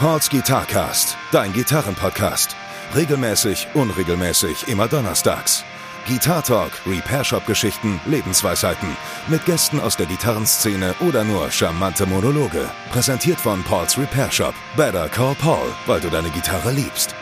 Pauls 0.00 0.30
Guitarcast, 0.30 1.16
dein 1.32 1.52
Gitarrenpodcast. 1.52 2.54
Regelmäßig, 2.94 3.66
unregelmäßig, 3.74 4.68
immer 4.68 4.86
donnerstags. 4.86 5.64
Guitar 6.06 6.40
Talk, 6.44 6.70
Repair 6.86 7.24
Shop 7.24 7.44
Geschichten, 7.46 8.00
Lebensweisheiten. 8.06 8.96
Mit 9.26 9.44
Gästen 9.44 9.80
aus 9.80 9.96
der 9.96 10.06
Gitarrenszene 10.06 10.94
oder 11.00 11.24
nur 11.24 11.50
charmante 11.50 12.06
Monologe. 12.06 12.70
Präsentiert 12.92 13.40
von 13.40 13.64
Pauls 13.64 13.98
Repair 13.98 14.30
Shop. 14.30 14.54
Better 14.76 15.08
call 15.08 15.34
Paul, 15.34 15.66
weil 15.86 16.00
du 16.00 16.08
deine 16.10 16.30
Gitarre 16.30 16.70
liebst. 16.70 17.16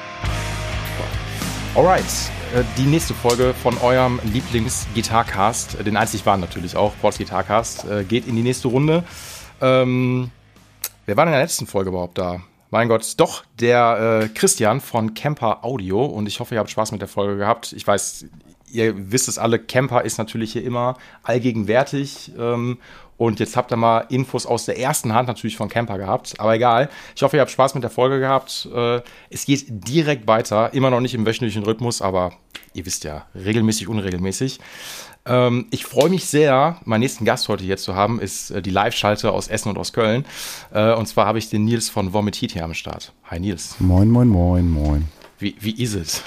Alright, 1.74 2.04
äh, 2.54 2.62
die 2.76 2.84
nächste 2.84 3.14
Folge 3.14 3.54
von 3.54 3.78
eurem 3.78 4.20
Lieblings-Gitarcast, 4.22 5.78
den 5.86 5.96
einzig 5.96 6.26
waren 6.26 6.40
natürlich 6.40 6.76
auch, 6.76 6.92
Pauls 7.00 7.16
Gitarcast, 7.16 7.86
äh, 7.86 8.04
geht 8.04 8.26
in 8.26 8.36
die 8.36 8.42
nächste 8.42 8.68
Runde. 8.68 9.02
Ähm, 9.62 10.30
wer 11.06 11.16
war 11.16 11.24
denn 11.24 11.32
in 11.32 11.38
der 11.38 11.46
letzten 11.46 11.66
Folge 11.66 11.88
überhaupt 11.88 12.18
da? 12.18 12.42
Mein 12.70 12.88
Gott, 12.88 13.14
doch 13.18 13.44
der 13.60 14.22
äh, 14.24 14.28
Christian 14.28 14.80
von 14.80 15.14
Camper 15.14 15.64
Audio 15.64 16.04
und 16.04 16.26
ich 16.26 16.40
hoffe, 16.40 16.54
ihr 16.54 16.58
habt 16.58 16.70
Spaß 16.70 16.90
mit 16.92 17.00
der 17.00 17.08
Folge 17.08 17.36
gehabt. 17.36 17.72
Ich 17.72 17.86
weiß, 17.86 18.26
ihr 18.72 19.12
wisst 19.12 19.28
es 19.28 19.38
alle, 19.38 19.60
Camper 19.60 20.02
ist 20.02 20.18
natürlich 20.18 20.52
hier 20.52 20.64
immer 20.64 20.96
allgegenwärtig 21.22 22.32
ähm, 22.36 22.78
und 23.16 23.38
jetzt 23.38 23.56
habt 23.56 23.72
ihr 23.72 23.76
mal 23.76 24.06
Infos 24.08 24.46
aus 24.46 24.64
der 24.64 24.80
ersten 24.80 25.14
Hand 25.14 25.28
natürlich 25.28 25.56
von 25.56 25.68
Camper 25.68 25.96
gehabt, 25.96 26.34
aber 26.38 26.54
egal. 26.54 26.90
Ich 27.14 27.22
hoffe, 27.22 27.36
ihr 27.36 27.40
habt 27.40 27.52
Spaß 27.52 27.74
mit 27.74 27.84
der 27.84 27.90
Folge 27.90 28.18
gehabt. 28.18 28.68
Äh, 28.74 29.00
es 29.30 29.46
geht 29.46 29.66
direkt 29.68 30.26
weiter, 30.26 30.74
immer 30.74 30.90
noch 30.90 31.00
nicht 31.00 31.14
im 31.14 31.24
wöchentlichen 31.24 31.62
Rhythmus, 31.62 32.02
aber 32.02 32.32
ihr 32.74 32.84
wisst 32.84 33.04
ja, 33.04 33.26
regelmäßig, 33.34 33.86
unregelmäßig. 33.86 34.58
Ähm, 35.26 35.66
ich 35.70 35.84
freue 35.84 36.08
mich 36.08 36.26
sehr, 36.26 36.76
meinen 36.84 37.00
nächsten 37.00 37.24
Gast 37.24 37.48
heute 37.48 37.64
hier 37.64 37.76
zu 37.76 37.94
haben, 37.94 38.20
ist 38.20 38.50
äh, 38.50 38.62
die 38.62 38.70
Live-Schalte 38.70 39.32
aus 39.32 39.48
Essen 39.48 39.68
und 39.70 39.78
aus 39.78 39.92
Köln. 39.92 40.24
Äh, 40.72 40.94
und 40.94 41.06
zwar 41.06 41.26
habe 41.26 41.38
ich 41.38 41.50
den 41.50 41.64
Nils 41.64 41.88
von 41.88 42.12
Vomit 42.12 42.36
Heat 42.36 42.52
hier 42.52 42.64
am 42.64 42.74
Start. 42.74 43.12
Hi 43.24 43.40
Nils. 43.40 43.74
Moin, 43.80 44.08
moin, 44.10 44.28
moin, 44.28 44.70
moin. 44.70 45.08
Wie, 45.38 45.56
wie 45.60 45.82
ist 45.82 45.94
es? 45.94 46.22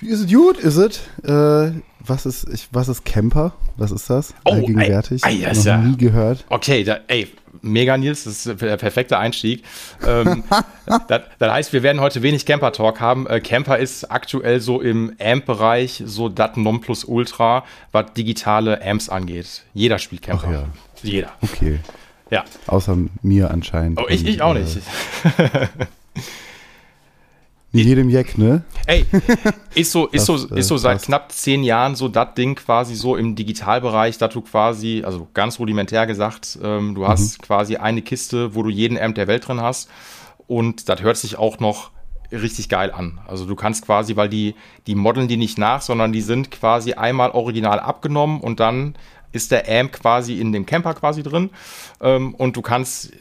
Wie 0.00 0.08
ist 0.08 0.20
es 0.20 0.32
gut? 0.32 0.58
Ist 0.58 0.76
es? 0.76 1.00
Äh, 1.24 1.72
was 1.98 2.24
ist, 2.24 2.48
ich, 2.52 2.68
was 2.70 2.88
ist 2.88 3.04
Camper? 3.04 3.52
Was 3.76 3.90
ist 3.90 4.08
das? 4.08 4.32
Oh, 4.44 4.52
Allgegenwärtig? 4.52 5.24
ey, 5.24 5.44
ey, 5.44 5.54
Noch 5.56 5.64
ja. 5.64 5.78
nie 5.78 5.96
gehört. 5.96 6.44
Okay, 6.48 6.84
da, 6.84 7.00
ey, 7.08 7.28
mega 7.62 7.96
Nils, 7.96 8.24
das 8.24 8.46
ist 8.46 8.60
der 8.62 8.76
perfekte 8.76 9.18
Einstieg. 9.18 9.64
Ähm, 10.06 10.44
das, 11.08 11.22
das 11.38 11.52
heißt, 11.52 11.72
wir 11.72 11.82
werden 11.82 12.00
heute 12.00 12.22
wenig 12.22 12.46
Camper-Talk 12.46 13.00
haben. 13.00 13.26
Äh, 13.26 13.40
Camper 13.40 13.78
ist 13.78 14.10
aktuell 14.10 14.60
so 14.60 14.80
im 14.80 15.14
Amp-Bereich 15.20 16.02
so 16.04 16.28
das 16.28 16.56
Nonplusultra, 16.56 17.64
was 17.92 18.12
digitale 18.14 18.84
Amps 18.84 19.08
angeht. 19.08 19.62
Jeder 19.74 19.98
spielt 19.98 20.22
Camper. 20.22 20.50
Ja. 20.50 20.64
Jeder. 21.02 21.32
Okay. 21.40 21.78
Ja. 22.30 22.44
Außer 22.66 22.96
mir 23.22 23.50
anscheinend. 23.50 24.00
Oh, 24.00 24.06
ich, 24.08 24.26
ich 24.26 24.42
auch 24.42 24.54
äh, 24.54 24.60
nicht. 24.60 24.78
Nicht 27.70 27.86
jedem 27.86 28.08
Jack, 28.08 28.38
ne? 28.38 28.62
Ey, 28.86 29.04
ist 29.74 29.92
so, 29.92 30.06
ist 30.06 30.24
so, 30.24 30.38
Das, 30.38 30.50
äh, 30.52 30.58
ist 30.60 30.68
so 30.68 30.78
seit 30.78 30.94
passt. 30.94 31.04
knapp 31.06 31.32
zehn 31.32 31.62
Jahren 31.62 31.96
so 31.96 32.08
das 32.08 32.32
Ding 32.34 32.54
quasi 32.54 32.94
so 32.94 33.14
im 33.14 33.34
Digitalbereich, 33.36 34.16
dass 34.16 34.32
du 34.32 34.40
quasi, 34.40 35.02
also 35.04 35.28
ganz 35.34 35.58
rudimentär 35.58 36.06
gesagt, 36.06 36.58
ähm, 36.62 36.94
du 36.94 37.06
hast 37.06 37.42
quasi 37.42 37.76
eine 37.76 38.00
Kiste, 38.00 38.54
wo 38.54 38.62
du 38.62 38.70
jeden 38.70 38.98
Amp 38.98 39.16
der 39.16 39.26
Welt 39.26 39.46
drin 39.46 39.60
hast 39.60 39.90
und 40.46 40.88
das 40.88 41.02
hört 41.02 41.18
sich 41.18 41.36
auch 41.36 41.60
noch 41.60 41.90
richtig 42.32 42.70
geil 42.70 42.90
an. 42.90 43.20
Also 43.26 43.44
du 43.44 43.54
kannst 43.54 43.84
quasi, 43.84 44.16
weil 44.16 44.30
die, 44.30 44.54
die 44.86 44.94
modeln 44.94 45.28
die 45.28 45.36
nicht 45.36 45.58
nach, 45.58 45.82
sondern 45.82 46.12
die 46.12 46.22
sind 46.22 46.50
quasi 46.50 46.94
einmal 46.94 47.30
original 47.32 47.80
abgenommen 47.80 48.40
und 48.40 48.60
dann 48.60 48.94
ist 49.32 49.50
der 49.50 49.68
Amp 49.68 49.92
quasi 49.92 50.40
in 50.40 50.52
dem 50.52 50.64
Camper 50.64 50.94
quasi 50.94 51.22
drin 51.22 51.50
ähm, 52.00 52.34
und 52.34 52.56
du 52.56 52.62
kannst 52.62 53.12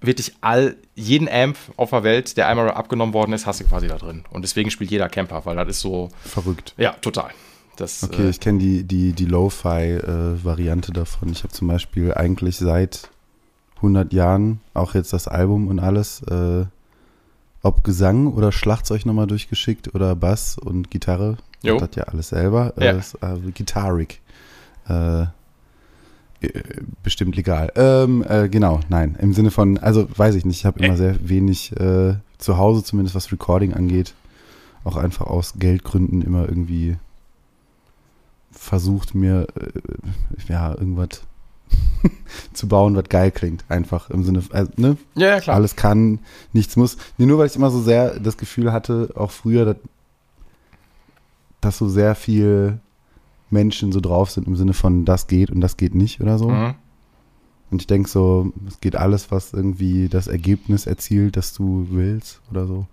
wirklich 0.00 0.34
all, 0.40 0.76
jeden 0.94 1.28
Amp 1.28 1.56
auf 1.76 1.90
der 1.90 2.02
Welt, 2.02 2.36
der 2.36 2.48
einmal 2.48 2.70
abgenommen 2.70 3.14
worden 3.14 3.32
ist, 3.32 3.46
hast 3.46 3.60
du 3.60 3.64
quasi 3.64 3.88
da 3.88 3.96
drin. 3.96 4.24
Und 4.30 4.42
deswegen 4.42 4.70
spielt 4.70 4.90
jeder 4.90 5.08
Camper, 5.08 5.44
weil 5.44 5.56
das 5.56 5.68
ist 5.68 5.80
so, 5.80 6.10
Verrückt. 6.24 6.74
ja, 6.76 6.92
total. 7.00 7.30
Das, 7.76 8.02
Okay, 8.02 8.26
äh, 8.26 8.30
ich 8.30 8.40
kenne 8.40 8.58
die, 8.58 8.84
die, 8.84 9.12
die 9.12 9.24
Lo-Fi-Variante 9.24 10.92
davon. 10.92 11.30
Ich 11.30 11.42
habe 11.42 11.52
zum 11.52 11.68
Beispiel 11.68 12.12
eigentlich 12.14 12.56
seit 12.56 13.10
100 13.76 14.12
Jahren 14.12 14.60
auch 14.74 14.94
jetzt 14.94 15.12
das 15.12 15.26
Album 15.28 15.68
und 15.68 15.78
alles, 15.78 16.22
äh, 16.22 16.64
ob 17.62 17.84
Gesang 17.84 18.32
oder 18.32 18.52
Schlagzeug 18.52 19.06
nochmal 19.06 19.26
durchgeschickt 19.26 19.94
oder 19.94 20.14
Bass 20.16 20.58
und 20.58 20.90
Gitarre. 20.90 21.36
Jo. 21.62 21.78
Das 21.78 21.90
ja 21.94 22.04
alles 22.04 22.28
selber. 22.28 22.74
Ja. 22.76 22.92
Äh, 22.92 22.98
ist, 22.98 23.14
äh, 23.22 23.50
Guitaric. 23.56 24.20
Äh, 24.88 25.22
äh, 25.22 25.26
bestimmt 27.02 27.36
legal. 27.36 27.72
Ähm, 27.76 28.24
äh, 28.28 28.48
genau, 28.48 28.80
nein. 28.88 29.16
Im 29.20 29.32
Sinne 29.32 29.50
von, 29.50 29.78
also 29.78 30.06
weiß 30.16 30.34
ich 30.34 30.44
nicht, 30.44 30.58
ich 30.58 30.66
habe 30.66 30.84
immer 30.84 30.94
Äh. 30.94 30.96
sehr 30.96 31.28
wenig 31.28 31.72
äh, 31.78 32.14
zu 32.38 32.58
Hause, 32.58 32.82
zumindest 32.82 33.14
was 33.14 33.32
Recording 33.32 33.74
angeht. 33.74 34.14
Auch 34.84 34.96
einfach 34.96 35.26
aus 35.26 35.54
Geldgründen 35.58 36.22
immer 36.22 36.48
irgendwie 36.48 36.96
versucht, 38.50 39.14
mir 39.14 39.46
äh, 39.56 40.52
ja 40.52 40.70
irgendwas 40.72 41.22
zu 42.52 42.68
bauen, 42.68 42.96
was 42.96 43.08
geil 43.08 43.30
klingt. 43.30 43.64
Einfach 43.68 44.10
im 44.10 44.24
Sinne, 44.24 44.42
also, 44.50 44.72
ne? 44.76 44.96
ja, 45.14 45.28
ja, 45.28 45.40
klar. 45.40 45.56
Alles 45.56 45.76
kann, 45.76 46.18
nichts 46.52 46.76
muss. 46.76 46.96
Nee, 47.18 47.26
nur 47.26 47.38
weil 47.38 47.46
ich 47.46 47.56
immer 47.56 47.70
so 47.70 47.80
sehr 47.80 48.18
das 48.20 48.36
Gefühl 48.36 48.72
hatte, 48.72 49.10
auch 49.14 49.30
früher, 49.30 49.64
dass, 49.64 49.76
dass 51.60 51.78
so 51.78 51.88
sehr 51.88 52.14
viel 52.14 52.78
Menschen 53.52 53.92
so 53.92 54.00
drauf 54.00 54.30
sind 54.30 54.46
im 54.46 54.56
Sinne 54.56 54.72
von 54.72 55.04
das 55.04 55.26
geht 55.26 55.50
und 55.50 55.60
das 55.60 55.76
geht 55.76 55.94
nicht 55.94 56.20
oder 56.20 56.38
so. 56.38 56.48
Mhm. 56.48 56.74
Und 57.70 57.80
ich 57.80 57.86
denke 57.86 58.08
so, 58.08 58.52
es 58.68 58.80
geht 58.80 58.96
alles, 58.96 59.30
was 59.30 59.52
irgendwie 59.52 60.08
das 60.08 60.26
Ergebnis 60.26 60.86
erzielt, 60.86 61.36
das 61.36 61.54
du 61.54 61.86
willst 61.90 62.40
oder 62.50 62.66
so. 62.66 62.86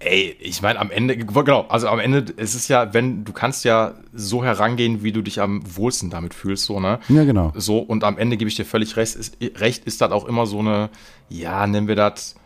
Ey, 0.00 0.36
ich 0.38 0.62
meine, 0.62 0.78
am 0.78 0.90
Ende, 0.92 1.16
genau, 1.16 1.62
also 1.68 1.88
am 1.88 1.98
Ende 1.98 2.18
ist 2.36 2.54
es 2.54 2.68
ja, 2.68 2.94
wenn, 2.94 3.24
du 3.24 3.32
kannst 3.32 3.64
ja 3.64 3.94
so 4.14 4.44
herangehen, 4.44 5.02
wie 5.02 5.10
du 5.10 5.22
dich 5.22 5.40
am 5.40 5.60
wohlsten 5.76 6.08
damit 6.08 6.34
fühlst, 6.34 6.66
so, 6.66 6.78
ne? 6.78 7.00
Ja, 7.08 7.24
genau. 7.24 7.52
So, 7.56 7.78
und 7.80 8.04
am 8.04 8.16
Ende 8.16 8.36
gebe 8.36 8.48
ich 8.48 8.54
dir 8.54 8.64
völlig 8.64 8.96
recht, 8.96 9.16
ist, 9.16 9.36
recht 9.56 9.84
ist 9.86 10.00
das 10.00 10.12
auch 10.12 10.24
immer 10.26 10.46
so 10.46 10.60
eine, 10.60 10.88
ja, 11.28 11.66
nennen 11.66 11.88
wir 11.88 11.96
das- 11.96 12.36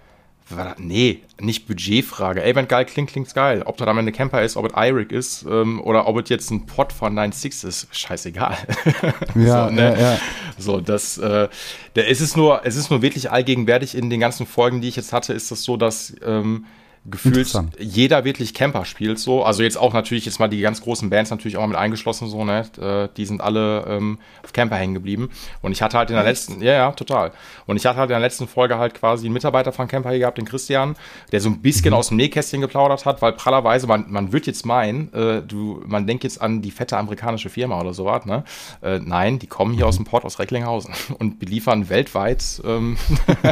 nee, 0.79 1.21
nicht 1.41 1.67
Budgetfrage. 1.67 2.43
Ey, 2.43 2.55
wenn 2.55 2.69
geil 2.69 2.85
klingt, 2.85 3.11
klingt's 3.11 3.35
geil. 3.35 3.63
Ob 3.65 3.77
das 3.77 3.89
am 3.89 3.99
Ende 3.99 4.13
Camper 4.13 4.43
ist, 4.43 4.57
ob 4.57 4.67
es 4.67 4.73
IRIC 4.77 5.13
ist, 5.13 5.45
ähm, 5.49 5.81
oder 5.81 6.07
ob 6.07 6.19
es 6.23 6.29
jetzt 6.29 6.51
ein 6.51 6.67
Pod 6.67 6.93
von 6.93 7.15
9.6 7.19 7.67
ist, 7.67 7.89
scheißegal. 7.93 8.57
Ja, 9.35 9.69
so, 9.69 9.75
ne? 9.75 9.83
ja, 9.83 10.01
ja. 10.13 10.19
So, 10.59 10.81
das, 10.81 11.17
äh, 11.19 11.49
der, 11.97 12.11
es 12.11 12.21
ist 12.21 12.37
nur, 12.37 12.63
es 12.65 12.77
ist 12.77 12.91
nur 12.91 13.03
wirklich 13.03 13.31
allgegenwärtig 13.31 13.95
in 13.97 14.11
den 14.11 14.21
ganzen 14.21 14.47
Folgen, 14.47 14.81
die 14.81 14.89
ich 14.89 14.97
jetzt 14.97 15.13
hatte, 15.13 15.33
ist 15.33 15.51
das 15.51 15.63
so, 15.63 15.77
dass 15.77 16.15
ähm, 16.25 16.67
gefühlt 17.05 17.53
jeder 17.81 18.25
wirklich 18.25 18.55
Camper 18.55 18.85
spielt 18.85 19.19
so. 19.19 19.43
Also 19.43 19.65
jetzt 19.65 19.77
auch 19.77 19.93
natürlich 19.93 20.25
jetzt 20.25 20.39
mal 20.39 20.49
die 20.49 20.61
ganz 20.61 20.83
großen 20.83 21.11
Bands 21.11 21.31
natürlich 21.31 21.57
auch 21.57 21.63
mal 21.63 21.69
mit 21.69 21.77
eingeschlossen 21.77 22.29
so, 22.29 22.45
ne? 22.45 22.65
Äh, 22.81 23.09
die 23.17 23.27
sind 23.27 23.41
alle 23.41 23.85
ähm, 23.89 24.19
auf 24.45 24.53
Camper 24.53 24.77
hängen 24.77 24.95
geblieben. 24.95 25.31
Und 25.63 25.73
ich 25.73 25.83
hatte 25.83 25.99
halt 25.99 26.11
in 26.11 26.17
der 26.17 26.25
letzten, 26.25 26.63
ja, 26.63 26.73
ja, 26.73 26.93
total. 26.93 27.33
Und 27.67 27.77
ich 27.77 27.87
hatte 27.87 27.99
halt 27.99 28.11
in 28.11 28.15
der 28.15 28.21
letzten 28.21 28.47
Folge 28.47 28.79
halt 28.79 28.95
quasi 28.95 29.27
einen 29.27 29.35
Mitarbeiter 29.35 29.73
von 29.73 29.89
Camper 29.89 30.11
hier 30.11 30.21
gehabt, 30.21 30.39
den 30.39 30.45
Christian, 30.45 30.95
der 31.33 31.41
so 31.41 31.49
ein 31.49 31.61
bisschen 31.61 31.93
aus 31.93 32.09
dem 32.09 32.19
Nähkästchen 32.19 32.61
geplaudert 32.61 33.05
hat, 33.05 33.21
weil 33.21 33.33
prallerweise, 33.33 33.89
man, 33.89 34.07
man 34.09 34.33
wird 34.33 34.47
jetzt 34.47 34.65
meinen, 34.65 35.13
äh, 35.13 35.43
du, 35.43 35.83
man 35.87 36.07
denkt 36.07 36.23
jetzt 36.23 36.41
an 36.41 36.63
die 36.63 36.71
fette 36.71 36.97
amerikanische 36.97 37.51
Firma 37.51 37.81
oder 37.81 37.95
sowas, 37.95 38.27
ne? 38.27 38.45
Äh, 38.81 39.01
nein, 39.01 39.41
die 39.41 39.49
kommen 39.49 39.75
hier 39.75 39.89
aus 39.89 39.97
dem 39.97 40.05
Port 40.05 40.25
aus 40.25 40.39
Recklinghausen 40.39 40.95
und 41.19 41.41
beliefern 41.41 41.89
weltweit 41.89 42.63
ähm, 42.65 42.97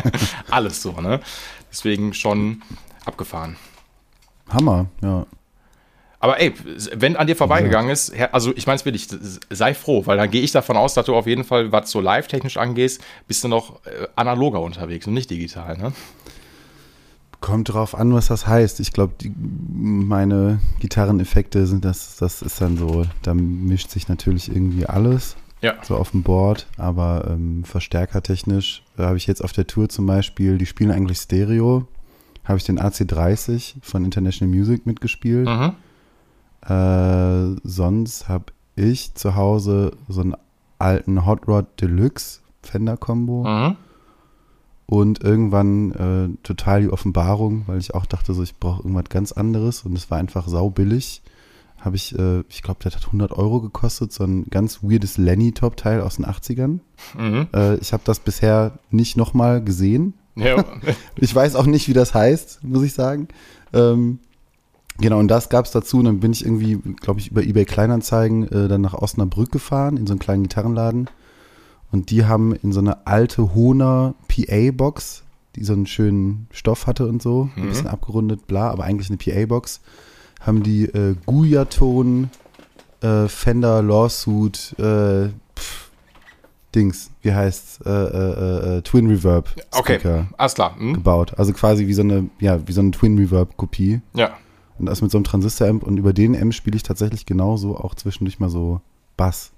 alles 0.50 0.83
so, 0.83 0.93
ne? 1.00 1.21
Deswegen 1.72 2.15
schon 2.15 2.62
abgefahren. 3.10 3.56
Hammer, 4.48 4.87
ja. 5.03 5.26
Aber 6.22 6.38
ey, 6.38 6.53
wenn 6.94 7.16
an 7.16 7.26
dir 7.26 7.34
vorbeigegangen 7.34 7.91
ist, 7.91 8.12
also 8.32 8.53
ich 8.54 8.66
meine 8.66 8.76
es 8.76 8.84
wirklich, 8.84 9.09
sei 9.48 9.72
froh, 9.72 10.03
weil 10.04 10.19
dann 10.19 10.31
gehe 10.31 10.43
ich 10.43 10.53
davon 10.53 10.76
aus, 10.76 10.93
dass 10.93 11.06
du 11.06 11.16
auf 11.16 11.26
jeden 11.26 11.44
Fall, 11.44 11.72
was 11.72 11.91
so 11.91 12.00
live-technisch 12.00 12.59
angehst, 12.59 13.03
bist 13.26 13.43
du 13.43 13.48
noch 13.48 13.87
äh, 13.87 14.06
analoger 14.16 14.60
unterwegs 14.60 15.06
und 15.06 15.15
nicht 15.15 15.31
digital, 15.31 15.78
ne? 15.78 15.93
Kommt 17.41 17.72
drauf 17.72 17.95
an, 17.95 18.12
was 18.12 18.27
das 18.27 18.47
heißt. 18.47 18.80
Ich 18.80 18.92
glaube, 18.92 19.15
meine 19.34 20.60
Gitarreneffekte 20.80 21.66
sind 21.66 21.86
das, 21.86 22.16
das 22.16 22.42
ist 22.42 22.60
dann 22.60 22.77
so, 22.77 23.07
da 23.22 23.33
mischt 23.33 23.91
sich 23.91 24.09
natürlich 24.09 24.51
irgendwie 24.54 24.84
alles. 24.84 25.36
Ja. 25.62 25.74
so 25.83 25.97
auf 25.97 26.12
dem 26.12 26.22
Board, 26.22 26.66
aber 26.78 27.27
ähm, 27.28 27.65
verstärkertechnisch 27.65 28.83
habe 28.97 29.18
ich 29.18 29.27
jetzt 29.27 29.45
auf 29.45 29.53
der 29.53 29.66
Tour 29.66 29.91
zum 29.91 30.07
Beispiel, 30.07 30.57
die 30.57 30.65
spielen 30.65 30.91
eigentlich 30.91 31.18
Stereo, 31.18 31.86
habe 32.50 32.58
ich 32.58 32.64
den 32.64 32.78
AC30 32.78 33.76
von 33.80 34.04
International 34.04 34.54
Music 34.54 34.84
mitgespielt. 34.86 35.48
Mhm. 35.48 35.72
Äh, 36.68 37.56
sonst 37.64 38.28
habe 38.28 38.47
ich 38.76 39.14
zu 39.14 39.34
Hause 39.34 39.92
so 40.08 40.20
einen 40.20 40.34
alten 40.78 41.24
Hot 41.26 41.48
Rod 41.48 41.66
Deluxe 41.80 42.41
Fender 42.62 42.97
Combo 42.98 43.44
Mhm. 43.44 43.76
und 44.86 45.22
irgendwann 45.22 45.92
äh, 45.92 46.28
total 46.42 46.82
die 46.82 46.91
Offenbarung, 46.91 47.62
weil 47.66 47.78
ich 47.78 47.94
auch 47.94 48.04
dachte, 48.06 48.34
so 48.34 48.42
ich 48.42 48.56
brauche 48.58 48.82
irgendwas 48.82 49.08
ganz 49.08 49.32
anderes 49.32 49.84
und 49.84 49.97
es 49.97 50.10
war 50.10 50.18
einfach 50.18 50.47
saubillig. 50.48 51.22
Habe 51.80 51.97
ich, 51.97 52.18
äh, 52.18 52.41
ich 52.50 52.60
glaube, 52.62 52.80
der 52.82 52.92
hat 52.92 53.06
100 53.06 53.32
Euro 53.32 53.62
gekostet, 53.62 54.12
so 54.12 54.24
ein 54.24 54.44
ganz 54.50 54.82
weirdes 54.82 55.16
Lenny 55.16 55.52
Top 55.52 55.78
Teil 55.78 56.02
aus 56.02 56.16
den 56.16 56.26
80ern. 56.26 56.80
Mhm. 57.16 57.48
Äh, 57.54 57.76
ich 57.76 57.94
habe 57.94 58.02
das 58.04 58.20
bisher 58.20 58.78
nicht 58.91 59.16
nochmal 59.16 59.64
gesehen. 59.64 60.12
Ja. 60.36 60.65
ich 61.16 61.34
weiß 61.34 61.56
auch 61.56 61.66
nicht, 61.66 61.88
wie 61.88 61.92
das 61.92 62.15
heißt, 62.15 62.62
muss 62.62 62.82
ich 62.82 62.92
sagen. 62.92 63.28
Ähm, 63.72 64.18
genau, 64.98 65.18
und 65.18 65.28
das 65.28 65.48
gab 65.48 65.65
es 65.65 65.71
dazu. 65.71 65.98
Und 65.98 66.04
dann 66.04 66.21
bin 66.21 66.32
ich 66.32 66.44
irgendwie, 66.44 66.77
glaube 67.00 67.21
ich, 67.21 67.30
über 67.30 67.42
eBay 67.42 67.65
Kleinanzeigen 67.65 68.48
äh, 68.50 68.68
dann 68.68 68.80
nach 68.80 68.94
Osnabrück 68.94 69.50
gefahren, 69.53 69.97
in 69.97 70.06
so 70.06 70.12
einen 70.12 70.21
kleinen 70.21 70.44
Gitarrenladen. 70.44 71.09
Und 71.92 72.10
die 72.10 72.24
haben 72.24 72.54
in 72.54 72.72
so 72.72 72.80
eine 72.80 73.06
alte 73.06 73.54
Hohner 73.54 74.15
PA-Box, 74.28 75.22
die 75.56 75.65
so 75.65 75.72
einen 75.72 75.86
schönen 75.86 76.47
Stoff 76.53 76.86
hatte 76.86 77.06
und 77.09 77.21
so, 77.21 77.50
mhm. 77.56 77.62
ein 77.62 77.68
bisschen 77.68 77.88
abgerundet, 77.88 78.47
bla, 78.47 78.71
aber 78.71 78.84
eigentlich 78.84 79.10
eine 79.10 79.18
PA-Box, 79.18 79.80
haben 80.41 80.62
die 80.62 80.84
äh, 80.84 81.16
Guyaton 81.26 82.30
äh, 83.03 83.26
Fender 83.28 83.83
Lawsuit 83.83 84.78
äh, 84.78 85.30
Dings, 86.75 87.11
wie 87.22 87.33
heißt 87.33 87.84
äh, 87.84 87.91
äh, 87.91 88.78
äh, 88.78 88.83
Twin 88.83 89.09
Reverb 89.09 89.49
okay, 89.72 89.99
alles 90.37 90.55
klar. 90.55 90.77
Hm? 90.77 90.95
gebaut. 90.95 91.34
Also 91.37 91.53
quasi 91.53 91.87
wie 91.87 91.95
so 91.95 92.03
eine, 92.03 92.31
ja, 92.39 92.67
wie 92.67 92.72
so 92.72 92.81
eine 92.81 92.93
Twin 92.93 93.19
Reverb 93.19 93.57
Kopie. 93.57 94.01
Ja. 94.15 94.37
Und 94.78 94.87
das 94.87 95.03
mit 95.03 95.11
so 95.11 95.19
einem 95.19 95.25
Transistor-Amp 95.25 95.83
und 95.83 95.99
über 95.99 96.13
den 96.13 96.41
Amp 96.41 96.55
spiele 96.55 96.77
ich 96.77 96.83
tatsächlich 96.83 97.27
genauso 97.27 97.77
auch 97.77 97.95
zwischendurch 97.95 98.41
mal 98.41 98.49
so 98.49 98.81
Bass. 99.17 99.53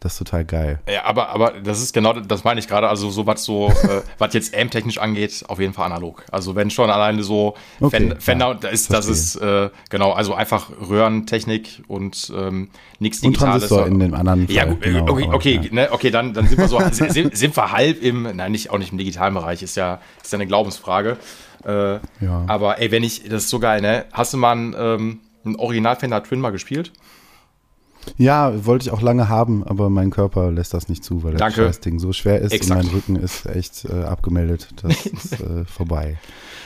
Das 0.00 0.12
ist 0.12 0.18
total 0.18 0.46
geil. 0.46 0.80
Ja, 0.90 1.04
aber, 1.04 1.28
aber 1.28 1.52
das 1.62 1.82
ist 1.82 1.92
genau, 1.92 2.14
das 2.14 2.42
meine 2.42 2.58
ich 2.58 2.66
gerade. 2.66 2.88
Also, 2.88 3.10
so 3.10 3.26
was 3.26 3.44
so, 3.44 3.68
äh, 3.82 4.00
was 4.16 4.32
jetzt 4.32 4.56
AM-technisch 4.56 4.96
angeht, 4.96 5.44
auf 5.46 5.60
jeden 5.60 5.74
Fall 5.74 5.86
analog. 5.86 6.24
Also, 6.32 6.56
wenn 6.56 6.70
schon 6.70 6.88
alleine 6.88 7.22
so 7.22 7.54
okay, 7.80 8.14
Fender, 8.18 8.48
ja, 8.48 8.54
da 8.54 8.68
ist, 8.68 8.90
das 8.90 9.08
ist, 9.08 9.36
äh, 9.36 9.68
genau, 9.90 10.12
also 10.12 10.34
einfach 10.34 10.70
Röhrentechnik 10.88 11.82
und 11.86 12.32
ähm, 12.34 12.70
nichts 12.98 13.20
Digitales. 13.20 13.64
Und 13.64 13.68
Transistor 13.68 13.86
in 13.86 13.98
dem 13.98 14.14
anderen 14.14 14.46
Fall. 14.46 14.56
Ja, 14.56 14.64
gut, 14.64 14.80
genau, 14.80 15.06
okay, 15.06 15.28
okay, 15.30 15.60
ja. 15.62 15.74
Ne, 15.74 15.88
okay, 15.92 16.10
dann, 16.10 16.32
dann 16.32 16.48
sind 16.48 16.58
wir 16.58 16.68
so, 16.68 16.80
sind, 16.92 17.36
sind, 17.36 17.56
wir 17.56 17.72
halb 17.72 18.02
im, 18.02 18.22
nein, 18.22 18.52
nicht, 18.52 18.70
auch 18.70 18.78
nicht 18.78 18.92
im 18.92 18.98
digitalen 18.98 19.34
Bereich, 19.34 19.62
ist 19.62 19.76
ja, 19.76 20.00
ist 20.22 20.32
ja 20.32 20.38
eine 20.38 20.46
Glaubensfrage. 20.46 21.18
Äh, 21.66 21.94
ja. 21.94 22.00
Aber 22.46 22.80
ey, 22.80 22.90
wenn 22.90 23.02
ich, 23.02 23.24
das 23.24 23.44
ist 23.44 23.50
so 23.50 23.58
geil, 23.58 23.82
ne? 23.82 24.06
Hast 24.12 24.32
du 24.32 24.38
mal 24.38 24.52
einen, 24.52 24.74
ähm, 24.78 25.20
einen 25.44 25.56
Original 25.56 25.96
Fender 25.96 26.22
Twin 26.22 26.40
mal 26.40 26.52
gespielt? 26.52 26.90
Ja, 28.16 28.66
wollte 28.66 28.86
ich 28.86 28.92
auch 28.92 29.02
lange 29.02 29.28
haben, 29.28 29.64
aber 29.64 29.90
mein 29.90 30.10
Körper 30.10 30.50
lässt 30.50 30.74
das 30.74 30.88
nicht 30.88 31.04
zu, 31.04 31.22
weil 31.22 31.34
das 31.34 31.80
Ding 31.80 31.98
so 31.98 32.12
schwer 32.12 32.40
ist 32.40 32.52
Exakt. 32.52 32.80
und 32.80 32.86
mein 32.86 32.94
Rücken 32.94 33.16
ist 33.16 33.46
echt 33.46 33.84
äh, 33.84 34.04
abgemeldet. 34.04 34.68
Das 34.82 35.06
ist 35.06 35.40
äh, 35.40 35.64
vorbei. 35.64 36.18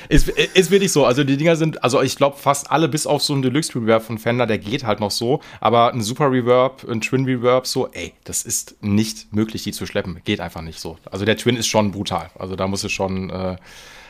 Ist, 0.09 0.29
ist 0.29 0.71
wirklich 0.71 0.93
so. 0.93 1.05
Also 1.07 1.25
die 1.25 1.37
Dinger 1.37 1.57
sind, 1.57 1.83
also 1.83 2.03
ich 2.03 2.17
glaube 2.17 2.37
fast 2.37 2.71
alle 2.71 2.89
bis 2.89 3.07
auf 3.07 3.23
so 3.23 3.33
einen 3.33 3.43
Deluxe 3.43 3.75
Reverb 3.75 4.03
von 4.03 4.19
Fender, 4.19 4.47
der 4.47 4.59
geht 4.59 4.85
halt 4.85 5.01
noch 5.01 5.11
so. 5.11 5.41
Aber 5.61 5.93
ein 5.93 6.03
Super 6.03 6.31
Reverb, 6.31 6.87
ein 6.89 7.01
Twin 7.01 7.25
Reverb, 7.25 7.67
so, 7.67 7.89
ey, 7.89 8.13
das 8.25 8.43
ist 8.43 8.77
nicht 8.83 9.33
möglich, 9.33 9.63
die 9.63 9.73
zu 9.73 9.87
schleppen. 9.87 10.21
Geht 10.25 10.41
einfach 10.41 10.63
nicht 10.63 10.81
so. 10.81 10.99
Also 11.11 11.25
der 11.25 11.37
Twin 11.37 11.57
ist 11.57 11.67
schon 11.67 11.91
brutal. 11.91 12.31
Also 12.39 12.57
da 12.57 12.67
muss 12.67 12.85
es 12.85 12.93
schon, 12.93 13.31
äh, 13.31 13.57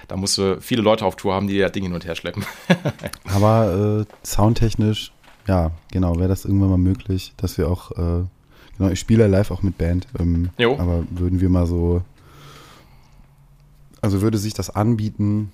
da 0.09 0.17
musst 0.17 0.37
du 0.39 0.61
viele 0.61 0.83
Leute 0.83 1.05
auf 1.07 1.17
Tour 1.17 1.35
haben, 1.35 1.47
die 1.47 1.59
das 1.59 1.73
Ding 1.73 1.85
hin 1.85 1.95
und 1.95 2.05
her 2.05 2.17
schleppen. 2.17 2.45
aber 3.33 4.07
äh, 4.07 4.27
soundtechnisch 4.27 5.14
ja, 5.47 5.71
genau, 5.91 6.17
wäre 6.17 6.29
das 6.29 6.45
irgendwann 6.45 6.71
mal 6.71 6.79
möglich, 6.79 7.35
dass 7.37 7.59
wir 7.59 7.69
auch, 7.69 7.91
äh, 7.93 8.25
genau, 8.79 8.91
ich 8.91 9.01
spiele 9.01 9.27
live 9.27 9.51
auch 9.51 9.63
mit 9.63 9.79
Band, 9.79 10.07
ähm, 10.19 10.51
aber 10.79 11.05
würden 11.11 11.41
wir 11.41 11.49
mal 11.49 11.67
so, 11.67 12.03
also 14.01 14.23
würde 14.23 14.39
sich 14.39 14.55
das 14.55 14.71
anbieten, 14.71 15.53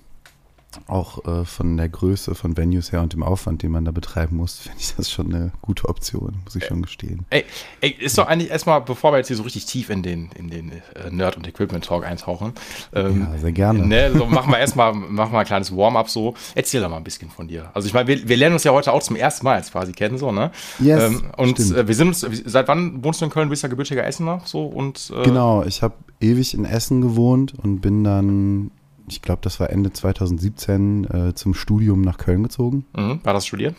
auch 0.87 1.25
äh, 1.25 1.45
von 1.45 1.77
der 1.77 1.89
Größe 1.89 2.35
von 2.35 2.57
Venues 2.57 2.91
her 2.91 3.01
und 3.01 3.13
dem 3.13 3.23
Aufwand, 3.23 3.63
den 3.63 3.71
man 3.71 3.85
da 3.85 3.91
betreiben 3.91 4.37
muss, 4.37 4.59
finde 4.59 4.77
ich 4.79 4.95
das 4.95 5.11
schon 5.11 5.33
eine 5.33 5.51
gute 5.61 5.87
Option, 5.89 6.35
muss 6.43 6.55
ich 6.55 6.65
schon 6.65 6.81
gestehen. 6.81 7.25
Ey, 7.29 7.45
ey 7.81 7.91
ist 7.91 8.17
doch 8.17 8.27
eigentlich 8.27 8.51
erstmal, 8.51 8.81
bevor 8.81 9.11
wir 9.11 9.17
jetzt 9.17 9.27
hier 9.27 9.37
so 9.37 9.43
richtig 9.43 9.65
tief 9.65 9.89
in 9.89 10.03
den, 10.03 10.29
in 10.35 10.49
den 10.49 10.71
äh, 10.71 11.09
Nerd- 11.09 11.37
und 11.37 11.47
Equipment-Talk 11.47 12.05
eintauchen. 12.05 12.53
Ähm, 12.93 13.27
ja, 13.31 13.37
sehr 13.39 13.51
gerne. 13.51 13.85
Ne, 13.85 14.11
so 14.13 14.25
machen 14.25 14.51
wir 14.51 14.59
erstmal 14.59 14.93
machen 14.93 15.33
wir 15.33 15.39
ein 15.39 15.45
kleines 15.45 15.75
Warm-up 15.75 16.09
so. 16.09 16.35
Erzähl 16.55 16.81
doch 16.81 16.89
mal 16.89 16.97
ein 16.97 17.03
bisschen 17.03 17.29
von 17.29 17.47
dir. 17.47 17.69
Also 17.73 17.87
ich 17.87 17.93
meine, 17.93 18.07
wir, 18.07 18.27
wir, 18.27 18.37
lernen 18.37 18.53
uns 18.53 18.63
ja 18.63 18.71
heute 18.71 18.91
auch 18.91 19.03
zum 19.03 19.15
ersten 19.15 19.45
Mal 19.45 19.57
jetzt 19.57 19.71
quasi 19.71 19.91
kennen, 19.91 20.17
so, 20.17 20.31
ne? 20.31 20.51
Yes, 20.79 21.03
ähm, 21.03 21.23
und 21.37 21.59
äh, 21.59 21.87
wir 21.87 21.95
sind 21.95 22.09
uns, 22.09 22.25
seit 22.45 22.67
wann 22.67 23.03
wohnst 23.03 23.21
du 23.21 23.25
in 23.25 23.31
Köln? 23.31 23.49
Bist 23.49 23.63
du 23.63 23.67
ja 23.67 23.69
gebürtiger 23.69 24.05
Essener? 24.05 24.41
So, 24.45 24.65
und, 24.65 25.11
äh, 25.15 25.23
genau, 25.23 25.63
ich 25.63 25.81
habe 25.81 25.95
ewig 26.19 26.53
in 26.53 26.65
Essen 26.65 27.01
gewohnt 27.01 27.53
und 27.61 27.81
bin 27.81 28.03
dann 28.03 28.71
ich 29.11 29.21
glaube, 29.21 29.41
das 29.43 29.59
war 29.59 29.69
Ende 29.69 29.91
2017 29.91 31.03
äh, 31.05 31.35
zum 31.35 31.53
Studium 31.53 32.01
nach 32.01 32.17
Köln 32.17 32.43
gezogen. 32.43 32.85
Mhm. 32.95 33.19
War 33.23 33.33
das 33.33 33.45
studiert? 33.45 33.75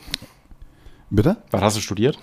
Bitte? 1.10 1.38
Was 1.50 1.62
hast 1.62 1.76
du 1.76 1.80
studiert? 1.80 2.18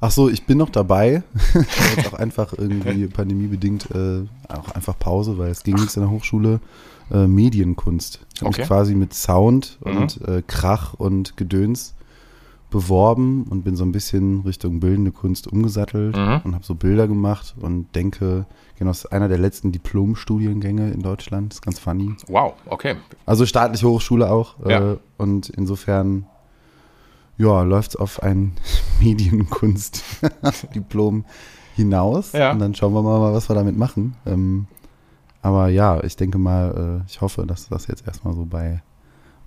Ach 0.00 0.10
so, 0.10 0.28
ich 0.28 0.46
bin 0.46 0.58
noch 0.58 0.70
dabei. 0.70 1.22
jetzt 1.96 2.08
auch 2.08 2.18
einfach 2.18 2.52
irgendwie 2.56 3.06
pandemiebedingt 3.06 3.90
äh, 3.94 4.24
auch 4.48 4.70
einfach 4.70 4.98
Pause, 4.98 5.38
weil 5.38 5.50
es 5.50 5.62
ging 5.62 5.74
nichts 5.74 5.96
in 5.96 6.02
der 6.02 6.10
Hochschule. 6.10 6.60
Äh, 7.10 7.26
Medienkunst. 7.26 8.20
Ich 8.34 8.40
habe 8.40 8.48
okay. 8.48 8.60
mich 8.62 8.68
quasi 8.68 8.94
mit 8.94 9.12
Sound 9.12 9.78
mhm. 9.84 9.96
und 9.96 10.20
äh, 10.28 10.42
Krach 10.46 10.94
und 10.94 11.36
Gedöns 11.36 11.94
beworben 12.72 13.44
und 13.44 13.62
bin 13.62 13.76
so 13.76 13.84
ein 13.84 13.92
bisschen 13.92 14.40
Richtung 14.40 14.80
bildende 14.80 15.12
Kunst 15.12 15.46
umgesattelt 15.46 16.16
mhm. 16.16 16.40
und 16.42 16.54
habe 16.54 16.64
so 16.64 16.74
Bilder 16.74 17.06
gemacht 17.06 17.54
und 17.60 17.94
denke, 17.94 18.46
genau, 18.76 18.90
das 18.90 19.04
ist 19.04 19.12
einer 19.12 19.28
der 19.28 19.38
letzten 19.38 19.70
Diplom-Studiengänge 19.70 20.90
in 20.90 21.02
Deutschland. 21.02 21.52
Das 21.52 21.58
ist 21.58 21.62
ganz 21.62 21.78
funny. 21.78 22.16
Wow, 22.26 22.54
okay. 22.66 22.96
Also 23.26 23.46
staatliche 23.46 23.88
Hochschule 23.88 24.28
auch. 24.28 24.56
Ja. 24.66 24.94
Äh, 24.94 24.96
und 25.18 25.50
insofern, 25.50 26.26
ja, 27.38 27.62
läuft 27.62 27.90
es 27.90 27.96
auf 27.96 28.20
ein 28.22 28.54
Medienkunst-Diplom 29.00 31.24
hinaus. 31.76 32.32
Ja. 32.32 32.50
Und 32.50 32.58
dann 32.58 32.74
schauen 32.74 32.94
wir 32.94 33.02
mal, 33.02 33.32
was 33.32 33.48
wir 33.48 33.54
damit 33.54 33.76
machen. 33.76 34.16
Ähm, 34.26 34.66
aber 35.42 35.68
ja, 35.68 36.02
ich 36.02 36.16
denke 36.16 36.38
mal, 36.38 37.02
äh, 37.04 37.08
ich 37.08 37.20
hoffe, 37.20 37.46
dass 37.46 37.68
das 37.68 37.86
jetzt 37.86 38.04
erstmal 38.06 38.34
so 38.34 38.44
bei 38.44 38.82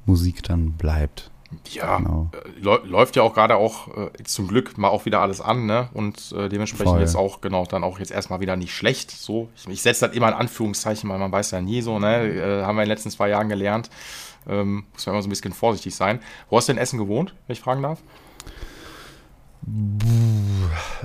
Musik 0.06 0.44
dann 0.44 0.74
bleibt. 0.74 1.32
Ja, 1.70 1.98
genau. 1.98 2.30
äh, 2.34 2.60
läuft 2.60 3.16
ja 3.16 3.24
auch 3.24 3.34
gerade 3.34 3.56
auch 3.56 3.88
äh, 3.98 4.24
zum 4.24 4.48
Glück 4.48 4.78
mal 4.78 4.90
auch 4.90 5.06
wieder 5.06 5.22
alles 5.22 5.42
an, 5.42 5.66
ne? 5.66 5.90
Und 5.94 6.32
äh, 6.32 6.50
dementsprechend 6.50 6.94
Voll. 6.94 7.02
jetzt 7.02 7.16
auch, 7.16 7.42
genau, 7.42 7.66
dann 7.66 7.84
auch 7.84 8.00
jetzt 8.00 8.12
erstmal 8.12 8.40
wieder 8.40 8.56
nicht 8.56 8.74
schlecht. 8.74 9.12
So, 9.12 9.50
ich, 9.56 9.68
ich 9.68 9.82
setze 9.82 10.08
das 10.08 10.16
immer 10.16 10.28
in 10.30 10.34
Anführungszeichen, 10.34 11.10
weil 11.10 11.20
man 11.20 11.32
weiß 11.32 11.52
ja 11.52 11.62
nie 11.62 11.82
so, 11.82 12.00
ne? 12.00 12.26
Äh, 12.26 12.64
haben 12.64 12.76
wir 12.76 12.84
in 12.84 12.88
den 12.88 12.96
letzten 12.96 13.12
zwei 13.12 13.30
Jahren 13.30 13.50
gelernt. 13.50 13.90
Ähm, 14.48 14.86
muss 14.94 15.06
man 15.06 15.16
immer 15.16 15.24
so 15.24 15.28
ein 15.28 15.32
bisschen 15.32 15.54
vorsichtig 15.54 15.96
sein. 15.96 16.20
Wo 16.50 16.58
hast 16.58 16.68
du 16.68 16.74
in 16.74 16.78
Essen 16.78 17.00
gewohnt, 17.00 17.34
wenn 17.48 17.54
ich 17.54 17.62
fragen 17.62 17.82
darf? 17.82 18.00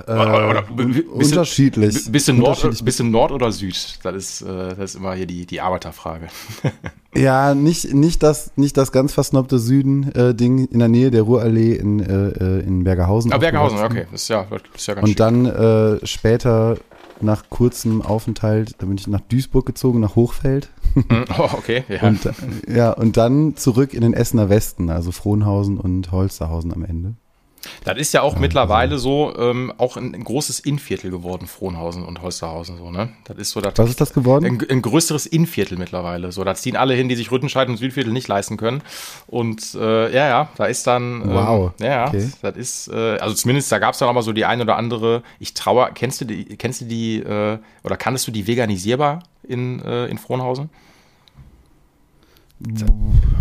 Äh, 0.07 0.11
oder, 0.11 0.49
oder, 0.49 0.61
bisschen, 0.61 1.07
unterschiedlich. 1.07 2.11
Bisschen 2.11 2.37
Nord, 2.37 2.85
bisschen 2.85 3.09
Nord 3.09 3.31
oder 3.31 3.51
Süd? 3.51 3.99
Das 4.03 4.15
ist, 4.15 4.41
äh, 4.41 4.75
das 4.75 4.91
ist 4.91 4.95
immer 4.95 5.13
hier 5.13 5.25
die, 5.25 5.47
die 5.47 5.61
Arbeiterfrage. 5.61 6.27
ja, 7.15 7.55
nicht, 7.55 7.93
nicht, 7.93 8.21
das, 8.21 8.51
nicht 8.57 8.77
das 8.77 8.91
ganz 8.91 9.13
versnobte 9.13 9.57
Süden-Ding 9.57 10.59
äh, 10.59 10.67
in 10.71 10.79
der 10.79 10.87
Nähe 10.89 11.09
der 11.09 11.23
Ruhrallee 11.23 11.73
in, 11.73 11.99
äh, 12.01 12.29
äh 12.29 12.59
in 12.59 12.83
Bergerhausen. 12.83 13.33
Ah, 13.33 13.39
Bergerhausen, 13.39 13.79
okay. 13.79 14.05
Das 14.11 14.23
ist 14.23 14.27
ja, 14.27 14.45
das 14.49 14.61
ist 14.75 14.87
ja 14.87 14.93
ganz 14.93 15.03
Und 15.03 15.09
schick. 15.09 15.17
dann 15.17 15.45
äh, 15.45 16.05
später 16.05 16.77
nach 17.19 17.49
kurzem 17.49 18.01
Aufenthalt, 18.01 18.75
da 18.79 18.85
bin 18.85 18.97
ich 18.97 19.07
nach 19.07 19.21
Duisburg 19.21 19.65
gezogen, 19.65 19.99
nach 19.99 20.15
Hochfeld. 20.15 20.69
Hm, 20.93 21.25
oh, 21.37 21.49
okay, 21.53 21.83
ja. 21.87 22.07
Und, 22.07 22.29
ja, 22.67 22.91
und 22.91 23.17
dann 23.17 23.55
zurück 23.55 23.93
in 23.93 24.01
den 24.01 24.13
Essener 24.13 24.49
Westen, 24.49 24.89
also 24.89 25.11
Frohnhausen 25.11 25.79
und 25.79 26.11
Holsterhausen 26.11 26.73
am 26.73 26.83
Ende. 26.83 27.15
Das 27.83 27.97
ist 27.97 28.13
ja 28.13 28.21
auch 28.21 28.33
ja, 28.33 28.39
mittlerweile 28.39 28.93
also. 28.93 29.33
so 29.33 29.39
ähm, 29.39 29.73
auch 29.77 29.97
ein, 29.97 30.15
ein, 30.15 30.23
großes 30.23 30.59
Innviertel 30.59 31.11
geworden, 31.11 31.47
Frohnhausen 31.47 32.03
und 32.03 32.21
Holsterhausen. 32.21 32.77
So, 32.77 32.91
ne? 32.91 33.09
Das 33.25 33.37
ist 33.37 33.51
so, 33.51 33.61
das, 33.61 33.73
Was 33.77 33.89
ist 33.89 34.01
das 34.01 34.13
geworden? 34.13 34.45
Ein, 34.45 34.67
ein, 34.69 34.81
größeres 34.81 35.25
Innviertel 35.25 35.77
mittlerweile. 35.77 36.31
So, 36.31 36.43
da 36.43 36.55
ziehen 36.55 36.75
alle 36.75 36.93
hin, 36.93 37.09
die 37.09 37.15
sich 37.15 37.31
Rüttenscheid 37.31 37.67
und 37.69 37.77
Südviertel 37.77 38.13
nicht 38.13 38.27
leisten 38.27 38.57
können. 38.57 38.81
Und 39.27 39.75
äh, 39.75 40.13
ja, 40.13 40.27
ja, 40.27 40.49
da 40.57 40.65
ist 40.65 40.87
dann. 40.87 41.21
Ähm, 41.21 41.33
wow. 41.33 41.71
Ja, 41.79 42.07
okay. 42.07 42.29
das 42.41 42.55
ist, 42.55 42.87
äh, 42.87 43.17
also 43.17 43.35
zumindest 43.35 43.71
da 43.71 43.79
gab 43.79 43.93
es 43.93 43.99
dann 43.99 44.09
auch 44.09 44.13
mal 44.13 44.21
so 44.21 44.33
die 44.33 44.45
ein 44.45 44.61
oder 44.61 44.77
andere. 44.77 45.23
Ich 45.39 45.53
traue, 45.53 45.89
kennst 45.93 46.21
du 46.21 46.25
die, 46.25 46.45
kennst 46.57 46.81
du 46.81 46.85
die, 46.85 47.17
äh, 47.17 47.59
oder 47.83 47.97
kanntest 47.97 48.27
du 48.27 48.31
die 48.31 48.47
veganisierbar 48.47 49.23
in, 49.43 49.81
äh, 49.83 50.07
in 50.07 50.17
Frohnhausen? 50.17 50.69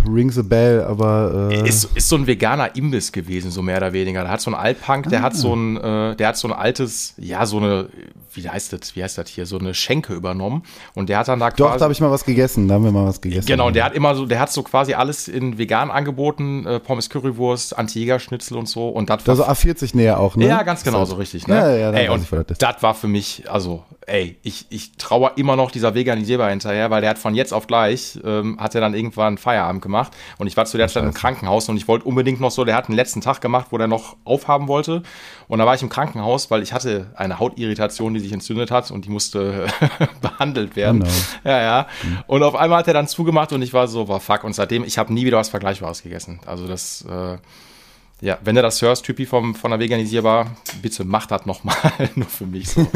Rings 0.09 0.39
a 0.39 0.43
Bell, 0.43 0.83
aber 0.83 1.51
äh 1.51 1.69
ist, 1.69 1.85
ist 1.95 2.09
so 2.09 2.17
ein 2.17 2.27
veganer 2.27 2.75
Imbiss 2.75 3.13
gewesen, 3.13 3.51
so 3.51 3.63
mehr 3.63 3.77
oder 3.77 3.93
weniger. 3.93 4.23
Der 4.23 4.31
hat 4.31 4.41
so 4.41 4.51
einen 4.51 4.61
Altpunk, 4.61 5.09
der 5.09 5.21
ah. 5.21 5.23
hat 5.23 5.37
so 5.37 5.55
ein, 5.55 5.77
äh, 5.77 6.17
der 6.17 6.29
hat 6.29 6.37
so 6.37 6.49
ein 6.49 6.55
altes, 6.55 7.15
ja, 7.19 7.45
so 7.47 7.59
eine, 7.59 7.89
wie 8.33 8.49
heißt 8.49 8.73
das, 8.73 8.97
wie 8.97 9.03
heißt 9.03 9.19
das 9.19 9.29
hier, 9.29 9.47
so 9.47 9.59
eine 9.59 9.75
Schenke 9.75 10.15
übernommen. 10.15 10.63
Und 10.95 11.09
der 11.09 11.19
hat 11.19 11.29
dann 11.29 11.39
da 11.39 11.51
quasi. 11.51 11.63
Doch, 11.63 11.77
da 11.77 11.85
habe 11.85 11.93
ich 11.93 12.01
mal 12.01 12.11
was 12.11 12.25
gegessen, 12.25 12.69
da 12.69 12.75
haben 12.75 12.85
wir 12.85 12.93
mal 12.93 13.07
was 13.07 13.21
gegessen. 13.21 13.47
Genau, 13.47 13.71
der 13.71 13.85
hat 13.85 13.95
immer 13.95 14.15
so, 14.15 14.27
der 14.27 14.41
hat 14.41 14.53
so 14.53 14.63
quasi 14.63 14.95
alles 14.95 15.29
in 15.29 15.59
vegan 15.59 15.91
angeboten, 15.91 16.67
äh, 16.67 16.81
Pommes 16.81 17.11
Currywurst, 17.11 17.77
Anti-Jäger-Schnitzel 17.77 18.57
und 18.57 18.69
so. 18.69 18.89
Und 18.89 19.11
das 19.11 19.27
war. 19.27 19.33
Also 19.33 19.45
A40 19.45 19.97
näher 19.97 20.19
auch, 20.19 20.37
ne? 20.37 20.47
Ja, 20.47 20.63
ganz 20.63 20.83
genau, 20.83 21.05
so 21.05 21.17
richtig, 21.17 21.47
ne? 21.47 21.55
Ja, 21.55 21.77
ja, 21.77 21.91
ey, 21.93 22.09
und 22.09 22.27
das 22.59 22.83
war 22.83 22.95
für 22.95 23.09
mich, 23.09 23.45
also, 23.51 23.85
ey, 24.11 24.37
ich, 24.43 24.67
ich 24.71 24.93
trauere 24.97 25.33
immer 25.37 25.57
noch 25.57 25.71
dieser 25.71 25.95
Veganisierbar 25.95 26.51
hinterher, 26.51 26.91
weil 26.91 27.01
der 27.01 27.11
hat 27.11 27.19
von 27.19 27.35
jetzt 27.35 27.53
auf 27.53 27.67
gleich, 27.67 28.19
ähm, 28.25 28.59
hat 28.61 28.75
er 28.75 28.81
dann 28.81 28.95
irgendwann 28.95 29.39
Feierabend 29.39 29.83
gemacht 29.83 30.13
und 30.39 30.47
ich 30.47 30.57
war 30.57 30.67
zu 30.67 30.77
der 30.77 30.89
Zeit 30.89 31.05
im 31.05 31.15
Krankenhaus 31.15 31.69
und 31.69 31.77
ich 31.77 31.87
wollte 31.87 32.07
unbedingt 32.07 32.41
noch 32.41 32.51
so, 32.51 32.65
der 32.65 32.75
hat 32.75 32.89
einen 32.89 32.97
letzten 32.97 33.21
Tag 33.21 33.41
gemacht, 33.41 33.69
wo 33.71 33.79
der 33.79 33.87
noch 33.87 34.17
aufhaben 34.25 34.69
wollte 34.69 35.03
und 35.47 35.59
da 35.61 35.67
war 35.67 35.75
ich 35.75 35.83
im 35.83 35.89
Krankenhaus, 35.89 36.51
weil 36.51 36.63
ich 36.63 36.73
hatte 36.73 37.11
eine 37.15 37.39
Hautirritation, 37.39 38.13
die 38.15 38.21
sich 38.21 38.33
entzündet 38.33 38.71
hat 38.71 38.91
und 38.91 39.05
die 39.05 39.11
musste 39.11 39.67
behandelt 40.21 40.77
werden. 40.77 41.01
Genau. 41.01 41.13
Ja, 41.45 41.61
ja. 41.63 41.87
Und 42.27 42.43
auf 42.43 42.57
einmal 42.57 42.81
hat 42.81 42.89
er 42.89 42.95
dann 42.95 43.07
zugemacht 43.07 43.53
und 43.53 43.63
ich 43.63 43.73
war 43.73 43.87
so, 43.87 44.09
war 44.09 44.21
fuck 44.21 44.45
und 44.45 44.55
seitdem, 44.55 44.85
ich 44.85 44.99
habe 44.99 45.13
nie 45.15 45.25
wieder 45.25 45.39
was 45.39 45.49
Vergleichbares 45.49 46.03
gegessen. 46.03 46.41
Also 46.47 46.67
das, 46.67 47.05
äh, 47.09 47.39
ja, 48.21 48.39
wenn 48.43 48.55
du 48.55 48.63
das 48.63 48.83
hörst, 48.83 49.05
Typi 49.05 49.25
vom, 49.25 49.55
von 49.55 49.71
der 49.71 49.81
Veganisierbar, 49.81 50.57
bitte 50.83 51.05
mach 51.05 51.27
das 51.27 51.47
nochmal, 51.47 51.77
nur 52.17 52.29
für 52.29 52.47
mich 52.47 52.69
so. 52.69 52.87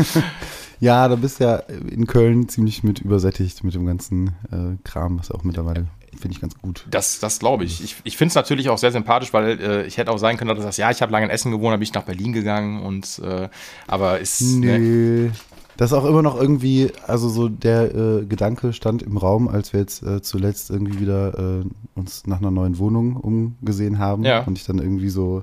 Ja, 0.80 1.08
da 1.08 1.16
bist 1.16 1.40
ja 1.40 1.56
in 1.56 2.06
Köln 2.06 2.48
ziemlich 2.48 2.82
mit 2.82 3.00
übersättigt 3.00 3.64
mit 3.64 3.74
dem 3.74 3.86
ganzen 3.86 4.28
äh, 4.50 4.76
Kram, 4.84 5.18
was 5.18 5.30
auch 5.30 5.44
mittlerweile 5.44 5.86
finde 6.18 6.34
ich 6.34 6.40
ganz 6.40 6.56
gut. 6.58 6.86
Das, 6.90 7.18
das 7.18 7.38
glaube 7.38 7.64
ich. 7.64 7.82
Ich, 7.82 7.96
ich 8.04 8.16
finde 8.16 8.30
es 8.30 8.34
natürlich 8.34 8.68
auch 8.68 8.78
sehr 8.78 8.92
sympathisch, 8.92 9.32
weil 9.32 9.60
äh, 9.60 9.86
ich 9.86 9.98
hätte 9.98 10.10
auch 10.10 10.18
sein 10.18 10.36
können, 10.36 10.48
dass 10.48 10.58
du 10.58 10.62
sagst, 10.62 10.78
ja, 10.78 10.90
ich 10.90 11.02
habe 11.02 11.12
lange 11.12 11.26
in 11.26 11.30
Essen 11.30 11.50
gewohnt, 11.50 11.74
bin 11.74 11.82
ich 11.82 11.94
nach 11.94 12.04
Berlin 12.04 12.32
gegangen 12.32 12.82
und 12.82 13.20
äh, 13.24 13.48
aber 13.86 14.20
ist. 14.20 14.40
Nee. 14.40 14.78
Ne, 14.78 15.32
das 15.76 15.90
ist 15.90 15.96
auch 15.98 16.04
immer 16.04 16.22
noch 16.22 16.40
irgendwie, 16.40 16.92
also 17.06 17.28
so 17.28 17.48
der 17.48 17.94
äh, 17.94 18.24
Gedanke 18.26 18.72
stand 18.72 19.02
im 19.02 19.16
Raum, 19.16 19.48
als 19.48 19.72
wir 19.72 19.80
jetzt 19.80 20.04
äh, 20.04 20.22
zuletzt 20.22 20.70
irgendwie 20.70 21.00
wieder 21.00 21.62
äh, 21.62 21.64
uns 21.96 22.26
nach 22.26 22.38
einer 22.38 22.52
neuen 22.52 22.78
Wohnung 22.78 23.16
umgesehen 23.16 23.98
haben 23.98 24.24
ja. 24.24 24.44
und 24.44 24.56
ich 24.56 24.64
dann 24.64 24.78
irgendwie 24.78 25.08
so 25.08 25.42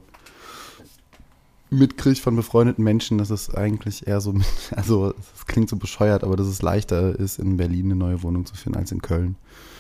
mitkriege 1.72 2.20
von 2.20 2.36
befreundeten 2.36 2.84
Menschen, 2.84 3.18
dass 3.18 3.32
es 3.32 3.54
eigentlich 3.54 4.06
eher 4.06 4.22
so, 4.22 4.34
also 4.75 5.13
es 5.36 5.46
klingt 5.48 5.70
so 5.70 5.78
bescheuert, 5.78 6.24
aber 6.24 6.36
dass 6.36 6.48
es 6.48 6.62
leichter 6.62 7.18
ist, 7.18 7.40
in 7.40 7.58
Berlin 7.58 7.86
eine 7.86 7.96
neue 7.96 8.22
Wohnung 8.22 8.46
zu 8.46 8.56
finden 8.56 8.78
als 8.78 8.92
in 8.92 9.01
Köln. 9.01 9.36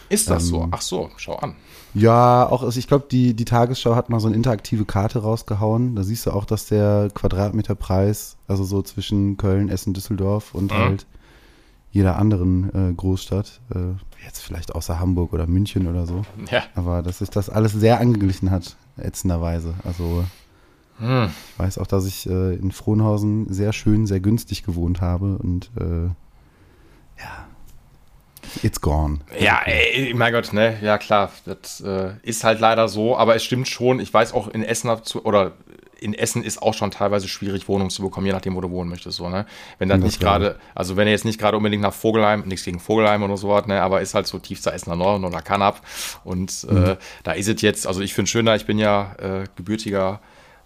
Ist 0.09 0.29
das 0.29 0.43
ähm, 0.45 0.49
so? 0.49 0.67
Ach 0.71 0.81
so, 0.81 1.09
schau 1.17 1.35
an. 1.35 1.55
Ja, 1.93 2.47
auch, 2.49 2.63
also 2.63 2.77
ich 2.79 2.87
glaube, 2.87 3.05
die, 3.09 3.33
die 3.33 3.45
Tagesschau 3.45 3.95
hat 3.95 4.09
mal 4.09 4.19
so 4.19 4.27
eine 4.27 4.35
interaktive 4.35 4.83
Karte 4.83 5.19
rausgehauen. 5.19 5.95
Da 5.95 6.03
siehst 6.03 6.25
du 6.25 6.31
auch, 6.31 6.45
dass 6.45 6.65
der 6.65 7.09
Quadratmeterpreis, 7.13 8.37
also 8.47 8.63
so 8.63 8.81
zwischen 8.81 9.37
Köln, 9.37 9.69
Essen, 9.69 9.93
Düsseldorf 9.93 10.53
und 10.53 10.71
mhm. 10.71 10.77
halt 10.77 11.05
jeder 11.91 12.17
anderen 12.17 12.91
äh, 12.91 12.93
Großstadt, 12.93 13.61
äh, 13.73 14.25
jetzt 14.25 14.41
vielleicht 14.41 14.73
außer 14.75 14.99
Hamburg 14.99 15.33
oder 15.33 15.47
München 15.47 15.87
oder 15.87 16.05
so, 16.05 16.21
ja. 16.49 16.63
aber 16.75 17.01
dass 17.01 17.19
sich 17.19 17.29
das 17.29 17.49
alles 17.49 17.73
sehr 17.73 17.99
angeglichen 17.99 18.49
hat, 18.51 18.77
ätzenderweise. 18.97 19.73
Also 19.83 20.23
hm. 21.01 21.29
ich 21.53 21.59
weiß 21.59 21.77
auch, 21.79 21.87
dass 21.87 22.05
ich 22.05 22.29
äh, 22.29 22.55
in 22.55 22.71
Frohnhausen 22.71 23.51
sehr 23.51 23.73
schön, 23.73 24.05
sehr 24.05 24.19
günstig 24.19 24.63
gewohnt 24.63 25.01
habe 25.01 25.37
und 25.37 25.71
äh, 25.79 26.05
ja, 27.19 27.47
It's 28.63 28.81
gone. 28.81 29.19
Ja, 29.39 29.61
ey, 29.65 30.13
mein 30.13 30.33
Gott, 30.33 30.51
ne, 30.53 30.77
ja 30.81 30.97
klar, 30.97 31.31
das 31.45 31.81
äh, 31.81 32.13
ist 32.23 32.43
halt 32.43 32.59
leider 32.59 32.87
so, 32.87 33.17
aber 33.17 33.35
es 33.35 33.43
stimmt 33.43 33.67
schon. 33.67 33.99
Ich 33.99 34.13
weiß 34.13 34.33
auch 34.33 34.47
in 34.47 34.63
Essen 34.63 34.89
oder 35.23 35.53
in 35.99 36.15
Essen 36.15 36.43
ist 36.43 36.61
auch 36.61 36.73
schon 36.73 36.89
teilweise 36.89 37.27
schwierig, 37.27 37.67
Wohnungen 37.67 37.91
zu 37.91 38.01
bekommen, 38.01 38.25
je 38.25 38.33
nachdem, 38.33 38.55
wo 38.55 38.61
du 38.61 38.71
wohnen 38.71 38.89
möchtest. 38.89 39.17
So, 39.17 39.29
ne? 39.29 39.45
Wenn 39.77 39.87
das 39.87 39.99
nicht 39.99 40.19
gerade, 40.19 40.57
also 40.73 40.97
wenn 40.97 41.07
er 41.07 41.11
jetzt 41.11 41.25
nicht 41.25 41.39
gerade 41.39 41.55
unbedingt 41.55 41.83
nach 41.83 41.93
Vogelheim, 41.93 42.41
nichts 42.47 42.65
gegen 42.65 42.79
Vogelheim 42.79 43.21
oder 43.21 43.37
sowas, 43.37 43.67
ne, 43.67 43.81
aber 43.81 44.01
ist 44.01 44.15
halt 44.15 44.25
so 44.25 44.39
tiefster 44.39 44.73
Essener 44.73 44.95
Norden 44.95 45.23
oder 45.23 45.41
Kanab. 45.41 45.81
Und 46.23 46.65
äh, 46.69 46.73
mhm. 46.73 46.85
äh, 46.85 46.97
da 47.23 47.33
ist 47.33 47.47
es 47.47 47.61
jetzt, 47.61 47.85
also 47.85 48.01
ich 48.01 48.15
finde 48.15 48.29
schöner, 48.29 48.55
ich 48.55 48.65
bin 48.65 48.79
ja 48.79 49.13
äh, 49.19 49.43
gebürtiger 49.55 50.19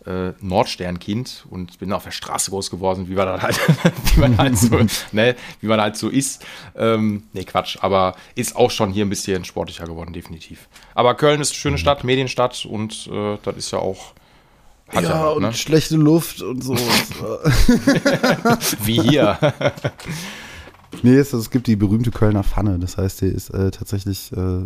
äh, 0.06 0.34
Nordsternkind 0.40 1.46
und 1.50 1.80
bin 1.80 1.92
auf 1.92 2.04
der 2.04 2.12
Straße 2.12 2.52
groß 2.52 2.70
geworden, 2.70 3.10
wie 3.10 3.16
man 3.16 3.42
halt, 3.42 3.60
wie 4.14 4.20
man 4.20 4.38
halt 4.38 4.58
so, 4.58 4.78
ne, 5.12 5.36
wie 5.62 5.68
man 5.68 5.82
halt 5.82 5.98
so 5.98 6.10
ist. 6.10 6.46
Ähm, 6.76 7.24
nee, 7.34 7.44
Quatsch, 7.44 7.78
aber 7.82 8.16
ist 8.36 8.56
auch 8.56 8.72
schon 8.72 8.92
hier 8.92 9.06
ein 9.06 9.10
bisschen 9.10 9.46
sportlicher 9.46 9.86
geworden, 9.86 10.14
definitiv. 10.14 10.68
Aber 10.94 11.16
Köln 11.16 11.42
ist 11.42 11.52
eine 11.52 11.58
schöne 11.58 11.78
Stadt, 11.78 12.04
Medienstadt 12.04 12.66
und 12.66 13.10
äh, 13.12 13.38
das 13.44 13.58
ist 13.58 13.72
ja 13.72 13.80
auch. 13.80 14.14
ja, 14.94 15.02
ja 15.02 15.28
und 15.30 15.44
ne? 15.44 15.54
schlechte 15.54 15.96
Luft 15.96 16.42
und 16.42 16.64
so. 16.64 16.76
wie 18.84 19.02
hier. 19.02 19.38
nee, 21.02 21.16
es, 21.16 21.34
es 21.34 21.50
gibt 21.50 21.68
die 21.68 21.76
berühmte 21.76 22.12
Kölner 22.12 22.44
Pfanne. 22.44 22.80
Das 22.80 22.98
heißt, 22.98 23.22
die 23.22 23.28
ist 23.28 23.50
äh, 23.50 23.72
tatsächlich 23.72 24.32
äh, 24.34 24.66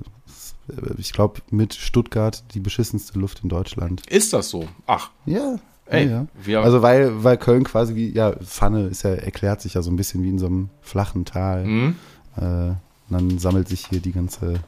ich 0.97 1.13
glaube, 1.13 1.41
mit 1.49 1.73
Stuttgart 1.73 2.43
die 2.53 2.59
beschissenste 2.59 3.17
Luft 3.19 3.41
in 3.43 3.49
Deutschland. 3.49 4.07
Ist 4.07 4.33
das 4.33 4.49
so? 4.49 4.67
Ach. 4.87 5.11
Ja. 5.25 5.59
Ey, 5.85 6.07
ja, 6.07 6.27
ja. 6.45 6.61
Also 6.61 6.83
weil, 6.83 7.23
weil 7.23 7.37
Köln 7.37 7.63
quasi 7.63 7.95
wie, 7.95 8.13
ja, 8.13 8.33
Pfanne 8.33 8.87
ist 8.87 9.03
ja, 9.03 9.09
erklärt 9.09 9.61
sich 9.61 9.73
ja 9.73 9.81
so 9.81 9.89
ein 9.89 9.95
bisschen 9.95 10.21
wie 10.21 10.29
in 10.29 10.37
so 10.37 10.45
einem 10.45 10.69
flachen 10.81 11.25
Tal. 11.25 11.65
Mhm. 11.65 11.95
Äh, 12.37 12.73
dann 13.09 13.39
sammelt 13.39 13.67
sich 13.67 13.87
hier 13.87 13.99
die 13.99 14.11
ganze, 14.11 14.59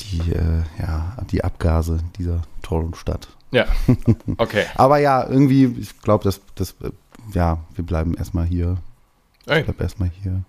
die, 0.00 0.32
äh, 0.32 0.62
ja, 0.80 1.16
die 1.30 1.44
Abgase 1.44 1.98
dieser 2.18 2.42
tollen 2.62 2.94
Stadt. 2.94 3.28
Ja. 3.52 3.66
Okay. 4.36 4.64
Aber 4.74 4.98
ja, 4.98 5.28
irgendwie, 5.28 5.66
ich 5.80 6.00
glaube, 6.00 6.24
dass, 6.24 6.40
das, 6.56 6.74
ja, 7.32 7.58
wir 7.74 7.86
bleiben 7.86 8.14
erstmal 8.14 8.46
hier. 8.46 8.78
Ey. 9.46 9.60
Ich 9.60 9.64
bleibe 9.66 9.82
erstmal 9.84 10.10
hier. 10.22 10.42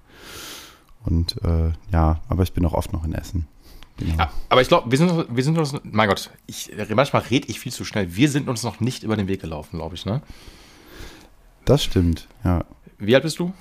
Und 1.03 1.36
äh, 1.44 1.72
ja, 1.91 2.20
aber 2.27 2.41
ich 2.41 2.53
bin 2.53 2.65
auch 2.65 2.74
oft 2.74 2.94
noch 2.94 3.05
in 3.05 3.13
Essen. 3.13 3.48
Genau. 3.97 4.27
Aber 4.49 4.61
ich 4.61 4.67
glaube, 4.67 4.91
wir 4.91 4.97
sind, 4.97 5.25
wir 5.29 5.43
sind 5.43 5.57
uns, 5.57 5.73
mein 5.83 6.09
Gott, 6.09 6.29
ich, 6.47 6.71
manchmal 6.93 7.21
rede 7.23 7.47
ich 7.47 7.59
viel 7.59 7.71
zu 7.71 7.85
schnell. 7.85 8.15
Wir 8.15 8.29
sind 8.29 8.49
uns 8.49 8.63
noch 8.63 8.79
nicht 8.79 9.03
über 9.03 9.15
den 9.15 9.27
Weg 9.27 9.41
gelaufen, 9.41 9.77
glaube 9.77 9.95
ich, 9.95 10.05
ne? 10.05 10.21
Das 11.63 11.83
stimmt, 11.83 12.27
ja. 12.43 12.63
Wie 12.97 13.15
alt 13.15 13.23
bist 13.23 13.39
du? 13.39 13.53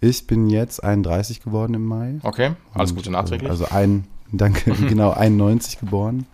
Ich 0.00 0.26
bin 0.26 0.48
jetzt 0.48 0.82
31 0.82 1.42
geworden 1.42 1.74
im 1.74 1.84
Mai. 1.84 2.18
Okay, 2.22 2.52
alles 2.74 2.94
Gute 2.94 3.10
nachträglich. 3.10 3.50
Also 3.50 3.66
ein, 3.66 4.06
danke, 4.32 4.72
genau 4.88 5.10
91 5.10 5.78
geboren. 5.78 6.26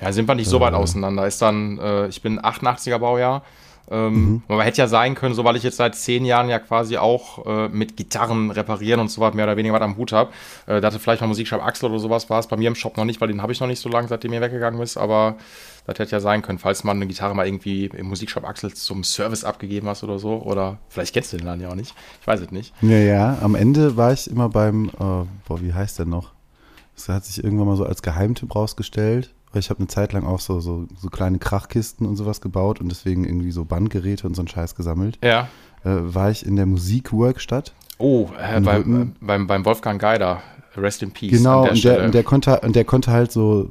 Ja, 0.00 0.12
sind 0.12 0.26
wir 0.28 0.34
nicht 0.34 0.48
so 0.48 0.58
weit 0.60 0.72
äh, 0.72 0.76
auseinander. 0.76 1.26
Ist 1.26 1.40
dann, 1.42 1.78
äh, 1.78 2.08
ich 2.08 2.22
bin 2.22 2.40
88er 2.40 2.98
Baujahr. 2.98 3.42
Ähm, 3.90 4.14
mhm. 4.14 4.42
Aber 4.48 4.64
hätte 4.64 4.78
ja 4.78 4.88
sein 4.88 5.14
können, 5.14 5.34
so 5.34 5.44
weil 5.44 5.56
ich 5.56 5.62
jetzt 5.62 5.76
seit 5.76 5.94
zehn 5.94 6.24
Jahren 6.24 6.48
ja 6.48 6.58
quasi 6.58 6.96
auch 6.96 7.44
äh, 7.46 7.68
mit 7.68 7.96
Gitarren 7.96 8.50
reparieren 8.50 9.00
und 9.00 9.10
so 9.10 9.20
was 9.20 9.34
mehr 9.34 9.44
oder 9.44 9.56
weniger 9.56 9.74
was 9.74 9.82
am 9.82 9.96
Hut 9.96 10.12
habe. 10.12 10.30
Äh, 10.66 10.80
da 10.80 10.88
hatte 10.88 10.98
vielleicht 10.98 11.20
mal 11.20 11.26
Musikshop 11.26 11.62
Axel 11.62 11.90
oder 11.90 11.98
sowas 11.98 12.30
war 12.30 12.38
es 12.38 12.46
bei 12.46 12.56
mir 12.56 12.68
im 12.68 12.74
Shop 12.74 12.96
noch 12.96 13.04
nicht, 13.04 13.20
weil 13.20 13.28
den 13.28 13.42
habe 13.42 13.52
ich 13.52 13.60
noch 13.60 13.66
nicht 13.66 13.80
so 13.80 13.88
lange, 13.88 14.08
seitdem 14.08 14.32
er 14.32 14.40
weggegangen 14.40 14.80
ist. 14.80 14.96
Aber 14.96 15.36
das 15.86 15.98
hätte 15.98 16.12
ja 16.12 16.20
sein 16.20 16.42
können, 16.42 16.58
falls 16.58 16.84
man 16.84 16.96
eine 16.96 17.06
Gitarre 17.06 17.34
mal 17.34 17.46
irgendwie 17.46 17.86
im 17.86 18.06
Musikshop 18.06 18.44
Axel 18.44 18.72
zum 18.72 19.04
Service 19.04 19.44
abgegeben 19.44 19.88
hast 19.88 20.04
oder 20.04 20.18
so. 20.18 20.42
Oder 20.42 20.78
vielleicht 20.88 21.12
kennst 21.12 21.32
du 21.32 21.36
den 21.36 21.46
dann 21.46 21.60
ja 21.60 21.68
auch 21.68 21.74
nicht. 21.74 21.94
Ich 22.20 22.26
weiß 22.26 22.40
es 22.40 22.50
nicht. 22.50 22.72
Ja, 22.82 22.98
ja. 22.98 23.38
Am 23.42 23.54
Ende 23.54 23.96
war 23.96 24.12
ich 24.12 24.30
immer 24.30 24.48
beim, 24.48 24.88
äh, 24.88 25.26
boah, 25.46 25.60
wie 25.60 25.74
heißt 25.74 25.98
der 25.98 26.06
noch? 26.06 26.30
Das 26.94 27.08
hat 27.08 27.24
sich 27.24 27.42
irgendwann 27.42 27.66
mal 27.66 27.76
so 27.76 27.84
als 27.84 28.02
Geheimtipp 28.02 28.54
rausgestellt 28.54 29.34
weil 29.52 29.60
ich 29.60 29.70
habe 29.70 29.78
eine 29.78 29.88
Zeit 29.88 30.12
lang 30.12 30.24
auch 30.24 30.40
so, 30.40 30.60
so, 30.60 30.86
so 30.96 31.08
kleine 31.08 31.38
Krachkisten 31.38 32.06
und 32.06 32.16
sowas 32.16 32.40
gebaut 32.40 32.80
und 32.80 32.88
deswegen 32.88 33.24
irgendwie 33.24 33.52
so 33.52 33.64
Bandgeräte 33.64 34.26
und 34.26 34.34
so 34.34 34.42
einen 34.42 34.48
Scheiß 34.48 34.74
gesammelt. 34.74 35.18
Ja. 35.22 35.48
Äh, 35.84 35.90
war 36.14 36.30
ich 36.30 36.46
in 36.46 36.56
der 36.56 36.66
Musikworkstatt. 36.66 37.72
Oh, 37.98 38.28
äh, 38.38 38.60
beim, 38.60 39.14
beim, 39.20 39.46
beim 39.46 39.64
Wolfgang 39.64 40.00
Geider. 40.00 40.42
Rest 40.76 41.02
in 41.02 41.10
Peace. 41.10 41.32
Genau, 41.32 41.64
der 41.64 41.72
und, 41.72 41.84
der, 41.84 42.04
und, 42.04 42.14
der, 42.14 42.22
konnte, 42.22 42.60
und 42.60 42.74
der 42.74 42.84
konnte 42.84 43.10
halt 43.10 43.30
so, 43.30 43.68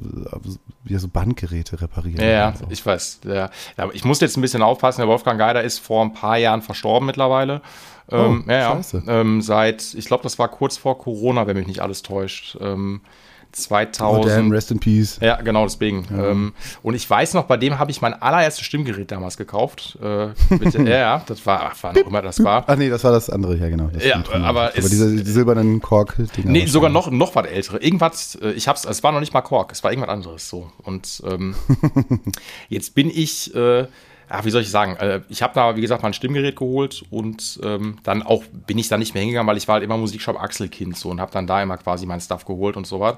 ja, 0.85 0.99
so 0.99 1.07
Bandgeräte 1.07 1.81
reparieren. 1.81 2.21
Ja, 2.21 2.29
ja 2.29 2.53
so. 2.55 2.65
ich 2.69 2.85
weiß. 2.85 3.21
Ja. 3.25 3.49
Ich 3.93 4.05
muss 4.05 4.19
jetzt 4.19 4.37
ein 4.37 4.41
bisschen 4.41 4.61
aufpassen. 4.61 5.01
Der 5.01 5.07
Wolfgang 5.07 5.39
Geider 5.39 5.63
ist 5.63 5.79
vor 5.79 6.03
ein 6.03 6.13
paar 6.13 6.37
Jahren 6.37 6.61
verstorben 6.61 7.07
mittlerweile. 7.07 7.61
Oh, 8.11 8.17
ähm, 8.17 8.45
ja, 8.47 8.75
scheiße. 8.75 9.03
Ähm, 9.07 9.41
seit, 9.41 9.93
ich 9.93 10.05
glaube, 10.05 10.23
das 10.23 10.37
war 10.37 10.49
kurz 10.49 10.77
vor 10.77 10.97
Corona, 10.97 11.47
wenn 11.47 11.57
mich 11.57 11.67
nicht 11.67 11.81
alles 11.81 12.03
täuscht. 12.03 12.57
Ähm, 12.59 13.01
2000. 13.51 14.25
Oh, 14.25 14.27
damn, 14.27 14.51
rest 14.51 14.71
in 14.71 14.79
peace. 14.79 15.17
Ja, 15.21 15.41
genau, 15.41 15.63
deswegen. 15.63 16.05
Ja. 16.09 16.29
Ähm, 16.29 16.53
und 16.83 16.93
ich 16.93 17.09
weiß 17.09 17.33
noch, 17.33 17.45
bei 17.45 17.57
dem 17.57 17.79
habe 17.79 17.91
ich 17.91 18.01
mein 18.01 18.13
allererstes 18.13 18.65
Stimmgerät 18.65 19.11
damals 19.11 19.37
gekauft. 19.37 19.97
Äh, 20.01 20.27
mit, 20.49 20.73
ja, 20.73 20.83
ja, 20.83 21.23
das 21.25 21.45
war, 21.45 21.71
ach, 21.71 21.77
wann 21.81 21.97
auch 21.97 22.07
immer 22.07 22.21
das 22.21 22.43
war. 22.43 22.63
Ach 22.67 22.75
nee, 22.75 22.89
das 22.89 23.03
war 23.03 23.11
das 23.11 23.29
andere, 23.29 23.55
ja, 23.55 23.69
genau. 23.69 23.89
ja, 23.99 24.23
aber, 24.31 24.43
aber 24.43 24.71
diese 24.73 25.15
die 25.15 25.31
silbernen 25.31 25.81
Kork-Dinger. 25.81 26.49
Nee, 26.49 26.65
sogar 26.65 26.89
noch, 26.89 27.11
noch 27.11 27.35
was 27.35 27.45
ältere. 27.45 27.81
Irgendwas, 27.81 28.35
äh, 28.41 28.51
ich 28.51 28.67
hab's, 28.67 28.85
es 28.85 29.03
war 29.03 29.11
noch 29.11 29.19
nicht 29.19 29.33
mal 29.33 29.41
Kork, 29.41 29.71
es 29.71 29.83
war 29.83 29.91
irgendwas 29.91 30.11
anderes 30.11 30.49
so. 30.49 30.71
Und 30.83 31.21
ähm, 31.25 31.55
jetzt 32.69 32.95
bin 32.95 33.09
ich. 33.09 33.53
Äh, 33.55 33.87
ja, 34.31 34.45
wie 34.45 34.49
soll 34.49 34.61
ich 34.61 34.71
sagen, 34.71 34.95
äh, 34.95 35.21
ich 35.27 35.41
habe 35.43 35.53
da, 35.53 35.75
wie 35.75 35.81
gesagt, 35.81 36.03
mal 36.03 36.09
ein 36.09 36.13
Stimmgerät 36.13 36.55
geholt 36.55 37.03
und 37.09 37.59
ähm, 37.63 37.97
dann 38.03 38.23
auch 38.23 38.43
bin 38.65 38.77
ich 38.77 38.87
da 38.87 38.97
nicht 38.97 39.13
mehr 39.13 39.21
hingegangen, 39.21 39.47
weil 39.47 39.57
ich 39.57 39.67
war 39.67 39.73
halt 39.73 39.83
immer 39.83 39.97
Musikshop 39.97 40.41
Axelkind 40.41 40.95
so 40.95 41.09
und 41.09 41.19
habe 41.19 41.33
dann 41.33 41.47
da 41.47 41.61
immer 41.61 41.77
quasi 41.77 42.05
mein 42.05 42.21
Stuff 42.21 42.45
geholt 42.45 42.77
und 42.77 42.87
so 42.87 43.01
was. 43.01 43.17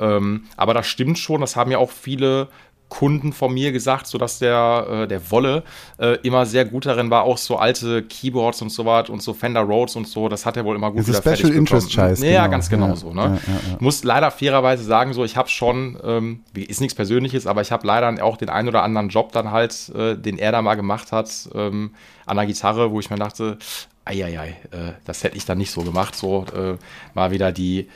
Ähm, 0.00 0.46
aber 0.56 0.74
das 0.74 0.88
stimmt 0.88 1.18
schon, 1.18 1.40
das 1.40 1.54
haben 1.54 1.70
ja 1.70 1.78
auch 1.78 1.90
viele 1.90 2.48
Kunden 2.90 3.32
von 3.32 3.54
mir 3.54 3.72
gesagt, 3.72 4.06
so 4.06 4.18
dass 4.18 4.38
der, 4.38 4.86
äh, 4.90 5.08
der 5.08 5.30
Wolle 5.30 5.62
äh, 5.98 6.18
immer 6.22 6.44
sehr 6.44 6.66
gut 6.66 6.84
darin 6.84 7.08
war, 7.10 7.22
auch 7.22 7.38
so 7.38 7.56
alte 7.56 8.02
Keyboards 8.02 8.60
und 8.60 8.70
so 8.70 8.84
was 8.84 9.08
und 9.08 9.22
so 9.22 9.32
Fender 9.32 9.62
Rhodes 9.62 9.96
und 9.96 10.06
so, 10.06 10.28
das 10.28 10.44
hat 10.44 10.58
er 10.58 10.66
wohl 10.66 10.76
immer 10.76 10.90
gut 10.90 11.00
das 11.00 11.08
wieder 11.08 11.36
Special 11.36 11.52
Interest 11.52 11.90
Scheiß. 11.90 12.20
Ja, 12.20 12.42
genau. 12.42 12.50
ganz 12.50 12.68
genau 12.68 12.88
ja, 12.88 12.96
so. 12.96 13.14
Ne? 13.14 13.22
Ja, 13.22 13.52
ja, 13.52 13.76
Muss 13.78 14.04
leider 14.04 14.30
fairerweise 14.30 14.84
sagen, 14.84 15.14
so 15.14 15.24
ich 15.24 15.36
habe 15.36 15.48
schon, 15.48 15.98
ähm, 16.04 16.40
ist 16.54 16.82
nichts 16.82 16.94
Persönliches, 16.94 17.46
aber 17.46 17.62
ich 17.62 17.72
habe 17.72 17.86
leider 17.86 18.22
auch 18.22 18.36
den 18.36 18.50
einen 18.50 18.68
oder 18.68 18.82
anderen 18.82 19.08
Job 19.08 19.32
dann 19.32 19.50
halt, 19.50 19.90
äh, 19.94 20.16
den 20.16 20.38
er 20.38 20.52
da 20.52 20.60
mal 20.60 20.74
gemacht 20.74 21.12
hat, 21.12 21.30
ähm, 21.54 21.92
an 22.26 22.36
der 22.36 22.46
Gitarre, 22.46 22.90
wo 22.90 23.00
ich 23.00 23.08
mir 23.08 23.16
dachte, 23.16 23.56
eieiei, 24.04 24.56
äh, 24.72 24.92
das 25.04 25.22
hätte 25.22 25.36
ich 25.36 25.44
dann 25.44 25.58
nicht 25.58 25.70
so 25.70 25.82
gemacht. 25.82 26.16
So 26.16 26.44
äh, 26.54 26.76
mal 27.14 27.30
wieder 27.30 27.52
die, 27.52 27.88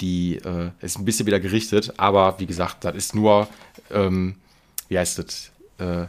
die 0.00 0.36
äh, 0.36 0.70
ist 0.80 0.98
ein 0.98 1.04
bisschen 1.04 1.26
wieder 1.26 1.40
gerichtet, 1.40 1.92
aber 1.96 2.38
wie 2.38 2.46
gesagt, 2.46 2.84
das 2.84 2.94
ist 2.94 3.14
nur, 3.14 3.48
ähm, 3.90 4.36
wie 4.88 4.98
heißt 4.98 5.18
das, 5.18 5.50
äh, 5.78 6.06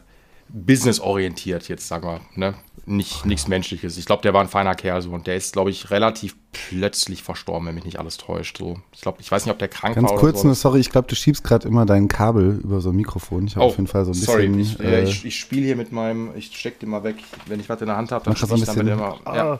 businessorientiert 0.50 1.68
jetzt, 1.68 1.88
sagen 1.88 2.08
wir, 2.08 2.22
ne? 2.36 2.54
Nicht, 2.86 3.24
nichts 3.24 3.48
Menschliches. 3.48 3.98
Ich 3.98 4.06
glaube, 4.08 4.24
der 4.24 4.34
war 4.34 4.42
ein 4.42 4.48
feiner 4.48 4.74
Kerl 4.74 5.00
so 5.04 5.12
und 5.12 5.28
der 5.28 5.36
ist, 5.36 5.54
glaube 5.54 5.70
ich, 5.70 5.92
relativ 5.92 6.36
plötzlich 6.54 7.22
verstorben, 7.22 7.68
wenn 7.68 7.76
mich 7.76 7.84
nicht 7.86 8.00
alles 8.00 8.18
täuscht. 8.18 8.58
So, 8.58 8.80
ich 8.94 9.02
glaube, 9.02 9.20
ich 9.22 9.32
weiß 9.32 9.46
nicht, 9.46 9.52
ob 9.54 9.60
der 9.60 9.68
krank 9.68 9.94
Ganz 9.94 10.10
war 10.10 10.18
kurz 10.18 10.34
oder 10.36 10.42
so. 10.42 10.48
nur, 10.48 10.56
sorry, 10.56 10.80
ich 10.80 10.90
glaube, 10.90 11.08
du 11.08 11.14
schiebst 11.16 11.44
gerade 11.44 11.68
immer 11.68 11.86
dein 11.86 12.08
Kabel 12.08 12.60
über 12.64 12.82
so 12.82 12.90
ein 12.90 12.96
Mikrofon. 12.96 13.46
Ich 13.46 13.56
habe 13.56 13.66
auf 13.66 13.76
jeden 13.78 13.86
Fall 13.86 14.06
so 14.06 14.12
ein 14.12 14.16
sorry, 14.16 14.48
bisschen. 14.48 14.60
ich, 14.60 14.80
äh, 14.80 15.02
äh, 15.02 15.04
ich, 15.04 15.24
ich 15.24 15.40
spiele 15.40 15.66
hier 15.68 15.76
mit 15.76 15.92
meinem, 15.92 16.32
ich 16.36 16.56
steck 16.58 16.80
den 16.80 16.90
mal 16.90 17.04
weg. 17.04 17.18
Wenn 17.46 17.60
ich 17.60 17.70
was 17.70 17.80
in 17.82 17.88
der 17.88 17.98
Hand 17.98 18.12
habe, 18.12 18.26
dann 18.26 18.36
spiele 18.36 18.56
ich 18.56 18.62
ein 18.70 18.76
damit 18.76 18.86
bisschen- 18.98 19.00
immer. 19.26 19.36
Ja. 19.36 19.60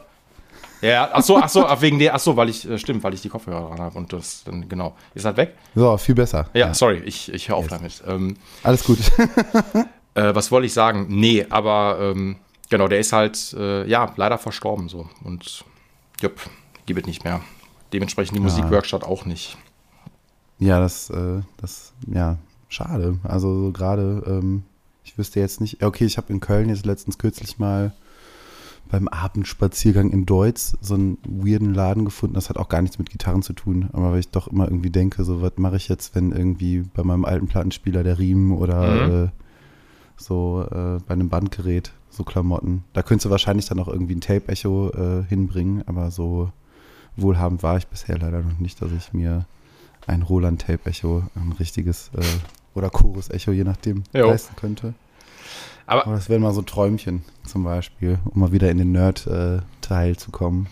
Ja, 0.82 1.10
ach 1.12 1.24
so, 1.24 1.38
ach 1.38 1.50
so, 1.50 1.66
ach, 1.66 1.82
wegen 1.82 2.00
der, 2.00 2.16
ach 2.16 2.20
so, 2.20 2.36
weil 2.38 2.50
ich, 2.50 2.70
äh, 2.70 2.78
stimmt, 2.78 3.04
weil 3.04 3.14
ich 3.14 3.22
die 3.22 3.30
Kopfhörer 3.30 3.68
dran 3.68 3.80
habe 3.80 3.98
und 3.98 4.14
das, 4.14 4.44
dann, 4.46 4.70
genau. 4.70 4.96
Ist 5.14 5.26
halt 5.26 5.38
weg? 5.38 5.56
so, 5.76 5.98
viel 5.98 6.16
besser. 6.16 6.50
Ja, 6.54 6.74
sorry, 6.74 7.00
ich, 7.00 7.32
ich 7.34 7.50
höre 7.50 7.58
auf 7.58 7.68
damit. 7.68 8.02
Ähm, 8.08 8.38
Alles 8.64 8.84
gut. 8.84 9.00
äh, 10.14 10.34
was 10.34 10.52
wollte 10.52 10.68
ich 10.68 10.74
sagen? 10.74 11.08
Nee, 11.10 11.46
aber, 11.50 11.98
ähm, 12.02 12.38
genau, 12.70 12.88
der 12.88 13.00
ist 13.00 13.12
halt, 13.12 13.54
äh, 13.58 13.86
ja, 13.88 14.14
leider 14.16 14.38
verstorben 14.38 14.88
so 14.88 15.10
und, 15.24 15.66
jupp, 16.22 16.40
gibt 16.86 17.02
es 17.02 17.06
nicht 17.06 17.24
mehr. 17.24 17.42
Dementsprechend 17.92 18.38
die 18.38 18.42
Musikwerkstatt 18.42 19.04
auch 19.04 19.26
nicht. 19.26 19.58
Ja, 20.60 20.80
das, 20.80 21.10
äh, 21.10 21.42
das, 21.58 21.94
ja, 22.08 22.38
schade. 22.68 23.18
Also 23.24 23.66
so 23.66 23.72
gerade, 23.72 24.24
ähm, 24.28 24.64
ich 25.04 25.18
wüsste 25.18 25.40
jetzt 25.40 25.60
nicht, 25.60 25.84
okay, 25.84 26.06
ich 26.06 26.18
habe 26.18 26.32
in 26.32 26.40
Köln 26.40 26.70
jetzt 26.70 26.86
letztens 26.86 27.18
kürzlich 27.18 27.58
mal 27.58 27.94
beim 28.90 29.08
Abendspaziergang 29.08 30.10
in 30.12 30.26
Deutz 30.26 30.76
so 30.82 30.96
einen 30.96 31.18
weirden 31.28 31.74
Laden 31.74 32.06
gefunden. 32.06 32.34
Das 32.36 32.50
hat 32.50 32.58
auch 32.58 32.70
gar 32.70 32.82
nichts 32.82 32.98
mit 33.00 33.10
Gitarren 33.10 33.42
zu 33.44 33.54
tun, 33.54 33.90
aber 33.94 34.12
weil 34.12 34.20
ich 34.20 34.30
doch 34.30 34.48
immer 34.48 34.66
irgendwie 34.66 34.90
denke, 34.90 35.24
so 35.24 35.42
was 35.42 35.54
mache 35.58 35.76
ich 35.78 35.88
jetzt, 35.90 36.16
wenn 36.16 36.32
irgendwie 36.32 36.82
bei 36.94 37.04
meinem 37.04 37.24
alten 37.26 37.48
Plattenspieler 37.48 38.04
der 38.04 38.18
Riemen 38.20 38.52
oder 38.52 38.92
Mhm. 38.92 39.26
äh, 39.26 39.30
so 40.18 40.66
äh, 40.70 41.00
bei 41.08 41.14
einem 41.14 41.30
Bandgerät, 41.30 41.94
so 42.10 42.24
Klamotten. 42.24 42.84
Da 42.94 43.04
könntest 43.04 43.26
du 43.26 43.30
wahrscheinlich 43.30 43.68
dann 43.68 43.80
auch 43.80 43.88
irgendwie 43.88 44.16
ein 44.16 44.22
Tape-Echo 44.22 44.90
äh, 44.90 45.24
hinbringen, 45.30 45.84
aber 45.88 46.12
so 46.12 46.52
wohlhabend 47.16 47.64
war 47.64 47.78
ich 47.78 47.88
bisher 47.88 48.18
leider 48.18 48.42
noch 48.42 48.60
nicht, 48.60 48.82
dass 48.82 48.92
ich 48.92 49.14
mir 49.14 49.46
ein 50.08 50.22
Roland 50.24 50.62
Tape 50.62 50.90
Echo, 50.90 51.24
ein 51.36 51.52
richtiges 51.54 52.10
äh, 52.18 52.22
oder 52.74 52.90
Chorus 52.90 53.30
Echo, 53.30 53.52
je 53.52 53.64
nachdem, 53.64 54.04
Jo. 54.14 54.28
leisten 54.28 54.56
könnte. 54.56 54.94
Aber- 55.90 56.06
Aber 56.06 56.16
das 56.16 56.30
wäre 56.30 56.40
mal 56.40 56.54
so 56.54 56.62
ein 56.62 56.66
Träumchen 56.66 57.24
zum 57.46 57.64
Beispiel, 57.64 58.20
um 58.26 58.40
mal 58.42 58.52
wieder 58.52 58.70
in 58.70 58.78
den 58.78 58.92
Nerd-Teil 58.92 60.16
zu 60.18 60.32
kommen. 60.32 60.68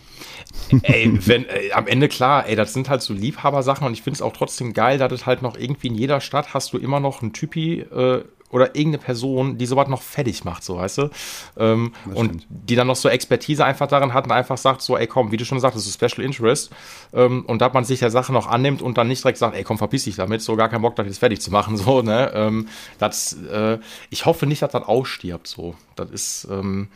Ey, 0.84 1.12
wenn, 1.28 1.46
ey, 1.48 1.72
am 1.74 1.88
Ende 1.88 2.08
klar, 2.08 2.48
ey, 2.48 2.56
das 2.56 2.74
sind 2.74 2.90
halt 2.90 3.02
so 3.02 3.14
Liebhabersachen 3.14 3.86
und 3.88 3.94
ich 3.94 4.04
finde 4.04 4.16
es 4.18 4.22
auch 4.22 4.34
trotzdem 4.34 4.74
geil, 4.74 4.98
dass 4.98 5.12
es 5.12 5.26
halt 5.26 5.42
noch 5.42 5.58
irgendwie 5.58 5.88
in 5.88 5.96
jeder 5.96 6.22
Stadt 6.22 6.54
hast 6.54 6.74
du 6.74 6.78
immer 6.78 7.00
noch 7.00 7.22
einen 7.22 7.34
Typi 7.34 7.80
äh, 7.82 8.24
oder 8.50 8.76
irgendeine 8.76 9.00
Person, 9.04 9.58
die 9.58 9.66
sowas 9.66 9.90
noch 9.90 10.02
fertig 10.02 10.46
macht, 10.46 10.64
so 10.64 10.78
weißt 10.78 10.98
du. 11.00 11.10
Ähm, 11.58 11.92
und 12.14 12.46
die 12.50 12.76
dann 12.76 12.88
noch 12.88 12.96
so 12.96 13.10
Expertise 13.10 13.66
einfach 13.66 13.88
darin 13.88 14.14
hat 14.14 14.26
und 14.26 14.32
einfach 14.32 14.58
sagt, 14.58 14.82
so, 14.82 14.98
ey 14.98 15.06
komm, 15.08 15.32
wie 15.32 15.38
du 15.38 15.44
schon 15.44 15.60
sagtest, 15.60 15.86
so 15.86 15.92
Special 15.92 16.26
Interest. 16.26 16.70
Ähm, 17.14 17.44
und 17.46 17.62
da 17.62 17.70
man 17.70 17.84
sich 17.84 18.00
der 18.00 18.10
Sache 18.12 18.32
noch 18.32 18.48
annimmt 18.48 18.82
und 18.82 18.98
dann 18.98 19.10
nicht 19.10 19.24
direkt 19.24 19.38
sagt, 19.38 19.56
ey 19.56 19.64
komm, 19.64 19.78
verpiss 19.78 20.06
dich 20.06 20.16
damit, 20.16 20.42
so 20.42 20.56
gar 20.56 20.70
keinen 20.70 20.82
Bock, 20.82 20.96
das 20.96 21.08
jetzt 21.08 21.20
fertig 21.20 21.42
zu 21.42 21.52
machen, 21.52 21.76
so, 21.78 22.02
ne? 22.02 22.32
Ähm, 22.34 22.68
das, 23.00 23.34
äh, 23.34 23.80
ich 24.10 24.26
hoffe 24.26 24.46
nicht, 24.48 24.62
dass 24.62 24.72
das 24.72 24.84
ausstirbt, 24.84 25.48
so. 25.48 25.76
Das 25.98 26.10
ist, 26.10 26.48
ähm, 26.50 26.88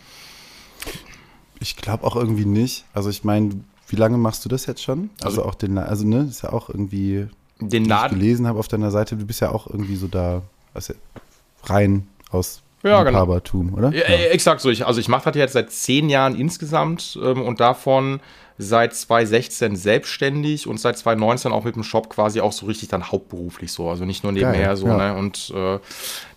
Ich 1.60 1.76
glaube 1.76 2.06
auch 2.06 2.16
irgendwie 2.16 2.46
nicht. 2.46 2.86
Also 2.94 3.10
ich 3.10 3.24
meine, 3.24 3.62
wie 3.88 3.96
lange 3.96 4.18
machst 4.18 4.44
du 4.46 4.50
das 4.50 4.66
jetzt 4.66 4.82
schon? 4.84 5.10
Also, 5.22 5.42
Also- 5.42 5.50
auch 5.50 5.56
den, 5.56 5.78
also 5.78 6.08
ne, 6.08 6.28
ist 6.30 6.44
ja 6.44 6.54
auch 6.54 6.70
irgendwie, 6.70 7.28
den 7.60 7.72
wie 7.72 7.78
ich 7.84 7.88
Laden. 7.90 8.18
gelesen 8.20 8.48
habe 8.48 8.58
auf 8.58 8.68
deiner 8.68 8.90
Seite, 8.90 9.16
du 9.18 9.26
bist 9.26 9.42
ja 9.42 9.52
auch 9.52 9.68
irgendwie 9.68 9.96
so 9.96 10.08
da, 10.08 10.42
also 10.74 10.94
rein 11.64 12.08
aus 12.30 12.62
Ja, 12.84 13.04
genau. 13.04 13.26
Oder? 13.26 13.92
Ja, 13.94 14.04
äh, 14.04 14.28
exakt 14.30 14.62
so. 14.62 14.70
Ich, 14.70 14.86
also 14.86 15.00
ich 15.00 15.08
mache 15.08 15.32
das 15.32 15.36
jetzt 15.36 15.54
seit 15.54 15.72
zehn 15.72 16.10
Jahren 16.10 16.36
insgesamt 16.36 17.18
ähm, 17.22 17.42
und 17.42 17.60
davon 17.60 18.20
seit 18.62 18.94
2016 18.94 19.76
selbstständig 19.76 20.68
und 20.68 20.80
seit 20.80 20.98
2019 20.98 21.52
auch 21.52 21.64
mit 21.64 21.76
dem 21.76 21.84
Shop 21.84 22.10
quasi 22.10 22.42
auch 22.42 22.52
so 22.52 22.68
richtig 22.68 22.90
dann 22.90 23.12
hauptberuflich 23.12 23.72
so. 23.72 23.90
Also 23.90 24.06
nicht 24.06 24.24
nur 24.24 24.32
nebenher 24.32 24.68
Geil, 24.68 24.78
so. 24.78 24.88
ja. 24.88 24.98
Ne? 24.98 25.18
Und 25.18 25.52
äh, 25.56 25.80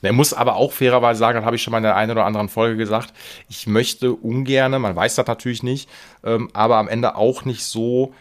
er 0.03 0.13
muss 0.13 0.33
aber 0.33 0.57
auch 0.57 0.73
fairerweise 0.73 1.19
sagen, 1.19 1.37
das 1.37 1.45
habe 1.45 1.57
ich 1.57 1.63
schon 1.63 1.73
mal 1.73 1.79
in 1.79 1.85
der 1.85 1.97
einen 1.97 2.13
oder 2.13 2.25
anderen 2.25 2.49
Folge 2.49 2.77
gesagt, 2.77 3.13
ich 3.49 3.67
möchte 3.67 4.13
ungerne, 4.13 4.79
man 4.79 4.97
weiß 4.97 5.17
das 5.17 5.27
natürlich 5.27 5.63
nicht, 5.63 5.89
ähm, 6.25 6.49
aber 6.53 6.77
am 6.79 6.89
Ende 6.89 7.17
auch 7.17 7.45
nicht 7.45 7.65
so 7.65 8.15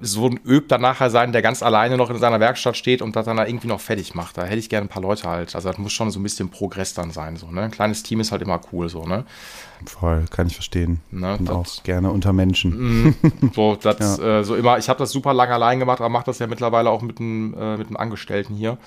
so 0.00 0.26
ein 0.26 0.40
Öb 0.44 0.68
dann 0.68 0.80
nachher 0.80 1.08
sein, 1.08 1.30
der 1.30 1.40
ganz 1.40 1.62
alleine 1.62 1.96
noch 1.96 2.10
in 2.10 2.18
seiner 2.18 2.40
Werkstatt 2.40 2.76
steht 2.76 3.00
und 3.00 3.14
das 3.14 3.26
dann 3.26 3.36
da 3.36 3.46
irgendwie 3.46 3.68
noch 3.68 3.80
fertig 3.80 4.12
macht. 4.14 4.36
Da 4.36 4.44
hätte 4.44 4.58
ich 4.58 4.68
gerne 4.68 4.86
ein 4.86 4.88
paar 4.88 5.02
Leute 5.02 5.28
halt. 5.28 5.54
Also 5.54 5.68
das 5.68 5.78
muss 5.78 5.92
schon 5.92 6.10
so 6.10 6.18
ein 6.18 6.22
bisschen 6.24 6.48
Progress 6.50 6.94
dann 6.94 7.12
sein. 7.12 7.36
So, 7.36 7.48
ne? 7.52 7.62
Ein 7.62 7.70
kleines 7.70 8.02
Team 8.02 8.18
ist 8.18 8.32
halt 8.32 8.42
immer 8.42 8.60
cool 8.72 8.88
so, 8.88 9.04
ne? 9.06 9.24
Voll, 9.86 10.24
kann 10.30 10.48
ich 10.48 10.54
verstehen. 10.54 11.00
Ne, 11.12 11.36
Und 11.38 11.48
das- 11.48 11.54
auch 11.56 11.82
gerne 11.84 12.10
unter 12.10 12.32
Menschen. 12.32 13.14
So, 13.54 13.76
das, 13.80 14.18
äh, 14.18 14.42
so 14.42 14.56
immer, 14.56 14.78
ich 14.78 14.88
habe 14.88 14.98
das 14.98 15.12
super 15.12 15.32
lange 15.32 15.54
allein 15.54 15.78
gemacht, 15.78 16.00
aber 16.00 16.08
mache 16.08 16.26
das 16.26 16.40
ja 16.40 16.48
mittlerweile 16.48 16.90
auch 16.90 17.00
mit 17.02 17.20
einem, 17.20 17.54
äh, 17.54 17.76
mit 17.76 17.86
einem 17.86 17.96
Angestellten 17.96 18.54
hier. 18.54 18.78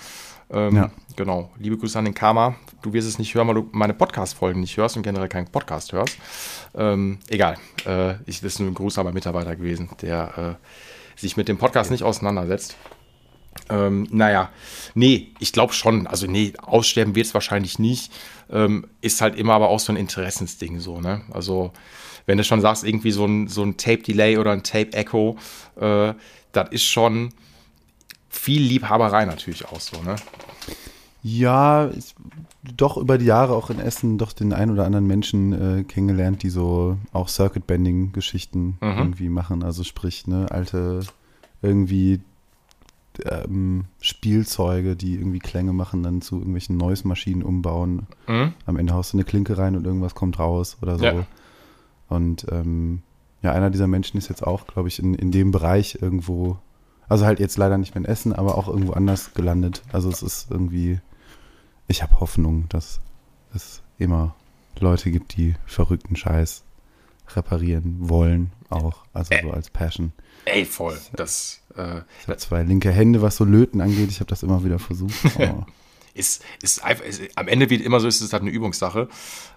Ähm, 0.52 0.76
Ja. 0.76 0.92
Genau. 1.16 1.52
Liebe 1.60 1.78
Grüße 1.78 2.00
an 2.00 2.06
den 2.06 2.14
Karma. 2.14 2.56
Du 2.82 2.94
wirst 2.94 3.08
es 3.08 3.20
nicht 3.20 3.36
hören, 3.36 3.48
weil 3.48 3.56
du 3.56 3.70
meine 3.72 3.94
Podcast-Folgen 3.94 4.62
nicht 4.62 4.78
hörst 4.78 4.96
und 4.98 5.04
generell 5.04 5.28
keinen 5.28 5.48
Podcast 5.48 5.92
hörst. 5.92 6.18
Ähm, 6.74 7.20
egal. 7.28 7.58
Äh, 7.86 8.14
ich, 8.26 8.42
das 8.42 8.54
ist 8.54 8.60
nur 8.60 8.70
ein 8.70 8.74
Gruß 8.74 8.98
an 8.98 9.06
meinen 9.06 9.14
Mitarbeiter 9.14 9.56
gewesen, 9.56 9.90
der 10.02 10.58
äh, 10.60 11.20
sich 11.20 11.38
mit 11.38 11.48
dem 11.48 11.58
Podcast 11.58 11.92
nicht 11.92 12.04
auseinandersetzt. 12.04 12.76
Ähm, 13.70 14.08
naja, 14.12 14.50
nee, 14.96 15.34
ich 15.40 15.52
glaube 15.52 15.74
schon. 15.74 16.08
Also, 16.08 16.28
nee, 16.28 16.54
aussterben 16.62 17.16
wird 17.16 17.28
es 17.28 17.34
wahrscheinlich 17.34 17.78
nicht. 17.78 18.12
Ähm, 18.50 18.88
ist 19.02 19.22
halt 19.22 19.36
immer 19.36 19.54
aber 19.54 19.70
auch 19.70 19.80
so 19.80 19.92
ein 19.92 19.98
Interessensding 19.98 20.80
so, 20.80 21.02
ne? 21.02 21.22
Also, 21.32 21.72
wenn 22.26 22.38
du 22.38 22.44
schon 22.46 22.62
sagst, 22.62 22.86
irgendwie 22.86 23.12
so 23.12 23.26
ein, 23.26 23.48
so 23.48 23.64
ein 23.64 23.76
Tape-Delay 23.78 24.38
oder 24.38 24.52
ein 24.52 24.64
Tape-Echo, 24.64 25.38
äh, 25.80 26.14
das 26.54 26.70
ist 26.72 26.86
schon 26.86 27.34
viel 28.32 28.62
Liebhaberei 28.64 29.26
natürlich 29.26 29.66
auch 29.68 29.80
so, 29.80 30.02
ne? 30.02 30.16
Ja, 31.24 31.90
ich, 31.92 32.16
doch 32.76 32.98
über 32.98 33.20
die 33.20 33.26
Jahre 33.26 33.54
auch 33.54 33.70
in 33.70 33.80
Essen 33.80 34.18
doch 34.18 34.34
den 34.34 34.54
ein 34.54 34.72
oder 34.72 34.86
anderen 34.86 35.06
Menschen 35.06 35.54
äh, 35.54 35.84
kennengelernt, 35.84 36.42
die 36.42 36.50
so 36.50 36.98
auch 37.14 37.28
Circuit-Bending-Geschichten 37.28 38.78
Mhm. 38.82 38.98
irgendwie 38.98 39.30
machen. 39.30 39.62
Also 39.64 39.84
sprich, 39.84 40.26
ne, 40.26 40.48
alte 40.50 41.02
irgendwie 41.62 42.22
ähm, 43.26 43.86
Spielzeuge, 44.00 44.96
die 44.96 45.16
irgendwie 45.16 45.40
Klänge 45.40 45.74
machen, 45.74 46.02
dann 46.02 46.22
zu 46.22 46.38
irgendwelchen 46.38 46.78
Noise-Maschinen 46.78 47.44
umbauen. 47.44 48.08
Mhm. 48.28 48.54
Am 48.66 48.78
Ende 48.78 48.94
haust 48.94 49.14
du 49.14 49.18
eine 49.18 49.26
Klinke 49.26 49.58
rein 49.60 49.76
und 49.76 49.86
irgendwas 49.86 50.16
kommt 50.16 50.40
raus 50.40 50.78
oder 50.82 50.98
so. 50.98 51.06
Ja. 51.06 51.28
Und 52.10 52.48
ähm, 52.52 53.04
ja, 53.44 53.52
einer 53.52 53.70
dieser 53.70 53.88
Menschen 53.88 54.18
ist 54.18 54.30
jetzt 54.30 54.46
auch, 54.46 54.66
glaube 54.66 54.88
ich, 54.88 54.98
in, 55.00 55.14
in 55.14 55.32
dem 55.32 55.52
Bereich 55.52 56.00
irgendwo, 56.02 56.58
also 57.12 57.26
halt 57.26 57.40
jetzt 57.40 57.58
leider 57.58 57.78
nicht 57.78 57.94
mehr 57.94 58.04
in 58.06 58.10
Essen, 58.10 58.32
aber 58.34 58.58
auch 58.58 58.68
irgendwo 58.68 58.94
anders 58.94 59.34
gelandet. 59.34 59.82
Also 59.92 60.10
es 60.10 60.22
ist 60.24 60.50
irgendwie, 60.50 61.00
ich 61.88 62.02
habe 62.02 62.20
Hoffnung, 62.20 62.68
dass 62.70 63.02
es 63.54 63.82
immer 63.98 64.34
Leute 64.80 65.12
gibt, 65.12 65.36
die 65.36 65.56
verrückten 65.66 66.16
Scheiß 66.16 66.64
reparieren 67.36 67.98
wollen, 68.00 68.52
auch. 68.70 69.04
Also 69.14 69.34
so 69.42 69.52
als 69.52 69.70
Passion. 69.70 70.14
Ey, 70.46 70.66
voll. 70.66 70.98
Das, 71.14 71.62
äh, 71.78 72.00
Ich 72.22 72.28
habe 72.28 72.38
zwei 72.38 72.64
linke 72.64 72.92
Hände, 72.92 73.22
was 73.22 73.36
so 73.36 73.44
Löten 73.46 73.82
angeht. 73.82 74.10
Ich 74.10 74.20
habe 74.22 74.30
das 74.30 74.44
immer 74.44 74.64
wieder 74.64 74.80
versucht. 74.80 75.14
aber- 75.36 75.66
ist, 76.14 76.44
ist 76.62 76.84
einfach, 76.84 77.06
ist, 77.06 77.22
am 77.36 77.48
Ende, 77.48 77.70
wie 77.70 77.76
immer 77.76 78.00
so 78.00 78.08
ist, 78.08 78.16
ist 78.16 78.28
es 78.28 78.34
halt 78.34 78.42
eine 78.44 78.52
Übungssache. 78.52 79.08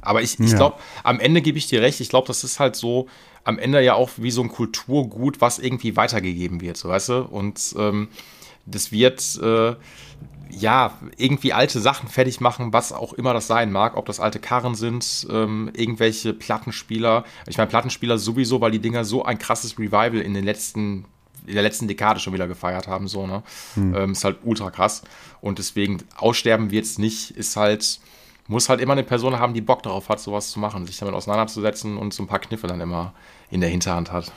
Aber 0.03 0.23
ich, 0.23 0.39
ich 0.41 0.51
Ja. 0.53 0.57
glaube, 0.57 0.77
am 1.03 1.21
Ende 1.21 1.43
gebe 1.43 1.59
ich 1.59 1.67
dir 1.67 1.83
recht. 1.83 2.01
Ich 2.01 2.09
glaube, 2.09 2.27
das 2.27 2.45
ist 2.45 2.61
halt 2.61 2.77
so, 2.77 3.09
am 3.45 3.59
Ende 3.59 3.83
ja 3.83 3.95
auch 3.95 4.11
wie 4.17 4.31
so 4.31 4.43
ein 4.43 4.49
Kulturgut, 4.49 5.41
was 5.41 5.59
irgendwie 5.59 5.97
weitergegeben 5.97 6.61
wird, 6.61 6.77
so 6.77 6.89
weißt 6.89 7.09
du? 7.11 7.23
Und 7.23 7.75
ähm, 7.79 8.09
das 8.67 8.91
wird, 8.93 9.39
äh, 9.43 9.75
ja, 10.51 10.97
irgendwie 11.17 11.53
alte 11.53 11.81
Sachen 11.81 12.09
fertig 12.09 12.41
machen, 12.41 12.73
was 12.73 12.93
auch 12.93 13.13
immer 13.13 13.35
das 13.35 13.47
sein 13.47 13.73
mag, 13.73 13.97
ob 13.97 14.07
das 14.07 14.21
alte 14.21 14.39
Karren 14.39 14.75
sind, 14.75 15.27
ähm, 15.31 15.71
irgendwelche 15.75 16.33
Plattenspieler. 16.33 17.25
Ich 17.49 17.59
meine, 17.59 17.69
Plattenspieler 17.69 18.19
sowieso, 18.19 18.61
weil 18.61 18.71
die 18.71 18.79
Dinger 18.79 19.05
so 19.05 19.25
ein 19.25 19.39
krasses 19.39 19.79
Revival 19.79 20.21
in 20.21 20.33
den 20.35 20.45
letzten, 20.45 21.07
in 21.47 21.55
der 21.55 21.63
letzten 21.63 21.89
Dekade 21.89 22.21
schon 22.21 22.33
wieder 22.33 22.47
gefeiert 22.49 22.89
haben, 22.89 23.07
so, 23.09 23.27
ne? 23.27 23.43
Ähm, 23.77 24.13
ist 24.13 24.25
halt 24.25 24.39
ultra 24.45 24.71
krass. 24.71 25.03
Und 25.41 25.59
deswegen 25.59 25.99
aussterben 26.17 26.71
wird's 26.71 26.99
nicht, 26.99 27.31
ist 27.33 27.57
halt, 27.57 28.01
muss 28.47 28.69
halt 28.69 28.81
immer 28.81 28.93
eine 28.93 29.05
Person 29.05 29.39
haben, 29.39 29.55
die 29.55 29.61
Bock 29.61 29.83
darauf 29.83 30.09
hat, 30.09 30.21
sowas 30.21 30.51
zu 30.51 30.59
machen, 30.59 30.87
sich 30.87 30.99
damit 30.99 31.15
auseinanderzusetzen 31.15 31.97
und 31.97 32.15
so 32.15 32.23
ein 32.23 32.27
paar 32.27 32.39
Kniffe 32.39 32.67
dann 32.67 32.81
immer 32.81 33.13
in 33.51 33.61
der 33.61 33.71
Hinterhand 33.71 34.11
hat. 34.13 34.33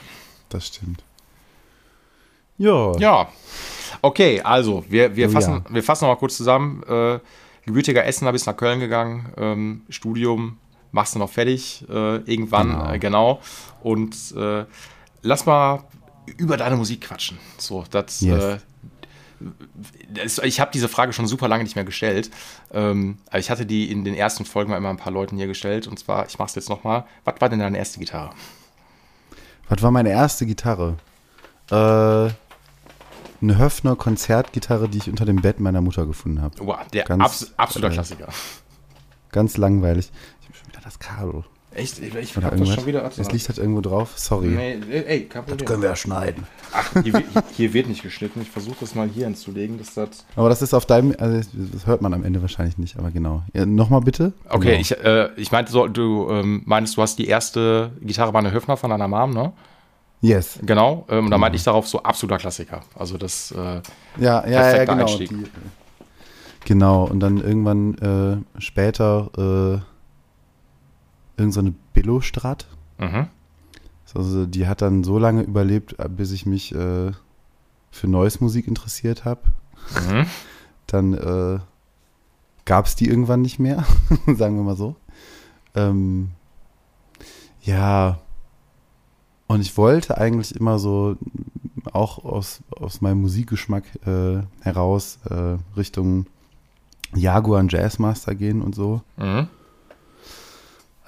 Das 0.50 0.68
stimmt. 0.68 1.04
Ja. 2.58 2.98
Ja. 2.98 3.28
Okay, 4.02 4.42
also, 4.42 4.84
wir, 4.90 5.16
wir 5.16 5.28
Oh 5.30 5.32
fassen, 5.32 5.64
ja. 5.68 5.74
wir 5.74 5.84
fassen 5.84 6.06
noch 6.06 6.14
mal 6.14 6.20
kurz 6.20 6.38
zusammen. 6.38 6.84
Äh, 6.84 7.20
gebürtiger 7.66 8.06
Essener 8.06 8.32
bis 8.32 8.46
nach 8.46 8.56
Köln 8.56 8.80
gegangen, 8.80 9.32
ähm, 9.38 9.82
Studium, 9.90 10.58
machst 10.92 11.16
du 11.16 11.20
noch 11.20 11.30
fertig 11.30 11.84
äh, 11.90 12.18
irgendwann, 12.18 12.70
Genau. 12.70 12.92
äh, 12.94 13.00
genau. 13.00 13.42
Und 13.84 14.16
äh, 14.38 14.66
lass 15.22 15.46
mal 15.46 15.84
über 16.38 16.58
deine 16.58 16.76
Musik 16.76 17.02
quatschen. 17.02 17.38
So, 17.58 17.86
das. 17.90 18.22
Yes. 18.22 18.44
Äh, 18.44 18.58
das- 20.10 20.40
ich 20.40 20.60
habe 20.60 20.72
diese 20.74 20.88
Frage 20.88 21.14
schon 21.14 21.28
super 21.28 21.48
lange 21.48 21.64
nicht 21.64 21.76
mehr 21.76 21.86
gestellt. 21.86 22.32
Ähm, 22.72 23.20
aber 23.30 23.40
ich 23.40 23.50
hatte 23.50 23.66
die 23.66 23.92
in 23.92 24.04
den 24.04 24.16
ersten 24.16 24.46
Folgen 24.46 24.72
mal 24.72 24.78
immer 24.78 24.90
ein 24.90 24.98
paar 24.98 25.14
Leuten 25.14 25.38
hier 25.38 25.48
gestellt. 25.48 25.88
Und 25.88 26.00
zwar, 26.00 26.26
ich 26.28 26.40
mache 26.40 26.50
es 26.50 26.56
jetzt 26.56 26.70
nochmal. 26.70 27.06
Was 27.24 27.36
war 27.40 27.50
denn 27.50 27.60
deine 27.60 27.78
erste 27.78 28.00
Gitarre? 28.00 28.32
Was 29.70 29.82
war 29.82 29.92
meine 29.92 30.10
erste 30.10 30.46
Gitarre? 30.46 30.98
Äh, 31.70 31.74
eine 33.40 33.58
Höfner 33.58 33.96
Konzertgitarre, 33.96 34.90
die 34.90 34.98
ich 34.98 35.10
unter 35.10 35.26
dem 35.26 35.42
Bett 35.42 35.60
meiner 35.60 35.82
Mutter 35.82 36.08
gefunden 36.08 36.42
habe. 36.42 36.56
Wow, 36.60 36.80
der 36.92 37.04
Ganz, 37.04 37.24
abs 37.24 37.54
absoluter 37.58 37.92
äh, 37.92 37.96
Klassiker. 37.96 38.30
Ganz 39.32 39.58
langweilig. 39.58 40.10
Ich 40.42 40.48
habe 40.48 40.58
schon 40.58 40.68
wieder 40.70 40.82
das 40.82 40.98
Kabel. 40.98 41.44
Echt? 41.76 42.00
Ich, 42.00 42.16
ich 42.16 42.36
hab 42.38 42.58
das 42.58 42.70
schon 42.74 42.86
wieder. 42.86 43.04
Es 43.06 43.32
liegt 43.32 43.48
halt 43.50 43.58
irgendwo 43.60 43.82
drauf. 43.82 44.14
Sorry. 44.16 44.48
Nee, 44.48 44.80
ey, 44.90 45.26
kein 45.26 45.46
Problem. 45.46 45.82
wir 45.82 45.90
ja 45.90 45.96
schneiden. 45.96 46.44
Ach, 46.74 46.92
hier, 47.04 47.14
wird- 47.14 47.26
hier 47.56 47.74
wird 47.74 47.88
nicht 47.88 48.02
geschnitten. 48.04 48.42
Ich 48.42 48.50
versuche 48.50 48.78
das 48.80 48.96
mal 48.96 49.08
hier 49.08 49.26
hinzulegen, 49.26 49.78
dass 49.78 49.94
das. 49.94 50.26
Aber 50.36 50.50
das 50.50 50.62
ist 50.62 50.74
auf 50.74 50.86
deinem, 50.86 51.14
also 51.20 51.48
das 51.54 51.86
hört 51.86 52.02
man 52.02 52.14
am 52.14 52.24
Ende 52.24 52.42
wahrscheinlich 52.42 52.78
nicht, 52.78 52.98
aber 52.98 53.12
genau. 53.12 53.44
Ja, 53.54 53.66
Nochmal 53.66 54.02
bitte. 54.02 54.34
Okay, 54.50 54.70
genau. 54.70 54.80
ich, 54.82 54.92
äh, 55.04 55.30
ich 55.36 55.52
meinte 55.52 55.72
so, 55.72 55.88
du 55.88 56.28
ähm, 56.32 56.64
meinst, 56.66 56.98
du 56.98 57.02
hast 57.02 57.20
die 57.20 57.28
erste 57.28 57.92
Gitarre 58.02 58.34
war 58.34 58.40
eine 58.40 58.52
Höfner 58.52 58.78
von 58.78 58.90
deiner 58.90 59.08
Mom, 59.08 59.32
ne? 59.34 59.52
Yes. 60.22 60.58
Genau. 60.64 61.06
Ähm, 61.10 61.26
und 61.26 61.32
da 61.32 61.38
meinte 61.38 61.58
ich 61.58 61.64
darauf 61.64 61.88
so 61.88 62.02
absoluter 62.02 62.40
Klassiker. 62.40 62.82
Also 62.98 63.18
das, 63.20 63.52
äh, 63.52 63.56
Ja, 63.56 63.82
ja, 64.18 64.48
ja, 64.48 64.62
Perfekter 64.62 64.94
genau. 64.94 65.06
Einstieg. 65.06 65.30
Die, 65.30 65.44
genau, 66.66 67.04
und 67.06 67.20
dann 67.20 67.38
irgendwann 67.38 68.44
äh, 68.56 68.60
später 68.62 69.78
äh, 71.38 71.42
irgend 71.42 71.54
so 71.54 71.60
eine 71.60 71.74
Billo-Strat. 71.94 72.68
mhm. 72.98 73.28
Also 74.16 74.46
die 74.46 74.68
hat 74.68 74.82
dann 74.82 75.04
so 75.04 75.20
lange 75.20 75.44
überlebt, 75.44 76.00
äh, 76.00 76.10
bis 76.10 76.32
ich 76.32 76.46
mich 76.46 76.74
äh, 76.74 77.12
für 77.92 78.08
Neues 78.08 78.42
Musik 78.42 78.68
interessiert 78.68 79.26
habe. 79.26 79.42
Mhm. 80.10 80.26
Dann 80.88 81.14
äh, 81.14 81.60
gab 82.66 82.86
es 82.86 82.96
die 82.96 83.08
irgendwann 83.08 83.42
nicht 83.42 83.60
mehr, 83.60 83.86
sagen 84.36 84.56
wir 84.56 84.64
mal 84.64 84.78
so. 84.78 84.96
Ähm, 85.76 86.32
ja, 87.62 88.20
und 89.48 89.62
ich 89.62 89.78
wollte 89.78 90.18
eigentlich 90.18 90.56
immer 90.56 90.80
so, 90.80 91.18
auch 91.92 92.24
aus, 92.24 92.62
aus 92.72 93.02
meinem 93.02 93.22
Musikgeschmack 93.22 93.84
äh, 94.06 94.42
heraus, 94.62 95.20
äh, 95.30 95.58
Richtung 95.76 96.28
Jaguar 97.14 97.60
und 97.60 97.72
Jazzmaster 97.72 98.36
gehen 98.36 98.62
und 98.62 98.76
so. 98.76 99.02
Mhm. 99.18 99.48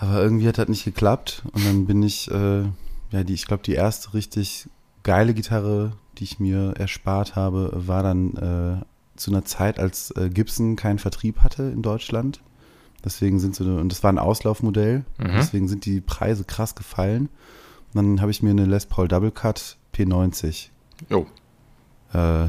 Aber 0.02 0.22
irgendwie 0.24 0.48
hat 0.48 0.58
das 0.58 0.70
nicht 0.70 0.86
geklappt. 0.86 1.44
Und 1.52 1.66
dann 1.66 1.86
bin 1.86 2.02
ich, 2.04 2.32
äh, 2.32 2.62
ja, 3.12 3.24
die, 3.24 3.34
ich 3.34 3.46
glaube, 3.46 3.64
die 3.64 3.74
erste 3.74 4.14
richtig 4.14 4.70
geile 5.04 5.34
Gitarre, 5.34 5.92
die 6.18 6.24
ich 6.24 6.40
mir 6.40 6.74
erspart 6.78 7.36
habe, 7.36 7.72
war 7.76 8.02
dann 8.02 8.36
äh, 8.38 8.86
zu 9.18 9.32
einer 9.32 9.44
Zeit, 9.44 9.78
als 9.78 10.12
äh, 10.12 10.30
Gibson 10.30 10.78
keinen 10.78 11.00
Vertrieb 11.00 11.40
hatte 11.40 11.64
in 11.64 11.82
Deutschland. 11.82 12.42
Deswegen 13.04 13.40
sind 13.40 13.56
so, 13.56 13.66
und 13.66 13.92
das 13.92 14.02
war 14.02 14.12
ein 14.12 14.20
Auslaufmodell. 14.20 15.04
Mhm. 15.18 15.32
Deswegen 15.36 15.68
sind 15.68 15.86
die 15.86 16.00
Preise 16.00 16.46
krass 16.46 16.76
gefallen. 16.76 17.28
Und 17.94 17.96
dann 17.96 18.22
habe 18.22 18.32
ich 18.32 18.42
mir 18.42 18.52
eine 18.52 18.66
Les 18.66 18.86
Paul 18.86 19.10
Double 19.10 19.32
Cut 19.32 19.78
P90 19.94 20.70
Jo. 21.10 21.28
äh, 22.14 22.48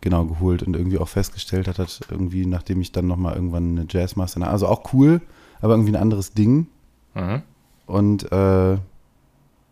genau 0.00 0.24
geholt 0.24 0.62
und 0.62 0.76
irgendwie 0.76 0.98
auch 0.98 1.08
festgestellt 1.08 1.68
hat, 1.68 1.78
hat 1.78 2.00
irgendwie, 2.10 2.46
nachdem 2.46 2.80
ich 2.80 2.92
dann 2.92 3.06
nochmal 3.06 3.34
irgendwann 3.34 3.76
eine 3.76 3.86
Jazzmaster, 3.86 4.48
also 4.48 4.66
auch 4.66 4.94
cool, 4.94 5.20
aber 5.60 5.74
irgendwie 5.74 5.92
ein 5.92 6.00
anderes 6.00 6.32
Ding. 6.32 6.68
Mhm. 7.16 7.42
Und 7.86 8.30
äh, 8.30 8.74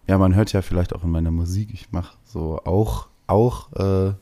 ja, 0.07 0.18
man 0.18 0.35
hört 0.35 0.52
ja 0.52 0.62
vielleicht 0.62 0.94
auch 0.94 1.04
in 1.04 1.11
meiner 1.11 1.30
Musik, 1.30 1.70
ich 1.72 1.92
mache 1.92 2.16
so 2.24 2.61
auch, 2.64 3.09
auch 3.26 3.72
äh, 3.74 4.14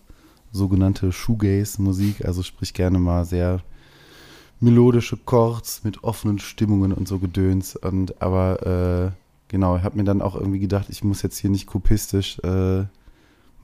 sogenannte 0.50 1.12
Shoegaze-Musik, 1.12 2.24
also 2.24 2.42
sprich 2.42 2.74
gerne 2.74 2.98
mal 2.98 3.24
sehr 3.24 3.60
melodische 4.60 5.16
Chords 5.16 5.82
mit 5.84 6.04
offenen 6.04 6.38
Stimmungen 6.38 6.92
und 6.92 7.08
so 7.08 7.18
Gedöns. 7.18 7.74
Und 7.76 8.20
aber 8.22 8.66
äh, 8.66 9.10
genau, 9.48 9.76
ich 9.76 9.82
habe 9.82 9.96
mir 9.96 10.04
dann 10.04 10.22
auch 10.22 10.34
irgendwie 10.36 10.60
gedacht, 10.60 10.86
ich 10.88 11.02
muss 11.02 11.22
jetzt 11.22 11.38
hier 11.38 11.50
nicht 11.50 11.66
kopistisch 11.66 12.38
äh, 12.40 12.84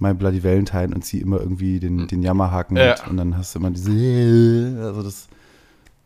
My 0.00 0.14
Bloody 0.14 0.42
Valentine 0.44 0.94
und 0.94 1.04
zieh 1.04 1.20
immer 1.20 1.40
irgendwie 1.40 1.80
den, 1.80 2.06
den 2.06 2.22
Jammerhaken 2.22 2.76
Ja. 2.76 2.90
mit 2.90 3.08
und 3.08 3.16
dann 3.16 3.36
hast 3.36 3.54
du 3.54 3.58
immer 3.58 3.70
diese, 3.70 4.78
also 4.82 5.02
das 5.02 5.28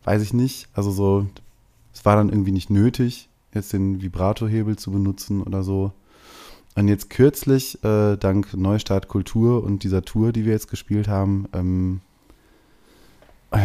weiß 0.03 0.21
ich 0.21 0.33
nicht. 0.33 0.67
Also 0.73 0.91
so, 0.91 1.27
es 1.93 2.03
war 2.05 2.15
dann 2.15 2.29
irgendwie 2.29 2.51
nicht 2.51 2.69
nötig, 2.69 3.29
jetzt 3.55 3.73
den 3.73 4.01
Vibrato-Hebel 4.01 4.77
zu 4.77 4.91
benutzen 4.91 5.41
oder 5.41 5.63
so. 5.63 5.91
Und 6.75 6.87
jetzt 6.87 7.09
kürzlich, 7.09 7.83
äh, 7.83 8.17
dank 8.17 8.53
Neustart 8.55 9.07
Kultur 9.07 9.63
und 9.63 9.83
dieser 9.83 10.03
Tour, 10.03 10.31
die 10.31 10.45
wir 10.45 10.53
jetzt 10.53 10.69
gespielt 10.69 11.07
haben, 11.07 11.47
ähm, 11.53 12.01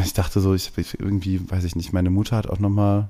ich 0.04 0.12
dachte 0.12 0.40
so, 0.40 0.54
ich, 0.54 0.72
ich 0.76 1.00
irgendwie, 1.00 1.50
weiß 1.50 1.64
ich 1.64 1.74
nicht, 1.74 1.92
meine 1.92 2.10
Mutter 2.10 2.36
hat 2.36 2.48
auch 2.48 2.58
nochmal, 2.58 3.08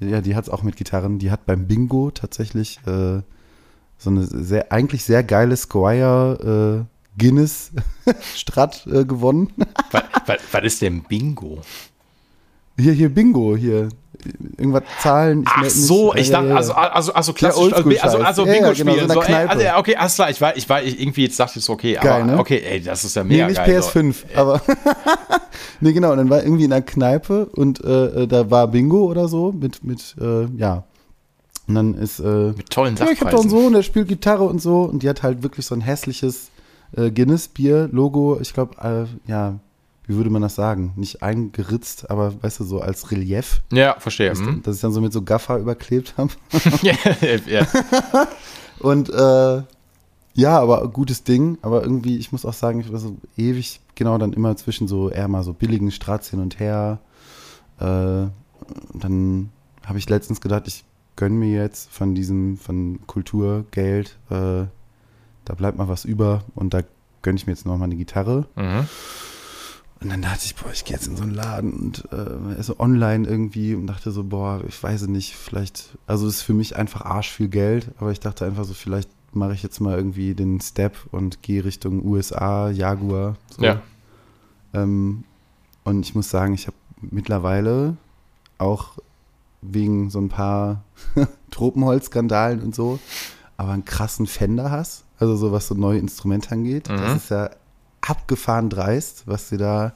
ja, 0.00 0.20
die 0.20 0.34
hat 0.34 0.44
es 0.44 0.50
auch 0.50 0.62
mit 0.62 0.76
Gitarren, 0.76 1.18
die 1.18 1.30
hat 1.30 1.46
beim 1.46 1.66
Bingo 1.66 2.10
tatsächlich 2.10 2.78
äh, 2.86 3.22
so 3.96 4.10
eine 4.10 4.24
sehr, 4.24 4.70
eigentlich 4.72 5.04
sehr 5.04 5.22
geile 5.22 5.56
Squire 5.56 6.86
äh, 6.86 7.18
Guinness 7.18 7.72
Strat 8.34 8.86
äh, 8.86 9.04
gewonnen. 9.04 9.52
was, 9.90 10.04
was, 10.26 10.38
was 10.52 10.64
ist 10.64 10.82
denn 10.82 11.02
Bingo? 11.02 11.60
Hier, 12.78 12.92
hier, 12.92 13.08
Bingo, 13.08 13.56
hier. 13.56 13.88
Irgendwas 14.58 14.82
Zahlen. 15.00 15.44
Ach 15.46 15.64
so, 15.68 16.14
ich 16.14 16.28
Ja, 16.28 16.40
dachte, 16.42 16.56
also, 16.56 16.72
also, 16.74 17.12
also 17.14 17.32
klassisch, 17.32 17.72
also, 17.72 17.88
also, 18.02 18.18
also 18.18 18.46
Ja, 18.46 18.52
ja, 18.52 18.60
Bingo 18.60 18.72
genau, 18.74 18.92
so 18.92 18.98
spielen. 18.98 19.10
so, 19.10 19.22
ey, 19.22 19.34
also, 19.46 19.64
okay, 19.78 19.96
alles 19.96 20.14
klar, 20.14 20.30
ich 20.30 20.40
war, 20.40 20.56
ich 20.56 20.68
war, 20.68 20.82
ich 20.82 21.00
irgendwie 21.00 21.22
jetzt 21.24 21.38
dachte 21.40 21.58
ich 21.58 21.64
so, 21.64 21.72
okay, 21.72 21.94
Geil, 22.00 22.22
aber, 22.22 22.24
ne? 22.32 22.38
okay, 22.38 22.62
ey, 22.64 22.80
das 22.80 23.04
ist 23.04 23.16
ja 23.16 23.24
Nee, 23.24 23.34
mega 23.34 23.46
nicht 23.48 23.56
geil. 23.64 23.82
so. 23.82 23.88
PS5, 23.90 24.14
aber. 24.36 24.60
nee, 25.80 25.92
genau. 25.92 26.12
Und 26.12 26.18
dann 26.18 26.30
war 26.30 26.42
irgendwie 26.42 26.64
in 26.64 26.72
einer 26.72 26.82
Kneipe 26.82 27.46
und 27.46 27.82
äh, 27.84 28.22
äh, 28.22 28.26
da 28.26 28.50
war 28.50 28.68
Bingo 28.68 29.04
oder 29.06 29.28
so 29.28 29.52
mit, 29.52 29.82
mit 29.84 30.14
äh, 30.20 30.46
ja. 30.56 30.84
Und 31.68 31.74
dann 31.76 31.94
ist. 31.94 32.18
Äh, 32.18 32.52
Mit 32.56 32.70
tollen 32.70 32.96
ja, 32.96 33.06
ich 33.12 33.20
hab 33.20 33.30
doch 33.30 33.40
einen. 33.40 33.50
Sohn, 33.50 33.72
der 33.72 33.82
spielt 33.82 34.08
Gitarre 34.08 34.42
und 34.44 34.60
so. 34.60 34.82
Und 34.82 35.02
die 35.02 35.08
hat 35.08 35.22
halt 35.22 35.42
wirklich 35.44 35.66
so 35.66 35.74
ein 35.74 35.80
hässliches 35.80 36.50
äh, 36.96 37.10
Guinness-Bier-Logo. 37.12 38.38
Ich 38.40 38.52
glaube, 38.54 38.74
äh, 39.26 39.30
ja, 39.30 39.54
wie 40.10 40.16
würde 40.16 40.30
man 40.30 40.42
das 40.42 40.56
sagen? 40.56 40.92
Nicht 40.96 41.22
eingeritzt, 41.22 42.10
aber 42.10 42.34
weißt 42.42 42.60
du, 42.60 42.64
so 42.64 42.80
als 42.80 43.10
Relief. 43.12 43.62
Ja, 43.72 43.94
verstehe. 43.98 44.28
Dass, 44.30 44.40
Hm. 44.40 44.62
dass 44.62 44.74
ich 44.76 44.80
dann 44.82 44.92
so 44.92 45.00
mit 45.00 45.12
so 45.12 45.22
Gaffer 45.22 45.58
überklebt 45.58 46.14
habe. 46.16 46.32
ja, 46.82 46.94
ja. 47.46 47.66
Und 48.80 49.08
äh, 49.10 49.62
ja, 50.34 50.58
aber 50.58 50.88
gutes 50.88 51.22
Ding. 51.24 51.58
Aber 51.62 51.82
irgendwie, 51.82 52.16
ich 52.18 52.32
muss 52.32 52.44
auch 52.44 52.52
sagen, 52.54 52.80
ich 52.80 52.92
war 52.92 52.98
so 52.98 53.16
ewig, 53.36 53.80
genau, 53.94 54.18
dann 54.18 54.32
immer 54.32 54.56
zwischen 54.56 54.88
so 54.88 55.10
eher 55.10 55.28
mal 55.28 55.42
so 55.44 55.52
billigen 55.52 55.90
Strats 55.90 56.30
hin 56.30 56.40
und 56.40 56.58
her. 56.58 56.98
Äh, 57.78 58.26
dann 58.94 59.50
habe 59.84 59.98
ich 59.98 60.08
letztens 60.08 60.40
gedacht, 60.40 60.66
ich 60.66 60.84
gönne 61.16 61.36
mir 61.36 61.62
jetzt 61.62 61.90
von 61.90 62.14
diesem, 62.14 62.56
von 62.56 63.00
Kulturgeld, 63.06 64.18
äh, 64.30 64.64
da 65.44 65.54
bleibt 65.56 65.78
mal 65.78 65.88
was 65.88 66.04
über 66.04 66.42
und 66.54 66.72
da 66.74 66.80
gönne 67.22 67.36
ich 67.36 67.46
mir 67.46 67.52
jetzt 67.52 67.66
noch 67.66 67.76
mal 67.76 67.84
eine 67.84 67.96
Gitarre. 67.96 68.46
Mhm. 68.56 68.86
Und 70.00 70.08
dann 70.08 70.22
dachte 70.22 70.46
ich, 70.46 70.56
boah, 70.56 70.70
ich 70.72 70.84
gehe 70.84 70.96
jetzt 70.96 71.08
in 71.08 71.16
so 71.16 71.22
einen 71.22 71.34
Laden 71.34 71.72
und 71.72 72.08
äh, 72.10 72.56
also 72.56 72.80
online 72.80 73.28
irgendwie 73.28 73.74
und 73.74 73.86
dachte 73.86 74.10
so, 74.12 74.24
boah, 74.24 74.62
ich 74.66 74.82
weiß 74.82 75.02
es 75.02 75.08
nicht, 75.08 75.36
vielleicht, 75.36 75.98
also 76.06 76.26
es 76.26 76.36
ist 76.36 76.42
für 76.42 76.54
mich 76.54 76.76
einfach 76.76 77.02
arsch 77.02 77.30
viel 77.30 77.48
Geld, 77.48 77.90
aber 77.98 78.10
ich 78.10 78.20
dachte 78.20 78.46
einfach 78.46 78.64
so, 78.64 78.72
vielleicht 78.72 79.10
mache 79.32 79.52
ich 79.52 79.62
jetzt 79.62 79.78
mal 79.78 79.96
irgendwie 79.96 80.34
den 80.34 80.60
Step 80.60 80.96
und 81.10 81.42
gehe 81.42 81.64
Richtung 81.64 82.04
USA, 82.04 82.70
Jaguar. 82.70 83.36
So. 83.50 83.62
Ja. 83.62 83.82
Ähm, 84.72 85.24
und 85.84 86.06
ich 86.06 86.14
muss 86.14 86.30
sagen, 86.30 86.54
ich 86.54 86.66
habe 86.66 86.76
mittlerweile 87.02 87.96
auch 88.56 88.94
wegen 89.60 90.08
so 90.08 90.18
ein 90.18 90.30
paar 90.30 90.82
Tropenholz-Skandalen 91.50 92.62
und 92.62 92.74
so, 92.74 92.98
aber 93.58 93.72
einen 93.72 93.84
krassen 93.84 94.26
Fender-Hass, 94.26 95.04
also 95.18 95.36
so 95.36 95.52
was 95.52 95.68
so 95.68 95.74
neue 95.74 95.98
Instrumente 95.98 96.52
angeht. 96.52 96.88
Mhm. 96.88 96.96
Das 96.96 97.16
ist 97.16 97.30
ja 97.30 97.50
abgefahren 98.00 98.70
dreist, 98.70 99.24
was 99.26 99.48
dir 99.48 99.58
da 99.58 99.92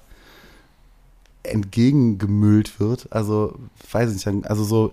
entgegengemüllt 1.43 2.81
wird. 2.81 3.09
Also, 3.11 3.55
weiß 3.91 4.15
ich 4.15 4.27
nicht, 4.27 4.47
also 4.49 4.65
so, 4.65 4.93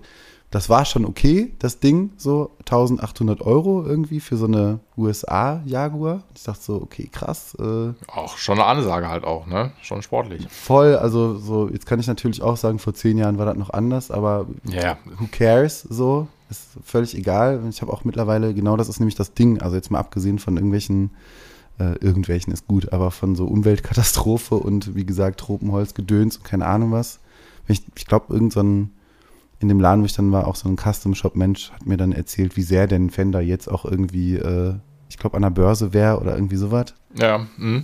das 0.51 0.69
war 0.69 0.83
schon 0.83 1.05
okay, 1.05 1.53
das 1.59 1.79
Ding, 1.79 2.11
so 2.17 2.51
1800 2.59 3.41
Euro 3.41 3.85
irgendwie 3.85 4.19
für 4.19 4.35
so 4.35 4.45
eine 4.45 4.79
USA-Jaguar. 4.97 6.23
Ich 6.35 6.43
dachte 6.43 6.61
so, 6.61 6.81
okay, 6.81 7.09
krass, 7.09 7.55
äh, 7.57 7.93
Auch 8.07 8.37
schon 8.37 8.59
eine 8.59 8.65
Ansage 8.67 9.07
halt 9.07 9.23
auch, 9.23 9.47
ne? 9.47 9.71
Schon 9.81 10.01
sportlich. 10.01 10.45
voll, 10.49 10.97
also 10.97 11.37
so, 11.37 11.69
jetzt 11.69 11.85
kann 11.85 12.01
ich 12.01 12.07
natürlich 12.07 12.41
auch 12.41 12.57
sagen, 12.57 12.79
vor 12.79 12.93
zehn 12.93 13.17
Jahren 13.17 13.37
war 13.37 13.45
das 13.45 13.55
noch 13.55 13.69
anders, 13.69 14.11
aber 14.11 14.45
ja. 14.65 14.97
who 15.19 15.27
cares, 15.31 15.83
so, 15.83 16.27
ist 16.49 16.67
völlig 16.83 17.15
egal. 17.15 17.59
Und 17.59 17.69
Ich 17.69 17.81
habe 17.81 17.93
auch 17.93 18.03
mittlerweile, 18.03 18.53
genau 18.53 18.75
das 18.75 18.89
ist 18.89 18.99
nämlich 18.99 19.15
das 19.15 19.33
Ding, 19.33 19.61
also 19.61 19.77
jetzt 19.77 19.89
mal 19.89 19.99
abgesehen 19.99 20.37
von 20.37 20.57
irgendwelchen, 20.57 21.11
äh, 21.79 21.95
irgendwelchen 21.99 22.53
ist 22.53 22.67
gut, 22.67 22.93
aber 22.93 23.11
von 23.11 23.35
so 23.35 23.45
Umweltkatastrophe 23.45 24.55
und 24.55 24.95
wie 24.95 25.05
gesagt 25.05 25.39
Tropenholz, 25.39 25.93
Gedöns 25.93 26.37
und 26.37 26.43
keine 26.43 26.65
Ahnung 26.65 26.91
was. 26.91 27.19
Ich, 27.67 27.83
ich 27.95 28.05
glaube, 28.05 28.33
irgend 28.33 28.53
so 28.53 28.61
ein 28.61 28.91
in 29.61 29.67
dem 29.67 29.79
Laden, 29.79 30.01
wo 30.01 30.05
ich 30.05 30.15
dann 30.15 30.31
war, 30.31 30.47
auch 30.47 30.55
so 30.55 30.67
ein 30.67 30.75
Custom-Shop-Mensch 30.75 31.71
hat 31.71 31.85
mir 31.85 31.97
dann 31.97 32.11
erzählt, 32.11 32.57
wie 32.57 32.63
sehr 32.63 32.87
denn 32.87 33.11
Fender 33.11 33.41
jetzt 33.41 33.67
auch 33.69 33.85
irgendwie, 33.85 34.35
äh, 34.35 34.73
ich 35.07 35.17
glaube, 35.17 35.37
an 35.37 35.43
der 35.43 35.51
Börse 35.51 35.93
wäre 35.93 36.19
oder 36.19 36.33
irgendwie 36.33 36.55
sowas. 36.55 36.95
Ja, 37.13 37.45
mh. 37.57 37.83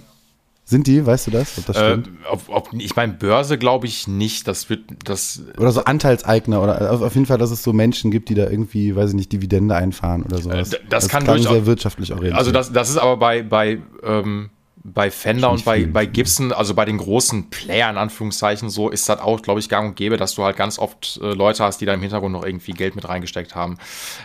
Sind 0.69 0.85
die, 0.87 1.05
weißt 1.05 1.27
du 1.27 1.31
das? 1.31 1.57
Ob 1.57 1.65
das 1.65 1.77
Äh, 1.77 1.91
stimmt? 1.91 2.09
ob, 2.29 2.41
ob, 2.49 2.69
ich 2.73 2.93
meine, 2.97 3.13
Börse 3.13 3.57
glaube 3.57 3.87
ich 3.87 4.05
nicht. 4.09 4.49
Das 4.49 4.69
wird, 4.69 4.81
das, 5.05 5.41
oder 5.57 5.71
so 5.71 5.85
Anteilseigner 5.85 6.61
oder 6.61 6.91
auf 6.91 7.01
auf 7.01 7.13
jeden 7.15 7.25
Fall, 7.25 7.37
dass 7.37 7.51
es 7.51 7.63
so 7.63 7.71
Menschen 7.71 8.11
gibt, 8.11 8.27
die 8.27 8.35
da 8.35 8.49
irgendwie, 8.49 8.93
weiß 8.93 9.11
ich 9.11 9.15
nicht, 9.15 9.31
Dividende 9.31 9.75
einfahren 9.75 10.23
oder 10.23 10.39
sowas. 10.39 10.73
Äh, 10.73 10.79
das 10.89 11.07
kann 11.07 11.23
klang 11.23 11.37
durchaus- 11.37 11.53
sehr 11.53 11.65
wirtschaftlich 11.67 12.11
orientiert. 12.11 12.37
Also 12.37 12.51
das, 12.51 12.73
das 12.73 12.89
ist 12.89 12.97
aber 12.97 13.15
bei, 13.15 13.43
bei, 13.43 13.79
ähm, 14.03 14.49
bei 14.93 15.11
Fender 15.11 15.51
und 15.51 15.65
bei, 15.65 15.79
viel. 15.79 15.87
bei 15.87 16.05
Gibson, 16.05 16.53
also 16.53 16.73
bei 16.73 16.85
den 16.85 16.97
großen 16.97 17.49
Player 17.49 17.89
in 17.89 17.97
Anführungszeichen 17.97 18.69
so, 18.69 18.89
ist 18.89 19.09
das 19.09 19.19
auch, 19.19 19.41
glaube 19.41 19.59
ich, 19.59 19.67
gang 19.67 19.89
und 19.89 19.95
gäbe, 19.97 20.15
dass 20.15 20.35
du 20.35 20.43
halt 20.43 20.55
ganz 20.55 20.79
oft 20.79 21.19
äh, 21.21 21.33
Leute 21.33 21.65
hast, 21.65 21.81
die 21.81 21.85
da 21.85 21.93
im 21.93 22.01
Hintergrund 22.01 22.31
noch 22.31 22.45
irgendwie 22.45 22.71
Geld 22.71 22.95
mit 22.95 23.07
reingesteckt 23.07 23.53
haben. 23.53 23.77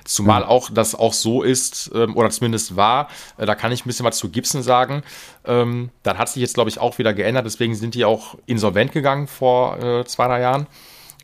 Zumal 0.04 0.44
auch 0.44 0.70
das 0.72 0.94
auch 0.94 1.14
so 1.14 1.42
ist, 1.42 1.90
ähm, 1.94 2.16
oder 2.16 2.30
zumindest 2.30 2.76
war, 2.76 3.08
äh, 3.38 3.46
da 3.46 3.56
kann 3.56 3.72
ich 3.72 3.84
ein 3.84 3.88
bisschen 3.88 4.06
was 4.06 4.16
zu 4.16 4.28
Gibson 4.28 4.62
sagen. 4.62 5.02
Ähm, 5.44 5.90
das 6.04 6.16
hat 6.16 6.28
sich 6.28 6.40
jetzt, 6.40 6.54
glaube 6.54 6.70
ich, 6.70 6.78
auch 6.78 6.96
wieder 6.98 7.12
geändert, 7.12 7.44
deswegen 7.44 7.74
sind 7.74 7.96
die 7.96 8.04
auch 8.04 8.36
insolvent 8.46 8.92
gegangen 8.92 9.26
vor 9.26 9.82
äh, 9.82 10.04
zwei, 10.04 10.28
drei 10.28 10.42
Jahren. 10.42 10.68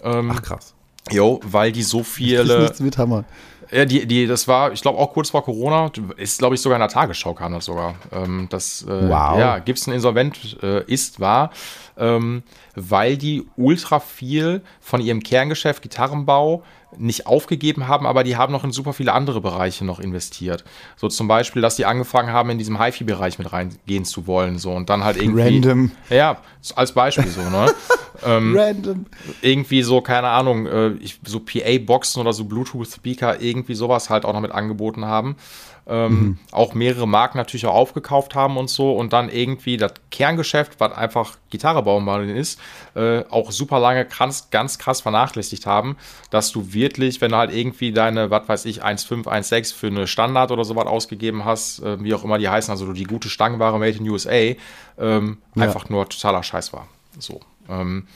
Ähm, 0.02 0.32
Ach 0.34 0.42
krass. 0.42 0.74
jo, 1.12 1.38
weil 1.44 1.70
die 1.70 1.84
so 1.84 2.02
viele. 2.02 2.62
nichts 2.62 2.80
mit 2.80 2.98
Hammer. 2.98 3.24
Ja, 3.70 3.84
die, 3.84 4.06
die, 4.06 4.26
das 4.26 4.48
war, 4.48 4.72
ich 4.72 4.80
glaube, 4.82 4.98
auch 4.98 5.12
kurz 5.12 5.30
vor 5.30 5.44
Corona, 5.44 5.90
ist, 6.16 6.38
glaube 6.38 6.54
ich, 6.54 6.60
sogar 6.60 6.76
in 6.76 6.80
der 6.80 6.88
Tagesschau 6.88 7.34
kam 7.34 7.52
das 7.52 7.66
sogar. 7.66 7.94
Ähm, 8.12 8.46
das, 8.50 8.82
äh, 8.82 9.08
Wow. 9.08 9.38
Ja, 9.38 9.58
Gibson 9.58 9.92
insolvent 9.92 10.56
äh, 10.62 10.84
ist, 10.84 11.20
war, 11.20 11.50
ähm, 11.98 12.42
weil 12.74 13.16
die 13.16 13.46
ultra 13.56 14.00
viel 14.00 14.62
von 14.80 15.00
ihrem 15.00 15.22
Kerngeschäft 15.22 15.82
Gitarrenbau 15.82 16.62
nicht 16.96 17.26
aufgegeben 17.26 17.86
haben, 17.86 18.06
aber 18.06 18.24
die 18.24 18.36
haben 18.36 18.52
noch 18.52 18.64
in 18.64 18.72
super 18.72 18.92
viele 18.92 19.12
andere 19.12 19.40
Bereiche 19.40 19.84
noch 19.84 20.00
investiert. 20.00 20.64
So 20.96 21.08
zum 21.08 21.28
Beispiel, 21.28 21.60
dass 21.60 21.76
die 21.76 21.84
angefangen 21.84 22.32
haben, 22.32 22.48
in 22.50 22.58
diesem 22.58 22.82
HiFi-Bereich 22.82 23.38
mit 23.38 23.52
reingehen 23.52 24.04
zu 24.04 24.26
wollen, 24.26 24.58
so 24.58 24.72
und 24.72 24.88
dann 24.88 25.04
halt 25.04 25.20
irgendwie. 25.20 25.42
Random. 25.42 25.90
Ja, 26.08 26.38
als 26.74 26.92
Beispiel 26.92 27.28
so, 27.28 27.42
ne? 27.42 27.72
ähm, 28.26 28.56
Random. 28.56 29.06
irgendwie 29.42 29.82
so, 29.82 30.00
keine 30.00 30.28
Ahnung, 30.28 30.66
äh, 30.66 30.92
ich, 30.94 31.20
so 31.26 31.40
PA-Boxen 31.40 32.20
oder 32.20 32.32
so 32.32 32.44
Bluetooth-Speaker, 32.44 33.40
irgendwie 33.40 33.74
sowas 33.74 34.08
halt 34.08 34.24
auch 34.24 34.32
noch 34.32 34.40
mit 34.40 34.52
angeboten 34.52 35.04
haben. 35.04 35.36
Ähm, 35.90 36.38
Auch 36.52 36.74
mehrere 36.74 37.08
Marken 37.08 37.38
natürlich 37.38 37.64
auch 37.64 37.74
aufgekauft 37.74 38.34
haben 38.34 38.58
und 38.58 38.68
so 38.68 38.92
und 38.92 39.14
dann 39.14 39.30
irgendwie 39.30 39.78
das 39.78 39.94
Kerngeschäft, 40.10 40.80
was 40.80 40.92
einfach 40.92 41.38
Gitarre 41.48 41.82
bauen 41.82 42.04
mal 42.04 42.28
ist, 42.28 42.60
äh, 42.94 43.24
auch 43.30 43.50
super 43.50 43.80
lange 43.80 44.04
ganz, 44.04 44.50
ganz 44.50 44.78
krass 44.78 45.00
vernachlässigt 45.00 45.64
haben, 45.64 45.96
dass 46.30 46.52
du 46.52 46.74
wirklich, 46.74 47.22
wenn 47.22 47.30
du 47.30 47.38
halt 47.38 47.54
irgendwie 47.54 47.92
deine, 47.92 48.30
was 48.30 48.46
weiß 48.48 48.64
ich, 48.66 48.84
1,5, 48.84 49.26
1,6 49.26 49.74
für 49.74 49.86
eine 49.86 50.06
Standard 50.06 50.50
oder 50.50 50.64
sowas 50.64 50.86
ausgegeben 50.86 51.46
hast, 51.46 51.80
äh, 51.80 52.02
wie 52.04 52.12
auch 52.12 52.22
immer 52.22 52.36
die 52.36 52.50
heißen, 52.50 52.70
also 52.70 52.84
du 52.84 52.92
die 52.92 53.04
gute 53.04 53.30
Stangenware 53.30 53.78
Made 53.78 53.96
in 53.96 54.08
USA, 54.10 54.30
ähm, 54.98 55.38
Ja. 55.54 55.62
einfach 55.62 55.88
nur 55.88 56.06
totaler 56.08 56.42
Scheiß 56.42 56.74
war. 56.74 56.86
So. 57.18 57.40
Ähm, 57.70 58.06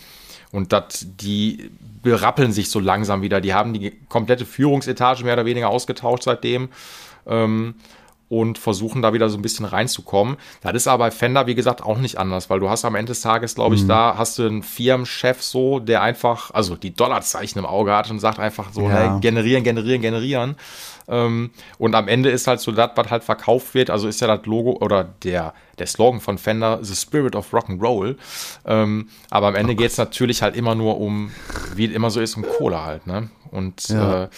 und 0.51 0.73
dat, 0.73 1.07
die 1.23 1.71
berappeln 2.03 2.53
sich 2.53 2.69
so 2.69 2.79
langsam 2.81 3.23
wieder. 3.23 3.41
Die 3.41 3.55
haben 3.55 3.73
die 3.73 3.93
komplette 4.11 4.45
Führungsetage 4.45 5.25
mehr 5.25 5.35
oder 5.35 5.47
weniger 5.47 5.71
ausgetauscht 5.71 6.25
seitdem 6.25 6.69
ähm, 7.27 7.75
und 8.29 8.57
versuchen 8.57 9.03
da 9.03 9.13
wieder 9.13 9.29
so 9.29 9.37
ein 9.37 9.43
bisschen 9.43 9.67
reinzukommen. 9.67 10.39
Das 10.63 10.73
ist 10.73 10.89
aber 10.89 11.05
bei 11.05 11.11
Fender, 11.11 11.47
wie 11.47 11.55
gesagt, 11.55 11.83
auch 11.83 11.99
nicht 11.99 12.17
anders, 12.17 12.49
weil 12.49 12.61
du 12.61 12.71
hast 12.71 12.87
am 12.87 12.95
Ende 12.95 13.11
des 13.11 13.21
Tages, 13.21 13.55
glaube 13.57 13.75
ich, 13.75 13.87
da 13.87 14.15
hast 14.17 14.39
du 14.39 14.47
einen 14.47 14.63
Firmenchef 14.63 15.43
so, 15.43 15.81
der 15.81 16.01
einfach, 16.01 16.51
also 16.53 16.75
die 16.75 16.95
Dollarzeichen 16.95 17.59
im 17.59 17.67
Auge 17.67 17.95
hat 17.95 18.11
und 18.11 18.21
sagt 18.21 18.39
einfach 18.39 18.73
so, 18.73 18.89
Ja. 18.89 18.89
hey, 18.89 19.21
generieren, 19.21 19.65
generieren, 19.65 20.01
generieren. 20.01 20.57
Ähm, 21.09 21.51
und 21.77 21.95
am 21.95 22.09
Ende 22.09 22.31
ist 22.31 22.47
halt 22.47 22.61
so 22.61 22.73
das, 22.73 22.93
was 22.95 23.11
halt 23.11 23.23
verkauft 23.23 23.75
wird. 23.75 23.91
Also 23.91 24.09
ist 24.09 24.21
ja 24.23 24.29
das 24.35 24.47
Logo 24.47 24.79
oder 24.81 25.05
der, 25.05 25.53
der 25.79 25.87
Slogan 25.87 26.21
von 26.21 26.39
Fender, 26.39 26.79
The 26.81 26.95
Spirit 26.95 27.37
of 27.37 27.53
Rock'n'Roll. 27.53 28.17
Ähm, 28.65 29.09
aber 29.29 29.49
am 29.49 29.57
Ende 29.57 29.75
geht 29.75 29.91
es 29.91 29.99
natürlich 29.99 30.41
halt 30.41 30.57
immer 30.57 30.75
nur 30.75 30.99
um, 30.99 31.33
wie 31.75 31.85
es 31.87 31.93
immer 31.93 32.09
so 32.11 32.21
ist, 32.21 32.37
um 32.37 32.45
Kohle 32.45 32.83
halt. 32.83 33.07
Ne? 33.07 33.29
Und 33.53 33.89
Ja. 33.91 34.25
äh, 34.25 34.29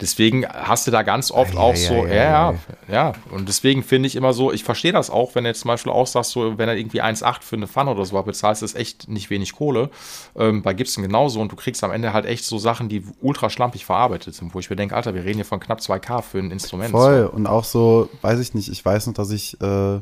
deswegen 0.00 0.46
hast 0.46 0.86
du 0.86 0.90
da 0.90 1.02
ganz 1.02 1.30
oft 1.30 1.56
Ei, 1.56 1.58
auch 1.58 1.72
ei, 1.72 1.76
so, 1.76 2.06
ja, 2.06 2.14
ja, 2.14 2.54
ja. 2.88 3.12
Und 3.30 3.48
deswegen 3.48 3.82
finde 3.82 4.06
ich 4.06 4.16
immer 4.16 4.34
so, 4.34 4.52
ich 4.52 4.64
verstehe 4.64 4.92
das 4.92 5.08
auch, 5.08 5.34
wenn 5.34 5.44
du 5.44 5.50
jetzt 5.50 5.60
zum 5.60 5.68
Beispiel 5.68 5.90
auch 5.90 6.06
sagst, 6.06 6.32
so, 6.32 6.58
wenn 6.58 6.68
er 6.68 6.76
irgendwie 6.76 7.02
1,8 7.02 7.42
für 7.42 7.56
eine 7.56 7.66
Pfanne 7.66 7.90
oder 7.90 8.04
so 8.04 8.22
bezahlst, 8.22 8.62
ist 8.62 8.76
echt 8.76 9.08
nicht 9.08 9.30
wenig 9.30 9.54
Kohle. 9.54 9.88
Ähm, 10.36 10.62
bei 10.62 10.74
Gibson 10.74 11.02
genauso 11.02 11.40
und 11.40 11.50
du 11.50 11.56
kriegst 11.56 11.82
am 11.82 11.90
Ende 11.90 12.12
halt 12.12 12.26
echt 12.26 12.44
so 12.44 12.58
Sachen, 12.58 12.90
die 12.90 13.02
ultra 13.22 13.48
schlampig 13.48 13.86
verarbeitet 13.86 14.34
sind, 14.34 14.54
wo 14.54 14.58
ich 14.60 14.68
mir 14.68 14.76
denke, 14.76 14.94
Alter, 14.94 15.14
wir 15.14 15.24
reden 15.24 15.36
hier 15.36 15.44
von 15.46 15.58
knapp 15.58 15.80
2K 15.80 16.20
für 16.20 16.38
ein 16.38 16.50
Instrument. 16.50 16.90
Voll. 16.90 17.26
Und 17.26 17.46
auch 17.46 17.64
so, 17.64 18.10
weiß 18.20 18.40
ich 18.40 18.52
nicht, 18.52 18.68
ich 18.68 18.84
weiß 18.84 19.06
noch, 19.06 19.14
dass 19.14 19.30
ich, 19.30 19.58
äh, 19.62 19.64
ja, 19.64 20.00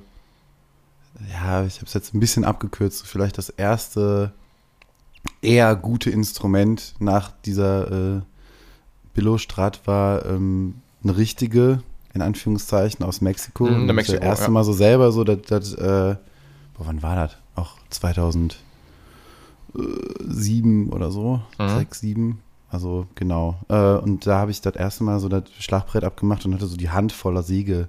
ich 1.65 1.77
habe 1.77 1.87
es 1.87 1.95
jetzt 1.95 2.13
ein 2.13 2.21
bisschen 2.21 2.45
abgekürzt, 2.45 3.07
vielleicht 3.07 3.39
das 3.39 3.51
erste 3.51 4.33
eher 5.43 5.77
gute 5.77 6.11
Instrument 6.11 6.95
nach 6.99 7.33
dieser 7.45 8.17
äh, 8.17 8.21
Billo-Strat 9.19 9.85
war 9.87 10.25
ähm, 10.27 10.75
eine 11.03 11.17
richtige, 11.17 11.83
in 12.15 12.23
Anführungszeichen, 12.23 13.05
aus 13.05 13.21
Mexiko. 13.21 13.65
Mhm, 13.65 13.71
eine 13.71 13.81
Und 13.81 13.87
das 13.89 13.97
Mexiko, 13.97 14.23
erste 14.23 14.45
ja. 14.45 14.51
Mal 14.51 14.63
so 14.63 14.73
selber 14.73 15.11
so, 15.11 15.25
das, 15.25 15.39
das 15.49 15.75
äh, 15.75 16.15
boah, 16.77 16.87
wann 16.87 17.03
war 17.03 17.17
das? 17.17 17.37
Auch 17.57 17.73
2007 17.91 20.91
oder 20.91 21.11
so, 21.11 21.41
Mhm. 21.59 21.79
sechs, 21.79 21.99
sieben. 22.01 22.41
Also 22.71 23.07
genau. 23.17 23.59
Äh, 23.69 23.95
und 23.97 24.25
da 24.27 24.39
habe 24.39 24.53
ich 24.53 24.61
das 24.61 24.77
erste 24.77 25.03
Mal 25.03 25.19
so 25.19 25.29
das 25.29 25.45
Schlagbrett 25.59 26.05
abgemacht 26.05 26.45
und 26.47 26.55
hatte 26.55 26.67
so 26.67 26.77
die 26.77 26.91
Hand 26.91 27.13
voller 27.13 27.43
Sägemehl. 27.43 27.89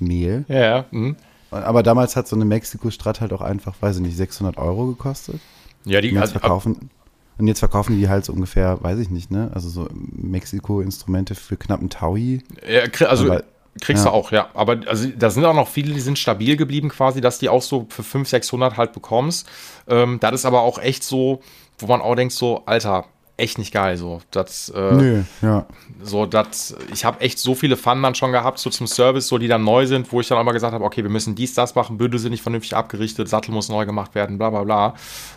Ja, 0.48 0.60
ja. 0.60 0.84
Mhm. 0.90 1.14
Aber 1.50 1.84
damals 1.84 2.16
hat 2.16 2.26
so 2.26 2.34
eine 2.34 2.44
Mexiko-Strat 2.44 3.20
halt 3.20 3.32
auch 3.32 3.42
einfach, 3.42 3.74
weiß 3.80 3.96
ich 3.96 4.02
nicht, 4.02 4.16
600 4.16 4.58
Euro 4.58 4.86
gekostet. 4.86 5.40
Ja, 5.84 6.00
die 6.00 6.08
jetzt 6.08 6.20
also, 6.20 6.32
verkaufen, 6.32 6.90
und 7.38 7.46
jetzt 7.48 7.58
verkaufen 7.60 7.98
die 7.98 8.08
halt 8.08 8.24
so 8.24 8.32
ungefähr, 8.32 8.82
weiß 8.82 8.98
ich 8.98 9.10
nicht, 9.10 9.30
ne? 9.30 9.50
Also 9.54 9.68
so 9.68 9.88
Mexiko-Instrumente 9.92 11.34
für 11.34 11.56
knapp 11.56 11.80
einen 11.80 11.90
Taui. 11.90 12.42
Ja, 12.68 12.82
also 13.08 13.26
Aber- 13.32 13.44
kriegst 13.80 14.04
ja. 14.04 14.10
du 14.10 14.16
auch, 14.16 14.30
ja. 14.30 14.48
Aber 14.54 14.80
also, 14.86 15.08
da 15.18 15.30
sind 15.30 15.44
auch 15.44 15.54
noch 15.54 15.68
viele, 15.68 15.92
die 15.94 16.00
sind 16.00 16.18
stabil 16.18 16.56
geblieben 16.56 16.88
quasi, 16.90 17.20
dass 17.20 17.38
die 17.38 17.48
auch 17.48 17.62
so 17.62 17.86
für 17.88 18.02
500, 18.04 18.28
600 18.28 18.76
halt 18.76 18.92
bekommst. 18.92 19.48
Ähm, 19.88 20.18
das 20.20 20.32
ist 20.34 20.44
aber 20.44 20.62
auch 20.62 20.78
echt 20.78 21.02
so, 21.02 21.40
wo 21.78 21.86
man 21.86 22.00
auch 22.00 22.14
denkt 22.14 22.34
so, 22.34 22.62
Alter, 22.66 23.06
echt 23.36 23.58
nicht 23.58 23.72
geil 23.72 23.96
so. 23.96 24.20
Das, 24.30 24.68
äh, 24.68 24.94
Nö, 24.94 25.22
ja. 25.42 25.66
so, 26.02 26.26
das, 26.26 26.76
ich 26.92 27.04
habe 27.04 27.20
echt 27.20 27.38
so 27.38 27.54
viele 27.54 27.76
Pfannen 27.76 28.02
dann 28.02 28.14
schon 28.14 28.32
gehabt, 28.32 28.58
so 28.58 28.70
zum 28.70 28.86
Service, 28.86 29.26
so 29.26 29.38
die 29.38 29.48
dann 29.48 29.64
neu 29.64 29.86
sind, 29.86 30.12
wo 30.12 30.20
ich 30.20 30.28
dann 30.28 30.40
immer 30.40 30.52
gesagt 30.52 30.72
habe, 30.72 30.84
okay, 30.84 31.02
wir 31.02 31.10
müssen 31.10 31.34
dies, 31.34 31.54
das 31.54 31.74
machen, 31.74 31.98
Bündel 31.98 32.20
sind 32.20 32.30
nicht 32.30 32.42
vernünftig 32.42 32.76
abgerichtet, 32.76 33.28
Sattel 33.28 33.52
muss 33.52 33.68
neu 33.68 33.86
gemacht 33.86 34.14
werden, 34.14 34.38
bla 34.38 34.50
bla 34.50 34.64
bla. 34.64 34.94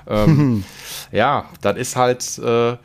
Ähm, 0.07 0.63
ja, 1.11 1.45
das 1.61 1.77
ist 1.77 1.95
halt, 1.95 2.37
äh, 2.39 2.77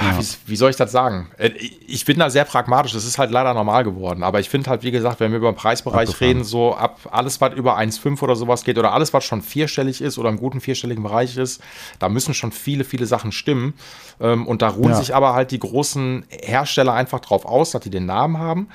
wie, 0.00 0.24
wie 0.46 0.56
soll 0.56 0.70
ich 0.70 0.76
das 0.76 0.92
sagen? 0.92 1.28
Äh, 1.38 1.50
Ich 1.86 2.04
bin 2.04 2.18
da 2.18 2.30
sehr 2.30 2.44
pragmatisch, 2.44 2.92
das 2.92 3.04
ist 3.04 3.18
halt 3.18 3.30
leider 3.30 3.52
normal 3.54 3.82
geworden. 3.84 4.22
Aber 4.22 4.38
ich 4.38 4.48
finde 4.48 4.70
halt, 4.70 4.82
wie 4.84 4.90
gesagt, 4.90 5.18
wenn 5.18 5.32
wir 5.32 5.38
über 5.38 5.50
den 5.50 5.56
Preisbereich 5.56 6.10
Abgefahren. 6.10 6.28
reden, 6.36 6.44
so 6.44 6.74
ab 6.74 7.00
alles, 7.10 7.40
was 7.40 7.54
über 7.54 7.76
1,5 7.78 8.22
oder 8.22 8.36
sowas 8.36 8.62
geht, 8.64 8.78
oder 8.78 8.92
alles, 8.92 9.12
was 9.12 9.24
schon 9.24 9.42
vierstellig 9.42 10.00
ist 10.00 10.18
oder 10.18 10.28
im 10.28 10.36
guten 10.36 10.60
vierstelligen 10.60 11.02
Bereich 11.02 11.36
ist, 11.36 11.60
da 11.98 12.08
müssen 12.08 12.34
schon 12.34 12.52
viele, 12.52 12.84
viele 12.84 13.06
Sachen 13.06 13.32
stimmen. 13.32 13.74
Ähm, 14.20 14.46
Und 14.46 14.62
da 14.62 14.68
ruhen 14.68 14.90
Ja. 14.90 14.94
sich 14.96 15.14
aber 15.14 15.32
halt 15.34 15.50
die 15.50 15.58
großen 15.58 16.26
Hersteller 16.28 16.92
einfach 16.92 17.20
drauf 17.20 17.44
aus, 17.44 17.70
dass 17.72 17.82
die 17.82 17.90
den 17.90 18.06
Namen 18.06 18.38
haben. 18.38 18.68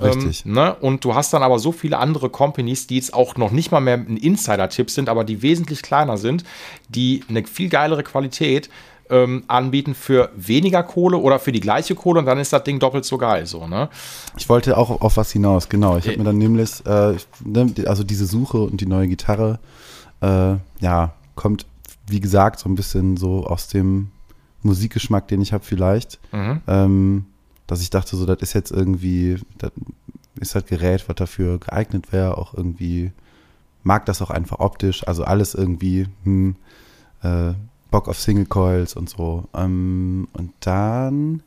Richtig. 0.00 0.44
Ähm, 0.46 0.52
ne? 0.52 0.74
Und 0.76 1.04
du 1.04 1.14
hast 1.14 1.32
dann 1.32 1.42
aber 1.42 1.58
so 1.58 1.72
viele 1.72 1.98
andere 1.98 2.30
Companies, 2.30 2.86
die 2.86 2.96
jetzt 2.96 3.14
auch 3.14 3.36
noch 3.36 3.50
nicht 3.50 3.72
mal 3.72 3.80
mehr 3.80 3.94
ein 3.96 4.16
Insider-Tipp 4.16 4.90
sind, 4.90 5.08
aber 5.08 5.24
die 5.24 5.42
wesentlich 5.42 5.82
kleiner 5.82 6.18
sind, 6.18 6.44
die 6.88 7.24
eine 7.28 7.44
viel 7.46 7.68
geilere 7.68 8.02
Qualität 8.04 8.70
ähm, 9.10 9.44
anbieten 9.46 9.94
für 9.94 10.30
weniger 10.36 10.82
Kohle 10.82 11.18
oder 11.18 11.38
für 11.38 11.52
die 11.52 11.60
gleiche 11.60 11.94
Kohle 11.94 12.20
und 12.20 12.26
dann 12.26 12.38
ist 12.38 12.52
das 12.52 12.64
Ding 12.64 12.78
doppelt 12.78 13.04
so 13.04 13.18
geil. 13.18 13.46
So, 13.46 13.66
ne? 13.66 13.88
Ich 14.36 14.48
wollte 14.48 14.76
auch 14.76 15.00
auf 15.00 15.16
was 15.16 15.30
hinaus, 15.32 15.68
genau. 15.68 15.96
Ich 15.96 16.04
habe 16.04 16.14
Äh. 16.14 16.18
mir 16.18 16.24
dann 16.24 16.38
nämlich, 16.38 16.84
äh, 16.86 17.16
also 17.86 18.04
diese 18.04 18.26
Suche 18.26 18.58
und 18.58 18.80
die 18.80 18.86
neue 18.86 19.08
Gitarre, 19.08 19.58
äh, 20.20 20.54
ja, 20.80 21.12
kommt, 21.34 21.66
wie 22.06 22.20
gesagt, 22.20 22.58
so 22.60 22.68
ein 22.68 22.74
bisschen 22.74 23.16
so 23.16 23.46
aus 23.46 23.68
dem 23.68 24.10
Musikgeschmack, 24.62 25.28
den 25.28 25.40
ich 25.40 25.52
habe 25.52 25.64
vielleicht. 25.64 26.18
Mhm. 26.32 26.60
Ähm, 26.66 27.24
dass 27.66 27.82
ich 27.82 27.90
dachte, 27.90 28.16
so, 28.16 28.24
das 28.26 28.38
ist 28.40 28.54
jetzt 28.54 28.70
irgendwie, 28.72 29.36
das 29.58 29.70
ist 30.40 30.54
halt 30.54 30.66
Gerät, 30.68 31.06
was 31.08 31.16
dafür 31.16 31.58
geeignet 31.58 32.12
wäre, 32.12 32.38
auch 32.38 32.54
irgendwie, 32.54 33.12
mag 33.82 34.06
das 34.06 34.22
auch 34.22 34.30
einfach 34.30 34.58
optisch, 34.60 35.06
also 35.06 35.24
alles 35.24 35.54
irgendwie, 35.54 36.06
hm, 36.24 36.56
äh, 37.22 37.52
Bock 37.90 38.08
auf 38.08 38.18
Single 38.20 38.46
Coils 38.46 38.94
und 38.94 39.08
so. 39.08 39.48
Ähm, 39.54 40.28
und 40.32 40.52
dann 40.60 41.42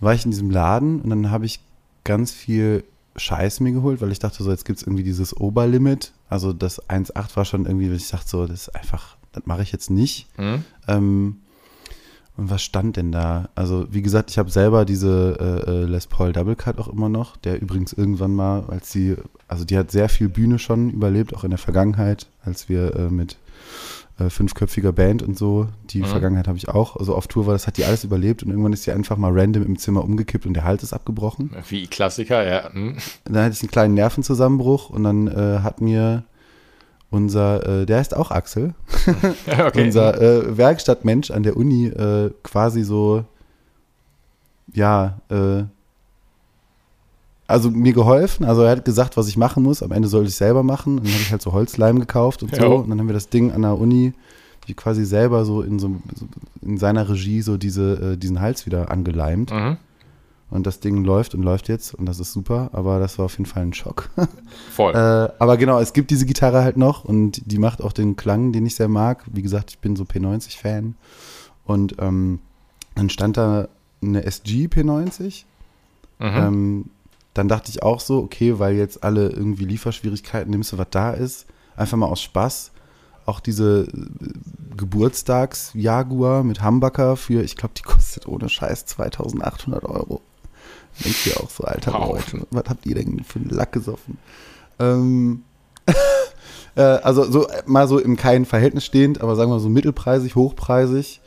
war 0.00 0.14
ich 0.14 0.24
in 0.24 0.30
diesem 0.30 0.50
Laden 0.50 1.00
und 1.00 1.10
dann 1.10 1.30
habe 1.30 1.46
ich 1.46 1.60
ganz 2.04 2.32
viel 2.32 2.84
Scheiß 3.16 3.60
mir 3.60 3.72
geholt, 3.72 4.00
weil 4.00 4.12
ich 4.12 4.18
dachte 4.18 4.42
so, 4.42 4.50
jetzt 4.50 4.64
gibt 4.64 4.78
es 4.78 4.86
irgendwie 4.86 5.02
dieses 5.02 5.36
Oberlimit. 5.36 6.12
Also 6.28 6.52
das 6.52 6.80
1,8 6.88 7.36
war 7.36 7.44
schon 7.44 7.66
irgendwie, 7.66 7.90
ich 7.90 8.08
dachte 8.08 8.28
so, 8.28 8.46
das 8.46 8.68
ist 8.68 8.76
einfach, 8.76 9.16
das 9.32 9.44
mache 9.46 9.62
ich 9.62 9.72
jetzt 9.72 9.90
nicht. 9.90 10.26
Mhm. 10.38 10.64
Ähm, 10.88 11.36
Und 12.36 12.48
was 12.48 12.62
stand 12.62 12.96
denn 12.96 13.12
da? 13.12 13.50
Also, 13.54 13.86
wie 13.90 14.00
gesagt, 14.00 14.30
ich 14.30 14.38
habe 14.38 14.50
selber 14.50 14.86
diese 14.86 15.36
äh, 15.66 15.70
äh, 15.70 15.84
Les 15.84 16.06
Paul 16.06 16.32
Double 16.32 16.56
Cut 16.56 16.78
auch 16.78 16.88
immer 16.88 17.10
noch, 17.10 17.36
der 17.36 17.60
übrigens 17.60 17.92
irgendwann 17.92 18.34
mal, 18.34 18.64
als 18.68 18.90
sie, 18.92 19.16
also 19.48 19.64
die 19.64 19.76
hat 19.76 19.90
sehr 19.90 20.08
viel 20.08 20.30
Bühne 20.30 20.58
schon 20.58 20.88
überlebt, 20.90 21.34
auch 21.34 21.44
in 21.44 21.50
der 21.50 21.58
Vergangenheit, 21.58 22.28
als 22.42 22.70
wir 22.70 22.96
äh, 22.96 23.10
mit 23.10 23.36
äh, 24.20 24.30
fünfköpfiger 24.30 24.92
Band 24.92 25.22
und 25.22 25.36
so, 25.36 25.68
die 25.84 26.00
Mhm. 26.00 26.04
Vergangenheit 26.06 26.46
habe 26.48 26.58
ich 26.58 26.68
auch, 26.68 26.96
also 26.96 27.14
auf 27.14 27.26
Tour 27.26 27.46
war, 27.46 27.54
das 27.54 27.66
hat 27.66 27.76
die 27.76 27.84
alles 27.84 28.04
überlebt 28.04 28.42
und 28.42 28.50
irgendwann 28.50 28.72
ist 28.72 28.86
die 28.86 28.92
einfach 28.92 29.16
mal 29.16 29.32
random 29.32 29.64
im 29.64 29.78
Zimmer 29.78 30.04
umgekippt 30.04 30.46
und 30.46 30.54
der 30.54 30.64
Hals 30.64 30.82
ist 30.82 30.92
abgebrochen. 30.92 31.50
Wie 31.68 31.86
Klassiker, 31.86 32.46
ja. 32.46 32.72
hm. 32.72 32.96
Dann 33.24 33.44
hatte 33.44 33.54
ich 33.54 33.62
einen 33.62 33.70
kleinen 33.70 33.94
Nervenzusammenbruch 33.94 34.90
und 34.90 35.04
dann 35.04 35.26
äh, 35.28 35.60
hat 35.60 35.80
mir 35.80 36.24
unser, 37.10 37.82
äh, 37.82 37.86
der 37.86 37.98
heißt 37.98 38.14
auch 38.16 38.30
Axel, 38.30 38.74
okay. 39.46 39.82
unser 39.84 40.20
äh, 40.20 40.56
Werkstattmensch 40.56 41.30
an 41.30 41.42
der 41.42 41.56
Uni 41.56 41.86
äh, 41.86 42.30
quasi 42.42 42.82
so, 42.84 43.24
ja, 44.72 45.18
äh, 45.30 45.64
also 47.50 47.70
mir 47.70 47.92
geholfen. 47.92 48.44
Also 48.44 48.62
er 48.62 48.70
hat 48.70 48.84
gesagt, 48.84 49.16
was 49.16 49.28
ich 49.28 49.36
machen 49.36 49.62
muss. 49.62 49.82
Am 49.82 49.92
Ende 49.92 50.08
sollte 50.08 50.28
ich 50.28 50.36
selber 50.36 50.62
machen. 50.62 50.98
Und 50.98 51.06
dann 51.06 51.12
habe 51.12 51.22
ich 51.22 51.30
halt 51.30 51.42
so 51.42 51.52
Holzleim 51.52 51.98
gekauft 51.98 52.42
und 52.42 52.54
so. 52.54 52.62
Jo. 52.62 52.76
Und 52.76 52.90
dann 52.90 52.98
haben 52.98 53.08
wir 53.08 53.14
das 53.14 53.28
Ding 53.28 53.52
an 53.52 53.62
der 53.62 53.78
Uni 53.78 54.12
wie 54.66 54.74
quasi 54.74 55.04
selber 55.04 55.44
so 55.44 55.62
in 55.62 55.78
so 55.78 55.96
so 56.14 56.26
in 56.62 56.78
seiner 56.78 57.08
Regie 57.08 57.42
so 57.42 57.56
diese 57.56 58.12
äh, 58.12 58.16
diesen 58.16 58.40
Hals 58.40 58.66
wieder 58.66 58.90
angeleimt. 58.90 59.52
Mhm. 59.52 59.78
Und 60.50 60.66
das 60.66 60.80
Ding 60.80 61.04
läuft 61.04 61.34
und 61.34 61.42
läuft 61.42 61.68
jetzt 61.68 61.94
und 61.94 62.06
das 62.06 62.18
ist 62.18 62.32
super. 62.32 62.70
Aber 62.72 62.98
das 62.98 63.18
war 63.18 63.26
auf 63.26 63.32
jeden 63.34 63.46
Fall 63.46 63.62
ein 63.62 63.72
Schock. 63.72 64.10
Voll. 64.72 64.92
Äh, 64.94 65.28
aber 65.38 65.56
genau, 65.56 65.78
es 65.78 65.92
gibt 65.92 66.10
diese 66.10 66.26
Gitarre 66.26 66.64
halt 66.64 66.76
noch 66.76 67.04
und 67.04 67.42
die 67.50 67.58
macht 67.58 67.82
auch 67.82 67.92
den 67.92 68.16
Klang, 68.16 68.52
den 68.52 68.66
ich 68.66 68.74
sehr 68.74 68.88
mag. 68.88 69.24
Wie 69.32 69.42
gesagt, 69.42 69.70
ich 69.70 69.78
bin 69.78 69.94
so 69.94 70.02
P90-Fan. 70.04 70.96
Und 71.64 71.96
ähm, 72.00 72.40
dann 72.96 73.10
stand 73.10 73.36
da 73.36 73.68
eine 74.02 74.24
SG 74.24 74.66
P90. 74.66 75.44
mhm. 76.18 76.26
Ähm, 76.26 76.84
dann 77.34 77.48
dachte 77.48 77.70
ich 77.70 77.82
auch 77.82 78.00
so, 78.00 78.18
okay, 78.18 78.58
weil 78.58 78.74
jetzt 78.74 79.04
alle 79.04 79.28
irgendwie 79.28 79.64
Lieferschwierigkeiten, 79.64 80.50
nimmst 80.50 80.72
du, 80.72 80.78
was 80.78 80.88
da 80.90 81.12
ist. 81.12 81.46
Einfach 81.76 81.96
mal 81.96 82.06
aus 82.06 82.22
Spaß. 82.22 82.72
Auch 83.26 83.40
diese 83.40 83.82
äh, 83.82 84.76
Geburtstags-Jaguar 84.76 86.42
mit 86.42 86.64
Humbucker 86.64 87.16
für, 87.16 87.42
ich 87.42 87.56
glaube, 87.56 87.74
die 87.76 87.82
kostet 87.82 88.26
ohne 88.26 88.48
Scheiß 88.48 88.86
2800 88.86 89.84
Euro. 89.84 90.20
Denkst 91.04 91.24
dir 91.24 91.40
auch 91.40 91.50
so, 91.50 91.64
alter 91.64 91.92
Wow. 91.92 92.14
Leute, 92.14 92.46
was 92.50 92.64
habt 92.68 92.86
ihr 92.86 92.96
denn 92.96 93.22
für 93.22 93.38
einen 93.38 93.50
Lack 93.50 93.72
gesoffen? 93.72 94.18
Ähm, 94.80 95.44
äh, 96.74 96.82
also 96.82 97.30
so 97.30 97.46
äh, 97.48 97.62
mal 97.66 97.86
so 97.86 97.98
im 97.98 98.16
keinen 98.16 98.44
Verhältnis 98.44 98.84
stehend, 98.84 99.20
aber 99.20 99.36
sagen 99.36 99.50
wir 99.50 99.60
so 99.60 99.68
mittelpreisig, 99.68 100.34
hochpreisig. 100.34 101.20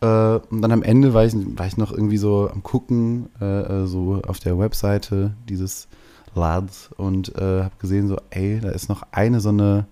Äh, 0.00 0.06
und 0.50 0.62
dann 0.62 0.72
am 0.72 0.82
Ende 0.82 1.12
war 1.14 1.24
ich, 1.24 1.34
war 1.58 1.66
ich 1.66 1.76
noch 1.76 1.92
irgendwie 1.92 2.16
so 2.16 2.48
am 2.50 2.62
Gucken, 2.62 3.28
äh, 3.40 3.44
äh, 3.82 3.86
so 3.86 4.20
auf 4.26 4.38
der 4.40 4.58
Webseite 4.58 5.32
dieses 5.48 5.88
Lads 6.34 6.90
und 6.96 7.34
äh, 7.36 7.62
habe 7.64 7.74
gesehen, 7.78 8.08
so, 8.08 8.16
ey, 8.30 8.60
da 8.60 8.70
ist 8.70 8.88
noch 8.88 9.02
eine 9.12 9.40
so 9.40 9.48
eine 9.50 9.86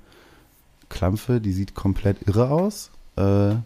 Klampfe, 0.89 1.41
die 1.41 1.53
sieht 1.53 1.75
komplett 1.75 2.27
irre 2.27 2.51
aus. 2.51 2.91
Äh, 3.17 3.57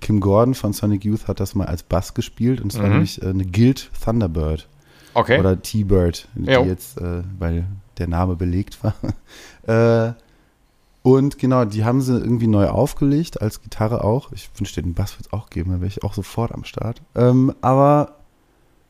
Kim 0.00 0.20
Gordon 0.20 0.54
von 0.54 0.72
Sonic 0.72 1.04
Youth 1.04 1.28
hat 1.28 1.40
das 1.40 1.54
mal 1.54 1.66
als 1.66 1.82
Bass 1.82 2.14
gespielt 2.14 2.60
und 2.60 2.72
es 2.72 2.78
war 2.78 2.86
Mhm. 2.86 2.92
nämlich 2.92 3.22
äh, 3.22 3.28
eine 3.28 3.44
Guild 3.46 3.90
Thunderbird 4.04 4.68
okay. 5.14 5.38
oder 5.38 5.60
T-Bird, 5.60 6.28
die 6.34 6.50
Jo. 6.50 6.64
jetzt, 6.64 7.00
äh, 7.00 7.22
weil 7.38 7.66
der 7.98 8.08
Name 8.08 8.34
belegt 8.36 8.78
war. 8.82 8.94
äh, 10.10 10.14
und 11.04 11.38
genau, 11.38 11.66
die 11.66 11.84
haben 11.84 12.00
sie 12.00 12.18
irgendwie 12.18 12.46
neu 12.46 12.66
aufgelegt, 12.66 13.42
als 13.42 13.60
Gitarre 13.60 14.02
auch. 14.02 14.32
Ich 14.32 14.48
wünschte, 14.56 14.82
den 14.82 14.94
Bass 14.94 15.18
wird 15.18 15.26
es 15.26 15.32
auch 15.34 15.50
geben, 15.50 15.70
dann 15.70 15.82
wäre 15.82 15.88
ich 15.88 16.02
auch 16.02 16.14
sofort 16.14 16.50
am 16.50 16.64
Start. 16.64 17.02
Ähm, 17.14 17.52
aber 17.60 18.16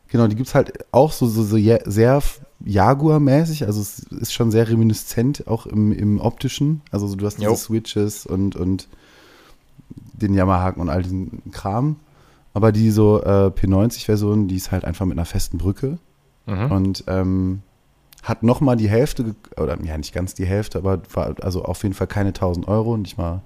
genau, 0.06 0.28
die 0.28 0.36
gibt 0.36 0.46
es 0.48 0.54
halt 0.54 0.84
auch 0.92 1.10
so, 1.10 1.26
so, 1.26 1.42
so 1.42 1.56
sehr 1.58 2.22
Jaguar-mäßig, 2.64 3.66
also 3.66 3.80
es 3.80 3.98
ist 3.98 4.32
schon 4.32 4.52
sehr 4.52 4.68
reminiscent, 4.68 5.48
auch 5.48 5.66
im, 5.66 5.90
im 5.90 6.20
optischen. 6.20 6.82
Also 6.92 7.08
so, 7.08 7.16
du 7.16 7.26
hast 7.26 7.38
diese 7.38 7.50
Jo. 7.50 7.56
Switches 7.56 8.26
und, 8.26 8.54
und 8.54 8.86
den 10.12 10.34
Yamahaken 10.34 10.80
und 10.80 10.90
all 10.90 11.02
diesen 11.02 11.50
Kram. 11.50 11.96
Aber 12.52 12.70
die 12.70 12.92
so 12.92 13.20
äh, 13.24 13.50
P90-Version, 13.50 14.46
die 14.46 14.54
ist 14.54 14.70
halt 14.70 14.84
einfach 14.84 15.04
mit 15.04 15.18
einer 15.18 15.26
festen 15.26 15.58
Brücke 15.58 15.98
mhm. 16.46 16.70
und 16.70 17.04
ähm, 17.08 17.62
hat 18.24 18.42
nochmal 18.42 18.76
die 18.76 18.88
Hälfte, 18.88 19.36
oder 19.56 19.78
ja, 19.84 19.96
nicht 19.96 20.12
ganz 20.14 20.34
die 20.34 20.46
Hälfte, 20.46 20.78
aber 20.78 21.00
war 21.12 21.34
also 21.42 21.64
auf 21.64 21.82
jeden 21.82 21.94
Fall 21.94 22.06
keine 22.06 22.30
1000 22.30 22.66
Euro, 22.66 22.96
nicht 22.96 23.18
mal, 23.18 23.42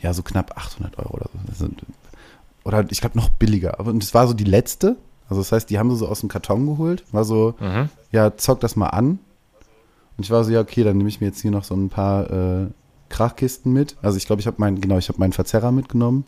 ja, 0.00 0.12
so 0.12 0.22
knapp 0.22 0.56
800 0.56 0.98
Euro 0.98 1.14
oder 1.14 1.30
so. 1.52 1.68
Oder 2.64 2.84
ich 2.90 3.00
glaube 3.00 3.16
noch 3.16 3.30
billiger. 3.30 3.80
Und 3.80 4.02
es 4.02 4.12
war 4.12 4.26
so 4.28 4.34
die 4.34 4.44
letzte. 4.44 4.96
Also 5.28 5.40
das 5.40 5.50
heißt, 5.50 5.70
die 5.70 5.78
haben 5.78 5.90
sie 5.90 5.96
so 5.96 6.08
aus 6.08 6.20
dem 6.20 6.28
Karton 6.28 6.66
geholt. 6.66 7.04
War 7.12 7.24
so, 7.24 7.54
Mhm. 7.60 7.88
ja, 8.12 8.36
zock 8.36 8.60
das 8.60 8.76
mal 8.76 8.88
an. 8.88 9.18
Und 10.16 10.24
ich 10.24 10.30
war 10.30 10.44
so, 10.44 10.50
ja, 10.50 10.60
okay, 10.60 10.82
dann 10.84 10.96
nehme 10.98 11.08
ich 11.08 11.20
mir 11.20 11.28
jetzt 11.28 11.40
hier 11.40 11.50
noch 11.50 11.64
so 11.64 11.74
ein 11.74 11.88
paar 11.88 12.30
äh, 12.30 12.66
Krachkisten 13.08 13.72
mit. 13.72 13.96
Also 14.02 14.18
ich 14.18 14.26
glaube, 14.26 14.40
ich 14.40 14.46
habe 14.46 14.56
meinen, 14.58 14.80
genau, 14.80 14.98
ich 14.98 15.08
habe 15.08 15.18
meinen 15.18 15.32
Verzerrer 15.32 15.72
mitgenommen, 15.72 16.24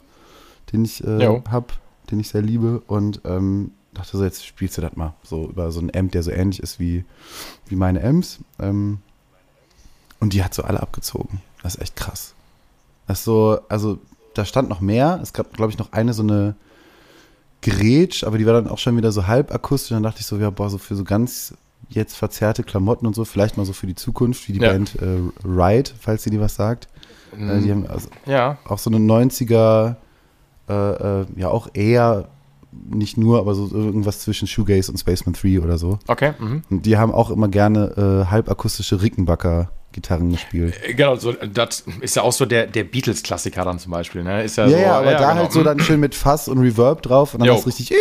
den 0.72 0.84
ich 0.84 1.04
äh, 1.04 1.20
habe, 1.50 1.66
den 2.10 2.20
ich 2.20 2.28
sehr 2.28 2.42
liebe. 2.42 2.80
Und 2.86 3.20
ähm, 3.24 3.72
dachte 3.94 4.16
so, 4.16 4.24
jetzt 4.24 4.44
spielst 4.44 4.76
du 4.76 4.82
das 4.82 4.96
mal. 4.96 5.14
So 5.22 5.48
über 5.48 5.70
so 5.70 5.80
einen 5.80 5.94
Amp, 5.94 6.12
der 6.12 6.22
so 6.22 6.30
ähnlich 6.30 6.60
ist 6.60 6.78
wie, 6.78 7.04
wie 7.66 7.76
meine 7.76 8.02
Amps. 8.02 8.38
Ähm, 8.58 8.98
und 10.20 10.32
die 10.32 10.42
hat 10.42 10.54
so 10.54 10.62
alle 10.62 10.80
abgezogen. 10.80 11.40
Das 11.62 11.74
ist 11.74 11.82
echt 11.82 11.96
krass. 11.96 12.34
Das 13.06 13.20
ist 13.20 13.24
so, 13.24 13.60
also 13.68 13.98
da 14.34 14.44
stand 14.44 14.68
noch 14.68 14.80
mehr. 14.80 15.20
Es 15.22 15.32
gab, 15.32 15.52
glaube 15.54 15.72
ich, 15.72 15.78
noch 15.78 15.92
eine 15.92 16.12
so 16.12 16.22
eine 16.22 16.54
Gretsch, 17.62 18.24
aber 18.24 18.38
die 18.38 18.46
war 18.46 18.52
dann 18.52 18.68
auch 18.68 18.78
schon 18.78 18.96
wieder 18.96 19.12
so 19.12 19.26
halb 19.26 19.52
akustisch. 19.52 19.90
Dann 19.90 20.02
dachte 20.02 20.20
ich 20.20 20.26
so, 20.26 20.36
ja, 20.38 20.50
boah, 20.50 20.70
so 20.70 20.78
für 20.78 20.94
so 20.94 21.04
ganz 21.04 21.54
jetzt 21.88 22.16
verzerrte 22.16 22.62
Klamotten 22.62 23.06
und 23.06 23.14
so, 23.14 23.24
vielleicht 23.24 23.56
mal 23.56 23.64
so 23.64 23.72
für 23.72 23.86
die 23.86 23.94
Zukunft, 23.94 24.46
wie 24.48 24.52
die 24.52 24.60
Ja. 24.60 24.72
Band 24.72 24.96
äh, 24.96 25.20
Ride, 25.44 25.90
falls 25.98 26.26
ihr 26.26 26.32
die 26.32 26.40
was 26.40 26.54
sagt. 26.54 26.88
Äh, 27.32 27.60
die 27.60 27.70
haben 27.70 27.86
also 27.86 28.08
ja. 28.26 28.58
auch 28.64 28.78
so 28.78 28.90
eine 28.90 28.98
90er, 28.98 29.96
äh, 30.68 30.72
äh, 31.22 31.26
ja 31.36 31.48
auch 31.48 31.68
eher, 31.72 32.28
nicht 32.72 33.16
nur, 33.16 33.38
aber 33.38 33.54
so 33.54 33.68
irgendwas 33.72 34.20
zwischen 34.20 34.46
Shoegaze 34.46 34.90
und 34.92 34.98
Spaceman 34.98 35.34
3 35.34 35.60
oder 35.60 35.78
so. 35.78 35.98
Okay. 36.06 36.32
Mhm. 36.38 36.62
Und 36.70 36.86
die 36.86 36.96
haben 36.96 37.12
auch 37.12 37.30
immer 37.30 37.48
gerne 37.48 38.24
äh, 38.26 38.30
halbakustische 38.30 39.00
Rickenbacker-Gitarren 39.02 40.30
gespielt. 40.30 40.74
Äh, 40.84 40.94
Genau, 40.94 41.16
so, 41.16 41.32
das 41.32 41.84
ist 42.00 42.16
ja 42.16 42.22
auch 42.22 42.32
so 42.32 42.46
der, 42.46 42.66
der 42.66 42.84
Beatles-Klassiker 42.84 43.64
dann 43.64 43.78
zum 43.78 43.92
Beispiel, 43.92 44.22
ne? 44.22 44.42
Ist 44.44 44.56
ja, 44.56 44.64
Ja, 44.66 44.70
so, 44.70 44.76
ja, 44.82 44.98
aber 44.98 45.12
da 45.12 45.18
genau. 45.30 45.42
halt 45.42 45.52
so 45.52 45.62
dann 45.62 45.80
schön 45.80 46.00
mit 46.00 46.14
Fass 46.14 46.48
und 46.48 46.58
Reverb 46.58 47.02
drauf 47.02 47.34
und 47.34 47.44
dann 47.46 47.56
ist 47.56 47.66
richtig 47.66 47.92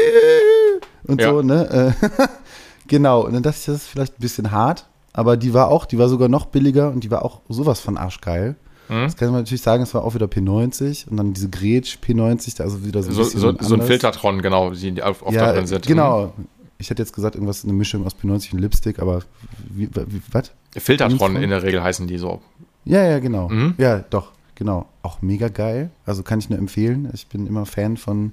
und 1.07 1.21
Ja. 1.21 1.29
so, 1.29 1.41
ne? 1.41 1.95
Äh, 2.01 2.07
genau, 2.87 3.21
und 3.25 3.33
dann 3.33 3.43
dachte 3.43 3.57
ich, 3.59 3.65
das 3.65 3.75
ist 3.77 3.87
vielleicht 3.87 4.13
ein 4.13 4.21
bisschen 4.21 4.51
hart, 4.51 4.87
aber 5.13 5.37
die 5.37 5.53
war 5.53 5.69
auch, 5.69 5.85
die 5.85 5.97
war 5.97 6.09
sogar 6.09 6.27
noch 6.29 6.45
billiger 6.47 6.89
und 6.91 7.03
die 7.03 7.11
war 7.11 7.23
auch 7.23 7.41
sowas 7.49 7.79
von 7.79 7.97
arschgeil. 7.97 8.55
Mhm. 8.89 9.03
Das 9.03 9.15
kann 9.17 9.31
man 9.31 9.41
natürlich 9.41 9.61
sagen, 9.61 9.83
es 9.83 9.93
war 9.93 10.03
auch 10.03 10.15
wieder 10.15 10.27
P90 10.27 11.07
und 11.09 11.17
dann 11.17 11.33
diese 11.33 11.49
Gretsch 11.49 11.97
P90, 12.05 12.57
da 12.57 12.63
also 12.63 12.85
wieder 12.85 13.03
so 13.03 13.09
ein 13.09 13.15
So, 13.15 13.23
so, 13.23 13.53
so 13.59 13.75
ein. 13.75 13.81
Filtertron, 13.81 14.41
genau, 14.41 14.71
die 14.71 15.01
auf, 15.03 15.23
auf 15.23 15.33
ja, 15.33 15.51
drin 15.51 15.67
sind. 15.67 15.85
genau. 15.85 16.33
Ich 16.79 16.91
hätte 16.91 17.01
jetzt 17.01 17.13
gesagt, 17.13 17.35
irgendwas, 17.35 17.63
eine 17.63 17.73
Mischung 17.73 18.05
aus 18.05 18.15
P90 18.15 18.53
und 18.53 18.59
Lipstick, 18.59 18.99
aber 18.99 19.23
wie, 19.69 19.89
wie, 19.93 20.21
was? 20.31 20.51
Filtertron 20.75 21.17
Filtertron? 21.17 21.35
in 21.43 21.49
der 21.49 21.63
Regel 21.63 21.81
heißen 21.83 22.05
die 22.07 22.17
so. 22.19 22.41
Ja, 22.85 23.03
ja, 23.03 23.19
genau. 23.19 23.49
Mhm. 23.49 23.73
Ja, 23.79 24.03
doch, 24.09 24.31
genau. 24.55 24.85
Auch 25.01 25.21
mega 25.21 25.47
geil. 25.49 25.89
Also 26.05 26.21
kann 26.23 26.37
ich 26.39 26.49
nur 26.49 26.59
empfehlen. 26.59 27.09
Ich 27.13 27.27
bin 27.27 27.47
immer 27.47 27.65
Fan 27.65 27.97
von, 27.97 28.31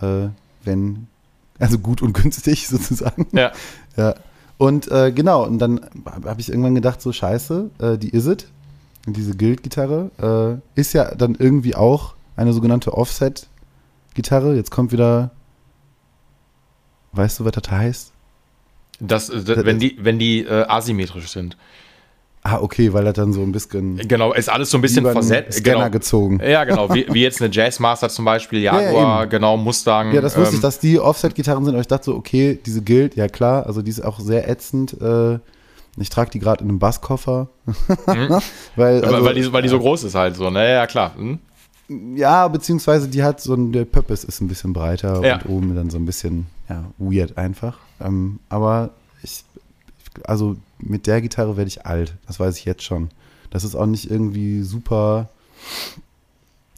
äh, 0.00 0.28
wenn, 0.64 1.08
also 1.58 1.78
gut 1.78 2.02
und 2.02 2.12
günstig 2.14 2.68
sozusagen. 2.68 3.26
Ja. 3.32 3.50
Ja. 3.96 4.14
Und 4.58 4.88
äh, 4.92 5.10
genau, 5.10 5.44
und 5.44 5.58
dann 5.58 5.80
habe 6.24 6.40
ich 6.40 6.48
irgendwann 6.50 6.76
gedacht, 6.76 7.02
so 7.02 7.12
scheiße, 7.12 7.70
äh, 7.80 7.98
die 7.98 8.10
Is 8.10 8.28
It, 8.28 8.46
diese 9.06 9.36
Guild-Gitarre, 9.36 10.60
äh, 10.76 10.80
ist 10.80 10.92
ja 10.92 11.14
dann 11.14 11.34
irgendwie 11.38 11.74
auch 11.74 12.14
eine 12.36 12.52
sogenannte 12.52 12.94
Offset-Gitarre. 12.94 14.54
Jetzt 14.54 14.70
kommt 14.70 14.92
wieder, 14.92 15.30
weißt 17.12 17.40
du, 17.40 17.44
was 17.44 17.52
das 17.52 17.70
heißt? 17.70 18.12
Das, 19.00 19.26
das, 19.26 19.64
wenn 19.64 19.78
die, 19.80 19.98
wenn 20.00 20.18
die 20.18 20.40
äh, 20.44 20.64
asymmetrisch 20.68 21.28
sind. 21.28 21.56
Ah, 22.44 22.58
okay, 22.60 22.92
weil 22.92 23.04
das 23.04 23.14
dann 23.14 23.32
so 23.32 23.40
ein 23.42 23.52
bisschen 23.52 23.96
Genau, 24.08 24.32
ist 24.32 24.48
alles 24.48 24.70
so 24.70 24.78
ein 24.78 24.80
bisschen 24.80 25.04
versetzt. 25.04 25.60
Scanner 25.60 25.76
Genau. 25.84 25.90
gezogen. 25.90 26.40
Ja, 26.44 26.64
genau, 26.64 26.92
wie, 26.92 27.06
wie 27.12 27.22
jetzt 27.22 27.40
eine 27.40 27.52
Jazzmaster 27.52 28.08
zum 28.08 28.24
Beispiel, 28.24 28.60
ja, 28.60 28.80
Jaguar, 28.80 29.22
eben. 29.22 29.30
genau, 29.30 29.56
Mustang. 29.56 30.12
Ja, 30.12 30.20
das 30.20 30.36
wusste 30.36 30.50
ähm, 30.50 30.56
ich, 30.56 30.60
dass 30.60 30.80
die 30.80 30.98
Offset-Gitarren 30.98 31.64
sind, 31.64 31.74
aber 31.74 31.80
ich 31.82 31.86
dachte 31.86 32.06
so, 32.06 32.16
okay, 32.16 32.58
diese 32.66 32.82
Guild, 32.82 33.14
ja 33.14 33.28
klar, 33.28 33.66
also 33.66 33.80
die 33.80 33.90
ist 33.90 34.04
auch 34.04 34.18
sehr 34.18 34.48
ätzend. 34.48 35.00
Äh, 35.00 35.38
ich 35.96 36.08
trage 36.08 36.30
die 36.30 36.38
gerade 36.38 36.62
in 36.64 36.70
einem 36.70 36.78
Basskoffer. 36.78 37.48
weil, 38.76 39.04
also, 39.04 39.24
weil, 39.24 39.34
die, 39.34 39.52
weil 39.52 39.62
die 39.62 39.68
so 39.68 39.78
groß 39.78 40.04
ist 40.04 40.14
halt 40.14 40.36
so, 40.36 40.50
ne? 40.50 40.72
Ja, 40.72 40.86
klar. 40.86 41.14
Hm? 41.16 41.38
ja, 42.16 42.48
beziehungsweise 42.48 43.08
die 43.08 43.22
hat 43.22 43.40
so 43.40 43.54
ein, 43.54 43.72
der 43.72 43.84
Purpose 43.84 44.26
ist 44.26 44.40
ein 44.40 44.48
bisschen 44.48 44.72
breiter 44.72 45.24
Ja. 45.24 45.36
und 45.36 45.46
oben 45.48 45.74
dann 45.74 45.90
so 45.90 45.98
ein 45.98 46.06
bisschen, 46.06 46.46
ja, 46.68 46.84
weird 46.98 47.36
einfach. 47.36 47.78
Ähm, 48.00 48.38
aber 48.48 48.90
ich, 49.22 49.44
also 50.24 50.56
mit 50.78 51.06
der 51.06 51.20
Gitarre 51.20 51.56
werde 51.56 51.68
ich 51.68 51.86
alt, 51.86 52.14
das 52.26 52.40
weiß 52.40 52.56
ich 52.58 52.64
jetzt 52.64 52.82
schon. 52.82 53.10
Das 53.50 53.64
ist 53.64 53.74
auch 53.74 53.86
nicht 53.86 54.10
irgendwie 54.10 54.62
super 54.62 55.28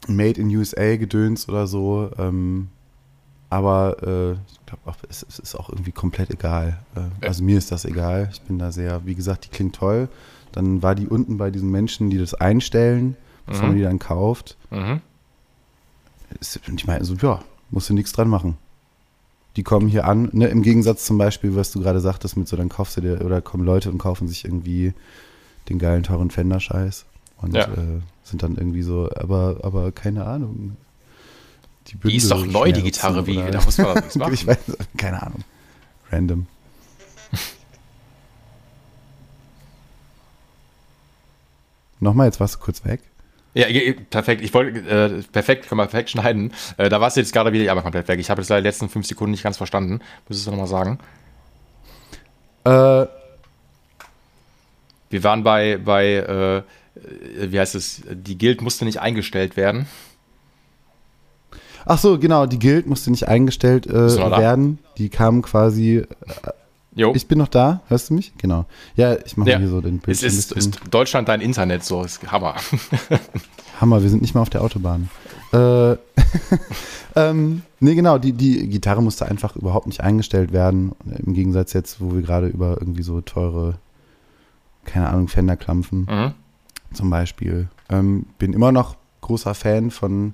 Made 0.07 0.39
in 0.39 0.53
USA 0.55 0.97
gedöns 0.97 1.47
oder 1.47 1.67
so. 1.67 2.09
Ähm, 2.17 2.67
aber 3.49 4.35
äh, 4.35 4.54
glaube, 4.65 4.97
es, 5.09 5.25
es, 5.27 5.39
ist 5.39 5.55
auch 5.55 5.69
irgendwie 5.69 5.91
komplett 5.91 6.29
egal. 6.31 6.79
Äh, 6.95 7.25
also 7.25 7.43
mir 7.43 7.57
ist 7.57 7.71
das 7.71 7.85
egal. 7.85 8.29
Ich 8.31 8.41
bin 8.41 8.59
da 8.59 8.71
sehr, 8.71 9.05
wie 9.05 9.15
gesagt, 9.15 9.45
die 9.45 9.49
klingt 9.49 9.75
toll. 9.75 10.09
Dann 10.51 10.81
war 10.81 10.95
die 10.95 11.07
unten 11.07 11.37
bei 11.37 11.51
diesen 11.51 11.69
Menschen, 11.69 12.09
die 12.09 12.17
das 12.17 12.33
einstellen, 12.33 13.15
bevor 13.45 13.63
mhm. 13.63 13.69
man 13.69 13.77
die 13.77 13.83
dann 13.83 13.99
kauft. 13.99 14.57
Mhm. 14.71 15.01
Und 16.67 16.79
ich 16.79 16.87
meine, 16.87 17.05
so, 17.05 17.15
ja, 17.15 17.41
musst 17.69 17.89
du 17.89 17.93
nichts 17.93 18.11
dran 18.11 18.29
machen. 18.29 18.57
Die 19.55 19.63
kommen 19.63 19.87
hier 19.87 20.05
an, 20.05 20.29
ne, 20.33 20.47
im 20.47 20.63
Gegensatz 20.63 21.05
zum 21.05 21.17
Beispiel, 21.17 21.55
was 21.55 21.71
du 21.71 21.79
gerade 21.79 22.01
sagtest, 22.01 22.35
mit 22.35 22.47
so, 22.47 22.57
dann 22.57 22.69
kaufst 22.69 22.97
du 22.97 23.01
dir, 23.01 23.23
oder 23.23 23.41
kommen 23.41 23.63
Leute 23.63 23.89
und 23.89 23.99
kaufen 23.99 24.27
sich 24.27 24.43
irgendwie 24.43 24.93
den 25.69 25.79
geilen, 25.79 26.03
teuren 26.03 26.29
Fender-Scheiß 26.29 27.05
und 27.41 27.55
ja. 27.55 27.63
äh, 27.63 28.01
sind 28.23 28.43
dann 28.43 28.55
irgendwie 28.55 28.81
so, 28.81 29.09
aber, 29.15 29.57
aber 29.63 29.91
keine 29.91 30.25
Ahnung. 30.25 30.75
Die, 31.87 31.97
die 31.97 32.15
ist 32.15 32.31
doch 32.31 32.45
neu, 32.45 32.71
die 32.71 32.81
Gitarre, 32.81 33.27
wie, 33.27 33.35
da 33.35 33.61
muss 33.61 33.77
man 33.77 33.87
doch 33.87 33.95
nichts 33.95 34.15
machen. 34.19 34.33
ich 34.33 34.47
weiß, 34.47 34.57
keine 34.97 35.21
Ahnung. 35.21 35.43
Random. 36.11 36.47
Nochmal, 41.99 42.27
jetzt 42.27 42.39
warst 42.39 42.55
du 42.55 42.59
kurz 42.59 42.83
weg. 42.85 43.01
Ja, 43.53 43.67
perfekt. 44.09 44.41
Ich 44.41 44.53
wollte, 44.53 44.79
äh, 44.79 45.23
perfekt, 45.31 45.69
kann 45.69 45.77
man 45.77 45.87
perfekt 45.87 46.09
schneiden. 46.09 46.51
Äh, 46.77 46.89
da 46.89 46.99
warst 46.99 47.15
du 47.15 47.21
jetzt 47.21 47.31
gerade 47.31 47.53
wieder 47.53 47.71
aber 47.71 47.83
komplett 47.83 48.07
weg. 48.09 48.19
Ich 48.19 48.29
habe 48.29 48.41
jetzt 48.41 48.49
leider 48.49 48.61
die 48.61 48.67
letzten 48.67 48.89
fünf 48.89 49.05
Sekunden 49.05 49.31
nicht 49.31 49.43
ganz 49.43 49.55
verstanden. 49.57 50.01
Müsstest 50.27 50.47
du 50.47 50.51
nochmal 50.51 50.67
sagen? 50.67 50.99
Äh. 52.65 53.07
Wir 55.09 55.23
waren 55.23 55.43
bei, 55.43 55.77
bei 55.77 56.15
äh, 56.15 56.63
wie 57.51 57.59
heißt 57.59 57.75
es, 57.75 58.01
die 58.09 58.37
Guild 58.37 58.61
musste 58.61 58.83
nicht 58.83 58.99
eingestellt 58.99 59.55
werden. 59.55 59.87
Ach 61.85 61.99
so, 61.99 62.17
genau, 62.17 62.45
die 62.45 62.59
Guild 62.59 62.87
musste 62.87 63.11
nicht 63.11 63.27
eingestellt 63.27 63.87
äh, 63.87 64.17
werden. 64.17 64.79
Die 64.97 65.09
kam 65.09 65.41
quasi 65.41 65.97
äh, 65.97 66.05
Jo. 66.95 67.11
Ich 67.13 67.27
bin 67.27 67.37
noch 67.37 67.49
da, 67.49 67.81
hörst 67.89 68.09
du 68.09 68.13
mich? 68.13 68.31
Genau. 68.37 68.65
Ja, 68.95 69.17
ich 69.25 69.35
mache 69.35 69.49
ja. 69.49 69.57
hier 69.59 69.67
so 69.67 69.81
den 69.81 69.99
Bild. 69.99 70.23
ist, 70.23 70.53
ist 70.53 70.79
Deutschland 70.89 71.27
dein 71.27 71.41
Internet 71.41 71.83
so, 71.83 72.01
ist 72.03 72.31
Hammer. 72.31 72.55
Hammer, 73.81 74.01
wir 74.01 74.09
sind 74.09 74.21
nicht 74.21 74.33
mehr 74.33 74.41
auf 74.41 74.49
der 74.49 74.61
Autobahn. 74.61 75.09
Äh, 75.51 75.97
ähm, 77.17 77.63
nee, 77.81 77.95
genau, 77.95 78.17
die, 78.17 78.31
die 78.31 78.69
Gitarre 78.69 79.03
musste 79.03 79.25
einfach 79.25 79.57
überhaupt 79.57 79.87
nicht 79.87 80.01
eingestellt 80.01 80.53
werden. 80.53 80.93
Im 81.25 81.33
Gegensatz 81.33 81.73
jetzt, 81.73 81.99
wo 81.99 82.13
wir 82.13 82.21
gerade 82.21 82.47
über 82.47 82.77
irgendwie 82.79 83.03
so 83.03 83.19
teure, 83.19 83.75
keine 84.85 85.09
Ahnung, 85.09 85.27
Fender 85.27 85.57
klampfen. 85.57 86.07
Mhm. 86.09 86.33
Zum 86.93 87.09
Beispiel. 87.09 87.67
Ähm, 87.89 88.25
bin 88.39 88.53
immer 88.53 88.71
noch 88.71 88.95
großer 89.19 89.53
Fan 89.53 89.91
von 89.91 90.33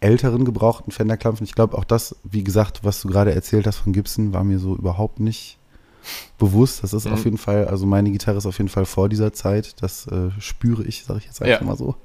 älteren 0.00 0.44
gebrauchten 0.44 0.90
Fender-Klampfen. 0.90 1.44
Ich 1.44 1.54
glaube 1.54 1.76
auch 1.78 1.84
das, 1.84 2.16
wie 2.24 2.44
gesagt, 2.44 2.80
was 2.82 3.00
du 3.00 3.08
gerade 3.08 3.34
erzählt 3.34 3.66
hast 3.66 3.78
von 3.78 3.92
Gibson, 3.92 4.32
war 4.32 4.44
mir 4.44 4.58
so 4.58 4.76
überhaupt 4.76 5.20
nicht 5.20 5.58
bewusst. 6.38 6.82
Das 6.82 6.92
ist 6.92 7.06
mhm. 7.06 7.12
auf 7.12 7.24
jeden 7.24 7.38
Fall, 7.38 7.68
also 7.68 7.86
meine 7.86 8.10
Gitarre 8.10 8.38
ist 8.38 8.46
auf 8.46 8.58
jeden 8.58 8.68
Fall 8.68 8.84
vor 8.84 9.08
dieser 9.08 9.32
Zeit. 9.32 9.82
Das 9.82 10.06
äh, 10.06 10.30
spüre 10.38 10.84
ich, 10.84 11.04
sage 11.04 11.20
ich 11.20 11.26
jetzt 11.26 11.42
einfach 11.42 11.60
ja. 11.60 11.66
mal 11.66 11.76
so. 11.76 11.96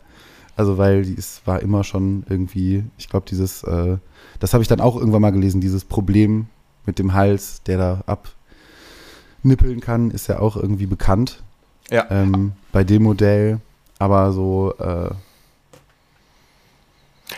Also 0.56 0.78
weil 0.78 1.04
die 1.04 1.14
ist, 1.14 1.46
war 1.48 1.62
immer 1.62 1.84
schon 1.84 2.26
irgendwie, 2.28 2.84
ich 2.98 3.10
glaube 3.10 3.26
dieses, 3.30 3.64
äh, 3.64 3.98
das 4.40 4.54
habe 4.54 4.62
ich 4.62 4.68
dann 4.68 4.82
auch 4.82 4.98
irgendwann 4.98 5.22
mal 5.22 5.32
gelesen, 5.32 5.62
dieses 5.62 5.86
Problem 5.86 6.48
mit 6.86 7.00
dem 7.00 7.14
Hals, 7.14 7.64
der 7.64 7.78
da 7.78 8.04
abnippeln 9.42 9.80
kann, 9.80 10.12
ist 10.12 10.28
ja 10.28 10.40
auch 10.40 10.58
irgendwie 10.58 10.86
bekannt. 10.86 11.44
Ja. 11.90 12.06
Ähm, 12.10 12.54
bei 12.72 12.84
dem 12.84 13.04
Modell, 13.04 13.62
aber 14.00 14.32
so 14.34 14.74
äh, 14.80 15.10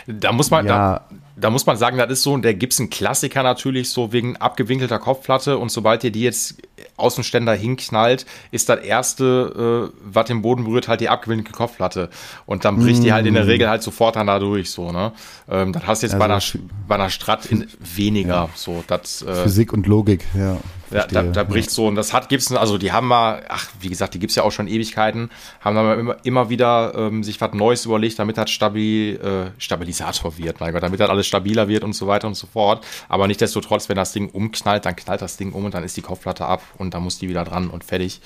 da 0.06 0.32
muss 0.32 0.50
man, 0.50 0.66
ja. 0.66 0.72
da, 0.72 1.16
da, 1.36 1.50
muss 1.50 1.66
man 1.66 1.76
sagen, 1.76 1.98
das 1.98 2.10
ist 2.10 2.22
so 2.22 2.36
der 2.36 2.54
Gibson-Klassiker 2.54 3.42
natürlich 3.42 3.90
so 3.90 4.12
wegen 4.12 4.36
abgewinkelter 4.36 4.98
Kopfplatte 4.98 5.58
und 5.58 5.70
sobald 5.70 6.04
ihr 6.04 6.10
die 6.10 6.22
jetzt 6.22 6.56
aus 6.96 7.14
dem 7.14 7.24
Ständer 7.24 7.54
hinknallt, 7.54 8.26
ist 8.50 8.68
das 8.68 8.80
erste, 8.80 9.90
äh, 9.92 9.96
was 10.04 10.26
den 10.26 10.42
Boden 10.42 10.64
berührt, 10.64 10.88
halt 10.88 11.00
die 11.00 11.08
abgewinkelte 11.08 11.52
Kopfplatte. 11.52 12.10
Und 12.46 12.64
dann 12.64 12.76
bricht 12.76 13.00
mm. 13.00 13.04
die 13.04 13.12
halt 13.12 13.26
in 13.26 13.34
der. 13.34 13.42
Regel 13.42 13.68
halt 13.68 13.82
sofort 13.82 14.14
dann 14.16 14.28
da 14.28 14.38
durch, 14.38 14.70
so, 14.70 14.92
ne? 14.92 15.12
Ähm, 15.50 15.72
das 15.72 15.86
hast 15.86 16.02
du 16.02 16.06
jetzt 16.06 16.14
also 16.14 16.26
bei, 16.26 16.32
einer, 16.32 16.40
bei 16.86 16.94
einer 16.94 17.10
Strat 17.10 17.46
in 17.46 17.66
weniger, 17.80 18.28
ja. 18.28 18.48
so, 18.54 18.84
das, 18.86 19.22
äh, 19.22 19.34
Physik 19.34 19.72
und 19.72 19.86
Logik, 19.88 20.24
ja. 20.34 20.58
Ja, 20.92 21.06
da, 21.06 21.22
da 21.22 21.44
bricht 21.44 21.70
so, 21.70 21.86
und 21.86 21.94
das 21.94 22.12
hat 22.12 22.28
Gibson, 22.28 22.56
also 22.56 22.78
die 22.78 22.92
haben 22.92 23.08
mal, 23.08 23.42
ach, 23.48 23.68
wie 23.80 23.88
gesagt, 23.88 24.14
die 24.14 24.18
gibt's 24.18 24.34
ja 24.34 24.42
auch 24.42 24.52
schon 24.52 24.68
Ewigkeiten, 24.68 25.30
haben 25.60 25.76
dann 25.76 25.98
immer, 25.98 26.16
immer 26.22 26.48
wieder 26.50 26.94
ähm, 26.96 27.22
sich 27.22 27.40
was 27.40 27.52
Neues 27.54 27.84
überlegt, 27.84 28.18
damit 28.18 28.36
das 28.36 28.50
stabil, 28.50 29.16
äh, 29.16 29.60
Stabilisator 29.60 30.36
wird, 30.38 30.60
mein 30.60 30.72
Gott, 30.72 30.82
damit 30.82 31.00
das 31.00 31.10
alles 31.10 31.26
stabiler 31.26 31.68
wird 31.68 31.84
und 31.84 31.94
so 31.94 32.06
weiter 32.06 32.26
und 32.26 32.34
so 32.34 32.46
fort. 32.46 32.84
Aber 33.08 33.26
nichtsdestotrotz, 33.26 33.88
wenn 33.88 33.96
das 33.96 34.12
Ding 34.12 34.28
umknallt, 34.30 34.84
dann 34.84 34.96
knallt 34.96 35.22
das 35.22 35.36
Ding 35.36 35.52
um 35.52 35.64
und 35.64 35.74
dann 35.74 35.84
ist 35.84 35.96
die 35.96 36.02
Kopfplatte 36.02 36.44
ab 36.44 36.62
und 36.78 36.94
dann 36.94 37.02
muss 37.02 37.18
die 37.18 37.28
wieder 37.28 37.44
dran 37.44 37.70
und 37.70 37.84
fertig. 37.84 38.20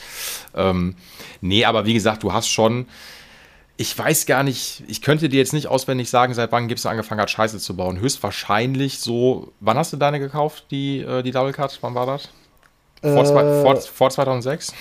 Ähm, 0.55 0.97
nee, 1.41 1.65
aber 1.65 1.87
wie 1.87 1.95
gesagt, 1.95 2.23
du 2.23 2.33
hast 2.33 2.49
schon, 2.49 2.87
ich 3.77 3.97
weiß 3.97 4.27
gar 4.27 4.43
nicht, 4.43 4.83
ich 4.89 5.03
könnte 5.03 5.29
dir 5.29 5.39
jetzt 5.39 5.53
nicht 5.53 5.67
auswendig 5.67 6.09
sagen, 6.09 6.35
seit 6.35 6.53
wann 6.53 6.69
Gibson 6.69 6.91
angefangen 6.91 7.21
hat, 7.21 7.31
Scheiße 7.31 7.59
zu 7.59 7.77
bauen. 7.77 8.01
Höchstwahrscheinlich 8.01 9.01
so, 9.01 9.53
wann 9.61 9.77
hast 9.77 9.93
du 9.93 9.97
deine 9.97 10.19
gekauft, 10.19 10.67
die, 10.71 11.01
äh, 11.01 11.23
die 11.23 11.31
Double 11.31 11.53
Cut? 11.53 11.79
Wann 11.83 11.95
war 11.95 12.07
das? 12.07 12.31
Vor, 13.13 13.25
äh, 13.25 13.63
vor, 13.63 13.77
vor 13.77 14.11
2006? 14.11 14.73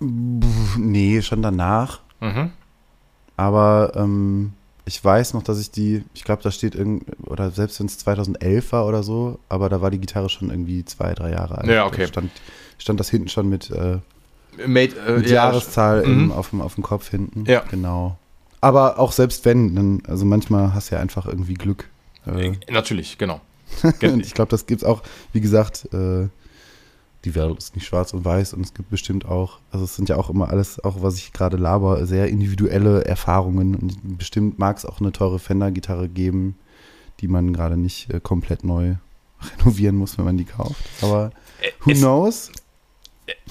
Nee, 0.00 1.22
schon 1.22 1.42
danach. 1.42 2.00
Mhm. 2.20 2.52
Aber 3.36 3.92
ähm, 3.94 4.52
ich 4.84 5.04
weiß 5.04 5.34
noch, 5.34 5.42
dass 5.42 5.60
ich 5.60 5.70
die, 5.70 6.04
ich 6.14 6.24
glaube, 6.24 6.42
da 6.42 6.50
steht 6.50 6.74
irgend, 6.74 7.04
oder 7.26 7.50
selbst 7.50 7.78
wenn 7.78 7.86
es 7.86 7.98
2011 7.98 8.72
war 8.72 8.86
oder 8.86 9.02
so, 9.02 9.38
aber 9.48 9.68
da 9.68 9.80
war 9.80 9.90
die 9.90 9.98
Gitarre 9.98 10.28
schon 10.28 10.50
irgendwie 10.50 10.84
zwei, 10.84 11.14
drei 11.14 11.30
Jahre 11.30 11.58
alt. 11.58 11.68
Ja, 11.68 11.86
okay. 11.86 12.02
Da 12.02 12.06
stand, 12.08 12.30
stand 12.78 13.00
das 13.00 13.10
hinten 13.10 13.28
schon 13.28 13.48
mit, 13.48 13.70
äh, 13.70 13.98
Made, 14.66 14.94
äh, 15.06 15.18
mit 15.18 15.26
ja, 15.26 15.34
Jahreszahl 15.34 16.02
im, 16.02 16.24
mhm. 16.24 16.32
auf, 16.32 16.50
dem, 16.50 16.60
auf 16.60 16.74
dem 16.74 16.82
Kopf 16.82 17.10
hinten. 17.10 17.44
Ja. 17.46 17.62
Genau. 17.70 18.16
Aber 18.60 18.98
auch 18.98 19.12
selbst 19.12 19.44
wenn, 19.44 19.76
dann, 19.76 20.02
also 20.08 20.24
manchmal 20.24 20.74
hast 20.74 20.90
du 20.90 20.96
ja 20.96 21.00
einfach 21.00 21.26
irgendwie 21.26 21.54
Glück. 21.54 21.88
Äh, 22.26 22.52
Natürlich, 22.70 23.18
genau. 23.18 23.40
und 23.82 24.02
ich 24.26 24.34
glaube, 24.34 24.50
das 24.50 24.66
gibt 24.66 24.82
es 24.82 24.88
auch, 24.88 25.02
wie 25.32 25.40
gesagt, 25.40 25.88
äh, 25.92 26.28
die 27.24 27.34
Welt 27.34 27.58
ist 27.58 27.74
nicht 27.74 27.86
schwarz 27.86 28.12
und 28.12 28.24
weiß 28.24 28.54
und 28.54 28.64
es 28.64 28.74
gibt 28.74 28.90
bestimmt 28.90 29.26
auch, 29.26 29.58
also 29.70 29.84
es 29.84 29.96
sind 29.96 30.08
ja 30.08 30.16
auch 30.16 30.30
immer 30.30 30.50
alles, 30.50 30.82
auch 30.82 31.02
was 31.02 31.16
ich 31.16 31.32
gerade 31.32 31.56
laber, 31.56 32.06
sehr 32.06 32.28
individuelle 32.28 33.04
Erfahrungen 33.04 33.74
und 33.74 34.18
bestimmt 34.18 34.58
mag 34.58 34.76
es 34.76 34.86
auch 34.86 35.00
eine 35.00 35.12
teure 35.12 35.38
Fender-Gitarre 35.38 36.08
geben, 36.08 36.56
die 37.20 37.28
man 37.28 37.52
gerade 37.52 37.76
nicht 37.76 38.10
äh, 38.10 38.20
komplett 38.20 38.64
neu 38.64 38.96
renovieren 39.58 39.96
muss, 39.96 40.16
wenn 40.18 40.24
man 40.24 40.36
die 40.36 40.44
kauft. 40.44 40.84
Aber 41.02 41.32
äh, 41.60 41.70
who 41.84 41.90
es, 41.90 41.98
knows? 41.98 42.52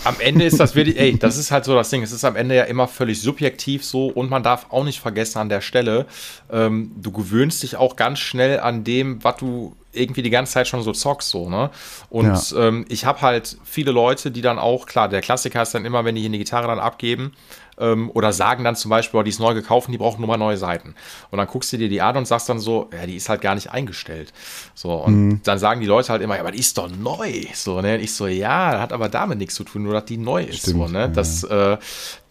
Am 0.03 0.19
Ende 0.19 0.45
ist 0.45 0.59
das 0.59 0.75
wirklich, 0.75 0.99
ey, 0.99 1.17
das 1.17 1.37
ist 1.37 1.51
halt 1.51 1.65
so 1.65 1.75
das 1.75 1.89
Ding. 1.89 2.01
Es 2.03 2.11
ist 2.11 2.23
am 2.23 2.35
Ende 2.35 2.55
ja 2.55 2.63
immer 2.63 2.87
völlig 2.87 3.21
subjektiv 3.21 3.83
so 3.83 4.07
und 4.07 4.29
man 4.29 4.43
darf 4.43 4.67
auch 4.69 4.83
nicht 4.83 4.99
vergessen 4.99 5.39
an 5.39 5.49
der 5.49 5.61
Stelle, 5.61 6.05
ähm, 6.51 6.91
du 6.97 7.11
gewöhnst 7.11 7.63
dich 7.63 7.75
auch 7.75 7.95
ganz 7.95 8.19
schnell 8.19 8.59
an 8.59 8.83
dem, 8.83 9.23
was 9.23 9.37
du 9.37 9.75
irgendwie 9.93 10.21
die 10.21 10.29
ganze 10.29 10.53
Zeit 10.53 10.67
schon 10.67 10.83
so 10.83 10.93
zockst, 10.93 11.29
so, 11.29 11.49
ne? 11.49 11.71
Und 12.09 12.51
ja. 12.51 12.67
ähm, 12.67 12.85
ich 12.87 13.05
habe 13.05 13.21
halt 13.21 13.57
viele 13.63 13.91
Leute, 13.91 14.31
die 14.31 14.41
dann 14.41 14.59
auch, 14.59 14.85
klar, 14.85 15.09
der 15.09 15.21
Klassiker 15.21 15.61
ist 15.61 15.73
dann 15.73 15.85
immer, 15.85 16.05
wenn 16.05 16.15
die 16.15 16.21
hier 16.21 16.29
eine 16.29 16.37
Gitarre 16.37 16.67
dann 16.67 16.79
abgeben, 16.79 17.33
ähm, 17.79 18.09
oder 18.13 18.33
sagen 18.33 18.63
dann 18.63 18.75
zum 18.75 18.89
Beispiel, 18.89 19.19
oh, 19.19 19.23
die 19.23 19.29
ist 19.29 19.39
neu 19.39 19.53
gekauft, 19.53 19.89
die 19.91 19.97
brauchen 19.97 20.19
nur 20.21 20.27
mal 20.27 20.37
neue 20.37 20.57
Seiten. 20.57 20.95
Und 21.31 21.37
dann 21.37 21.47
guckst 21.47 21.71
du 21.73 21.77
dir 21.77 21.89
die 21.89 22.01
an 22.01 22.17
und 22.17 22.27
sagst 22.27 22.49
dann 22.49 22.59
so, 22.59 22.89
ja, 22.93 23.05
die 23.05 23.15
ist 23.15 23.29
halt 23.29 23.41
gar 23.41 23.55
nicht 23.55 23.71
eingestellt. 23.71 24.33
So, 24.73 24.93
und 24.93 25.15
mhm. 25.15 25.41
dann 25.43 25.59
sagen 25.59 25.81
die 25.81 25.87
Leute 25.87 26.09
halt 26.09 26.21
immer, 26.21 26.35
ja, 26.35 26.41
aber 26.41 26.51
die 26.51 26.59
ist 26.59 26.77
doch 26.77 26.89
neu. 26.89 27.45
So, 27.53 27.81
ne? 27.81 27.95
Und 27.95 28.01
ich 28.01 28.13
so, 28.13 28.27
ja, 28.27 28.79
hat 28.79 28.93
aber 28.93 29.09
damit 29.09 29.37
nichts 29.37 29.55
zu 29.55 29.63
tun, 29.63 29.83
nur 29.83 29.93
dass 29.93 30.05
die 30.05 30.17
neu 30.17 30.43
ist. 30.43 30.59
Stimmt, 30.59 30.87
so, 30.87 30.91
ne? 30.91 30.99
Ja. 30.99 31.07
Das, 31.07 31.43
äh, 31.43 31.77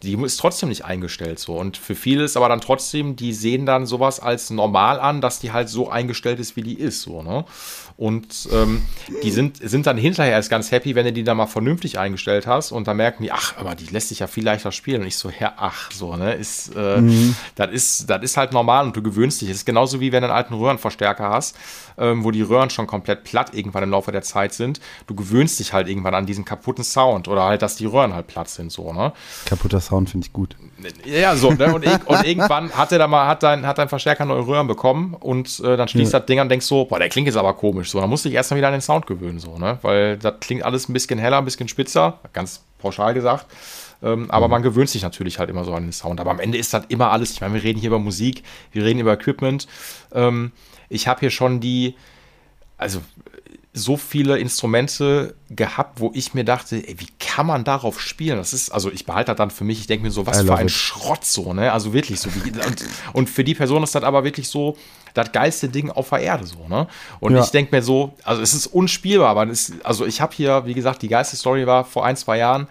die 0.03 0.15
ist 0.15 0.37
trotzdem 0.39 0.69
nicht 0.69 0.85
eingestellt 0.85 1.39
so. 1.39 1.57
Und 1.57 1.77
für 1.77 1.95
viele 1.95 2.25
ist 2.25 2.37
aber 2.37 2.49
dann 2.49 2.61
trotzdem, 2.61 3.17
die 3.17 3.33
sehen 3.33 3.67
dann 3.67 3.87
sowas 3.87 4.21
als 4.21 4.51
normal 4.51 5.01
an, 5.01 5.21
dass 5.21 5.41
die 5.41 5.53
halt 5.53 5.69
so 5.69 5.89
eingestellt 5.89 6.39
ist, 6.39 6.57
wie 6.57 6.63
die 6.63 6.79
ist, 6.79 7.03
so, 7.03 7.23
ne? 7.23 7.45
Und 7.97 8.49
ähm, 8.53 8.83
die 9.23 9.31
sind, 9.31 9.57
sind 9.57 9.87
dann 9.87 9.97
hinterher 9.97 10.33
erst 10.33 10.51
ganz 10.51 10.71
happy, 10.71 10.95
wenn 10.95 11.07
du 11.07 11.13
die 11.15 11.25
dann 11.25 11.39
mal 11.39 11.47
vernünftig 11.47 11.99
eingestellt 11.99 12.47
hast 12.47 12.71
und 12.71 12.87
dann 12.87 12.99
merken 12.99 13.23
die, 13.23 13.33
ach, 13.33 13.57
aber 13.57 13.75
die 13.75 13.87
lässt 13.87 14.11
sich 14.11 14.19
ja 14.19 14.27
viel 14.27 14.45
leichter 14.45 14.71
spielen. 14.71 15.01
Und 15.01 15.07
ich 15.07 15.17
so, 15.17 15.31
ja, 15.41 15.55
ach, 15.57 15.91
so, 15.93 16.15
ne, 16.15 16.35
ist, 16.35 16.75
äh, 16.77 17.01
mhm. 17.01 17.35
das 17.55 17.71
ist, 17.71 18.11
das 18.11 18.23
ist 18.23 18.37
halt 18.37 18.53
normal 18.53 18.85
und 18.85 18.97
du 18.97 19.03
gewöhnst 19.03 19.41
dich. 19.41 19.49
Das 19.49 19.59
ist 19.59 19.65
genauso 19.65 20.01
wie 20.01 20.13
wenn 20.13 20.21
du 20.21 20.29
einen 20.29 20.37
alten 20.37 20.53
Röhrenverstärker 20.53 21.31
hast, 21.31 21.57
ähm, 21.99 22.25
wo 22.25 22.31
die 22.31 22.43
Röhren 22.43 22.71
schon 22.71 22.87
komplett 22.87 23.25
platt 23.25 23.55
irgendwann 23.55 23.83
im 23.83 23.91
Laufe 23.91 24.13
der 24.13 24.23
Zeit 24.23 24.53
sind. 24.53 24.81
Du 25.07 25.15
gewöhnst 25.15 25.59
dich 25.59 25.73
halt 25.73 25.89
irgendwann 25.89 26.15
an 26.15 26.27
diesen 26.27 26.45
kaputten 26.45 26.85
Sound 26.85 27.29
oder 27.29 27.45
halt, 27.45 27.63
dass 27.63 27.77
die 27.77 27.87
Röhren 27.87 28.15
halt 28.15 28.27
platt 28.27 28.49
sind, 28.49 28.73
so, 28.73 28.93
ne? 28.93 29.13
Kaputter 29.47 29.81
Sound 29.81 30.11
finde 30.11 30.27
ich 30.27 30.33
gut. 30.33 30.57
Ja, 31.05 31.37
so, 31.37 31.53
ne? 31.53 31.75
Und, 31.75 31.87
und 32.07 32.25
irgendwann 32.25 32.71
hat 32.73 32.93
er 32.93 32.99
da 32.99 33.07
mal, 33.07 33.27
hat 33.27 33.43
dein, 33.43 33.67
hat 33.67 33.79
dein 33.79 33.89
Verstärker 33.89 34.25
neue 34.25 34.47
Röhren 34.47 34.67
bekommen 34.67 35.15
und 35.15 35.61
äh, 35.61 35.77
dann 35.77 35.89
schließt 35.89 36.13
ja. 36.13 36.21
das 36.21 36.27
Ding 36.27 36.39
an 36.39 36.47
und 36.47 36.51
denkst 36.51 36.67
so, 36.67 36.85
boah, 36.85 36.99
der 36.99 37.09
klingt 37.09 37.27
jetzt 37.27 37.37
aber 37.37 37.55
komisch. 37.55 37.91
So, 37.91 38.01
da 38.01 38.07
musste 38.07 38.29
ich 38.29 38.35
erstmal 38.35 38.59
wieder 38.59 38.69
an 38.69 38.75
den 38.75 38.83
Sound 38.83 39.07
gewöhnen, 39.07 39.39
so, 39.39 39.59
ne? 39.59 39.79
Weil 39.83 40.17
das 40.19 40.35
klingt 40.41 40.65
alles 40.65 40.89
ein 40.89 40.93
bisschen 40.93 41.19
heller, 41.19 41.39
ein 41.39 41.45
bisschen 41.45 41.69
spitzer, 41.69 42.21
ganz 42.33 42.63
pauschal 42.79 43.15
gesagt. 43.15 43.47
Ähm, 44.03 44.31
aber 44.31 44.47
mhm. 44.47 44.53
man 44.53 44.63
gewöhnt 44.63 44.91
sich 44.91 45.03
natürlich 45.03 45.39
halt 45.39 45.51
immer 45.51 45.65
so 45.65 45.75
an 45.75 45.85
den 45.85 45.93
Sound. 45.93 46.21
Aber 46.21 46.31
am 46.31 46.41
Ende 46.41 46.59
ist 46.59 46.75
das 46.75 46.85
immer 46.89 47.11
alles. 47.11 47.33
Ich 47.33 47.41
meine, 47.41 47.55
wir 47.55 47.63
reden 47.63 47.79
hier 47.79 47.89
über 47.89 47.99
Musik, 47.99 48.43
wir 48.73 48.85
reden 48.85 49.01
über 49.01 49.13
Equipment. 49.13 49.67
Ähm, 50.13 50.53
ich 50.89 51.09
habe 51.09 51.20
hier 51.20 51.30
schon 51.30 51.61
die, 51.61 51.95
also 52.76 53.03
so 53.72 53.97
viele 53.97 54.39
Instrumente 54.39 55.34
gehabt, 55.51 56.01
wo 56.01 56.11
ich 56.15 56.35
mir 56.35 56.45
dachte, 56.45 56.77
ey, 56.77 56.97
wie 56.99 57.09
kann 57.21 57.47
man 57.47 57.63
darauf 57.65 58.01
spielen? 58.01 58.37
Das 58.37 58.53
ist, 58.53 58.71
also 58.71 58.91
ich 58.91 59.07
behalte 59.07 59.33
das 59.33 59.37
dann 59.37 59.51
für 59.51 59.65
mich, 59.65 59.81
ich 59.81 59.87
denke 59.87 60.05
mir 60.05 60.11
so, 60.11 60.27
was 60.27 60.43
für 60.43 60.57
ein 60.57 60.67
it. 60.67 60.73
Schrott 60.73 61.25
so, 61.25 61.53
ne? 61.53 61.73
Also 61.73 61.93
wirklich 61.93 62.21
so. 62.21 62.31
Wie, 62.35 62.51
und, 62.51 62.85
und 63.13 63.31
für 63.31 63.45
die 63.45 63.55
Person 63.55 63.83
ist 63.83 63.95
das 63.95 64.03
aber 64.03 64.25
wirklich 64.25 64.49
so, 64.49 64.77
das 65.15 65.33
geilste 65.33 65.69
Ding 65.69 65.91
auf 65.91 66.11
der 66.11 66.21
Erde 66.21 66.47
so, 66.47 66.69
ne? 66.69 66.89
Und 67.21 67.35
ja. 67.35 67.43
ich 67.43 67.51
denke 67.51 67.75
mir 67.75 67.83
so, 67.83 68.15
also 68.25 68.43
es 68.43 68.55
ist 68.55 68.67
unspielbar, 68.67 69.29
aber 69.29 69.49
es, 69.49 69.73
also 69.83 70.05
ich 70.05 70.21
habe 70.21 70.35
hier, 70.35 70.67
wie 70.67 70.75
gesagt, 70.75 71.03
die 71.03 71.09
geilste 71.09 71.37
Story 71.37 71.67
war 71.67 71.85
vor 71.85 72.05
ein, 72.05 72.17
zwei 72.17 72.39
Jahren, 72.39 72.67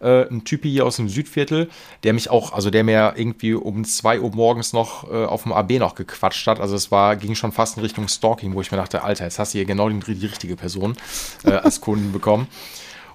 äh, 0.00 0.26
ein 0.28 0.44
Typi 0.44 0.70
hier 0.70 0.86
aus 0.86 0.96
dem 0.96 1.08
Südviertel, 1.08 1.68
der 2.04 2.12
mich 2.14 2.30
auch, 2.30 2.52
also 2.52 2.70
der 2.70 2.84
mir 2.84 3.14
irgendwie 3.16 3.54
um 3.54 3.84
zwei 3.84 4.20
Uhr 4.20 4.34
morgens 4.34 4.72
noch 4.72 5.10
äh, 5.10 5.24
auf 5.24 5.42
dem 5.42 5.52
AB 5.52 5.72
noch 5.72 5.94
gequatscht 5.94 6.46
hat. 6.46 6.60
Also 6.60 6.74
es 6.74 6.90
war, 6.90 7.16
ging 7.16 7.34
schon 7.34 7.52
fast 7.52 7.76
in 7.76 7.82
Richtung 7.82 8.08
Stalking, 8.08 8.54
wo 8.54 8.60
ich 8.60 8.70
mir 8.70 8.78
dachte, 8.78 9.02
Alter, 9.02 9.24
jetzt 9.24 9.38
hast 9.38 9.52
du 9.52 9.58
hier 9.58 9.66
genau 9.66 9.88
die, 9.88 10.14
die 10.14 10.26
richtige 10.26 10.56
Person 10.56 10.96
äh, 11.44 11.50
als 11.50 11.80
Kunden 11.80 12.12
bekommen. 12.12 12.19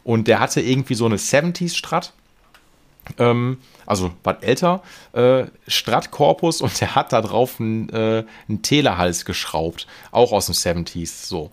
Und 0.03 0.27
der 0.27 0.39
hatte 0.39 0.61
irgendwie 0.61 0.95
so 0.95 1.05
eine 1.05 1.17
70s-Strat. 1.17 2.13
Ähm, 3.17 3.57
also 3.85 4.11
war 4.23 4.41
älter, 4.43 4.81
äh, 5.13 5.45
Strat-Korpus 5.67 6.61
und 6.61 6.79
der 6.81 6.95
hat 6.95 7.13
da 7.13 7.21
drauf 7.21 7.59
einen, 7.59 7.89
äh, 7.89 8.23
einen 8.49 8.61
Telehals 8.63 9.25
geschraubt, 9.25 9.85
auch 10.11 10.31
aus 10.31 10.47
den 10.47 10.55
70s, 10.55 11.27
so. 11.27 11.51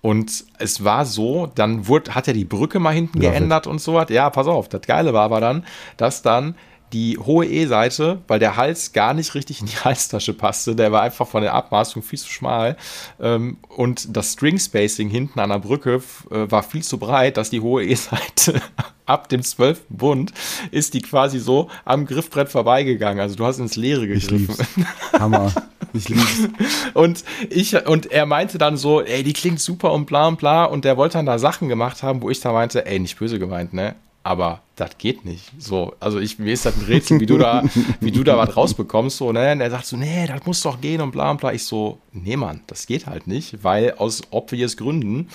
Und 0.00 0.44
es 0.58 0.84
war 0.84 1.04
so, 1.04 1.46
dann 1.46 1.86
wurde, 1.86 2.14
hat 2.14 2.26
er 2.26 2.34
die 2.34 2.44
Brücke 2.44 2.80
mal 2.80 2.92
hinten 2.92 3.22
ja, 3.22 3.30
geändert 3.30 3.68
und 3.68 3.80
so 3.80 3.94
was. 3.94 4.10
Ja, 4.10 4.30
pass 4.30 4.48
auf, 4.48 4.68
das 4.68 4.82
Geile 4.82 5.12
war 5.12 5.22
aber 5.22 5.40
dann, 5.40 5.64
dass 5.96 6.22
dann 6.22 6.56
die 6.92 7.18
hohe 7.18 7.46
E-Seite, 7.46 8.22
weil 8.28 8.38
der 8.38 8.56
Hals 8.56 8.92
gar 8.92 9.14
nicht 9.14 9.34
richtig 9.34 9.60
in 9.60 9.66
die 9.66 9.76
Halstasche 9.84 10.34
passte, 10.34 10.74
der 10.76 10.92
war 10.92 11.02
einfach 11.02 11.26
von 11.26 11.42
der 11.42 11.54
Abmaßung 11.54 12.02
viel 12.02 12.18
zu 12.18 12.28
schmal 12.28 12.76
ähm, 13.20 13.56
und 13.68 14.16
das 14.16 14.32
String 14.32 14.58
Spacing 14.58 15.08
hinten 15.08 15.40
an 15.40 15.50
der 15.50 15.58
Brücke 15.58 16.02
äh, 16.30 16.50
war 16.50 16.62
viel 16.62 16.82
zu 16.82 16.98
breit, 16.98 17.36
dass 17.36 17.50
die 17.50 17.60
hohe 17.60 17.84
E-Seite 17.84 18.60
ab 19.06 19.28
dem 19.28 19.42
12. 19.42 19.82
Bund 19.88 20.32
ist 20.70 20.94
die 20.94 21.02
quasi 21.02 21.38
so 21.38 21.68
am 21.84 22.06
Griffbrett 22.06 22.48
vorbeigegangen. 22.48 23.20
Also 23.20 23.34
du 23.34 23.44
hast 23.44 23.58
ins 23.58 23.76
Leere 23.76 24.06
gegriffen. 24.06 24.54
Ich 24.58 25.20
Hammer. 25.20 25.52
Ich 25.92 26.08
lieb's. 26.08 26.48
und 26.94 27.24
ich 27.50 27.86
und 27.86 28.10
er 28.10 28.26
meinte 28.26 28.58
dann 28.58 28.76
so, 28.76 29.02
ey, 29.02 29.22
die 29.22 29.32
klingt 29.32 29.60
super 29.60 29.92
und 29.92 30.06
bla 30.06 30.28
und 30.28 30.38
bla 30.38 30.64
und 30.64 30.84
der 30.84 30.96
wollte 30.96 31.18
dann 31.18 31.26
da 31.26 31.38
Sachen 31.38 31.68
gemacht 31.68 32.02
haben, 32.02 32.22
wo 32.22 32.30
ich 32.30 32.40
da 32.40 32.52
meinte, 32.52 32.86
ey, 32.86 32.98
nicht 32.98 33.18
böse 33.18 33.38
gemeint, 33.38 33.72
ne? 33.72 33.94
Aber 34.22 34.62
das 34.76 34.98
geht 34.98 35.24
nicht. 35.24 35.50
So, 35.58 35.94
also 36.00 36.18
ich, 36.18 36.38
mir 36.38 36.52
ist 36.52 36.64
das 36.64 36.76
ein 36.76 36.84
Rätsel, 36.84 37.20
wie 37.20 37.26
du 37.26 37.38
da, 37.38 37.62
wie 38.00 38.12
du 38.12 38.22
da 38.22 38.36
was 38.36 38.56
rausbekommst, 38.56 39.16
so, 39.16 39.32
ne? 39.32 39.52
Und 39.52 39.60
er 39.60 39.70
sagt 39.70 39.86
so, 39.86 39.96
nee, 39.96 40.26
das 40.26 40.44
muss 40.46 40.62
doch 40.62 40.80
gehen 40.80 41.00
und 41.00 41.10
bla 41.10 41.30
und 41.30 41.40
bla. 41.40 41.52
Ich 41.52 41.64
so, 41.64 41.98
nee, 42.12 42.36
Mann, 42.36 42.60
das 42.66 42.86
geht 42.86 43.06
halt 43.06 43.26
nicht, 43.26 43.64
weil 43.64 43.94
aus 43.94 44.22
obvious 44.30 44.76
Gründen. 44.76 45.28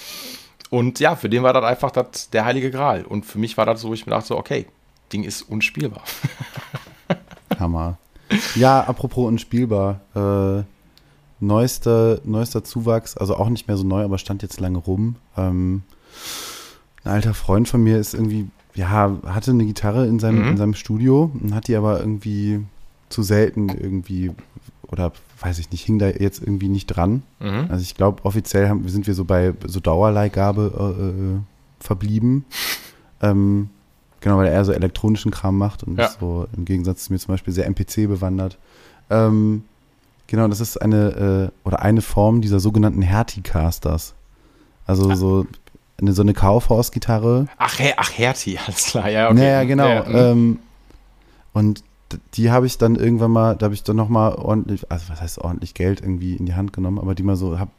Und 0.70 1.00
ja, 1.00 1.16
für 1.16 1.30
den 1.30 1.44
war 1.44 1.54
das 1.54 1.64
einfach 1.64 1.92
das, 1.92 2.30
der 2.30 2.46
heilige 2.46 2.72
Gral. 2.72 3.04
Und 3.04 3.26
für 3.26 3.40
mich 3.40 3.58
war 3.58 3.66
das 3.66 3.82
so, 3.82 3.94
ich 3.94 4.06
mir 4.06 4.12
dachte 4.12 4.28
so, 4.28 4.38
okay, 4.38 4.66
Ding 5.12 5.24
ist 5.24 5.44
unspielbar. 5.44 6.04
Hammer. 7.60 7.98
Ja, 8.56 8.82
apropos 8.82 9.28
unspielbar. 9.28 10.02
Äh, 10.16 10.64
neuester, 11.40 12.20
neuester 12.26 12.64
Zuwachs, 12.64 13.16
also 13.16 13.36
auch 13.36 13.50
nicht 13.50 13.68
mehr 13.68 13.78
so 13.78 13.86
neu, 13.86 14.04
aber 14.04 14.18
stand 14.18 14.42
jetzt 14.42 14.60
lange 14.60 14.80
rum. 14.80 15.16
Ähm, 15.38 15.84
ein 17.04 17.12
alter 17.12 17.34
Freund 17.34 17.70
von 17.70 17.82
mir 17.82 17.98
ist 18.00 18.14
irgendwie 18.14 18.48
ja, 18.78 19.18
hatte 19.26 19.52
eine 19.52 19.66
Gitarre 19.66 20.06
in 20.08 20.20
seinem, 20.20 20.44
mhm. 20.44 20.50
in 20.50 20.58
seinem 20.58 20.74
Studio 20.76 21.32
und 21.42 21.54
hat 21.54 21.68
die 21.68 21.76
aber 21.76 22.00
irgendwie 22.00 22.64
zu 23.10 23.24
selten 23.24 23.70
irgendwie 23.70 24.32
oder 24.90 25.12
weiß 25.42 25.60
ich 25.60 25.72
nicht, 25.72 25.84
hing 25.84 26.00
da 26.00 26.08
jetzt 26.08 26.42
irgendwie 26.42 26.70
nicht 26.70 26.88
dran. 26.88 27.24
Mhm. 27.40 27.68
Also 27.70 27.82
ich 27.82 27.96
glaube, 27.96 28.24
offiziell 28.24 28.70
haben, 28.70 28.88
sind 28.88 29.08
wir 29.08 29.14
so 29.14 29.26
bei 29.26 29.54
so 29.66 29.80
Dauerleihgabe 29.80 30.96
äh, 31.00 31.04
äh, 31.04 31.40
verblieben. 31.80 32.46
Ähm, 33.20 33.72
genau, 34.22 34.38
weil 34.38 34.46
er 34.46 34.64
so 34.64 34.72
elektronischen 34.72 35.32
Kram 35.32 35.58
macht 35.58 35.82
und 35.82 35.98
ja. 35.98 36.12
so 36.20 36.46
im 36.56 36.66
Gegensatz 36.66 37.06
zu 37.06 37.12
mir 37.12 37.18
zum 37.18 37.34
Beispiel 37.34 37.52
sehr 37.52 37.66
MPC 37.66 38.08
bewandert. 38.08 38.60
Ähm, 39.10 39.64
genau, 40.28 40.48
das 40.48 40.62
ist 40.62 40.80
eine 40.80 41.52
äh, 41.66 41.68
oder 41.68 41.82
eine 41.82 42.04
Form 42.04 42.42
dieser 42.42 42.60
sogenannten 42.60 43.02
Hertie-Casters. 43.02 44.14
Also 44.86 45.10
ah. 45.10 45.16
so 45.16 45.48
eine, 46.00 46.14
so 46.14 46.22
eine 46.22 46.34
Kaufhausgitarre. 46.34 47.48
Ach, 47.58 47.80
ach 47.98 48.12
Hertie, 48.18 48.58
alles 48.66 48.86
klar, 48.86 49.10
ja, 49.10 49.28
okay. 49.28 49.36
Naja, 49.40 49.64
genau. 49.64 49.88
Ja, 49.88 50.04
mhm. 50.04 50.16
ähm, 50.16 50.60
und 51.54 51.84
die 52.36 52.52
habe 52.52 52.66
ich 52.66 52.78
dann 52.78 52.96
irgendwann 52.96 53.32
mal, 53.32 53.56
da 53.56 53.66
habe 53.66 53.74
ich 53.74 53.84
dann 53.84 53.96
nochmal 53.96 54.36
ordentlich, 54.36 54.90
also 54.92 55.10
was 55.10 55.20
heißt 55.20 55.40
ordentlich 55.40 55.74
Geld 55.74 56.02
irgendwie 56.02 56.36
in 56.36 56.46
die 56.46 56.56
Hand 56.56 56.72
genommen, 56.72 57.00
aber 57.00 57.16
die 57.16 57.24
mal 57.24 57.36
so 57.36 57.60
hab 57.60 57.70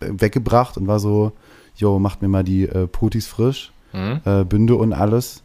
weggebracht 0.00 0.76
und 0.76 0.86
war 0.86 0.98
so, 0.98 1.32
jo, 1.76 1.98
macht 1.98 2.22
mir 2.22 2.28
mal 2.28 2.44
die 2.44 2.64
äh, 2.64 2.86
Putis 2.86 3.26
frisch, 3.26 3.72
mhm. 3.92 4.20
äh, 4.24 4.44
Bünde 4.44 4.74
und 4.76 4.92
alles. 4.92 5.42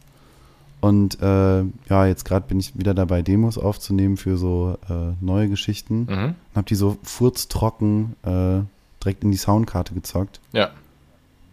Und 0.82 1.22
äh, 1.22 1.64
ja, 1.90 2.06
jetzt 2.06 2.26
gerade 2.26 2.48
bin 2.48 2.60
ich 2.60 2.78
wieder 2.78 2.94
dabei, 2.94 3.22
Demos 3.22 3.58
aufzunehmen 3.58 4.18
für 4.18 4.38
so 4.38 4.78
äh, 4.90 5.14
neue 5.20 5.50
Geschichten. 5.50 6.08
Mhm. 6.10 6.26
Und 6.26 6.56
habe 6.56 6.68
die 6.68 6.76
so 6.76 6.98
furztrocken 7.04 8.16
äh, 8.24 8.62
direkt 9.04 9.24
in 9.24 9.32
die 9.32 9.38
Soundkarte 9.38 9.94
gezockt. 9.94 10.40
Ja 10.52 10.70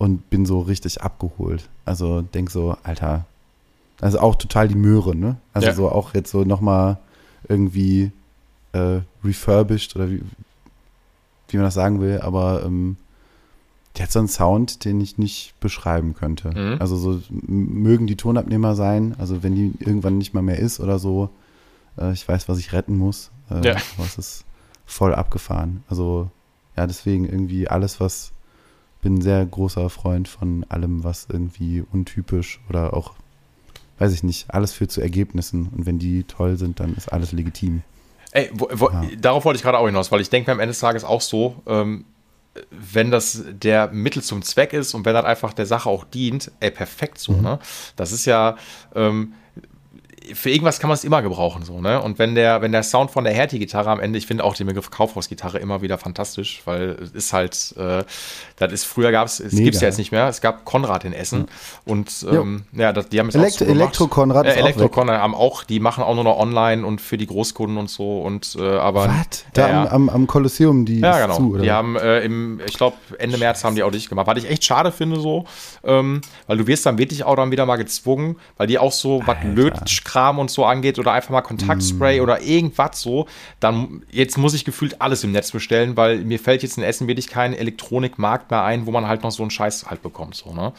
und 0.02 0.30
bin 0.30 0.46
so 0.46 0.58
richtig 0.58 1.00
abgeholt. 1.00 1.68
Also 1.84 2.22
denk 2.22 2.50
so, 2.50 2.76
Alter, 2.82 3.24
also 4.00 4.18
auch 4.18 4.34
total 4.34 4.66
die 4.66 4.74
Möhre, 4.74 5.14
ne? 5.14 5.36
Also 5.52 5.68
ja. 5.68 5.74
so 5.74 5.88
auch 5.90 6.12
jetzt 6.12 6.32
so 6.32 6.42
nochmal 6.42 6.98
irgendwie 7.48 8.10
äh, 8.72 8.98
refurbished 9.22 9.94
oder 9.94 10.10
wie, 10.10 10.20
wie 11.48 11.56
man 11.56 11.66
das 11.66 11.74
sagen 11.74 12.00
will, 12.00 12.20
aber 12.20 12.64
ähm, 12.64 12.96
die 13.96 14.02
hat 14.02 14.10
so 14.10 14.18
einen 14.18 14.26
Sound, 14.26 14.84
den 14.84 15.00
ich 15.00 15.18
nicht 15.18 15.54
beschreiben 15.60 16.14
könnte. 16.14 16.50
Mhm. 16.50 16.80
Also 16.80 16.96
so 16.96 17.22
mögen 17.30 18.08
die 18.08 18.16
Tonabnehmer 18.16 18.74
sein, 18.74 19.14
also 19.20 19.44
wenn 19.44 19.54
die 19.54 19.72
irgendwann 19.78 20.18
nicht 20.18 20.34
mal 20.34 20.42
mehr 20.42 20.58
ist 20.58 20.80
oder 20.80 20.98
so, 20.98 21.30
äh, 21.96 22.12
ich 22.12 22.26
weiß, 22.26 22.48
was 22.48 22.58
ich 22.58 22.72
retten 22.72 22.96
muss. 22.96 23.30
Äh, 23.52 23.64
ja. 23.64 23.76
Aber 23.96 24.06
es 24.06 24.18
ist 24.18 24.44
voll 24.84 25.14
abgefahren. 25.14 25.84
Also 25.88 26.28
ja, 26.76 26.88
deswegen 26.88 27.24
irgendwie 27.24 27.68
alles, 27.68 28.00
was 28.00 28.32
bin 29.02 29.16
ein 29.16 29.20
sehr 29.20 29.44
großer 29.44 29.90
Freund 29.90 30.28
von 30.28 30.64
allem, 30.68 31.04
was 31.04 31.26
irgendwie 31.30 31.84
untypisch 31.92 32.60
oder 32.70 32.94
auch, 32.94 33.12
weiß 33.98 34.12
ich 34.14 34.22
nicht, 34.22 34.46
alles 34.48 34.72
führt 34.72 34.90
zu 34.90 35.02
Ergebnissen. 35.02 35.68
Und 35.76 35.84
wenn 35.84 35.98
die 35.98 36.24
toll 36.24 36.56
sind, 36.56 36.80
dann 36.80 36.94
ist 36.94 37.12
alles 37.12 37.32
legitim. 37.32 37.82
Ey, 38.30 38.50
wo, 38.54 38.68
wo, 38.72 38.88
ja. 38.88 39.02
darauf 39.20 39.44
wollte 39.44 39.58
ich 39.58 39.62
gerade 39.62 39.78
auch 39.78 39.86
hinaus, 39.86 40.10
weil 40.10 40.22
ich 40.22 40.30
denke 40.30 40.50
mir 40.50 40.54
am 40.54 40.60
Ende 40.60 40.70
des 40.70 40.80
Tages 40.80 41.04
auch 41.04 41.20
so, 41.20 41.56
ähm, 41.66 42.06
wenn 42.70 43.10
das 43.10 43.44
der 43.50 43.88
Mittel 43.92 44.22
zum 44.22 44.42
Zweck 44.42 44.72
ist 44.72 44.94
und 44.94 45.04
wenn 45.04 45.14
das 45.14 45.24
einfach 45.24 45.52
der 45.52 45.66
Sache 45.66 45.88
auch 45.88 46.04
dient, 46.04 46.50
ey, 46.60 46.70
perfekt 46.70 47.18
so, 47.18 47.32
mhm. 47.32 47.42
ne? 47.42 47.58
Das 47.96 48.12
ist 48.12 48.24
ja, 48.24 48.56
ähm, 48.94 49.34
für 50.34 50.50
irgendwas 50.50 50.78
kann 50.80 50.88
man 50.88 50.94
es 50.94 51.04
immer 51.04 51.22
gebrauchen, 51.22 51.64
so, 51.64 51.80
ne? 51.80 52.00
Und 52.00 52.18
wenn 52.18 52.34
der, 52.34 52.62
wenn 52.62 52.72
der 52.72 52.82
Sound 52.82 53.10
von 53.10 53.24
der 53.24 53.32
Hertie-Gitarre 53.32 53.90
am 53.90 54.00
Ende, 54.00 54.18
ich 54.18 54.26
finde 54.26 54.44
auch 54.44 54.54
den 54.54 54.66
Begriff 54.66 54.90
Kaufhausgitarre 54.90 55.58
immer 55.58 55.82
wieder 55.82 55.98
fantastisch, 55.98 56.62
weil 56.64 56.96
es 57.02 57.10
ist 57.10 57.32
halt, 57.32 57.74
äh, 57.76 58.04
das 58.56 58.72
ist, 58.72 58.84
früher 58.84 59.10
gab 59.10 59.26
es, 59.26 59.40
es 59.40 59.54
gibt 59.54 59.74
es 59.74 59.80
ja 59.80 59.88
jetzt 59.88 59.98
nicht 59.98 60.12
mehr, 60.12 60.28
es 60.28 60.40
gab 60.40 60.64
Konrad 60.64 61.04
in 61.04 61.12
Essen 61.12 61.40
mhm. 61.40 61.46
und 61.84 62.26
ähm, 62.30 62.62
ja, 62.72 62.92
das, 62.92 63.08
die 63.08 63.18
haben 63.18 63.28
es 63.28 63.34
Elekt 63.34 63.54
auch 63.54 63.58
so 63.58 63.64
Elektro-Konrad 63.64 64.46
äh, 64.46 64.54
Elektro-Konrad 64.54 65.20
haben 65.20 65.34
auch, 65.34 65.64
die 65.64 65.80
machen 65.80 66.04
auch 66.04 66.14
nur 66.14 66.24
noch 66.24 66.38
online 66.38 66.86
und 66.86 67.00
für 67.00 67.16
die 67.16 67.26
Großkunden 67.26 67.76
und 67.76 67.90
so 67.90 68.22
und, 68.22 68.56
äh, 68.58 68.62
aber. 68.62 69.08
Was? 69.08 69.44
Da 69.54 69.68
ja, 69.68 69.90
am, 69.90 70.08
am 70.08 70.26
Kolosseum, 70.26 70.84
die 70.84 71.00
Ja, 71.00 71.26
genau. 71.26 71.36
Zu, 71.36 71.58
die 71.58 71.70
haben 71.70 71.96
äh, 71.96 72.20
im, 72.20 72.60
ich 72.66 72.76
glaube, 72.76 72.96
Ende 73.18 73.38
März 73.38 73.64
haben 73.64 73.74
die 73.74 73.82
auch 73.82 73.90
dicht 73.90 74.08
gemacht, 74.08 74.26
was 74.26 74.38
ich 74.38 74.48
echt 74.48 74.64
schade 74.64 74.92
finde 74.92 75.20
so, 75.20 75.44
ähm, 75.84 76.20
weil 76.46 76.56
du 76.58 76.66
wirst 76.66 76.86
dann 76.86 76.98
wirklich 76.98 77.24
auch 77.24 77.36
dann 77.36 77.50
wieder 77.50 77.66
mal 77.66 77.76
gezwungen, 77.76 78.36
weil 78.56 78.66
die 78.66 78.78
auch 78.78 78.92
so 78.92 79.20
was 79.26 79.36
Lötkram 79.42 80.11
Kram 80.12 80.38
und 80.38 80.50
so 80.50 80.66
angeht 80.66 80.98
oder 80.98 81.12
einfach 81.12 81.30
mal 81.30 81.40
Kontaktspray 81.40 82.20
mm. 82.20 82.22
oder 82.22 82.42
irgendwas 82.42 83.00
so, 83.00 83.26
dann 83.60 84.02
jetzt 84.10 84.36
muss 84.36 84.52
ich 84.52 84.66
gefühlt 84.66 85.00
alles 85.00 85.24
im 85.24 85.32
Netz 85.32 85.50
bestellen, 85.52 85.96
weil 85.96 86.18
mir 86.18 86.38
fällt 86.38 86.62
jetzt 86.62 86.76
in 86.76 86.84
Essen 86.84 87.08
wirklich 87.08 87.28
kein 87.28 87.54
Elektronikmarkt 87.54 88.50
mehr 88.50 88.62
ein, 88.62 88.84
wo 88.86 88.90
man 88.90 89.06
halt 89.06 89.22
noch 89.22 89.30
so 89.30 89.42
einen 89.42 89.50
Scheiß 89.50 89.86
halt 89.86 90.02
bekommt, 90.02 90.34
so, 90.34 90.52
ne? 90.52 90.72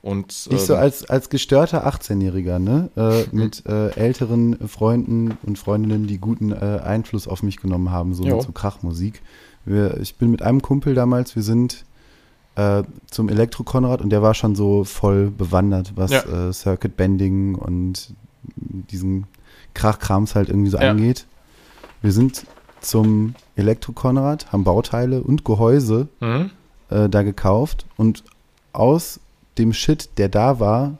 Und, 0.00 0.48
ich 0.50 0.60
so 0.60 0.74
ähm, 0.74 0.80
als, 0.80 1.10
als 1.10 1.28
gestörter 1.28 1.86
18-Jähriger, 1.86 2.58
ne? 2.58 2.88
Äh, 2.96 3.24
mhm. 3.24 3.40
mit 3.42 3.66
äh, 3.66 3.90
älteren 3.90 4.68
Freunden 4.68 5.36
und 5.42 5.58
Freundinnen, 5.58 6.06
die 6.06 6.18
guten 6.18 6.52
äh, 6.52 6.80
Einfluss 6.82 7.28
auf 7.28 7.42
mich 7.42 7.58
genommen 7.58 7.90
haben, 7.90 8.14
so 8.14 8.24
jo. 8.24 8.36
mit 8.36 8.44
so 8.44 8.52
Krachmusik. 8.52 9.20
Wir, 9.66 9.98
ich 10.00 10.16
bin 10.16 10.30
mit 10.30 10.40
einem 10.40 10.62
Kumpel 10.62 10.94
damals, 10.94 11.36
wir 11.36 11.42
sind 11.42 11.84
äh, 12.54 12.84
zum 13.10 13.28
Elektro-Konrad 13.28 14.00
und 14.00 14.10
der 14.10 14.22
war 14.22 14.32
schon 14.32 14.54
so 14.54 14.84
voll 14.84 15.30
bewandert, 15.30 15.92
was 15.96 16.10
ja. 16.10 16.48
äh, 16.48 16.52
Circuit 16.54 16.96
Bending 16.96 17.56
und 17.56 18.14
diesen 18.56 19.26
Krachkrams 19.74 20.34
halt 20.34 20.48
irgendwie 20.48 20.70
so 20.70 20.78
ja. 20.78 20.90
angeht. 20.90 21.26
Wir 22.02 22.12
sind 22.12 22.46
zum 22.80 23.34
Elektro-Konrad, 23.56 24.52
haben 24.52 24.64
Bauteile 24.64 25.22
und 25.22 25.44
Gehäuse 25.44 26.08
mhm. 26.20 26.50
äh, 26.90 27.08
da 27.08 27.22
gekauft 27.22 27.86
und 27.96 28.24
aus 28.72 29.20
dem 29.58 29.72
Shit, 29.72 30.10
der 30.18 30.28
da 30.28 30.60
war, 30.60 30.98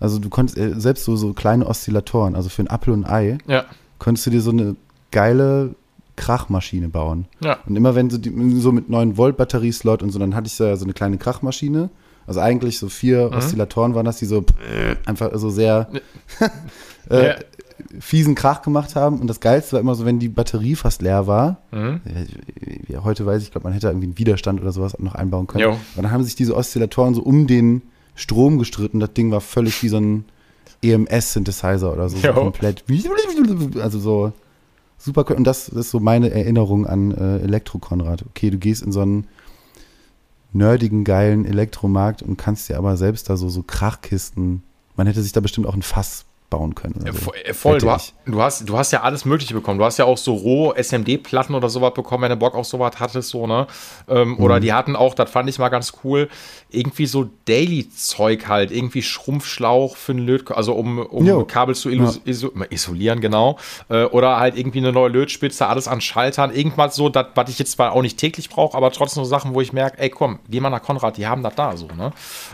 Also 0.00 0.20
du 0.20 0.28
konntest 0.28 0.56
äh, 0.56 0.78
selbst 0.78 1.04
so, 1.04 1.16
so 1.16 1.32
kleine 1.32 1.66
Oszillatoren, 1.66 2.36
also 2.36 2.48
für 2.48 2.62
ein 2.62 2.70
Apfel 2.70 2.94
und 2.94 3.04
ein 3.04 3.12
Ei, 3.12 3.38
Ja. 3.46 3.64
konntest 3.98 4.26
du 4.26 4.30
dir 4.30 4.40
so 4.40 4.50
eine 4.50 4.76
geile 5.10 5.74
Krachmaschine 6.14 6.88
bauen. 6.88 7.26
Ja. 7.40 7.58
Und 7.66 7.76
immer 7.76 7.94
wenn 7.94 8.10
sie 8.10 8.20
die, 8.20 8.60
so 8.60 8.72
mit 8.72 8.88
9 8.88 9.16
Volt 9.16 9.36
Batterieslot 9.36 10.02
und 10.02 10.10
so, 10.10 10.18
dann 10.18 10.34
hatte 10.34 10.46
ich 10.46 10.54
so, 10.54 10.74
so 10.76 10.84
eine 10.84 10.92
kleine 10.92 11.18
Krachmaschine. 11.18 11.90
Also 12.28 12.40
eigentlich 12.40 12.78
so 12.78 12.88
vier 12.88 13.30
Oszillatoren 13.32 13.94
waren 13.94 14.04
das, 14.04 14.18
die 14.18 14.26
so 14.26 14.44
einfach 15.06 15.30
so 15.34 15.50
sehr 15.50 15.88
äh, 17.10 17.28
Ja. 17.28 17.34
fiesen 17.98 18.34
Krach 18.34 18.62
gemacht 18.62 18.94
haben. 18.96 19.18
Und 19.20 19.26
das 19.28 19.40
Geilste 19.40 19.72
war 19.72 19.80
immer 19.80 19.94
so, 19.94 20.04
wenn 20.04 20.18
die 20.18 20.28
Batterie 20.28 20.74
fast 20.76 21.00
leer 21.02 21.26
war. 21.26 21.56
Mhm. 21.72 22.00
Heute 23.02 23.24
weiß 23.26 23.42
ich, 23.42 23.50
glaube 23.50 23.64
man 23.64 23.72
hätte 23.72 23.88
irgendwie 23.88 24.06
einen 24.08 24.18
Widerstand 24.18 24.60
oder 24.60 24.72
sowas 24.72 24.96
noch 24.98 25.14
einbauen 25.14 25.46
können. 25.46 25.64
Jo. 25.64 25.70
Und 25.72 25.80
dann 26.02 26.10
haben 26.10 26.22
sich 26.22 26.34
diese 26.36 26.54
Oszillatoren 26.54 27.14
so 27.14 27.22
um 27.22 27.46
den 27.46 27.82
Strom 28.14 28.58
gestritten. 28.58 29.00
Das 29.00 29.12
Ding 29.14 29.30
war 29.30 29.40
völlig 29.40 29.82
wie 29.82 29.88
so 29.88 29.96
ein 29.98 30.24
EMS-Synthesizer 30.82 31.92
oder 31.92 32.08
so, 32.08 32.18
so 32.18 32.32
komplett. 32.32 32.84
Also 33.80 33.98
so 33.98 34.32
super. 34.96 35.34
Und 35.36 35.44
das 35.44 35.68
ist 35.68 35.90
so 35.90 36.00
meine 36.00 36.30
Erinnerung 36.30 36.86
an 36.86 37.12
äh, 37.12 37.38
Elektro-Konrad. 37.38 38.24
Okay, 38.30 38.50
du 38.50 38.58
gehst 38.58 38.82
in 38.82 38.92
so 38.92 39.00
einen 39.00 39.26
nerdigen, 40.52 41.04
geilen 41.04 41.44
Elektromarkt 41.44 42.22
und 42.22 42.36
kannst 42.36 42.68
dir 42.68 42.78
aber 42.78 42.96
selbst 42.96 43.28
da 43.28 43.36
so, 43.36 43.48
so 43.48 43.62
Krachkisten. 43.62 44.62
Man 44.96 45.06
hätte 45.06 45.22
sich 45.22 45.32
da 45.32 45.40
bestimmt 45.40 45.66
auch 45.66 45.74
ein 45.74 45.82
Fass 45.82 46.26
bauen 46.50 46.74
können. 46.74 46.94
So. 47.12 47.30
Vo- 47.30 47.34
äh, 47.34 47.52
Voll, 47.52 47.78
du, 47.78 47.86
du, 48.26 48.40
hast, 48.42 48.68
du 48.68 48.78
hast 48.78 48.90
ja 48.92 49.02
alles 49.02 49.24
Mögliche 49.24 49.52
bekommen. 49.54 49.78
Du 49.78 49.84
hast 49.84 49.98
ja 49.98 50.04
auch 50.06 50.16
so 50.16 50.34
roh 50.34 50.72
SMD-Platten 50.74 51.54
oder 51.54 51.68
sowas 51.68 51.92
bekommen, 51.94 52.22
wenn 52.22 52.30
du 52.30 52.36
Bock 52.36 52.54
auf 52.54 52.64
sowas 52.66 52.92
hattest, 52.98 53.28
so, 53.30 53.46
ne? 53.46 53.66
Ähm, 54.08 54.28
Mhm. 54.32 54.38
Oder 54.44 54.60
die 54.60 54.72
hatten 54.72 54.96
auch, 54.96 55.14
das 55.14 55.30
fand 55.30 55.48
ich 55.50 55.58
mal 55.58 55.68
ganz 55.68 55.92
cool, 56.04 56.28
irgendwie 56.70 57.06
so 57.06 57.28
Daily-Zeug 57.46 58.46
halt, 58.48 58.70
irgendwie 58.70 59.02
Schrumpfschlauch 59.02 59.96
für 59.96 60.12
einen 60.12 60.26
Löt, 60.26 60.50
also 60.50 60.72
um, 60.74 60.98
um 60.98 61.26
Jo. 61.26 61.44
Kabel 61.44 61.74
zu 61.74 61.90
iso 61.90 62.20
iso 62.24 62.52
isolieren, 62.70 63.20
genau. 63.20 63.58
Äh, 63.88 64.04
oder 64.04 64.38
halt 64.38 64.56
irgendwie 64.56 64.78
eine 64.78 64.92
neue 64.92 65.08
Lötspitze, 65.10 65.66
alles 65.66 65.88
an 65.88 66.00
Schaltern, 66.00 66.54
irgendwas 66.54 66.94
so, 66.94 67.08
das, 67.08 67.26
was 67.34 67.50
ich 67.50 67.58
jetzt 67.58 67.72
zwar 67.72 67.92
auch 67.92 68.02
nicht 68.02 68.18
täglich 68.18 68.48
brauche, 68.48 68.76
aber 68.76 68.90
trotzdem 68.90 69.24
so 69.24 69.28
Sachen, 69.28 69.54
wo 69.54 69.60
ich 69.60 69.72
merke, 69.72 69.98
ey 69.98 70.10
komm, 70.10 70.38
geh 70.48 70.60
mal 70.60 70.70
nach 70.70 70.82
Konrad, 70.82 71.16
die 71.16 71.26
haben 71.26 71.42
das 71.42 71.54
da 71.54 71.76
so, 71.76 71.88
ne? 71.88 72.12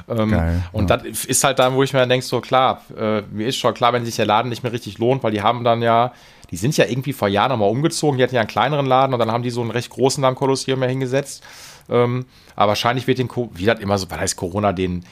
Ähm, 0.09 0.31
Geil, 0.31 0.63
Und 0.73 0.91
ja. 0.91 0.97
das 0.97 1.25
ist 1.25 1.45
halt 1.45 1.59
dann, 1.59 1.75
wo 1.75 1.83
ich 1.83 1.93
mir 1.93 2.07
denke, 2.07 2.25
so 2.27 2.41
klar, 2.41 2.83
äh, 2.97 3.23
mir 3.31 3.47
ist 3.49 3.57
schon 3.57 3.75
klar, 3.75 3.84
wenn 3.93 4.05
sich 4.05 4.17
der 4.17 4.27
Laden 4.27 4.49
nicht 4.49 4.63
mehr 4.63 4.73
richtig 4.73 4.99
lohnt, 4.99 5.23
weil 5.23 5.33
die 5.33 5.43
haben 5.43 5.65
dann 5.65 5.83
ja, 5.83 6.13
die 6.51 6.57
sind 6.57 6.77
ja 6.77 6.87
irgendwie 6.87 7.13
vor 7.13 7.29
Jahren 7.29 7.51
nochmal 7.51 7.71
umgezogen, 7.71 8.19
die 8.19 8.25
hatten 8.25 8.35
ja 8.35 8.41
einen 8.41 8.49
kleineren 8.49 8.87
Laden 8.87 9.13
und 9.13 9.19
dann 9.19 9.33
haben 9.33 9.43
die 9.43 9.51
so 9.51 9.61
einen 9.61 9.71
recht 9.71 9.91
großen 9.91 10.23
dann 10.23 10.35
Kolosseum 10.35 10.79
mehr 10.81 10.89
hingesetzt. 10.89 11.43
Ähm, 11.91 12.25
aber 12.57 12.69
wahrscheinlich 12.69 13.07
wird 13.07 13.19
den, 13.19 13.29
Co- 13.29 13.51
wie 13.53 13.67
das 13.67 13.79
immer 13.81 13.99
so, 13.99 14.11
was 14.11 14.19
heißt 14.19 14.37
Corona, 14.37 14.73
den, 14.73 15.05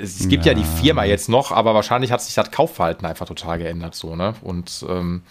es 0.00 0.28
gibt 0.28 0.46
ja. 0.46 0.54
die 0.54 0.62
Firma 0.62 1.02
jetzt 1.02 1.28
noch, 1.28 1.50
aber 1.50 1.74
wahrscheinlich 1.74 2.12
hat 2.12 2.20
sich 2.20 2.34
das 2.34 2.52
Kaufverhalten 2.52 3.06
einfach 3.06 3.26
total 3.26 3.58
geändert, 3.58 3.96
so, 3.96 4.14
ne? 4.14 4.34
Und 4.42 4.84
ähm, 4.88 5.22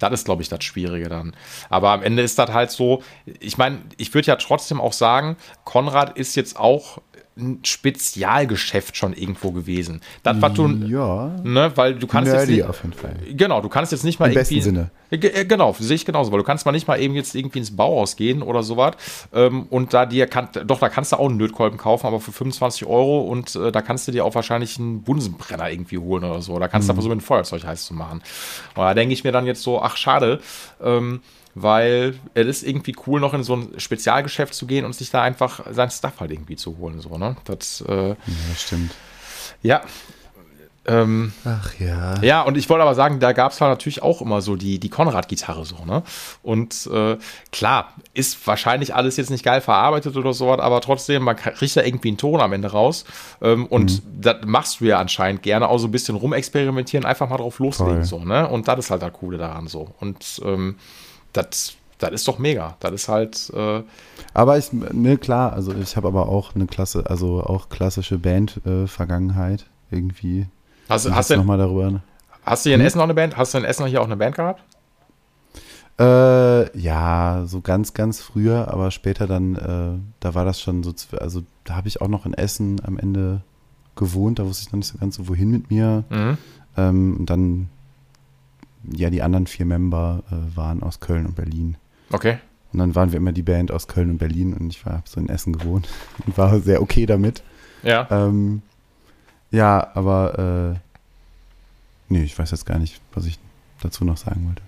das 0.00 0.12
ist, 0.12 0.24
glaube 0.24 0.42
ich, 0.42 0.48
das 0.48 0.64
Schwierige 0.64 1.08
dann. 1.08 1.36
Aber 1.68 1.90
am 1.90 2.02
Ende 2.02 2.22
ist 2.22 2.36
das 2.38 2.50
halt 2.50 2.72
so, 2.72 3.02
ich 3.38 3.58
meine, 3.58 3.78
ich 3.96 4.12
würde 4.12 4.26
ja 4.26 4.36
trotzdem 4.36 4.80
auch 4.80 4.94
sagen, 4.94 5.36
Konrad 5.64 6.18
ist 6.18 6.34
jetzt 6.34 6.58
auch 6.58 6.98
ein 7.36 7.60
Spezialgeschäft 7.64 8.96
schon 8.96 9.12
irgendwo 9.12 9.52
gewesen. 9.52 10.00
Das, 10.22 10.40
was 10.42 10.52
du, 10.54 10.66
Ja, 10.86 11.28
ne, 11.42 11.72
weil 11.76 11.94
du 11.94 12.06
kannst 12.06 12.32
jetzt 12.32 12.48
nicht, 12.48 12.64
auf 12.64 12.82
jeden 12.82 12.92
Fall. 12.92 13.16
Genau, 13.30 13.60
du 13.60 13.68
kannst 13.68 13.92
jetzt 13.92 14.04
nicht 14.04 14.18
mal 14.20 14.28
Im 14.28 14.34
besten 14.34 14.54
irgendwie. 14.54 14.64
Sinne. 14.64 14.90
Ge- 15.10 15.30
äh, 15.32 15.44
Genau, 15.44 15.74
sehe 15.78 15.94
ich 15.96 16.04
genauso, 16.04 16.30
weil 16.32 16.38
du 16.38 16.44
kannst 16.44 16.66
mal 16.66 16.72
nicht 16.72 16.86
mal 16.88 17.00
eben 17.00 17.14
jetzt 17.14 17.34
irgendwie 17.34 17.58
ins 17.60 17.74
Bauhaus 17.74 18.16
gehen 18.16 18.42
oder 18.42 18.62
sowas. 18.62 18.94
Ähm, 19.32 19.66
und 19.70 19.94
da 19.94 20.06
dir 20.06 20.26
kann, 20.26 20.48
doch, 20.66 20.80
da 20.80 20.88
kannst 20.88 21.12
du 21.12 21.16
auch 21.16 21.28
einen 21.28 21.38
Lötkolben 21.38 21.78
kaufen, 21.78 22.06
aber 22.06 22.20
für 22.20 22.32
25 22.32 22.86
Euro 22.86 23.20
und 23.22 23.54
äh, 23.56 23.72
da 23.72 23.80
kannst 23.82 24.06
du 24.08 24.12
dir 24.12 24.24
auch 24.24 24.34
wahrscheinlich 24.34 24.78
einen 24.78 25.02
Bunsenbrenner 25.02 25.70
irgendwie 25.70 25.98
holen 25.98 26.24
oder 26.24 26.42
so. 26.42 26.58
Da 26.58 26.68
kannst 26.68 26.88
du 26.88 26.92
Mhm. 26.94 27.00
so 27.00 27.08
mit 27.08 27.12
einem 27.12 27.20
Feuerzeug 27.22 27.64
heiß 27.64 27.86
zu 27.86 27.94
machen. 27.94 28.22
Und 28.74 28.82
da 28.82 28.94
denke 28.94 29.12
ich 29.14 29.24
mir 29.24 29.32
dann 29.32 29.46
jetzt 29.46 29.62
so, 29.62 29.80
ach 29.80 29.96
schade, 29.96 30.40
ähm, 30.82 31.20
weil 31.54 32.14
es 32.34 32.46
ist 32.46 32.62
irgendwie 32.62 32.94
cool, 33.06 33.20
noch 33.20 33.34
in 33.34 33.42
so 33.42 33.56
ein 33.56 33.78
Spezialgeschäft 33.78 34.54
zu 34.54 34.66
gehen 34.66 34.84
und 34.84 34.94
sich 34.94 35.10
da 35.10 35.22
einfach 35.22 35.60
sein 35.70 35.90
Stuff 35.90 36.20
halt 36.20 36.30
irgendwie 36.30 36.56
zu 36.56 36.78
holen. 36.78 37.00
So, 37.00 37.18
ne? 37.18 37.36
Das, 37.44 37.82
äh, 37.86 38.08
Ja, 38.10 38.16
das 38.50 38.62
stimmt. 38.62 38.92
ja. 39.62 39.82
Ähm, 40.86 41.32
Ach 41.44 41.74
ja. 41.78 42.20
ja, 42.22 42.40
und 42.40 42.56
ich 42.56 42.70
wollte 42.70 42.82
aber 42.82 42.94
sagen, 42.94 43.20
da 43.20 43.32
gab 43.32 43.52
es 43.52 43.60
natürlich 43.60 44.02
auch 44.02 44.22
immer 44.22 44.40
so 44.40 44.56
die, 44.56 44.78
die 44.80 44.88
Konrad-Gitarre 44.88 45.66
so, 45.66 45.84
ne? 45.84 46.02
Und 46.42 46.88
äh, 46.90 47.18
klar, 47.52 47.92
ist 48.14 48.46
wahrscheinlich 48.46 48.94
alles 48.94 49.18
jetzt 49.18 49.30
nicht 49.30 49.44
geil 49.44 49.60
verarbeitet 49.60 50.16
oder 50.16 50.32
sowas, 50.32 50.58
aber 50.58 50.80
trotzdem, 50.80 51.24
man 51.24 51.36
kriegt 51.36 51.76
da 51.76 51.82
irgendwie 51.82 52.08
einen 52.08 52.16
Ton 52.16 52.40
am 52.40 52.54
Ende 52.54 52.68
raus. 52.68 53.04
Ähm, 53.42 53.66
und 53.66 54.02
das 54.20 54.36
machst 54.46 54.80
du 54.80 54.86
ja 54.86 54.98
anscheinend 54.98 55.42
gerne, 55.42 55.68
auch 55.68 55.78
so 55.78 55.86
ein 55.86 55.90
bisschen 55.92 56.16
rumexperimentieren, 56.16 57.04
einfach 57.04 57.28
mal 57.28 57.36
drauf 57.36 57.58
loslegen, 57.58 57.96
Voll. 57.96 58.04
so, 58.04 58.24
ne? 58.24 58.48
Und 58.48 58.66
das 58.66 58.78
ist 58.78 58.90
halt 58.90 59.02
das 59.02 59.12
Coole 59.12 59.36
daran 59.36 59.66
so. 59.66 59.94
Und 60.00 60.40
ähm, 60.46 60.76
das, 61.32 61.74
das 61.98 62.12
ist 62.12 62.28
doch 62.28 62.38
mega. 62.38 62.76
Das 62.80 62.92
ist 62.92 63.08
halt, 63.08 63.50
äh, 63.54 63.82
Aber 64.34 64.58
ich, 64.58 64.72
ne, 64.72 65.18
klar, 65.18 65.52
also 65.52 65.72
ich 65.74 65.96
habe 65.96 66.08
aber 66.08 66.28
auch 66.28 66.54
eine 66.54 66.66
Klasse, 66.66 67.04
also 67.08 67.42
auch 67.42 67.68
klassische 67.68 68.18
Band-Vergangenheit 68.18 69.66
irgendwie. 69.90 70.46
hast, 70.88 71.10
hast, 71.10 71.30
du, 71.30 71.36
noch 71.36 71.44
mal 71.44 71.58
darüber. 71.58 72.00
hast 72.44 72.64
du 72.64 72.70
hier 72.70 72.76
in 72.76 72.84
Essen 72.84 72.98
noch 72.98 73.04
eine 73.04 73.14
Band? 73.14 73.36
Hast 73.36 73.54
du 73.54 73.58
in 73.58 73.64
Essen 73.64 73.86
hier 73.86 74.00
auch 74.00 74.06
eine 74.06 74.16
Band 74.16 74.36
gehabt? 74.36 74.62
Äh, 76.00 76.78
ja, 76.78 77.42
so 77.44 77.60
ganz, 77.60 77.92
ganz 77.92 78.22
früher, 78.22 78.68
aber 78.68 78.90
später 78.90 79.26
dann, 79.26 79.54
äh, 79.56 80.00
da 80.20 80.34
war 80.34 80.46
das 80.46 80.58
schon 80.58 80.82
so, 80.82 80.94
also 81.18 81.42
da 81.64 81.76
habe 81.76 81.88
ich 81.88 82.00
auch 82.00 82.08
noch 82.08 82.24
in 82.24 82.32
Essen 82.32 82.80
am 82.86 82.98
Ende 82.98 83.42
gewohnt, 83.96 84.38
da 84.38 84.46
wusste 84.46 84.62
ich 84.62 84.72
noch 84.72 84.78
nicht 84.78 84.86
so 84.86 84.96
ganz 84.96 85.16
so, 85.16 85.28
wohin 85.28 85.50
mit 85.50 85.70
mir. 85.70 86.04
Mhm. 86.08 86.38
Ähm, 86.78 87.16
und 87.18 87.26
dann, 87.28 87.68
ja, 88.84 89.10
die 89.10 89.22
anderen 89.22 89.46
vier 89.46 89.66
Member 89.66 90.22
äh, 90.30 90.56
waren 90.56 90.82
aus 90.82 91.00
Köln 91.00 91.26
und 91.26 91.36
Berlin. 91.36 91.76
Okay. 92.12 92.38
Und 92.72 92.78
dann 92.78 92.94
waren 92.94 93.12
wir 93.12 93.16
immer 93.18 93.32
die 93.32 93.42
Band 93.42 93.72
aus 93.72 93.88
Köln 93.88 94.10
und 94.10 94.18
Berlin 94.18 94.54
und 94.54 94.70
ich 94.70 94.84
war 94.86 95.02
so 95.04 95.20
in 95.20 95.28
Essen 95.28 95.52
gewohnt 95.52 95.88
und 96.26 96.38
war 96.38 96.60
sehr 96.60 96.82
okay 96.82 97.06
damit. 97.06 97.42
Ja. 97.82 98.06
Ähm, 98.10 98.62
ja, 99.50 99.88
aber 99.94 100.74
äh, 100.74 100.78
nee, 102.08 102.22
ich 102.22 102.38
weiß 102.38 102.50
jetzt 102.52 102.66
gar 102.66 102.78
nicht, 102.78 103.00
was 103.12 103.26
ich 103.26 103.38
dazu 103.82 104.04
noch 104.04 104.16
sagen 104.16 104.46
wollte. 104.46 104.62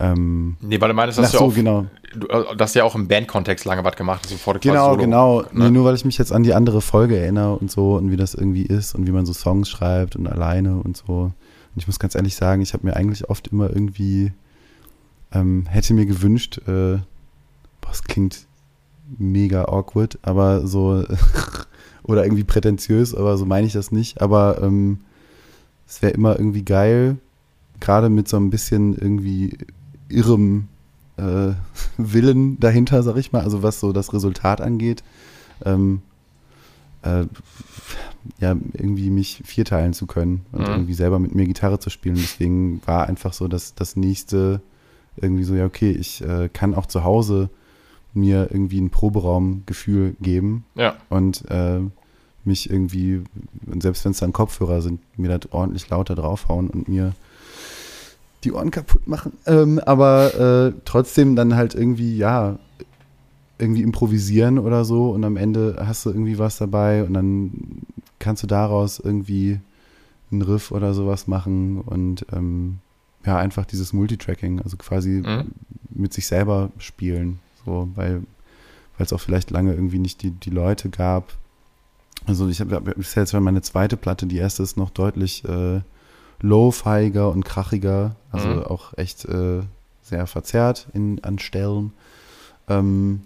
Ähm, 0.00 0.56
Nee, 0.60 0.80
weil 0.80 0.88
du 0.88 0.94
meinst, 0.94 1.18
ach 1.18 1.22
dass 1.22 1.32
du 1.32 1.38
so, 1.38 1.44
auch 1.44 1.54
genau. 1.54 1.86
du, 2.14 2.26
äh, 2.26 2.56
dass 2.56 2.72
du 2.72 2.80
ja 2.80 2.84
auch 2.84 2.96
im 2.96 3.06
Bandkontext 3.06 3.64
lange 3.64 3.84
was 3.84 3.94
gemacht 3.94 4.22
hast, 4.24 4.32
bevor 4.32 4.54
du 4.54 4.60
Genau, 4.60 4.90
Solo, 4.90 4.96
genau. 5.02 5.42
Ne? 5.42 5.48
Nee, 5.52 5.70
nur 5.70 5.84
weil 5.84 5.94
ich 5.94 6.04
mich 6.04 6.18
jetzt 6.18 6.32
an 6.32 6.42
die 6.42 6.54
andere 6.54 6.80
Folge 6.80 7.16
erinnere 7.16 7.54
und 7.54 7.70
so 7.70 7.94
und 7.94 8.10
wie 8.10 8.16
das 8.16 8.34
irgendwie 8.34 8.64
ist 8.66 8.94
und 8.96 9.06
wie 9.06 9.12
man 9.12 9.26
so 9.26 9.32
Songs 9.32 9.68
schreibt 9.68 10.16
und 10.16 10.26
alleine 10.26 10.76
und 10.78 10.96
so. 10.96 11.32
Und 11.74 11.80
ich 11.80 11.86
muss 11.86 11.98
ganz 11.98 12.14
ehrlich 12.14 12.34
sagen, 12.34 12.62
ich 12.62 12.74
habe 12.74 12.86
mir 12.86 12.96
eigentlich 12.96 13.30
oft 13.30 13.48
immer 13.48 13.70
irgendwie, 13.70 14.32
ähm, 15.32 15.66
hätte 15.66 15.94
mir 15.94 16.06
gewünscht, 16.06 16.58
äh, 16.66 16.98
boah, 17.80 17.90
es 17.90 18.04
klingt 18.04 18.46
mega 19.18 19.64
awkward, 19.64 20.18
aber 20.22 20.66
so, 20.66 21.04
oder 22.02 22.24
irgendwie 22.24 22.44
prätentiös, 22.44 23.14
aber 23.14 23.36
so 23.38 23.46
meine 23.46 23.66
ich 23.66 23.72
das 23.72 23.92
nicht. 23.92 24.20
Aber 24.20 24.60
ähm, 24.62 25.00
es 25.86 26.02
wäre 26.02 26.12
immer 26.12 26.38
irgendwie 26.38 26.64
geil, 26.64 27.16
gerade 27.80 28.08
mit 28.08 28.28
so 28.28 28.36
ein 28.36 28.50
bisschen 28.50 28.94
irgendwie 28.94 29.58
irrem 30.08 30.68
äh, 31.16 31.52
Willen 31.96 32.58
dahinter, 32.60 33.02
sag 33.02 33.16
ich 33.16 33.32
mal, 33.32 33.42
also 33.42 33.62
was 33.62 33.80
so 33.80 33.92
das 33.92 34.12
Resultat 34.12 34.60
angeht, 34.60 35.02
ähm, 35.64 36.02
äh, 37.02 37.24
ja, 38.38 38.56
irgendwie 38.72 39.10
mich 39.10 39.42
vierteilen 39.44 39.92
zu 39.92 40.06
können 40.06 40.42
und 40.52 40.62
Mhm. 40.62 40.66
irgendwie 40.74 40.94
selber 40.94 41.18
mit 41.18 41.34
mir 41.34 41.46
Gitarre 41.46 41.78
zu 41.78 41.90
spielen. 41.90 42.16
Deswegen 42.16 42.80
war 42.86 43.06
einfach 43.08 43.32
so 43.32 43.48
dass 43.48 43.74
das 43.74 43.96
nächste 43.96 44.60
irgendwie 45.16 45.44
so, 45.44 45.54
ja, 45.54 45.66
okay, 45.66 45.90
ich 45.90 46.22
äh, 46.22 46.48
kann 46.52 46.74
auch 46.74 46.86
zu 46.86 47.04
Hause 47.04 47.50
mir 48.14 48.48
irgendwie 48.50 48.80
ein 48.80 48.90
Proberaumgefühl 48.90 50.16
geben 50.20 50.64
Ja. 50.74 50.96
und 51.08 51.44
äh, 51.50 51.80
mich 52.44 52.70
irgendwie, 52.70 53.22
und 53.66 53.82
selbst 53.82 54.04
wenn 54.04 54.12
es 54.12 54.18
dann 54.18 54.32
Kopfhörer 54.32 54.80
sind, 54.82 55.00
mir 55.18 55.28
das 55.38 55.52
ordentlich 55.52 55.88
lauter 55.90 56.14
draufhauen 56.14 56.68
und 56.70 56.88
mir 56.88 57.14
die 58.44 58.52
Ohren 58.52 58.70
kaputt 58.72 59.06
machen. 59.06 59.32
Ähm, 59.46 59.78
aber 59.78 60.72
äh, 60.74 60.80
trotzdem 60.84 61.36
dann 61.36 61.54
halt 61.54 61.74
irgendwie, 61.74 62.16
ja, 62.16 62.58
irgendwie 63.58 63.82
improvisieren 63.82 64.58
oder 64.58 64.84
so 64.84 65.10
und 65.10 65.24
am 65.24 65.36
Ende 65.36 65.76
hast 65.86 66.04
du 66.06 66.10
irgendwie 66.10 66.38
was 66.38 66.58
dabei 66.58 67.04
und 67.04 67.14
dann 67.14 67.52
kannst 68.18 68.42
du 68.42 68.46
daraus 68.46 68.98
irgendwie 68.98 69.60
einen 70.30 70.42
Riff 70.42 70.70
oder 70.72 70.94
sowas 70.94 71.26
machen 71.26 71.80
und 71.80 72.26
ähm, 72.32 72.78
ja, 73.24 73.36
einfach 73.38 73.64
dieses 73.66 73.92
Multitracking, 73.92 74.60
also 74.62 74.76
quasi 74.76 75.22
Mhm. 75.24 75.52
mit 75.90 76.12
sich 76.12 76.26
selber 76.26 76.70
spielen, 76.78 77.38
so, 77.64 77.88
weil 77.94 78.22
weil 78.98 79.06
es 79.06 79.12
auch 79.12 79.20
vielleicht 79.20 79.50
lange 79.50 79.72
irgendwie 79.72 79.98
nicht 79.98 80.22
die, 80.22 80.30
die 80.32 80.50
Leute 80.50 80.90
gab. 80.90 81.32
Also 82.26 82.48
ich 82.48 82.60
habe 82.60 82.74
hab, 82.74 82.88
ist 82.88 83.14
jetzt 83.14 83.32
meine 83.32 83.62
zweite 83.62 83.96
Platte, 83.96 84.26
die 84.26 84.36
erste 84.36 84.62
ist 84.62 84.76
noch 84.76 84.90
deutlich 84.90 85.44
äh, 85.44 85.80
low-fiiger 86.40 87.30
und 87.30 87.44
krachiger, 87.44 88.16
also 88.30 88.48
Mhm. 88.48 88.62
auch 88.64 88.96
echt 88.98 89.24
äh, 89.24 89.62
sehr 90.02 90.26
verzerrt 90.26 90.88
in, 90.92 91.22
an 91.24 91.38
Stellen. 91.38 91.92
Ähm, 92.68 93.22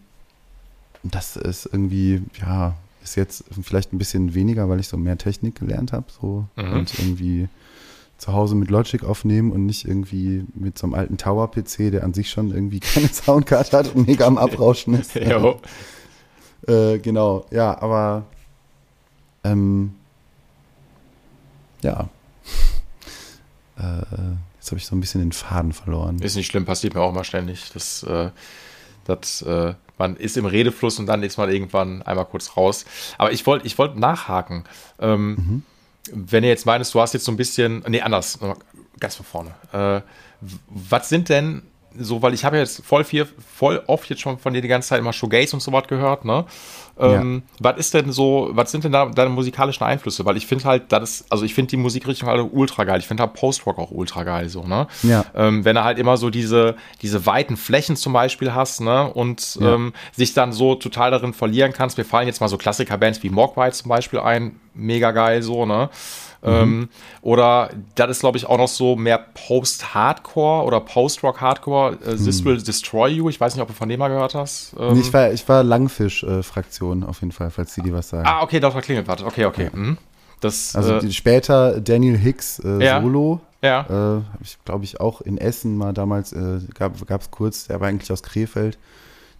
das 1.14 1.36
ist 1.36 1.66
irgendwie, 1.66 2.22
ja, 2.40 2.74
bis 3.00 3.14
jetzt 3.14 3.44
vielleicht 3.62 3.92
ein 3.92 3.98
bisschen 3.98 4.34
weniger, 4.34 4.68
weil 4.68 4.80
ich 4.80 4.88
so 4.88 4.96
mehr 4.96 5.16
Technik 5.18 5.56
gelernt 5.60 5.92
habe 5.92 6.06
so 6.20 6.46
Mhm. 6.56 6.72
und 6.72 6.98
irgendwie 6.98 7.48
zu 8.18 8.32
Hause 8.32 8.54
mit 8.54 8.70
Logic 8.70 9.04
aufnehmen 9.04 9.52
und 9.52 9.66
nicht 9.66 9.86
irgendwie 9.86 10.44
mit 10.54 10.78
so 10.78 10.86
einem 10.86 10.94
alten 10.94 11.18
Tower-PC, 11.18 11.90
der 11.90 12.02
an 12.02 12.14
sich 12.14 12.30
schon 12.30 12.50
irgendwie 12.50 12.80
keine 12.94 13.08
Soundcard 13.08 13.72
hat 13.72 13.94
und 13.94 14.08
mega 14.08 14.26
am 14.26 14.38
Abrauschen 14.38 14.94
ist. 14.94 15.14
Jo. 15.14 15.60
Äh, 16.66 16.98
genau, 16.98 17.44
ja, 17.50 17.80
aber 17.80 18.24
ähm, 19.44 19.94
ja. 21.82 22.08
Äh, 23.78 24.00
jetzt 24.56 24.70
habe 24.70 24.78
ich 24.78 24.86
so 24.86 24.96
ein 24.96 25.00
bisschen 25.00 25.20
den 25.20 25.32
Faden 25.32 25.74
verloren. 25.74 26.18
Ist 26.20 26.34
nicht 26.34 26.46
schlimm, 26.46 26.64
passiert 26.64 26.94
mir 26.94 27.02
auch 27.02 27.12
mal 27.12 27.24
ständig. 27.24 27.70
Das, 27.74 28.02
äh, 28.04 28.30
das, 29.04 29.42
äh, 29.42 29.74
man 29.98 30.16
ist 30.16 30.36
im 30.36 30.46
Redefluss 30.46 30.98
und 30.98 31.06
dann 31.06 31.22
ist 31.22 31.36
man 31.38 31.50
irgendwann 31.50 32.02
einmal 32.02 32.26
kurz 32.26 32.56
raus. 32.56 32.84
Aber 33.18 33.32
ich 33.32 33.46
wollte 33.46 33.66
ich 33.66 33.78
wollt 33.78 33.96
nachhaken. 33.96 34.64
Ähm, 34.98 35.62
Wenn 36.12 36.44
ihr 36.44 36.50
jetzt 36.50 36.66
meinst, 36.66 36.94
du 36.94 37.00
hast 37.00 37.14
jetzt 37.14 37.24
so 37.24 37.32
ein 37.32 37.36
bisschen, 37.36 37.84
nee, 37.88 38.00
anders, 38.00 38.38
ganz 39.00 39.16
von 39.16 39.26
vorne. 39.26 39.54
Äh, 39.72 40.02
was 40.68 41.08
sind 41.08 41.28
denn 41.28 41.62
so, 41.98 42.22
weil 42.22 42.34
ich 42.34 42.44
habe 42.44 42.58
jetzt 42.58 42.84
voll 42.84 43.04
viel, 43.04 43.26
voll 43.54 43.82
oft 43.86 44.08
jetzt 44.10 44.20
schon 44.20 44.38
von 44.38 44.52
dir 44.54 44.62
die 44.62 44.68
ganze 44.68 44.88
Zeit 44.88 44.98
immer 45.00 45.12
Shoegaze 45.12 45.54
und 45.56 45.60
so 45.60 45.72
was 45.72 45.86
gehört, 45.86 46.24
ne? 46.24 46.44
Ähm, 46.98 47.42
Was 47.60 47.76
ist 47.76 47.92
denn 47.92 48.10
so, 48.10 48.48
was 48.52 48.70
sind 48.72 48.84
denn 48.84 48.92
da 48.92 49.04
deine 49.06 49.28
musikalischen 49.28 49.84
Einflüsse? 49.84 50.24
Weil 50.24 50.38
ich 50.38 50.46
finde 50.46 50.64
halt, 50.64 50.90
das 50.92 51.02
ist, 51.20 51.26
also 51.30 51.44
ich 51.44 51.52
finde 51.52 51.68
die 51.70 51.76
Musikrichtung 51.76 52.26
halt 52.28 52.48
ultra 52.52 52.84
geil. 52.84 53.00
Ich 53.00 53.06
finde 53.06 53.22
halt 53.22 53.34
Post-Rock 53.34 53.78
auch 53.78 53.90
ultra 53.90 54.24
geil, 54.24 54.48
so, 54.48 54.62
ne? 54.62 54.86
Ja. 55.02 55.26
Ähm, 55.34 55.64
wenn 55.66 55.76
du 55.76 55.84
halt 55.84 55.98
immer 55.98 56.16
so 56.16 56.30
diese, 56.30 56.74
diese 57.02 57.26
weiten 57.26 57.58
Flächen 57.58 57.96
zum 57.96 58.14
Beispiel 58.14 58.54
hast, 58.54 58.80
ne? 58.80 59.12
Und 59.12 59.56
Ja. 59.60 59.74
ähm, 59.74 59.92
sich 60.12 60.32
dann 60.32 60.52
so 60.52 60.74
total 60.74 61.10
darin 61.10 61.34
verlieren 61.34 61.72
kannst. 61.74 61.98
Mir 61.98 62.04
fallen 62.04 62.28
jetzt 62.28 62.40
mal 62.40 62.48
so 62.48 62.56
Klassiker-Bands 62.56 63.22
wie 63.22 63.28
Mogwai 63.30 63.70
zum 63.72 63.90
Beispiel 63.90 64.20
ein. 64.20 64.58
Mega 64.72 65.10
geil, 65.10 65.42
so, 65.42 65.66
ne? 65.66 65.90
Ähm, 66.42 66.88
oder 67.22 67.70
das 67.94 68.10
ist, 68.10 68.20
glaube 68.20 68.38
ich, 68.38 68.46
auch 68.46 68.58
noch 68.58 68.68
so 68.68 68.94
mehr 68.96 69.18
Post-Hardcore 69.18 70.64
oder 70.64 70.80
Post-Rock-Hardcore. 70.80 71.98
Äh, 72.04 72.16
This 72.16 72.44
Will 72.44 72.60
Destroy 72.62 73.08
You. 73.10 73.28
Ich 73.28 73.40
weiß 73.40 73.54
nicht, 73.54 73.62
ob 73.62 73.68
du 73.68 73.74
von 73.74 73.88
dem 73.88 73.98
mal 73.98 74.08
gehört 74.08 74.34
hast. 74.34 74.74
Ähm, 74.78 74.94
Nee, 74.94 75.00
ich 75.00 75.12
war, 75.12 75.32
ich 75.32 75.48
war 75.48 75.62
Langfisch-Fraktion 75.64 77.02
auf 77.04 77.20
jeden 77.20 77.32
Fall, 77.32 77.50
falls 77.50 77.74
die 77.74 77.82
dir 77.82 77.94
was 77.94 78.10
sagen. 78.10 78.26
ah, 78.26 78.42
okay, 78.42 78.60
Dr. 78.60 78.80
Klingelt, 78.82 79.08
warte. 79.08 79.24
Okay, 79.26 79.44
okay. 79.46 79.70
Mhm. 79.72 79.98
Das, 80.40 80.76
also 80.76 80.94
äh, 80.96 81.10
später 81.10 81.80
Daniel 81.80 82.16
Hicks 82.18 82.58
äh, 82.58 82.84
Ja. 82.84 83.00
Solo. 83.00 83.40
ja. 83.62 83.80
Äh, 83.88 83.92
habe 83.92 84.42
ich, 84.42 84.58
glaube 84.64 84.84
ich, 84.84 85.00
auch 85.00 85.20
in 85.22 85.38
Essen 85.38 85.76
mal 85.78 85.92
damals, 85.94 86.32
äh, 86.32 86.60
gab 86.74 87.20
es 87.20 87.30
kurz, 87.30 87.66
der 87.68 87.80
war 87.80 87.88
eigentlich 87.88 88.12
aus 88.12 88.22
Krefeld, 88.22 88.78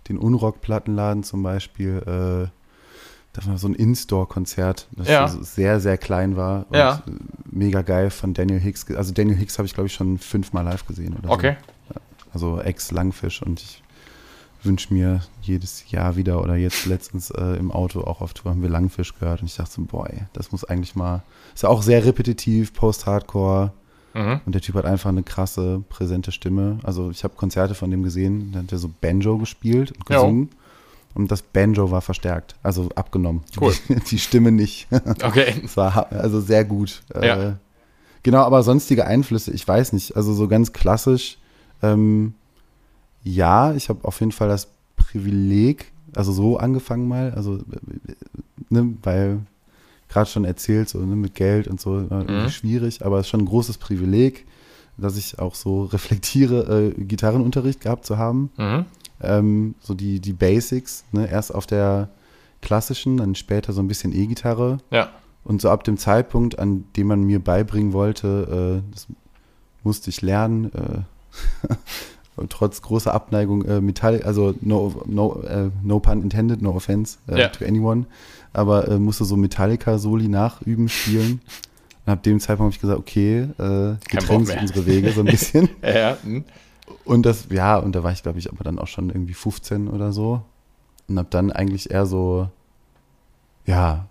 den 0.09 0.17
Unrock-Plattenladen 0.19 1.23
zum 1.23 1.43
Beispiel. 1.43 2.49
Das 3.37 3.47
war 3.47 3.59
so 3.59 3.69
ein 3.69 3.75
In-Store-Konzert, 3.75 4.89
das 4.97 5.09
Ja. 5.09 5.29
so 5.29 5.43
sehr, 5.43 5.79
sehr 5.81 5.99
klein 5.99 6.37
war. 6.37 6.67
Und 6.71 6.77
Ja. 6.79 7.03
äh, 7.07 7.11
Mega 7.51 7.83
geil 7.83 8.11
von 8.11 8.35
Daniel 8.35 8.59
Hicks. 8.61 8.87
Also 8.95 9.13
Daniel 9.15 9.37
Hicks 9.37 9.59
habe 9.59 9.67
ich, 9.67 9.75
glaube 9.75 9.87
ich, 9.87 9.95
schon 9.95 10.19
fünfmal 10.19 10.65
live 10.65 10.87
gesehen. 10.87 11.17
Oder 11.19 11.31
Okay. 11.31 11.57
So. 11.89 11.95
Also 12.33 12.61
Ex-Langfisch 12.61 13.43
und 13.43 13.61
ich 13.61 13.83
wünsche 14.63 14.93
mir 14.93 15.21
jedes 15.43 15.91
Jahr 15.91 16.17
wieder 16.17 16.43
oder 16.43 16.57
jetzt 16.57 16.87
letztens 16.87 17.31
äh, 17.31 17.57
im 17.57 17.71
Auto 17.71 18.01
auch 18.01 18.21
auf 18.21 18.35
Tour 18.35 18.51
haben 18.51 18.63
wir 18.63 18.69
Langfisch 18.69 19.15
gehört 19.19 19.41
und 19.41 19.47
ich 19.47 19.57
dachte 19.57 19.71
so, 19.73 19.83
boah, 19.83 20.11
ey, 20.11 20.23
das 20.33 20.51
muss 20.53 20.65
eigentlich 20.65 20.97
mal, 20.97 21.23
ist 21.55 21.63
ja 21.63 21.69
auch 21.69 21.83
sehr 21.83 22.05
repetitiv, 22.05 22.75
Post-Hardcore, 22.75 23.73
Mhm. 24.15 24.41
und 24.47 24.55
der 24.55 24.63
Typ 24.63 24.75
hat 24.77 24.87
einfach 24.87 25.11
eine 25.11 25.23
krasse, 25.23 25.83
präsente 25.91 26.33
Stimme. 26.33 26.79
Also 26.83 27.11
ich 27.11 27.23
habe 27.23 27.35
Konzerte 27.37 27.75
von 27.75 27.91
dem 27.91 28.03
gesehen, 28.03 28.51
da 28.53 28.61
hat 28.61 28.73
er 28.73 28.79
so 28.79 28.91
Banjo 29.01 29.37
gespielt 29.39 29.93
und 29.93 30.09
Ja. 30.11 30.17
gesungen. 30.17 30.49
Und 31.17 31.31
das 31.31 31.41
Banjo 31.43 31.91
war 31.91 32.03
verstärkt, 32.03 32.55
also 32.63 32.91
abgenommen. 32.95 33.43
Cool. 33.61 33.73
Die, 33.89 33.95
die 34.11 34.19
Stimme 34.19 34.53
nicht. 34.53 34.87
Okay. 35.25 35.55
Es 35.65 35.77
war 35.77 36.13
also 36.13 36.41
sehr 36.41 36.65
gut. 36.65 37.03
Ja. 37.15 37.43
Äh, 37.51 37.53
genau, 38.23 38.43
aber 38.43 38.63
sonstige 38.63 39.07
Einflüsse, 39.07 39.51
ich 39.53 39.67
weiß 39.67 39.95
nicht. 39.95 40.15
Also 40.17 40.35
so 40.35 40.47
ganz 40.47 40.73
klassisch, 40.75 41.39
ähm, 41.83 42.35
ja, 43.25 43.73
ich 43.73 43.89
habe 43.89 44.05
auf 44.07 44.21
jeden 44.21 44.33
Fall 44.33 44.49
das 44.49 44.69
Privileg, 44.97 45.91
also 46.15 46.33
so 46.33 46.59
angefangen 46.59 47.09
mal, 47.09 47.33
also 47.35 47.57
äh, 47.57 47.61
ne, 48.69 48.95
weil 49.03 49.41
gerade 50.09 50.29
schon 50.31 50.45
erzählt, 50.45 50.89
so 50.91 50.99
ne, 50.99 51.17
mit 51.17 51.35
Geld 51.35 51.67
und 51.67 51.81
so, 51.81 51.99
äh, 51.99 52.25
Mhm. 52.45 52.49
schwierig, 52.51 53.05
aber 53.05 53.19
es 53.19 53.27
ist 53.27 53.31
schon 53.31 53.41
ein 53.41 53.47
großes 53.47 53.79
Privileg, 53.79 54.47
dass 54.99 55.17
ich 55.17 55.39
auch 55.39 55.55
so 55.55 55.85
reflektiere, 55.85 56.93
äh, 56.99 57.03
Gitarrenunterricht 57.05 57.81
gehabt 57.81 58.05
zu 58.07 58.19
haben 58.19 58.51
Mhm. 58.59 58.85
Ähm, 59.23 59.75
so 59.81 59.95
die, 59.95 60.21
die 60.21 60.33
Basics, 60.33 61.05
ne? 61.13 61.29
erst 61.31 61.55
auf 61.55 61.67
der 61.67 62.09
klassischen, 62.63 63.17
dann 63.19 63.35
später 63.35 63.73
so 63.73 63.81
ein 63.81 63.89
bisschen 63.89 64.13
E-Gitarre 64.13 64.79
Ja. 64.91 65.11
und 65.45 65.61
so 65.61 65.71
ab 65.71 65.85
dem 65.85 65.97
Zeitpunkt, 65.99 66.59
an 66.59 66.85
dem 66.97 67.07
man 67.09 67.23
mir 67.25 67.39
beibringen 67.43 67.93
wollte, 67.93 68.83
äh, 68.85 68.93
das 68.93 69.07
musste 69.85 70.11
ich 70.11 70.23
lernen, 70.23 70.73
äh, 70.75 71.75
trotz 72.49 72.83
großer 72.83 73.15
Abneigung, 73.15 73.65
äh, 73.65 73.81
Metall, 73.81 74.23
also 74.23 74.55
no, 74.61 75.03
no, 75.07 75.43
äh, 75.43 75.71
no 75.83 76.01
pun 76.01 76.23
intended, 76.23 76.61
no 76.61 76.71
offense 76.75 77.19
äh, 77.29 77.41
Ja. 77.41 77.49
to 77.49 77.65
anyone, 77.65 78.07
aber 78.53 78.89
äh, 78.89 78.99
musste 78.99 79.25
so 79.25 79.37
Metallica-Soli 79.37 80.29
nachüben, 80.29 80.89
spielen. 80.89 81.41
Und 82.05 82.13
ab 82.13 82.23
dem 82.23 82.39
Zeitpunkt 82.39 82.61
habe 82.61 82.75
ich 82.75 82.81
gesagt, 82.81 82.99
okay, 83.01 83.49
äh, 83.59 83.97
getrennt 84.09 84.49
unsere 84.61 84.87
Wege 84.87 85.13
so 85.13 85.21
ein 85.21 85.27
bisschen. 85.27 85.69
Ja, 85.83 85.91
ja. 85.99 86.19
Und 87.05 87.27
das, 87.27 87.47
ja, 87.51 87.77
und 87.79 87.95
da 87.95 88.03
war 88.03 88.13
ich, 88.13 88.23
glaube 88.23 88.39
ich, 88.39 88.51
aber 88.51 88.65
dann 88.65 88.79
auch 88.79 88.87
schon 88.89 89.11
irgendwie 89.11 89.35
15 89.35 89.89
oder 89.89 90.13
so. 90.13 90.43
Und 91.09 91.19
hab 91.19 91.31
dann 91.31 91.53
eigentlich 91.53 91.91
eher 91.91 92.07
so, 92.07 92.49
ja, 93.65 94.07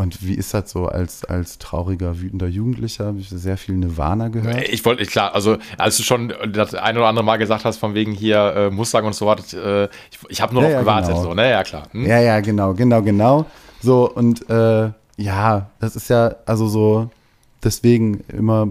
und 0.00 0.26
wie 0.26 0.32
ist 0.34 0.54
das 0.54 0.70
so 0.70 0.86
als, 0.86 1.26
als 1.26 1.58
trauriger, 1.58 2.18
wütender 2.20 2.46
Jugendlicher? 2.46 3.04
Habe 3.04 3.18
ich 3.18 3.28
sehr 3.28 3.58
viel 3.58 3.74
Nirvana 3.76 4.28
gehört. 4.28 4.66
Ich 4.68 4.82
wollte, 4.86 5.04
klar, 5.04 5.34
also 5.34 5.58
als 5.76 5.98
du 5.98 6.02
schon 6.02 6.32
das 6.52 6.74
ein 6.74 6.96
oder 6.96 7.06
andere 7.06 7.22
Mal 7.22 7.36
gesagt 7.36 7.66
hast, 7.66 7.76
von 7.76 7.92
wegen 7.92 8.12
hier 8.12 8.38
äh, 8.56 8.70
Mustang 8.70 9.04
und 9.04 9.14
so 9.14 9.26
was, 9.26 9.52
äh, 9.52 9.88
ich, 10.10 10.18
ich 10.30 10.40
habe 10.40 10.54
nur 10.54 10.62
Ja, 10.62 10.68
noch 10.68 10.74
ja, 10.76 10.80
gewartet, 10.80 11.10
genau. 11.10 11.22
so, 11.22 11.34
ne? 11.34 11.50
Ja, 11.50 11.62
klar. 11.64 11.82
Hm? 11.92 12.06
Ja, 12.06 12.18
ja, 12.18 12.40
genau, 12.40 12.72
genau, 12.72 13.02
genau. 13.02 13.44
So, 13.82 14.10
und 14.10 14.48
äh, 14.48 14.90
ja, 15.18 15.70
das 15.80 15.96
ist 15.96 16.08
ja, 16.08 16.34
also 16.46 16.66
so, 16.66 17.10
deswegen 17.62 18.20
immer 18.28 18.68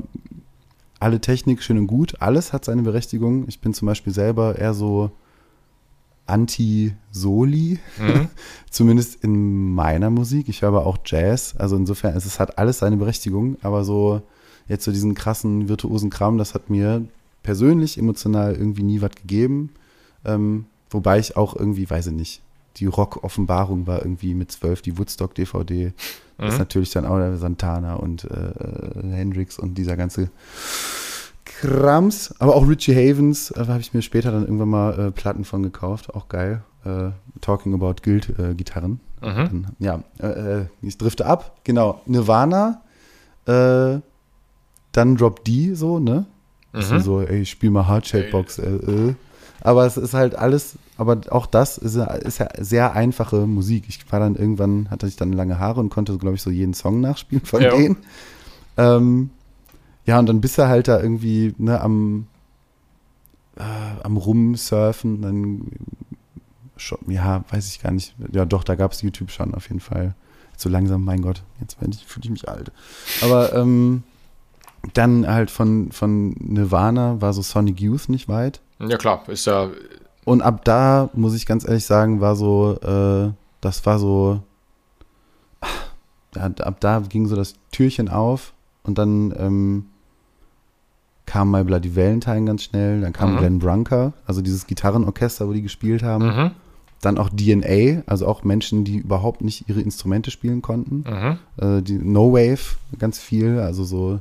alle 1.00 1.22
Technik 1.22 1.62
schön 1.64 1.78
und 1.78 1.88
gut, 1.88 2.22
alles 2.22 2.52
hat 2.54 2.66
seine 2.66 2.82
Berechtigung. 2.82 3.46
Ich 3.48 3.60
bin 3.62 3.74
zum 3.74 3.86
Beispiel 3.86 4.14
selber 4.14 4.58
eher 4.58 4.74
so 4.74 5.12
anti-Soli, 6.26 7.80
Mhm. 8.00 8.28
zumindest 8.70 9.24
in 9.24 9.74
meiner 9.74 10.10
Musik. 10.10 10.48
Ich 10.50 10.62
höre 10.62 10.70
aber 10.70 10.86
auch 10.86 10.98
Jazz, 11.06 11.56
also 11.58 11.76
insofern, 11.76 12.16
es 12.16 12.40
hat 12.40 12.58
alles 12.58 12.80
seine 12.80 12.98
Berechtigung, 12.98 13.58
aber 13.62 13.84
so 13.84 14.22
jetzt 14.68 14.86
so 14.86 14.92
diesen 14.92 15.16
krassen 15.16 15.68
virtuosen 15.68 16.10
Kram, 16.10 16.38
das 16.38 16.54
hat 16.54 16.70
mir 16.70 17.04
persönlich 17.42 17.98
emotional 17.98 18.54
irgendwie 18.56 18.84
nie 18.84 19.02
was 19.02 19.12
gegeben. 19.12 19.72
Ähm, 20.26 20.66
wobei 20.92 21.18
ich 21.20 21.36
auch 21.36 21.56
irgendwie, 21.56 21.90
weiß 21.90 22.08
ich 22.08 22.14
nicht, 22.14 22.42
die 22.78 22.86
Rock-Offenbarung 22.86 23.88
war 23.88 24.00
irgendwie 24.00 24.36
mit 24.36 24.52
zwölf, 24.52 24.82
die 24.82 24.98
Woodstock-DVD. 24.98 25.94
Das 26.40 26.48
ist 26.48 26.54
Mhm. 26.54 26.60
natürlich 26.60 26.92
dann 26.92 27.06
auch 27.06 27.18
der 27.18 27.38
Santana 27.38 27.96
und 27.96 28.24
äh, 28.24 28.28
äh, 28.28 29.12
Hendrix 29.12 29.60
und 29.60 29.76
dieser 29.78 29.98
ganze 29.98 30.30
Krams. 31.46 32.34
Aber 32.40 32.56
auch 32.56 32.68
Richie 32.68 32.96
Havens 32.96 33.52
äh, 33.52 33.66
habe 33.68 33.82
ich 33.82 33.94
mir 33.94 34.02
später 34.02 34.32
dann 34.32 34.44
irgendwann 34.44 34.70
mal 34.70 35.00
äh, 35.00 35.12
Platten 35.12 35.44
von 35.44 35.64
gekauft. 35.64 36.14
Auch 36.16 36.30
geil. 36.30 36.64
Äh, 36.86 37.10
Talking 37.42 37.74
about 37.74 37.96
Guild-Gitarren. 38.04 39.00
Mhm. 39.22 39.36
Dann, 39.36 39.68
ja, 39.80 40.04
äh, 40.22 40.62
äh, 40.62 40.66
ich 40.82 40.98
drifte 40.98 41.26
ab. 41.26 41.58
Genau. 41.66 42.02
Nirvana. 42.06 42.82
Äh, 43.46 44.00
dann 44.92 45.16
Drop 45.18 45.44
D, 45.44 45.74
so, 45.74 46.00
ne? 46.00 46.26
Mhm. 46.74 47.00
so, 47.00 47.22
ey, 47.22 47.42
ich 47.42 47.50
spiel 47.50 47.70
mal 47.72 47.88
Hardshell-Box. 47.88 48.60
Äh, 48.60 48.70
äh. 48.76 49.16
Aber 49.62 49.86
es 49.86 49.98
ist 49.98 50.14
halt 50.14 50.36
alles, 50.36 50.76
aber 50.98 51.20
auch 51.32 51.46
das 51.46 51.78
ist, 51.78 51.96
ja- 51.96 52.06
ist 52.14 52.38
ja 52.40 52.48
sehr 52.60 52.94
einfache 52.94 53.46
Musik. 53.48 53.86
Ich 53.90 54.12
war 54.12 54.20
dann 54.20 54.36
irgendwann, 54.36 54.90
hatte 54.90 55.08
ich 55.08 55.16
dann 55.18 55.34
lange 55.34 55.60
Haare 55.60 55.80
und 55.80 55.90
konnte, 55.90 56.18
glaube 56.18 56.36
ich, 56.36 56.42
so 56.42 56.50
jeden 56.50 56.74
Song 56.74 57.02
nachspielen 57.02 57.46
von 57.46 57.62
Ja. 57.62 57.76
denen. 57.76 57.98
Ähm, 58.78 59.30
ja, 60.06 60.18
und 60.20 60.28
dann 60.28 60.42
bist 60.42 60.58
du 60.58 60.68
halt 60.68 60.88
da 60.88 61.02
irgendwie 61.02 61.54
ne, 61.58 61.82
am, 61.82 62.28
äh, 63.58 63.64
am 64.04 64.18
Rumsurfen, 64.18 65.22
dann 65.22 65.62
ja, 67.08 67.44
weiß 67.50 67.68
ich 67.68 67.82
gar 67.82 67.92
nicht. 67.92 68.16
Ja, 68.32 68.46
doch, 68.46 68.64
da 68.64 68.76
gab 68.76 68.94
es 68.94 69.02
YouTube 69.02 69.32
schon 69.32 69.54
auf 69.54 69.68
jeden 69.68 69.82
Fall. 69.82 70.16
So 70.56 70.70
langsam, 70.70 71.04
mein 71.04 71.22
Gott, 71.22 71.44
jetzt 71.60 71.78
fühle 71.80 72.24
ich 72.24 72.30
mich 72.30 72.48
alt. 72.48 72.72
Aber 73.22 73.54
ähm, 73.54 74.04
dann 74.94 75.28
halt 75.28 75.52
von, 75.52 75.92
von 75.92 76.30
Nirvana 76.40 77.20
war 77.22 77.34
so 77.34 77.42
Sonic 77.42 77.82
Youth 77.82 78.08
nicht 78.08 78.30
weit. 78.30 78.62
Ja, 78.80 78.98
klar, 78.98 79.24
ist 79.28 79.46
ja. 79.46 79.70
Und 80.26 80.42
ab 80.42 80.64
da, 80.66 81.10
muss 81.14 81.36
ich 81.36 81.46
ganz 81.46 81.68
ehrlich 81.68 81.86
sagen, 81.86 82.22
war 82.22 82.36
so, 82.36 82.78
äh, 82.82 83.32
das 83.62 83.86
war 83.86 84.00
so, 84.00 84.42
ja, 86.36 86.44
ab 86.44 86.80
da 86.80 87.00
ging 87.00 87.26
so 87.28 87.36
das 87.36 87.56
Türchen 87.72 88.10
auf 88.10 88.54
und 88.84 88.98
dann 88.98 89.34
ähm, 89.38 89.86
kam 91.26 91.52
My 91.52 91.64
Bloody 91.64 91.96
Valentine 91.96 92.46
ganz 92.46 92.64
schnell, 92.64 93.02
dann 93.02 93.14
kam 93.14 93.34
Mhm. 93.34 93.38
Glenn 93.38 93.60
Brunker, 93.60 94.14
also 94.26 94.42
dieses 94.42 94.68
Gitarrenorchester, 94.68 95.48
wo 95.48 95.54
die 95.54 95.62
gespielt 95.62 96.04
haben. 96.04 96.26
Mhm. 96.26 96.52
dann 97.02 97.18
auch 97.18 97.30
DNA, 97.30 98.04
also 98.08 98.28
auch 98.28 98.44
Menschen, 98.44 98.84
die 98.84 98.98
überhaupt 98.98 99.42
nicht 99.42 99.70
ihre 99.70 99.80
Instrumente 99.80 100.32
spielen 100.32 100.62
konnten. 100.62 101.06
Mhm. 101.08 101.38
Äh, 101.56 101.82
die 101.82 101.94
No 101.98 102.34
Wave, 102.34 102.76
ganz 102.98 103.20
viel, 103.20 103.58
also 103.60 103.86
so 103.86 104.20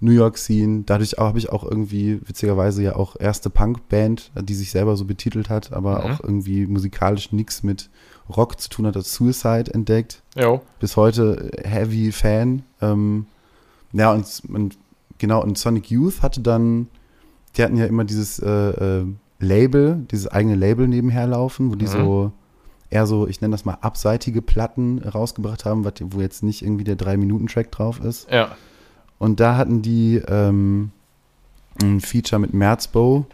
New 0.00 0.12
York 0.12 0.38
Scene. 0.38 0.82
Dadurch 0.86 1.12
habe 1.18 1.38
ich 1.38 1.50
auch 1.50 1.62
irgendwie, 1.64 2.20
witzigerweise 2.26 2.82
ja 2.82 2.96
auch 2.96 3.16
erste 3.18 3.50
Punk-Band, 3.50 4.32
die 4.42 4.54
sich 4.54 4.70
selber 4.70 4.96
so 4.96 5.04
betitelt 5.04 5.48
hat, 5.50 5.72
aber 5.72 5.98
Mhm. 5.98 6.10
auch 6.12 6.20
irgendwie 6.22 6.66
musikalisch 6.66 7.32
nichts 7.32 7.62
mit 7.62 7.90
Rock 8.34 8.60
zu 8.60 8.68
tun 8.70 8.86
hat, 8.86 8.96
das 8.96 9.12
Suicide 9.14 9.72
entdeckt. 9.74 10.22
Jo. 10.36 10.62
Bis 10.78 10.96
heute 10.96 11.50
Heavy 11.64 12.12
Fan. 12.12 12.62
Ähm, 12.80 13.26
ja, 13.92 14.12
und, 14.12 14.24
und 14.48 14.78
genau, 15.18 15.42
und 15.42 15.58
Sonic 15.58 15.90
Youth 15.90 16.22
hatte 16.22 16.40
dann, 16.40 16.86
die 17.56 17.62
hatten 17.62 17.76
ja 17.76 17.86
immer 17.86 18.04
dieses 18.04 18.38
äh, 18.38 18.48
äh, 19.00 19.06
Label, 19.40 20.06
dieses 20.10 20.28
eigene 20.28 20.54
Label 20.54 20.86
nebenher 20.86 21.26
laufen, 21.26 21.70
wo 21.70 21.74
die 21.74 21.86
Mhm. 21.86 21.90
so 21.90 22.32
eher 22.88 23.06
so, 23.06 23.26
ich 23.26 23.40
nenne 23.40 23.52
das 23.52 23.64
mal 23.64 23.78
abseitige 23.80 24.42
Platten 24.42 24.98
rausgebracht 25.00 25.64
haben, 25.64 25.84
wo 25.84 26.20
jetzt 26.20 26.42
nicht 26.42 26.62
irgendwie 26.62 26.84
der 26.84 26.96
3-Minuten-Track 26.96 27.70
drauf 27.70 28.00
ist. 28.00 28.28
Ja. 28.30 28.56
Und 29.20 29.38
da 29.38 29.58
hatten 29.58 29.82
die 29.82 30.16
ähm, 30.16 30.92
ein 31.82 32.00
Feature 32.00 32.40
mit 32.40 32.54
Merzbow. 32.54 33.26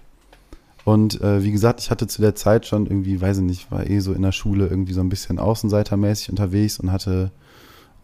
Und 0.85 1.21
äh, 1.21 1.45
wie 1.45 1.53
gesagt, 1.53 1.81
ich 1.81 1.93
hatte 1.93 2.09
zu 2.09 2.21
der 2.21 2.35
Zeit 2.35 2.67
schon 2.67 2.87
irgendwie, 2.87 3.21
weiß 3.21 3.39
ich 3.39 3.45
nicht, 3.45 3.71
war 3.71 3.89
eh 3.89 4.01
so 4.01 4.13
in 4.13 4.23
der 4.23 4.33
Schule 4.33 4.67
irgendwie 4.67 4.93
so 4.93 5.01
ein 5.01 5.09
bisschen 5.09 5.39
außenseitermäßig 5.39 6.31
unterwegs 6.31 6.81
und 6.81 6.91
hatte 6.91 7.31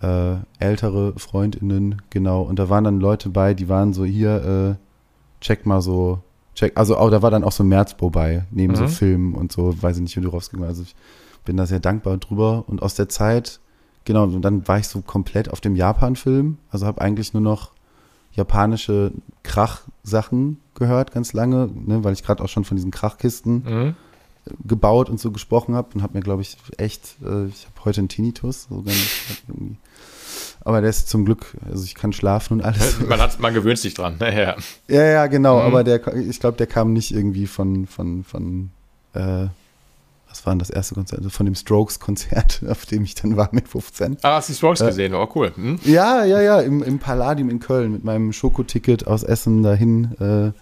äh, 0.01 0.37
ältere 0.61 1.15
Freundinnen, 1.17 2.01
genau. 2.11 2.43
Und 2.43 2.61
da 2.61 2.69
waren 2.69 2.85
dann 2.85 3.01
Leute 3.01 3.31
bei, 3.31 3.53
die 3.53 3.69
waren 3.69 3.93
so 3.93 4.05
hier, 4.05 4.79
äh, 4.79 5.45
check 5.45 5.67
mal 5.67 5.83
so, 5.83 6.21
check, 6.55 6.77
also 6.77 6.97
auch, 6.97 7.11
da 7.11 7.21
war 7.21 7.33
dann 7.33 7.43
auch 7.43 7.53
so 7.53 7.65
Merzbow 7.65 8.11
bei, 8.11 8.45
neben 8.53 8.77
so 8.77 8.85
Mhm. 8.85 8.89
Filmen 8.89 9.35
und 9.35 9.51
so, 9.51 9.81
weiß 9.83 9.97
ich 9.97 10.03
nicht, 10.03 10.17
wie 10.17 10.21
du 10.21 10.29
rausgegangen 10.29 10.69
Also 10.69 10.83
ich 10.83 10.95
bin 11.45 11.57
da 11.57 11.67
sehr 11.67 11.81
dankbar 11.81 12.17
drüber. 12.19 12.65
Und 12.69 12.81
aus 12.81 12.95
der 12.95 13.09
Zeit, 13.09 13.59
genau, 14.05 14.25
und 14.25 14.43
dann 14.43 14.67
war 14.69 14.79
ich 14.79 14.89
so 14.89 15.01
komplett 15.03 15.51
auf 15.51 15.61
dem 15.61 15.77
Japan-Film. 15.77 16.59
Also 16.71 16.87
habe 16.87 17.01
eigentlich 17.01 17.33
nur 17.35 17.43
noch 17.43 17.73
japanische 18.35 19.13
Krach-Sachen 19.43 20.59
gehört, 20.75 21.13
ganz 21.13 21.33
lange, 21.33 21.69
ne, 21.75 22.03
weil 22.05 22.13
ich 22.15 22.23
gerade 22.25 22.43
auch 22.43 22.49
schon 22.49 22.65
von 22.65 22.77
diesen 22.77 22.91
Krachkisten 22.91 23.55
Mhm. 23.65 23.95
gebaut 24.67 25.09
und 25.11 25.21
so 25.21 25.31
gesprochen 25.31 25.75
habe 25.75 25.89
und 25.95 26.03
habe 26.03 26.15
mir, 26.15 26.21
glaube 26.23 26.43
ich, 26.43 26.57
echt, 26.79 27.17
äh, 27.23 27.47
ich 27.47 27.67
habe 27.67 27.85
heute 27.85 28.01
einen 28.01 28.09
Tinnitus, 28.09 28.67
so 28.69 28.83
ganz, 28.83 28.97
irgendwie. 29.49 29.77
aber 30.65 30.81
der 30.81 30.91
ist 30.91 31.09
zum 31.09 31.25
Glück, 31.25 31.57
also 31.71 31.85
ich 31.85 31.95
kann 31.95 32.13
schlafen 32.13 32.55
und 32.55 32.65
alles. 32.65 32.99
Man, 33.01 33.21
hat, 33.21 33.39
man 33.39 33.55
gewöhnt 33.55 33.79
sich 33.79 33.95
dran. 33.95 34.17
Ja. 34.21 34.57
Ja, 34.89 35.05
ja, 35.05 35.27
genau, 35.29 35.61
Mhm. 35.61 35.67
aber 35.67 35.85
der, 35.85 36.17
ich 36.17 36.41
glaube, 36.41 36.57
der 36.57 36.67
kam 36.67 36.93
nicht 36.93 37.13
irgendwie 37.15 37.47
von, 37.47 37.87
von, 37.87 38.25
von, 38.25 38.71
äh, 39.15 39.47
was 40.33 40.45
war 40.47 40.53
denn 40.55 40.59
das 40.59 40.71
erste 40.71 40.95
Konzert? 40.95 41.19
Also 41.21 41.31
Von 41.31 41.47
dem 41.47 41.55
Strokes-Konzert, 41.55 42.63
auf 42.69 42.87
dem 42.87 43.05
ich 43.05 43.15
dann 43.15 43.37
war 43.37 43.51
mit 43.53 43.69
15. 43.69 44.17
Ah, 44.23 44.37
hast 44.37 44.49
du 44.49 44.53
die 44.55 44.57
Strokes 44.57 44.81
Äh, 44.81 44.87
gesehen? 44.87 45.15
Oh, 45.15 45.29
cool. 45.35 45.53
Hm? 45.55 45.79
Ja, 45.85 46.25
ja, 46.25 46.41
ja, 46.41 46.61
im, 46.61 46.83
im 46.83 46.99
Palladium 46.99 47.51
in 47.51 47.61
Köln 47.61 47.93
mit 47.93 48.03
meinem 48.03 48.33
Schokoticket 48.33 49.07
aus 49.07 49.23
Essen 49.23 49.63
dahin 49.63 50.13
äh, 50.19 50.53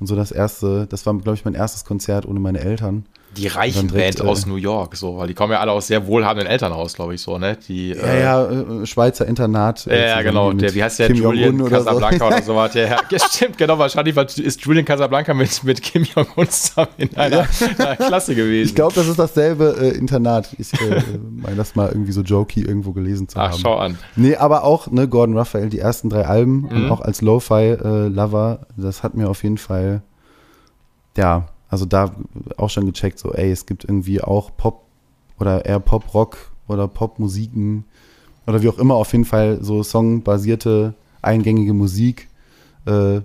und 0.00 0.06
so 0.06 0.16
das 0.16 0.32
erste, 0.32 0.86
das 0.86 1.06
war, 1.06 1.14
glaube 1.14 1.34
ich, 1.36 1.44
mein 1.44 1.54
erstes 1.54 1.84
Konzert 1.84 2.26
ohne 2.26 2.40
meine 2.40 2.60
Eltern. 2.60 3.06
Die 3.36 3.46
reichen 3.46 3.86
Band 3.88 4.20
aus 4.22 4.44
äh, 4.44 4.48
New 4.48 4.56
York, 4.56 4.96
so, 4.96 5.16
weil 5.18 5.28
die 5.28 5.34
kommen 5.34 5.52
ja 5.52 5.60
alle 5.60 5.70
aus 5.70 5.86
sehr 5.86 6.04
wohlhabenden 6.08 6.48
Elternhaus, 6.50 6.94
glaube 6.94 7.14
ich, 7.14 7.20
so, 7.22 7.38
ne? 7.38 7.56
Die, 7.68 7.90
Ja, 7.90 8.14
ja, 8.14 8.50
äh, 8.50 8.86
Schweizer 8.86 9.24
Internat. 9.26 9.86
Ja, 9.86 9.92
äh, 9.92 10.08
ja, 10.08 10.22
genau. 10.22 10.52
Der, 10.52 10.74
wie 10.74 10.82
heißt 10.82 10.98
der? 10.98 11.06
Kim 11.06 11.16
Julian 11.16 11.60
oder 11.60 11.78
so. 11.80 11.84
Casablanca 11.86 12.26
oder 12.26 12.42
sowas. 12.42 12.74
Ja, 12.74 12.82
ja. 12.82 12.96
ja, 13.08 13.18
stimmt, 13.30 13.56
genau. 13.56 13.78
Wahrscheinlich 13.78 14.16
ist 14.38 14.64
Julian 14.64 14.84
Casablanca 14.84 15.32
mit, 15.32 15.62
mit 15.62 15.80
Kim 15.80 16.02
Jong-un 16.02 16.48
zusammen 16.50 16.88
in 16.98 17.16
einer, 17.16 17.46
einer 17.78 17.96
Klasse 17.96 18.34
gewesen. 18.34 18.68
Ich 18.68 18.74
glaube, 18.74 18.94
das 18.96 19.06
ist 19.06 19.18
dasselbe 19.18 19.76
äh, 19.80 19.96
Internat. 19.96 20.48
Ich 20.58 20.72
äh, 20.74 21.00
meine 21.30 21.54
das 21.56 21.76
mal 21.76 21.88
irgendwie 21.88 22.12
so 22.12 22.22
jokey 22.22 22.62
irgendwo 22.62 22.92
gelesen 22.92 23.28
zu 23.28 23.38
Ach, 23.38 23.52
haben. 23.52 23.60
schau 23.60 23.76
an. 23.76 23.96
Nee, 24.16 24.34
aber 24.36 24.64
auch, 24.64 24.88
ne, 24.90 25.06
Gordon 25.06 25.38
Raphael, 25.38 25.68
die 25.68 25.78
ersten 25.78 26.10
drei 26.10 26.26
Alben 26.26 26.64
und 26.64 26.86
Mhm. 26.86 26.90
auch 26.92 27.00
als 27.00 27.20
Lo-Fi-Lover, 27.22 28.66
das 28.76 29.02
hat 29.04 29.14
mir 29.14 29.28
auf 29.28 29.42
jeden 29.44 29.58
Fall, 29.58 30.02
ja, 31.16 31.46
also 31.70 31.86
da 31.86 32.14
auch 32.56 32.68
schon 32.68 32.86
gecheckt, 32.86 33.18
so, 33.18 33.32
ey, 33.32 33.50
es 33.50 33.64
gibt 33.64 33.84
irgendwie 33.84 34.20
auch 34.20 34.56
Pop 34.56 34.84
oder 35.38 35.64
eher 35.64 35.80
Pop-Rock 35.80 36.50
oder 36.68 36.88
Pop-Musiken 36.88 37.84
oder 38.46 38.60
wie 38.62 38.68
auch 38.68 38.78
immer, 38.78 38.96
auf 38.96 39.12
jeden 39.12 39.24
Fall 39.24 39.58
so 39.62 39.82
songbasierte, 39.82 40.94
eingängige 41.22 41.72
Musik, 41.72 42.28
äh, 42.86 43.20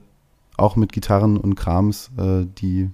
auch 0.57 0.75
mit 0.75 0.93
Gitarren 0.93 1.37
und 1.37 1.55
Krams, 1.55 2.11
äh, 2.17 2.45
die 2.57 2.89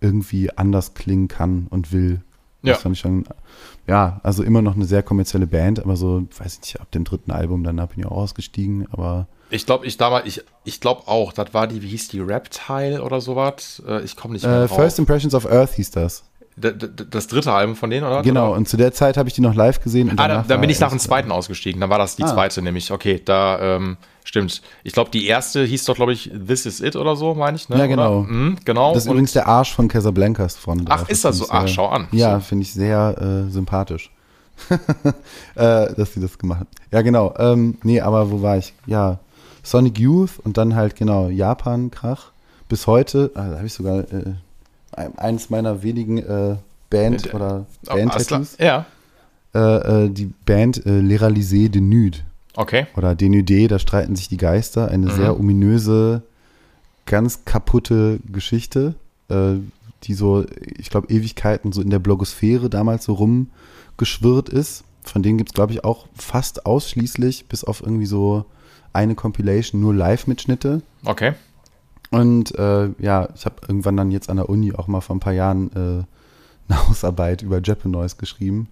irgendwie 0.00 0.50
anders 0.56 0.94
klingen 0.94 1.28
kann 1.28 1.66
und 1.68 1.92
will. 1.92 2.22
Ja. 2.62 2.74
Das 2.74 2.82
fand 2.82 2.94
ich 2.94 3.00
schon, 3.00 3.24
ja, 3.86 4.20
also 4.22 4.42
immer 4.42 4.62
noch 4.62 4.74
eine 4.76 4.84
sehr 4.84 5.02
kommerzielle 5.02 5.46
Band, 5.46 5.80
aber 5.80 5.96
so, 5.96 6.26
weiß 6.38 6.54
ich 6.54 6.60
nicht, 6.60 6.80
ab 6.80 6.90
dem 6.92 7.04
dritten 7.04 7.30
Album, 7.30 7.64
danach 7.64 7.88
bin 7.88 8.00
ich 8.00 8.06
auch 8.06 8.16
ausgestiegen, 8.16 8.86
aber 8.92 9.26
Ich 9.50 9.66
glaube, 9.66 9.86
ich 9.86 9.96
damals, 9.96 10.26
ich, 10.26 10.42
ich 10.64 10.80
glaube 10.80 11.02
auch, 11.06 11.32
das 11.32 11.52
war 11.54 11.66
die, 11.66 11.82
wie 11.82 11.88
hieß 11.88 12.08
die, 12.08 12.20
Reptile 12.20 13.02
oder 13.02 13.20
sowas? 13.20 13.82
Äh, 13.86 14.02
Ich 14.02 14.16
komme 14.16 14.34
nicht 14.34 14.44
mehr 14.44 14.64
äh, 14.64 14.66
drauf. 14.68 14.76
First 14.76 14.98
Impressions 14.98 15.34
of 15.34 15.46
Earth 15.46 15.72
hieß 15.74 15.90
das. 15.90 16.24
Das 16.60 17.26
dritte 17.26 17.52
Album 17.52 17.76
von 17.76 17.90
denen, 17.90 18.06
oder? 18.06 18.22
Genau, 18.22 18.54
und 18.54 18.68
zu 18.68 18.76
der 18.76 18.92
Zeit 18.92 19.16
habe 19.16 19.28
ich 19.28 19.34
die 19.34 19.40
noch 19.40 19.54
live 19.54 19.80
gesehen. 19.82 20.10
Und 20.10 20.18
Ah, 20.20 20.28
da, 20.28 20.34
danach 20.34 20.46
da 20.46 20.56
bin 20.58 20.70
ich 20.70 20.80
nach 20.80 20.90
dem 20.90 20.98
zweiten 20.98 21.30
ausgestiegen. 21.32 21.80
Dann 21.80 21.90
war 21.90 21.98
das 21.98 22.16
die 22.16 22.22
Ah. 22.24 22.28
zweite 22.34 22.62
nämlich. 22.62 22.90
Okay, 22.92 23.20
da 23.24 23.76
ähm, 23.76 23.96
stimmt. 24.24 24.62
Ich 24.84 24.92
glaube, 24.92 25.10
die 25.10 25.26
erste 25.26 25.64
hieß 25.64 25.84
doch, 25.86 25.94
glaube 25.96 26.12
ich, 26.12 26.30
This 26.46 26.66
Is 26.66 26.80
It 26.80 26.96
oder 26.96 27.16
so, 27.16 27.34
meine 27.34 27.56
ich. 27.56 27.68
Ne? 27.68 27.78
Ja, 27.78 27.86
genau. 27.86 28.22
Mhm, 28.22 28.58
genau. 28.64 28.92
Das 28.94 29.02
ist 29.04 29.08
Und- 29.08 29.12
übrigens 29.14 29.32
der 29.32 29.46
Arsch 29.48 29.72
von 29.74 29.88
Casablancas 29.88 30.56
vorne 30.56 30.84
Ach, 30.88 31.08
ist 31.08 31.24
das 31.24 31.38
so? 31.38 31.44
ich 31.44 31.50
Ach, 31.52 31.60
sehr- 31.62 31.68
schau 31.68 31.88
an. 31.88 32.08
Ja, 32.12 32.40
finde 32.40 32.62
ich 32.62 32.72
sehr 32.72 33.16
äh, 33.48 33.50
sympathisch. 33.50 34.10
äh, 35.54 35.94
dass 35.94 36.12
sie 36.14 36.20
das 36.20 36.36
gemacht 36.38 36.60
hat. 36.60 36.68
Ja, 36.92 37.02
genau. 37.02 37.34
Ähm, 37.38 37.78
nee, 37.82 38.00
aber 38.00 38.30
wo 38.30 38.42
war 38.42 38.58
ich? 38.58 38.74
Ja, 38.86 39.18
Sonic 39.62 39.98
Youth 39.98 40.32
und 40.44 40.56
dann 40.56 40.74
halt, 40.74 40.96
genau, 40.96 41.28
Japan-Krach. 41.28 42.32
Bis 42.68 42.86
heute, 42.86 43.30
ah, 43.34 43.48
da 43.48 43.56
habe 43.56 43.66
ich 43.66 43.72
sogar 43.72 44.00
äh, 44.12 44.34
ein- 44.92 45.16
eins 45.18 45.50
meiner 45.50 45.82
wenigen 45.82 46.18
äh, 46.18 46.56
Band- 46.90 47.26
Äh, 47.26 47.34
oder. 47.34 47.66
Band-Tattoos. 47.86 48.56
Ja, 48.58 48.86
Äh, 49.54 50.04
äh, 50.04 50.10
die 50.10 50.26
Band 50.46 50.84
äh, 50.86 51.00
L'Éralisé 51.00 51.68
de 51.68 51.80
Nude. 51.80 52.18
okay. 52.56 52.86
oder 52.96 53.12
Denudé, 53.12 53.66
da 53.68 53.78
streiten 53.80 54.14
sich 54.16 54.28
die 54.28 54.36
Geister. 54.36 54.88
Eine 54.88 55.06
Mhm. 55.06 55.10
sehr 55.16 55.38
ominöse, 55.40 56.22
ganz 57.06 57.44
kaputte 57.44 58.20
Geschichte, 58.32 58.94
äh, 59.28 59.54
die 60.04 60.14
so, 60.14 60.44
ich 60.78 60.88
glaube, 60.90 61.08
Ewigkeiten 61.12 61.72
so 61.72 61.82
in 61.82 61.90
der 61.90 61.98
Blogosphäre 61.98 62.70
damals 62.70 63.04
so 63.04 63.14
rumgeschwirrt 63.14 64.48
ist. 64.48 64.84
Von 65.02 65.22
denen 65.22 65.38
gibt 65.38 65.50
es, 65.50 65.54
glaube 65.54 65.72
ich, 65.72 65.82
auch 65.84 66.06
fast 66.14 66.64
ausschließlich, 66.66 67.46
bis 67.46 67.64
auf 67.64 67.80
irgendwie 67.82 68.06
so 68.06 68.44
eine 68.92 69.14
Compilation, 69.14 69.80
nur 69.80 69.94
Live-Mitschnitte. 69.94 70.82
Okay. 71.04 71.32
Und 72.10 72.56
äh, 72.58 72.88
ja, 72.98 73.28
ich 73.34 73.44
habe 73.44 73.56
irgendwann 73.68 73.96
dann 73.96 74.10
jetzt 74.10 74.30
an 74.30 74.36
der 74.36 74.48
Uni 74.48 74.72
auch 74.72 74.88
mal 74.88 75.00
vor 75.00 75.16
ein 75.16 75.20
paar 75.20 75.32
Jahren 75.32 75.70
äh, 75.72 76.72
eine 76.72 76.88
Hausarbeit 76.88 77.42
über 77.42 77.60
Japanoise 77.62 78.16
geschrieben 78.16 78.68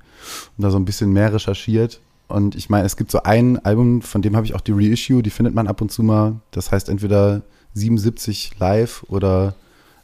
und 0.56 0.64
da 0.64 0.70
so 0.70 0.78
ein 0.78 0.84
bisschen 0.84 1.12
mehr 1.12 1.32
recherchiert. 1.32 2.00
Und 2.26 2.54
ich 2.56 2.68
meine, 2.68 2.84
es 2.84 2.96
gibt 2.96 3.10
so 3.10 3.22
ein 3.22 3.64
Album, 3.64 4.02
von 4.02 4.22
dem 4.22 4.36
habe 4.36 4.44
ich 4.44 4.54
auch 4.54 4.60
die 4.60 4.72
Reissue, 4.72 5.22
die 5.22 5.30
findet 5.30 5.54
man 5.54 5.66
ab 5.66 5.80
und 5.80 5.90
zu 5.90 6.02
mal. 6.02 6.40
Das 6.50 6.70
heißt 6.70 6.88
entweder 6.88 7.42
77 7.74 8.58
live 8.58 9.04
oder 9.08 9.54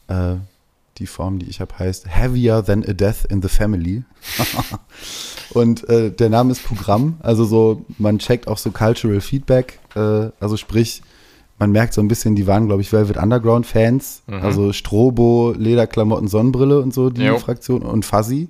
äh, 0.09 0.37
die 0.99 1.07
Form, 1.07 1.39
die 1.39 1.49
ich 1.49 1.61
habe, 1.61 1.79
heißt 1.79 2.07
Heavier 2.09 2.65
Than 2.65 2.85
a 2.85 2.93
Death 2.93 3.25
in 3.29 3.43
the 3.43 3.49
Family. 3.49 4.05
und 5.51 5.89
äh, 5.89 6.11
der 6.13 6.31
Name 6.31 6.53
ist 6.53 6.65
Programm, 6.65 7.19
also 7.21 7.45
so, 7.45 7.85
man 7.99 8.19
checkt 8.19 8.47
auch 8.49 8.59
so 8.59 8.71
Cultural 8.71 9.21
Feedback, 9.21 9.81
äh, 9.97 10.31
also 10.41 10.57
sprich, 10.57 11.03
man 11.59 11.71
merkt 11.71 11.95
so 11.95 12.01
ein 12.01 12.09
bisschen, 12.09 12.35
die 12.35 12.47
waren, 12.47 12.67
glaube 12.67 12.83
ich, 12.83 12.93
Velvet 12.93 13.17
Underground-Fans. 13.17 14.23
Mhm. 14.27 14.35
Also 14.35 14.73
Strobo, 14.73 15.55
Lederklamotten, 15.57 16.29
Sonnenbrille 16.29 16.81
und 16.81 16.93
so, 16.93 17.11
die 17.11 17.23
Jo. 17.23 17.39
Fraktion 17.39 17.83
und 17.83 18.05
Fuzzy. 18.05 18.49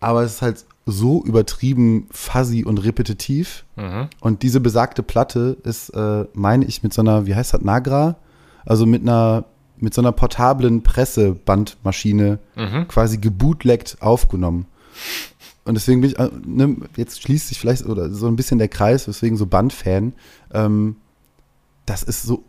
Aber 0.00 0.22
es 0.22 0.34
ist 0.34 0.42
halt 0.42 0.64
so 0.86 1.22
übertrieben 1.24 2.06
fuzzy 2.10 2.64
und 2.64 2.78
repetitiv. 2.84 3.64
Mhm. 3.76 4.08
Und 4.20 4.42
diese 4.42 4.60
besagte 4.60 5.02
Platte 5.02 5.56
ist, 5.64 5.90
äh, 5.90 6.24
meine 6.32 6.64
ich, 6.64 6.82
mit 6.82 6.94
so 6.94 7.02
einer, 7.02 7.26
wie 7.26 7.34
heißt 7.34 7.54
das, 7.54 7.60
Nagra? 7.62 8.16
Also 8.64 8.86
mit 8.86 9.02
einer, 9.02 9.44
mit 9.78 9.92
so 9.94 10.00
einer 10.00 10.12
portablen 10.12 10.82
Pressebandmaschine 10.82 12.38
Mhm. 12.56 12.88
quasi 12.88 13.18
gebootleggt 13.18 13.98
aufgenommen. 14.00 14.66
Und 15.64 15.74
deswegen 15.74 16.00
bin 16.00 16.10
ich, 16.10 16.18
äh, 16.18 16.30
ne, 16.46 16.76
jetzt 16.96 17.22
schließt 17.22 17.48
sich 17.48 17.58
vielleicht 17.58 17.84
oder 17.86 18.08
so 18.10 18.26
ein 18.28 18.36
bisschen 18.36 18.58
der 18.58 18.68
Kreis, 18.68 19.08
weswegen 19.08 19.36
so 19.36 19.46
Bandfan. 19.46 20.12
Ähm, 20.54 20.96
das 21.86 22.02
ist 22.02 22.22
so 22.22 22.44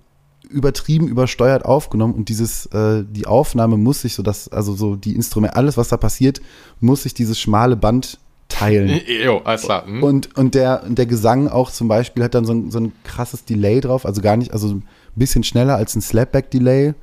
übertrieben 0.50 1.08
übersteuert 1.08 1.66
aufgenommen 1.66 2.14
und 2.14 2.30
dieses, 2.30 2.68
äh, 2.68 3.04
die 3.10 3.28
Aufnahme 3.28 3.78
muss 3.78 4.02
sich 4.02 4.16
so, 4.16 4.24
das, 4.24 4.48
also 4.48 4.76
so 4.76 4.96
die 4.96 5.16
Instrumente, 5.16 5.56
alles, 5.56 5.78
was 5.78 5.90
da 5.90 5.98
passiert, 5.98 6.42
muss 6.80 7.04
sich 7.04 7.14
dieses 7.14 7.40
schmale 7.40 7.76
Band 7.76 8.20
teilen. 8.48 9.02
Jo, 9.26 9.42
alles 9.44 9.64
klar. 9.64 9.86
Mhm. 9.86 10.04
Und, 10.04 10.38
und, 10.38 10.56
der, 10.56 10.84
und 10.84 10.98
der 10.98 11.06
Gesang 11.06 11.48
auch 11.48 11.72
zum 11.72 11.88
Beispiel 11.88 12.24
hat 12.24 12.34
dann 12.34 12.46
so 12.46 12.54
ein, 12.54 12.72
so 12.72 12.80
ein 12.80 12.94
krasses 13.04 13.46
Delay 13.46 13.82
drauf, 13.82 14.06
also 14.06 14.22
gar 14.22 14.38
nicht, 14.38 14.54
also 14.54 14.70
ein 14.70 14.88
bisschen 15.16 15.44
schneller 15.44 15.76
als 15.76 15.96
ein 15.96 16.02
Slapback-Delay. 16.02 16.94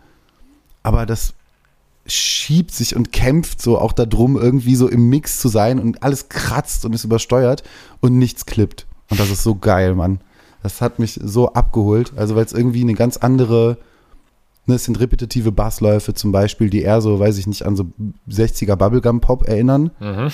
Aber 0.83 1.07
das 1.07 1.35
schiebt 2.07 2.73
sich 2.73 2.95
und 2.97 3.13
kämpft 3.13 3.63
so 3.63 3.79
auch 3.79 3.93
darum, 3.93 4.37
irgendwie 4.37 4.77
so 4.77 4.89
im 4.89 5.09
Mix 5.09 5.39
zu 5.39 5.49
sein 5.49 5.79
und 5.79 6.03
alles 6.03 6.29
kratzt 6.29 6.85
und 6.85 6.93
ist 6.93 7.05
übersteuert 7.05 7.63
und 8.01 8.19
nichts 8.19 8.47
klippt. 8.47 8.87
Und 9.11 9.21
das 9.21 9.31
ist 9.31 9.43
so 9.43 9.55
geil, 9.55 9.95
Mann. 9.95 10.21
Das 10.65 10.81
hat 10.81 10.99
mich 10.99 11.21
so 11.23 11.53
abgeholt. 11.53 12.15
Also, 12.17 12.35
weil 12.35 12.47
es 12.47 12.55
irgendwie 12.55 12.81
eine 12.81 12.95
ganz 12.95 13.19
andere, 13.19 13.77
ne, 14.65 14.77
es 14.77 14.85
sind 14.85 14.99
repetitive 14.99 15.53
Bassläufe 15.53 16.15
zum 16.15 16.33
Beispiel, 16.33 16.71
die 16.71 16.81
eher 16.81 17.03
so, 17.03 17.21
weiß 17.21 17.37
ich 17.37 17.47
nicht, 17.47 17.67
an 17.67 17.77
so 17.77 17.85
60er 18.31 18.75
Bubblegum-Pop 18.75 19.47
erinnern. 19.47 19.91
Mhm. 20.01 20.31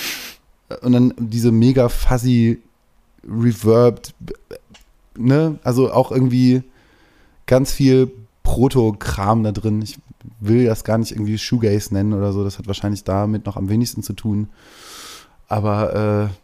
Und 0.82 0.92
dann 0.92 1.14
diese 1.18 1.50
mega 1.50 1.88
fuzzy 1.88 2.62
Reverbed, 3.28 4.14
ne, 5.18 5.58
also 5.64 5.92
auch 5.92 6.12
irgendwie 6.12 6.62
ganz 7.46 7.72
viel 7.72 8.12
Proto-Kram 8.44 9.42
da 9.42 9.50
drin. 9.50 9.82
Ich 9.82 9.98
will 10.38 10.64
das 10.64 10.84
gar 10.84 10.98
nicht 10.98 11.10
irgendwie 11.10 11.38
Shoegaze 11.38 11.92
nennen 11.92 12.12
oder 12.12 12.32
so. 12.32 12.44
Das 12.44 12.56
hat 12.56 12.68
wahrscheinlich 12.68 13.02
damit 13.02 13.46
noch 13.46 13.56
am 13.56 13.68
wenigsten 13.68 14.04
zu 14.04 14.12
tun. 14.12 14.48
Aber 15.48 16.30
äh, 16.30 16.34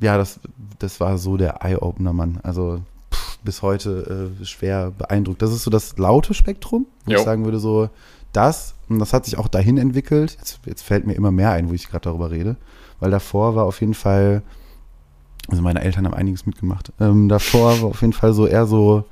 ja, 0.00 0.16
das, 0.16 0.40
das 0.78 1.00
war 1.00 1.18
so 1.18 1.36
der 1.36 1.64
Eye-Opener, 1.64 2.12
Mann. 2.12 2.40
Also 2.42 2.80
pff, 3.12 3.38
bis 3.44 3.62
heute 3.62 4.30
äh, 4.40 4.44
schwer 4.44 4.90
beeindruckt. 4.90 5.42
Das 5.42 5.52
ist 5.52 5.64
so 5.64 5.70
das 5.70 5.96
laute 5.98 6.34
Spektrum, 6.34 6.86
wo 7.04 7.12
Jo. 7.12 7.18
ich 7.18 7.24
sagen 7.24 7.44
würde, 7.44 7.58
so 7.58 7.88
das, 8.32 8.74
und 8.88 8.98
das 8.98 9.12
hat 9.12 9.24
sich 9.24 9.38
auch 9.38 9.48
dahin 9.48 9.78
entwickelt. 9.78 10.36
Jetzt, 10.38 10.60
jetzt 10.66 10.82
fällt 10.82 11.06
mir 11.06 11.14
immer 11.14 11.30
mehr 11.30 11.52
ein, 11.52 11.68
wo 11.68 11.72
ich 11.72 11.88
gerade 11.88 12.02
darüber 12.02 12.30
rede. 12.30 12.56
Weil 13.00 13.10
davor 13.10 13.54
war 13.54 13.64
auf 13.64 13.80
jeden 13.80 13.94
Fall, 13.94 14.42
also 15.48 15.62
meine 15.62 15.82
Eltern 15.82 16.04
haben 16.04 16.14
einiges 16.14 16.44
mitgemacht. 16.46 16.92
Ähm, 17.00 17.28
davor 17.28 17.80
war 17.80 17.90
auf 17.90 18.00
jeden 18.00 18.12
Fall 18.12 18.32
so 18.32 18.46
eher 18.46 18.66
so, 18.66 19.04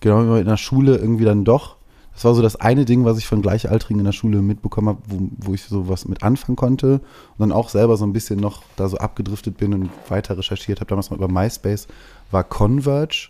genau 0.00 0.34
wie 0.34 0.40
in 0.40 0.46
der 0.46 0.56
Schule 0.56 0.96
irgendwie 0.96 1.24
dann 1.24 1.44
doch. 1.44 1.77
Das 2.18 2.24
war 2.24 2.34
so 2.34 2.42
das 2.42 2.56
eine 2.56 2.84
Ding, 2.84 3.04
was 3.04 3.16
ich 3.16 3.28
von 3.28 3.42
Gleichaltrigen 3.42 4.00
in 4.00 4.04
der 4.04 4.10
Schule 4.10 4.42
mitbekommen 4.42 4.88
habe, 4.88 4.98
wo, 5.06 5.28
wo 5.36 5.54
ich 5.54 5.62
so 5.62 5.88
was 5.88 6.08
mit 6.08 6.24
anfangen 6.24 6.56
konnte 6.56 6.94
und 6.94 7.00
dann 7.38 7.52
auch 7.52 7.68
selber 7.68 7.96
so 7.96 8.04
ein 8.04 8.12
bisschen 8.12 8.40
noch 8.40 8.64
da 8.74 8.88
so 8.88 8.96
abgedriftet 8.96 9.56
bin 9.56 9.72
und 9.72 9.90
weiter 10.08 10.36
recherchiert 10.36 10.80
habe. 10.80 10.88
Damals 10.88 11.10
mal 11.10 11.16
über 11.16 11.28
MySpace 11.28 11.86
war 12.32 12.42
Converge, 12.42 13.28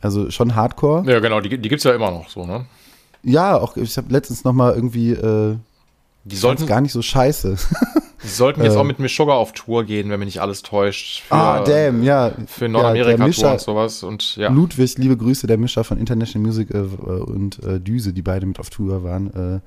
also 0.00 0.30
schon 0.30 0.54
Hardcore. 0.54 1.04
Ja, 1.06 1.20
genau, 1.20 1.42
die, 1.42 1.58
die 1.58 1.68
gibt 1.68 1.80
es 1.80 1.84
ja 1.84 1.94
immer 1.94 2.10
noch 2.10 2.30
so, 2.30 2.46
ne? 2.46 2.64
Ja, 3.22 3.58
auch 3.58 3.76
ich 3.76 3.98
habe 3.98 4.10
letztens 4.10 4.44
noch 4.44 4.54
mal 4.54 4.72
irgendwie 4.74 5.10
äh, 5.10 5.58
Die 6.24 6.36
sollten, 6.36 6.64
gar 6.64 6.80
nicht 6.80 6.92
so 6.92 7.02
scheiße. 7.02 7.58
die 8.22 8.28
sollten 8.28 8.62
jetzt 8.62 8.74
äh, 8.74 8.78
auch 8.78 8.84
mit 8.84 8.96
Sugar 9.10 9.36
auf 9.36 9.52
Tour 9.52 9.84
gehen, 9.84 10.10
wenn 10.10 10.18
mich 10.18 10.26
nicht 10.26 10.40
alles 10.40 10.62
täuscht. 10.62 11.22
Für, 11.22 11.34
ah, 11.34 11.64
damn, 11.64 12.02
ja. 12.02 12.32
Für 12.46 12.64
Ja, 12.64 12.70
Nordamerika-Tour 12.70 13.26
Mischer- 13.26 13.52
und 13.52 13.60
sowas. 13.60 14.02
Und 14.02 14.36
ja. 14.36 14.50
Ludwig, 14.50 14.96
liebe 14.98 15.16
Grüße, 15.16 15.46
der 15.46 15.58
Mischer 15.58 15.84
von 15.84 15.98
International 15.98 16.46
Music 16.46 16.72
äh, 16.72 16.78
und 16.78 17.62
äh, 17.62 17.80
Düse, 17.80 18.12
die 18.12 18.22
beide 18.22 18.46
mit 18.46 18.58
auf 18.58 18.70
Tour 18.70 19.04
waren, 19.04 19.56
äh, 19.56 19.60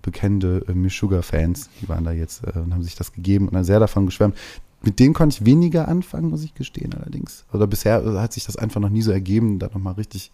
bekannte 0.00 0.64
äh, 0.68 0.72
Miss 0.72 0.96
Sugar-Fans, 0.96 1.70
die 1.80 1.88
waren 1.88 2.04
da 2.04 2.12
jetzt 2.12 2.42
äh, 2.44 2.58
und 2.58 2.72
haben 2.72 2.82
sich 2.82 2.94
das 2.96 3.12
gegeben 3.12 3.48
und 3.48 3.54
dann 3.54 3.64
sehr 3.64 3.80
davon 3.80 4.06
geschwärmt. 4.06 4.36
Mit 4.82 4.98
denen 4.98 5.14
konnte 5.14 5.36
ich 5.38 5.46
weniger 5.46 5.86
anfangen, 5.86 6.30
muss 6.30 6.42
ich 6.42 6.54
gestehen 6.54 6.92
allerdings. 6.94 7.44
Oder 7.52 7.66
bisher 7.66 8.04
äh, 8.04 8.18
hat 8.18 8.32
sich 8.32 8.44
das 8.44 8.56
einfach 8.56 8.80
noch 8.80 8.88
nie 8.88 9.02
so 9.02 9.12
ergeben, 9.12 9.58
da 9.58 9.66
nochmal 9.66 9.94
richtig 9.94 10.32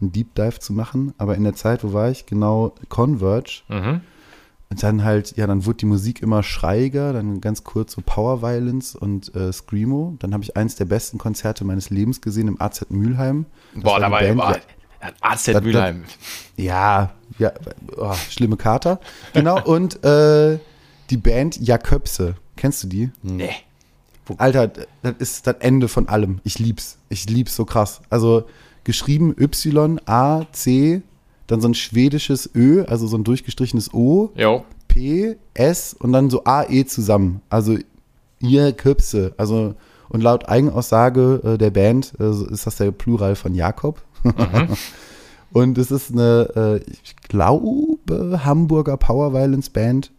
einen 0.00 0.10
Deep 0.10 0.34
Dive 0.34 0.58
zu 0.58 0.72
machen. 0.72 1.14
Aber 1.18 1.36
in 1.36 1.44
der 1.44 1.54
Zeit, 1.54 1.84
wo 1.84 1.92
war 1.92 2.10
ich? 2.10 2.26
Genau, 2.26 2.74
Converge. 2.88 3.62
Mhm. 3.68 4.00
Und 4.74 4.82
dann 4.82 5.04
halt, 5.04 5.36
ja, 5.36 5.46
dann 5.46 5.66
wurde 5.66 5.76
die 5.78 5.86
Musik 5.86 6.20
immer 6.20 6.42
schreiiger, 6.42 7.12
dann 7.12 7.40
ganz 7.40 7.62
kurz 7.62 7.92
so 7.92 8.02
Power 8.04 8.42
Violence 8.42 8.96
und 8.96 9.32
äh, 9.36 9.52
Screamo. 9.52 10.16
Dann 10.18 10.34
habe 10.34 10.42
ich 10.42 10.56
eins 10.56 10.74
der 10.74 10.84
besten 10.86 11.16
Konzerte 11.16 11.64
meines 11.64 11.90
Lebens 11.90 12.20
gesehen 12.20 12.48
im 12.48 12.60
AZ 12.60 12.84
Mülheim. 12.88 13.46
Das 13.74 13.84
Boah, 13.84 14.00
da 14.00 14.10
war 14.10 14.20
AZ 15.20 15.44
Das- 15.44 15.62
Mülheim. 15.62 16.02
ja, 16.56 17.12
ja, 17.38 17.52
oh, 17.96 18.14
schlimme 18.14 18.56
Kater. 18.56 18.98
Genau, 19.32 19.62
und 19.64 20.02
äh, 20.04 20.58
die 21.10 21.18
Band 21.18 21.56
Jaköpse. 21.60 22.34
Kennst 22.56 22.82
du 22.82 22.88
die? 22.88 23.10
Nee. 23.22 23.50
Alter, 24.38 24.66
das 25.02 25.14
ist 25.20 25.46
das 25.46 25.56
Ende 25.60 25.86
von 25.86 26.08
allem. 26.08 26.40
Ich 26.42 26.58
lieb's. 26.58 26.98
Ich 27.10 27.30
lieb's 27.30 27.54
so 27.54 27.64
krass. 27.64 28.00
Also 28.10 28.46
geschrieben 28.82 29.36
Y, 29.38 30.00
A, 30.06 30.46
C, 30.50 31.02
dann 31.46 31.60
so 31.60 31.68
ein 31.68 31.74
schwedisches 31.74 32.50
Ö, 32.54 32.84
also 32.84 33.06
so 33.06 33.16
ein 33.16 33.24
durchgestrichenes 33.24 33.92
O, 33.92 34.30
Jo. 34.34 34.64
P, 34.88 35.36
S 35.54 35.94
und 35.98 36.12
dann 36.12 36.30
so 36.30 36.44
A, 36.44 36.64
E 36.64 36.84
zusammen. 36.84 37.40
Also 37.50 37.76
Jaköpse. 38.40 39.34
Also, 39.36 39.74
und 40.08 40.22
laut 40.22 40.48
Eigenaussage 40.48 41.40
äh, 41.44 41.58
der 41.58 41.70
Band 41.70 42.12
äh, 42.20 42.30
ist 42.52 42.66
das 42.66 42.76
der 42.76 42.90
Plural 42.92 43.36
von 43.36 43.54
Jakob. 43.54 44.02
Und 45.54 45.78
es 45.78 45.92
ist 45.92 46.10
eine, 46.10 46.50
äh, 46.56 46.90
ich 46.90 47.14
glaube, 47.28 48.44
Hamburger 48.44 48.96
Power 48.96 49.32
Violence 49.32 49.70
Band. 49.70 50.10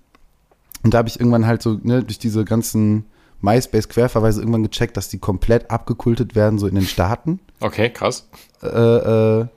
Und 0.83 0.93
da 0.93 0.99
habe 0.99 1.09
ich 1.09 1.19
irgendwann 1.19 1.45
halt 1.45 1.61
so, 1.61 1.77
ne, 1.83 2.03
durch 2.03 2.19
diese 2.19 2.45
ganzen 2.45 3.05
MySpace-Querverweise 3.41 4.39
irgendwann 4.39 4.63
gecheckt, 4.63 4.95
dass 4.95 5.09
die 5.09 5.17
komplett 5.17 5.69
abgekultet 5.69 6.35
werden, 6.35 6.57
so 6.57 6.67
in 6.67 6.75
den 6.75 6.85
Staaten. 6.85 7.41
Okay, 7.59 7.89
krass. 7.89 8.29
Äh, 8.63 8.67
äh, 8.67 9.47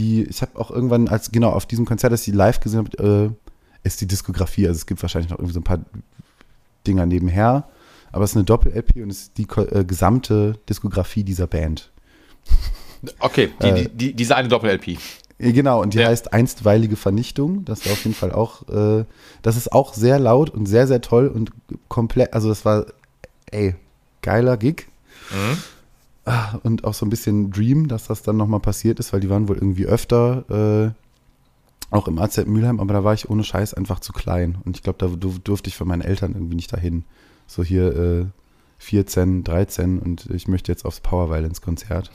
die, 0.00 0.24
ich 0.24 0.40
habe 0.42 0.58
auch 0.58 0.70
irgendwann, 0.70 1.08
als 1.08 1.30
genau 1.30 1.50
auf 1.50 1.66
diesem 1.66 1.84
Konzert, 1.84 2.12
das 2.12 2.26
ich 2.26 2.34
live 2.34 2.60
gesehen 2.60 2.78
habe, 2.96 3.34
äh, 3.34 3.86
ist 3.86 4.00
die 4.00 4.06
Diskografie. 4.06 4.66
Also 4.66 4.78
es 4.78 4.86
gibt 4.86 5.02
wahrscheinlich 5.02 5.30
noch 5.30 5.38
irgendwie 5.38 5.54
so 5.54 5.60
ein 5.60 5.64
paar 5.64 5.80
Dinger 6.86 7.06
nebenher. 7.06 7.68
Aber 8.12 8.24
es 8.24 8.30
ist 8.30 8.36
eine 8.36 8.44
Doppel-LP 8.44 8.96
und 9.02 9.10
es 9.10 9.22
ist 9.22 9.38
die 9.38 9.46
äh, 9.56 9.84
gesamte 9.84 10.58
Diskografie 10.68 11.22
dieser 11.22 11.46
Band. 11.46 11.90
Okay, 13.20 13.50
die, 13.62 13.66
Äh, 13.68 13.74
die, 13.74 13.88
die, 13.88 14.12
diese 14.14 14.36
eine 14.36 14.48
Doppel-LP. 14.48 14.98
Genau, 15.38 15.80
und 15.80 15.94
die 15.94 15.98
Ja. 15.98 16.08
heißt 16.08 16.32
Einstweilige 16.34 16.96
Vernichtung. 16.96 17.64
Das 17.64 17.86
war 17.86 17.92
auf 17.92 18.04
jeden 18.04 18.14
Fall 18.16 18.32
auch, 18.32 18.68
äh, 18.68 19.04
das 19.42 19.56
ist 19.56 19.72
auch 19.72 19.94
sehr 19.94 20.18
laut 20.18 20.50
und 20.50 20.66
sehr, 20.66 20.86
sehr 20.86 21.00
toll 21.00 21.28
und 21.28 21.50
komplett, 21.88 22.34
also 22.34 22.48
das 22.50 22.64
war, 22.64 22.86
ey, 23.50 23.74
geiler 24.22 24.56
Gig. 24.58 24.86
Mhm. 25.30 25.56
Ah, 26.30 26.60
Und 26.62 26.84
auch 26.84 26.94
so 26.94 27.04
ein 27.06 27.10
bisschen 27.10 27.50
Dream, 27.50 27.88
dass 27.88 28.06
das 28.06 28.22
dann 28.22 28.36
nochmal 28.36 28.60
passiert 28.60 28.98
ist, 29.00 29.12
weil 29.12 29.20
die 29.20 29.30
waren 29.30 29.48
wohl 29.48 29.56
irgendwie 29.56 29.86
öfter, 29.86 30.92
äh, 30.92 31.94
auch 31.94 32.06
im 32.06 32.18
AZ 32.20 32.36
Mülheim, 32.46 32.78
aber 32.78 32.94
da 32.94 33.02
war 33.04 33.14
ich 33.14 33.28
ohne 33.28 33.42
Scheiß 33.42 33.74
einfach 33.74 33.98
zu 34.00 34.12
klein. 34.12 34.58
Und 34.64 34.76
ich 34.76 34.82
glaube, 34.84 34.98
da 34.98 35.06
dur- 35.08 35.40
durfte 35.42 35.68
ich 35.68 35.76
von 35.76 35.88
meinen 35.88 36.02
Eltern 36.02 36.34
irgendwie 36.34 36.54
nicht 36.54 36.72
dahin. 36.72 37.04
So 37.48 37.64
hier 37.64 37.96
äh, 37.96 38.26
14, 38.78 39.42
13 39.44 39.98
und 39.98 40.26
ich 40.30 40.46
möchte 40.46 40.70
jetzt 40.70 40.84
aufs 40.84 41.00
Power 41.00 41.30
Violence 41.30 41.60
Konzert. 41.60 42.10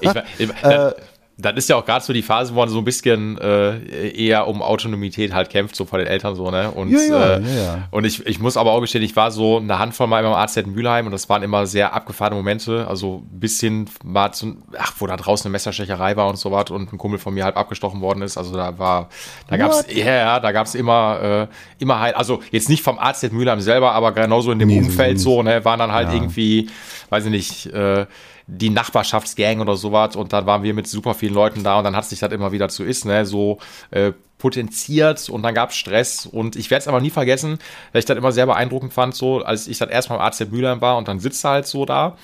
Ich, 0.00 0.06
war- 0.14 0.24
ich, 0.40 0.50
das, 0.62 0.94
das 1.40 1.54
ist 1.56 1.68
ja 1.68 1.76
auch 1.76 1.84
gerade 1.84 2.04
so 2.04 2.12
die 2.12 2.22
Phase, 2.22 2.54
wo 2.54 2.60
man 2.60 2.68
so 2.68 2.78
ein 2.78 2.84
bisschen 2.84 3.38
äh, 3.38 4.08
eher 4.10 4.46
um 4.48 4.62
Autonomität 4.62 5.32
halt 5.32 5.50
kämpft, 5.50 5.76
so 5.76 5.84
vor 5.84 5.98
den 5.98 6.08
Eltern 6.08 6.34
so, 6.34 6.50
ne? 6.50 6.70
Und, 6.70 6.90
Ja, 6.90 7.00
ja, 7.00 7.36
äh, 7.36 7.40
ja, 7.64 7.88
und 7.90 8.04
ich, 8.04 8.26
ich 8.26 8.40
muss 8.40 8.56
aber 8.56 8.72
auch 8.72 8.80
gestehen, 8.80 9.02
ich 9.02 9.16
war 9.16 9.30
so 9.30 9.58
eine 9.58 9.78
Handvoll 9.78 10.06
Mal 10.06 10.22
beim 10.22 10.32
AZ 10.32 10.56
in 10.56 10.72
Mülheim 10.72 11.06
und 11.06 11.12
das 11.12 11.28
waren 11.28 11.42
immer 11.42 11.66
sehr 11.66 11.94
abgefahrene 11.94 12.36
Momente, 12.36 12.86
also 12.88 13.22
ein 13.32 13.40
bisschen 13.40 13.88
mal 14.04 14.32
zu, 14.32 14.56
ach, 14.78 14.92
wo 14.98 15.06
da 15.06 15.16
draußen 15.16 15.46
eine 15.46 15.52
Messerstecherei 15.52 16.16
war 16.16 16.28
und 16.28 16.36
so 16.36 16.50
was 16.52 16.70
und 16.70 16.92
ein 16.92 16.98
Kumpel 16.98 17.18
von 17.18 17.34
mir 17.34 17.44
halb 17.44 17.56
abgestochen 17.56 18.00
worden 18.00 18.22
ist, 18.22 18.36
also 18.36 18.54
da 18.54 18.78
war, 18.78 19.08
da 19.48 19.56
gab's, 19.56 19.84
ja, 19.92 20.04
ja, 20.04 20.40
da 20.40 20.52
gab's 20.52 20.74
immer, 20.74 21.48
äh, 21.50 21.82
immer 21.82 22.00
halt, 22.00 22.16
also 22.16 22.40
jetzt 22.50 22.68
nicht 22.68 22.82
vom 22.82 22.98
AZ 22.98 23.30
Mülheim 23.32 23.60
selber, 23.60 23.92
aber 23.92 24.12
genauso 24.12 24.52
in 24.52 24.58
dem 24.58 24.68
Nee, 24.68 24.78
Umfeld 24.78 25.18
so, 25.20 25.42
ne, 25.42 25.64
waren 25.64 25.78
dann 25.78 25.92
halt 25.92 26.12
irgendwie, 26.12 26.68
weiß 27.08 27.24
ich 27.26 27.30
nicht, 27.30 27.66
äh, 27.66 28.06
die 28.52 28.70
Nachbarschaftsgang 28.70 29.60
oder 29.60 29.76
sowas 29.76 30.16
und 30.16 30.32
dann 30.32 30.44
waren 30.46 30.62
wir 30.62 30.74
mit 30.74 30.86
super 30.88 31.14
vielen 31.14 31.34
Leuten 31.34 31.62
da 31.62 31.78
und 31.78 31.84
dann 31.84 31.94
hat 31.96 32.04
sich 32.04 32.18
das 32.18 32.32
immer 32.32 32.50
wieder 32.52 32.68
zu 32.68 32.82
ist, 32.84 33.04
ne, 33.04 33.24
so 33.24 33.58
äh, 33.90 34.12
potenziert 34.38 35.28
und 35.28 35.42
dann 35.42 35.54
gab 35.54 35.70
es 35.70 35.76
Stress 35.76 36.26
und 36.26 36.56
ich 36.56 36.70
werde 36.70 36.80
es 36.82 36.88
aber 36.88 37.00
nie 37.00 37.10
vergessen, 37.10 37.58
weil 37.92 38.00
ich 38.00 38.04
das 38.06 38.16
immer 38.16 38.32
sehr 38.32 38.46
beeindruckend 38.46 38.92
fand, 38.92 39.14
so 39.14 39.38
als 39.42 39.68
ich 39.68 39.78
das 39.78 39.88
erstmal 39.90 40.18
im 40.18 40.24
AZ 40.24 40.40
Mülheim 40.50 40.80
war 40.80 40.96
und 40.96 41.08
dann 41.08 41.20
sitzt 41.20 41.44
du 41.44 41.48
halt 41.48 41.66
so 41.66 41.84
da. 41.84 42.16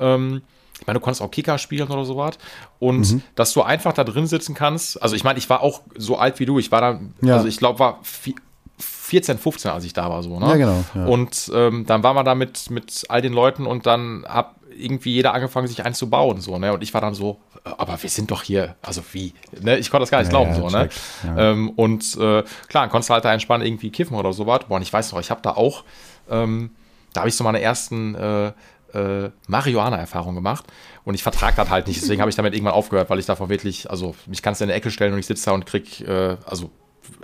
Ähm, 0.00 0.42
ich 0.80 0.86
meine, 0.86 0.98
du 0.98 1.04
konntest 1.04 1.22
auch 1.22 1.30
Kicker 1.30 1.56
spielen 1.58 1.88
oder 1.88 2.04
sowas. 2.04 2.34
Und 2.80 3.12
Mhm. 3.12 3.22
dass 3.36 3.52
du 3.52 3.62
einfach 3.62 3.92
da 3.92 4.02
drin 4.02 4.26
sitzen 4.26 4.54
kannst. 4.54 5.00
Also, 5.00 5.14
ich 5.14 5.22
meine, 5.22 5.38
ich 5.38 5.48
war 5.48 5.62
auch 5.62 5.82
so 5.96 6.16
alt 6.18 6.40
wie 6.40 6.46
du. 6.46 6.58
Ich 6.58 6.72
war 6.72 6.80
da, 6.80 7.00
Ja. 7.22 7.36
also 7.36 7.46
ich 7.46 7.58
glaube, 7.58 7.78
war 7.78 8.00
vi- 8.02 8.34
14, 8.78 9.38
15, 9.38 9.70
als 9.70 9.84
ich 9.84 9.92
da 9.92 10.10
war, 10.10 10.22
so, 10.24 10.40
ne? 10.40 10.46
Ja, 10.48 10.56
genau, 10.56 10.84
ja. 10.94 11.06
Und 11.06 11.50
ähm, 11.54 11.86
dann 11.86 12.02
waren 12.02 12.16
wir 12.16 12.24
da 12.24 12.34
mit, 12.34 12.70
mit 12.70 13.04
all 13.08 13.22
den 13.22 13.32
Leuten 13.32 13.66
und 13.66 13.86
dann 13.86 14.24
hab 14.28 14.56
irgendwie 14.76 15.12
jeder 15.12 15.34
angefangen, 15.34 15.66
sich 15.66 15.84
eins 15.84 15.98
zu 15.98 16.08
bauen, 16.10 16.40
so, 16.40 16.58
ne? 16.58 16.72
Und 16.72 16.82
ich 16.82 16.92
war 16.94 17.00
dann 17.00 17.14
so, 17.14 17.38
äh, 17.64 17.70
aber 17.78 18.02
wir 18.02 18.10
sind 18.10 18.30
doch 18.30 18.42
hier, 18.42 18.76
also 18.82 19.02
wie, 19.12 19.32
ne? 19.60 19.78
Ich 19.78 19.90
konnte 19.90 20.02
das 20.02 20.10
gar 20.10 20.18
nicht 20.18 20.32
Ja, 20.32 20.38
glauben, 20.44 20.50
ja, 20.50 20.70
so, 20.70 20.76
ne? 20.76 20.88
ja. 21.24 21.50
Ähm, 21.52 21.70
und 21.70 22.02
äh, 22.16 22.42
klar, 22.68 22.82
dann 22.84 22.90
konntest 22.90 23.10
du 23.10 23.14
halt 23.14 23.24
da 23.24 23.32
entspannt 23.32 23.64
irgendwie 23.64 23.90
kiffen 23.90 24.16
oder 24.16 24.32
sowas. 24.32 24.60
Boah, 24.68 24.76
und 24.76 24.82
ich 24.82 24.92
weiß 24.92 25.12
noch, 25.12 25.20
ich 25.20 25.30
habe 25.30 25.42
da 25.42 25.50
auch, 25.50 25.84
ähm, 26.30 26.70
da 27.12 27.20
habe 27.20 27.28
ich 27.28 27.36
so 27.36 27.44
meine 27.44 27.60
ersten 27.60 28.14
äh, 28.14 28.52
äh, 28.94 29.30
Marihuana-Erfahrungen 29.48 30.36
gemacht 30.36 30.64
und 31.04 31.14
ich 31.14 31.22
vertrag 31.22 31.56
das 31.56 31.68
halt 31.70 31.86
nicht. 31.88 32.00
Deswegen 32.00 32.20
habe 32.20 32.30
ich 32.30 32.36
damit 32.36 32.54
irgendwann 32.54 32.74
aufgehört, 32.74 33.10
weil 33.10 33.18
ich 33.18 33.26
davon 33.26 33.48
wirklich, 33.48 33.90
also 33.90 34.14
mich 34.26 34.42
kannst 34.42 34.60
du 34.60 34.64
in 34.64 34.70
eine 34.70 34.76
Ecke 34.76 34.90
stellen 34.90 35.12
und 35.12 35.18
ich 35.18 35.26
sitze 35.26 35.46
da 35.46 35.52
und 35.52 35.66
krieg, 35.66 36.00
äh, 36.00 36.36
also 36.46 36.70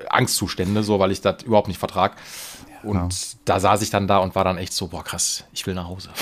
Angstzustände, 0.08 0.82
so, 0.82 0.98
weil 0.98 1.10
ich 1.10 1.20
das 1.20 1.42
überhaupt 1.42 1.68
nicht 1.68 1.78
vertrag. 1.78 2.16
Und 2.82 2.92
genau. 2.92 3.08
da 3.44 3.60
saß 3.60 3.82
ich 3.82 3.90
dann 3.90 4.06
da 4.06 4.18
und 4.18 4.34
war 4.34 4.44
dann 4.44 4.58
echt 4.58 4.72
so, 4.72 4.88
boah, 4.88 5.04
krass, 5.04 5.44
ich 5.52 5.66
will 5.66 5.74
nach 5.74 5.88
Hause. 5.88 6.10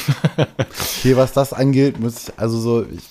Okay, 0.99 1.17
was 1.17 1.33
das 1.33 1.53
angeht, 1.53 2.01
muss 2.01 2.29
ich, 2.29 2.39
also 2.39 2.59
so, 2.59 2.83
ich 2.83 3.09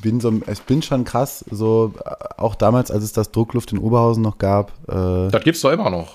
bin 0.00 0.20
so, 0.20 0.32
ich 0.50 0.62
bin 0.62 0.80
schon 0.82 1.04
krass, 1.04 1.44
so 1.50 1.92
auch 2.38 2.54
damals, 2.54 2.90
als 2.90 3.04
es 3.04 3.12
das 3.12 3.30
Druckluft 3.30 3.72
in 3.72 3.78
Oberhausen 3.78 4.22
noch 4.22 4.38
gab. 4.38 4.72
Äh, 4.88 5.28
das 5.30 5.44
gibt's 5.44 5.60
doch 5.60 5.70
immer 5.70 5.90
noch. 5.90 6.14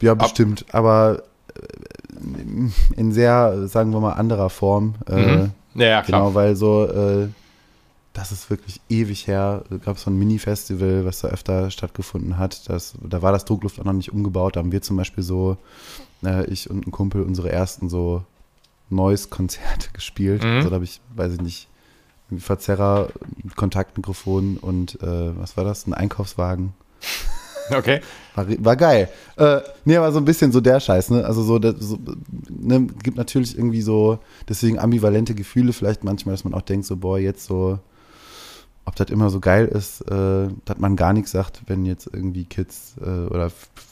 Ja, 0.00 0.14
bestimmt, 0.14 0.64
Ab 0.70 0.74
aber 0.74 1.22
äh, 1.54 2.70
in 2.96 3.12
sehr, 3.12 3.68
sagen 3.68 3.92
wir 3.92 4.00
mal, 4.00 4.14
anderer 4.14 4.50
Form. 4.50 4.96
Äh, 5.08 5.14
mhm. 5.14 5.50
Ja, 5.74 5.86
ja, 5.86 6.02
klar. 6.02 6.20
Genau, 6.20 6.34
weil 6.34 6.56
so, 6.56 6.86
äh, 6.86 7.28
das 8.12 8.32
ist 8.32 8.50
wirklich 8.50 8.80
ewig 8.88 9.26
her. 9.26 9.64
Da 9.70 9.78
gab 9.78 9.96
es 9.96 10.02
so 10.02 10.10
ein 10.10 10.18
Mini-Festival, 10.18 11.04
was 11.04 11.20
da 11.20 11.28
öfter 11.28 11.70
stattgefunden 11.70 12.38
hat. 12.38 12.68
Das, 12.68 12.94
da 13.02 13.22
war 13.22 13.32
das 13.32 13.44
Druckluft 13.44 13.80
auch 13.80 13.84
noch 13.84 13.92
nicht 13.92 14.12
umgebaut. 14.12 14.56
Da 14.56 14.60
haben 14.60 14.72
wir 14.72 14.82
zum 14.82 14.96
Beispiel 14.96 15.24
so, 15.24 15.56
äh, 16.24 16.44
ich 16.46 16.68
und 16.68 16.86
ein 16.86 16.90
Kumpel, 16.90 17.22
unsere 17.22 17.50
ersten 17.50 17.88
so 17.88 18.24
Noise-Konzerte 18.90 19.90
gespielt. 19.92 20.42
Mhm. 20.42 20.50
Also 20.50 20.68
da 20.68 20.74
habe 20.74 20.84
ich, 20.84 21.00
weiß 21.14 21.34
ich 21.34 21.40
nicht, 21.40 21.68
Verzerrer, 22.38 23.08
Kontaktmikrofon 23.56 24.56
und 24.56 25.00
äh, 25.02 25.38
was 25.38 25.56
war 25.56 25.64
das? 25.64 25.86
Ein 25.86 25.94
Einkaufswagen. 25.94 26.74
Okay. 27.70 28.00
War, 28.34 28.46
war 28.64 28.76
geil. 28.76 29.08
Äh, 29.36 29.60
nee, 29.84 29.96
aber 29.96 30.10
so 30.10 30.18
ein 30.18 30.24
bisschen 30.24 30.50
so 30.50 30.60
der 30.60 30.80
Scheiß, 30.80 31.10
ne? 31.10 31.24
Also 31.24 31.44
so, 31.44 31.60
das, 31.60 31.76
so 31.78 31.96
ne, 32.50 32.88
gibt 33.02 33.16
natürlich 33.16 33.56
irgendwie 33.56 33.82
so, 33.82 34.18
deswegen 34.48 34.80
ambivalente 34.80 35.34
Gefühle 35.34 35.72
vielleicht 35.72 36.02
manchmal, 36.02 36.34
dass 36.34 36.44
man 36.44 36.54
auch 36.54 36.62
denkt, 36.62 36.86
so, 36.86 36.96
boah, 36.96 37.20
jetzt 37.20 37.44
so, 37.44 37.78
ob 38.84 38.96
das 38.96 39.10
immer 39.10 39.30
so 39.30 39.40
geil 39.40 39.66
ist, 39.66 40.00
äh, 40.02 40.48
dass 40.64 40.78
man 40.78 40.96
gar 40.96 41.12
nichts 41.12 41.30
sagt, 41.30 41.62
wenn 41.66 41.86
jetzt 41.86 42.08
irgendwie 42.12 42.44
Kids 42.44 42.94
äh, 43.00 43.26
oder 43.26 43.50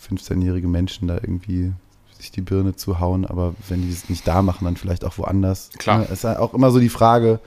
15-jährige 0.09 0.69
Menschen 0.69 1.09
da 1.09 1.15
irgendwie 1.15 1.73
sich 2.17 2.31
die 2.31 2.43
Birne 2.43 2.77
zuhauen, 2.77 3.25
aber 3.25 3.55
wenn 3.69 3.83
die 3.83 3.91
es 3.91 4.09
nicht 4.09 4.27
da 4.27 4.43
machen, 4.43 4.65
dann 4.65 4.77
vielleicht 4.77 5.05
auch 5.05 5.17
woanders. 5.17 5.71
Klar. 5.79 6.01
Ne? 6.01 6.05
Ist 6.07 6.27
auch 6.27 6.53
immer 6.53 6.71
so 6.71 6.79
die 6.79 6.91
Frage, 6.91 7.41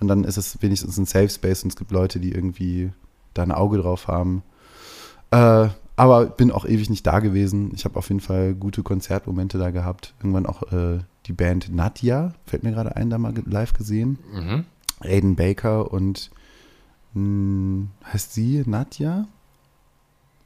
und 0.00 0.08
dann 0.08 0.24
ist 0.24 0.36
es 0.36 0.60
wenigstens 0.60 0.98
ein 0.98 1.06
Safe 1.06 1.28
Space 1.28 1.62
und 1.62 1.70
es 1.70 1.76
gibt 1.76 1.90
Leute, 1.90 2.20
die 2.20 2.32
irgendwie 2.32 2.90
da 3.34 3.42
ein 3.42 3.52
Auge 3.52 3.78
drauf 3.78 4.08
haben. 4.08 4.42
Äh, 5.30 5.68
aber 5.98 6.26
bin 6.26 6.50
auch 6.50 6.66
ewig 6.66 6.90
nicht 6.90 7.06
da 7.06 7.20
gewesen. 7.20 7.72
Ich 7.74 7.86
habe 7.86 7.98
auf 7.98 8.08
jeden 8.08 8.20
Fall 8.20 8.54
gute 8.54 8.82
Konzertmomente 8.82 9.56
da 9.56 9.70
gehabt. 9.70 10.14
Irgendwann 10.20 10.44
auch 10.44 10.70
äh, 10.70 10.98
die 11.26 11.32
Band 11.32 11.74
Nadja, 11.74 12.34
fällt 12.44 12.62
mir 12.62 12.72
gerade 12.72 12.96
ein, 12.96 13.08
da 13.08 13.16
mal 13.16 13.32
live 13.46 13.72
gesehen. 13.72 14.18
Mhm. 14.32 14.64
Aiden 15.00 15.36
Baker 15.36 15.90
und 15.90 16.30
hm, 17.16 17.88
heißt 18.12 18.34
sie 18.34 18.62
Nadja? 18.66 19.26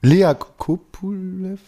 Lea 0.02 0.32
Kopulev? 0.56 1.60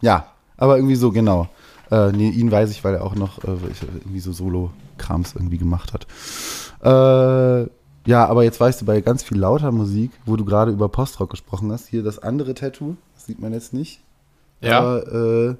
Ja, 0.00 0.28
aber 0.56 0.76
irgendwie 0.76 0.94
so, 0.94 1.10
genau. 1.10 1.48
Äh, 1.90 2.12
nee, 2.12 2.30
ihn 2.30 2.52
weiß 2.52 2.70
ich, 2.70 2.84
weil 2.84 2.94
er 2.94 3.04
auch 3.04 3.16
noch 3.16 3.42
äh, 3.42 3.48
irgendwie 3.48 4.20
so 4.20 4.32
Solo-Krams 4.32 5.34
irgendwie 5.34 5.58
gemacht 5.58 5.92
hat. 5.92 6.06
Äh, 6.82 7.68
ja, 8.06 8.26
aber 8.26 8.44
jetzt 8.44 8.60
weißt 8.60 8.80
du, 8.80 8.84
bei 8.84 9.00
ganz 9.00 9.24
viel 9.24 9.38
lauter 9.38 9.72
Musik, 9.72 10.12
wo 10.24 10.36
du 10.36 10.44
gerade 10.44 10.70
über 10.70 10.88
Postrock 10.88 11.30
gesprochen 11.30 11.72
hast, 11.72 11.88
hier 11.88 12.04
das 12.04 12.20
andere 12.20 12.54
Tattoo, 12.54 12.96
das 13.14 13.26
sieht 13.26 13.40
man 13.40 13.52
jetzt 13.52 13.72
nicht. 13.72 14.02
Ja. 14.60 14.78
Aber 14.78 15.12
äh, 15.12 15.54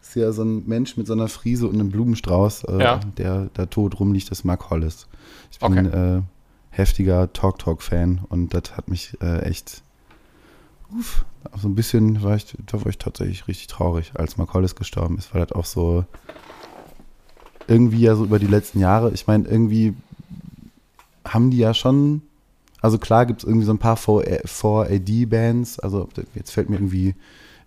ist 0.00 0.14
ja 0.14 0.30
so 0.30 0.44
ein 0.44 0.64
Mensch 0.68 0.96
mit 0.96 1.08
so 1.08 1.12
einer 1.12 1.26
Friese 1.26 1.66
und 1.66 1.74
einem 1.74 1.90
Blumenstrauß, 1.90 2.64
äh, 2.64 2.80
ja. 2.80 3.00
der 3.16 3.48
da 3.52 3.66
tot 3.66 3.98
rumliegt, 3.98 4.30
das 4.30 4.40
ist 4.40 4.44
Mark 4.44 4.70
Hollis. 4.70 5.08
Ich 5.50 5.58
bin 5.58 5.86
okay. 5.86 6.22
Äh, 6.78 6.82
heftiger 6.82 7.32
Talk-Talk-Fan 7.32 8.20
und 8.28 8.54
das 8.54 8.76
hat 8.76 8.88
mich 8.88 9.16
äh, 9.20 9.42
echt 9.42 9.82
uff, 10.96 11.24
so 11.60 11.68
ein 11.68 11.74
bisschen 11.74 12.22
war 12.22 12.36
ich, 12.36 12.46
da 12.66 12.80
war 12.80 12.88
ich 12.88 12.98
tatsächlich 12.98 13.48
richtig 13.48 13.66
traurig, 13.66 14.12
als 14.14 14.36
Mark 14.36 14.54
Hollis 14.54 14.74
gestorben 14.74 15.18
ist, 15.18 15.34
weil 15.34 15.44
das 15.44 15.52
auch 15.52 15.64
so 15.64 16.04
irgendwie 17.66 18.00
ja 18.00 18.14
so 18.14 18.24
über 18.24 18.38
die 18.38 18.46
letzten 18.46 18.80
Jahre, 18.80 19.12
ich 19.12 19.26
meine, 19.26 19.46
irgendwie 19.46 19.94
haben 21.26 21.50
die 21.50 21.58
ja 21.58 21.74
schon, 21.74 22.22
also 22.80 22.98
klar 22.98 23.26
gibt 23.26 23.42
es 23.42 23.48
irgendwie 23.48 23.66
so 23.66 23.72
ein 23.72 23.78
paar 23.78 23.96
4AD-Bands, 23.96 25.80
also 25.80 26.08
jetzt 26.34 26.52
fällt 26.52 26.70
mir 26.70 26.76
irgendwie 26.76 27.14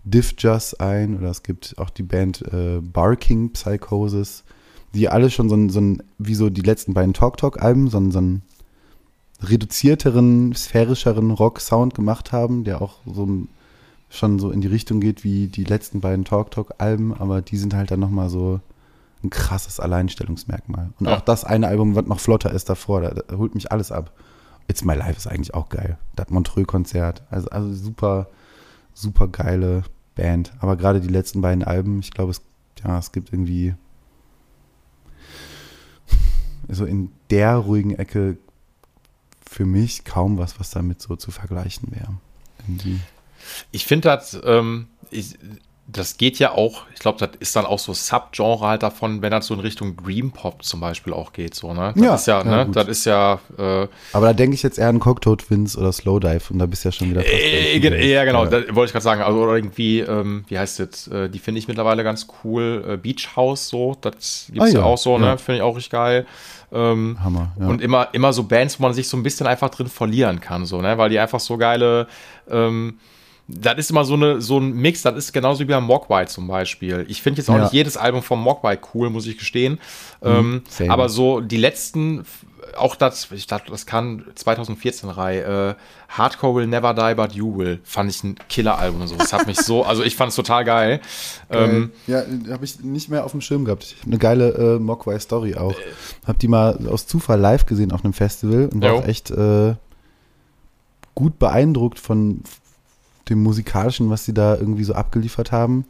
Diff 0.04 0.34
Just 0.36 0.80
ein 0.80 1.16
oder 1.16 1.30
es 1.30 1.44
gibt 1.44 1.76
auch 1.78 1.90
die 1.90 2.02
Band 2.02 2.42
äh, 2.52 2.80
Barking 2.80 3.50
Psychosis, 3.50 4.42
die 4.94 5.08
alle 5.08 5.30
schon 5.30 5.48
so 5.48 5.54
ein, 5.54 5.70
so 5.70 5.80
ein, 5.80 6.02
wie 6.18 6.34
so 6.34 6.50
die 6.50 6.62
letzten 6.62 6.92
beiden 6.92 7.14
Talk 7.14 7.36
Talk-Alben, 7.36 7.88
so, 7.88 7.98
ein, 7.98 8.10
so 8.10 8.18
einen 8.18 8.42
reduzierteren, 9.42 10.54
sphärischeren 10.54 11.30
Rock-Sound 11.30 11.94
gemacht 11.94 12.32
haben, 12.32 12.64
der 12.64 12.80
auch 12.80 12.98
so 13.06 13.46
schon 14.08 14.38
so 14.38 14.50
in 14.50 14.60
die 14.60 14.68
Richtung 14.68 15.00
geht 15.00 15.24
wie 15.24 15.46
die 15.46 15.64
letzten 15.64 16.00
beiden 16.00 16.24
Talk 16.24 16.50
Talk-Alben, 16.50 17.14
aber 17.14 17.40
die 17.40 17.56
sind 17.56 17.74
halt 17.74 17.90
dann 17.90 18.00
nochmal 18.00 18.28
so 18.28 18.60
ein 19.24 19.30
krasses 19.30 19.80
Alleinstellungsmerkmal. 19.80 20.90
Und 20.98 21.06
ja. 21.06 21.16
auch 21.16 21.20
das 21.20 21.44
eine 21.44 21.68
Album, 21.68 21.94
was 21.94 22.06
noch 22.06 22.20
flotter 22.20 22.50
ist 22.50 22.68
davor, 22.68 23.00
da, 23.00 23.10
da, 23.10 23.36
holt 23.36 23.54
mich 23.54 23.72
alles 23.72 23.90
ab. 23.90 24.12
It's 24.68 24.84
My 24.84 24.94
Life 24.94 25.16
ist 25.16 25.26
eigentlich 25.26 25.54
auch 25.54 25.68
geil. 25.68 25.96
Das 26.14 26.28
Montreux-Konzert. 26.28 27.22
Also, 27.30 27.48
also 27.48 27.72
super, 27.72 28.28
super 28.94 29.28
geile 29.28 29.82
Band. 30.14 30.52
Aber 30.60 30.76
gerade 30.76 31.00
die 31.00 31.08
letzten 31.08 31.40
beiden 31.40 31.64
Alben, 31.64 32.00
ich 32.00 32.10
glaube, 32.10 32.32
es, 32.32 32.42
ja, 32.84 32.98
es 32.98 33.12
gibt 33.12 33.32
irgendwie 33.32 33.74
so 36.68 36.84
in 36.84 37.10
der 37.30 37.56
ruhigen 37.56 37.94
Ecke 37.94 38.36
für 39.52 39.66
mich 39.66 40.04
kaum 40.04 40.38
was, 40.38 40.58
was 40.58 40.70
damit 40.70 41.02
so 41.02 41.14
zu 41.16 41.30
vergleichen 41.30 41.92
wäre. 41.92 42.14
Ich 43.70 43.84
finde 43.84 44.08
das, 44.08 44.40
ähm, 44.44 44.88
ich, 45.10 45.38
das 45.88 46.16
geht 46.16 46.38
ja 46.38 46.52
auch, 46.52 46.84
ich 46.94 47.00
glaube, 47.00 47.18
das 47.18 47.30
ist 47.40 47.56
dann 47.56 47.66
auch 47.66 47.78
so 47.78 47.92
Subgenre 47.92 48.60
halt 48.60 48.82
davon, 48.82 49.20
wenn 49.20 49.32
das 49.32 49.46
so 49.46 49.54
in 49.54 49.60
Richtung 49.60 49.96
Dream 49.96 50.30
Pop 50.30 50.64
zum 50.64 50.80
Beispiel 50.80 51.12
auch 51.12 51.32
geht, 51.32 51.54
so, 51.54 51.74
ne? 51.74 51.92
Das 51.94 52.04
ja, 52.04 52.14
ist 52.14 52.26
ja, 52.26 52.38
ja 52.38 52.64
ne? 52.64 52.70
Das 52.72 52.88
ist 52.88 53.04
ja. 53.04 53.40
Äh, 53.58 53.88
Aber 54.12 54.26
da 54.26 54.32
denke 54.32 54.54
ich 54.54 54.62
jetzt 54.62 54.78
eher 54.78 54.88
an 54.88 55.00
Cocktail 55.00 55.36
Twins 55.36 55.76
oder 55.76 55.92
Slowdive 55.92 56.52
und 56.52 56.60
da 56.60 56.66
bist 56.66 56.84
du 56.84 56.88
ja 56.88 56.92
schon 56.92 57.10
wieder 57.10 57.22
fast 57.22 57.34
äh, 57.34 58.12
Ja, 58.12 58.24
genau, 58.24 58.44
ja. 58.44 58.50
wollte 58.74 58.84
ich 58.86 58.92
gerade 58.92 59.02
sagen. 59.02 59.22
Also, 59.22 59.42
oder 59.42 59.56
irgendwie, 59.56 60.00
ähm, 60.00 60.44
wie 60.46 60.58
heißt 60.58 60.78
das? 60.78 61.08
Äh, 61.08 61.28
die 61.28 61.40
finde 61.40 61.58
ich 61.58 61.66
mittlerweile 61.66 62.04
ganz 62.04 62.28
cool. 62.44 62.84
Äh, 62.88 62.96
Beach 62.96 63.30
House, 63.34 63.68
so, 63.68 63.96
das 64.00 64.46
gibt 64.52 64.64
es 64.64 64.74
ah, 64.76 64.78
ja. 64.78 64.84
auch 64.84 64.98
so, 64.98 65.18
ne? 65.18 65.36
Finde 65.36 65.58
ich 65.58 65.62
auch 65.62 65.76
richtig 65.76 65.90
geil. 65.90 66.26
Ähm, 66.72 67.18
Hammer, 67.22 67.52
ja. 67.58 67.66
Und 67.66 67.82
immer, 67.82 68.08
immer 68.12 68.32
so 68.32 68.44
Bands, 68.44 68.78
wo 68.78 68.84
man 68.84 68.94
sich 68.94 69.08
so 69.08 69.16
ein 69.16 69.24
bisschen 69.24 69.46
einfach 69.48 69.68
drin 69.68 69.88
verlieren 69.88 70.40
kann, 70.40 70.64
so, 70.64 70.80
ne? 70.80 70.96
Weil 70.96 71.10
die 71.10 71.18
einfach 71.18 71.40
so 71.40 71.58
geile. 71.58 72.06
Ähm, 72.48 72.98
das 73.60 73.78
ist 73.78 73.90
immer 73.90 74.04
so, 74.04 74.14
eine, 74.14 74.40
so 74.40 74.58
ein 74.58 74.72
Mix, 74.72 75.02
das 75.02 75.16
ist 75.16 75.32
genauso 75.32 75.60
wie 75.60 75.64
beim 75.66 75.84
Mogwai 75.84 76.24
zum 76.26 76.48
Beispiel. 76.48 77.04
Ich 77.08 77.22
finde 77.22 77.40
jetzt 77.40 77.50
auch 77.50 77.56
ja. 77.56 77.62
nicht 77.62 77.72
jedes 77.72 77.96
Album 77.96 78.22
vom 78.22 78.40
Mogwai 78.40 78.78
cool, 78.94 79.10
muss 79.10 79.26
ich 79.26 79.38
gestehen. 79.38 79.78
Mhm, 80.22 80.62
ähm, 80.78 80.90
aber 80.90 81.08
so 81.08 81.40
die 81.40 81.56
letzten, 81.56 82.24
auch 82.76 82.96
das, 82.96 83.30
ich 83.30 83.46
dachte, 83.46 83.70
das 83.70 83.86
kann 83.86 84.24
2014 84.34 85.08
Reihe, 85.10 85.42
äh, 85.42 85.74
Hardcore 86.08 86.56
Will 86.56 86.66
Never 86.66 86.94
Die 86.94 87.14
But 87.14 87.32
You 87.32 87.56
Will, 87.56 87.80
fand 87.84 88.10
ich 88.10 88.22
ein 88.24 88.36
Killer-Album. 88.48 89.06
So. 89.06 89.16
Das 89.16 89.32
hat 89.32 89.46
mich 89.46 89.58
so, 89.58 89.82
also 89.84 90.02
ich 90.02 90.16
fand 90.16 90.30
es 90.30 90.36
total 90.36 90.64
geil. 90.64 91.00
Ähm, 91.50 91.90
ja, 92.06 92.22
habe 92.50 92.64
ich 92.64 92.80
nicht 92.80 93.08
mehr 93.08 93.24
auf 93.24 93.32
dem 93.32 93.40
Schirm 93.40 93.64
gehabt. 93.64 93.84
Ich 93.84 93.96
habe 93.98 94.06
eine 94.06 94.18
geile 94.18 94.76
äh, 94.76 94.78
Mogwai-Story 94.78 95.56
auch. 95.56 95.72
Äh, 95.72 96.26
habe 96.26 96.38
die 96.38 96.48
mal 96.48 96.86
aus 96.88 97.06
Zufall 97.06 97.40
live 97.40 97.66
gesehen 97.66 97.92
auf 97.92 98.04
einem 98.04 98.14
Festival 98.14 98.70
und 98.72 98.82
war 98.82 99.06
echt 99.06 99.30
äh, 99.30 99.74
gut 101.14 101.38
beeindruckt 101.38 101.98
von, 101.98 102.42
dem 103.28 103.42
musikalischen, 103.42 104.10
was 104.10 104.24
sie 104.24 104.34
da 104.34 104.56
irgendwie 104.56 104.84
so 104.84 104.94
abgeliefert 104.94 105.52
haben. 105.52 105.84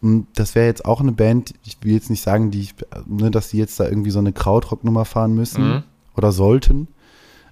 Und 0.00 0.26
das 0.34 0.54
wäre 0.54 0.66
jetzt 0.66 0.84
auch 0.84 1.00
eine 1.00 1.12
Band, 1.12 1.54
ich 1.64 1.78
will 1.82 1.94
jetzt 1.94 2.10
nicht 2.10 2.22
sagen, 2.22 2.50
die 2.50 2.60
ich, 2.60 2.74
ne, 3.06 3.30
dass 3.30 3.50
sie 3.50 3.58
jetzt 3.58 3.80
da 3.80 3.88
irgendwie 3.88 4.10
so 4.10 4.18
eine 4.18 4.32
Krautrocknummer 4.32 5.04
fahren 5.04 5.34
müssen 5.34 5.66
mhm. 5.66 5.82
oder 6.16 6.30
sollten. 6.30 6.88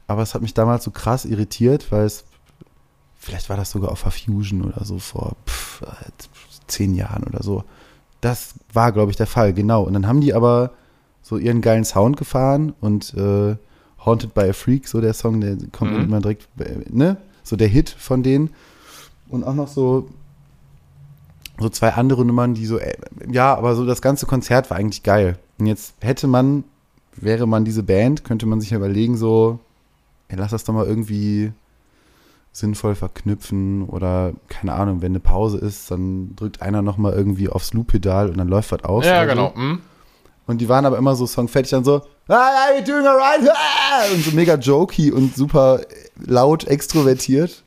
Aber 0.06 0.22
es 0.22 0.34
hat 0.34 0.42
mich 0.42 0.52
damals 0.52 0.84
so 0.84 0.90
krass 0.90 1.24
irritiert, 1.24 1.90
weil 1.90 2.04
es, 2.04 2.24
vielleicht 3.16 3.48
war 3.48 3.56
das 3.56 3.70
sogar 3.70 3.90
auf 3.90 4.00
Fusion 4.00 4.64
oder 4.64 4.84
so 4.84 4.98
vor 4.98 5.36
pff, 5.46 5.82
zehn 6.66 6.94
Jahren 6.94 7.24
oder 7.24 7.42
so. 7.42 7.64
Das 8.20 8.54
war, 8.72 8.92
glaube 8.92 9.10
ich, 9.10 9.16
der 9.16 9.26
Fall, 9.26 9.55
genau. 9.55 9.84
Und 9.84 9.94
dann 9.94 10.06
haben 10.06 10.20
die 10.20 10.34
aber 10.34 10.72
so 11.22 11.39
ihren 11.39 11.60
geilen 11.60 11.84
Sound 11.84 12.16
gefahren 12.16 12.74
und 12.80 13.14
äh, 13.14 13.56
Haunted 14.05 14.34
by 14.34 14.43
a 14.43 14.52
Freak, 14.52 14.89
so 14.89 15.01
der 15.01 15.14
Song, 15.14 15.40
der 15.40 15.56
kommt 15.70 15.93
mhm. 15.93 16.05
immer 16.05 16.20
direkt, 16.20 16.48
ne? 16.93 17.16
So 17.44 17.56
der 17.56 17.68
Hit 17.68 17.89
von 17.89 18.22
denen 18.22 18.51
und 19.32 19.44
auch 19.44 19.54
noch 19.54 19.68
so, 19.68 20.09
so 21.59 21.68
zwei 21.70 21.94
andere 21.94 22.24
Nummern, 22.24 22.54
die 22.54 22.66
so, 22.66 22.78
äh, 22.78 22.94
ja, 23.30 23.54
aber 23.54 23.74
so 23.74 23.84
das 23.84 24.02
ganze 24.02 24.26
Konzert 24.26 24.70
war 24.70 24.76
eigentlich 24.76 25.02
geil. 25.02 25.38
Und 25.59 25.66
jetzt 25.66 25.94
hätte 26.00 26.26
man, 26.26 26.64
wäre 27.16 27.46
man 27.46 27.64
diese 27.64 27.82
Band, 27.82 28.24
könnte 28.24 28.46
man 28.46 28.60
sich 28.60 28.70
ja 28.70 28.76
überlegen, 28.76 29.16
so, 29.16 29.59
ey, 30.28 30.36
lass 30.38 30.50
das 30.50 30.64
doch 30.64 30.74
mal 30.74 30.86
irgendwie 30.86 31.52
sinnvoll 32.52 32.94
verknüpfen 32.94 33.84
oder 33.88 34.34
keine 34.48 34.74
Ahnung, 34.74 35.00
wenn 35.00 35.12
eine 35.12 35.20
Pause 35.20 35.56
ist, 35.56 35.90
dann 35.90 36.36
drückt 36.36 36.60
einer 36.60 36.82
nochmal 36.82 37.14
irgendwie 37.14 37.48
aufs 37.48 37.72
Loop-Pedal 37.72 38.28
und 38.28 38.36
dann 38.36 38.48
läuft 38.48 38.72
was 38.72 38.84
aus. 38.84 39.06
Ja, 39.06 39.24
genau. 39.24 39.54
Mhm. 39.56 39.80
Und 40.46 40.60
die 40.60 40.68
waren 40.68 40.84
aber 40.84 40.98
immer 40.98 41.14
so 41.16 41.24
songfertig 41.24 41.70
dann 41.70 41.84
so, 41.84 42.02
ah, 42.28 42.76
you 42.76 42.84
doing 42.84 43.06
alright? 43.06 43.48
Ah! 43.48 44.12
Und 44.12 44.22
so 44.22 44.32
mega 44.32 44.56
jokey 44.56 45.10
und 45.10 45.34
super 45.34 45.80
laut 46.18 46.64
extrovertiert. 46.64 47.62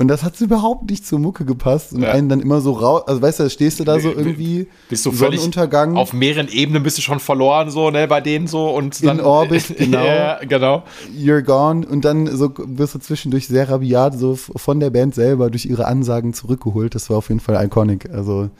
Und 0.00 0.06
das 0.06 0.22
hat 0.22 0.40
überhaupt 0.40 0.88
nicht 0.88 1.04
zur 1.04 1.18
Mucke 1.18 1.44
gepasst 1.44 1.92
und 1.92 2.02
Ja. 2.02 2.12
einen 2.12 2.28
dann 2.28 2.38
immer 2.38 2.60
so 2.60 2.70
raus, 2.72 3.02
also 3.08 3.20
weißt 3.20 3.40
du, 3.40 3.50
stehst 3.50 3.80
du 3.80 3.84
da 3.84 3.98
so 3.98 4.10
irgendwie 4.10 4.68
Bist 4.88 5.04
du 5.04 5.10
völlig 5.10 5.40
Sonnenuntergang. 5.40 5.96
auf 5.96 6.12
mehreren 6.12 6.46
Ebenen 6.46 6.84
bist 6.84 6.98
du 6.98 7.02
schon 7.02 7.18
verloren, 7.18 7.70
so, 7.70 7.90
ne, 7.90 8.06
bei 8.06 8.20
denen 8.20 8.46
so 8.46 8.70
und 8.70 9.00
In 9.02 9.20
Orbit, 9.20 9.74
genau. 9.78 10.04
ja, 10.04 10.38
genau. 10.44 10.84
You're 11.12 11.42
gone 11.42 11.84
und 11.84 12.04
dann 12.04 12.28
so 12.36 12.52
wirst 12.56 12.94
du 12.94 13.00
zwischendurch 13.00 13.48
sehr 13.48 13.68
rabiat 13.68 14.16
so 14.16 14.36
von 14.36 14.78
der 14.78 14.90
Band 14.90 15.16
selber 15.16 15.50
durch 15.50 15.66
ihre 15.66 15.86
Ansagen 15.86 16.32
zurückgeholt. 16.32 16.94
Das 16.94 17.10
war 17.10 17.16
auf 17.16 17.28
jeden 17.28 17.40
Fall 17.40 17.64
iconic. 17.66 18.08
Also 18.10 18.50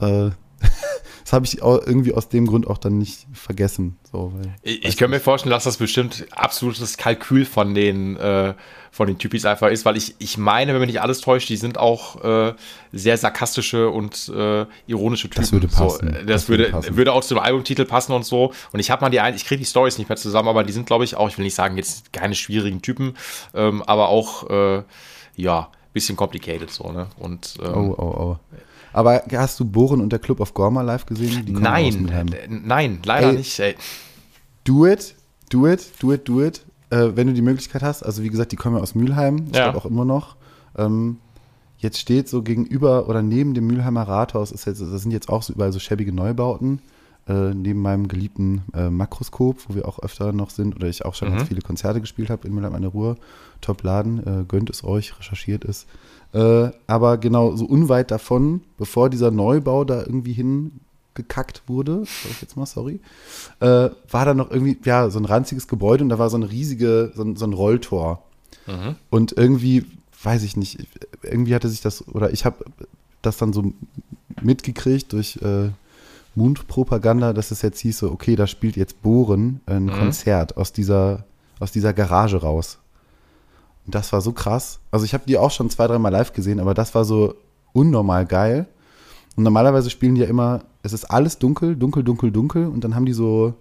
äh, 0.00 0.30
das 1.24 1.32
habe 1.32 1.46
ich 1.46 1.60
irgendwie 1.62 2.12
aus 2.12 2.28
dem 2.28 2.46
Grund 2.46 2.66
auch 2.66 2.78
dann 2.78 2.98
nicht 2.98 3.26
vergessen. 3.32 3.98
So, 4.10 4.32
weil, 4.34 4.52
Ich, 4.62 4.84
ich 4.84 4.96
könnte 4.96 5.14
mir 5.14 5.20
vorstellen, 5.20 5.52
dass 5.52 5.62
das 5.62 5.76
bestimmt 5.76 6.26
absolutes 6.32 6.96
Kalkül 6.96 7.44
von 7.44 7.72
den, 7.74 8.16
äh, 8.16 8.54
von 8.92 9.06
den 9.08 9.16
Typis 9.16 9.46
einfach 9.46 9.68
ist, 9.70 9.86
weil 9.86 9.96
ich, 9.96 10.14
ich 10.18 10.36
meine, 10.36 10.74
wenn 10.74 10.80
mich 10.80 10.90
nicht 10.90 11.00
alles 11.00 11.22
täuscht, 11.22 11.48
die 11.48 11.56
sind 11.56 11.78
auch 11.78 12.22
äh, 12.22 12.52
sehr 12.92 13.16
sarkastische 13.16 13.88
und 13.88 14.28
äh, 14.28 14.66
ironische 14.86 15.30
Typen. 15.30 15.40
Das 15.42 15.52
würde 15.52 15.66
passen. 15.66 16.08
So, 16.10 16.14
äh, 16.14 16.24
das, 16.26 16.42
Das 16.42 16.48
würde, 16.50 16.64
würde 16.72 16.96
würde, 16.96 17.10
passen. 17.10 17.18
auch 17.18 17.24
zum 17.24 17.38
Albumtitel 17.38 17.86
passen 17.86 18.12
und 18.12 18.26
so. 18.26 18.52
Und 18.70 18.80
ich 18.80 18.90
habe 18.90 19.02
mal 19.02 19.08
die 19.08 19.20
ein, 19.20 19.34
ich 19.34 19.46
kriege 19.46 19.58
die 19.60 19.64
Stories 19.64 19.96
nicht 19.96 20.10
mehr 20.10 20.18
zusammen, 20.18 20.48
aber 20.48 20.62
die 20.62 20.74
sind, 20.74 20.84
glaube 20.84 21.04
ich, 21.04 21.16
auch, 21.16 21.28
ich 21.30 21.38
will 21.38 21.44
nicht 21.44 21.54
sagen, 21.54 21.78
jetzt 21.78 22.12
keine 22.12 22.34
schwierigen 22.34 22.82
Typen, 22.82 23.14
ähm, 23.54 23.82
aber 23.82 24.10
auch, 24.10 24.50
äh, 24.50 24.82
ja, 25.36 25.70
bisschen 25.94 26.16
complicated 26.16 26.70
so, 26.70 26.92
ne? 26.92 27.06
Und 27.18 27.54
ähm, 27.62 27.74
oh, 27.74 27.94
oh, 27.96 28.02
oh. 28.02 28.36
Aber 28.92 29.22
hast 29.32 29.58
du 29.58 29.64
Bohren 29.64 30.02
und 30.02 30.10
der 30.10 30.18
Club 30.18 30.40
of 30.40 30.52
Gorma 30.52 30.82
live 30.82 31.06
gesehen? 31.06 31.46
Nein, 31.48 32.08
äh, 32.08 32.46
nein, 32.48 33.00
leider 33.04 33.30
Ey. 33.30 33.36
nicht. 33.36 33.58
Ey. 33.58 33.74
Do 34.64 34.86
it, 34.86 35.14
do 35.50 35.66
it, 35.66 35.90
do 35.98 36.12
it, 36.12 36.28
do 36.28 36.42
it. 36.42 36.62
Äh, 36.92 37.16
wenn 37.16 37.26
du 37.26 37.32
die 37.32 37.42
Möglichkeit 37.42 37.82
hast. 37.82 38.02
Also 38.02 38.22
wie 38.22 38.28
gesagt, 38.28 38.52
die 38.52 38.56
kommen 38.56 38.76
ja 38.76 38.82
aus 38.82 38.94
Mülheim. 38.94 39.46
Ich 39.50 39.56
Ja. 39.56 39.64
glaube 39.70 39.78
auch 39.78 39.86
immer 39.86 40.04
noch. 40.04 40.36
Ähm, 40.76 41.16
jetzt 41.78 41.98
steht 41.98 42.28
so 42.28 42.42
gegenüber 42.42 43.08
oder 43.08 43.22
neben 43.22 43.54
dem 43.54 43.66
Mülheimer 43.66 44.02
Rathaus, 44.02 44.52
ist 44.52 44.66
jetzt, 44.66 44.80
das 44.82 45.02
sind 45.02 45.10
jetzt 45.10 45.28
auch 45.28 45.42
so 45.42 45.52
überall 45.54 45.72
so 45.72 45.78
schäbige 45.78 46.12
Neubauten. 46.12 46.80
Äh, 47.28 47.54
neben 47.54 47.80
meinem 47.80 48.08
geliebten 48.08 48.62
äh, 48.74 48.90
Makroskop, 48.90 49.68
wo 49.68 49.74
wir 49.76 49.86
auch 49.86 50.00
öfter 50.00 50.32
noch 50.32 50.50
sind, 50.50 50.74
oder 50.74 50.88
ich 50.88 51.04
auch 51.04 51.14
schon 51.14 51.28
Mhm. 51.28 51.36
ganz 51.36 51.48
viele 51.48 51.60
Konzerte 51.62 52.00
gespielt 52.00 52.30
habe 52.30 52.48
in 52.48 52.52
Mülheim 52.54 52.74
an 52.74 52.82
der 52.82 52.90
Ruhr. 52.90 53.16
Top-Laden, 53.60 54.26
äh, 54.26 54.44
gönnt 54.46 54.70
es 54.70 54.82
euch, 54.82 55.16
recherchiert 55.18 55.64
es. 55.64 55.86
Äh, 56.34 56.70
aber 56.88 57.18
genau 57.18 57.54
so 57.54 57.64
unweit 57.64 58.10
davon, 58.10 58.62
bevor 58.76 59.08
dieser 59.08 59.30
Neubau 59.30 59.84
da 59.84 60.00
irgendwie 60.00 60.32
hingekackt 61.14 61.62
wurde, 61.66 62.04
sag 62.04 62.30
ich 62.30 62.42
jetzt 62.42 62.56
mal, 62.56 62.66
sorry, 62.66 63.00
äh, 63.60 63.90
war 64.10 64.24
da 64.24 64.34
noch 64.34 64.50
irgendwie, 64.50 64.78
ja, 64.84 65.10
so 65.10 65.18
ein 65.18 65.24
ranziges 65.24 65.68
Gebäude 65.68 66.04
und 66.04 66.10
da 66.10 66.18
war 66.18 66.30
so 66.30 66.36
ein 66.36 66.42
riesige, 66.42 67.12
so 67.14 67.22
ein, 67.22 67.36
so 67.36 67.44
ein 67.46 67.52
Rolltor. 67.52 68.22
Mhm. 68.66 68.96
Und 69.10 69.32
irgendwie, 69.32 69.84
weiß 70.22 70.42
ich 70.42 70.56
nicht, 70.56 70.86
irgendwie 71.22 71.54
hatte 71.54 71.68
sich 71.68 71.80
das, 71.80 72.06
oder 72.08 72.32
ich 72.32 72.44
habe 72.44 72.64
das 73.22 73.36
dann 73.36 73.52
so 73.52 73.72
mitgekriegt 74.40 75.12
durch 75.12 75.38
äh, 75.42 75.70
Mundpropaganda, 76.34 77.32
dass 77.32 77.50
es 77.50 77.62
jetzt 77.62 77.80
hieß, 77.80 77.98
so, 77.98 78.10
okay, 78.10 78.36
da 78.36 78.46
spielt 78.46 78.76
jetzt 78.76 79.02
Bohren 79.02 79.60
ein 79.66 79.84
Mhm. 79.84 79.92
Konzert 79.92 80.56
aus 80.56 80.72
dieser, 80.72 81.24
aus 81.60 81.72
dieser 81.72 81.92
Garage 81.92 82.38
raus. 82.38 82.78
Und 83.84 83.94
das 83.94 84.12
war 84.12 84.20
so 84.20 84.32
krass. 84.32 84.78
Also 84.90 85.04
ich 85.04 85.12
habe 85.12 85.24
die 85.26 85.36
auch 85.36 85.50
schon 85.50 85.68
zwei, 85.68 85.86
dreimal 85.88 86.12
live 86.12 86.32
gesehen, 86.32 86.60
aber 86.60 86.72
das 86.72 86.94
war 86.94 87.04
so 87.04 87.34
unnormal 87.72 88.26
geil. 88.26 88.66
Und 89.36 89.44
normalerweise 89.44 89.90
spielen 89.90 90.14
die 90.14 90.20
ja 90.20 90.26
immer, 90.26 90.64
es 90.82 90.92
ist 90.92 91.06
alles 91.06 91.38
dunkel, 91.38 91.76
dunkel, 91.76 92.04
dunkel, 92.04 92.30
dunkel 92.30 92.66
und 92.66 92.84
dann 92.84 92.94
haben 92.94 93.06
die 93.06 93.12
so 93.12 93.54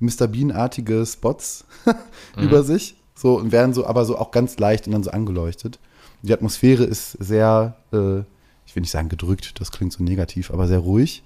Mr. 0.00 0.26
Bean-artige 0.26 1.06
Spots 1.06 1.64
über 2.36 2.62
sich. 2.62 2.96
So 3.14 3.38
und 3.38 3.52
werden 3.52 3.72
so, 3.72 3.86
aber 3.86 4.04
so 4.04 4.18
auch 4.18 4.30
ganz 4.30 4.58
leicht 4.58 4.86
und 4.86 4.92
dann 4.92 5.04
so 5.04 5.10
angeleuchtet. 5.10 5.78
Die 6.22 6.32
Atmosphäre 6.32 6.84
ist 6.84 7.12
sehr, 7.12 7.76
äh, 7.92 8.20
ich 8.66 8.74
will 8.74 8.80
nicht 8.80 8.90
sagen 8.90 9.08
gedrückt, 9.08 9.60
das 9.60 9.70
klingt 9.70 9.92
so 9.92 10.02
negativ, 10.02 10.50
aber 10.50 10.66
sehr 10.66 10.78
ruhig. 10.78 11.22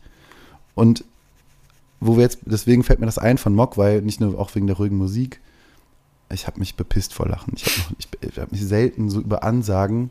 Und 0.75 1.05
wo 2.01 2.17
wir 2.17 2.23
jetzt, 2.23 2.41
deswegen 2.45 2.83
fällt 2.83 3.01
mir 3.01 3.07
das 3.07 3.19
ein 3.19 3.39
von 3.39 3.55
Mock, 3.55 3.79
weil 3.79 4.03
nicht 4.03 4.21
nur 4.21 4.39
auch 4.39 4.55
wegen 4.55 4.67
der 4.67 4.77
ruhigen 4.77 4.97
Musik, 4.97 5.41
ich 6.31 6.47
habe 6.47 6.59
mich 6.59 6.75
bepisst 6.75 7.15
vor 7.15 7.29
Lachen. 7.29 7.55
Ich 7.57 7.65
habe 7.65 8.41
hab 8.43 8.53
mich 8.53 8.65
selten 8.65 9.09
so 9.09 9.21
über 9.21 9.45
Ansagen, 9.45 10.11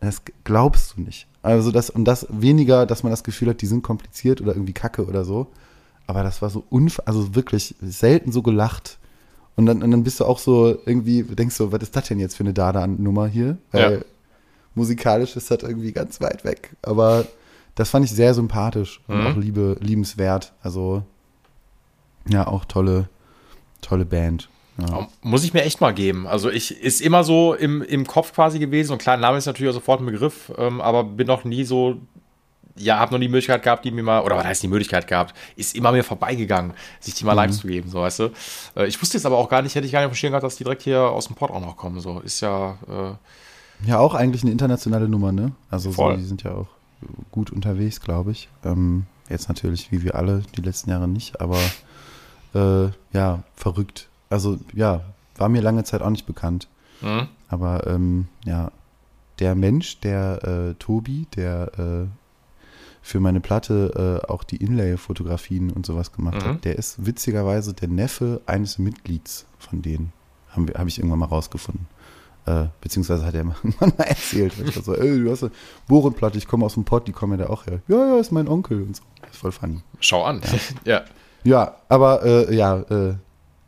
das 0.00 0.22
glaubst 0.44 0.96
du 0.96 1.02
nicht. 1.02 1.26
Also 1.42 1.70
das 1.70 1.90
und 1.90 2.04
das 2.04 2.26
weniger, 2.30 2.86
dass 2.86 3.02
man 3.02 3.10
das 3.10 3.24
Gefühl 3.24 3.48
hat, 3.50 3.60
die 3.62 3.66
sind 3.66 3.82
kompliziert 3.82 4.40
oder 4.40 4.52
irgendwie 4.54 4.72
kacke 4.72 5.06
oder 5.06 5.24
so. 5.24 5.46
Aber 6.06 6.22
das 6.22 6.42
war 6.42 6.50
so 6.50 6.64
unf 6.70 7.00
also 7.04 7.34
wirklich 7.34 7.74
selten 7.80 8.32
so 8.32 8.42
gelacht. 8.42 8.98
Und 9.56 9.66
dann, 9.66 9.82
und 9.82 9.90
dann 9.90 10.02
bist 10.04 10.20
du 10.20 10.24
auch 10.24 10.38
so 10.38 10.68
irgendwie, 10.86 11.22
denkst 11.22 11.56
du, 11.58 11.70
was 11.72 11.82
ist 11.82 11.94
das 11.94 12.08
denn 12.08 12.18
jetzt 12.18 12.36
für 12.36 12.42
eine 12.44 12.54
Dada-Nummer 12.54 13.26
hier? 13.26 13.58
Weil 13.72 13.92
Ja. 13.92 14.00
musikalisch 14.74 15.36
ist 15.36 15.50
das 15.50 15.62
irgendwie 15.62 15.92
ganz 15.92 16.20
weit 16.20 16.44
weg. 16.44 16.76
Aber 16.82 17.26
das 17.74 17.90
fand 17.90 18.04
ich 18.04 18.10
sehr 18.12 18.34
sympathisch 18.34 19.00
und 19.06 19.18
Mhm. 19.20 19.26
auch 19.26 19.36
liebe, 19.36 19.76
liebenswert. 19.80 20.52
Also 20.62 21.02
ja, 22.28 22.46
auch 22.46 22.64
tolle, 22.64 23.08
tolle 23.80 24.04
Band. 24.06 24.48
Ja. 24.88 25.08
Muss 25.22 25.44
ich 25.44 25.52
mir 25.52 25.62
echt 25.62 25.80
mal 25.80 25.92
geben. 25.92 26.26
Also 26.26 26.50
ich 26.50 26.80
ist 26.82 27.00
immer 27.00 27.24
so 27.24 27.54
im, 27.54 27.82
im 27.82 28.06
Kopf 28.06 28.32
quasi 28.32 28.58
gewesen 28.58 28.92
und 28.92 28.98
klar, 28.98 29.16
Name 29.16 29.38
ist 29.38 29.46
natürlich 29.46 29.70
auch 29.70 29.74
sofort 29.74 30.00
ein 30.00 30.06
Begriff, 30.06 30.52
ähm, 30.58 30.80
aber 30.80 31.04
bin 31.04 31.26
noch 31.26 31.44
nie 31.44 31.64
so, 31.64 31.96
ja, 32.76 32.98
habe 32.98 33.12
noch 33.12 33.18
nie 33.18 33.26
die 33.26 33.32
Möglichkeit 33.32 33.62
gehabt, 33.62 33.84
die 33.84 33.90
mir 33.90 34.02
mal, 34.02 34.22
oder 34.22 34.36
was 34.36 34.44
heißt 34.44 34.62
die 34.62 34.68
Möglichkeit 34.68 35.06
gehabt, 35.06 35.34
ist 35.56 35.74
immer 35.74 35.92
mir 35.92 36.04
vorbeigegangen, 36.04 36.72
sich 37.00 37.14
die 37.14 37.24
mal 37.24 37.34
live 37.34 37.52
zu 37.52 37.66
geben, 37.66 37.90
so 37.90 38.00
weißt 38.00 38.18
du. 38.20 38.30
Äh, 38.76 38.86
ich 38.86 39.00
wusste 39.00 39.18
jetzt 39.18 39.26
aber 39.26 39.38
auch 39.38 39.48
gar 39.48 39.62
nicht, 39.62 39.74
hätte 39.74 39.86
ich 39.86 39.92
gar 39.92 40.00
nicht 40.00 40.08
verstehen 40.08 40.30
gehabt, 40.30 40.44
dass 40.44 40.56
die 40.56 40.64
direkt 40.64 40.82
hier 40.82 41.00
aus 41.02 41.26
dem 41.26 41.36
Port 41.36 41.50
auch 41.50 41.60
noch 41.60 41.76
kommen, 41.76 42.00
so. 42.00 42.20
Ist 42.20 42.40
ja, 42.40 42.78
äh, 42.88 43.88
Ja, 43.88 43.98
auch 43.98 44.14
eigentlich 44.14 44.42
eine 44.42 44.52
internationale 44.52 45.08
Nummer, 45.08 45.32
ne? 45.32 45.52
Also 45.70 45.90
so, 45.92 46.12
die 46.12 46.24
sind 46.24 46.42
ja 46.42 46.52
auch 46.52 46.68
gut 47.30 47.50
unterwegs, 47.50 48.00
glaube 48.00 48.32
ich. 48.32 48.48
Ähm, 48.64 49.06
jetzt 49.28 49.48
natürlich, 49.48 49.90
wie 49.92 50.02
wir 50.02 50.14
alle, 50.14 50.42
die 50.56 50.60
letzten 50.62 50.90
Jahre 50.90 51.08
nicht, 51.08 51.40
aber 51.40 51.58
äh, 52.54 52.90
ja, 53.12 53.42
verrückt. 53.54 54.08
Also 54.30 54.58
ja, 54.74 55.02
war 55.36 55.48
mir 55.48 55.60
lange 55.60 55.84
Zeit 55.84 56.00
auch 56.02 56.10
nicht 56.10 56.26
bekannt. 56.26 56.68
hm? 57.00 57.28
Aber 57.48 57.86
ähm, 57.86 58.28
ja, 58.44 58.70
der 59.40 59.54
Mensch, 59.54 60.00
der 60.00 60.44
äh, 60.70 60.74
Tobi, 60.78 61.26
der 61.36 61.72
äh, 61.78 62.06
für 63.02 63.18
meine 63.20 63.40
Platte 63.40 64.20
äh, 64.26 64.30
auch 64.30 64.44
die 64.44 64.56
Inlay-Fotografien 64.58 65.70
und 65.70 65.86
sowas 65.86 66.12
gemacht 66.12 66.36
Mhm. 66.36 66.48
hat, 66.48 66.64
der 66.64 66.76
ist 66.78 67.04
witzigerweise 67.06 67.72
der 67.74 67.88
Neffe 67.88 68.40
eines 68.46 68.78
Mitglieds 68.78 69.46
von 69.58 69.82
denen. 69.82 70.12
Habe 70.50 70.72
hab 70.78 70.86
ich 70.86 70.98
irgendwann 70.98 71.20
mal 71.20 71.26
rausgefunden. 71.26 71.86
Äh, 72.46 72.66
beziehungsweise 72.80 73.24
hat 73.24 73.34
er 73.34 73.44
mal 73.44 73.56
irgendwann 73.64 73.92
mal 73.98 74.04
erzählt. 74.04 74.52
Ich 74.64 74.74
so, 74.74 74.94
ey, 74.94 75.22
du 75.24 75.30
hast 75.30 75.42
eine 75.44 75.52
Bohrenplatte, 75.88 76.38
ich 76.38 76.46
komme 76.46 76.66
aus 76.66 76.74
dem 76.74 76.84
Pott, 76.84 77.08
die 77.08 77.12
kommen 77.12 77.38
ja 77.38 77.46
da 77.46 77.50
auch 77.52 77.66
her. 77.66 77.80
Ja, 77.88 78.14
ja, 78.14 78.18
ist 78.20 78.30
mein 78.32 78.46
Onkel 78.48 78.82
und 78.82 78.96
so. 78.96 79.02
Ist 79.30 79.38
voll 79.38 79.52
funny. 79.52 79.80
schau 80.00 80.22
an. 80.24 80.40
Ja. 80.84 81.02
Ja, 81.44 81.76
aber 81.88 82.22
äh, 82.22 82.54
ja, 82.54 82.80
äh, 82.90 83.14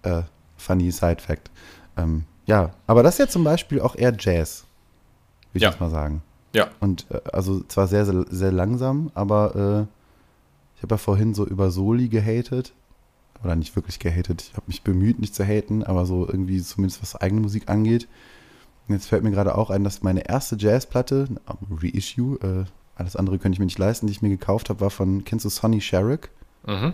äh, 0.03 0.23
funny 0.63 0.91
Side 0.91 1.21
Fact. 1.21 1.51
Ähm, 1.97 2.25
ja, 2.47 2.71
aber 2.87 3.03
das 3.03 3.15
ist 3.15 3.19
ja 3.19 3.29
zum 3.29 3.45
Beispiel 3.45 3.81
auch 3.81 3.95
eher 3.97 4.15
Jazz, 4.19 4.65
würde 5.53 5.59
ich 5.59 5.63
Ja. 5.63 5.71
jetzt 5.71 5.81
mal 5.81 5.91
sagen. 5.91 6.23
Ja. 6.55 6.69
Und 6.81 7.07
äh, 7.11 7.21
also 7.33 7.61
zwar 7.65 7.87
sehr, 7.89 8.05
sehr, 8.07 8.25
sehr 8.31 8.53
langsam, 8.53 9.11
aber 9.15 9.55
äh, 9.55 10.77
ich 10.77 10.83
habe 10.83 10.95
ja 10.95 10.99
vorhin 10.99 11.35
so 11.35 11.47
über 11.47 11.71
Soli 11.71 12.09
gehatet. 12.09 12.73
Oder 13.45 13.57
nicht 13.57 13.75
wirklich 13.75 13.99
gehatet. 13.99 14.43
Ich 14.43 14.53
habe 14.55 14.67
mich 14.69 14.83
bemüht, 14.83 15.19
nicht 15.19 15.35
zu 15.35 15.45
haten, 15.45 15.83
aber 15.83 16.07
so 16.07 16.27
irgendwie 16.29 16.63
zumindest 16.63 17.03
was 17.03 17.17
eigene 17.17 17.41
Musik 17.41 17.69
angeht. 17.69 18.07
Und 18.87 18.95
jetzt 18.95 19.07
fällt 19.09 19.25
mir 19.25 19.33
gerade 19.33 19.57
auch 19.59 19.71
ein, 19.71 19.83
dass 19.83 20.03
meine 20.05 20.29
erste 20.29 20.57
Jazzplatte, 20.57 21.27
Reissue, 21.69 22.37
äh, 22.41 22.65
alles 22.95 23.17
andere 23.17 23.39
könnte 23.41 23.57
ich 23.57 23.59
mir 23.59 23.65
nicht 23.65 23.79
leisten, 23.81 24.07
die 24.07 24.13
ich 24.13 24.23
mir 24.23 24.29
gekauft 24.29 24.69
habe, 24.71 24.81
war 24.81 24.91
von, 24.91 25.25
kennst 25.25 25.45
du 25.45 25.49
Sonny 25.49 25.81
Sherrick? 25.81 26.31
Mhm. 26.69 26.93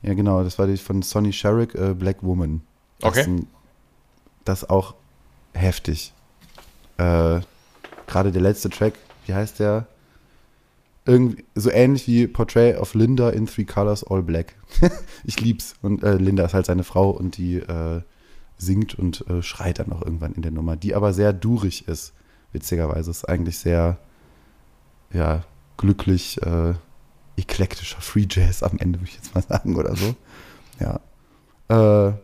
Ja, 0.00 0.14
genau, 0.14 0.42
das 0.42 0.58
war 0.58 0.66
die 0.66 0.78
von 0.78 1.02
Sonny 1.02 1.34
Sherrick, 1.34 1.74
äh, 1.74 1.92
Black 1.92 2.22
Woman. 2.22 2.62
Das 3.00 3.10
Okay. 3.10 3.22
ein- 3.24 3.46
Das 4.44 4.62
ist 4.62 4.70
auch 4.70 4.94
heftig. 5.52 6.12
Äh, 6.96 7.40
Gerade 8.06 8.32
der 8.32 8.40
letzte 8.42 8.70
Track, 8.70 8.94
wie 9.26 9.34
heißt 9.34 9.58
der? 9.60 9.86
Irgendwie 11.04 11.44
so 11.54 11.70
ähnlich 11.70 12.06
wie 12.06 12.26
Portrait 12.26 12.76
of 12.78 12.94
Linda 12.94 13.30
in 13.30 13.46
Three 13.46 13.64
Colors 13.64 14.04
All 14.04 14.22
Black. 14.22 14.54
ich 15.24 15.40
lieb's. 15.40 15.74
Und 15.82 16.02
äh, 16.02 16.14
Linda 16.16 16.44
ist 16.44 16.54
halt 16.54 16.66
seine 16.66 16.84
Frau 16.84 17.10
und 17.10 17.36
die 17.36 17.56
äh, 17.56 18.02
singt 18.56 18.94
und 18.98 19.26
äh, 19.28 19.42
schreit 19.42 19.78
dann 19.78 19.92
auch 19.92 20.02
irgendwann 20.02 20.32
in 20.32 20.42
der 20.42 20.50
Nummer, 20.50 20.76
die 20.76 20.94
aber 20.94 21.12
sehr 21.12 21.32
durig 21.32 21.86
ist. 21.88 22.12
Witzigerweise 22.52 23.10
ist 23.10 23.28
eigentlich 23.28 23.58
sehr, 23.58 23.98
ja, 25.12 25.44
glücklich, 25.76 26.40
äh, 26.42 26.74
eklektischer 27.36 28.00
Free 28.00 28.26
Jazz 28.28 28.62
am 28.62 28.78
Ende, 28.78 28.98
würde 29.00 29.10
ich 29.10 29.16
jetzt 29.16 29.34
mal 29.34 29.42
sagen, 29.48 29.76
oder 29.76 29.94
so. 29.96 30.14
Ja. 30.80 31.00
Äh, 32.08 32.14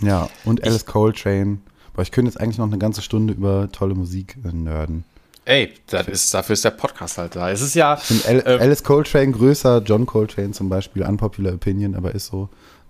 ja, 0.00 0.28
und 0.44 0.64
Alice 0.64 0.86
Coltrane. 0.86 1.58
Boah, 1.94 2.02
ich 2.02 2.10
könnte 2.10 2.30
jetzt 2.30 2.40
eigentlich 2.40 2.58
noch 2.58 2.66
eine 2.66 2.78
ganze 2.78 3.02
Stunde 3.02 3.34
über 3.34 3.70
tolle 3.70 3.94
Musik 3.94 4.36
äh, 4.44 4.52
nerden. 4.52 5.04
Ey, 5.46 5.74
das 5.88 6.08
ist, 6.08 6.32
dafür 6.32 6.54
ist 6.54 6.64
der 6.64 6.70
Podcast 6.70 7.18
halt 7.18 7.36
da. 7.36 7.50
Es 7.50 7.60
ist 7.60 7.74
ja, 7.74 7.94
Ich 7.94 8.00
finde 8.04 8.44
Ähm. 8.46 8.60
Alice 8.60 8.82
Coltrane 8.82 9.32
größer, 9.32 9.82
John 9.84 10.06
Coltrane 10.06 10.52
zum 10.52 10.68
Beispiel, 10.68 11.02
unpopular 11.02 11.54
opinion, 11.54 11.94
aber 11.94 12.14
ist 12.14 12.26
so. 12.26 12.48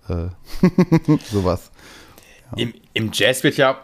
Äh, 0.09 0.27
sowas. 1.33 1.71
Im, 2.57 2.73
Im 2.93 3.11
Jazz 3.13 3.43
wird 3.43 3.57
ja 3.57 3.79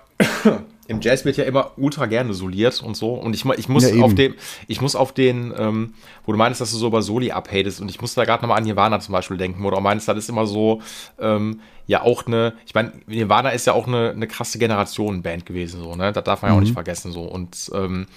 im 0.91 1.01
Jazz 1.01 1.25
wird 1.25 1.37
ja 1.37 1.45
immer 1.45 1.71
ultra 1.77 2.07
gerne 2.07 2.35
soliert 2.35 2.83
und 2.83 2.97
so. 2.97 3.15
Und 3.15 3.33
ich, 3.35 3.45
ich 3.45 3.69
muss 3.69 3.89
Ja, 3.89 4.03
auf 4.03 4.13
dem, 4.15 4.35
ich 4.67 4.81
muss 4.81 4.97
auf 4.97 5.13
den, 5.13 5.55
ähm, 5.57 5.95
wo 6.27 6.33
du 6.33 6.39
meinst, 6.39 6.61
dass 6.61 6.73
du 6.73 6.77
so 6.79 6.89
über 6.89 7.01
Soli 7.01 7.31
abhatest, 7.31 7.81
und 7.81 7.89
ich 7.89 8.01
muss 8.01 8.15
da 8.15 8.25
gerade 8.25 8.43
nochmal 8.43 8.59
an 8.59 8.65
Nirvana 8.65 8.99
zum 8.99 9.13
Beispiel 9.13 9.37
denken, 9.37 9.63
wo 9.63 9.71
du 9.71 9.77
auch 9.77 9.81
meinst, 9.81 10.09
das 10.09 10.19
ist 10.19 10.29
immer 10.29 10.47
so, 10.47 10.83
ähm, 11.21 11.61
ja 11.87 12.03
auch 12.03 12.27
eine, 12.27 12.55
ich 12.67 12.75
meine, 12.75 12.93
Nirvana 13.07 13.51
ist 13.51 13.69
ja 13.69 13.73
auch 13.73 13.87
eine, 13.87 14.11
eine 14.11 14.27
krasse 14.27 14.59
Generationenband 14.59 15.47
gewesen, 15.47 15.81
so, 15.81 15.95
ne? 15.95 16.13
Das 16.13 16.25
darf 16.25 16.43
man 16.43 16.51
ja 16.51 16.57
auch 16.57 16.61
nicht 16.61 16.73
vergessen, 16.73 17.13
so. 17.13 17.23
Und 17.23 17.71
ähm, 17.73 18.09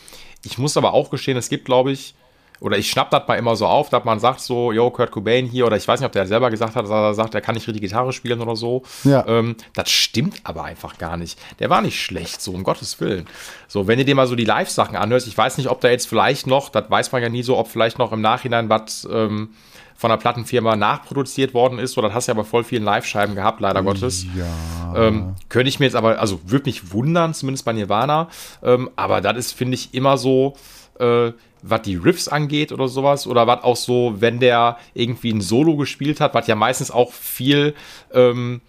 ich 0.43 0.57
muss 0.57 0.75
aber 0.75 0.93
auch 0.93 1.11
gestehen, 1.11 1.37
es 1.37 1.49
gibt, 1.49 1.65
glaube 1.65 1.91
ich, 1.91 2.15
oder 2.59 2.77
ich 2.77 2.89
schnapp 2.89 3.11
das 3.11 3.27
mal 3.27 3.35
immer 3.35 3.55
so 3.55 3.65
auf, 3.65 3.89
dass 3.89 4.03
man 4.05 4.19
sagt 4.19 4.39
so, 4.39 4.71
yo, 4.71 4.89
Kurt 4.89 5.11
Cobain 5.11 5.45
hier, 5.45 5.65
oder 5.65 5.75
ich 5.75 5.87
weiß 5.87 5.99
nicht, 5.99 6.07
ob 6.07 6.13
der 6.13 6.25
selber 6.25 6.49
gesagt 6.49 6.75
hat, 6.75 6.85
dass 6.85 6.91
er 6.91 7.13
sagt, 7.13 7.35
er 7.35 7.41
kann 7.41 7.55
nicht 7.55 7.67
richtig 7.67 7.81
Gitarre 7.81 8.13
spielen 8.13 8.41
oder 8.41 8.55
so. 8.55 8.83
Ja. 9.03 9.25
Ähm, 9.27 9.55
das 9.73 9.89
stimmt 9.89 10.41
aber 10.43 10.63
einfach 10.63 10.97
gar 10.97 11.17
nicht. 11.17 11.39
Der 11.59 11.69
war 11.69 11.81
nicht 11.81 12.01
schlecht, 12.01 12.41
so 12.41 12.51
um 12.51 12.63
Gottes 12.63 12.99
Willen. 12.99 13.27
So, 13.67 13.87
wenn 13.87 13.99
du 13.99 14.05
dir 14.05 14.15
mal 14.15 14.27
so 14.27 14.35
die 14.35 14.45
Live-Sachen 14.45 14.95
anhörst, 14.95 15.27
ich 15.27 15.37
weiß 15.37 15.57
nicht, 15.57 15.69
ob 15.69 15.81
da 15.81 15.89
jetzt 15.89 16.07
vielleicht 16.07 16.47
noch, 16.47 16.69
das 16.69 16.89
weiß 16.89 17.11
man 17.11 17.21
ja 17.21 17.29
nie 17.29 17.43
so, 17.43 17.57
ob 17.57 17.67
vielleicht 17.67 17.99
noch 17.99 18.11
im 18.11 18.21
Nachhinein 18.21 18.69
was 18.69 19.07
ähm, 19.11 19.49
von 19.95 20.09
der 20.09 20.17
Plattenfirma 20.17 20.75
nachproduziert 20.75 21.53
worden 21.53 21.79
ist, 21.79 21.97
oder 21.97 22.07
das 22.07 22.15
hast 22.15 22.27
du 22.27 22.31
ja 22.31 22.37
bei 22.37 22.43
voll 22.43 22.63
vielen 22.63 22.83
Live-Scheiben 22.83 23.35
gehabt, 23.35 23.61
leider 23.61 23.83
Gottes. 23.83 24.25
Ja. 24.35 25.07
Ähm, 25.07 25.35
könnte 25.49 25.69
ich 25.69 25.79
mir 25.79 25.85
jetzt 25.85 25.95
aber, 25.95 26.19
also 26.19 26.39
würde 26.45 26.65
mich 26.65 26.91
wundern, 26.91 27.33
zumindest 27.33 27.65
bei 27.65 27.73
Nirvana. 27.73 28.27
Ähm, 28.63 28.89
aber 28.95 29.21
das 29.21 29.37
ist, 29.37 29.51
finde 29.53 29.75
ich, 29.75 29.93
immer 29.93 30.17
so, 30.17 30.55
äh, 30.99 31.31
was 31.61 31.81
die 31.83 31.95
Riffs 31.95 32.27
angeht 32.27 32.71
oder 32.71 32.87
sowas. 32.87 33.25
Oder 33.27 33.47
was 33.47 33.63
auch 33.63 33.75
so, 33.77 34.15
wenn 34.19 34.39
der 34.39 34.77
irgendwie 34.93 35.31
ein 35.31 35.41
Solo 35.41 35.75
gespielt 35.77 36.19
hat, 36.19 36.33
was 36.33 36.47
ja 36.47 36.55
meistens 36.55 36.91
auch 36.91 37.11
viel. 37.13 37.73
Ähm, 38.13 38.61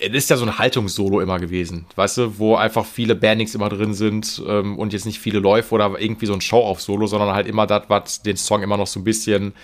es 0.00 0.12
ist 0.12 0.30
ja 0.30 0.36
so 0.36 0.44
ein 0.44 0.58
Haltungssolo 0.58 1.20
immer 1.20 1.38
gewesen, 1.38 1.86
weißt 1.94 2.18
du, 2.18 2.38
wo 2.38 2.56
einfach 2.56 2.84
viele 2.84 3.14
Bandings 3.14 3.54
immer 3.54 3.68
drin 3.68 3.94
sind 3.94 4.42
ähm, 4.46 4.78
und 4.78 4.92
jetzt 4.92 5.06
nicht 5.06 5.20
viele 5.20 5.38
Läufe 5.38 5.74
oder 5.74 5.94
irgendwie 5.98 6.26
so 6.26 6.34
ein 6.34 6.40
Show 6.40 6.58
auf 6.58 6.82
Solo, 6.82 7.06
sondern 7.06 7.32
halt 7.32 7.46
immer 7.46 7.66
das, 7.66 7.84
was 7.88 8.20
den 8.20 8.36
Song 8.36 8.62
immer 8.62 8.76
noch 8.76 8.88
so 8.88 8.98
ein 9.00 9.04
bisschen 9.04 9.54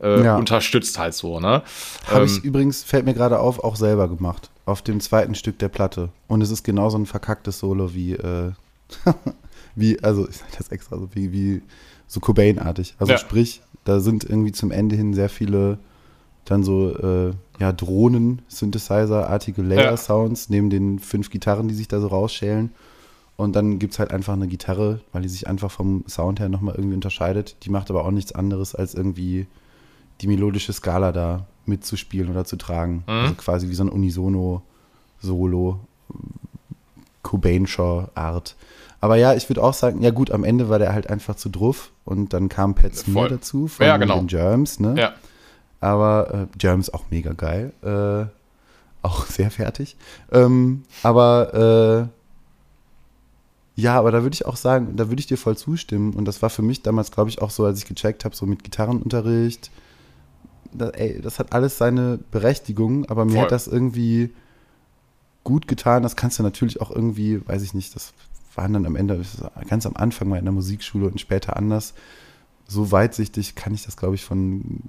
äh, 0.00 0.22
Ja. 0.22 0.36
unterstützt 0.36 0.98
halt 0.98 1.14
so, 1.14 1.40
ne? 1.40 1.62
Habe 2.08 2.20
Ähm, 2.20 2.26
ich 2.26 2.44
übrigens, 2.44 2.82
fällt 2.84 3.04
mir 3.06 3.14
gerade 3.14 3.38
auf, 3.40 3.64
auch 3.64 3.74
selber 3.74 4.06
gemacht. 4.08 4.50
Auf 4.66 4.82
dem 4.82 5.00
zweiten 5.00 5.34
Stück 5.34 5.58
der 5.58 5.68
Platte. 5.68 6.10
Und 6.28 6.42
es 6.42 6.50
ist 6.50 6.62
genauso 6.62 6.98
ein 6.98 7.06
verkacktes 7.06 7.58
Solo 7.58 7.92
wie, 7.94 8.12
äh, 8.12 8.52
wie, 9.74 10.02
also 10.02 10.28
ich 10.28 10.36
sag 10.36 10.56
das 10.58 10.68
extra 10.68 10.98
so, 10.98 11.08
wie, 11.14 11.32
wie 11.32 11.62
so 12.06 12.20
Cobain-artig. 12.20 12.94
Also 12.98 13.12
Ja. 13.12 13.18
sprich, 13.18 13.62
da 13.84 14.00
sind 14.00 14.24
irgendwie 14.24 14.52
zum 14.52 14.70
Ende 14.70 14.96
hin 14.96 15.14
sehr 15.14 15.28
viele 15.28 15.78
dann 16.44 16.64
so, 16.64 16.96
äh, 16.96 17.32
ja, 17.60 17.72
Drohnen, 17.72 18.42
Synthesizer-artige 18.48 19.62
Layer-Sounds 19.62 20.48
neben 20.48 20.70
den 20.70 20.98
fünf 20.98 21.30
Gitarren, 21.30 21.68
die 21.68 21.74
sich 21.74 21.86
da 21.88 22.00
so 22.00 22.08
rausschälen. 22.08 22.72
Und 23.36 23.54
dann 23.56 23.78
gibt 23.78 23.92
es 23.94 23.98
halt 23.98 24.10
einfach 24.10 24.32
eine 24.34 24.48
Gitarre, 24.48 25.00
weil 25.12 25.22
die 25.22 25.28
sich 25.28 25.46
einfach 25.48 25.70
vom 25.70 26.04
Sound 26.08 26.40
her 26.40 26.48
nochmal 26.48 26.74
irgendwie 26.74 26.94
unterscheidet. 26.96 27.56
Die 27.64 27.70
macht 27.70 27.90
aber 27.90 28.04
auch 28.04 28.10
nichts 28.10 28.32
anderes, 28.32 28.74
als 28.74 28.94
irgendwie 28.94 29.46
die 30.20 30.26
melodische 30.26 30.72
Skala 30.72 31.12
da 31.12 31.46
mitzuspielen 31.64 32.30
oder 32.30 32.44
zu 32.44 32.56
tragen. 32.56 33.04
Also 33.06 33.34
quasi 33.36 33.68
wie 33.68 33.74
so 33.74 33.84
ein 33.84 33.88
Unisono-Solo, 33.88 35.78
Cobain-Art. 37.22 38.56
Aber 39.00 39.16
ja, 39.16 39.34
ich 39.34 39.48
würde 39.48 39.62
auch 39.62 39.72
sagen, 39.74 40.02
ja 40.02 40.10
gut, 40.10 40.30
am 40.30 40.44
Ende 40.44 40.68
war 40.68 40.78
der 40.78 40.92
halt 40.92 41.08
einfach 41.08 41.34
zu 41.34 41.48
druff 41.48 41.90
und 42.04 42.32
dann 42.34 42.48
kam 42.48 42.74
Pat 42.74 42.94
Smear 42.94 43.28
dazu 43.28 43.66
von 43.66 43.86
Ja, 43.86 43.96
genau. 43.96 44.18
den 44.18 44.26
Germs, 44.26 44.78
ne? 44.78 44.94
ja. 44.98 45.12
Aber 45.80 46.48
äh, 46.52 46.58
Germs 46.58 46.92
auch 46.92 47.04
mega 47.10 47.32
geil. 47.32 47.72
Äh, 47.82 48.26
auch 49.06 49.24
sehr 49.26 49.50
fertig. 49.50 49.96
Ähm, 50.30 50.82
aber 51.02 52.08
äh, 53.76 53.80
ja, 53.80 53.98
aber 53.98 54.10
da 54.12 54.22
würde 54.22 54.34
ich 54.34 54.44
auch 54.44 54.56
sagen, 54.56 54.96
da 54.96 55.08
würde 55.08 55.20
ich 55.20 55.26
dir 55.26 55.38
voll 55.38 55.56
zustimmen. 55.56 56.12
Und 56.12 56.26
das 56.26 56.42
war 56.42 56.50
für 56.50 56.60
mich 56.60 56.82
damals, 56.82 57.10
glaube 57.10 57.30
ich, 57.30 57.40
auch 57.40 57.48
so, 57.48 57.64
als 57.64 57.78
ich 57.78 57.86
gecheckt 57.86 58.26
habe, 58.26 58.36
so 58.36 58.44
mit 58.44 58.62
Gitarrenunterricht. 58.62 59.70
Da, 60.72 60.90
ey, 60.90 61.20
das 61.22 61.38
hat 61.38 61.54
alles 61.54 61.78
seine 61.78 62.18
Berechtigung, 62.30 63.06
aber 63.08 63.24
mir 63.24 63.32
Voll. 63.32 63.42
hat 63.44 63.52
das 63.52 63.66
irgendwie 63.66 64.34
gut 65.44 65.68
getan. 65.68 66.02
Das 66.02 66.16
kannst 66.16 66.38
du 66.38 66.42
natürlich 66.42 66.80
auch 66.80 66.90
irgendwie, 66.90 67.46
weiß 67.46 67.62
ich 67.62 67.74
nicht, 67.74 67.94
das 67.94 68.12
waren 68.54 68.72
dann 68.72 68.86
am 68.86 68.96
Ende, 68.96 69.22
ganz 69.68 69.86
am 69.86 69.96
Anfang 69.96 70.28
mal 70.28 70.38
in 70.38 70.44
der 70.44 70.52
Musikschule 70.52 71.06
und 71.06 71.20
später 71.20 71.56
anders. 71.56 71.94
So 72.66 72.90
weitsichtig 72.92 73.54
kann 73.54 73.74
ich 73.74 73.84
das, 73.84 73.96
glaube 73.96 74.14
ich, 74.14 74.24
von 74.24 74.80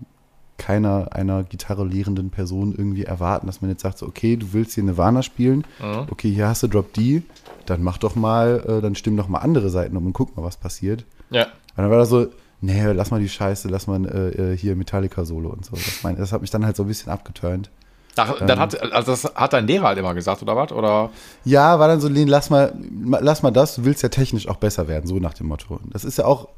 keiner 0.58 1.14
einer 1.14 1.44
Gitarre 1.44 1.84
lehrenden 1.86 2.30
Person 2.30 2.76
irgendwie 2.78 3.04
erwarten, 3.04 3.48
dass 3.48 3.62
man 3.62 3.72
jetzt 3.72 3.82
sagt, 3.82 3.98
so, 3.98 4.06
okay, 4.06 4.36
du 4.38 4.54
willst 4.54 4.74
hier 4.76 4.84
Nirvana 4.84 5.24
spielen, 5.24 5.66
Mhm. 5.82 6.08
okay, 6.12 6.32
hier 6.32 6.48
hast 6.48 6.62
du 6.62 6.68
Drop 6.68 6.94
D, 6.94 7.24
dann 7.66 7.82
mach 7.82 7.98
doch 7.98 8.16
mal, 8.16 8.64
äh, 8.68 8.82
dann 8.82 8.94
stimm 8.94 9.18
doch 9.18 9.28
mal 9.28 9.40
andere 9.40 9.70
Seiten 9.72 9.98
um 9.98 10.06
und 10.06 10.14
guck 10.14 10.38
mal, 10.38 10.44
was 10.44 10.58
passiert. 10.58 11.06
Ja. 11.32 11.46
Und 11.46 11.78
dann 11.78 11.90
war 11.90 11.98
das 11.98 12.10
so, 12.10 12.28
nee, 12.62 12.84
lass 12.92 13.10
mal 13.10 13.20
die 13.20 13.30
Scheiße, 13.30 13.70
lass 13.70 13.88
mal 13.88 14.06
äh, 14.06 14.54
äh, 14.54 14.58
hier 14.58 14.76
Metallica-Solo 14.76 15.50
und 15.50 15.66
so. 15.66 15.72
Das, 15.76 16.04
mein, 16.04 16.16
das 16.18 16.32
hat 16.32 16.42
mich 16.42 16.52
dann 16.52 16.64
halt 16.66 16.76
so 16.76 16.84
ein 16.84 16.88
bisschen 16.88 17.12
abgeturnt. 17.12 17.72
Ach, 18.18 18.40
dann 18.46 18.60
hat, 18.60 18.80
also 18.94 19.12
das 19.12 19.24
hat 19.36 19.54
dein 19.54 19.68
Lehrer 19.68 19.88
halt 19.88 19.98
immer 19.98 20.14
gesagt, 20.14 20.42
oder 20.42 20.56
was? 20.56 20.72
Oder? 20.72 21.10
Ja, 21.46 21.80
war 21.80 21.88
dann 21.88 22.02
so, 22.02 22.08
Len, 22.10 22.28
lass 22.28 22.50
mal, 22.50 22.74
ma- 22.92 23.20
lass 23.22 23.42
mal 23.42 23.52
das, 23.52 23.76
du 23.76 23.86
willst 23.86 24.04
ja 24.04 24.10
technisch 24.10 24.48
auch 24.48 24.58
besser 24.58 24.88
werden, 24.88 25.08
so 25.08 25.18
nach 25.20 25.34
dem 25.34 25.48
Motto. 25.48 25.80
Das 25.92 26.04
ist 26.04 26.18
ja 26.18 26.26
auch 26.26 26.50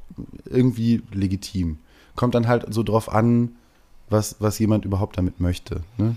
irgendwie 0.46 1.04
legitim. 1.12 1.78
Kommt 2.16 2.34
dann 2.36 2.48
halt 2.48 2.66
so 2.74 2.82
drauf 2.84 3.12
an, 3.12 3.56
was, 4.10 4.36
was 4.40 4.58
jemand 4.60 4.84
überhaupt 4.86 5.18
damit 5.18 5.40
möchte. 5.40 5.82
Ne? 5.98 6.16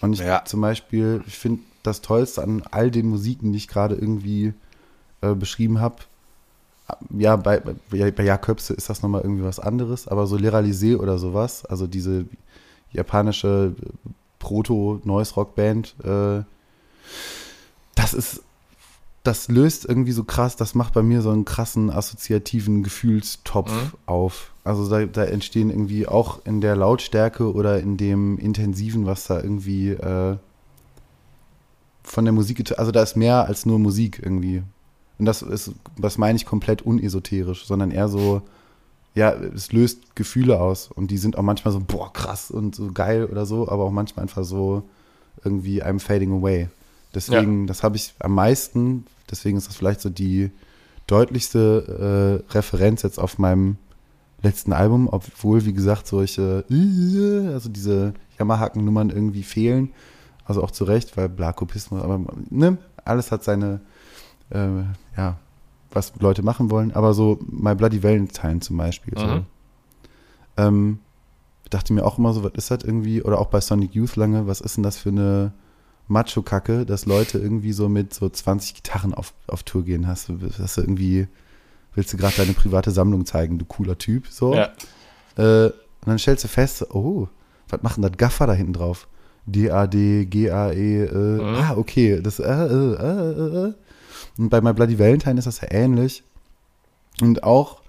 Und 0.00 0.14
ich 0.14 0.20
Ja. 0.20 0.44
zum 0.44 0.60
Beispiel, 0.62 1.22
ich 1.26 1.36
finde 1.38 1.62
das 1.82 2.00
Tollste 2.00 2.42
an 2.42 2.62
all 2.70 2.90
den 2.90 3.08
Musiken, 3.08 3.52
die 3.52 3.58
ich 3.58 3.68
gerade 3.68 3.94
irgendwie 3.94 4.52
äh, 5.20 5.34
beschrieben 5.34 5.80
habe, 5.80 5.96
ja, 7.10 7.36
bei, 7.36 7.60
bei, 7.60 8.10
bei 8.10 8.24
Jakobse 8.24 8.72
ist 8.72 8.88
das 8.88 9.02
nochmal 9.02 9.20
irgendwie 9.20 9.44
was 9.44 9.60
anderes, 9.60 10.08
aber 10.08 10.26
so 10.26 10.36
Leralisé 10.36 10.96
oder 10.96 11.18
sowas, 11.18 11.66
also 11.66 11.86
diese 11.86 12.24
japanische 12.92 13.74
Proto-Noise-Rock-Band, 14.48 15.94
äh, 16.04 16.42
das 17.94 18.14
ist, 18.14 18.42
das 19.24 19.48
löst 19.48 19.84
irgendwie 19.84 20.12
so 20.12 20.24
krass, 20.24 20.56
das 20.56 20.74
macht 20.74 20.94
bei 20.94 21.02
mir 21.02 21.20
so 21.20 21.30
einen 21.30 21.44
krassen 21.44 21.90
assoziativen 21.90 22.82
Gefühlstopf 22.82 23.70
Mhm. 23.70 23.90
auf. 24.06 24.52
Also 24.64 24.88
da, 24.88 25.04
da 25.04 25.24
entstehen 25.24 25.68
irgendwie 25.70 26.06
auch 26.06 26.44
in 26.46 26.60
der 26.62 26.76
Lautstärke 26.76 27.52
oder 27.52 27.80
in 27.80 27.96
dem 27.98 28.38
Intensiven, 28.38 29.04
was 29.06 29.26
da 29.26 29.40
irgendwie 29.40 29.90
äh, 29.90 30.36
von 32.02 32.24
der 32.24 32.32
Musik, 32.32 32.78
also 32.78 32.90
da 32.90 33.02
ist 33.02 33.16
mehr 33.16 33.44
als 33.46 33.66
nur 33.66 33.78
Musik 33.78 34.20
irgendwie. 34.22 34.62
Und 35.18 35.26
das 35.26 35.42
ist, 35.42 35.72
das 35.98 36.16
meine 36.16 36.36
ich 36.36 36.46
komplett 36.46 36.80
unesoterisch, 36.82 37.66
sondern 37.66 37.90
eher 37.90 38.08
so, 38.08 38.40
ja, 39.18 39.32
es 39.32 39.72
löst 39.72 40.14
Gefühle 40.14 40.60
aus 40.60 40.90
und 40.94 41.10
die 41.10 41.18
sind 41.18 41.36
auch 41.36 41.42
manchmal 41.42 41.72
so, 41.72 41.80
boah, 41.80 42.12
krass 42.12 42.52
und 42.52 42.76
so 42.76 42.92
geil 42.92 43.24
oder 43.24 43.46
so, 43.46 43.68
aber 43.68 43.84
auch 43.84 43.90
manchmal 43.90 44.22
einfach 44.22 44.44
so 44.44 44.84
irgendwie 45.44 45.82
I'm 45.82 45.98
fading 45.98 46.32
away. 46.32 46.68
Deswegen, 47.14 47.66
das 47.66 47.82
habe 47.82 47.96
ich 47.96 48.14
am 48.20 48.34
meisten, 48.34 49.06
deswegen 49.28 49.58
ist 49.58 49.66
das 49.66 49.74
vielleicht 49.74 50.00
so 50.00 50.08
die 50.08 50.50
deutlichste 51.08 52.44
äh, 52.48 52.52
Referenz 52.52 53.02
jetzt 53.02 53.18
auf 53.18 53.38
meinem 53.38 53.76
letzten 54.42 54.72
Album, 54.72 55.08
obwohl, 55.10 55.64
wie 55.64 55.72
gesagt, 55.72 56.06
solche, 56.06 56.64
also 57.52 57.68
diese 57.68 58.14
Jammerhaken-Nummern 58.38 59.10
irgendwie 59.10 59.42
fehlen. 59.42 59.90
Also 60.44 60.62
auch 60.62 60.70
zu 60.70 60.84
Recht, 60.84 61.16
weil 61.16 61.28
Blakopismus, 61.28 62.02
aber 62.02 62.20
ne, 62.50 62.78
alles 63.04 63.32
hat 63.32 63.42
seine, 63.42 63.80
äh, 64.50 64.68
ja, 65.16 65.38
was 65.90 66.12
Leute 66.20 66.42
machen 66.42 66.70
wollen. 66.70 66.92
Aber 66.92 67.14
so 67.14 67.38
My 67.50 67.74
Bloody 67.74 68.02
Valentine 68.02 68.60
zum 68.60 68.76
Beispiel. 68.76 69.14
So. 69.18 69.26
Mhm. 69.26 69.46
Ähm, 70.56 70.98
ich 71.64 71.70
dachte 71.70 71.92
mir 71.92 72.04
auch 72.04 72.18
immer 72.18 72.32
so, 72.32 72.42
was 72.44 72.52
ist 72.54 72.70
das 72.70 72.82
irgendwie, 72.82 73.22
oder 73.22 73.38
auch 73.38 73.46
bei 73.48 73.60
Sonic 73.60 73.94
Youth 73.94 74.16
lange, 74.16 74.46
was 74.46 74.60
ist 74.60 74.76
denn 74.76 74.82
das 74.84 74.96
für 74.98 75.10
eine 75.10 75.52
Macho-Kacke, 76.08 76.86
dass 76.86 77.04
Leute 77.06 77.38
irgendwie 77.38 77.72
so 77.72 77.88
mit 77.88 78.14
so 78.14 78.28
20 78.28 78.74
Gitarren 78.74 79.12
auf, 79.12 79.34
auf 79.46 79.62
Tour 79.62 79.84
gehen. 79.84 80.06
Hast 80.06 80.28
du, 80.30 80.38
hast 80.58 80.78
du 80.78 80.80
irgendwie, 80.80 81.28
willst 81.94 82.12
du 82.12 82.16
gerade 82.16 82.36
deine 82.36 82.54
private 82.54 82.90
Sammlung 82.90 83.26
zeigen, 83.26 83.58
du 83.58 83.66
cooler 83.66 83.98
Typ, 83.98 84.26
so. 84.28 84.54
Ja. 84.54 84.70
Äh, 85.36 85.66
und 85.66 86.06
dann 86.06 86.18
stellst 86.18 86.44
du 86.44 86.48
fest, 86.48 86.86
oh, 86.94 87.28
was 87.68 87.82
machen 87.82 88.00
das 88.02 88.12
Gaffer 88.16 88.46
da 88.46 88.54
hinten 88.54 88.72
drauf? 88.72 89.08
D-A-D, 89.44 90.26
G-A-E, 90.26 91.04
äh, 91.04 91.12
Mhm. 91.14 91.54
ah, 91.56 91.74
okay, 91.76 92.20
das, 92.22 92.38
äh, 92.38 92.44
äh, 92.44 92.94
äh, 92.94 93.32
äh, 93.32 93.68
äh. 93.68 93.74
Und 94.38 94.48
bei 94.50 94.60
My 94.60 94.72
Bloody 94.72 94.98
Valentine 94.98 95.38
ist 95.38 95.46
das 95.46 95.60
ja 95.60 95.68
ähnlich. 95.70 96.22
Und 97.20 97.42
auch 97.42 97.80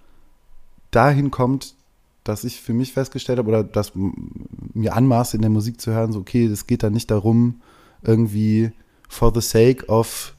dahin 0.91 1.31
kommt, 1.31 1.75
dass 2.23 2.43
ich 2.43 2.61
für 2.61 2.73
mich 2.73 2.93
festgestellt 2.93 3.39
habe, 3.39 3.49
oder 3.49 3.63
dass 3.63 3.91
mir 3.95 4.95
anmaße 4.95 5.37
in 5.37 5.41
der 5.41 5.51
Musik 5.51 5.79
zu 5.79 5.91
hören, 5.91 6.11
so, 6.11 6.19
okay, 6.19 6.45
es 6.45 6.67
geht 6.67 6.83
da 6.83 6.89
nicht 6.89 7.09
darum, 7.11 7.61
irgendwie 8.01 8.71
for 9.07 9.31
the 9.33 9.41
sake 9.41 9.85
of 9.87 10.35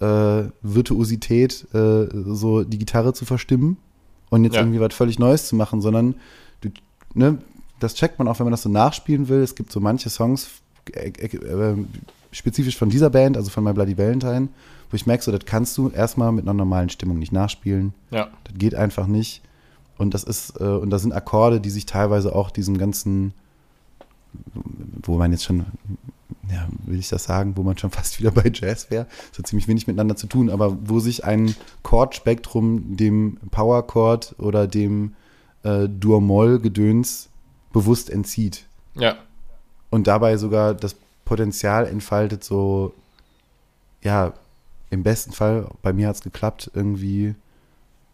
äh, 0.00 0.44
Virtuosität 0.62 1.66
äh, 1.74 2.06
so 2.12 2.64
die 2.64 2.78
Gitarre 2.78 3.12
zu 3.12 3.24
verstimmen 3.24 3.76
und 4.30 4.44
jetzt 4.44 4.54
Ja. 4.54 4.60
irgendwie 4.62 4.80
was 4.80 4.94
völlig 4.94 5.18
Neues 5.18 5.48
zu 5.48 5.56
machen, 5.56 5.80
sondern 5.80 6.14
du, 6.60 6.70
ne, 7.14 7.38
das 7.80 7.94
checkt 7.94 8.18
man 8.18 8.28
auch, 8.28 8.38
wenn 8.38 8.44
man 8.46 8.52
das 8.52 8.62
so 8.62 8.68
nachspielen 8.68 9.28
will. 9.28 9.40
Es 9.40 9.54
gibt 9.54 9.72
so 9.72 9.80
manche 9.80 10.10
Songs, 10.10 10.48
äh, 10.92 11.10
äh, 11.10 11.36
äh, 11.36 11.76
spezifisch 12.32 12.76
von 12.76 12.90
dieser 12.90 13.10
Band, 13.10 13.36
also 13.36 13.50
von 13.50 13.64
My 13.64 13.72
Bloody 13.72 13.96
Valentine, 13.96 14.48
wo 14.90 14.94
ich 14.94 15.06
merke, 15.06 15.22
so, 15.22 15.32
das 15.32 15.44
kannst 15.44 15.76
du 15.76 15.90
erstmal 15.90 16.32
mit 16.32 16.44
einer 16.44 16.54
normalen 16.54 16.88
Stimmung 16.88 17.18
nicht 17.18 17.32
nachspielen. 17.32 17.92
Ja. 18.10 18.28
Das 18.44 18.54
geht 18.56 18.74
einfach 18.74 19.06
nicht. 19.06 19.42
Und 19.98 20.14
das 20.14 20.24
ist, 20.24 20.58
äh, 20.60 20.64
und 20.64 20.90
das 20.90 21.02
sind 21.02 21.12
Akkorde, 21.12 21.60
die 21.60 21.70
sich 21.70 21.84
teilweise 21.84 22.34
auch 22.34 22.50
diesem 22.50 22.78
ganzen, 22.78 23.34
wo 25.02 25.18
man 25.18 25.32
jetzt 25.32 25.44
schon, 25.44 25.66
ja, 26.50 26.68
will 26.86 26.98
ich 26.98 27.08
das 27.08 27.24
sagen, 27.24 27.56
wo 27.56 27.62
man 27.62 27.76
schon 27.76 27.90
fast 27.92 28.18
wieder 28.18 28.30
bei 28.30 28.50
Jazz 28.52 28.90
wäre. 28.90 29.06
Das 29.30 29.40
hat 29.40 29.46
ziemlich 29.48 29.68
wenig 29.68 29.86
miteinander 29.86 30.16
zu 30.16 30.26
tun, 30.26 30.48
aber 30.50 30.76
wo 30.88 31.00
sich 31.00 31.24
ein 31.24 31.54
Chordspektrum 31.82 32.96
dem 32.96 33.38
Powerchord 33.50 34.36
oder 34.38 34.66
dem 34.66 35.14
äh, 35.64 35.88
Dur-Moll-Gedöns 35.88 37.28
bewusst 37.72 38.08
entzieht. 38.08 38.64
Ja. 38.94 39.16
Und 39.90 40.06
dabei 40.06 40.36
sogar 40.36 40.74
das 40.74 40.96
Potenzial 41.24 41.86
entfaltet, 41.86 42.44
so, 42.44 42.94
ja, 44.02 44.32
im 44.90 45.02
besten 45.02 45.32
Fall, 45.32 45.68
bei 45.82 45.92
mir 45.92 46.08
hat 46.08 46.16
es 46.16 46.22
geklappt, 46.22 46.70
irgendwie 46.74 47.34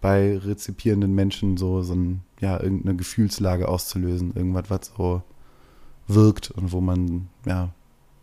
bei 0.00 0.36
rezipierenden 0.36 1.14
Menschen 1.14 1.56
so, 1.56 1.82
so 1.82 1.94
ein, 1.94 2.22
ja, 2.40 2.60
irgendeine 2.60 2.96
Gefühlslage 2.96 3.68
auszulösen, 3.68 4.32
irgendwas, 4.34 4.68
was 4.68 4.92
so 4.96 5.22
wirkt 6.06 6.50
und 6.50 6.72
wo 6.72 6.80
man, 6.80 7.28
ja, 7.46 7.70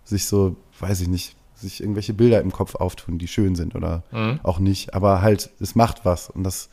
sich 0.03 0.26
so, 0.26 0.56
weiß 0.80 1.02
ich 1.02 1.07
nicht, 1.07 1.36
sich 1.56 1.82
irgendwelche 1.82 2.14
Bilder 2.14 2.41
im 2.41 2.52
Kopf 2.52 2.76
auftun, 2.76 3.18
die 3.18 3.28
schön 3.28 3.56
sind 3.56 3.76
oder 3.76 4.03
Mhm. 4.11 4.40
auch 4.44 4.60
nicht, 4.60 4.94
aber 4.94 5.22
halt, 5.22 5.49
es 5.60 5.76
macht 5.76 6.06
was 6.06 6.30
und 6.30 6.44
das 6.44 6.69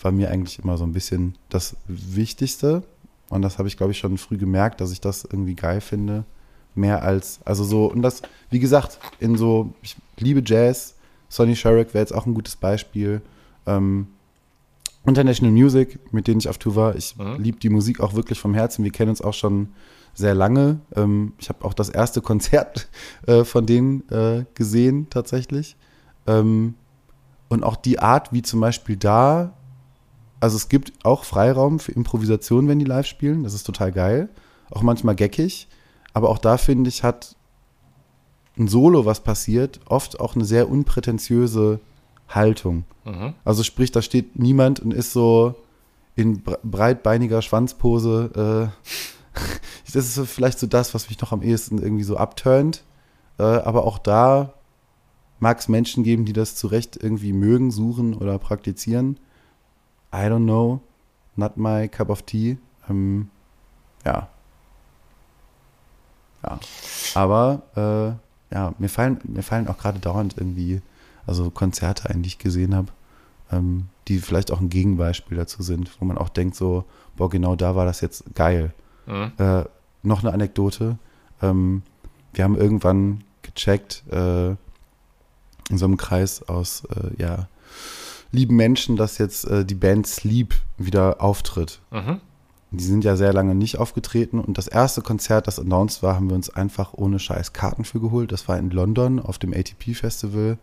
war 0.00 0.10
mir 0.12 0.30
eigentlich 0.30 0.58
immer 0.58 0.76
so 0.78 0.84
ein 0.84 0.92
bisschen 0.92 1.36
das 1.48 1.76
Wichtigste. 1.86 2.82
Und 3.28 3.42
das 3.42 3.58
habe 3.58 3.68
ich, 3.68 3.76
glaube 3.76 3.92
ich, 3.92 3.98
schon 3.98 4.18
früh 4.18 4.36
gemerkt, 4.36 4.80
dass 4.80 4.90
ich 4.92 5.00
das 5.00 5.24
irgendwie 5.24 5.54
geil 5.54 5.80
finde, 5.80 6.24
mehr 6.74 7.02
als, 7.02 7.40
also 7.44 7.64
so, 7.64 7.86
und 7.86 8.02
das, 8.02 8.22
wie 8.50 8.58
gesagt, 8.58 8.98
in 9.20 9.36
so, 9.36 9.74
ich 9.80 9.96
liebe 10.18 10.42
Jazz, 10.44 10.96
Sonny 11.32 11.56
Sherrick 11.56 11.94
wäre 11.94 12.02
jetzt 12.02 12.14
auch 12.14 12.26
ein 12.26 12.34
gutes 12.34 12.56
Beispiel, 12.56 13.22
ähm, 13.66 14.08
International 15.06 15.50
Music, 15.52 15.98
mit 16.12 16.28
denen 16.28 16.40
ich 16.40 16.48
auf 16.48 16.58
Tour 16.58 16.76
war. 16.76 16.94
Ich 16.94 17.16
Mhm. 17.16 17.36
liebe 17.42 17.58
die 17.58 17.70
Musik 17.70 18.00
auch 18.00 18.14
wirklich 18.14 18.38
vom 18.38 18.52
Herzen. 18.54 18.84
Wir 18.84 18.92
kennen 18.92 19.08
uns 19.10 19.22
auch 19.22 19.32
schon 19.34 19.68
sehr 20.14 20.34
lange. 20.34 20.80
Ähm, 20.94 21.32
ich 21.38 21.48
habe 21.48 21.64
auch 21.64 21.72
das 21.74 21.88
erste 21.88 22.20
Konzert 22.28 22.88
äh, 23.26 23.44
von 23.44 23.64
denen 23.66 24.06
äh, 24.10 24.44
gesehen, 24.54 25.08
tatsächlich. 25.08 25.76
Ähm, 26.26 26.74
und 27.48 27.64
auch 27.64 27.76
die 27.76 27.98
Art, 27.98 28.32
wie 28.32 28.42
zum 28.42 28.60
Beispiel 28.60 28.96
da, 28.96 29.54
also 30.38 30.56
es 30.56 30.68
gibt 30.68 30.92
auch 31.04 31.24
Freiraum 31.24 31.78
für 31.80 31.92
Improvisation, 31.92 32.68
wenn 32.68 32.78
die 32.78 32.84
live 32.84 33.06
spielen. 33.06 33.42
Das 33.42 33.54
ist 33.54 33.64
total 33.64 33.90
geil. 33.90 34.28
Auch 34.70 34.82
manchmal 34.82 35.16
geckig. 35.16 35.66
Aber 36.12 36.28
auch 36.28 36.38
da, 36.38 36.58
finde 36.58 36.88
ich, 36.88 37.02
hat 37.02 37.36
ein 38.58 38.68
Solo, 38.68 39.04
was 39.06 39.20
passiert, 39.20 39.80
oft 39.86 40.20
auch 40.20 40.34
eine 40.34 40.44
sehr 40.44 40.68
unprätentiöse 40.70 41.80
Haltung. 42.28 42.84
Mhm. 43.04 43.34
Also 43.44 43.62
sprich, 43.62 43.90
da 43.92 44.02
steht 44.02 44.38
niemand 44.38 44.80
und 44.80 44.92
ist 44.92 45.12
so 45.12 45.54
in 46.16 46.42
bre- 46.44 46.58
breitbeiniger 46.62 47.40
Schwanzpose. 47.42 48.72
Äh, 48.76 49.40
das 49.86 50.04
ist 50.04 50.14
so 50.14 50.24
vielleicht 50.24 50.58
so 50.58 50.66
das, 50.66 50.94
was 50.94 51.08
mich 51.08 51.20
noch 51.20 51.32
am 51.32 51.42
ehesten 51.42 51.78
irgendwie 51.78 52.04
so 52.04 52.16
abturnt. 52.16 52.82
Äh, 53.38 53.42
aber 53.44 53.84
auch 53.84 53.98
da 53.98 54.52
mag 55.40 55.58
es 55.58 55.68
Menschen 55.68 56.04
geben, 56.04 56.24
die 56.24 56.32
das 56.34 56.54
zu 56.54 56.66
Recht 56.66 56.96
irgendwie 57.02 57.32
mögen, 57.32 57.70
suchen 57.70 58.14
oder 58.14 58.38
praktizieren. 58.38 59.18
I 60.14 60.18
don't 60.26 60.44
know. 60.44 60.80
Not 61.36 61.56
my 61.56 61.88
cup 61.88 62.10
of 62.10 62.22
tea. 62.22 62.58
Ähm, 62.90 63.30
ja. 64.04 64.28
Ja. 66.44 66.58
Aber 67.14 67.62
äh, 68.20 68.21
ja, 68.52 68.74
mir 68.78 68.88
fallen, 68.88 69.18
mir 69.24 69.42
fallen 69.42 69.68
auch 69.68 69.78
gerade 69.78 69.98
dauernd 69.98 70.36
irgendwie 70.36 70.82
also 71.26 71.50
Konzerte 71.50 72.10
ein, 72.10 72.22
die 72.22 72.28
ich 72.28 72.38
gesehen 72.38 72.74
habe, 72.74 72.88
ähm, 73.50 73.88
die 74.08 74.18
vielleicht 74.18 74.50
auch 74.50 74.60
ein 74.60 74.68
Gegenbeispiel 74.68 75.36
dazu 75.36 75.62
sind, 75.62 75.90
wo 76.00 76.04
man 76.04 76.18
auch 76.18 76.28
denkt 76.28 76.56
so, 76.56 76.84
boah, 77.16 77.30
genau 77.30 77.56
da 77.56 77.76
war 77.76 77.86
das 77.86 78.00
jetzt 78.00 78.34
geil. 78.34 78.72
Mhm. 79.06 79.32
Äh, 79.38 79.64
noch 80.02 80.22
eine 80.22 80.32
Anekdote. 80.32 80.98
Ähm, 81.40 81.82
wir 82.32 82.44
haben 82.44 82.56
irgendwann 82.56 83.22
gecheckt, 83.42 84.02
äh, 84.10 84.50
in 85.70 85.78
so 85.78 85.84
einem 85.84 85.96
Kreis 85.96 86.42
aus, 86.48 86.84
äh, 86.86 87.22
ja, 87.22 87.48
lieben 88.32 88.56
Menschen, 88.56 88.96
dass 88.96 89.18
jetzt 89.18 89.44
äh, 89.44 89.64
die 89.64 89.74
Band 89.74 90.06
Sleep 90.06 90.54
wieder 90.78 91.20
auftritt. 91.20 91.80
Mhm. 91.90 92.20
Die 92.74 92.84
sind 92.84 93.04
ja 93.04 93.16
sehr 93.16 93.34
lange 93.34 93.54
nicht 93.54 93.76
aufgetreten 93.76 94.40
und 94.40 94.56
das 94.56 94.66
erste 94.66 95.02
Konzert, 95.02 95.46
das 95.46 95.58
announced 95.58 96.02
war, 96.02 96.16
haben 96.16 96.30
wir 96.30 96.36
uns 96.36 96.48
einfach 96.48 96.94
ohne 96.94 97.18
Scheiß 97.18 97.52
Karten 97.52 97.84
für 97.84 98.00
geholt. 98.00 98.32
Das 98.32 98.48
war 98.48 98.58
in 98.58 98.70
London 98.70 99.20
auf 99.20 99.38
dem 99.38 99.52
ATP 99.52 99.94
Festival, 99.94 100.56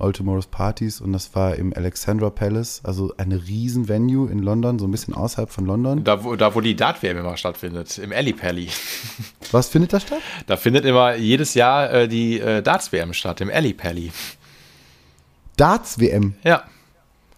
All 0.00 0.12
Tomorrow's 0.12 0.48
Parties 0.48 1.00
und 1.00 1.12
das 1.12 1.32
war 1.36 1.54
im 1.54 1.72
Alexandra 1.72 2.30
Palace, 2.30 2.80
also 2.82 3.14
eine 3.18 3.46
riesen 3.46 3.88
Venue 3.88 4.28
in 4.28 4.40
London, 4.40 4.80
so 4.80 4.86
ein 4.88 4.90
bisschen 4.90 5.14
außerhalb 5.14 5.48
von 5.48 5.64
London. 5.64 6.02
Da, 6.02 6.24
wo, 6.24 6.34
da, 6.34 6.56
wo 6.56 6.60
die 6.60 6.74
Dart-WM 6.74 7.18
immer 7.18 7.36
stattfindet, 7.36 7.98
im 7.98 8.12
Alley 8.12 8.32
Pally. 8.32 8.68
Was 9.52 9.68
findet 9.68 9.92
da 9.92 10.00
statt? 10.00 10.22
Da 10.48 10.56
findet 10.56 10.84
immer 10.84 11.14
jedes 11.14 11.54
Jahr 11.54 11.88
äh, 11.92 12.08
die 12.08 12.40
äh, 12.40 12.62
Darts-WM 12.62 13.12
statt, 13.12 13.40
im 13.40 13.48
Alley 13.48 13.74
Pally. 13.74 14.10
Darts 15.56 16.00
WM. 16.00 16.34
Ja. 16.42 16.64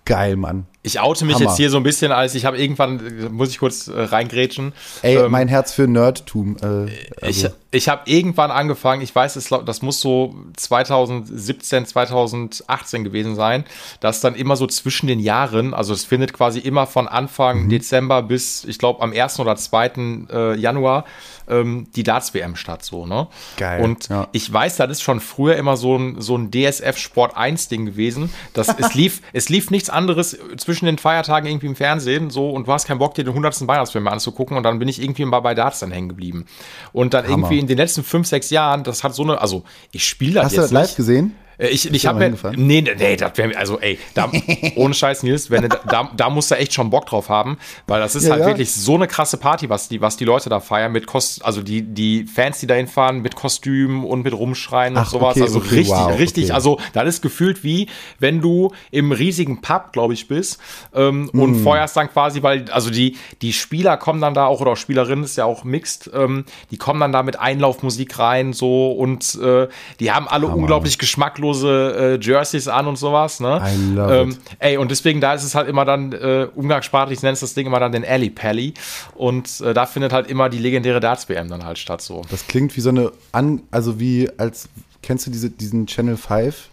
Geil, 0.06 0.36
Mann. 0.36 0.66
Ich 0.86 1.00
oute 1.00 1.24
mich 1.24 1.34
Hammer. 1.34 1.46
jetzt 1.46 1.56
hier 1.56 1.68
so 1.68 1.76
ein 1.76 1.82
bisschen, 1.82 2.12
als 2.12 2.34
ich 2.36 2.44
habe 2.44 2.56
irgendwann, 2.58 3.00
äh, 3.04 3.28
muss 3.28 3.50
ich 3.50 3.58
kurz 3.58 3.88
äh, 3.88 4.00
reingrätschen. 4.00 4.72
Ey, 5.02 5.16
Ähm, 5.16 5.30
mein 5.32 5.48
Herz 5.48 5.72
für 5.72 5.88
Nerdtum. 5.88 6.56
Äh, 6.62 6.86
Ich, 7.28 7.44
also, 7.44 7.48
ich 7.72 7.88
habe 7.88 8.02
irgendwann 8.06 8.50
angefangen, 8.50 9.02
ich 9.02 9.14
weiß, 9.14 9.36
es, 9.36 9.48
das 9.48 9.82
muss 9.82 10.00
so 10.00 10.34
2017, 10.56 11.86
2018 11.86 13.04
gewesen 13.04 13.34
sein, 13.34 13.64
dass 14.00 14.20
dann 14.20 14.34
immer 14.34 14.56
so 14.56 14.66
zwischen 14.66 15.06
den 15.06 15.20
Jahren, 15.20 15.74
also 15.74 15.92
es 15.92 16.04
findet 16.04 16.32
quasi 16.32 16.58
immer 16.60 16.86
von 16.86 17.08
Anfang 17.08 17.64
Mhm. 17.64 17.68
Dezember 17.70 18.22
bis, 18.22 18.64
ich 18.64 18.78
glaube, 18.78 19.02
am 19.02 19.12
1. 19.12 19.40
oder 19.40 19.56
2. 19.56 19.86
Äh, 20.30 20.54
Januar 20.58 21.04
ähm, 21.48 21.86
die 21.94 22.02
Darts-WM 22.02 22.56
statt, 22.56 22.84
so, 22.84 23.06
ne? 23.06 23.28
Geil, 23.56 23.80
Und 23.82 24.08
ja. 24.08 24.28
ich 24.32 24.52
weiß, 24.52 24.76
das 24.76 24.90
ist 24.90 25.02
schon 25.02 25.20
früher 25.20 25.56
immer 25.56 25.76
so 25.76 25.96
ein, 25.96 26.20
so 26.20 26.36
ein 26.36 26.50
DSF 26.50 26.98
Sport 26.98 27.36
1 27.36 27.68
Ding 27.68 27.86
gewesen. 27.86 28.30
Das, 28.52 28.68
es, 28.78 28.94
lief, 28.94 29.22
es 29.32 29.48
lief 29.48 29.70
nichts 29.70 29.88
anderes 29.88 30.36
zwischen 30.56 30.75
den 30.84 30.98
Feiertagen 30.98 31.48
irgendwie 31.48 31.66
im 31.66 31.76
Fernsehen 31.76 32.28
so 32.28 32.50
und 32.50 32.66
du 32.66 32.72
hast 32.72 32.86
keinen 32.86 32.98
Bock, 32.98 33.14
dir 33.14 33.24
den 33.24 33.30
100. 33.30 33.66
Weihnachtsfilm 33.66 34.04
mal 34.04 34.10
anzugucken 34.10 34.58
und 34.58 34.62
dann 34.62 34.78
bin 34.78 34.88
ich 34.88 35.00
irgendwie 35.00 35.24
mal 35.24 35.40
bei 35.40 35.54
Darts 35.54 35.78
dann 35.78 35.90
hängen 35.90 36.10
geblieben. 36.10 36.44
Und 36.92 37.14
dann 37.14 37.24
Hammer. 37.24 37.36
irgendwie 37.36 37.58
in 37.58 37.66
den 37.66 37.78
letzten 37.78 38.04
fünf, 38.04 38.26
sechs 38.26 38.50
Jahren, 38.50 38.84
das 38.84 39.02
hat 39.02 39.14
so 39.14 39.22
eine, 39.22 39.40
also 39.40 39.62
ich 39.92 40.06
spiele 40.06 40.34
das 40.34 40.44
hast 40.44 40.52
du 40.52 40.60
jetzt 40.60 40.72
das 40.72 40.72
live 40.72 40.96
gesehen? 40.96 41.34
Äh, 41.58 41.68
Ich, 41.68 41.92
ich 41.92 42.06
habe 42.06 42.22
ja, 42.24 42.30
nee, 42.56 42.80
nee, 42.82 42.94
nee, 42.98 43.16
das 43.16 43.36
wäre 43.36 43.56
also 43.56 43.78
ey, 43.80 43.98
da, 44.14 44.30
ohne 44.76 44.94
Scheiß 44.94 45.22
Nils, 45.22 45.50
wenn 45.50 45.68
da, 45.68 46.10
da 46.16 46.30
musst 46.30 46.50
du 46.50 46.54
echt 46.56 46.72
schon 46.74 46.90
Bock 46.90 47.06
drauf 47.06 47.28
haben, 47.28 47.58
weil 47.86 48.00
das 48.00 48.14
ist 48.14 48.24
Ja, 48.24 48.30
halt 48.32 48.42
ja. 48.42 48.46
wirklich 48.48 48.72
so 48.72 48.94
eine 48.94 49.06
krasse 49.06 49.36
Party, 49.36 49.68
was 49.68 49.88
die, 49.88 50.00
was 50.00 50.16
die 50.16 50.24
Leute 50.24 50.48
da 50.48 50.60
feiern 50.60 50.92
mit 50.92 51.06
Kost, 51.06 51.44
also 51.44 51.62
die, 51.62 51.82
die 51.82 52.24
Fans, 52.24 52.60
die 52.60 52.66
da 52.66 52.74
hinfahren 52.74 53.20
mit 53.20 53.36
Kostümen 53.36 54.04
und 54.04 54.22
mit 54.22 54.34
Rumschreien 54.34 54.94
und 54.94 55.00
Ach, 55.02 55.08
sowas, 55.10 55.36
okay, 55.36 55.42
also 55.42 55.58
okay, 55.58 55.74
richtig, 55.76 55.94
wow, 55.96 56.18
richtig, 56.18 56.44
okay. 56.44 56.52
also 56.52 56.80
das 56.92 57.06
ist 57.08 57.22
gefühlt 57.22 57.64
wie, 57.64 57.88
wenn 58.18 58.40
du 58.40 58.72
im 58.90 59.12
riesigen 59.12 59.60
Pub, 59.60 59.92
glaube 59.92 60.14
ich, 60.14 60.28
bist 60.28 60.58
ähm, 60.94 61.30
Hm. 61.32 61.40
und 61.40 61.62
feuerst 61.62 61.96
dann 61.96 62.10
quasi, 62.10 62.42
weil, 62.42 62.70
also 62.70 62.90
die, 62.90 63.16
die 63.42 63.52
Spieler 63.52 63.96
kommen 63.96 64.20
dann 64.20 64.34
da 64.34 64.46
auch, 64.46 64.60
oder 64.60 64.72
auch 64.72 64.76
Spielerinnen, 64.76 65.24
ist 65.24 65.36
ja 65.36 65.44
auch 65.44 65.64
mixed, 65.64 66.10
ähm, 66.14 66.44
die 66.70 66.76
kommen 66.76 67.00
dann 67.00 67.12
da 67.12 67.22
mit 67.22 67.38
Einlaufmusik 67.38 68.18
rein, 68.18 68.52
so, 68.52 68.92
und 68.92 69.34
äh, 69.42 69.68
die 70.00 70.12
haben 70.12 70.28
alle 70.28 70.46
unglaublich 70.46 70.98
geschmacklose 71.46 72.18
äh, 72.20 72.24
Jerseys 72.24 72.68
an 72.68 72.86
und 72.86 72.96
sowas, 72.96 73.40
ne? 73.40 73.62
I 73.64 73.94
love 73.94 74.14
ähm, 74.14 74.30
it. 74.30 74.38
Ey, 74.58 74.76
und 74.76 74.90
deswegen, 74.90 75.20
da 75.20 75.34
ist 75.34 75.44
es 75.44 75.54
halt 75.54 75.68
immer 75.68 75.84
dann, 75.84 76.12
äh, 76.12 76.48
umgangssprachlich 76.54 77.22
nennt 77.22 77.40
das 77.40 77.54
Ding 77.54 77.66
immer 77.66 77.80
dann 77.80 77.92
den 77.92 78.04
Alley 78.04 78.30
Pally. 78.30 78.74
Und 79.14 79.60
äh, 79.60 79.74
da 79.74 79.86
findet 79.86 80.12
halt 80.12 80.28
immer 80.28 80.48
die 80.48 80.58
legendäre 80.58 81.00
Darts-WM 81.00 81.48
dann 81.48 81.64
halt 81.64 81.78
statt, 81.78 82.00
so. 82.00 82.22
Das 82.30 82.46
klingt 82.46 82.76
wie 82.76 82.80
so 82.80 82.90
eine, 82.90 83.12
An 83.32 83.62
also 83.70 84.00
wie 84.00 84.28
als, 84.38 84.68
kennst 85.02 85.26
du 85.26 85.30
diese, 85.30 85.50
diesen 85.50 85.86
Channel 85.86 86.16
5 86.16 86.68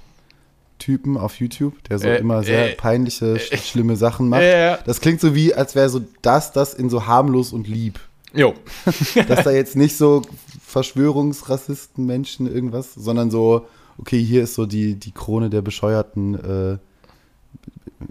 Typen 0.79 1.17
auf 1.17 1.39
YouTube, 1.39 1.81
der 1.87 1.99
so 1.99 2.07
Äh, 2.07 2.17
immer 2.17 2.43
sehr 2.43 2.71
äh, 2.71 2.75
peinliche, 2.75 3.39
sch 3.39 3.69
schlimme 3.69 3.95
Sachen 3.95 4.27
macht? 4.27 4.41
Das 4.85 4.99
klingt 4.99 5.21
so 5.21 5.33
wie, 5.35 5.53
als 5.53 5.75
wäre 5.75 5.89
so 5.89 6.01
das, 6.21 6.51
das 6.51 6.73
in 6.73 6.89
so 6.89 7.05
harmlos 7.05 7.53
und 7.53 7.67
lieb. 7.67 7.99
Jo. 8.33 8.55
Dass 9.27 9.43
da 9.43 9.51
jetzt 9.51 9.75
nicht 9.75 9.95
so 9.95 10.23
Verschwörungsrassisten, 10.65 12.03
Menschen, 12.05 12.51
irgendwas, 12.51 12.95
sondern 12.95 13.29
so, 13.29 13.67
okay, 13.97 14.21
hier 14.21 14.43
ist 14.43 14.55
so 14.55 14.65
die, 14.65 14.95
die 14.95 15.11
Krone 15.11 15.49
der 15.49 15.61
bescheuerten, 15.61 16.35
äh, 16.35 16.77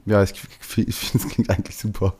ja, 0.07 0.23
ich, 0.23 0.33
ich 0.33 0.67
finde, 0.67 0.91
es 0.93 1.29
klingt 1.29 1.51
eigentlich 1.51 1.77
super. 1.77 2.15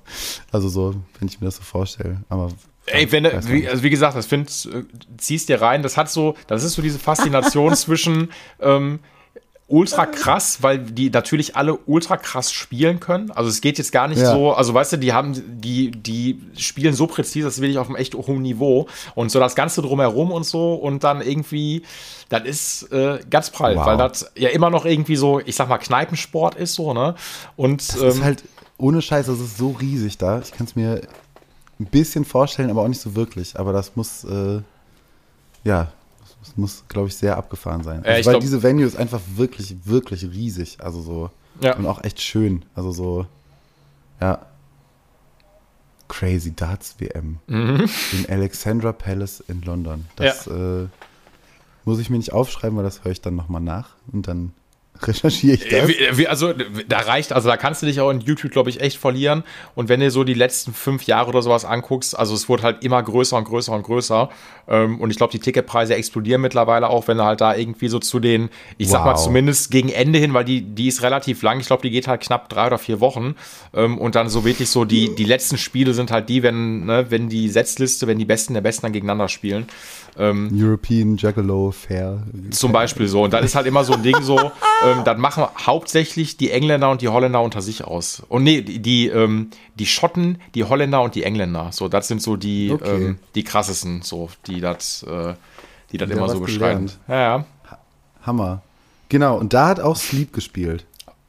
Also 0.51 0.69
so, 0.69 0.95
wenn 1.19 1.29
ich 1.29 1.41
mir 1.41 1.47
das 1.47 1.57
so 1.57 1.63
vorstelle. 1.63 2.23
Aber 2.29 2.51
Ey, 2.87 3.11
wenn 3.13 3.25
du, 3.25 3.49
wie, 3.49 3.69
also 3.69 3.83
wie 3.85 3.91
gesagt, 3.91 4.17
das 4.17 4.27
find, 4.27 4.49
äh, 4.73 4.83
ziehst 5.17 5.49
dir 5.49 5.63
rein, 5.63 5.83
das 5.83 5.97
hat 5.97 6.11
so, 6.11 6.35
das 6.49 6.65
ist 6.65 6.75
so 6.75 6.83
diese 6.83 6.99
Faszination 6.99 7.75
zwischen 7.77 8.31
ähm, 8.61 8.99
ultra 9.73 10.05
krass, 10.05 10.59
weil 10.63 10.79
die 10.79 11.09
natürlich 11.09 11.57
alle 11.57 11.79
ultra 11.87 12.19
krass 12.19 12.53
spielen 12.53 13.01
können. 13.01 13.31
Also 13.31 13.49
es 13.49 13.63
geht 13.63 13.79
jetzt 13.79 13.91
gar 13.91 14.07
nicht 14.07 14.21
Ja. 14.21 14.31
so, 14.33 14.53
also 14.53 14.75
weißt 14.75 14.93
du, 14.93 14.97
die 14.99 15.15
haben, 15.15 15.33
die, 15.61 15.91
die 15.91 16.41
spielen 16.59 16.93
so 16.95 17.07
präzise, 17.07 17.47
das 17.47 17.61
will 17.63 17.71
ich 17.71 17.79
auf 17.79 17.87
einem 17.89 17.97
echt 17.97 18.15
hohen 18.15 18.43
Niveau. 18.43 18.87
Und 19.15 19.31
so 19.33 19.41
das 19.41 19.55
Ganze 19.55 19.81
drumherum 19.81 20.31
und 20.31 20.45
so 20.45 20.75
und 20.75 21.03
dann 21.05 21.23
irgendwie, 21.23 21.83
das 22.29 22.43
ist 22.45 22.93
äh, 22.93 23.21
ganz 23.31 23.49
prall, 23.51 23.77
Wow. 23.77 23.87
weil 23.87 23.97
das 23.97 24.31
ja 24.37 24.51
immer 24.51 24.69
noch 24.69 24.85
irgendwie 24.85 25.17
so, 25.17 25.41
ich 25.41 25.57
sag 25.57 25.69
mal, 25.71 25.79
Kneipensport 25.79 26.55
ist 26.55 26.75
so, 26.75 26.93
ne? 26.93 27.15
Und 27.57 27.81
Das 27.89 28.01
ähm, 28.01 28.09
ist 28.09 28.23
halt, 28.23 28.45
ohne 28.77 29.01
Scheiß, 29.01 29.25
das 29.27 29.41
ist 29.41 29.57
so 29.57 29.71
riesig 29.71 30.19
da. 30.19 30.41
Ich 30.41 30.53
kann 30.53 30.67
es 30.67 30.77
mir 30.77 31.01
ein 31.81 31.87
bisschen 31.87 32.27
vorstellen, 32.27 32.69
aber 32.69 32.83
auch 32.83 32.89
nicht 32.89 33.01
so 33.01 33.15
wirklich. 33.15 33.59
Aber 33.59 33.73
das 33.73 33.97
muss, 33.97 34.25
äh, 34.25 34.61
ja, 35.65 35.93
das 36.45 36.57
muss, 36.57 36.85
glaube 36.89 37.09
ich, 37.09 37.17
sehr 37.17 37.37
abgefahren 37.37 37.83
sein. 37.85 38.03
Ja, 38.05 38.13
Also, 38.13 38.27
weil 38.27 38.33
glaub- 38.35 38.41
diese 38.43 38.63
Venue 38.63 38.85
ist 38.85 38.97
einfach 38.97 39.21
wirklich, 39.37 39.77
wirklich 39.87 40.25
riesig. 40.25 40.79
Also 40.81 41.01
so. 41.01 41.31
Ja. 41.61 41.77
Und 41.77 41.87
auch 41.87 42.03
echt 42.05 42.21
schön. 42.21 42.65
Also 42.75 42.93
so, 42.93 43.27
ja. 44.21 44.45
Crazy 46.09 46.55
Darts 46.55 46.97
WM 46.99 47.39
Mhm. 47.47 47.89
im 48.13 48.27
Alexandra 48.29 48.93
Palace 48.93 49.41
in 49.49 49.63
London. 49.63 50.07
Das 50.17 50.47
äh, 50.47 50.87
muss 51.85 51.99
ich 52.01 52.11
mir 52.11 52.19
nicht 52.19 52.33
aufschreiben, 52.33 52.77
weil 52.77 52.85
das 52.85 53.03
höre 53.05 53.13
ich 53.13 53.21
dann 53.23 53.35
nochmal 53.35 53.63
nach 53.63 53.91
und 54.13 54.29
dann 54.29 54.53
recherchiere 55.01 55.55
ich 55.55 55.73
Äh, 55.73 55.81
das. 55.81 55.89
wie- 55.89 56.19
wie- 56.19 56.29
Also 56.29 56.53
da 56.89 56.99
reicht, 56.99 57.33
also 57.33 57.49
da 57.49 57.57
kannst 57.57 57.83
du 57.83 57.87
dich 57.87 58.01
auch 58.01 58.11
in 58.11 58.21
YouTube, 58.21 58.53
glaube 58.53 58.71
ich, 58.71 58.81
echt 58.81 58.97
verlieren. 58.99 59.43
Und 59.75 59.89
wenn 59.89 60.01
du 60.01 60.11
so 60.11 60.23
die 60.25 60.35
letzten 60.35 60.73
fünf 60.75 61.05
Jahre 61.05 61.29
oder 61.31 61.43
sowas 61.43 61.65
anguckst, 61.65 62.17
also 62.19 62.35
es 62.35 62.49
wurde 62.49 62.63
halt 62.63 62.85
immer 62.85 63.03
größer 63.03 63.37
und 63.37 63.45
größer 63.45 63.73
und 63.73 63.83
größer. 63.83 64.29
Ähm, 64.69 65.01
Und 65.01 65.11
ich 65.11 65.17
glaube, 65.17 65.33
die 65.33 65.41
Ticketpreise 65.41 65.95
explodieren 65.97 66.41
mittlerweile 66.41 66.89
auch, 66.89 67.09
wenn 67.09 67.19
du 67.19 67.25
halt 67.25 67.41
da 67.41 67.55
irgendwie 67.57 67.89
so 67.89 67.99
zu 67.99 68.21
den, 68.21 68.49
ich 68.79 68.89
sag 68.89 69.05
mal 69.05 69.15
Wow. 69.15 69.25
zumindest 69.25 69.71
gegen 69.73 69.89
Ende 69.89 70.19
hin, 70.21 70.35
weil 70.35 70.45
die, 70.45 70.63
die 70.63 70.87
ist 70.89 71.03
relativ 71.03 71.43
lang. 71.43 71.59
Ich 71.59 71.67
glaube, 71.67 71.83
die 71.83 71.91
geht 71.91 72.07
halt 72.07 72.21
knapp 72.21 72.49
drei 72.49 72.69
oder 72.69 72.79
vier 72.79 73.01
Wochen. 73.01 73.35
Ähm, 73.75 73.99
Und 73.99 74.15
dann 74.15 74.29
so 74.29 74.45
wirklich 74.45 74.69
so 74.71 74.85
die, 74.85 75.15
die 75.17 75.25
letzten 75.25 75.59
Spiele 75.59 75.95
sind 75.95 76.11
halt 76.13 76.29
die, 76.29 76.43
wenn, 76.45 76.85
ne, 76.87 77.07
wenn 77.11 77.29
die 77.29 77.49
Setzliste, 77.49 78.07
wenn 78.07 78.19
die 78.19 78.25
Besten 78.25 78.55
der 78.55 78.61
Besten 78.61 78.83
dann 78.83 78.93
gegeneinander 78.93 79.29
spielen. 79.29 79.67
European 80.17 81.17
Juggalo 81.17 81.71
Fair. 81.71 82.23
Zum 82.51 82.71
Beispiel 82.73 83.09
so. 83.09 83.23
Und 83.25 83.33
dann 83.33 83.45
ist 83.45 83.55
halt 83.55 83.67
immer 83.67 83.83
so 83.85 83.95
ein 83.95 84.03
Ding 84.03 84.21
so, 84.23 84.39
ähm, 84.85 85.05
dann 85.05 85.19
machen 85.21 85.45
hauptsächlich 85.67 86.37
die 86.37 86.51
Engländer 86.51 86.91
und 86.91 87.01
die 87.01 87.09
Holländer 87.09 87.41
unter 87.41 87.63
sich 87.63 87.85
aus. 87.85 88.23
Und 88.29 88.45
nee, 88.45 88.61
die, 88.63 88.81
die, 88.81 89.09
ähm, 89.09 89.49
die 89.77 89.87
Schotten, 89.87 90.39
die 90.55 90.65
Holländer 90.65 91.01
und 91.03 91.15
die 91.15 91.23
Engländer. 91.25 91.71
So, 91.73 91.89
das 91.89 92.09
sind 92.09 92.21
so 92.21 92.37
die, 92.37 92.71
Okay. 92.73 92.95
ähm, 92.95 93.19
die 93.35 93.43
krassesten, 93.45 94.03
so, 94.03 94.29
die 94.47 94.61
das, 94.61 95.03
äh, 95.05 95.35
die 95.93 95.99
das 95.99 96.11
immer 96.11 96.29
so 96.29 96.41
beschreiben. 96.41 96.91
Ja, 97.09 97.15
ja. 97.21 97.45
Hammer. 98.27 98.63
Genau, 99.09 99.37
und 99.39 99.53
da 99.53 99.69
hat 99.69 99.81
auch 99.81 99.97
Sleep 99.97 100.33
gespielt. 100.33 100.85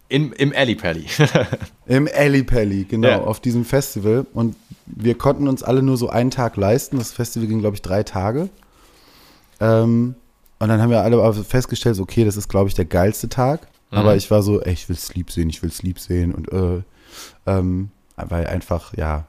In, 0.09 0.31
Im 0.33 0.53
Alley 0.55 0.75
Pally. 0.75 1.05
Im 1.87 2.07
Alley 2.13 2.43
Pally, 2.43 2.83
genau, 2.89 3.07
Ja. 3.07 3.21
auf 3.21 3.39
diesem 3.39 3.65
Festival. 3.65 4.25
Und 4.33 4.55
wir 4.85 5.15
konnten 5.17 5.47
uns 5.47 5.63
alle 5.63 5.81
nur 5.81 5.97
so 5.97 6.09
einen 6.09 6.29
Tag 6.31 6.55
leisten. 6.55 6.97
Das 6.99 7.11
Festival 7.11 7.47
ging, 7.47 7.59
glaube 7.61 7.75
ich, 7.75 7.81
drei 7.81 8.03
Tage. 8.03 8.49
Ähm, 9.63 10.15
und 10.59 10.69
dann 10.69 10.81
haben 10.81 10.89
wir 10.89 11.01
alle 11.01 11.33
festgestellt, 11.33 11.99
okay, 11.99 12.25
das 12.25 12.37
ist, 12.37 12.47
glaube 12.47 12.69
ich, 12.69 12.75
der 12.75 12.85
geilste 12.85 13.29
Tag. 13.29 13.67
Aber 13.91 14.15
ich 14.15 14.31
war 14.31 14.41
so, 14.41 14.59
ey, 14.61 14.73
ich 14.73 14.89
will 14.89 14.95
Sleep 14.95 15.31
sehen, 15.31 15.49
ich 15.49 15.61
will 15.61 15.71
Sleep 15.71 15.99
sehen. 15.99 16.33
Und 16.33 16.51
äh, 16.51 16.81
ähm, 17.45 17.91
weil 18.15 18.47
einfach, 18.47 18.93
ja, 18.95 19.25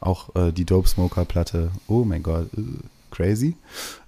auch 0.00 0.34
äh, 0.34 0.52
die 0.52 0.64
Dope 0.64 0.88
Smoker 0.88 1.24
Platte, 1.24 1.70
oh 1.88 2.04
mein 2.04 2.22
Gott, 2.22 2.48
äh, 2.56 2.62
crazy. 3.10 3.56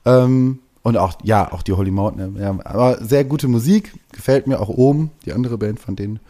Ähm, 0.04 0.60
und 0.82 0.96
auch, 0.96 1.14
ja, 1.22 1.52
auch 1.52 1.62
die 1.62 1.72
Holy 1.72 1.90
Mountain. 1.90 2.36
Ja, 2.36 2.56
aber 2.64 3.02
sehr 3.04 3.24
gute 3.24 3.48
Musik, 3.48 3.92
gefällt 4.12 4.46
mir 4.46 4.60
auch 4.60 4.68
oben, 4.68 5.10
die 5.24 5.32
andere 5.32 5.58
Band 5.58 5.80
von 5.80 5.96
denen. 5.96 6.20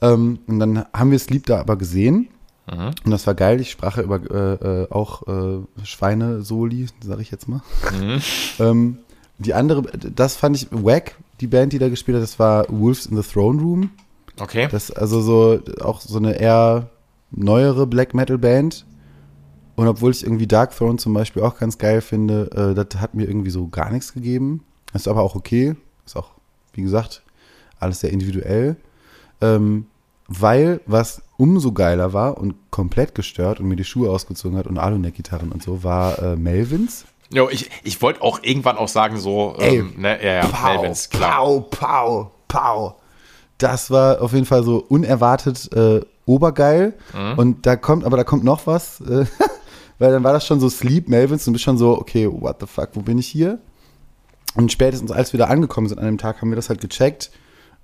Ähm, 0.00 0.38
und 0.46 0.58
dann 0.58 0.84
haben 0.92 1.10
wir 1.10 1.18
Sleep 1.18 1.46
da 1.46 1.60
aber 1.60 1.76
gesehen. 1.76 2.28
Und 3.04 3.10
das 3.10 3.26
war 3.26 3.34
geil. 3.34 3.60
Ich 3.60 3.70
sprach 3.70 3.96
ja 3.96 4.02
über 4.02 4.20
äh, 4.30 4.82
äh, 4.82 4.90
auch 4.90 5.26
äh, 5.26 5.60
Schweine-Soli, 5.84 6.86
sage 7.04 7.22
ich 7.22 7.30
jetzt 7.30 7.48
mal. 7.48 7.62
ähm, 8.58 8.98
die 9.38 9.54
andere, 9.54 9.82
das 9.82 10.36
fand 10.36 10.56
ich 10.56 10.68
wack, 10.70 11.14
die 11.40 11.46
Band, 11.46 11.72
die 11.72 11.78
da 11.78 11.88
gespielt 11.88 12.16
hat, 12.16 12.22
das 12.22 12.38
war 12.38 12.66
Wolves 12.68 13.06
in 13.06 13.16
the 13.16 13.22
Throne 13.22 13.60
Room. 13.60 13.90
Okay. 14.40 14.68
Das 14.70 14.90
ist 14.90 14.96
also 14.96 15.20
so 15.20 15.60
auch 15.80 16.00
so 16.00 16.18
eine 16.18 16.38
eher 16.38 16.90
neuere 17.30 17.86
Black 17.86 18.14
Metal 18.14 18.38
Band. 18.38 18.84
Und 19.76 19.86
obwohl 19.86 20.10
ich 20.10 20.24
irgendwie 20.24 20.48
Dark 20.48 20.76
Throne 20.76 20.98
zum 20.98 21.14
Beispiel 21.14 21.42
auch 21.42 21.56
ganz 21.58 21.78
geil 21.78 22.00
finde, 22.00 22.50
äh, 22.50 22.74
das 22.74 23.00
hat 23.00 23.14
mir 23.14 23.28
irgendwie 23.28 23.50
so 23.50 23.68
gar 23.68 23.90
nichts 23.90 24.12
gegeben. 24.12 24.64
Ist 24.92 25.06
aber 25.06 25.22
auch 25.22 25.36
okay. 25.36 25.76
Ist 26.04 26.16
auch, 26.16 26.30
wie 26.72 26.82
gesagt, 26.82 27.22
alles 27.78 28.00
sehr 28.00 28.10
individuell. 28.10 28.76
Ähm, 29.40 29.86
weil 30.26 30.80
was 30.86 31.22
umso 31.38 31.72
geiler 31.72 32.12
war 32.12 32.36
und 32.36 32.54
komplett 32.70 33.14
gestört 33.14 33.60
und 33.60 33.68
mir 33.68 33.76
die 33.76 33.84
Schuhe 33.84 34.10
ausgezogen 34.10 34.58
hat 34.58 34.66
und 34.66 34.76
Aluneck-Gitarren 34.76 35.50
und 35.50 35.62
so, 35.62 35.82
war 35.82 36.20
äh, 36.20 36.36
Melvins. 36.36 37.06
Jo, 37.32 37.48
ich 37.48 37.70
ich 37.84 38.02
wollte 38.02 38.22
auch 38.22 38.40
irgendwann 38.42 38.76
auch 38.76 38.88
sagen, 38.88 39.18
so, 39.18 39.54
Ey, 39.58 39.78
ähm, 39.78 39.94
ne, 39.96 40.22
ja, 40.22 40.42
ja, 40.42 40.48
Melvins, 40.64 41.08
klar. 41.08 41.44
Pow, 41.44 41.70
pow, 41.70 42.26
pow. 42.48 42.94
Das 43.56 43.90
war 43.90 44.20
auf 44.20 44.32
jeden 44.32 44.46
Fall 44.46 44.62
so 44.64 44.84
unerwartet 44.88 45.72
äh, 45.72 46.00
obergeil. 46.26 46.94
Mhm. 47.14 47.38
Und 47.38 47.66
da 47.66 47.76
kommt, 47.76 48.04
aber 48.04 48.16
da 48.16 48.24
kommt 48.24 48.44
noch 48.44 48.66
was, 48.66 49.00
äh, 49.00 49.24
weil 49.98 50.12
dann 50.12 50.24
war 50.24 50.32
das 50.32 50.46
schon 50.46 50.60
so 50.60 50.68
Sleep 50.68 51.08
Melvins 51.08 51.46
und 51.46 51.52
bist 51.52 51.64
schon 51.64 51.78
so, 51.78 51.98
okay, 51.98 52.28
what 52.30 52.56
the 52.60 52.66
fuck, 52.66 52.90
wo 52.94 53.00
bin 53.00 53.18
ich 53.18 53.28
hier? 53.28 53.58
Und 54.54 54.72
spätestens 54.72 55.12
als 55.12 55.32
wir 55.32 55.38
da 55.38 55.46
angekommen 55.46 55.88
sind 55.88 55.98
an 55.98 56.06
dem 56.06 56.18
Tag, 56.18 56.40
haben 56.40 56.50
wir 56.50 56.56
das 56.56 56.68
halt 56.68 56.80
gecheckt, 56.80 57.30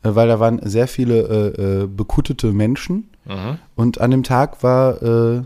weil 0.05 0.29
da 0.29 0.39
waren 0.39 0.61
sehr 0.69 0.87
viele 0.87 1.23
äh, 1.57 1.83
äh, 1.83 1.87
bekuttete 1.87 2.53
Menschen. 2.53 3.09
Mhm. 3.25 3.59
Und 3.75 4.01
an 4.01 4.11
dem 4.11 4.23
Tag 4.23 4.63
war, 4.63 5.03
äh, 5.03 5.43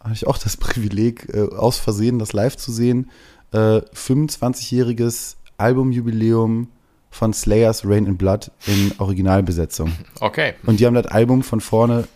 hatte 0.00 0.12
ich 0.14 0.26
auch 0.26 0.38
das 0.38 0.56
Privileg, 0.58 1.28
äh, 1.32 1.48
aus 1.56 1.78
Versehen 1.78 2.18
das 2.18 2.32
live 2.32 2.56
zu 2.56 2.70
sehen, 2.72 3.10
äh, 3.52 3.80
25-jähriges 3.94 5.36
Albumjubiläum 5.58 6.68
von 7.10 7.32
Slayers 7.34 7.82
Rain 7.84 8.06
in 8.06 8.16
Blood 8.16 8.50
in 8.66 8.92
Originalbesetzung. 8.98 9.92
Okay. 10.20 10.54
Und 10.64 10.80
die 10.80 10.86
haben 10.86 10.94
das 10.94 11.06
Album 11.06 11.42
von 11.42 11.60
vorne 11.60 12.08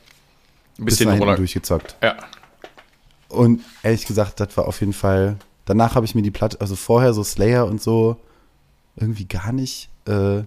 Ein 0.78 0.84
bis 0.84 0.94
bisschen 0.94 1.06
nach 1.06 1.14
hinten 1.14 1.28
runter. 1.28 1.38
durchgezockt. 1.38 1.96
Ja. 2.02 2.16
Und 3.28 3.60
ehrlich 3.82 4.06
gesagt, 4.06 4.40
das 4.40 4.56
war 4.56 4.66
auf 4.66 4.80
jeden 4.80 4.92
Fall. 4.94 5.36
Danach 5.66 5.94
habe 5.94 6.06
ich 6.06 6.14
mir 6.14 6.22
die 6.22 6.30
Platte, 6.30 6.60
also 6.60 6.76
vorher 6.76 7.12
so 7.12 7.22
Slayer 7.22 7.66
und 7.66 7.82
so, 7.82 8.16
irgendwie 8.96 9.26
gar 9.26 9.52
nicht. 9.52 9.90
Äh, 10.06 10.44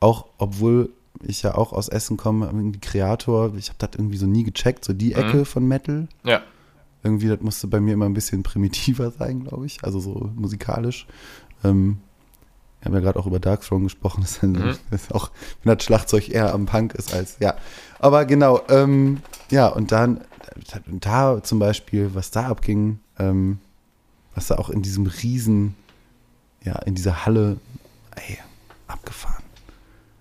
auch 0.00 0.26
obwohl 0.38 0.90
ich 1.22 1.42
ja 1.42 1.54
auch 1.54 1.72
aus 1.72 1.88
Essen 1.88 2.16
komme, 2.16 2.46
irgendwie 2.46 2.80
Kreator, 2.80 3.54
ich 3.56 3.68
habe 3.68 3.76
das 3.78 3.90
irgendwie 3.94 4.16
so 4.16 4.26
nie 4.26 4.44
gecheckt, 4.44 4.84
so 4.84 4.92
die 4.92 5.14
Ecke 5.14 5.44
von 5.44 5.66
Metal. 5.66 6.08
Ja. 6.24 6.40
Irgendwie, 7.02 7.28
das 7.28 7.40
musste 7.40 7.66
bei 7.66 7.80
mir 7.80 7.94
immer 7.94 8.06
ein 8.06 8.14
bisschen 8.14 8.42
primitiver 8.42 9.10
sein, 9.18 9.44
glaube 9.44 9.66
ich. 9.66 9.82
Also 9.82 10.00
so 10.00 10.30
musikalisch. 10.34 11.06
Ähm, 11.64 11.98
wir 12.80 12.86
haben 12.86 12.94
ja 12.94 13.00
gerade 13.00 13.18
auch 13.18 13.26
über 13.26 13.40
Dark 13.40 13.62
Throne 13.62 13.84
gesprochen. 13.84 14.22
Das 14.22 14.32
ist, 14.32 14.42
dann, 14.42 14.78
das 14.90 15.12
auch, 15.12 15.30
wenn 15.62 15.76
das 15.76 15.84
Schlagzeug 15.84 16.28
eher 16.30 16.54
am 16.54 16.66
Punk 16.66 16.94
ist 16.94 17.12
als, 17.14 17.36
ja. 17.40 17.54
Aber 17.98 18.24
genau, 18.24 18.62
ähm, 18.68 19.20
ja, 19.50 19.68
und 19.68 19.92
dann, 19.92 20.22
und 20.86 21.04
da 21.04 21.42
zum 21.42 21.58
Beispiel, 21.58 22.14
was 22.14 22.30
da 22.30 22.48
abging, 22.48 23.00
ähm, 23.18 23.58
was 24.34 24.46
da 24.46 24.56
auch 24.56 24.70
in 24.70 24.80
diesem 24.80 25.06
riesen, 25.06 25.74
ja, 26.64 26.78
in 26.80 26.94
dieser 26.94 27.26
Halle, 27.26 27.58
ey, 28.16 28.38
abgefahren. 28.86 29.49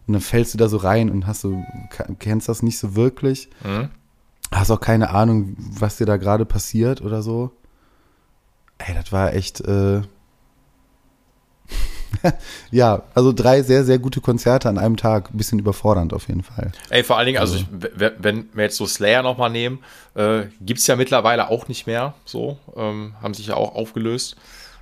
Und 0.10 0.14
dann 0.14 0.22
fällst 0.24 0.56
du 0.56 0.58
da 0.58 0.68
so 0.68 0.78
rein 0.78 1.12
und 1.12 1.28
hast 1.28 1.42
so, 1.42 1.64
kennst 2.18 2.50
das 2.50 2.64
nicht 2.64 2.80
so 2.80 2.96
wirklich 2.96 3.48
Mhm. 3.64 3.90
hast 4.52 4.72
auch 4.72 4.80
keine 4.82 5.12
Ahnung, 5.12 5.56
was 5.58 5.98
dir 5.98 6.08
da 6.08 6.18
gerade 6.18 6.46
passiert 6.46 7.02
oder 7.02 7.22
so. 7.22 7.52
Ey, 8.80 8.96
das 8.96 9.12
war 9.12 9.34
echt, 9.36 9.62
äh 9.62 10.02
ja, 12.72 13.04
also 13.14 13.32
drei 13.32 13.62
sehr, 13.62 13.84
sehr 13.86 14.00
gute 14.00 14.20
Konzerte 14.20 14.68
an 14.68 14.78
einem 14.80 14.98
Tag. 14.98 15.30
Ein 15.32 15.38
bisschen 15.38 15.60
überfordernd 15.60 16.12
auf 16.14 16.28
jeden 16.28 16.42
Fall. 16.44 16.72
Ey, 16.90 17.04
vor 17.04 17.18
allen 17.18 17.28
Dingen, 17.28 17.38
also, 17.38 17.56
ich, 17.58 17.68
w- 17.72 18.12
wenn 18.18 18.50
wir 18.54 18.64
jetzt 18.64 18.78
so 18.78 18.88
Slayer 18.88 19.22
nochmal 19.22 19.52
nehmen, 19.52 19.80
äh, 20.16 20.46
gibt 20.60 20.80
es 20.80 20.88
ja 20.88 20.96
mittlerweile 20.96 21.50
auch 21.50 21.68
nicht 21.68 21.86
mehr. 21.86 22.16
So, 22.26 22.58
ähm, 22.76 23.14
haben 23.22 23.36
sich 23.36 23.48
ja 23.48 23.54
auch 23.56 23.76
aufgelöst. 23.76 24.36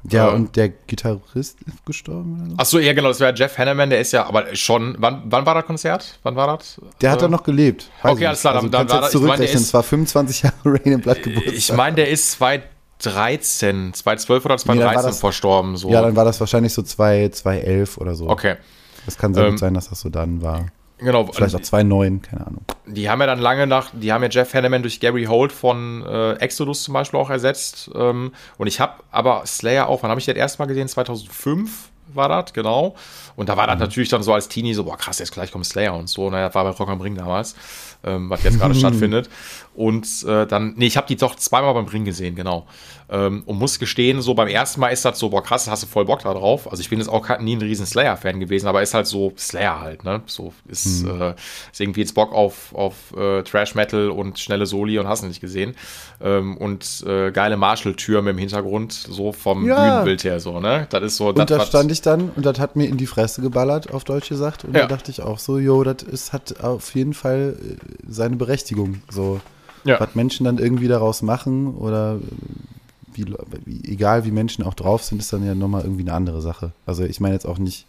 Ja, 0.10 0.30
Äh, 0.30 0.36
und 0.36 0.56
der 0.56 0.70
Gitarrist 0.70 1.58
ist 1.66 1.86
gestorben 1.86 2.38
oder 2.40 2.50
so? 2.52 2.56
Ach 2.58 2.66
so, 2.66 2.80
ja, 2.80 2.94
genau, 2.94 3.10
das 3.10 3.20
wäre 3.20 3.34
Jeff 3.36 3.58
Hanneman, 3.58 3.90
der 3.90 4.00
ist 4.00 4.14
ja, 4.14 4.26
aber 4.26 4.56
schon, 4.56 4.96
wann, 5.00 5.24
wann 5.26 5.46
war 5.46 5.54
das 5.56 5.66
Konzert? 5.66 6.18
Wann 6.24 6.36
war 6.36 6.58
das? 6.58 6.80
Der 7.02 7.12
hat 7.12 7.20
Äh, 7.20 7.22
doch 7.24 7.30
noch 7.30 7.44
gelebt. 7.44 7.90
Okay, 8.04 8.22
ich 8.22 8.28
alles 8.28 8.40
klar. 8.42 8.56
Also, 8.56 8.68
dann- 8.70 8.90
war 8.90 9.02
das- 9.02 9.08
ich 9.14 9.20
zurückrechnen. 9.20 9.48
ist- 9.48 9.62
Es 9.68 9.74
war 9.74 9.84
25 9.84 10.42
Jahre 10.44 10.56
Rain 10.66 10.94
in 10.94 11.02
Blood 11.02 11.24
Geburtstag. 11.24 11.54
Ich 11.56 11.74
meine, 11.74 11.96
der 11.98 12.10
ist 12.10 12.32
2013, 13.00 13.94
2012 13.94 14.46
oder 14.46 14.56
Nee, 14.56 14.62
dann 14.66 14.68
war 14.80 14.86
2013 14.94 15.10
das- 15.10 15.20
verstorben. 15.20 15.78
So. 15.78 15.90
Ja, 15.90 16.02
dann 16.02 16.16
war 16.16 16.26
das 16.26 16.40
wahrscheinlich 16.40 16.74
so 16.74 16.82
2, 16.82 17.30
211 17.30 17.98
oder 17.98 18.16
so. 18.16 18.30
okay, 18.30 18.56
Das 19.06 19.18
kann 19.18 19.34
sehr 19.34 19.44
Ähm, 19.46 19.52
gut 19.52 19.60
sein, 19.60 19.74
dass 19.74 19.90
das 19.90 20.00
so 20.02 20.10
dann 20.10 20.42
war. 20.42 20.66
Genau. 20.98 21.26
Vielleicht 21.28 21.56
auch 21.56 21.60
2,9, 21.60 22.22
keine 22.22 22.48
Ahnung. 22.48 22.66
Die 22.86 23.10
haben 23.10 23.20
ja 23.20 23.28
dann 23.28 23.40
lange 23.40 23.68
nach, 23.68 23.92
die 23.94 24.12
haben 24.12 24.24
ja 24.24 24.30
Jeff 24.30 24.54
Hanneman 24.54 24.82
durch 24.82 25.00
Gary 25.00 25.26
Holt 25.26 25.52
von 25.52 26.06
äh, 26.06 26.34
Exodus 26.34 26.84
zum 26.84 26.94
Beispiel 26.94 27.20
auch 27.20 27.30
ersetzt. 27.30 27.90
Ähm, 27.96 28.32
und 28.58 28.68
ich 28.68 28.80
habe 28.80 29.04
aber 29.12 29.46
Slayer 29.46 29.88
auch, 29.88 30.04
wann 30.04 30.10
habe 30.10 30.20
ich 30.20 30.26
den 30.26 30.36
erst 30.36 30.60
mal 30.60 30.66
gesehen? 30.66 30.88
2005. 30.88 31.90
war 32.14 32.30
das, 32.30 32.54
genau. 32.54 32.96
Und 33.36 33.50
da 33.50 33.58
war 33.58 33.68
das 33.68 33.80
natürlich 33.80 34.10
dann 34.10 34.24
so 34.24 34.34
als 34.34 34.48
Teenie 34.48 34.74
so, 34.74 34.86
boah 34.86 34.98
krass, 34.98 35.20
jetzt 35.20 35.32
gleich 35.32 35.52
kommt 35.52 35.66
Slayer 35.66 35.94
und 35.94 36.10
so. 36.10 36.30
Ne, 36.30 36.38
das 36.38 36.56
war 36.56 36.64
bei 36.64 36.72
Rock 36.72 36.90
am 36.90 37.02
Ring 37.02 37.16
damals, 37.16 37.56
ähm, 38.04 38.30
was 38.30 38.44
jetzt 38.44 38.60
gerade 38.60 38.76
stattfindet. 38.76 39.30
Und 39.78 40.24
äh, 40.28 40.48
dann, 40.48 40.74
nee, 40.76 40.88
ich 40.88 40.98
habe 40.98 41.06
die 41.06 41.16
doch 41.16 41.36
zweimal 41.36 41.76
beim 41.76 41.86
Ring 41.86 42.04
gesehen, 42.04 42.34
genau. 42.34 42.66
Ähm, 43.10 43.44
und 43.46 43.60
muss 43.60 43.78
gestehen, 43.78 44.24
so 44.24 44.34
beim 44.34 44.48
ersten 44.48 44.82
Mal 44.82 44.90
ist 44.90 45.06
das 45.06 45.20
so, 45.20 45.30
boah 45.30 45.44
krass, 45.44 45.70
hast 45.70 45.84
du 45.84 45.88
voll 45.88 46.06
Bock 46.06 46.24
da 46.24 46.34
drauf. 46.34 46.70
Also 46.70 46.82
ich 46.82 46.90
bin 46.90 46.98
jetzt 46.98 47.10
auch 47.10 47.38
nie 47.38 47.56
ein 47.56 47.62
riesen 47.62 47.86
Slayer-Fan 47.86 48.40
gewesen, 48.40 48.68
aber 48.68 48.82
ist 48.82 48.96
halt 48.96 49.06
so 49.06 49.34
Slayer 49.38 49.80
halt, 49.80 50.04
ne? 50.04 50.24
So 50.26 50.52
ist, 50.68 51.04
mhm. 51.04 51.22
äh, 51.22 51.36
ist 51.72 51.80
irgendwie 51.80 52.00
jetzt 52.00 52.16
Bock 52.16 52.34
auf, 52.34 52.74
auf 52.74 53.16
äh, 53.16 53.44
Trash-Metal 53.44 54.10
und 54.10 54.40
schnelle 54.40 54.66
Soli 54.66 54.98
und 54.98 55.08
hast 55.08 55.22
du 55.22 55.28
nicht 55.28 55.42
gesehen. 55.42 55.76
Ähm, 56.22 56.58
und 56.58 57.06
äh, 57.06 57.32
geile 57.32 57.56
Marshall-Türme 57.56 58.32
im 58.32 58.40
Hintergrund, 58.40 58.94
so 58.94 59.32
vom 59.32 59.68
ja. 59.68 59.76
Bühnenbild 59.76 60.24
her, 60.24 60.40
so, 60.40 60.60
ne? 60.60 60.88
Das 60.90 61.04
ist 61.04 61.18
so. 61.18 61.28
Und 61.30 61.52
da 61.52 61.64
stand 61.64 61.92
ich 61.92 62.02
dann 62.02 62.32
und 62.36 62.48
das 62.48 62.60
hat 62.60 62.76
mir 62.76 62.88
in 62.88 62.98
die 62.98 63.06
Fresse 63.06 63.44
geballert, 63.44 63.94
auf 63.94 64.04
Deutsch 64.06 64.30
gesagt. 64.30 64.66
Und 64.66 64.76
ja. 64.76 64.82
da 64.82 64.88
dachte 64.88 65.12
ich 65.12 65.22
auch 65.22 65.38
so, 65.38 65.60
jo, 65.60 65.84
das 65.84 66.34
hat 66.34 66.62
auf 66.64 66.96
jeden 66.96 67.14
Fall 67.14 67.56
äh, 67.62 67.76
seine 68.10 68.38
Berechtigung. 68.38 69.04
So, 69.12 69.40
ja. 69.88 70.00
was 70.00 70.16
Menschen 70.16 70.44
dann 70.44 70.58
irgendwie 70.58 70.88
daraus 70.88 71.22
machen 71.22 71.76
oder 71.76 72.20
wie, 73.14 73.26
egal 73.84 74.26
wie 74.26 74.32
Menschen 74.32 74.64
auch 74.64 74.74
drauf 74.74 75.04
sind, 75.04 75.20
ist 75.20 75.34
dann 75.34 75.46
ja 75.46 75.56
nochmal 75.56 75.84
irgendwie 75.84 76.04
eine 76.04 76.14
andere 76.14 76.42
Sache. 76.42 76.72
Also 76.86 77.04
ich 77.04 77.20
meine 77.20 77.34
jetzt 77.34 77.46
auch 77.46 77.58
nicht 77.58 77.86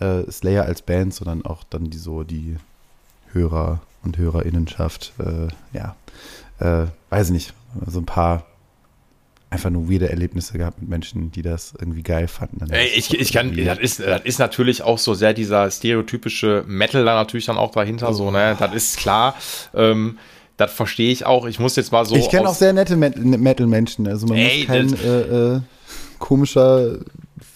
äh, 0.00 0.30
Slayer 0.30 0.64
als 0.64 0.82
Band, 0.82 1.14
sondern 1.14 1.44
auch 1.44 1.64
dann 1.64 1.90
die 1.90 1.98
so 1.98 2.22
die 2.22 2.56
Hörer 3.32 3.80
und 4.04 4.18
Hörerinnenschaft. 4.18 5.12
Äh, 5.18 5.48
ja, 5.76 5.96
äh, 6.60 6.86
weiß 7.10 7.28
ich 7.28 7.32
nicht, 7.32 7.54
so 7.86 8.00
ein 8.00 8.06
paar 8.06 8.46
einfach 9.48 9.70
nur 9.70 9.90
weirde 9.90 10.10
Erlebnisse 10.10 10.58
gehabt 10.58 10.80
mit 10.80 10.90
Menschen, 10.90 11.30
die 11.30 11.42
das 11.42 11.74
irgendwie 11.78 12.02
geil 12.02 12.26
fanden. 12.26 12.68
Ey, 12.70 12.88
ich, 12.88 13.14
ich 13.18 13.32
kann, 13.32 13.56
das 13.56 13.78
ist, 13.78 14.00
das 14.00 14.22
ist 14.24 14.38
natürlich 14.38 14.82
auch 14.82 14.98
so 14.98 15.14
sehr 15.14 15.34
dieser 15.34 15.70
stereotypische 15.70 16.64
Metal 16.66 17.04
da 17.04 17.14
natürlich 17.14 17.46
dann 17.46 17.56
auch 17.56 17.70
dahinter, 17.70 18.10
oh. 18.10 18.12
so, 18.12 18.30
ne, 18.30 18.56
das 18.58 18.74
ist 18.74 18.98
klar. 18.98 19.34
Ähm, 19.72 20.18
das 20.56 20.72
verstehe 20.72 21.12
ich 21.12 21.26
auch. 21.26 21.46
Ich 21.46 21.58
muss 21.58 21.76
jetzt 21.76 21.92
mal 21.92 22.04
so. 22.06 22.16
Ich 22.16 22.30
kenne 22.30 22.48
auch 22.48 22.54
sehr 22.54 22.72
nette 22.72 22.96
Metal-Menschen. 22.96 24.06
Also 24.08 24.26
man 24.26 24.38
ey, 24.38 24.58
muss 24.58 24.66
kein 24.66 24.94
äh, 25.04 25.54
äh, 25.56 25.60
komischer 26.18 26.98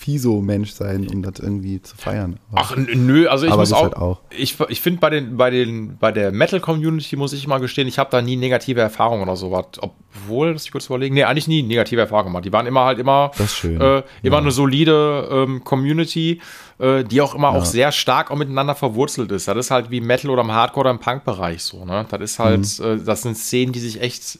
Fiso-Mensch 0.00 0.72
sein, 0.72 1.06
um 1.08 1.22
das 1.22 1.38
irgendwie 1.38 1.80
zu 1.80 1.96
feiern. 1.96 2.38
Aber, 2.52 2.60
Ach 2.62 2.76
nö, 2.76 3.28
also 3.28 3.46
ich 3.46 3.54
muss 3.54 3.72
auch, 3.72 3.82
halt 3.82 3.96
auch, 3.96 4.20
Ich, 4.30 4.56
ich 4.68 4.80
finde 4.80 5.00
bei 5.00 5.10
den 5.10 5.36
bei 5.36 5.50
den 5.50 5.96
bei 5.98 6.12
der 6.12 6.32
Metal-Community 6.32 7.16
muss 7.16 7.32
ich 7.32 7.46
mal 7.46 7.58
gestehen, 7.58 7.88
ich 7.88 7.98
habe 7.98 8.10
da 8.10 8.20
nie 8.20 8.36
negative 8.36 8.80
Erfahrungen 8.80 9.22
oder 9.22 9.36
sowas. 9.36 9.66
Obwohl, 9.78 10.52
das 10.52 10.64
ich 10.64 10.72
kurz 10.72 10.86
überlegen, 10.86 11.14
nee, 11.14 11.24
eigentlich 11.24 11.48
nie 11.48 11.62
negative 11.62 12.00
Erfahrungen 12.00 12.28
gemacht. 12.28 12.44
Die 12.44 12.52
waren 12.52 12.66
immer 12.66 12.84
halt 12.84 12.98
immer 12.98 13.30
äh, 13.38 13.76
immer 13.76 14.02
ja. 14.22 14.38
eine 14.38 14.50
solide 14.50 15.28
ähm, 15.30 15.64
Community 15.64 16.40
äh, 16.80 17.04
die 17.04 17.20
auch 17.20 17.34
immer 17.34 17.52
ja. 17.52 17.58
auch 17.58 17.64
sehr 17.64 17.92
stark 17.92 18.30
auch 18.30 18.36
miteinander 18.36 18.74
verwurzelt 18.74 19.30
ist. 19.32 19.46
Das 19.46 19.56
ist 19.56 19.70
halt 19.70 19.90
wie 19.90 20.00
Metal 20.00 20.30
oder 20.30 20.42
im 20.42 20.52
Hardcore 20.52 20.84
oder 20.84 20.90
im 20.90 20.98
Punk-Bereich 20.98 21.62
so, 21.62 21.84
ne? 21.84 22.06
Das 22.08 22.20
ist 22.20 22.38
halt, 22.38 22.78
mhm. 22.78 23.00
äh, 23.00 23.04
das 23.04 23.22
sind 23.22 23.36
Szenen, 23.36 23.72
die 23.72 23.80
sich 23.80 24.00
echt 24.00 24.38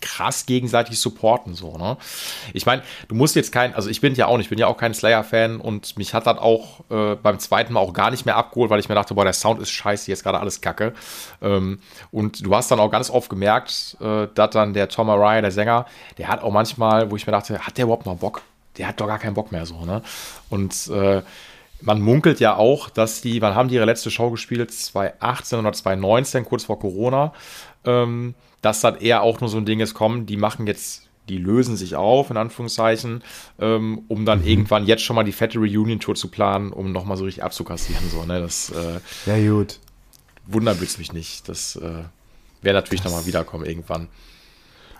krass 0.00 0.46
gegenseitig 0.46 1.00
supporten, 1.00 1.54
so, 1.54 1.76
ne? 1.78 1.96
Ich 2.52 2.66
meine, 2.66 2.82
du 3.08 3.14
musst 3.14 3.36
jetzt 3.36 3.52
kein, 3.52 3.74
also 3.74 3.88
ich 3.88 4.00
bin 4.00 4.14
ja 4.14 4.26
auch 4.26 4.36
nicht, 4.36 4.46
ich 4.46 4.50
bin 4.50 4.58
ja 4.58 4.66
auch 4.66 4.76
kein 4.76 4.92
Slayer-Fan 4.92 5.60
und 5.60 5.96
mich 5.96 6.14
hat 6.14 6.26
das 6.26 6.38
auch 6.38 6.80
äh, 6.90 7.14
beim 7.16 7.38
zweiten 7.38 7.72
Mal 7.72 7.80
auch 7.80 7.92
gar 7.92 8.10
nicht 8.10 8.26
mehr 8.26 8.36
abgeholt, 8.36 8.70
weil 8.70 8.80
ich 8.80 8.88
mir 8.88 8.94
dachte, 8.94 9.14
boah, 9.14 9.24
der 9.24 9.32
Sound 9.32 9.60
ist 9.60 9.70
scheiße, 9.70 10.10
jetzt 10.10 10.22
gerade 10.22 10.40
alles 10.40 10.60
kacke. 10.60 10.92
Ähm, 11.40 11.80
und 12.10 12.44
du 12.44 12.54
hast 12.54 12.70
dann 12.70 12.80
auch 12.80 12.90
ganz 12.90 13.10
oft 13.10 13.30
gemerkt, 13.30 13.96
äh, 14.00 14.26
dass 14.34 14.50
dann 14.50 14.74
der 14.74 14.88
Tom 14.88 15.08
Araya, 15.08 15.40
der 15.40 15.52
Sänger, 15.52 15.86
der 16.18 16.28
hat 16.28 16.42
auch 16.42 16.52
manchmal, 16.52 17.10
wo 17.10 17.16
ich 17.16 17.26
mir 17.26 17.32
dachte, 17.32 17.58
hat 17.58 17.78
der 17.78 17.84
überhaupt 17.84 18.06
noch 18.06 18.16
Bock? 18.16 18.42
Der 18.76 18.88
hat 18.88 19.00
doch 19.00 19.06
gar 19.06 19.18
keinen 19.18 19.34
Bock 19.34 19.50
mehr 19.50 19.66
so, 19.66 19.84
ne? 19.84 20.02
Und 20.50 20.86
äh, 20.88 21.22
man 21.80 22.00
munkelt 22.00 22.40
ja 22.40 22.56
auch, 22.56 22.90
dass 22.90 23.20
die, 23.20 23.40
wann 23.40 23.54
haben 23.54 23.68
die 23.68 23.76
ihre 23.76 23.84
letzte 23.84 24.10
Show 24.10 24.30
gespielt? 24.30 24.72
2018 24.72 25.58
oder 25.58 25.72
2019, 25.72 26.44
kurz 26.44 26.64
vor 26.64 26.78
Corona. 26.78 27.32
Ähm, 27.84 28.34
dass 28.62 28.80
das 28.80 29.00
eher 29.00 29.22
auch 29.22 29.40
nur 29.40 29.48
so 29.48 29.56
ein 29.56 29.66
Ding 29.66 29.80
ist, 29.80 29.94
kommen, 29.94 30.26
die 30.26 30.36
machen 30.36 30.66
jetzt, 30.66 31.08
die 31.28 31.38
lösen 31.38 31.76
sich 31.76 31.94
auf, 31.94 32.30
in 32.30 32.36
Anführungszeichen, 32.36 33.22
ähm, 33.60 34.02
um 34.08 34.24
dann 34.24 34.40
mhm. 34.40 34.46
irgendwann 34.46 34.86
jetzt 34.86 35.02
schon 35.02 35.14
mal 35.14 35.22
die 35.22 35.32
fette 35.32 35.58
Reunion-Tour 35.58 36.16
zu 36.16 36.28
planen, 36.28 36.72
um 36.72 36.90
nochmal 36.90 37.16
so 37.16 37.24
richtig 37.24 37.44
abzukassieren. 37.44 38.10
So, 38.10 38.24
ne? 38.24 38.40
Das 38.40 38.70
äh, 38.70 39.00
ja, 39.26 39.50
gut. 39.50 39.78
wundert 40.46 40.80
mich 40.80 41.12
nicht. 41.12 41.48
Das 41.48 41.76
äh, 41.76 42.04
wäre 42.62 42.74
natürlich 42.74 43.04
nochmal 43.04 43.26
wiederkommen 43.26 43.64
irgendwann. 43.64 44.08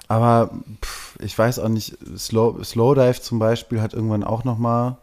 Aber 0.06 0.50
pff, 0.82 1.18
ich 1.20 1.36
weiß 1.36 1.59
auch 1.59 1.68
nicht, 1.68 1.96
Slow, 2.16 2.62
Slowdive 2.64 3.20
zum 3.20 3.38
Beispiel 3.38 3.80
hat 3.80 3.92
irgendwann 3.92 4.24
auch 4.24 4.44
nochmal 4.44 4.96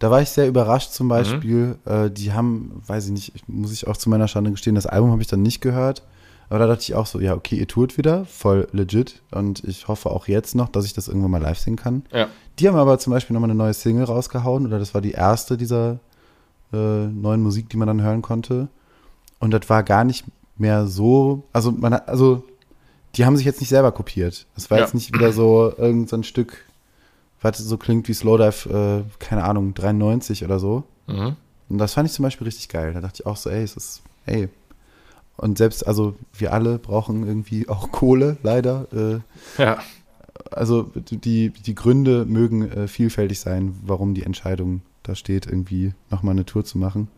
da 0.00 0.10
war 0.10 0.20
ich 0.20 0.30
sehr 0.30 0.48
überrascht 0.48 0.92
zum 0.92 1.06
Beispiel. 1.08 1.78
Mhm. 1.84 1.92
Äh, 1.92 2.10
die 2.10 2.32
haben, 2.32 2.82
weiß 2.86 3.06
ich 3.06 3.12
nicht, 3.12 3.48
muss 3.48 3.72
ich 3.72 3.86
auch 3.86 3.96
zu 3.96 4.10
meiner 4.10 4.26
Schande 4.26 4.50
gestehen, 4.50 4.74
das 4.74 4.86
Album 4.86 5.12
habe 5.12 5.22
ich 5.22 5.28
dann 5.28 5.42
nicht 5.42 5.60
gehört. 5.60 6.02
Aber 6.48 6.58
da 6.58 6.66
dachte 6.66 6.82
ich 6.82 6.96
auch 6.96 7.06
so, 7.06 7.20
ja, 7.20 7.34
okay, 7.34 7.54
ihr 7.54 7.68
tourt 7.68 7.96
wieder, 7.96 8.24
voll 8.24 8.66
legit. 8.72 9.22
Und 9.30 9.62
ich 9.62 9.86
hoffe 9.86 10.10
auch 10.10 10.26
jetzt 10.26 10.56
noch, 10.56 10.68
dass 10.68 10.84
ich 10.84 10.94
das 10.94 11.06
irgendwann 11.06 11.30
mal 11.30 11.40
live 11.40 11.60
sehen 11.60 11.76
kann. 11.76 12.02
Ja. 12.12 12.26
Die 12.58 12.66
haben 12.66 12.76
aber 12.76 12.98
zum 12.98 13.12
Beispiel 13.12 13.34
nochmal 13.34 13.50
eine 13.50 13.58
neue 13.58 13.72
Single 13.72 14.04
rausgehauen, 14.04 14.66
oder 14.66 14.80
das 14.80 14.92
war 14.92 15.00
die 15.00 15.12
erste 15.12 15.56
dieser 15.56 16.00
äh, 16.72 17.06
neuen 17.06 17.40
Musik, 17.42 17.68
die 17.68 17.76
man 17.76 17.86
dann 17.86 18.02
hören 18.02 18.22
konnte. 18.22 18.68
Und 19.38 19.52
das 19.52 19.68
war 19.68 19.84
gar 19.84 20.02
nicht 20.02 20.24
mehr 20.56 20.86
so, 20.86 21.44
also 21.52 21.70
man 21.70 21.94
also 21.94 22.42
die 23.16 23.24
haben 23.24 23.36
sich 23.36 23.46
jetzt 23.46 23.60
nicht 23.60 23.70
selber 23.70 23.92
kopiert. 23.92 24.46
Das 24.54 24.70
war 24.70 24.78
ja. 24.78 24.84
jetzt 24.84 24.94
nicht 24.94 25.12
wieder 25.12 25.32
so 25.32 25.72
irgendein 25.76 26.22
so 26.22 26.22
Stück 26.22 26.64
was 27.40 27.58
so 27.58 27.76
klingt 27.76 28.08
wie 28.08 28.14
Slowdive, 28.14 29.04
äh, 29.06 29.10
keine 29.18 29.44
Ahnung, 29.44 29.74
93 29.74 30.44
oder 30.44 30.58
so. 30.58 30.84
Mhm. 31.06 31.36
Und 31.68 31.78
das 31.78 31.94
fand 31.94 32.08
ich 32.08 32.14
zum 32.14 32.24
Beispiel 32.24 32.46
richtig 32.46 32.68
geil. 32.68 32.92
Da 32.92 33.00
dachte 33.00 33.22
ich 33.22 33.26
auch 33.26 33.36
so, 33.36 33.48
ey, 33.48 33.62
es 33.62 33.76
ist, 33.76 34.02
ey. 34.26 34.48
Und 35.36 35.56
selbst, 35.56 35.86
also 35.86 36.16
wir 36.34 36.52
alle 36.52 36.78
brauchen 36.78 37.26
irgendwie 37.26 37.68
auch 37.68 37.90
Kohle, 37.92 38.36
leider. 38.42 38.86
Äh, 38.92 39.62
ja. 39.62 39.78
Also 40.50 40.90
die, 40.94 41.50
die 41.50 41.74
Gründe 41.74 42.24
mögen 42.26 42.70
äh, 42.70 42.88
vielfältig 42.88 43.40
sein, 43.40 43.78
warum 43.82 44.14
die 44.14 44.22
Entscheidung 44.22 44.82
da 45.02 45.14
steht, 45.14 45.46
irgendwie 45.46 45.94
nochmal 46.10 46.32
eine 46.32 46.44
Tour 46.44 46.64
zu 46.64 46.76
machen. 46.76 47.08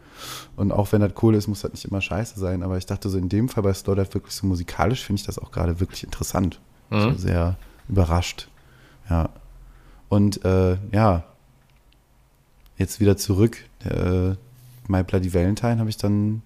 Und 0.56 0.70
auch 0.72 0.92
wenn 0.92 1.00
das 1.00 1.14
Kohle 1.14 1.38
ist, 1.38 1.48
muss 1.48 1.62
das 1.62 1.72
nicht 1.72 1.84
immer 1.84 2.00
scheiße 2.00 2.38
sein. 2.38 2.62
Aber 2.62 2.78
ich 2.78 2.86
dachte 2.86 3.08
so 3.08 3.18
in 3.18 3.28
dem 3.28 3.48
Fall 3.48 3.62
bei 3.62 3.72
Slowdive 3.72 4.14
wirklich 4.14 4.34
so 4.34 4.46
musikalisch 4.46 5.02
finde 5.02 5.20
ich 5.20 5.26
das 5.26 5.38
auch 5.38 5.50
gerade 5.50 5.80
wirklich 5.80 6.04
interessant. 6.04 6.60
Mhm. 6.90 7.00
So 7.00 7.12
sehr 7.14 7.56
überrascht. 7.88 8.48
Ja. 9.08 9.30
Und 10.12 10.44
äh, 10.44 10.76
ja, 10.92 11.24
jetzt 12.76 13.00
wieder 13.00 13.16
zurück. 13.16 13.56
Äh, 13.82 14.34
My 14.86 15.02
Bloody 15.04 15.32
Valentine 15.32 15.78
habe 15.78 15.88
ich 15.88 15.96
dann 15.96 16.42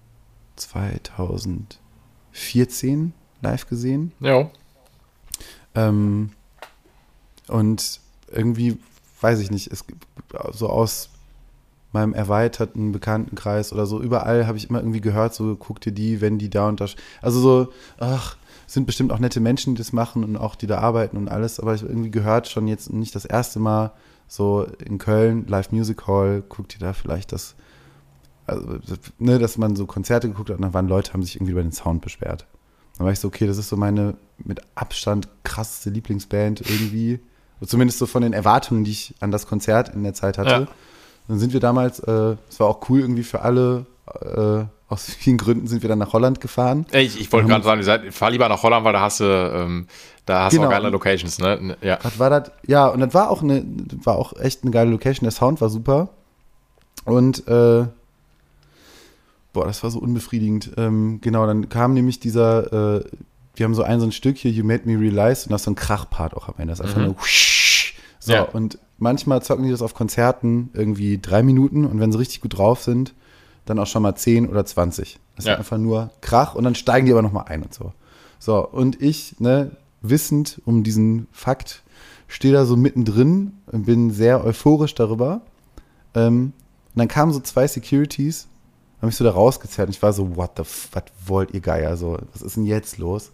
2014 0.55 3.11
live 3.41 3.67
gesehen. 3.67 4.13
Ja. 4.21 4.49
Ähm, 5.75 6.29
und 7.49 7.99
irgendwie, 8.31 8.77
weiß 9.19 9.39
ich 9.39 9.51
nicht, 9.51 9.69
es 9.69 9.83
so 10.53 10.69
aus 10.69 11.09
meinem 11.91 12.13
erweiterten 12.13 12.93
Bekanntenkreis 12.93 13.73
oder 13.73 13.85
so, 13.85 14.01
überall 14.01 14.47
habe 14.47 14.57
ich 14.57 14.69
immer 14.69 14.79
irgendwie 14.79 15.01
gehört, 15.01 15.33
so 15.33 15.57
guck 15.57 15.81
dir 15.81 15.91
die, 15.91 16.21
wenn 16.21 16.37
die 16.37 16.49
da 16.49 16.69
und 16.69 16.79
da. 16.79 16.87
Also 17.21 17.41
so, 17.41 17.73
ach, 17.97 18.37
sind 18.67 18.85
bestimmt 18.85 19.11
auch 19.11 19.19
nette 19.19 19.39
Menschen, 19.39 19.73
die 19.73 19.79
das 19.79 19.93
machen 19.93 20.23
und 20.23 20.37
auch 20.37 20.55
die 20.55 20.67
da 20.67 20.79
arbeiten 20.79 21.17
und 21.17 21.29
alles, 21.29 21.59
aber 21.59 21.73
ich 21.73 21.81
habe 21.81 21.91
irgendwie 21.91 22.11
gehört, 22.11 22.47
schon 22.47 22.67
jetzt 22.67 22.91
nicht 22.91 23.15
das 23.15 23.25
erste 23.25 23.59
Mal 23.59 23.93
so 24.27 24.67
in 24.85 24.97
Köln, 24.97 25.47
Live 25.47 25.71
Music 25.71 26.05
Hall, 26.05 26.43
guckt 26.47 26.75
ihr 26.75 26.79
da 26.79 26.91
vielleicht 26.93 27.31
das, 27.31 27.55
also, 28.45 28.77
ne, 29.17 29.39
dass 29.39 29.57
man 29.57 29.77
so 29.77 29.85
Konzerte 29.85 30.27
geguckt 30.27 30.49
hat 30.49 30.57
und 30.57 30.63
dann 30.63 30.73
waren 30.73 30.89
Leute, 30.89 31.13
haben 31.13 31.23
sich 31.23 31.37
irgendwie 31.37 31.53
über 31.53 31.63
den 31.63 31.71
Sound 31.71 32.01
beschwert. 32.01 32.45
Dann 32.97 33.05
war 33.05 33.13
ich 33.13 33.19
so, 33.19 33.29
okay, 33.29 33.47
das 33.47 33.57
ist 33.57 33.69
so 33.69 33.77
meine 33.77 34.15
mit 34.43 34.61
Abstand 34.75 35.29
krasseste 35.43 35.89
Lieblingsband 35.89 36.61
irgendwie. 36.69 37.19
Zumindest 37.65 37.99
so 37.99 38.05
von 38.05 38.21
den 38.21 38.33
Erwartungen, 38.33 38.83
die 38.83 38.91
ich 38.91 39.15
an 39.19 39.31
das 39.31 39.47
Konzert 39.47 39.93
in 39.95 40.03
der 40.03 40.13
Zeit 40.13 40.37
hatte. 40.37 40.49
Ja. 40.49 40.67
Dann 41.27 41.39
sind 41.39 41.53
wir 41.53 41.59
damals, 41.59 41.99
äh, 41.99 42.35
es 42.49 42.55
äh, 42.55 42.59
war 42.59 42.67
auch 42.67 42.89
cool 42.89 42.99
irgendwie 42.99 43.23
für 43.23 43.41
alle, 43.41 43.85
äh, 44.21 44.65
aus 44.89 45.05
vielen 45.05 45.37
Gründen 45.37 45.67
sind 45.67 45.81
wir 45.81 45.89
dann 45.89 45.99
nach 45.99 46.13
Holland 46.13 46.39
gefahren. 46.39 46.85
Ich, 46.91 47.19
ich 47.19 47.31
wollte 47.31 47.49
gerade 47.49 47.63
sagen, 47.63 47.83
seid, 47.83 48.13
fahr 48.13 48.31
lieber 48.31 48.47
nach 48.47 48.63
Holland, 48.63 48.85
weil 48.85 48.93
da 48.93 49.01
hast 49.01 49.19
du, 49.19 49.25
ähm, 49.25 49.87
da 50.25 50.45
hast 50.45 50.53
genau. 50.53 50.67
auch 50.67 50.71
geile 50.71 50.89
Locations, 50.89 51.39
ne? 51.39 51.75
Ja. 51.81 51.97
Das 52.01 52.19
war 52.19 52.29
das, 52.29 52.51
ja, 52.65 52.87
und 52.87 53.01
das 53.01 53.13
war 53.13 53.29
auch 53.29 53.41
eine, 53.41 53.65
war 54.03 54.15
auch 54.15 54.33
echt 54.39 54.63
eine 54.63 54.71
geile 54.71 54.89
Location. 54.91 55.25
Der 55.25 55.31
Sound 55.31 55.59
war 55.59 55.69
super. 55.69 56.09
Und 57.03 57.47
äh, 57.47 57.85
boah, 59.53 59.65
das 59.65 59.83
war 59.83 59.91
so 59.91 59.99
unbefriedigend. 59.99 60.71
Ähm, 60.77 61.19
genau, 61.21 61.45
dann 61.45 61.67
kam 61.67 61.93
nämlich 61.93 62.19
dieser, 62.19 62.97
äh, 62.97 63.03
wir 63.55 63.63
haben 63.65 63.75
so 63.75 63.83
ein 63.83 63.99
so 63.99 64.05
ein 64.05 64.11
Stück 64.11 64.37
hier, 64.37 64.51
You 64.51 64.63
Made 64.63 64.83
Me 64.85 64.99
Realize, 64.99 65.45
und 65.45 65.51
das 65.51 65.61
ist 65.61 65.65
so 65.65 65.71
ein 65.71 65.75
Krachpart 65.75 66.35
auch 66.35 66.47
am 66.47 66.55
Ende. 66.57 66.71
Das 66.71 66.79
ist 66.79 66.85
einfach 66.85 67.01
mhm. 67.01 67.07
nur 67.07 67.15
so, 68.19 68.33
ja. 68.33 68.43
und 68.43 68.77
manchmal 68.97 69.41
zocken 69.41 69.65
die 69.65 69.71
das 69.71 69.81
auf 69.81 69.93
Konzerten 69.93 70.69
irgendwie 70.73 71.17
drei 71.17 71.43
Minuten 71.43 71.85
und 71.85 71.99
wenn 71.99 72.11
sie 72.11 72.19
richtig 72.19 72.41
gut 72.41 72.57
drauf 72.57 72.83
sind, 72.83 73.13
dann 73.69 73.79
auch 73.79 73.87
schon 73.87 74.03
mal 74.03 74.15
10 74.15 74.49
oder 74.49 74.65
20. 74.65 75.19
Das 75.35 75.45
ja. 75.45 75.53
ist 75.53 75.59
einfach 75.59 75.77
nur 75.77 76.11
Krach 76.21 76.55
und 76.55 76.63
dann 76.63 76.75
steigen 76.75 77.05
die 77.05 77.11
aber 77.11 77.21
nochmal 77.21 77.45
ein 77.47 77.63
und 77.63 77.73
so. 77.73 77.93
So, 78.39 78.67
und 78.67 79.01
ich, 79.01 79.39
ne, 79.39 79.71
wissend 80.01 80.61
um 80.65 80.83
diesen 80.83 81.27
Fakt, 81.31 81.83
stehe 82.27 82.53
da 82.53 82.65
so 82.65 82.75
mittendrin 82.75 83.53
und 83.67 83.85
bin 83.85 84.11
sehr 84.11 84.43
euphorisch 84.43 84.95
darüber. 84.95 85.41
Ähm, 86.13 86.53
dann 86.95 87.07
kamen 87.07 87.31
so 87.31 87.39
zwei 87.39 87.67
Securities, 87.67 88.47
haben 88.99 89.07
mich 89.07 89.15
so 89.15 89.23
da 89.23 89.31
rausgezerrt 89.31 89.87
und 89.87 89.95
ich 89.95 90.01
war 90.01 90.13
so, 90.13 90.35
what 90.35 90.51
the, 90.57 90.61
f 90.61 90.89
was 90.91 91.03
wollt 91.25 91.53
ihr 91.53 91.61
Geier, 91.61 91.97
so, 91.97 92.17
was 92.33 92.41
ist 92.41 92.55
denn 92.55 92.65
jetzt 92.65 92.97
los? 92.97 93.31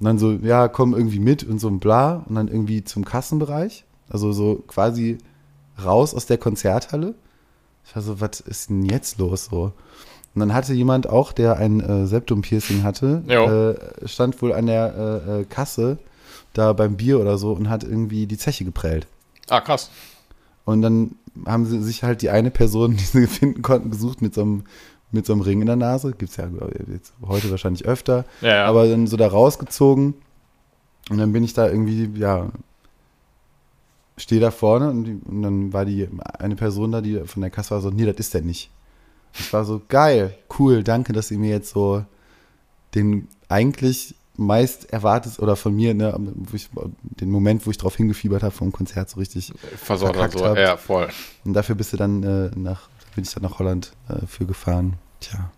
Und 0.00 0.06
dann 0.06 0.18
so, 0.18 0.32
ja, 0.32 0.68
komm 0.68 0.94
irgendwie 0.94 1.20
mit 1.20 1.44
und 1.44 1.58
so 1.58 1.68
ein 1.68 1.78
bla 1.78 2.24
und 2.26 2.34
dann 2.34 2.48
irgendwie 2.48 2.82
zum 2.84 3.04
Kassenbereich, 3.04 3.84
also 4.08 4.32
so 4.32 4.64
quasi 4.66 5.18
raus 5.82 6.14
aus 6.14 6.26
der 6.26 6.38
Konzerthalle. 6.38 7.14
Ich 7.86 7.94
war 7.94 8.02
so, 8.02 8.20
was 8.20 8.40
ist 8.40 8.70
denn 8.70 8.84
jetzt 8.84 9.18
los 9.18 9.46
so? 9.46 9.72
Und 10.34 10.40
dann 10.40 10.52
hatte 10.52 10.74
jemand 10.74 11.08
auch, 11.08 11.32
der 11.32 11.58
ein 11.58 11.80
äh, 11.80 12.06
Septum-Piercing 12.06 12.82
hatte, 12.82 13.22
äh, 14.02 14.08
stand 14.08 14.40
wohl 14.42 14.52
an 14.52 14.66
der 14.66 15.22
äh, 15.28 15.40
äh, 15.40 15.44
Kasse 15.44 15.98
da 16.54 16.72
beim 16.72 16.96
Bier 16.96 17.20
oder 17.20 17.38
so 17.38 17.52
und 17.52 17.68
hat 17.68 17.84
irgendwie 17.84 18.26
die 18.26 18.38
Zeche 18.38 18.64
geprellt. 18.64 19.06
Ah, 19.48 19.60
krass. 19.60 19.90
Und 20.64 20.82
dann 20.82 21.16
haben 21.46 21.66
sie 21.66 21.82
sich 21.82 22.02
halt 22.02 22.22
die 22.22 22.30
eine 22.30 22.50
Person, 22.50 22.96
die 22.96 23.04
sie 23.04 23.26
finden 23.28 23.62
konnten, 23.62 23.90
gesucht 23.90 24.22
mit 24.22 24.34
so 24.34 24.42
einem, 24.42 24.64
mit 25.12 25.26
so 25.26 25.32
einem 25.32 25.42
Ring 25.42 25.60
in 25.60 25.66
der 25.66 25.76
Nase. 25.76 26.12
Gibt 26.12 26.30
es 26.30 26.36
ja 26.36 26.48
jetzt 26.92 27.12
heute 27.24 27.50
wahrscheinlich 27.50 27.84
öfter. 27.84 28.24
Ja, 28.40 28.48
ja. 28.48 28.64
Aber 28.66 28.88
dann 28.88 29.06
so 29.06 29.16
da 29.16 29.28
rausgezogen. 29.28 30.14
Und 31.10 31.18
dann 31.18 31.32
bin 31.32 31.44
ich 31.44 31.52
da 31.52 31.68
irgendwie, 31.68 32.10
ja, 32.18 32.48
stehe 34.16 34.40
da 34.40 34.50
vorne 34.50 34.90
und, 34.90 35.04
die, 35.04 35.18
und 35.24 35.42
dann 35.42 35.72
war 35.72 35.84
die 35.84 36.08
eine 36.38 36.56
Person 36.56 36.92
da, 36.92 37.00
die 37.00 37.20
von 37.26 37.42
der 37.42 37.50
Kasse 37.50 37.72
war 37.72 37.80
so, 37.80 37.90
nee, 37.90 38.06
das 38.06 38.16
ist 38.16 38.34
der 38.34 38.42
nicht. 38.42 38.70
Ich 39.38 39.52
war 39.52 39.64
so, 39.64 39.82
geil, 39.88 40.36
cool, 40.58 40.84
danke, 40.84 41.12
dass 41.12 41.30
ihr 41.30 41.38
mir 41.38 41.50
jetzt 41.50 41.70
so 41.70 42.04
den 42.94 43.28
eigentlich 43.48 44.14
meist 44.36 44.92
erwartet 44.92 45.38
oder 45.38 45.56
von 45.56 45.74
mir, 45.74 45.94
ne, 45.94 46.16
ich, 46.52 46.68
den 47.00 47.30
Moment, 47.30 47.66
wo 47.66 47.70
ich 47.70 47.78
drauf 47.78 47.96
hingefiebert 47.96 48.42
habe 48.42 48.54
vom 48.54 48.72
Konzert 48.72 49.10
so 49.10 49.18
richtig 49.18 49.52
Versorgt 49.76 50.38
so. 50.38 50.44
hab. 50.44 50.56
Ja, 50.56 50.76
voll. 50.76 51.08
Und 51.44 51.54
dafür 51.54 51.74
bist 51.74 51.92
du 51.92 51.96
dann 51.96 52.22
äh, 52.22 52.50
nach, 52.56 52.88
bin 53.14 53.24
ich 53.24 53.32
dann 53.32 53.42
nach 53.42 53.58
Holland 53.58 53.92
äh, 54.08 54.26
für 54.26 54.46
gefahren. 54.46 54.94
Tja, 55.20 55.50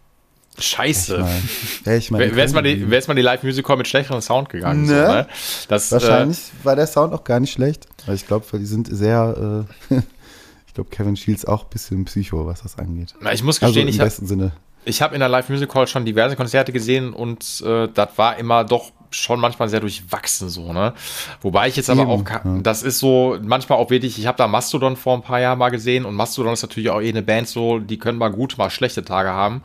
Scheiße. 0.59 1.19
mal, 1.19 1.41
wär 1.85 1.97
ich 1.97 2.11
mal, 2.11 2.19
Wäre 2.37 2.41
jetzt 2.41 2.55
mal 2.55 2.63
die, 2.63 2.77
die 2.77 3.23
Live-Music-Hall 3.23 3.77
mit 3.77 3.89
schlechteren 3.89 4.23
Sound 4.23 4.49
gegangen. 4.49 4.87
Ne? 4.87 5.07
So, 5.07 5.13
ne? 5.13 5.27
Das, 5.69 5.93
Wahrscheinlich 5.93 6.39
war 6.63 6.77
der 6.77 6.87
Sound 6.87 7.13
auch 7.13 7.25
gar 7.25 7.41
nicht 7.41 7.53
schlecht. 7.53 7.87
Ich 8.13 8.27
glaube, 8.27 8.47
die 8.59 8.67
sind 8.67 8.89
sehr, 8.95 9.67
äh, 9.91 9.95
ich 10.67 10.75
glaube, 10.75 10.91
Kevin 10.91 11.17
Shields 11.17 11.45
auch 11.45 11.65
ein 11.65 11.71
bisschen 11.71 12.05
Psycho, 12.05 12.47
was 12.47 12.63
das 12.63 12.79
angeht. 12.79 13.15
Na, 13.21 13.33
ich 13.33 13.43
muss 13.43 13.63
Also 13.63 13.73
gestehen, 13.75 13.89
im 13.89 13.95
ich 13.95 13.99
habe 14.01 14.07
besten 14.09 14.27
Sinne. 14.27 14.53
ich 14.85 15.03
hab 15.03 15.13
in 15.13 15.21
der 15.21 15.29
Live-Music-Hall 15.29 15.87
schon 15.87 16.05
diverse 16.05 16.37
Konzerte 16.37 16.73
gesehen 16.73 17.13
und 17.13 17.63
äh, 17.67 17.89
das 17.93 18.11
war 18.17 18.37
immer 18.39 18.65
doch 18.65 18.93
schon 19.11 19.39
manchmal 19.41 19.69
sehr 19.69 19.81
durchwachsen 19.81 20.49
so, 20.51 20.73
ne? 20.73 20.93
Wobei 21.41 21.69
ich 21.69 21.77
jetzt 21.77 21.89
aber 21.89 22.03
Eben, 22.03 22.11
auch, 22.11 22.25
ka- 22.25 22.43
ja. 22.45 22.59
das 22.63 22.83
ist 22.83 22.99
so 22.99 23.39
manchmal 23.41 23.79
auch 23.79 23.89
wirklich, 23.89 24.19
ich 24.19 24.27
habe 24.27 24.37
da 24.37 24.49
Mastodon 24.49 24.97
vor 24.97 25.15
ein 25.15 25.23
paar 25.23 25.41
Jahren 25.41 25.59
mal 25.59 25.71
gesehen 25.71 26.05
und 26.05 26.15
Mastodon 26.17 26.53
ist 26.53 26.63
natürlich 26.63 26.91
auch 26.91 27.01
eh 27.01 27.09
eine 27.09 27.23
Band 27.23 27.49
so, 27.49 27.79
die 27.79 27.99
können 27.99 28.19
mal 28.19 28.31
gut, 28.31 28.59
mal 28.59 28.69
schlechte 28.69 29.05
Tage 29.05 29.31
haben. 29.31 29.63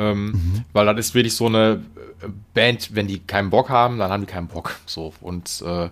Ähm, 0.00 0.30
Mhm. 0.32 0.64
Weil 0.72 0.86
das 0.86 0.98
ist 0.98 1.14
wirklich 1.14 1.34
so 1.34 1.46
eine 1.46 1.82
äh, 2.22 2.26
Band, 2.54 2.94
wenn 2.94 3.06
die 3.06 3.18
keinen 3.18 3.50
Bock 3.50 3.68
haben, 3.68 3.98
dann 3.98 4.10
haben 4.10 4.22
die 4.22 4.26
keinen 4.32 4.48
Bock. 4.48 4.76
So. 4.86 5.12
Und 5.20 5.62
äh, 5.66 5.88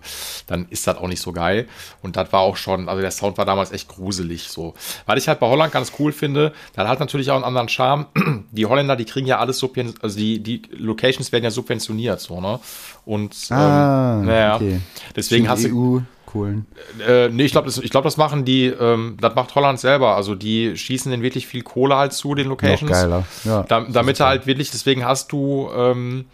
dann 0.47 0.65
ist 0.69 0.87
das 0.87 0.97
auch 0.97 1.07
nicht 1.07 1.21
so 1.21 1.31
geil. 1.31 1.67
Und 2.01 2.15
das 2.15 2.31
war 2.33 2.41
auch 2.41 2.57
schon, 2.57 2.89
also 2.89 3.01
der 3.01 3.11
Sound 3.11 3.37
war 3.37 3.45
damals 3.45 3.71
echt 3.71 3.87
gruselig. 3.87 4.49
So. 4.49 4.73
Was 5.05 5.17
ich 5.17 5.27
halt 5.27 5.39
bei 5.39 5.47
Holland 5.47 5.71
ganz 5.71 5.91
cool 5.99 6.11
finde, 6.11 6.53
dann 6.75 6.87
hat 6.87 6.99
natürlich 6.99 7.29
auch 7.31 7.35
einen 7.35 7.43
anderen 7.43 7.69
Charme. 7.69 8.05
Die 8.51 8.65
Holländer, 8.65 8.95
die 8.95 9.05
kriegen 9.05 9.27
ja 9.27 9.37
alles 9.39 9.59
subven 9.59 9.93
also 10.01 10.17
die, 10.17 10.39
die 10.39 10.61
Locations 10.71 11.31
werden 11.31 11.43
ja 11.43 11.51
subventioniert, 11.51 12.19
so, 12.19 12.41
ne? 12.41 12.59
Und 13.05 13.35
ähm, 13.51 13.57
Ah, 13.57 14.21
naja, 14.23 14.55
okay. 14.55 14.81
deswegen 15.15 15.47
hast 15.49 15.65
du. 15.65 16.03
EU, 16.29 16.31
Kohlen. 16.31 16.65
Äh, 17.05 17.29
nee, 17.29 17.43
ich 17.43 17.51
glaube, 17.51 17.67
das, 17.67 17.77
ich 17.77 17.91
glaub, 17.91 18.03
das 18.03 18.17
machen 18.17 18.45
die, 18.45 18.67
ähm, 18.67 19.17
das 19.19 19.35
macht 19.35 19.55
Holland 19.55 19.79
selber. 19.79 20.15
Also 20.15 20.35
die 20.35 20.77
schießen 20.77 21.11
den 21.11 21.21
wirklich 21.21 21.47
viel 21.47 21.63
Kohle 21.63 21.95
halt 21.95 22.13
zu, 22.13 22.35
den 22.35 22.45
Noch 22.45 22.51
Locations. 22.61 22.91
geiler. 22.91 23.25
Ja, 23.43 23.63
Da, 23.63 23.81
damit 23.89 24.19
halt 24.19 24.45
wirklich, 24.47 24.71
deswegen 24.71 25.05
hast 25.05 25.31
du, 25.31 25.69
ähm, 25.75 26.25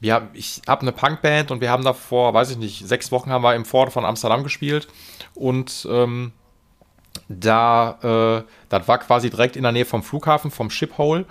wir, 0.00 0.28
ich 0.34 0.62
habe 0.68 0.82
eine 0.82 0.92
Punkband 0.92 1.50
und 1.50 1.60
wir 1.60 1.70
haben 1.70 1.84
da 1.84 1.92
vor, 1.92 2.34
weiß 2.34 2.50
ich 2.50 2.58
nicht, 2.58 2.86
sechs 2.86 3.12
Wochen 3.12 3.30
haben 3.30 3.42
wir 3.42 3.54
im 3.54 3.64
Fort 3.64 3.92
von 3.92 4.04
Amsterdam 4.04 4.42
gespielt 4.42 4.88
und 5.34 5.86
ähm, 5.90 6.32
da, 7.28 8.42
äh, 8.42 8.44
das 8.68 8.88
war 8.88 8.98
quasi 8.98 9.30
direkt 9.30 9.56
in 9.56 9.62
der 9.62 9.72
Nähe 9.72 9.84
vom 9.84 10.02
Flughafen, 10.02 10.50
vom 10.50 10.70
Shiphole. 10.70 11.26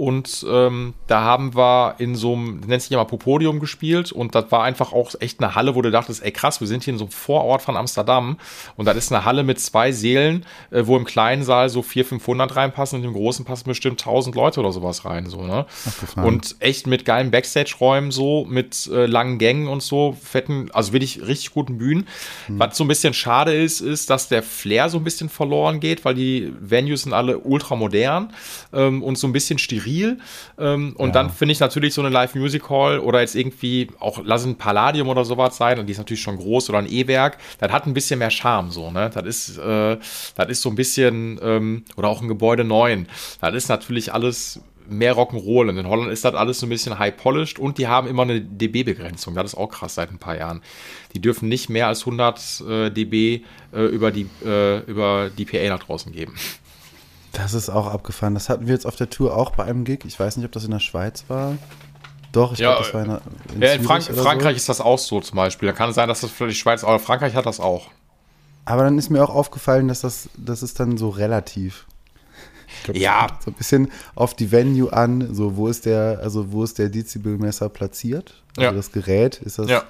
Und 0.00 0.46
ähm, 0.48 0.94
da 1.08 1.20
haben 1.20 1.54
wir 1.54 1.96
in 1.98 2.14
so 2.14 2.32
einem, 2.32 2.60
nennt 2.60 2.80
sich 2.80 2.90
immer 2.90 3.04
Popodium 3.04 3.60
gespielt 3.60 4.12
und 4.12 4.34
das 4.34 4.50
war 4.50 4.62
einfach 4.64 4.94
auch 4.94 5.10
echt 5.20 5.40
eine 5.42 5.54
Halle, 5.54 5.74
wo 5.74 5.82
du 5.82 5.90
dachtest, 5.90 6.24
ey 6.24 6.32
krass, 6.32 6.58
wir 6.58 6.68
sind 6.68 6.84
hier 6.84 6.94
in 6.94 6.98
so 6.98 7.04
einem 7.04 7.12
Vorort 7.12 7.60
von 7.60 7.76
Amsterdam 7.76 8.38
und 8.76 8.86
das 8.86 8.96
ist 8.96 9.12
eine 9.12 9.26
Halle 9.26 9.42
mit 9.42 9.60
zwei 9.60 9.92
Sälen, 9.92 10.46
äh, 10.70 10.86
wo 10.86 10.96
im 10.96 11.04
kleinen 11.04 11.42
Saal 11.42 11.68
so 11.68 11.82
400, 11.82 12.08
500 12.08 12.56
reinpassen 12.56 12.98
und 12.98 13.04
im 13.04 13.12
großen 13.12 13.44
passen 13.44 13.64
bestimmt 13.68 14.00
1000 14.00 14.34
Leute 14.34 14.60
oder 14.60 14.72
sowas 14.72 15.04
rein, 15.04 15.26
so, 15.26 15.42
ne? 15.42 15.66
Und 16.16 16.56
echt 16.60 16.86
mit 16.86 17.04
geilen 17.04 17.30
Backstage-Räumen 17.30 18.10
so, 18.10 18.46
mit 18.48 18.86
äh, 18.90 19.04
langen 19.04 19.36
Gängen 19.36 19.68
und 19.68 19.82
so, 19.82 20.16
fetten, 20.22 20.70
also 20.72 20.94
wirklich 20.94 21.20
richtig 21.26 21.52
guten 21.52 21.76
Bühnen. 21.76 22.08
Was 22.48 22.78
so 22.78 22.84
ein 22.84 22.88
bisschen 22.88 23.12
schade 23.12 23.54
ist, 23.54 23.82
ist, 23.82 24.08
dass 24.08 24.28
der 24.28 24.42
Flair 24.42 24.88
so 24.88 24.96
ein 24.96 25.04
bisschen 25.04 25.28
verloren 25.28 25.78
geht, 25.78 26.06
weil 26.06 26.14
die 26.14 26.54
Venues 26.58 27.02
sind 27.02 27.12
alle 27.12 27.36
ultra 27.36 27.76
modern 27.76 28.32
ähm, 28.72 29.02
und 29.02 29.18
so 29.18 29.26
ein 29.26 29.34
bisschen 29.34 29.58
steril. 29.58 29.89
Ähm, 30.58 30.94
und 30.96 31.08
Ja. 31.08 31.12
dann 31.12 31.30
finde 31.30 31.52
ich 31.52 31.60
natürlich 31.60 31.94
so 31.94 32.00
eine 32.00 32.10
Live-Music 32.10 32.68
Hall 32.70 32.98
oder 32.98 33.20
jetzt 33.20 33.34
irgendwie 33.34 33.88
auch, 33.98 34.20
lass 34.24 34.44
ein 34.44 34.56
Palladium 34.56 35.08
oder 35.08 35.24
sowas 35.24 35.56
sein, 35.56 35.78
und 35.78 35.86
die 35.86 35.92
ist 35.92 35.98
natürlich 35.98 36.22
schon 36.22 36.36
groß 36.36 36.68
oder 36.70 36.78
ein 36.78 36.90
E-Werk, 36.90 37.38
das 37.58 37.70
hat 37.72 37.86
ein 37.86 37.94
bisschen 37.94 38.18
mehr 38.18 38.30
Charme 38.30 38.70
so, 38.70 38.90
ne? 38.90 39.10
Das 39.12 39.24
ist, 39.24 39.58
äh, 39.58 39.96
das 40.36 40.48
ist 40.48 40.62
so 40.62 40.68
ein 40.70 40.74
bisschen, 40.76 41.38
ähm, 41.42 41.84
oder 41.96 42.08
auch 42.08 42.22
ein 42.22 42.28
Gebäude 42.28 42.64
9. 42.64 43.06
Das 43.40 43.54
ist 43.54 43.68
natürlich 43.68 44.12
alles 44.12 44.60
mehr 44.88 45.14
Rock'n'Roll. 45.14 45.68
Und 45.68 45.78
in 45.78 45.86
Holland 45.88 46.10
ist 46.10 46.24
das 46.24 46.34
alles 46.34 46.58
so 46.58 46.66
ein 46.66 46.68
bisschen 46.68 46.98
high-polished 46.98 47.60
und 47.60 47.78
die 47.78 47.86
haben 47.86 48.08
immer 48.08 48.22
eine 48.22 48.40
dB-Begrenzung. 48.40 49.34
Das 49.36 49.52
ist 49.52 49.54
auch 49.54 49.68
krass 49.68 49.94
seit 49.94 50.10
ein 50.10 50.18
paar 50.18 50.36
Jahren. 50.36 50.62
Die 51.14 51.20
dürfen 51.20 51.48
nicht 51.48 51.68
mehr 51.68 51.86
als 51.86 52.00
100 52.00 52.60
äh, 52.68 52.90
dB 52.90 53.42
äh, 53.72 53.82
über, 53.84 54.10
die, 54.10 54.28
äh, 54.44 54.80
über 54.90 55.30
die 55.36 55.44
PA 55.44 55.68
nach 55.68 55.84
draußen 55.84 56.10
geben. 56.12 56.34
Das 57.32 57.54
ist 57.54 57.70
auch 57.70 57.86
abgefahren. 57.86 58.34
Das 58.34 58.48
hatten 58.48 58.66
wir 58.66 58.74
jetzt 58.74 58.86
auf 58.86 58.96
der 58.96 59.08
Tour 59.10 59.36
auch 59.36 59.50
bei 59.52 59.64
einem 59.64 59.84
Gig. 59.84 60.00
Ich 60.04 60.18
weiß 60.18 60.36
nicht, 60.36 60.46
ob 60.46 60.52
das 60.52 60.64
in 60.64 60.70
der 60.72 60.80
Schweiz 60.80 61.24
war. 61.28 61.56
Doch, 62.32 62.52
ich 62.52 62.58
Ja, 62.60 62.70
glaube, 62.72 62.84
das 62.84 62.94
war 62.94 63.02
in, 63.02 63.08
der- 63.08 63.20
in, 63.54 63.62
Ja, 63.62 63.72
in 63.72 63.82
Frank 63.84 64.04
Frankreich 64.04 64.54
So. 64.54 64.56
ist 64.56 64.68
das 64.68 64.80
auch 64.80 64.98
so 64.98 65.20
zum 65.20 65.36
Beispiel. 65.36 65.68
Da 65.68 65.72
kann 65.72 65.90
es 65.90 65.96
sein, 65.96 66.08
dass 66.08 66.20
das 66.20 66.30
vielleicht 66.30 66.56
die 66.56 66.60
Schweiz, 66.60 66.84
aber 66.84 66.98
Frankreich 66.98 67.34
hat 67.34 67.46
das 67.46 67.60
auch. 67.60 67.86
Aber 68.64 68.84
dann 68.84 68.98
ist 68.98 69.10
mir 69.10 69.22
auch 69.22 69.30
aufgefallen, 69.34 69.88
dass 69.88 70.00
das, 70.00 70.28
das 70.36 70.62
ist 70.62 70.78
dann 70.80 70.96
so 70.96 71.08
relativ. 71.08 71.86
Glaub, 72.84 72.96
Ja. 72.96 73.26
So 73.44 73.50
ein 73.50 73.54
bisschen 73.54 73.90
auf 74.14 74.34
die 74.34 74.52
Venue 74.52 74.92
an, 74.92 75.34
so 75.34 75.56
wo 75.56 75.66
ist 75.66 75.86
der, 75.86 76.20
also 76.22 76.52
wo 76.52 76.62
ist 76.62 76.78
der 76.78 76.88
Dezibelmesser 76.88 77.68
platziert? 77.68 78.42
Also 78.56 78.62
Ja. 78.62 78.72
das 78.72 78.92
Gerät, 78.92 79.38
ist 79.38 79.58
das, 79.58 79.68
Ja. 79.68 79.82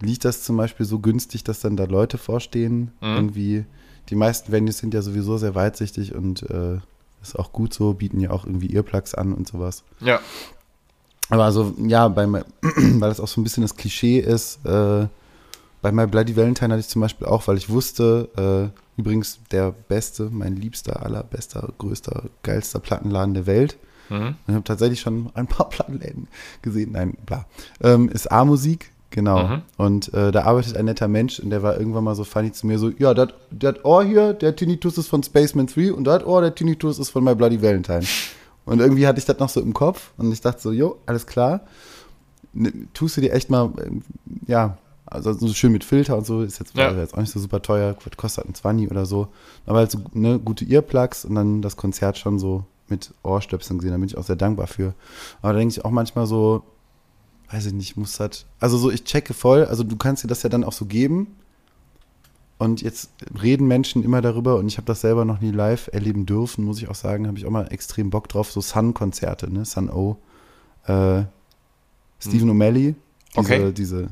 liegt 0.00 0.24
das 0.26 0.42
zum 0.42 0.58
Beispiel 0.58 0.84
so 0.84 0.98
günstig, 0.98 1.44
dass 1.44 1.60
dann 1.60 1.76
da 1.78 1.84
Leute 1.84 2.18
vorstehen? 2.18 2.92
Mhm. 3.00 3.14
Irgendwie, 3.16 3.64
die 4.10 4.16
meisten 4.16 4.52
Venues 4.52 4.78
sind 4.78 4.92
ja 4.92 5.02
sowieso 5.02 5.38
sehr 5.38 5.54
weitsichtig 5.54 6.14
und 6.14 6.42
äh, 6.50 6.78
ist 7.22 7.38
auch 7.38 7.52
gut 7.52 7.72
so, 7.72 7.94
bieten 7.94 8.20
ja 8.20 8.30
auch 8.30 8.44
irgendwie 8.44 8.74
Earplugs 8.74 9.14
an 9.14 9.32
und 9.32 9.46
sowas. 9.48 9.84
Ja. 10.00 10.20
Aber 11.28 11.44
also, 11.44 11.74
ja, 11.78 12.08
bei, 12.08 12.26
weil 12.32 13.08
das 13.08 13.20
auch 13.20 13.28
so 13.28 13.40
ein 13.40 13.44
bisschen 13.44 13.62
das 13.62 13.76
Klischee 13.76 14.18
ist, 14.18 14.64
äh, 14.66 15.06
bei 15.82 15.92
My 15.92 16.06
Bloody 16.06 16.36
Valentine 16.36 16.72
hatte 16.72 16.80
ich 16.80 16.88
zum 16.88 17.00
Beispiel 17.00 17.26
auch, 17.26 17.46
weil 17.46 17.56
ich 17.56 17.70
wusste, 17.70 18.72
äh, 18.76 19.00
übrigens 19.00 19.38
der 19.50 19.72
beste, 19.72 20.28
mein 20.30 20.56
liebster, 20.56 21.02
allerbester, 21.02 21.72
größter, 21.78 22.24
geilster 22.42 22.80
Plattenladen 22.80 23.34
der 23.34 23.46
Welt. 23.46 23.78
Mhm. 24.10 24.26
Und 24.26 24.36
ich 24.48 24.54
habe 24.54 24.64
tatsächlich 24.64 25.00
schon 25.00 25.30
ein 25.34 25.46
paar 25.46 25.68
Plattenläden 25.70 26.28
gesehen. 26.62 26.92
Nein, 26.92 27.16
bla. 27.24 27.46
Ähm, 27.80 28.08
ist 28.08 28.30
A-Musik, 28.30 28.92
genau. 29.10 29.46
Mhm. 29.46 29.62
Und 29.76 30.14
äh, 30.14 30.32
da 30.32 30.42
arbeitet 30.44 30.76
ein 30.76 30.84
netter 30.86 31.08
Mensch 31.08 31.38
und 31.40 31.50
der 31.50 31.62
war 31.62 31.78
irgendwann 31.78 32.04
mal 32.04 32.14
so 32.14 32.24
funny 32.24 32.52
zu 32.52 32.66
mir, 32.66 32.78
so, 32.78 32.90
ja, 32.98 33.14
das 33.14 33.30
Ohr 33.84 34.04
hier, 34.04 34.32
der 34.34 34.56
Tinnitus 34.56 34.98
ist 34.98 35.08
von 35.08 35.22
Spaceman 35.22 35.66
3 35.66 35.92
und 35.92 36.04
das 36.04 36.24
Ohr, 36.24 36.40
der 36.40 36.54
Tinnitus 36.54 36.98
ist 36.98 37.10
von 37.10 37.24
My 37.24 37.34
Bloody 37.34 37.60
Valentine. 37.62 38.02
Und 38.64 38.80
irgendwie 38.80 39.06
hatte 39.06 39.18
ich 39.18 39.24
das 39.24 39.38
noch 39.38 39.48
so 39.48 39.60
im 39.60 39.74
Kopf 39.74 40.12
und 40.16 40.30
ich 40.32 40.40
dachte 40.40 40.60
so, 40.60 40.70
jo, 40.72 40.96
alles 41.06 41.26
klar. 41.26 41.62
Tust 42.94 43.16
du 43.16 43.20
dir 43.20 43.32
echt 43.32 43.48
mal, 43.48 43.70
ähm, 43.84 44.02
ja, 44.46 44.76
also 45.06 45.32
so 45.32 45.48
schön 45.54 45.72
mit 45.72 45.84
Filter 45.84 46.16
und 46.16 46.26
so, 46.26 46.42
ist 46.42 46.58
jetzt, 46.58 46.76
Ja. 46.76 46.90
war 46.92 46.98
jetzt 47.00 47.14
auch 47.14 47.18
nicht 47.20 47.32
so 47.32 47.40
super 47.40 47.62
teuer, 47.62 47.96
kostet 48.16 48.46
ein 48.46 48.54
20 48.54 48.90
oder 48.90 49.06
so. 49.06 49.28
Aber 49.66 49.78
halt 49.78 49.90
so 49.90 49.98
ne, 50.12 50.38
gute 50.38 50.64
Earplugs 50.64 51.24
und 51.24 51.34
dann 51.34 51.62
das 51.62 51.76
Konzert 51.76 52.18
schon 52.18 52.38
so 52.38 52.64
mit 52.88 53.12
Ohrstöpseln 53.22 53.78
gesehen, 53.78 53.92
da 53.92 53.98
bin 53.98 54.06
ich 54.06 54.16
auch 54.18 54.24
sehr 54.24 54.36
dankbar 54.36 54.66
für. 54.66 54.94
Aber 55.42 55.52
da 55.52 55.58
denke 55.60 55.72
ich 55.72 55.84
auch 55.84 55.90
manchmal 55.90 56.26
so, 56.26 56.62
weiß 57.50 57.66
ich 57.66 57.72
nicht, 57.72 57.96
muss 57.96 58.16
das, 58.16 58.46
also 58.60 58.78
so, 58.78 58.90
ich 58.90 59.04
checke 59.04 59.34
voll, 59.34 59.64
also 59.64 59.82
du 59.84 59.96
kannst 59.96 60.22
dir 60.24 60.28
das 60.28 60.42
ja 60.42 60.48
dann 60.48 60.64
auch 60.64 60.72
so 60.72 60.84
geben. 60.86 61.36
Und 62.58 62.82
jetzt 62.82 63.10
reden 63.42 63.66
Menschen 63.68 64.04
immer 64.04 64.20
darüber 64.20 64.56
und 64.56 64.68
ich 64.68 64.76
habe 64.76 64.84
das 64.84 65.00
selber 65.00 65.24
noch 65.24 65.40
nie 65.40 65.50
live 65.50 65.88
erleben 65.94 66.26
dürfen, 66.26 66.64
muss 66.64 66.80
ich 66.82 66.88
auch 66.88 66.94
sagen, 66.94 67.26
habe 67.26 67.38
ich 67.38 67.46
auch 67.46 67.50
mal 67.50 67.66
extrem 67.72 68.10
Bock 68.10 68.28
drauf, 68.28 68.52
so 68.52 68.60
Sun-Konzerte, 68.60 69.50
ne, 69.50 69.64
Sun 69.64 69.88
O. 69.88 70.18
Äh, 70.84 71.22
Stephen 72.18 72.50
O'Malley, 72.50 72.94
diese, 73.34 73.40
Okay. 73.40 73.72
diese, 73.72 74.08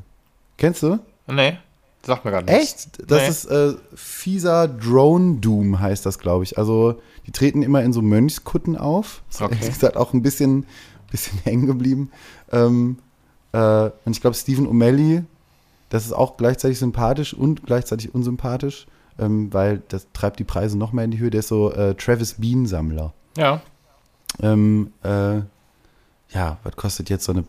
kennst 0.57 0.81
du? 0.81 0.97
Nee. 1.27 1.57
Sagt 2.01 2.25
mir 2.25 2.31
gar 2.31 2.41
nichts. 2.41 2.59
Echt? 2.87 3.11
Das 3.11 3.21
Nee. 3.21 3.27
ist 3.27 3.45
äh, 3.45 3.73
fieser 3.93 4.67
Drone 4.67 5.35
Doom, 5.39 5.79
heißt 5.79 6.05
das, 6.05 6.17
glaube 6.17 6.43
ich. 6.45 6.57
Also, 6.57 6.99
die 7.27 7.31
treten 7.31 7.61
immer 7.61 7.83
in 7.83 7.93
so 7.93 8.01
Mönchskutten 8.01 8.77
auf. 8.77 9.21
Ist 9.29 9.41
Okay. 9.41 9.53
ehrlich 9.59 9.73
gesagt 9.75 9.95
auch 9.97 10.13
ein 10.13 10.21
bisschen, 10.23 10.65
bisschen 11.11 11.37
hängen 11.43 11.67
geblieben. 11.67 12.09
Ähm, 12.51 12.97
äh, 13.51 13.89
und 14.05 14.11
ich 14.11 14.21
glaube, 14.21 14.35
Stephen 14.35 14.67
O'Malley, 14.67 15.23
das 15.89 16.05
ist 16.05 16.13
auch 16.13 16.37
gleichzeitig 16.37 16.79
sympathisch 16.79 17.33
und 17.33 17.65
gleichzeitig 17.65 18.13
unsympathisch, 18.13 18.87
ähm, 19.17 19.51
weil 19.53 19.81
das 19.87 20.07
treibt 20.13 20.39
die 20.39 20.43
Preise 20.43 20.77
noch 20.77 20.93
mehr 20.93 21.05
in 21.05 21.11
die 21.11 21.19
Höhe. 21.19 21.29
Der 21.29 21.39
ist 21.39 21.47
so 21.47 21.71
äh, 21.71 21.95
Travis 21.95 22.35
Bean-Sammler. 22.35 23.13
Ja. 23.37 23.61
Ähm, 24.41 24.93
äh, 25.03 25.41
ja, 26.31 26.57
was 26.63 26.75
kostet 26.75 27.09
jetzt 27.09 27.25
so 27.25 27.31
eine 27.31 27.43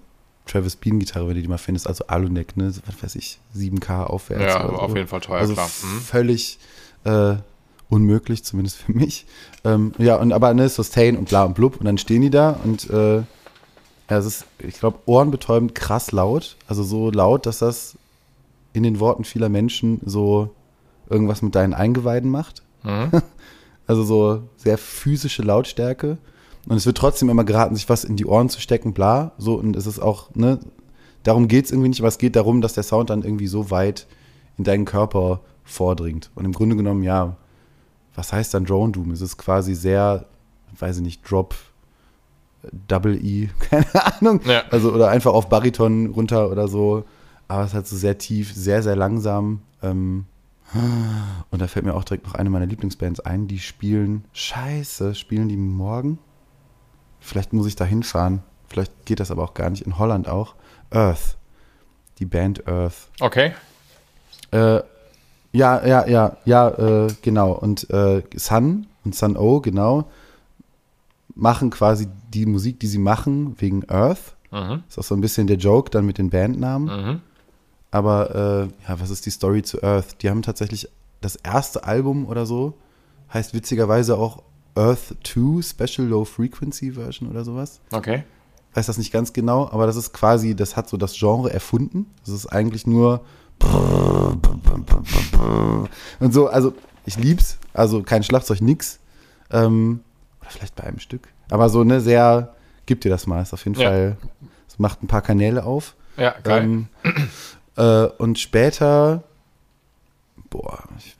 Travis 0.47 0.77
Bean-Gitarre, 0.77 1.29
wenn 1.29 1.35
du 1.35 1.43
die 1.43 1.49
mal 1.49 1.59
findest? 1.59 1.87
Also 1.87 2.07
Aluneck, 2.07 2.57
ne? 2.57 2.73
Was 2.87 3.03
weiß 3.03 3.17
ich, 3.17 3.39
7K 3.55 4.05
aufwärts. 4.05 4.55
Ja, 4.55 4.65
oder 4.65 4.77
so. 4.77 4.83
auf 4.83 4.97
jeden 4.97 5.09
Fall 5.09 5.21
teuer, 5.21 5.39
also 5.41 5.53
klar. 5.53 5.69
Mhm. 5.69 6.01
völlig 6.01 6.59
äh, 7.05 7.35
unmöglich, 7.91 8.43
zumindest 8.43 8.79
für 8.79 8.93
mich. 8.97 9.27
Ähm, 9.65 9.93
ja, 9.99 10.17
und 10.17 10.33
aber 10.33 10.55
ne, 10.55 10.69
Sustain 10.69 11.17
und 11.17 11.29
bla 11.29 11.45
und 11.45 11.55
blub 11.55 11.77
und 11.77 11.85
dann 11.85 11.99
stehen 11.99 12.23
die 12.23 12.31
da 12.31 12.59
und 12.65 12.89
äh, 12.89 13.23
ja, 14.11 14.19
es 14.19 14.27
ist, 14.27 14.47
ich 14.59 14.81
glaube, 14.81 14.99
ohrenbetäubend 15.07 15.75
krass 15.75 16.11
laut. 16.11 16.57
Also 16.67 16.83
so 16.83 17.11
laut, 17.11 17.47
dass 17.47 17.61
das 17.61 17.97
in 18.73 18.83
den 18.83 18.99
Worten 18.99 19.25
vieler 19.25 19.49
Menschen 19.49 20.01
so 20.05 20.51
irgendwas 21.09 21.43
mit 21.43 21.55
deinen 21.55 21.75
Eingeweiden 21.75 22.31
macht. 22.31 22.63
Mhm. 22.83 23.11
Also 23.87 24.05
so 24.05 24.45
sehr 24.57 24.79
physische 24.79 25.43
Lautstärke. 25.43 26.17
Und 26.69 26.77
es 26.77 26.87
wird 26.87 26.97
trotzdem 26.97 27.29
immer 27.29 27.43
geraten, 27.43 27.75
sich 27.75 27.89
was 27.89 28.05
in 28.05 28.15
die 28.15 28.25
Ohren 28.25 28.49
zu 28.49 28.61
stecken, 28.61 28.93
bla. 28.93 29.33
So, 29.37 29.57
und 29.57 29.75
es 29.75 29.85
ist 29.85 29.99
auch, 29.99 30.33
ne, 30.37 30.61
darum 31.25 31.49
geht 31.49 31.65
es 31.65 31.73
irgendwie 31.73 31.89
nicht, 31.89 32.01
aber 32.01 32.07
es 32.07 32.19
geht 32.19 32.37
darum, 32.37 32.61
dass 32.61 32.75
der 32.75 32.85
Sound 32.85 33.11
dann 33.11 33.25
irgendwie 33.25 33.49
so 33.49 33.73
weit 33.73 34.07
in 34.59 34.63
deinen 34.63 34.85
Körper 34.85 35.41
vordringt. 35.65 36.31
Und 36.37 36.45
im 36.45 36.53
Grunde 36.53 36.77
genommen, 36.77 37.03
ja, 37.03 37.37
was 38.15 38.33
heißt 38.33 38.55
dann 38.55 38.65
Drone 38.65 38.93
Doom? 38.93 39.11
Es 39.11 39.23
ist 39.23 39.37
quasi 39.39 39.75
sehr, 39.75 40.27
weiß 40.79 40.99
ich 40.99 41.03
nicht, 41.03 41.29
Drop, 41.29 41.57
Double 42.89 43.17
E, 43.17 43.49
keine 43.71 43.87
Ahnung. 43.95 44.41
Ja. 44.45 44.65
Also, 44.71 44.93
oder 44.93 45.09
einfach 45.09 45.33
auf 45.33 45.49
Bariton 45.49 46.07
runter 46.07 46.51
oder 46.51 46.69
so. 46.69 47.05
Aber 47.49 47.63
es 47.63 47.69
ist 47.69 47.75
halt 47.75 47.87
so 47.87 47.97
sehr 47.97 48.19
tief, 48.19 48.53
sehr, 48.55 48.83
sehr 48.83 48.97
langsam. 48.97 49.63
Ähm, 49.83 50.27
und 51.51 51.61
da 51.61 51.67
fällt 51.67 51.85
mir 51.85 51.95
auch 51.95 52.05
direkt 52.05 52.27
noch 52.27 52.35
eine 52.35 52.49
meiner 52.49 52.67
Lieblingsbands 52.67 53.21
ein, 53.21 53.49
die 53.49 53.59
spielen, 53.59 54.25
scheiße, 54.33 55.17
spielen 55.17 55.49
die 55.49 55.57
morgen? 55.57 56.19
Vielleicht 57.19 57.53
muss 57.53 57.67
ich 57.67 57.75
da 57.75 57.85
hinfahren. 57.85 58.43
Vielleicht 58.69 59.05
geht 59.05 59.19
das 59.19 59.33
aber 59.33 59.43
auch 59.43 59.55
gar 59.55 59.69
nicht. 59.69 59.85
In 59.85 59.99
Holland 59.99 60.29
auch. 60.29 60.55
Earth. 60.91 61.37
Die 62.21 62.25
Band 62.25 62.69
Earth. 62.69 63.09
Okay. 63.19 63.53
Äh, 64.53 64.81
ja, 65.53 65.85
ja, 65.85 66.07
ja, 66.07 66.37
ja, 66.45 66.69
äh, 66.69 67.09
genau. 67.23 67.53
Und 67.53 67.91
äh, 67.91 68.23
Sun 68.37 68.87
und 69.05 69.15
Sun 69.17 69.37
O, 69.37 69.61
genau, 69.61 70.09
machen 71.35 71.71
quasi 71.71 72.07
die 72.33 72.47
Musik, 72.47 72.81
die 72.81 72.87
sie 72.87 72.99
machen, 72.99 73.55
wegen 73.59 73.89
Earth. 73.89 74.37
Mhm. 74.51 74.83
Ist 74.89 74.99
auch 74.99 75.05
so 75.05 75.15
ein 75.15 75.21
bisschen 75.21 75.47
der 75.47 75.57
Joke 75.57 75.91
dann 75.91 76.07
mit 76.07 76.19
den 76.19 76.31
Bandnamen. 76.31 76.89
Mhm. 76.89 77.21
Aber 77.91 78.35
äh, 78.35 78.89
ja, 78.89 79.01
was 79.01 79.11
ist 79.11 79.27
die 79.27 79.31
Story 79.31 79.63
zu 79.63 79.83
Earth? 79.83 80.23
Die 80.23 80.31
haben 80.31 80.43
tatsächlich 80.43 80.89
das 81.21 81.37
erste 81.37 81.85
Album 81.85 82.27
oder 82.27 82.47
so, 82.47 82.75
heißt 83.33 83.53
witzigerweise 83.53 84.17
auch 84.17 84.43
Earth 84.75 85.17
2 85.25 85.63
Special 85.63 86.07
Low 86.07 86.25
Frequency 86.25 86.93
Version 86.93 87.29
oder 87.29 87.45
sowas. 87.45 87.81
Okay. 87.91 88.25
Weiß 88.75 88.87
das 88.87 88.99
nicht 88.99 89.13
ganz 89.13 89.33
genau, 89.33 89.69
aber 89.71 89.87
das 89.87 89.97
ist 89.97 90.13
quasi, 90.13 90.55
das 90.55 90.77
hat 90.77 90.89
so 90.89 90.97
das 90.97 91.19
Genre 91.19 91.53
erfunden. 91.53 92.07
Das 92.25 92.33
ist 92.33 92.47
eigentlich 92.47 92.87
nur 92.87 93.23
und 96.21 96.33
so, 96.33 96.49
also 96.49 96.73
ich 97.05 97.17
lieb's, 97.19 97.59
also 97.75 98.03
kein 98.03 98.23
Schlagzeug, 98.23 98.63
nix. 98.63 99.01
Ähm, 99.51 100.01
oder 100.41 100.51
vielleicht 100.51 100.77
bei 100.77 100.85
einem 100.85 100.99
Stück. 100.99 101.29
Aber 101.51 101.69
so, 101.69 101.85
ne, 101.85 102.01
sehr, 102.01 102.55
gib 102.87 103.01
dir 103.01 103.11
das 103.11 103.27
mal, 103.27 103.43
ist 103.43 103.53
auf 103.53 103.65
jeden 103.65 103.79
Ja. 103.79 103.89
Fall, 103.89 104.17
es 104.69 104.79
macht 104.79 105.03
ein 105.03 105.07
paar 105.09 105.23
Kanäle 105.23 105.65
auf. 105.65 105.95
Ja, 106.17 106.35
geil. 106.43 106.63
Ähm, 106.63 106.89
äh, 107.77 108.07
und 108.19 108.39
später, 108.39 109.23
boah, 110.51 110.83
ich, 110.99 111.17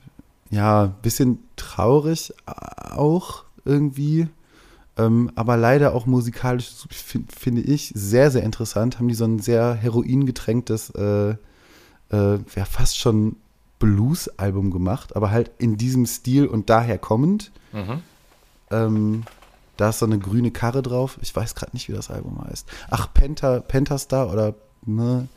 ja, 0.49 0.83
ein 0.85 0.95
bisschen 1.01 1.39
traurig 1.55 2.33
auch 2.45 3.43
irgendwie, 3.65 4.27
ähm, 4.97 5.31
aber 5.35 5.55
leider 5.57 5.93
auch 5.95 6.05
musikalisch, 6.05 6.71
fin- 6.89 7.27
finde 7.35 7.61
ich, 7.61 7.91
sehr, 7.95 8.31
sehr 8.31 8.43
interessant. 8.43 8.99
Haben 8.99 9.07
die 9.07 9.13
so 9.15 9.23
ein 9.25 9.39
sehr 9.39 9.73
heroingetränktes, 9.73 10.89
äh, 10.91 11.29
äh, 11.31 12.39
ja, 12.55 12.65
fast 12.65 12.97
schon 12.97 13.37
Blues-Album 13.79 14.71
gemacht, 14.71 15.15
aber 15.15 15.31
halt 15.31 15.51
in 15.57 15.77
diesem 15.77 16.05
Stil 16.05 16.45
und 16.45 16.69
daher 16.69 16.97
kommend. 16.97 17.51
Mhm. 17.71 18.01
Ähm, 18.69 19.23
da 19.81 19.89
ist 19.89 19.97
so 19.97 20.05
eine 20.05 20.19
grüne 20.19 20.51
Karre 20.51 20.83
drauf. 20.83 21.17
Ich 21.21 21.35
weiß 21.35 21.55
gerade 21.55 21.71
nicht, 21.73 21.89
wie 21.89 21.93
das 21.93 22.11
Album 22.11 22.39
heißt. 22.45 22.69
Ach, 22.91 23.11
Penta, 23.11 23.61
Pentastar 23.61 24.31
oder 24.31 24.53
ne? 24.85 25.27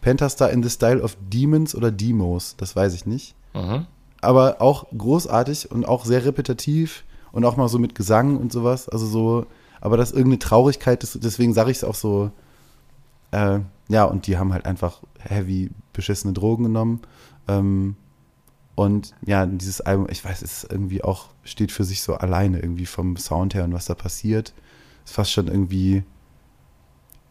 Pentastar 0.00 0.50
in 0.50 0.64
the 0.64 0.70
Style 0.70 1.00
of 1.00 1.16
Demons 1.20 1.72
oder 1.72 1.92
Demos. 1.92 2.56
Das 2.56 2.74
weiß 2.74 2.94
ich 2.94 3.06
nicht. 3.06 3.36
Mhm. 3.54 3.86
Aber 4.20 4.60
auch 4.60 4.86
großartig 4.96 5.70
und 5.70 5.86
auch 5.86 6.04
sehr 6.04 6.24
repetitiv 6.24 7.04
und 7.30 7.44
auch 7.44 7.56
mal 7.56 7.68
so 7.68 7.78
mit 7.78 7.94
Gesang 7.94 8.36
und 8.36 8.50
sowas. 8.50 8.88
Also 8.88 9.06
so, 9.06 9.46
aber 9.80 9.96
das 9.96 10.10
ist 10.10 10.16
irgendeine 10.16 10.40
Traurigkeit, 10.40 11.04
das, 11.04 11.16
deswegen 11.22 11.54
sage 11.54 11.70
ich 11.70 11.76
es 11.76 11.84
auch 11.84 11.94
so. 11.94 12.32
Äh, 13.30 13.60
ja, 13.88 14.02
und 14.02 14.26
die 14.26 14.36
haben 14.36 14.52
halt 14.52 14.66
einfach 14.66 15.00
heavy 15.20 15.70
beschissene 15.92 16.32
Drogen 16.32 16.64
genommen. 16.64 17.02
Ähm, 17.46 17.94
und 18.76 19.14
ja, 19.24 19.46
dieses 19.46 19.80
Album, 19.80 20.06
ich 20.10 20.22
weiß, 20.22 20.42
es 20.42 20.64
irgendwie 20.64 21.02
auch, 21.02 21.30
steht 21.44 21.72
für 21.72 21.82
sich 21.82 22.02
so 22.02 22.14
alleine 22.14 22.60
irgendwie 22.60 22.84
vom 22.84 23.16
Sound 23.16 23.54
her 23.54 23.64
und 23.64 23.72
was 23.72 23.86
da 23.86 23.94
passiert. 23.94 24.52
Ist 25.04 25.14
fast 25.14 25.32
schon 25.32 25.48
irgendwie, 25.48 26.02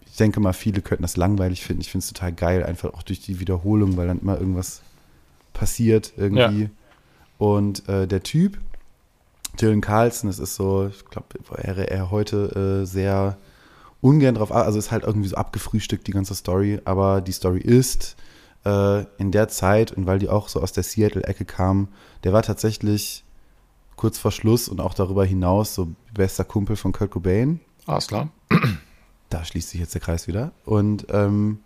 ich 0.08 0.18
denke 0.18 0.40
mal, 0.40 0.54
viele 0.54 0.82
könnten 0.82 1.04
das 1.04 1.18
langweilig 1.18 1.64
finden. 1.64 1.82
Ich 1.82 1.92
finde 1.92 2.04
es 2.04 2.12
total 2.12 2.34
geil, 2.34 2.64
einfach 2.64 2.96
auch 2.96 3.04
durch 3.04 3.22
die 3.22 3.40
Wiederholung, 3.40 3.96
weil 3.96 4.08
dann 4.08 4.22
immer 4.22 4.40
irgendwas 4.40 4.82
passiert 5.54 6.14
irgendwie. 6.18 6.72
Und 7.38 7.88
äh, 7.88 8.08
der 8.08 8.24
Typ, 8.24 8.58
Dylan 9.62 9.82
Carlson, 9.82 10.30
das 10.30 10.40
ist 10.40 10.56
so, 10.56 10.88
ich 10.88 11.06
glaube, 11.06 11.28
wäre 11.62 11.92
er 11.92 12.10
heute 12.10 12.82
äh, 12.82 12.86
sehr 12.88 13.38
ungern 14.02 14.34
drauf, 14.34 14.52
also 14.52 14.80
ist 14.80 14.92
halt 14.92 15.04
irgendwie 15.04 15.30
so 15.30 15.36
abgefrühstückt, 15.36 16.08
die 16.08 16.12
ganze 16.12 16.34
Story, 16.34 16.82
aber 16.86 17.22
die 17.22 17.32
Story 17.34 17.60
ist, 17.60 18.16
äh, 18.66 19.06
in 19.18 19.32
der 19.32 19.48
Zeit, 19.48 19.92
und 19.92 20.06
weil 20.06 20.20
die 20.20 20.30
auch 20.30 20.50
so 20.50 20.62
aus 20.62 20.72
der 20.72 20.84
Seattle-Ecke 20.84 21.46
kam, 21.46 21.90
der 22.24 22.34
war 22.34 22.42
tatsächlich 22.42 23.24
kurz 23.96 24.18
vor 24.18 24.32
Schluss 24.32 24.68
und 24.68 24.82
auch 24.82 24.94
darüber 24.94 25.26
hinaus 25.26 25.76
so 25.76 25.90
bester 26.14 26.44
Kumpel 26.44 26.76
von 26.76 26.92
Kurt 26.92 27.12
Cobain. 27.12 27.62
Alles 27.86 28.08
klar. 28.08 28.30
Da 29.32 29.44
schließt 29.44 29.72
sich 29.72 29.80
jetzt 29.80 29.94
der 29.96 30.02
Kreis 30.02 30.28
wieder. 30.28 30.52
Und 30.66 31.08
ähm, 31.10 31.60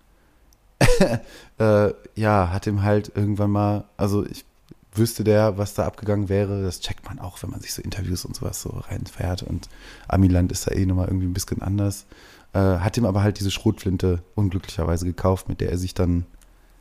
äh, 1.59 1.93
ja, 2.15 2.51
hat 2.51 2.65
ihm 2.67 2.83
halt 2.83 3.11
irgendwann 3.13 3.51
mal, 3.51 3.83
also 3.97 4.25
ich 4.25 4.45
wüsste 4.93 5.25
der, 5.25 5.57
was 5.57 5.73
da 5.73 5.85
abgegangen 5.85 6.29
wäre. 6.29 6.63
Das 6.63 6.79
checkt 6.79 7.05
man 7.05 7.19
auch, 7.19 7.43
wenn 7.43 7.49
man 7.49 7.59
sich 7.59 7.73
so 7.73 7.81
Interviews 7.81 8.23
und 8.23 8.35
sowas 8.35 8.61
so 8.61 8.69
reinfährt. 8.69 9.43
Und 9.43 9.67
Amiland 10.07 10.53
ist 10.53 10.67
da 10.67 10.71
eh 10.71 10.85
nochmal 10.85 11.09
irgendwie 11.09 11.27
ein 11.27 11.33
bisschen 11.33 11.61
anders. 11.61 12.05
Äh, 12.53 12.59
hat 12.59 12.97
ihm 12.97 13.05
aber 13.05 13.21
halt 13.21 13.39
diese 13.39 13.51
Schrotflinte 13.51 14.23
unglücklicherweise 14.35 15.05
gekauft, 15.05 15.49
mit 15.49 15.59
der 15.59 15.69
er 15.69 15.77
sich 15.77 15.93
dann 15.93 16.25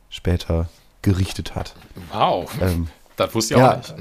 später 0.09 0.67
gerichtet 1.01 1.55
hat. 1.55 1.75
Wow. 2.11 2.49
Ähm, 2.61 2.87
das 3.15 3.33
wusste 3.35 3.53
ich 3.55 3.59
ja. 3.59 3.73
auch 3.73 3.77
nicht. 3.77 3.95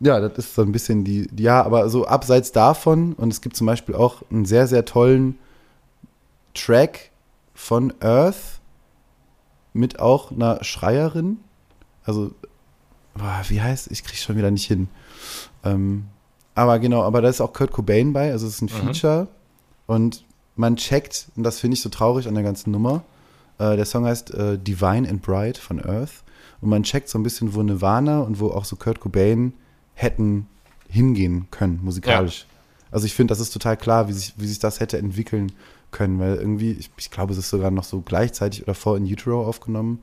Ja, 0.00 0.20
das 0.20 0.36
ist 0.38 0.54
so 0.54 0.62
ein 0.62 0.72
bisschen 0.72 1.04
die, 1.04 1.26
die- 1.28 1.42
ja, 1.44 1.62
aber 1.62 1.88
so 1.88 2.06
abseits 2.06 2.52
davon, 2.52 3.14
und 3.14 3.32
es 3.32 3.40
gibt 3.40 3.56
zum 3.56 3.66
Beispiel 3.66 3.94
auch 3.94 4.22
einen 4.30 4.44
sehr, 4.44 4.66
sehr 4.66 4.84
tollen 4.84 5.38
Track 6.54 7.10
von 7.54 7.92
Earth 8.00 8.60
mit 9.72 9.98
auch 10.00 10.30
einer 10.30 10.62
Schreierin. 10.64 11.38
Also, 12.04 12.32
boah, 13.14 13.42
wie 13.48 13.60
heißt, 13.60 13.90
ich 13.90 14.04
krieg's 14.04 14.22
schon 14.22 14.36
wieder 14.36 14.50
nicht 14.50 14.66
hin. 14.66 14.88
Ähm, 15.64 16.06
aber 16.54 16.78
genau, 16.78 17.02
aber 17.02 17.20
da 17.22 17.28
ist 17.28 17.40
auch 17.40 17.52
Kurt 17.52 17.72
Cobain 17.72 18.12
bei, 18.12 18.30
also 18.32 18.46
es 18.46 18.54
ist 18.54 18.62
ein 18.62 18.66
Mhm. 18.66 18.86
Feature 18.92 19.28
und 19.86 20.24
man 20.56 20.76
checkt, 20.76 21.28
und 21.36 21.42
das 21.42 21.58
finde 21.60 21.74
ich 21.74 21.82
so 21.82 21.88
traurig 21.90 22.28
an 22.28 22.34
der 22.34 22.44
ganzen 22.44 22.70
Nummer, 22.70 23.02
äh, 23.58 23.76
der 23.76 23.84
Song 23.84 24.04
heißt 24.06 24.32
äh, 24.34 24.58
Divine 24.58 25.08
and 25.08 25.22
Bright 25.22 25.58
von 25.58 25.84
Earth 25.84 26.22
und 26.60 26.68
man 26.68 26.82
checkt 26.82 27.08
so 27.08 27.18
ein 27.18 27.22
bisschen, 27.22 27.54
wo 27.54 27.62
Nirvana 27.62 28.20
und 28.20 28.40
wo 28.40 28.50
auch 28.50 28.64
so 28.64 28.76
Kurt 28.76 29.00
Cobain 29.00 29.52
hätten 29.94 30.46
hingehen 30.88 31.48
können, 31.50 31.80
musikalisch. 31.82 32.46
Also 32.90 33.06
ich 33.06 33.14
finde, 33.14 33.32
das 33.32 33.40
ist 33.40 33.52
total 33.52 33.76
klar, 33.76 34.08
wie 34.08 34.12
sich, 34.12 34.34
wie 34.36 34.46
sich 34.46 34.58
das 34.58 34.80
hätte 34.80 34.98
entwickeln 34.98 35.52
können, 35.90 36.18
weil 36.20 36.36
irgendwie, 36.36 36.72
ich, 36.72 36.90
ich 36.96 37.10
glaube, 37.10 37.32
es 37.32 37.38
ist 37.38 37.50
sogar 37.50 37.70
noch 37.70 37.84
so 37.84 38.00
gleichzeitig 38.00 38.62
oder 38.62 38.74
vor 38.74 38.96
in 38.96 39.04
Utero 39.04 39.46
aufgenommen, 39.46 40.02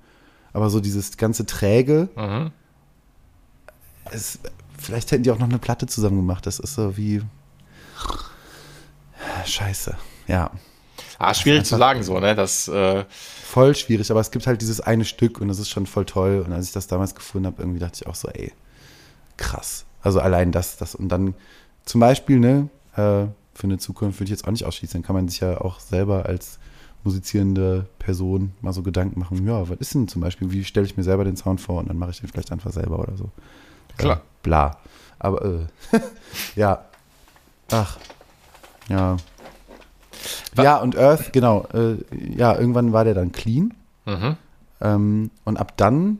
aber 0.51 0.69
so 0.69 0.79
dieses 0.79 1.17
ganze 1.17 1.45
Träge, 1.45 2.09
Mhm. 2.15 2.51
es, 4.11 4.39
vielleicht 4.77 5.11
hätten 5.11 5.23
die 5.23 5.31
auch 5.31 5.39
noch 5.39 5.49
eine 5.49 5.59
Platte 5.59 5.87
zusammen 5.87 6.17
gemacht, 6.17 6.45
das 6.45 6.59
ist 6.59 6.75
so 6.75 6.97
wie 6.97 7.21
Scheiße, 9.45 9.95
ja. 10.27 10.51
Ah, 11.17 11.33
schwierig 11.33 11.65
zu 11.65 11.77
sagen 11.77 12.03
so, 12.03 12.19
ne? 12.19 12.35
Das, 12.35 12.67
äh, 12.67 13.05
voll 13.53 13.75
schwierig, 13.75 14.09
aber 14.09 14.19
es 14.19 14.31
gibt 14.31 14.47
halt 14.47 14.61
dieses 14.61 14.81
eine 14.81 15.05
Stück 15.05 15.39
und 15.39 15.47
das 15.47 15.59
ist 15.59 15.69
schon 15.69 15.85
voll 15.85 16.05
toll. 16.05 16.43
Und 16.43 16.53
als 16.53 16.65
ich 16.65 16.71
das 16.71 16.87
damals 16.87 17.13
gefunden 17.13 17.45
habe, 17.45 17.61
irgendwie 17.61 17.79
dachte 17.79 17.99
ich 18.01 18.07
auch 18.07 18.15
so, 18.15 18.27
ey, 18.29 18.51
krass. 19.37 19.85
Also 20.01 20.19
allein 20.19 20.51
das, 20.51 20.77
das 20.77 20.95
und 20.95 21.09
dann 21.09 21.35
zum 21.85 22.01
Beispiel, 22.01 22.39
ne, 22.39 22.69
äh, 22.93 23.27
für 23.53 23.63
eine 23.65 23.77
Zukunft 23.77 24.19
würde 24.19 24.25
ich 24.25 24.31
jetzt 24.31 24.47
auch 24.47 24.51
nicht 24.51 24.65
ausschließen. 24.65 24.99
Dann 24.99 25.05
kann 25.05 25.15
man 25.15 25.27
sich 25.27 25.39
ja 25.39 25.61
auch 25.61 25.79
selber 25.79 26.25
als 26.25 26.57
musizierende 27.03 27.85
Person 27.99 28.53
mal 28.61 28.73
so 28.73 28.81
Gedanken 28.81 29.19
machen, 29.19 29.45
ja, 29.45 29.69
was 29.69 29.77
ist 29.77 29.93
denn 29.93 30.07
zum 30.07 30.21
Beispiel, 30.21 30.51
wie 30.51 30.63
stelle 30.63 30.87
ich 30.87 30.97
mir 30.97 31.03
selber 31.03 31.23
den 31.23 31.35
Sound 31.35 31.61
vor 31.61 31.79
und 31.79 31.89
dann 31.89 31.97
mache 31.97 32.09
ich 32.09 32.21
den 32.21 32.29
vielleicht 32.29 32.51
einfach 32.51 32.71
selber 32.71 32.97
oder 32.97 33.15
so. 33.17 33.29
Klar. 33.97 34.17
Äh, 34.17 34.21
bla. 34.41 34.77
Aber 35.19 35.45
äh, 35.45 35.99
ja. 36.55 36.85
Ach. 37.69 37.99
Ja. 38.89 39.17
Ja, 40.57 40.77
und 40.77 40.97
Earth, 40.97 41.33
genau. 41.33 41.65
Äh, 41.73 41.97
ja, 42.37 42.57
irgendwann 42.57 42.93
war 42.93 43.03
der 43.03 43.13
dann 43.13 43.31
clean. 43.31 43.73
mhm. 44.05 44.37
Ähm, 44.81 45.31
und 45.45 45.57
ab 45.57 45.77
dann, 45.77 46.19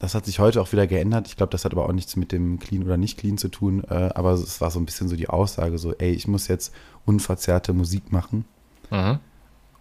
das 0.00 0.14
hat 0.14 0.26
sich 0.26 0.38
heute 0.38 0.60
auch 0.60 0.70
wieder 0.72 0.86
geändert. 0.86 1.28
Ich 1.28 1.36
glaube, 1.36 1.50
das 1.50 1.64
hat 1.64 1.72
aber 1.72 1.86
auch 1.86 1.92
nichts 1.92 2.14
mit 2.16 2.30
dem 2.32 2.58
Clean 2.58 2.82
oder 2.82 2.96
nicht 2.98 3.18
Clean 3.18 3.38
zu 3.38 3.48
tun. 3.48 3.84
Äh, 3.88 4.10
aber 4.14 4.32
es 4.32 4.60
war 4.60 4.70
so 4.70 4.78
ein 4.78 4.84
bisschen 4.86 5.08
so 5.08 5.16
die 5.16 5.28
Aussage, 5.30 5.78
so, 5.78 5.94
ey, 5.94 6.10
ich 6.12 6.28
muss 6.28 6.48
jetzt 6.48 6.74
unverzerrte 7.06 7.72
Musik 7.72 8.12
machen. 8.12 8.44
Mhm. 8.90 9.18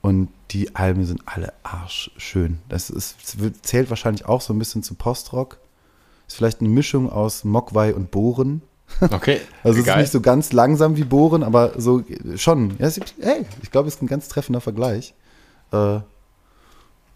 Und 0.02 0.30
die 0.52 0.76
Alben 0.78 1.04
sind 1.06 1.22
alle 1.26 1.52
arschschön. 1.64 2.60
Das 2.70 2.90
ist, 2.90 3.40
wird- 3.42 3.66
zählt 3.66 3.90
wahrscheinlich 3.90 4.26
auch 4.26 4.40
so 4.40 4.54
ein 4.54 4.60
bisschen 4.60 4.82
zu 4.82 4.96
Postrock. 4.96 5.58
Ist 6.28 6.38
vielleicht 6.38 6.62
eine 6.62 6.70
Mischung 6.70 7.10
aus 7.12 7.44
Mogwai 7.44 7.94
und 7.94 8.12
Bohren. 8.12 8.62
Okay. 9.02 9.42
Also 9.64 9.80
es 9.80 9.88
ist 9.88 9.98
nicht 9.98 10.12
so 10.12 10.22
ganz 10.22 10.54
langsam 10.54 10.96
wie 10.96 11.04
Bohren, 11.04 11.44
aber 11.44 11.74
so 11.78 12.04
schon. 12.36 12.78
Ja, 12.80 12.88
ist, 12.88 13.00
hey, 13.20 13.46
ich 13.62 13.72
glaube, 13.72 13.88
es 13.88 13.96
ist 13.96 14.02
ein 14.02 14.08
ganz 14.08 14.30
treffender 14.30 14.62
Vergleich. 14.62 15.14
Äh, 15.72 16.00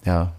ja, 0.05 0.33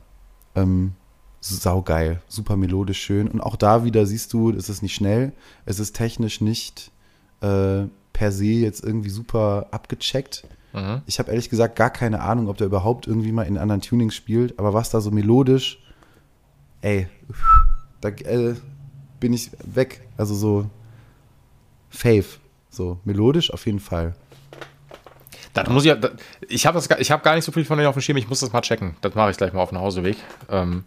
ähm, 0.54 0.92
saugeil, 1.40 2.20
super 2.28 2.56
melodisch 2.56 3.02
schön. 3.02 3.28
Und 3.28 3.40
auch 3.40 3.56
da 3.56 3.84
wieder 3.84 4.06
siehst 4.06 4.32
du, 4.32 4.50
es 4.50 4.68
ist 4.68 4.82
nicht 4.82 4.94
schnell, 4.94 5.32
es 5.64 5.78
ist 5.78 5.94
technisch 5.96 6.40
nicht 6.40 6.90
äh, 7.40 7.84
per 8.12 8.32
se 8.32 8.44
jetzt 8.44 8.84
irgendwie 8.84 9.10
super 9.10 9.66
abgecheckt. 9.70 10.44
Mhm. 10.72 11.02
Ich 11.06 11.18
habe 11.18 11.30
ehrlich 11.30 11.50
gesagt 11.50 11.76
gar 11.76 11.90
keine 11.90 12.20
Ahnung, 12.20 12.48
ob 12.48 12.56
der 12.56 12.66
überhaupt 12.66 13.06
irgendwie 13.06 13.32
mal 13.32 13.44
in 13.44 13.58
anderen 13.58 13.80
Tunings 13.80 14.14
spielt, 14.14 14.58
aber 14.58 14.74
was 14.74 14.90
da 14.90 15.00
so 15.00 15.10
melodisch, 15.10 15.78
ey, 16.80 17.08
da 18.00 18.08
äh, 18.08 18.54
bin 19.20 19.32
ich 19.32 19.50
weg. 19.64 20.06
Also 20.16 20.34
so 20.34 20.66
Fave, 21.94 22.24
so 22.70 22.98
melodisch 23.04 23.52
auf 23.52 23.66
jeden 23.66 23.80
Fall. 23.80 24.14
Das 25.52 25.68
muss 25.68 25.84
ich, 25.84 25.88
ja- 25.88 25.94
das, 25.94 26.12
ich 26.48 26.66
habe 26.66 26.80
hab 26.80 27.22
gar 27.22 27.34
nicht 27.36 27.44
so 27.44 27.52
viel 27.52 27.64
von 27.64 27.78
denen 27.78 27.86
auf 27.88 27.94
dem 27.94 28.02
Schirm, 28.02 28.16
ich 28.16 28.28
muss 28.28 28.40
das 28.40 28.52
mal 28.52 28.60
checken. 28.60 28.96
Das 29.02 29.14
mache 29.14 29.30
ich 29.30 29.36
gleich 29.36 29.52
mal 29.52 29.62
auf 29.62 29.68
dem 29.68 29.78
Hauseweg. 29.78 30.16
Ähm, 30.50 30.84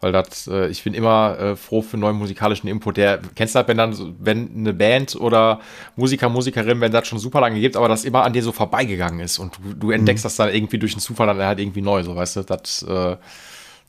weil 0.00 0.12
das, 0.12 0.46
äh, 0.46 0.68
ich 0.68 0.84
bin 0.84 0.92
immer 0.94 1.38
äh, 1.38 1.56
froh 1.56 1.80
für 1.82 1.96
neuen 1.96 2.16
musikalischen 2.16 2.68
Input. 2.68 2.96
Der, 2.98 3.18
kennst 3.34 3.54
du 3.54 3.58
das, 3.58 3.66
wenn 3.68 3.76
dann, 3.78 4.16
wenn 4.20 4.50
eine 4.54 4.72
Band 4.74 5.16
oder 5.16 5.60
Musiker, 5.96 6.28
Musikerin, 6.28 6.80
wenn 6.80 6.92
das 6.92 7.08
schon 7.08 7.18
super 7.18 7.40
lange 7.40 7.58
gibt, 7.58 7.74
aber 7.76 7.88
das 7.88 8.04
immer 8.04 8.22
an 8.22 8.32
dir 8.34 8.42
so 8.42 8.52
vorbeigegangen 8.52 9.20
ist 9.20 9.38
und 9.38 9.58
du, 9.64 9.72
du 9.74 9.90
entdeckst 9.90 10.24
das 10.24 10.36
dann 10.36 10.50
irgendwie 10.54 10.78
durch 10.78 10.92
einen 10.92 11.00
Zufall 11.00 11.26
dann 11.26 11.38
halt 11.38 11.58
irgendwie 11.58 11.80
neu, 11.80 12.02
so 12.04 12.14
weißt 12.14 12.36
du, 12.36 12.42
das, 12.42 12.82
äh, 12.82 13.16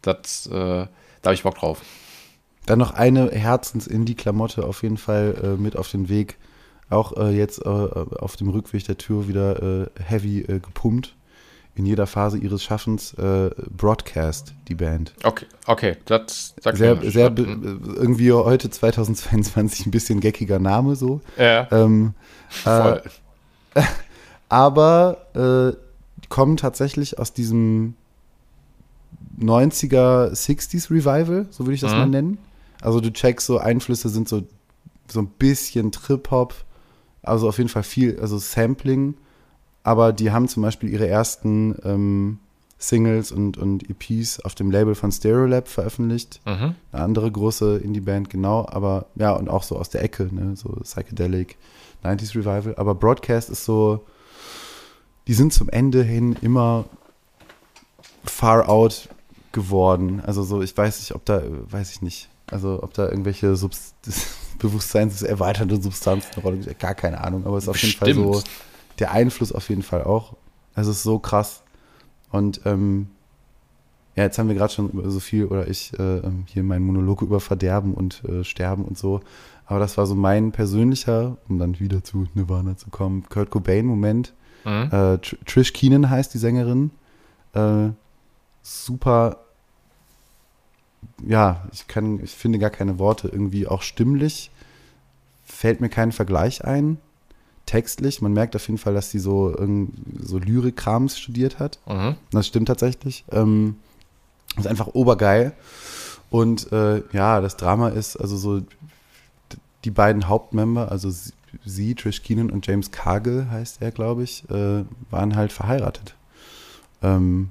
das, 0.01 0.47
äh, 0.47 0.51
da 0.53 0.87
habe 1.25 1.33
ich 1.33 1.43
Bock 1.43 1.55
drauf. 1.55 1.81
Dann 2.65 2.79
noch 2.79 2.93
eine 2.93 3.29
Herzens-Indie-Klamotte 3.31 4.63
auf 4.65 4.81
jeden 4.83 4.97
Fall 4.97 5.35
äh, 5.43 5.61
mit 5.61 5.75
auf 5.75 5.89
den 5.91 6.07
Weg. 6.09 6.37
Auch 6.89 7.17
äh, 7.17 7.29
jetzt 7.35 7.65
äh, 7.65 7.69
auf 7.69 8.35
dem 8.35 8.49
Rückweg 8.49 8.85
der 8.85 8.97
Tür 8.97 9.27
wieder 9.27 9.83
äh, 9.83 9.87
heavy 10.03 10.41
äh, 10.41 10.59
gepumpt. 10.59 11.15
In 11.77 11.85
jeder 11.85 12.07
Phase 12.07 12.37
ihres 12.37 12.63
Schaffens. 12.63 13.13
Äh, 13.15 13.49
Broadcast, 13.75 14.53
die 14.69 14.75
Band. 14.75 15.13
Okay, 15.23 15.45
okay, 15.67 15.97
das 16.05 16.53
sagt 16.61 16.77
Sehr, 16.77 16.95
mir 16.95 17.11
sehr 17.11 17.29
was. 17.29 17.35
be- 17.35 17.79
irgendwie 17.95 18.31
heute 18.31 18.69
2022 18.69 19.85
ein 19.87 19.91
bisschen 19.91 20.19
geckiger 20.21 20.59
Name 20.59 20.95
so. 20.95 21.19
Ja, 21.37 21.67
Ähm, 21.71 22.13
äh, 22.65 22.69
voll. 22.69 23.01
aber 24.49 25.17
äh, 25.73 26.27
kommen 26.29 26.55
tatsächlich 26.57 27.19
aus 27.19 27.33
diesem 27.33 27.95
90er, 29.39 30.31
60s 30.31 30.89
Revival, 30.91 31.47
so 31.49 31.65
würde 31.65 31.73
ich 31.75 31.81
das 31.81 31.91
Mhm. 31.91 31.97
mal 31.97 32.07
nennen. 32.07 32.37
Also 32.81 33.01
du 33.01 33.11
checkst 33.11 33.47
so, 33.47 33.57
Einflüsse 33.57 34.09
sind 34.09 34.29
so, 34.29 34.43
so 35.09 35.19
ein 35.19 35.27
bisschen 35.27 35.91
Trip-Hop, 35.91 36.53
also 37.25 37.47
auf 37.49 37.57
jeden 37.57 37.69
Fall 37.69 37.83
viel, 37.83 38.19
also 38.19 38.37
Sampling, 38.37 39.15
aber 39.83 40.13
die 40.13 40.31
haben 40.31 40.47
zum 40.47 40.63
Beispiel 40.63 40.89
ihre 40.89 41.07
ersten 41.07 41.75
ähm, 41.83 42.39
Singles 42.77 43.31
und, 43.31 43.57
und 43.57 43.89
EPs 43.89 44.39
auf 44.41 44.55
dem 44.55 44.71
Label 44.71 44.95
von 44.95 45.11
Stereolab 45.11 45.67
veröffentlicht. 45.67 46.41
Mhm. 46.45 46.75
Eine 46.91 47.03
andere 47.03 47.31
große 47.31 47.77
Indie-Band, 47.77 48.29
genau, 48.29 48.67
aber 48.69 49.05
ja, 49.15 49.33
und 49.33 49.49
auch 49.49 49.63
so 49.63 49.77
aus 49.77 49.89
der 49.89 50.03
Ecke, 50.03 50.29
ne, 50.31 50.55
so 50.55 50.69
Psychedelic, 50.83 51.57
90s 52.03 52.35
Revival. 52.35 52.75
Aber 52.77 52.95
Broadcast 52.95 53.49
ist 53.49 53.65
so, 53.65 54.05
die 55.27 55.33
sind 55.33 55.53
zum 55.53 55.69
Ende 55.69 56.03
hin 56.03 56.35
immer 56.41 56.85
far 58.23 58.69
out 58.69 59.09
geworden. 59.51 60.21
Also 60.25 60.43
so, 60.43 60.61
ich 60.61 60.77
weiß 60.77 60.99
nicht, 60.99 61.15
ob 61.15 61.25
da, 61.25 61.41
weiß 61.69 61.91
ich 61.91 62.01
nicht, 62.01 62.29
also 62.51 62.81
ob 62.81 62.93
da 62.93 63.09
irgendwelche 63.09 63.55
Subst 63.55 63.95
bewusstseinserweiternde 64.59 65.81
Substanzen 65.81 66.29
eine 66.33 66.43
Rolle 66.43 66.61
spielen, 66.61 66.77
gar 66.79 66.95
keine 66.95 67.21
Ahnung, 67.21 67.45
aber 67.45 67.57
es 67.57 67.65
ist 67.65 67.69
auf 67.69 67.77
jeden 67.77 67.97
Fall 67.97 68.13
so, 68.13 68.31
Bestimmt. 68.31 68.49
der 68.99 69.11
Einfluss 69.11 69.51
auf 69.51 69.69
jeden 69.69 69.83
Fall 69.83 70.03
auch. 70.03 70.35
Es 70.75 70.87
ist 70.87 71.03
so 71.03 71.19
krass. 71.19 71.63
Und 72.31 72.61
ähm, 72.65 73.07
ja, 74.15 74.23
jetzt 74.23 74.37
haben 74.37 74.47
wir 74.47 74.55
gerade 74.55 74.73
schon 74.73 74.89
über 74.89 75.09
so 75.09 75.19
viel 75.19 75.45
oder 75.45 75.67
ich 75.67 75.97
äh, 75.99 76.17
ähm, 76.17 76.45
hier 76.47 76.63
meinen 76.63 76.85
Monolog 76.85 77.21
über 77.21 77.39
Verderben 77.39 77.93
und 77.93 78.23
äh, 78.25 78.43
Sterben 78.43 78.85
und 78.85 78.97
so. 78.97 79.21
Aber 79.65 79.79
das 79.79 79.97
war 79.97 80.05
so 80.05 80.15
mein 80.15 80.51
persönlicher, 80.51 81.37
um 81.49 81.59
dann 81.59 81.79
wieder 81.79 82.03
zu 82.03 82.27
Nirvana 82.33 82.77
zu 82.77 82.89
kommen, 82.89 83.25
Kurt 83.29 83.49
Cobain-Moment. 83.49 84.33
Mhm. 84.63 84.83
Äh, 84.91 85.17
Tr 85.17 85.37
Trish 85.45 85.73
Keenan 85.73 86.09
heißt 86.09 86.33
die 86.33 86.37
Sängerin. 86.37 86.91
Äh, 87.53 87.89
super, 88.61 89.44
ja, 91.25 91.67
ich 91.71 91.87
kann, 91.87 92.19
ich 92.23 92.31
finde 92.31 92.59
gar 92.59 92.69
keine 92.69 92.99
Worte. 92.99 93.27
Irgendwie 93.27 93.67
auch 93.67 93.81
stimmlich 93.81 94.51
fällt 95.43 95.81
mir 95.81 95.89
kein 95.89 96.11
Vergleich 96.11 96.63
ein. 96.65 96.97
Textlich, 97.65 98.21
man 98.21 98.33
merkt 98.33 98.55
auf 98.55 98.67
jeden 98.67 98.77
Fall, 98.77 98.93
dass 98.93 99.09
sie 99.09 99.19
so, 99.19 99.55
so 100.19 100.37
Lyrik-Krams 100.37 101.17
studiert 101.17 101.57
hat. 101.59 101.79
Mhm. 101.87 102.15
Das 102.31 102.47
stimmt 102.47 102.67
tatsächlich. 102.67 103.25
Ähm, 103.31 103.77
ist 104.57 104.67
einfach 104.67 104.87
obergeil. 104.87 105.53
Und 106.29 106.71
äh, 106.71 107.03
ja, 107.11 107.41
das 107.41 107.57
Drama 107.57 107.89
ist, 107.89 108.17
also 108.17 108.37
so 108.37 108.61
die 109.83 109.91
beiden 109.91 110.27
Hauptmember, 110.27 110.91
also 110.91 111.09
sie, 111.09 111.31
sie, 111.63 111.95
Trish 111.95 112.23
Keenan 112.23 112.49
und 112.49 112.67
James 112.67 112.91
Cargill 112.91 113.47
heißt 113.49 113.81
er, 113.81 113.91
glaube 113.91 114.23
ich, 114.23 114.49
äh, 114.49 114.83
waren 115.09 115.35
halt 115.35 115.51
verheiratet. 115.51 116.15
Ähm, 117.01 117.49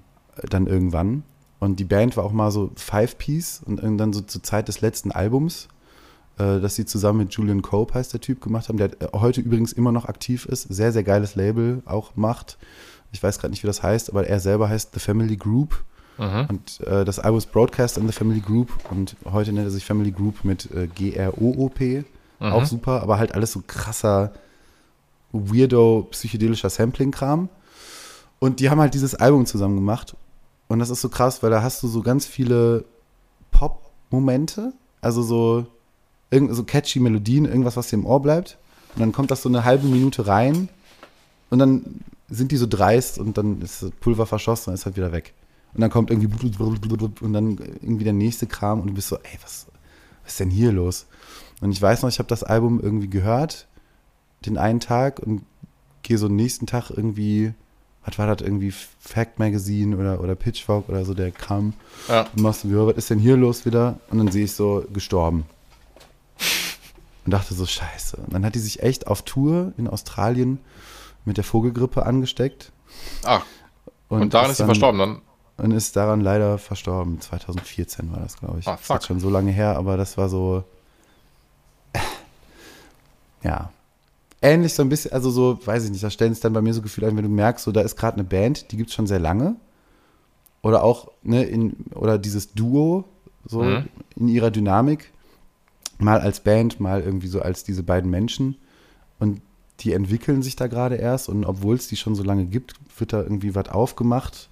dann 0.49 0.67
irgendwann. 0.67 1.23
Und 1.65 1.81
die 1.81 1.85
Band 1.85 2.17
war 2.17 2.25
auch 2.25 2.33
mal 2.33 2.51
so 2.51 2.71
Five-Piece 2.77 3.63
und 3.65 3.83
irgendwann 3.83 4.13
so 4.13 4.21
zur 4.21 4.43
Zeit 4.43 4.69
des 4.69 4.83
letzten 4.83 5.13
Albums, 5.13 5.69
äh, 6.39 6.61
das 6.61 6.75
sie 6.75 6.85
zusammen 6.85 7.21
mit 7.21 7.33
Julian 7.33 7.63
Cope, 7.63 7.95
heißt 7.95 8.13
der 8.13 8.21
Typ, 8.21 8.43
gemacht 8.43 8.69
haben, 8.69 8.77
der 8.77 8.91
heute 9.15 9.41
übrigens 9.41 9.73
immer 9.73 9.91
noch 9.91 10.05
aktiv 10.05 10.45
ist. 10.45 10.63
Sehr, 10.63 10.93
sehr 10.93 11.05
geiles 11.05 11.37
Label 11.37 11.83
auch 11.87 12.17
macht. 12.17 12.59
Ich 13.13 13.23
weiß 13.23 13.39
gerade 13.39 13.51
nicht, 13.53 13.63
wie 13.63 13.67
das 13.67 13.83
heißt, 13.83 14.11
aber 14.11 14.27
er 14.27 14.41
selber 14.41 14.69
heißt 14.69 14.91
The 14.93 15.01
Family 15.01 15.37
Group. 15.37 15.83
Mhm. 16.19 16.47
Und 16.49 16.81
äh, 16.87 17.05
das 17.05 17.19
Album 17.19 17.39
ist 17.39 17.51
Broadcast 17.51 17.97
in 17.97 18.07
the 18.07 18.13
Family 18.13 18.41
Group 18.41 18.69
und 18.91 19.17
heute 19.25 19.53
nennt 19.53 19.67
er 19.67 19.71
sich 19.71 19.85
Family 19.87 20.11
Group 20.13 20.45
mit 20.45 20.71
äh, 20.71 20.87
G-R-O-O-P. 20.87 22.05
Auch 22.41 22.61
Mhm. 22.61 22.67
super, 22.67 23.03
aber 23.03 23.17
halt 23.19 23.35
alles 23.35 23.53
so 23.53 23.63
krasser, 23.67 24.33
weirdo, 25.33 26.09
psychedelischer 26.11 26.69
Sampling-Kram. 26.69 27.49
Und 28.39 28.61
die 28.61 28.69
haben 28.69 28.81
halt 28.81 28.93
dieses 28.93 29.15
Album 29.15 29.47
zusammen 29.47 29.77
gemacht. 29.77 30.15
Und 30.69 30.79
das 30.79 30.91
ist 30.91 31.01
so 31.01 31.09
krass, 31.09 31.43
weil 31.43 31.51
da 31.51 31.63
hast 31.63 31.83
du 31.83 31.89
so 31.89 32.03
ganz 32.03 32.27
viele 32.27 32.85
Pop-Momente. 33.51 34.73
Also 35.01 35.23
so, 35.23 35.67
so 36.31 36.65
catchy 36.65 37.01
Melodien, 37.01 37.45
irgendwas, 37.45 37.77
was 37.77 37.89
dir 37.89 37.97
im 37.97 38.07
Ohr 38.07 38.21
bleibt. 38.21 38.59
Und 38.95 39.01
dann 39.01 39.13
kommt 39.13 39.31
das 39.31 39.43
so 39.43 39.49
eine 39.49 39.65
halbe 39.65 39.87
Minute 39.87 40.27
rein. 40.27 40.69
Und 41.51 41.59
dann 41.59 42.01
sind 42.29 42.53
die 42.53 42.57
so 42.57 42.67
dreist 42.67 43.19
und 43.19 43.37
dann 43.37 43.61
ist 43.61 43.83
das 43.83 43.91
Pulver 44.01 44.27
verschossen 44.27 44.71
und 44.71 44.75
ist 44.75 44.87
halt 44.87 44.97
wieder 44.97 45.13
weg. 45.13 45.35
Und 45.75 45.81
dann 45.81 45.91
kommt 45.91 46.11
irgendwie 46.11 46.29
und 47.21 47.33
dann 47.33 47.59
irgendwie 47.59 48.05
der 48.05 48.13
nächste 48.13 48.47
Kram 48.47 48.81
und 48.81 48.89
du 48.89 48.95
bist 48.95 49.09
so, 49.09 49.17
ey, 49.17 49.39
was, 49.43 49.67
was 50.23 50.33
ist 50.33 50.41
denn 50.41 50.51
hier 50.51 50.73
los? 50.73 51.07
Und 51.61 51.73
ich 51.73 51.83
weiß 51.83 52.03
noch, 52.03 52.09
ich 52.09 52.19
habe 52.19 52.29
das 52.29 52.45
Album 52.45 52.81
irgendwie 52.81 53.09
gehört, 53.09 53.67
den 54.47 54.57
einen 54.57 54.81
Tag 54.81 55.21
und 55.21 55.45
gehe 56.03 56.19
so 56.19 56.29
nächsten 56.29 56.67
Tag 56.67 56.91
irgendwie, 56.91 57.55
was 58.07 58.19
war 58.19 58.27
das, 58.35 58.47
irgendwie 58.47 58.71
Fact 58.71 59.39
Magazine 59.39 59.97
oder, 59.97 60.21
oder 60.21 60.35
Pitchfork 60.35 60.89
oder 60.89 61.05
so, 61.05 61.15
der 61.15 61.31
kam 61.31 61.73
Ja. 62.09 62.23
und 62.35 62.43
machst 62.43 62.65
du, 62.65 62.69
ja, 62.69 62.87
was 62.87 62.97
ist 62.97 63.11
denn 63.11 63.19
hier 63.19 63.37
los 63.37 63.65
wieder? 63.67 63.99
Und 64.11 64.19
dann 64.19 64.29
sehe 64.31 64.45
ich 64.45 64.53
so, 64.53 64.85
gestorben. 64.93 65.45
Und 67.25 67.31
dachte 67.33 67.55
so, 67.55 67.65
scheiße. 67.65 68.19
Und 68.19 68.35
dann 68.35 68.45
hat 68.45 68.55
die 68.55 68.59
sich 68.59 68.83
echt 68.83 69.07
auf 69.07 69.23
Tour 69.23 69.73
in 69.79 69.89
Australien 69.89 70.59
mit 71.25 71.39
der 71.39 71.45
Vogelgrippe 71.45 72.05
angesteckt. 72.05 72.71
Ach, 73.25 73.45
Und, 74.09 74.21
und 74.23 74.35
daran 74.35 74.51
ist, 74.51 74.59
sie 74.59 74.65
verstorben 74.67 74.99
dann? 74.99 75.23
Und 75.57 75.71
ist 75.71 75.97
daran 75.97 76.21
leider 76.21 76.59
verstorben. 76.59 77.21
2014 77.21 78.13
war 78.13 78.21
das, 78.21 78.37
glaube 78.37 78.59
ich. 78.59 78.67
Ah, 78.69 78.77
fuck. 78.77 78.97
Das 78.97 79.05
ist 79.05 79.07
schon 79.07 79.21
so 79.21 79.31
lange 79.31 79.53
her, 79.53 79.77
aber 79.79 79.97
das 79.97 80.19
war 80.19 80.29
so. 80.29 80.65
ja. 83.43 83.71
Ähnlich 84.45 84.75
so 84.75 84.83
ein 84.83 84.91
bisschen, 84.91 85.13
also 85.13 85.31
so, 85.31 85.59
weiß 85.65 85.87
ich 85.87 85.91
nicht, 85.91 86.05
da 86.05 86.11
stellen 86.11 86.33
es 86.33 86.41
dann 86.41 86.53
bei 86.53 86.61
mir 86.61 86.75
so 86.75 86.83
Gefühl 86.83 87.07
ein, 87.07 87.17
wenn 87.17 87.25
du 87.25 87.31
merkst, 87.31 87.65
so 87.65 87.73
da 87.73 87.81
ist 87.81 87.97
gerade 87.97 88.19
eine 88.19 88.25
Band, 88.25 88.71
die 88.73 88.77
gibt 88.77 88.91
es 88.91 88.95
schon 88.95 89.07
sehr 89.07 89.19
lange. 89.19 89.57
Oder 90.63 90.85
auch, 90.85 91.11
ne, 91.23 91.45
in, 91.45 91.77
oder 91.95 92.19
dieses 92.19 92.53
Duo, 92.53 93.05
so 93.47 93.63
mhm. 93.63 93.89
in 94.17 94.29
ihrer 94.29 94.51
Dynamik. 94.51 95.13
Mal 95.99 96.21
als 96.21 96.41
Band, 96.41 96.79
mal 96.79 97.01
irgendwie 97.01 97.29
so 97.29 97.41
als 97.41 97.65
diese 97.65 97.83
beiden 97.83 98.11
Menschen. 98.11 98.57
Und 99.19 99.41
die 99.81 99.93
entwickeln 99.93 100.43
sich 100.43 100.57
da 100.57 100.67
gerade 100.67 100.97
erst 100.97 101.29
und 101.31 101.47
obwohl 101.47 101.77
es 101.77 101.89
die 101.89 101.97
schon 101.97 102.15
so 102.15 102.23
lange 102.23 102.45
gibt, 102.45 102.75
wird 102.99 103.13
da 103.13 103.23
irgendwie 103.23 103.55
was 103.55 103.71
aufgemacht, 103.71 104.51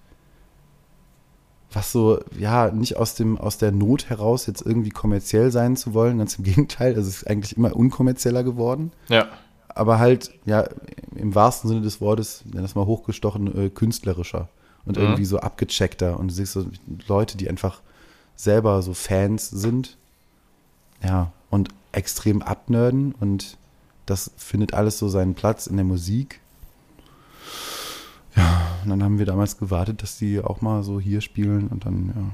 was 1.71 1.93
so, 1.93 2.21
ja, 2.39 2.71
nicht 2.71 2.97
aus, 2.97 3.15
dem, 3.15 3.39
aus 3.39 3.59
der 3.59 3.73
Not 3.73 4.11
heraus 4.11 4.47
jetzt 4.47 4.65
irgendwie 4.65 4.91
kommerziell 4.91 5.51
sein 5.51 5.77
zu 5.77 5.95
wollen, 5.95 6.19
ganz 6.19 6.37
im 6.37 6.45
Gegenteil, 6.45 6.93
es 6.93 7.07
ist 7.07 7.27
eigentlich 7.27 7.57
immer 7.57 7.77
unkommerzieller 7.77 8.43
geworden. 8.43 8.93
Ja. 9.09 9.29
Aber 9.75 9.99
halt, 9.99 10.33
ja, 10.45 10.67
im 11.15 11.35
wahrsten 11.35 11.69
Sinne 11.69 11.83
des 11.83 12.01
Wortes, 12.01 12.45
nenn 12.45 12.63
das 12.63 12.75
mal 12.75 12.87
hochgestochen, 12.87 13.67
äh, 13.67 13.71
künstlerischer 13.71 14.49
und 14.85 14.97
mhm. 14.97 15.05
irgendwie 15.05 15.25
so 15.25 15.39
abgecheckter. 15.39 16.19
Und 16.19 16.29
du 16.29 16.35
siehst 16.35 16.53
so 16.53 16.67
Leute, 17.07 17.37
die 17.37 17.49
einfach 17.49 17.81
selber 18.37 18.83
so 18.83 18.95
Fans 18.95 19.49
sind, 19.51 19.97
ja, 21.03 21.33
und 21.51 21.69
extrem 21.93 22.43
abnörden 22.43 23.15
und 23.21 23.59
das 24.07 24.31
findet 24.37 24.75
alles 24.75 24.99
so 24.99 25.09
seinen 25.09 25.35
Platz 25.35 25.67
in 25.67 25.77
der 25.77 25.85
Musik. 25.85 26.41
Ja, 28.35 28.63
und 28.83 28.91
dann 28.91 29.03
haben 29.03 29.19
wir 29.19 29.27
damals 29.27 29.59
gewartet, 29.59 30.03
dass 30.03 30.17
die 30.17 30.41
auch 30.41 30.61
mal 30.61 30.83
so 30.83 30.99
hier 30.99 31.21
spielen 31.21 31.69
und 31.69 31.85
dann, 31.85 32.09
ja, 32.09 32.31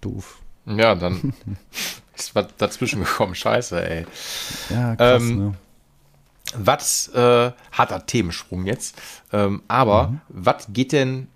doof. 0.00 0.40
Ja, 0.66 0.94
dann 0.94 1.34
ist 2.16 2.34
was 2.34 2.46
dazwischen 2.56 3.00
gekommen. 3.00 3.34
Scheiße, 3.34 3.88
ey. 3.88 4.06
Ja, 4.70 4.96
krass, 4.96 5.22
ähm, 5.22 5.36
ne? 5.36 5.54
Was 6.56 7.08
äh, 7.08 7.52
harter 7.72 8.06
Themensprung 8.06 8.66
jetzt. 8.66 9.00
Ähm, 9.32 9.62
aber 9.68 10.08
mhm. 10.08 10.20
was 10.28 10.66
geht 10.68 10.92
denn, 10.92 11.28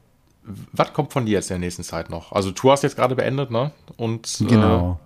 was 0.73 0.93
kommt 0.93 1.13
von 1.13 1.27
dir 1.27 1.33
jetzt 1.33 1.51
in 1.51 1.55
der 1.55 1.67
nächsten 1.67 1.83
Zeit 1.83 2.11
noch? 2.11 2.33
Also 2.33 2.51
Tour 2.51 2.73
hast 2.73 2.83
jetzt 2.83 2.97
gerade 2.97 3.15
beendet, 3.15 3.51
ne? 3.51 3.73
Und 3.97 4.37
genau. 4.41 5.01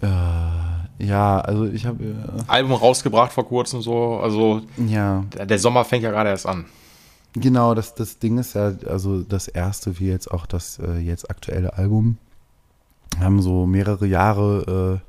Äh, 0.00 0.06
ja, 0.98 1.40
also 1.40 1.66
ich 1.66 1.86
habe 1.86 2.04
äh, 2.04 2.14
Album 2.46 2.72
rausgebracht 2.72 3.32
vor 3.32 3.46
kurzem 3.46 3.82
so. 3.82 4.18
Also 4.18 4.62
ja. 4.76 5.24
Der, 5.34 5.46
der 5.46 5.58
Sommer 5.58 5.84
fängt 5.84 6.04
ja 6.04 6.10
gerade 6.10 6.30
erst 6.30 6.46
an. 6.46 6.66
Genau, 7.34 7.74
das, 7.74 7.94
das 7.94 8.18
Ding 8.20 8.38
ist 8.38 8.54
ja, 8.54 8.72
also 8.86 9.22
das 9.22 9.48
erste 9.48 9.98
wie 9.98 10.06
jetzt 10.06 10.30
auch 10.30 10.46
das 10.46 10.78
äh, 10.78 10.98
jetzt 10.98 11.30
aktuelle 11.30 11.76
Album 11.76 12.18
haben 13.18 13.42
so 13.42 13.66
mehrere 13.66 14.06
Jahre 14.06 15.00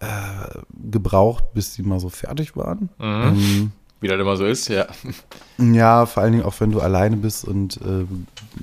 äh, 0.00 0.58
gebraucht, 0.90 1.44
bis 1.54 1.74
die 1.74 1.82
mal 1.82 2.00
so 2.00 2.08
fertig 2.08 2.56
waren. 2.56 2.88
Mhm. 2.98 3.22
Ähm, 3.22 3.72
wie 4.00 4.08
das 4.08 4.20
immer 4.20 4.36
so 4.36 4.44
ist, 4.44 4.68
ja. 4.68 4.86
Ja, 5.58 6.06
vor 6.06 6.22
allen 6.22 6.32
Dingen 6.32 6.44
auch 6.44 6.60
wenn 6.60 6.70
du 6.70 6.80
alleine 6.80 7.16
bist 7.16 7.44
und 7.44 7.78
äh, 7.78 8.06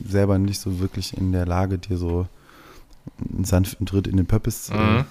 selber 0.08 0.38
nicht 0.38 0.62
so 0.62 0.80
wirklich 0.80 1.18
in 1.18 1.34
der 1.34 1.46
Lage, 1.46 1.78
dir 1.78 1.98
so 1.98 2.28
einen 3.34 3.44
sanften 3.44 3.86
Tritt 3.86 4.08
in 4.08 4.16
den 4.16 4.26
Pöppis. 4.26 4.70
Äh, 4.70 4.78
mhm. 4.78 5.06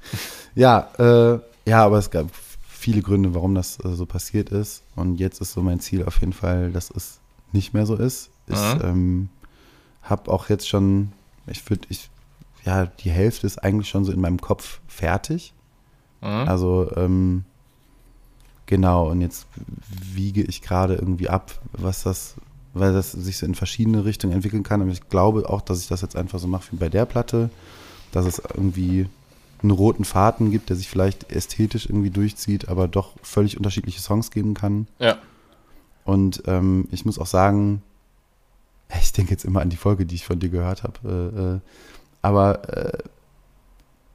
ja, 0.56 0.90
äh, 0.98 1.38
ja, 1.64 1.84
aber 1.84 1.98
es 1.98 2.10
gab 2.10 2.26
viele 2.68 3.02
Gründe, 3.02 3.34
warum 3.34 3.54
das 3.54 3.78
äh, 3.84 3.90
so 3.90 4.04
passiert 4.04 4.50
ist. 4.50 4.82
Und 4.96 5.16
jetzt 5.20 5.40
ist 5.40 5.52
so 5.52 5.62
mein 5.62 5.78
Ziel 5.78 6.04
auf 6.04 6.18
jeden 6.20 6.32
Fall, 6.32 6.72
dass 6.72 6.90
es 6.90 7.20
nicht 7.52 7.72
mehr 7.72 7.86
so 7.86 7.94
ist. 7.94 8.30
Ich 8.48 8.56
mhm. 8.56 8.80
ähm, 8.82 9.28
habe 10.02 10.30
auch 10.30 10.48
jetzt 10.48 10.68
schon, 10.68 11.12
ich 11.46 11.68
würde, 11.68 11.86
ich, 11.88 12.10
ja, 12.64 12.86
die 12.86 13.10
Hälfte 13.10 13.46
ist 13.46 13.58
eigentlich 13.58 13.88
schon 13.88 14.04
so 14.04 14.12
in 14.12 14.20
meinem 14.20 14.40
Kopf 14.40 14.80
fertig. 14.88 15.52
Mhm. 16.20 16.48
Also, 16.48 16.90
ähm, 16.96 17.44
genau, 18.66 19.10
und 19.10 19.20
jetzt 19.20 19.46
wiege 20.12 20.42
ich 20.42 20.62
gerade 20.62 20.94
irgendwie 20.94 21.28
ab, 21.28 21.60
was 21.72 22.02
das, 22.02 22.34
weil 22.74 22.92
das 22.92 23.12
sich 23.12 23.38
so 23.38 23.46
in 23.46 23.54
verschiedene 23.54 24.04
Richtungen 24.04 24.34
entwickeln 24.34 24.62
kann. 24.62 24.82
Und 24.82 24.90
ich 24.90 25.08
glaube 25.08 25.48
auch, 25.48 25.60
dass 25.60 25.80
ich 25.80 25.88
das 25.88 26.02
jetzt 26.02 26.16
einfach 26.16 26.38
so 26.38 26.48
mache 26.48 26.72
wie 26.72 26.76
bei 26.76 26.88
der 26.88 27.06
Platte, 27.06 27.50
dass 28.12 28.26
es 28.26 28.38
irgendwie 28.38 29.08
einen 29.62 29.70
roten 29.70 30.04
Faden 30.04 30.50
gibt, 30.50 30.68
der 30.68 30.76
sich 30.76 30.88
vielleicht 30.88 31.32
ästhetisch 31.32 31.86
irgendwie 31.86 32.10
durchzieht, 32.10 32.68
aber 32.68 32.88
doch 32.88 33.14
völlig 33.22 33.56
unterschiedliche 33.56 34.00
Songs 34.00 34.30
geben 34.30 34.54
kann. 34.54 34.86
Ja. 34.98 35.18
Und 36.04 36.42
ähm, 36.46 36.88
ich 36.90 37.04
muss 37.04 37.18
auch 37.18 37.26
sagen, 37.26 37.82
ich 39.00 39.12
denke 39.12 39.32
jetzt 39.32 39.44
immer 39.44 39.60
an 39.60 39.70
die 39.70 39.76
Folge, 39.76 40.06
die 40.06 40.14
ich 40.14 40.24
von 40.24 40.38
dir 40.38 40.48
gehört 40.48 40.82
habe. 40.82 40.98
Äh, 41.04 41.40
äh, 41.40 41.60
aber 42.22 42.68
äh, 42.68 42.98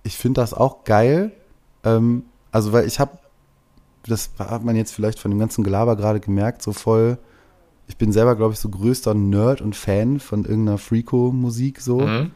ich 0.04 0.18
finde 0.18 0.42
das 0.42 0.54
auch 0.54 0.84
geil. 0.84 1.32
Ähm, 1.84 2.24
also, 2.52 2.72
weil 2.74 2.88
ich 2.88 3.00
habe, 3.00 3.18
das 4.06 4.32
hat 4.38 4.64
man 4.64 4.76
jetzt 4.76 4.94
vielleicht 4.94 5.20
von 5.20 5.32
dem 5.32 5.40
ganzen 5.40 5.64
Gelaber 5.64 5.96
gerade 5.96 6.20
gemerkt, 6.20 6.62
so 6.62 6.74
voll. 6.74 7.18
Ich 7.88 7.98
bin 7.98 8.12
selber, 8.12 8.36
glaube 8.36 8.54
ich, 8.54 8.60
so 8.60 8.70
größter 8.70 9.14
Nerd 9.14 9.62
und 9.62 9.76
Fan 9.76 10.20
von 10.20 10.46
irgendeiner 10.46 10.78
Freako-Musik 10.78 11.82
so. 11.82 12.00
Mhm 12.00 12.32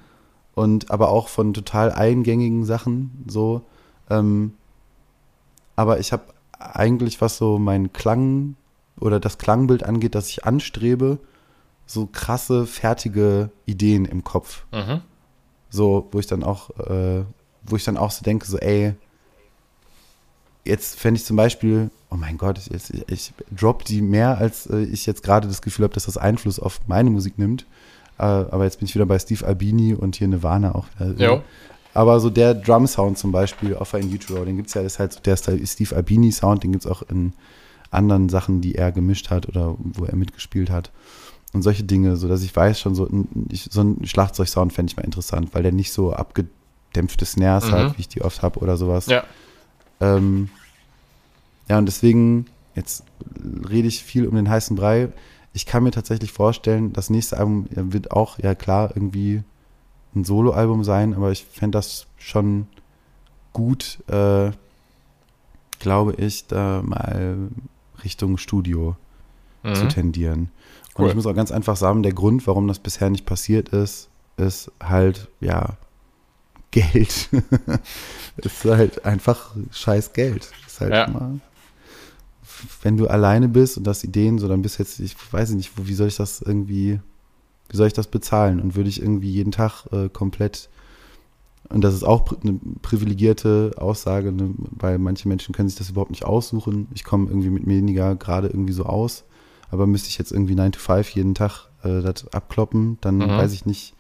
und 0.58 0.90
aber 0.90 1.10
auch 1.10 1.28
von 1.28 1.54
total 1.54 1.92
eingängigen 1.92 2.66
Sachen 2.66 3.24
so. 3.28 3.62
Ähm, 4.10 4.56
aber 5.76 6.00
ich 6.00 6.12
habe 6.12 6.34
eigentlich, 6.58 7.22
was 7.22 7.38
so 7.38 7.60
mein 7.60 7.94
Klang 7.94 8.56
oder 9.00 9.20
das 9.20 9.38
Klangbild 9.38 9.84
angeht, 9.84 10.16
das 10.16 10.30
ich 10.30 10.46
anstrebe, 10.46 11.20
so 11.86 12.10
krasse, 12.12 12.66
fertige 12.66 13.52
Ideen 13.68 14.06
im 14.06 14.24
Kopf. 14.24 14.66
Mhm. 14.72 15.02
So, 15.70 16.08
wo 16.12 16.18
ich 16.18 16.26
dann 16.26 16.42
auch, 16.42 16.72
äh, 16.80 17.24
wo 17.62 17.76
ich 17.76 17.84
dann 17.84 17.96
auch 17.96 18.10
so 18.10 18.24
denke, 18.24 18.48
so, 18.48 18.58
ey, 18.58 18.96
jetzt 20.68 21.00
fände 21.00 21.20
ich 21.20 21.26
zum 21.26 21.38
Beispiel, 21.38 21.90
oh 22.10 22.16
mein 22.16 22.38
Gott, 22.38 22.60
ich, 22.60 22.72
ich, 22.72 23.06
ich 23.10 23.34
drop 23.52 23.86
die 23.86 24.02
mehr, 24.02 24.38
als 24.38 24.68
äh, 24.68 24.84
ich 24.84 25.06
jetzt 25.06 25.24
gerade 25.24 25.48
das 25.48 25.62
Gefühl 25.62 25.84
habe, 25.84 25.94
dass 25.94 26.06
das 26.06 26.18
Einfluss 26.18 26.60
auf 26.60 26.80
meine 26.88 27.10
Musik 27.10 27.38
nimmt. 27.38 27.66
Äh, 28.18 28.24
aber 28.24 28.64
jetzt 28.64 28.80
bin 28.80 28.88
ich 28.88 28.96
wieder 28.96 29.06
bei 29.06 29.20
Steve 29.20 29.46
Albini 29.46 29.94
und 29.94 30.16
hier 30.16 30.28
Nirvana 30.28 30.76
auch. 30.76 30.86
Ja. 31.18 31.42
Aber 31.94 32.20
so 32.20 32.30
der 32.30 32.54
Drum-Sound 32.54 33.18
zum 33.18 33.32
Beispiel 33.32 33.76
auf 33.76 33.94
In 33.94 34.14
Utero, 34.14 34.46
den 34.46 34.56
gibt 34.56 34.68
es 34.68 34.76
ja, 34.76 34.82
ist 34.82 35.00
halt 35.00 35.14
so 35.14 35.20
der 35.20 35.36
Steve 35.36 35.96
Albini-Sound, 35.96 36.64
den 36.64 36.72
gibt 36.72 36.86
es 36.86 36.92
auch 36.92 37.02
in 37.10 37.34
anderen 37.90 38.30
Sachen, 38.30 38.62
die 38.62 38.76
er 38.76 38.92
gemischt 38.92 39.30
hat 39.30 39.48
oder 39.48 39.76
wo 39.80 40.06
er 40.06 40.16
mitgespielt 40.16 40.70
hat. 40.70 40.92
Und 41.54 41.62
solche 41.62 41.84
Dinge, 41.84 42.18
so 42.18 42.28
dass 42.28 42.44
ich 42.44 42.56
weiß 42.56 42.80
schon, 42.80 42.94
so, 42.94 43.10
ich, 43.50 43.70
so 43.72 43.82
ein 43.82 44.06
Schlagzeug-Sound 44.06 44.74
fände 44.74 44.92
ich 44.92 44.98
mal 44.98 45.06
interessant, 45.06 45.50
weil 45.54 45.64
der 45.64 45.72
nicht 45.72 45.92
so 45.92 46.14
abgedämpfte 46.14 47.26
Snares 47.26 47.68
mhm. 47.68 47.72
hat, 47.72 47.98
wie 47.98 48.02
ich 48.02 48.10
die 48.10 48.22
oft 48.22 48.44
habe 48.44 48.60
oder 48.60 48.78
sowas. 48.78 49.08
Ja. 49.08 49.24
Ähm, 50.00 50.50
ja, 51.70 51.78
und 51.78 51.86
deswegen, 51.86 52.48
jetzt 52.76 53.04
rede 53.70 53.88
ich 53.88 54.04
viel 54.04 54.28
um 54.28 54.36
den 54.36 54.50
heißen 54.50 54.76
Brei 54.76 55.10
ich 55.58 55.66
kann 55.66 55.82
mir 55.82 55.92
tatsächlich 55.92 56.32
vorstellen, 56.32 56.94
das 56.94 57.10
nächste 57.10 57.40
Album 57.40 57.66
wird 57.72 58.12
auch, 58.12 58.38
ja 58.38 58.54
klar, 58.54 58.92
irgendwie 58.94 59.42
ein 60.16 60.24
Soloalbum 60.24 60.84
sein, 60.84 61.16
aber 61.16 61.32
ich 61.32 61.46
fände 61.46 61.80
das 61.80 62.06
schon 62.20 62.68
gut, 63.54 63.98
äh, 64.08 64.52
glaube 65.80 66.14
ich, 66.14 66.46
da 66.46 66.84
mal 66.86 67.50
Richtung 68.04 68.38
Studio 68.38 68.96
mhm. 69.64 69.74
zu 69.74 69.88
tendieren. 69.88 70.52
Und 70.94 71.06
cool. 71.06 71.10
ich 71.10 71.16
muss 71.16 71.26
auch 71.26 71.34
ganz 71.34 71.52
einfach 71.52 71.76
sagen, 71.76 72.04
der 72.04 72.14
Grund, 72.14 72.46
warum 72.46 72.68
das 72.68 72.78
bisher 72.78 73.10
nicht 73.10 73.26
passiert 73.26 73.70
ist, 73.70 74.10
ist 74.38 74.72
halt, 74.80 75.28
ja, 75.40 75.76
Geld. 76.82 77.30
ist 78.38 78.66
halt 78.66 79.06
einfach 79.06 79.56
scheiß 79.72 80.14
Geld. 80.14 80.50
Ist 80.66 80.82
halt 80.82 80.94
ja. 80.94 81.06
immer 81.06 81.40
wenn 82.82 82.98
du 82.98 83.08
alleine 83.08 83.48
bist 83.48 83.78
und 83.78 83.86
das 83.86 84.04
Ideen 84.04 84.40
so, 84.40 84.48
dann 84.48 84.62
bist 84.62 84.80
jetzt, 84.80 85.00
ich 85.00 85.16
weiß 85.32 85.52
nicht, 85.52 85.72
wie 85.78 85.94
soll 85.94 86.08
ich 86.08 86.16
das 86.16 86.42
irgendwie, 86.42 87.00
wie 87.70 87.78
soll 87.78 87.88
ich 87.88 87.94
das 87.94 88.08
bezahlen? 88.08 88.60
Und 88.60 88.76
würde 88.76 88.90
ich 88.90 89.02
irgendwie 89.02 89.32
jeden 89.32 89.52
Tag 89.52 89.86
äh, 89.92 90.10
komplett, 90.10 90.70
und 91.70 91.84
das 91.84 91.94
ist 91.94 92.04
auch 92.04 92.26
eine 92.42 92.60
privilegierte 92.82 93.74
Aussage, 93.78 94.32
ne, 94.32 94.54
weil 94.72 94.98
manche 95.00 95.28
Menschen 95.28 95.54
können 95.54 95.70
sich 95.70 95.78
das 95.78 95.90
überhaupt 95.90 96.12
nicht 96.12 96.26
aussuchen. 96.26 96.88
Ich 96.94 97.04
komme 97.04 97.28
irgendwie 97.30 97.50
mit 97.50 97.68
weniger 97.68 98.16
gerade 98.16 98.48
irgendwie 98.48 98.74
so 98.74 98.86
aus, 98.86 99.26
aber 99.70 99.86
müsste 99.86 100.10
ich 100.10 100.18
jetzt 100.18 100.32
irgendwie 100.32 100.56
9 100.56 100.72
to 100.72 100.80
5 100.80 101.10
jeden 101.12 101.36
Tag 101.36 101.70
äh, 101.84 102.02
das 102.02 102.32
abkloppen, 102.34 102.98
dann 103.02 103.18
mhm. 103.18 103.30
weiß 103.30 103.54
ich 103.54 103.66
nicht, 103.66 103.94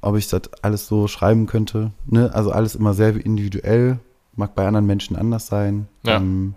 ob 0.00 0.16
ich 0.16 0.28
das 0.28 0.42
alles 0.62 0.86
so 0.86 1.08
schreiben 1.08 1.46
könnte. 1.46 1.92
Ne? 2.06 2.32
Also 2.34 2.50
alles 2.50 2.74
immer 2.74 2.94
sehr 2.94 3.14
individuell, 3.14 3.98
mag 4.34 4.54
bei 4.54 4.66
anderen 4.66 4.86
Menschen 4.86 5.16
anders 5.16 5.46
sein. 5.46 5.88
Ja. 6.04 6.16
Ähm, 6.16 6.54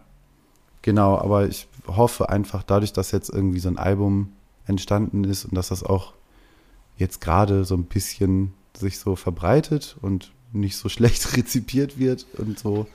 Genau, 0.84 1.16
aber 1.20 1.48
ich 1.48 1.68
hoffe 1.86 2.30
einfach 2.30 2.64
dadurch, 2.64 2.92
dass 2.92 3.12
jetzt 3.12 3.30
irgendwie 3.30 3.60
so 3.60 3.70
ein 3.70 3.78
Album 3.78 4.32
entstanden 4.66 5.24
ist 5.26 5.46
und 5.46 5.54
dass 5.56 5.68
das 5.68 5.84
auch 5.84 6.14
jetzt 6.98 7.22
gerade 7.22 7.66
so 7.66 7.76
ein 7.76 7.84
bisschen 7.84 8.54
sich 8.76 8.98
so 8.98 9.16
verbreitet 9.16 9.96
und 10.02 10.32
nicht 10.54 10.78
so 10.78 10.90
schlecht 10.90 11.38
rezipiert 11.38 12.00
wird 12.00 12.26
und 12.40 12.58
so, 12.58 12.88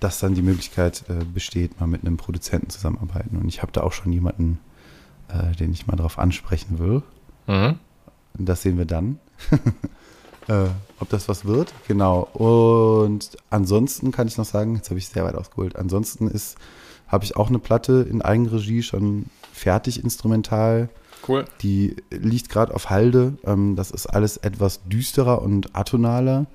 dass 0.00 0.20
dann 0.20 0.34
die 0.34 0.40
Möglichkeit 0.40 1.04
äh, 1.08 1.22
besteht, 1.22 1.78
mal 1.80 1.86
mit 1.86 2.00
einem 2.00 2.16
Produzenten 2.16 2.70
zusammenarbeiten. 2.70 3.36
Und 3.36 3.46
ich 3.48 3.60
habe 3.60 3.72
da 3.72 3.82
auch 3.82 3.92
schon 3.92 4.10
jemanden 4.10 4.58
äh, 5.28 5.54
den 5.56 5.72
ich 5.72 5.86
mal 5.86 5.96
drauf 5.96 6.18
ansprechen 6.18 6.78
will. 6.78 7.02
Mhm. 7.46 7.78
Das 8.34 8.62
sehen 8.62 8.78
wir 8.78 8.84
dann. 8.84 9.18
äh, 10.48 10.66
ob 11.00 11.08
das 11.08 11.28
was 11.28 11.44
wird, 11.44 11.72
genau. 11.86 12.22
Und 12.32 13.36
ansonsten 13.50 14.10
kann 14.10 14.26
ich 14.26 14.36
noch 14.36 14.44
sagen, 14.44 14.76
jetzt 14.76 14.90
habe 14.90 14.98
ich 14.98 15.08
sehr 15.08 15.24
weit 15.24 15.34
ausgeholt. 15.34 15.76
Ansonsten 15.76 16.28
ist, 16.28 16.56
habe 17.06 17.24
ich 17.24 17.36
auch 17.36 17.48
eine 17.48 17.58
Platte 17.58 18.06
in 18.08 18.22
Eigenregie 18.22 18.82
schon 18.82 19.26
fertig 19.52 20.02
instrumental. 20.02 20.88
Cool. 21.26 21.44
Die 21.62 21.96
liegt 22.10 22.48
gerade 22.48 22.74
auf 22.74 22.90
Halde. 22.90 23.34
Ähm, 23.44 23.76
das 23.76 23.90
ist 23.90 24.06
alles 24.06 24.36
etwas 24.38 24.80
düsterer 24.84 25.42
und 25.42 25.76
atonaler, 25.76 26.46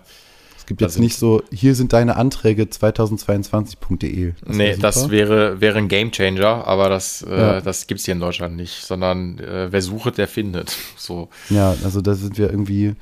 Es 0.58 0.66
gibt 0.68 0.80
Da 0.82 0.86
jetzt 0.86 1.00
nicht 1.00 1.18
so, 1.18 1.42
hier 1.52 1.74
sind 1.76 1.92
deine 1.92 2.18
Anträge 2.18 2.64
2022.de. 2.64 4.34
Das 4.46 4.56
nee, 4.56 4.76
das 4.78 5.10
wäre, 5.10 5.60
wäre 5.60 5.80
ein 5.80 5.88
Gamechanger, 5.88 6.68
aber 6.68 6.90
das, 6.90 7.24
äh, 7.24 7.36
Ja. 7.36 7.62
das 7.62 7.88
gibt's 7.88 8.06
hier 8.06 8.14
in 8.14 8.20
Deutschland 8.20 8.56
nicht, 8.56 8.84
sondern 8.86 9.40
äh, 9.40 9.72
wer 9.72 9.82
sucht, 9.82 10.18
der 10.18 10.28
findet. 10.28 10.76
So. 10.98 11.30
Ja, 11.50 11.76
also 11.84 12.02
da 12.02 12.14
sind 12.14 12.38
wir 12.38 12.50
irgendwie. 12.52 12.94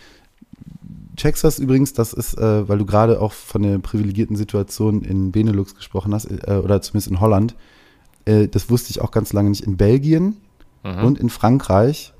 Checkst 1.20 1.44
das 1.44 1.60
übrigens, 1.60 1.94
das 1.94 2.14
ist, 2.14 2.36
äh, 2.38 2.68
weil 2.68 2.78
du 2.78 2.86
gerade 2.86 3.22
auch 3.22 3.34
von 3.34 3.62
der 3.62 3.78
privilegierten 3.80 4.36
Situation 4.38 5.04
in 5.04 5.32
Benelux 5.32 5.76
gesprochen 5.76 6.14
hast, 6.14 6.26
äh, 6.26 6.62
oder 6.64 6.82
zumindest 6.82 7.12
in 7.12 7.20
Holland. 7.20 7.56
Äh, 8.26 8.48
das 8.48 8.70
wusste 8.70 8.91
ich 8.91 9.02
auch 9.02 9.12
ganz 9.12 9.34
lange 9.34 9.50
nicht. 9.50 9.62
In 9.66 9.76
Belgien 9.78 10.38
Mhm. 10.84 11.04
und 11.04 11.20
in 11.20 11.30
Frankreich, 11.30 12.14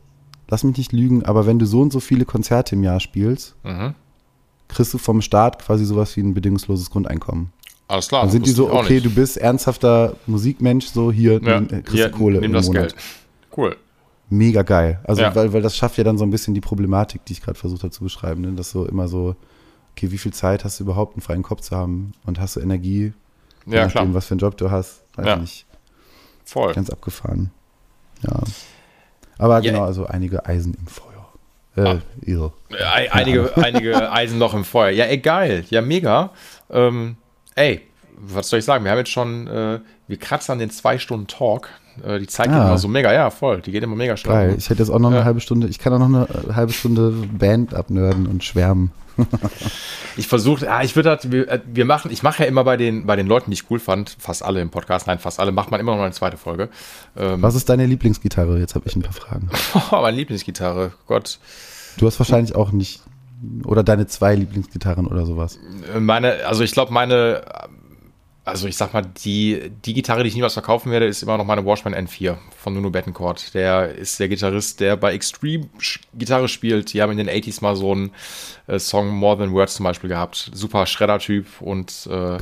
lass 0.50 0.64
mich 0.66 0.78
nicht 0.78 0.92
lügen, 0.92 1.24
aber 1.24 1.46
wenn 1.48 1.60
du 1.60 1.66
so 1.66 1.80
und 1.82 1.94
so 1.94 2.00
viele 2.02 2.26
Konzerte 2.26 2.76
im 2.76 2.84
Jahr 2.84 3.00
spielst, 3.00 3.56
Mhm. 3.64 3.96
kriegst 4.68 4.94
du 4.94 4.98
vom 4.98 5.22
Staat 5.22 5.64
quasi 5.64 5.86
sowas 5.86 6.16
wie 6.18 6.22
ein 6.22 6.34
bedingungsloses 6.34 6.90
Grundeinkommen. 6.90 7.52
Alles 7.88 8.10
klar. 8.10 8.22
Dann 8.24 8.32
sind 8.32 8.46
die 8.46 8.52
so, 8.52 8.72
okay, 8.72 8.96
nicht. 8.96 9.06
du 9.06 9.10
bist 9.12 9.38
ernsthafter 9.38 10.16
Musikmensch, 10.28 10.88
so 10.88 11.12
hier 11.12 11.42
ja, 11.42 11.60
nimm, 11.62 11.70
äh, 11.70 11.82
kriegst 11.82 11.94
hier, 11.94 12.10
du 12.10 12.18
Kohle 12.18 12.36
nimm 12.42 12.52
im 12.52 12.54
das 12.54 12.68
Monat. 12.68 12.82
Geld. 12.90 12.96
Cool. 13.56 13.76
Mega 14.30 14.62
geil. 14.62 15.00
Also, 15.06 15.22
Ja. 15.24 15.34
weil, 15.36 15.54
weil 15.54 15.62
das 15.62 15.76
schafft 15.76 15.98
ja 15.98 16.04
dann 16.04 16.18
so 16.18 16.24
ein 16.24 16.30
bisschen 16.30 16.54
die 16.54 16.62
Problematik, 16.62 17.26
die 17.26 17.34
ich 17.34 17.42
gerade 17.42 17.58
versucht 17.58 17.82
habe 17.84 17.92
zu 17.92 18.04
beschreiben. 18.04 18.42
Ne? 18.42 18.52
Dass 18.54 18.70
so 18.72 18.86
immer 18.86 19.08
so, 19.08 19.36
okay, 19.92 20.12
wie 20.12 20.18
viel 20.18 20.34
Zeit 20.34 20.64
hast 20.64 20.80
du 20.80 20.84
überhaupt, 20.84 21.16
einen 21.16 21.22
freien 21.22 21.42
Kopf 21.44 21.62
zu 21.62 21.76
haben? 21.76 22.12
Und 22.26 22.40
hast 22.40 22.56
du 22.56 22.60
Energie? 22.60 23.14
Ja, 23.66 23.86
nachdem, 23.86 23.90
klar. 24.04 24.14
was 24.14 24.26
für 24.28 24.34
einen 24.34 24.40
Job 24.40 24.58
du 24.58 24.70
hast. 24.72 25.04
Weiß 25.16 25.26
Ja. 25.26 25.34
ich 25.36 25.42
nicht. 25.42 25.66
Voll. 26.46 26.74
Ganz 26.74 26.90
abgefahren. 26.90 27.52
Ja. 28.24 28.40
Aber 29.38 29.56
Ja. 29.56 29.72
genau, 29.72 29.84
also 29.84 30.06
einige 30.06 30.46
Eisen 30.46 30.74
im 30.76 30.88
Feuer. 30.88 31.06
Äh, 31.76 32.00
irre. 32.22 32.52
Ei- 32.72 33.12
Einige, 33.12 33.56
einige 33.58 34.12
Eisen 34.12 34.38
noch 34.38 34.54
im 34.54 34.64
Feuer. 34.66 34.90
Ja, 34.92 35.06
ey, 35.06 35.18
geil. 35.20 35.64
Ja, 35.70 35.82
mega. 35.82 36.32
Ähm, 36.70 37.16
ey, 37.56 37.82
was 38.18 38.50
soll 38.50 38.60
ich 38.60 38.66
sagen? 38.66 38.84
Wir 38.84 38.92
haben 38.92 38.98
jetzt 38.98 39.12
schon, 39.12 39.48
äh, 39.48 39.80
wir 40.08 40.18
kratzen 40.18 40.54
an 40.54 40.60
den 40.60 40.72
zwei 40.72 40.98
Stunden 41.00 41.28
Talk. 41.28 41.70
Äh, 42.06 42.20
die 42.20 42.28
Zeit 42.28 42.48
geht 42.48 42.56
Ah. 42.56 42.68
immer 42.68 42.78
so 42.78 42.88
mega, 42.88 43.12
ja, 43.14 43.30
voll. 43.30 43.62
Die 43.62 43.72
geht 43.72 43.84
immer 43.84 43.96
mega 43.96 44.16
schnell. 44.18 44.34
Geil. 44.34 44.56
Ich 44.58 44.70
hätte 44.70 44.80
jetzt 44.84 44.90
auch 44.90 45.00
noch 45.00 45.12
Ja. 45.12 45.18
eine 45.18 45.26
halbe 45.26 45.40
Stunde, 45.40 45.68
ich 45.68 45.80
kann 45.80 45.94
auch 45.94 46.00
noch 46.00 46.06
eine 46.08 46.28
äh, 46.50 46.54
halbe 46.54 46.74
Stunde 46.74 47.12
Band 47.12 47.74
abnörden 47.74 48.28
und 48.28 48.44
schwärmen. 48.44 48.92
Ich 50.18 50.28
versuche, 50.28 50.66
ja, 50.66 50.82
ich 50.82 50.96
würde 50.98 51.10
halt, 51.10 51.32
wir, 51.32 51.48
äh, 51.48 51.60
wir 51.66 51.86
machen, 51.86 52.12
ich 52.12 52.24
mache 52.24 52.44
ja 52.44 52.50
immer 52.50 52.64
bei 52.66 52.76
den, 52.76 53.06
bei 53.06 53.16
den 53.16 53.26
Leuten, 53.28 53.52
die 53.52 53.56
ich 53.56 53.70
cool 53.72 53.80
fand, 53.80 54.16
fast 54.20 54.44
alle 54.44 54.60
im 54.60 54.70
Podcast, 54.70 55.08
nein, 55.08 55.18
fast 55.20 55.40
alle, 55.40 55.52
macht 55.54 55.72
man 55.72 55.80
immer 55.80 55.96
noch 55.96 56.04
eine 56.04 56.12
zweite 56.12 56.36
Folge. 56.36 56.68
Ähm, 57.18 57.42
Was 57.42 57.56
ist 57.56 57.70
deine 57.70 57.86
Lieblingsgitarre? 57.86 58.60
Jetzt 58.60 58.76
habe 58.76 58.86
ich 58.88 58.96
ein 58.98 59.02
paar 59.02 59.14
Fragen. 59.14 59.50
meine 59.92 60.18
Lieblingsgitarre, 60.18 60.92
Gott. 61.08 61.40
Du 61.98 62.06
hast 62.06 62.20
wahrscheinlich 62.20 62.56
auch 62.56 62.72
nicht, 62.74 63.02
oder 63.66 63.84
deine 63.84 64.08
zwei 64.08 64.36
Lieblingsgitarren 64.36 65.08
oder 65.08 65.26
sowas. 65.26 65.58
Meine, 65.98 66.46
also 66.46 66.64
ich 66.64 66.72
glaube, 66.74 66.92
meine, 66.92 67.44
also 68.50 68.68
ich 68.68 68.76
sag 68.78 68.94
mal, 68.94 69.02
die, 69.24 69.72
die 69.86 69.94
Gitarre, 69.94 70.24
die 70.24 70.30
ich 70.30 70.36
niemals 70.36 70.54
verkaufen 70.54 70.92
werde, 70.92 71.06
ist 71.06 71.24
immer 71.24 71.38
noch 71.38 71.46
meine 71.46 71.64
Washman 71.66 71.96
N4 71.96 72.38
von 72.58 72.74
Nuno 72.74 72.90
Bettencourt. 72.90 73.54
Der 73.54 73.96
ist 73.96 74.20
der 74.20 74.28
Gitarrist, 74.28 74.80
der 74.80 74.98
bei 74.98 75.14
Extreme 75.14 75.70
Gitarre 76.14 76.48
spielt. 76.48 76.94
Die 76.94 77.02
haben 77.02 77.12
in 77.12 77.18
den 77.18 77.30
80s 77.30 77.62
mal 77.62 77.76
so 77.76 77.92
einen 77.92 78.12
äh, 78.68 78.78
Song 78.80 79.10
More 79.10 79.38
Than 79.38 79.54
Words 79.54 79.76
zum 79.76 79.86
Beispiel 79.86 80.10
gehabt. 80.10 80.52
Super 80.54 80.86
Schredder-Typ 80.86 81.46
und 81.62 82.08
äh, 82.08 82.10
Geil. 82.10 82.40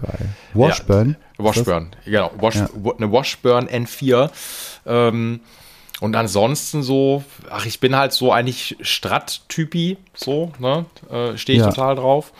Washburn? 0.54 1.16
Ja, 1.38 1.44
Washburn, 1.46 1.96
genau. 2.06 2.32
Wash, 2.40 2.56
Ja. 2.56 2.70
Eine 2.98 3.12
Washburn 3.12 3.68
N4. 3.68 4.30
Ähm, 4.86 5.40
und 6.00 6.16
ansonsten 6.16 6.84
so, 6.84 7.24
ach, 7.50 7.66
ich 7.66 7.80
bin 7.80 7.96
halt 7.96 8.14
so 8.14 8.32
eigentlich 8.32 8.78
Strat-Typi, 8.82 9.98
so, 10.14 10.52
ne? 10.60 10.86
Äh, 11.10 11.38
Stehe 11.38 11.58
ich 11.60 11.64
Ja. 11.66 11.72
total 11.72 11.96
drauf. 11.96 12.32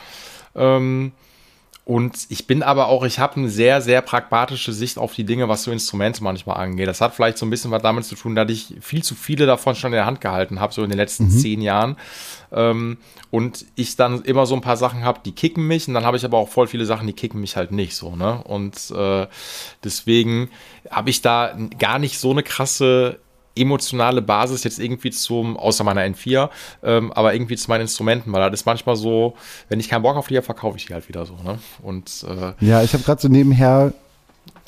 Ähm, 0.54 1.12
und 1.88 2.26
ich 2.28 2.46
bin 2.46 2.62
aber 2.62 2.88
auch, 2.88 3.02
ich 3.02 3.18
habe 3.18 3.36
eine 3.36 3.48
sehr, 3.48 3.80
sehr 3.80 4.02
pragmatische 4.02 4.74
Sicht 4.74 4.98
auf 4.98 5.14
die 5.14 5.24
Dinge, 5.24 5.48
was 5.48 5.62
so 5.62 5.70
Instrumente 5.70 6.22
manchmal 6.22 6.58
angeht. 6.58 6.86
Das 6.86 7.00
hat 7.00 7.14
vielleicht 7.14 7.38
so 7.38 7.46
ein 7.46 7.50
bisschen 7.50 7.70
was 7.70 7.80
damit 7.80 8.04
zu 8.04 8.14
tun, 8.14 8.34
dass 8.34 8.50
ich 8.50 8.74
viel 8.82 9.02
zu 9.02 9.14
viele 9.14 9.46
davon 9.46 9.74
schon 9.74 9.92
in 9.92 9.96
der 9.96 10.04
Hand 10.04 10.20
gehalten 10.20 10.60
habe, 10.60 10.74
so 10.74 10.82
in 10.82 10.90
den 10.90 10.98
letzten 10.98 11.30
zehn 11.30 11.62
Jahren. 11.62 11.96
Ähm, 12.52 12.98
und 13.30 13.64
ich 13.74 13.96
dann 13.96 14.20
immer 14.20 14.44
so 14.44 14.54
ein 14.54 14.60
paar 14.60 14.76
Sachen 14.76 15.02
habe, 15.02 15.20
die 15.24 15.32
kicken 15.32 15.66
mich. 15.66 15.88
Und 15.88 15.94
dann 15.94 16.04
habe 16.04 16.18
ich 16.18 16.26
aber 16.26 16.36
auch 16.36 16.50
voll 16.50 16.66
viele 16.66 16.84
Sachen, 16.84 17.06
die 17.06 17.14
kicken 17.14 17.40
mich 17.40 17.56
halt 17.56 17.72
nicht 17.72 17.96
so. 17.96 18.14
Ne? 18.14 18.42
Und 18.44 18.90
äh, 18.90 19.26
deswegen 19.82 20.50
habe 20.90 21.08
ich 21.08 21.22
da 21.22 21.56
gar 21.78 21.98
nicht 21.98 22.18
so 22.18 22.32
eine 22.32 22.42
krasse 22.42 23.18
emotionale 23.60 24.22
Basis 24.22 24.64
jetzt 24.64 24.78
irgendwie 24.78 25.10
zum, 25.10 25.56
außer 25.56 25.84
meiner 25.84 26.02
N4, 26.02 26.48
ähm, 26.82 27.12
aber 27.12 27.34
irgendwie 27.34 27.56
zu 27.56 27.68
meinen 27.70 27.82
Instrumenten, 27.82 28.32
weil 28.32 28.50
das 28.50 28.60
ist 28.60 28.66
manchmal 28.66 28.96
so, 28.96 29.34
wenn 29.68 29.80
ich 29.80 29.88
keinen 29.88 30.02
Bock 30.02 30.16
auf 30.16 30.28
die 30.28 30.36
habe, 30.36 30.44
verkaufe 30.44 30.76
ich 30.76 30.86
die 30.86 30.94
halt 30.94 31.08
wieder 31.08 31.26
so, 31.26 31.34
ne? 31.44 31.58
Und 31.82 32.24
äh, 32.28 32.64
Ja, 32.64 32.82
ich 32.82 32.92
habe 32.92 33.02
gerade 33.04 33.20
so 33.20 33.28
nebenher 33.28 33.92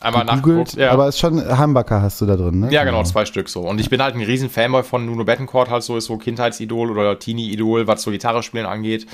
einmal 0.00 0.24
nachgeguckt. 0.24 0.74
Ja. 0.74 0.92
aber 0.92 1.08
ist 1.08 1.18
schon 1.18 1.46
Hamburger 1.46 2.02
hast 2.02 2.20
du 2.20 2.26
da 2.26 2.36
drin, 2.36 2.60
ne? 2.60 2.72
ja, 2.72 2.84
genau, 2.84 3.02
zwei 3.04 3.24
Stück 3.26 3.48
so. 3.48 3.60
Und 3.60 3.80
ich 3.80 3.90
bin 3.90 4.02
halt 4.02 4.14
ein 4.14 4.22
riesen 4.22 4.48
Fanboy 4.48 4.82
von 4.82 5.04
Nuno 5.06 5.24
Bettencourt, 5.24 5.68
halt 5.70 5.82
so 5.82 5.96
ist 5.96 6.06
so 6.06 6.16
Kindheitsidol 6.16 6.90
oder 6.90 7.18
Teenie-Idol, 7.18 7.86
was 7.86 8.02
so 8.02 8.10
Gitarre 8.10 8.42
spielen 8.42 8.66
angeht. 8.66 9.06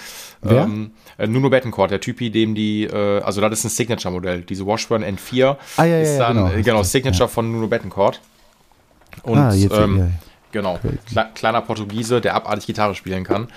Wer? 0.43 0.62
Ähm, 0.62 0.93
äh, 1.19 1.27
Nuno 1.27 1.51
Bettencourt, 1.51 1.90
der 1.90 2.01
Typi, 2.01 2.31
dem 2.31 2.55
die, 2.55 2.85
äh, 2.85 3.20
also 3.20 3.40
das 3.40 3.59
ist 3.59 3.65
ein 3.65 3.70
Signature-Modell. 3.70 4.43
Diese 4.43 4.65
Washburn 4.66 5.03
N4 5.03 5.57
Ah, 5.77 5.85
ja, 5.85 5.97
ja, 5.97 6.01
ist 6.03 6.19
ja, 6.19 6.28
dann, 6.28 6.36
genau. 6.36 6.51
äh, 6.53 6.62
genau, 6.62 6.82
Signature 6.82 7.28
von 7.28 7.51
Nuno 7.51 7.66
Bettencourt. 7.66 8.20
Und 9.22 9.38
ah, 9.38 9.52
jetzt, 9.52 9.72
ähm, 9.74 9.98
ja, 9.98 10.09
Genau. 10.52 10.78
Kle 11.06 11.28
kleiner 11.34 11.60
Portugiese, 11.60 12.20
der 12.20 12.34
abartig 12.34 12.66
Gitarre 12.66 12.94
spielen 12.94 13.24
kann. 13.24 13.48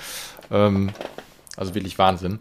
Ähm, 0.52 0.90
also 1.56 1.74
wirklich 1.76 1.98
Wahnsinn. 1.98 2.40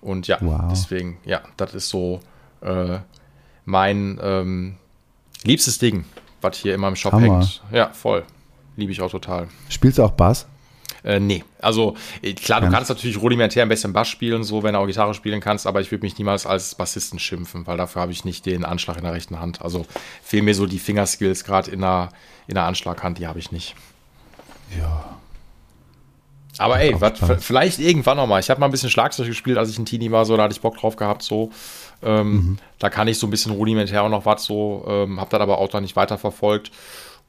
Und 0.00 0.28
ja, 0.28 0.38
Wow. 0.40 0.66
deswegen, 0.70 1.18
ja, 1.24 1.40
das 1.56 1.74
ist 1.74 1.88
so 1.88 2.20
äh, 2.60 2.98
mein 3.64 4.20
ähm, 4.22 4.76
liebstes 5.42 5.78
Ding, 5.78 6.04
was 6.40 6.58
hier 6.58 6.74
immer 6.74 6.88
im 6.88 6.96
Shop 6.96 7.12
Hammer. 7.12 7.40
hängt. 7.40 7.62
Ja, 7.72 7.90
voll. 7.90 8.24
Liebe 8.76 8.92
ich 8.92 9.00
auch 9.00 9.10
total. 9.10 9.48
Spielst 9.68 9.98
du 9.98 10.04
auch 10.04 10.12
Bass? 10.12 10.46
Äh, 11.02 11.18
nee, 11.20 11.44
also 11.60 11.96
äh, 12.22 12.34
klar, 12.34 12.60
du 12.60 12.68
kannst 12.68 12.90
natürlich 12.90 13.20
rudimentär 13.20 13.62
ein 13.62 13.68
bisschen 13.68 13.92
Bass 13.92 14.08
spielen, 14.08 14.44
so 14.44 14.62
wenn 14.62 14.74
du 14.74 14.80
auch 14.80 14.86
Gitarre 14.86 15.14
spielen 15.14 15.40
kannst, 15.40 15.66
aber 15.66 15.80
ich 15.80 15.90
würde 15.90 16.04
mich 16.04 16.18
niemals 16.18 16.46
als 16.46 16.74
Bassisten 16.74 17.18
schimpfen, 17.18 17.66
weil 17.66 17.76
dafür 17.76 18.02
habe 18.02 18.12
ich 18.12 18.24
nicht 18.24 18.44
den 18.44 18.64
Anschlag 18.64 18.96
in 18.98 19.04
der 19.04 19.12
rechten 19.12 19.38
Hand. 19.40 19.62
Also 19.62 19.86
fehlen 20.22 20.44
mir 20.44 20.54
so 20.54 20.66
die 20.66 20.78
Fingerskills 20.80 21.44
gerade 21.44 21.70
in 21.70 21.80
der, 21.80 22.08
in 22.46 22.54
der 22.54 22.64
Anschlaghand, 22.64 23.18
die 23.18 23.26
habe 23.26 23.38
ich 23.38 23.52
nicht. 23.52 23.74
Ja. 24.78 25.04
Aber 26.58 26.80
ey, 26.80 26.98
wat, 27.00 27.18
vielleicht 27.40 27.78
irgendwann 27.78 28.16
noch 28.16 28.26
mal. 28.26 28.40
Ich 28.40 28.48
habe 28.48 28.60
mal 28.60 28.66
ein 28.66 28.72
bisschen 28.72 28.88
Schlagzeug 28.88 29.26
gespielt, 29.26 29.58
als 29.58 29.68
ich 29.70 29.78
ein 29.78 29.84
Teenie 29.84 30.10
war, 30.10 30.24
so 30.24 30.36
da 30.36 30.44
hatte 30.44 30.54
ich 30.54 30.60
Bock 30.60 30.78
drauf 30.78 30.96
gehabt, 30.96 31.22
so. 31.22 31.50
Ähm, 32.02 32.32
Mhm. 32.32 32.58
Da 32.78 32.90
kann 32.90 33.08
ich 33.08 33.18
so 33.18 33.26
ein 33.26 33.30
bisschen 33.30 33.52
rudimentär 33.52 34.02
auch 34.02 34.08
noch 34.10 34.26
was 34.26 34.44
so, 34.44 34.84
ähm, 34.86 35.18
habe 35.20 35.30
das 35.30 35.40
aber 35.40 35.58
auch 35.58 35.72
noch 35.72 35.80
nicht 35.80 35.96
weiterverfolgt. 35.96 36.70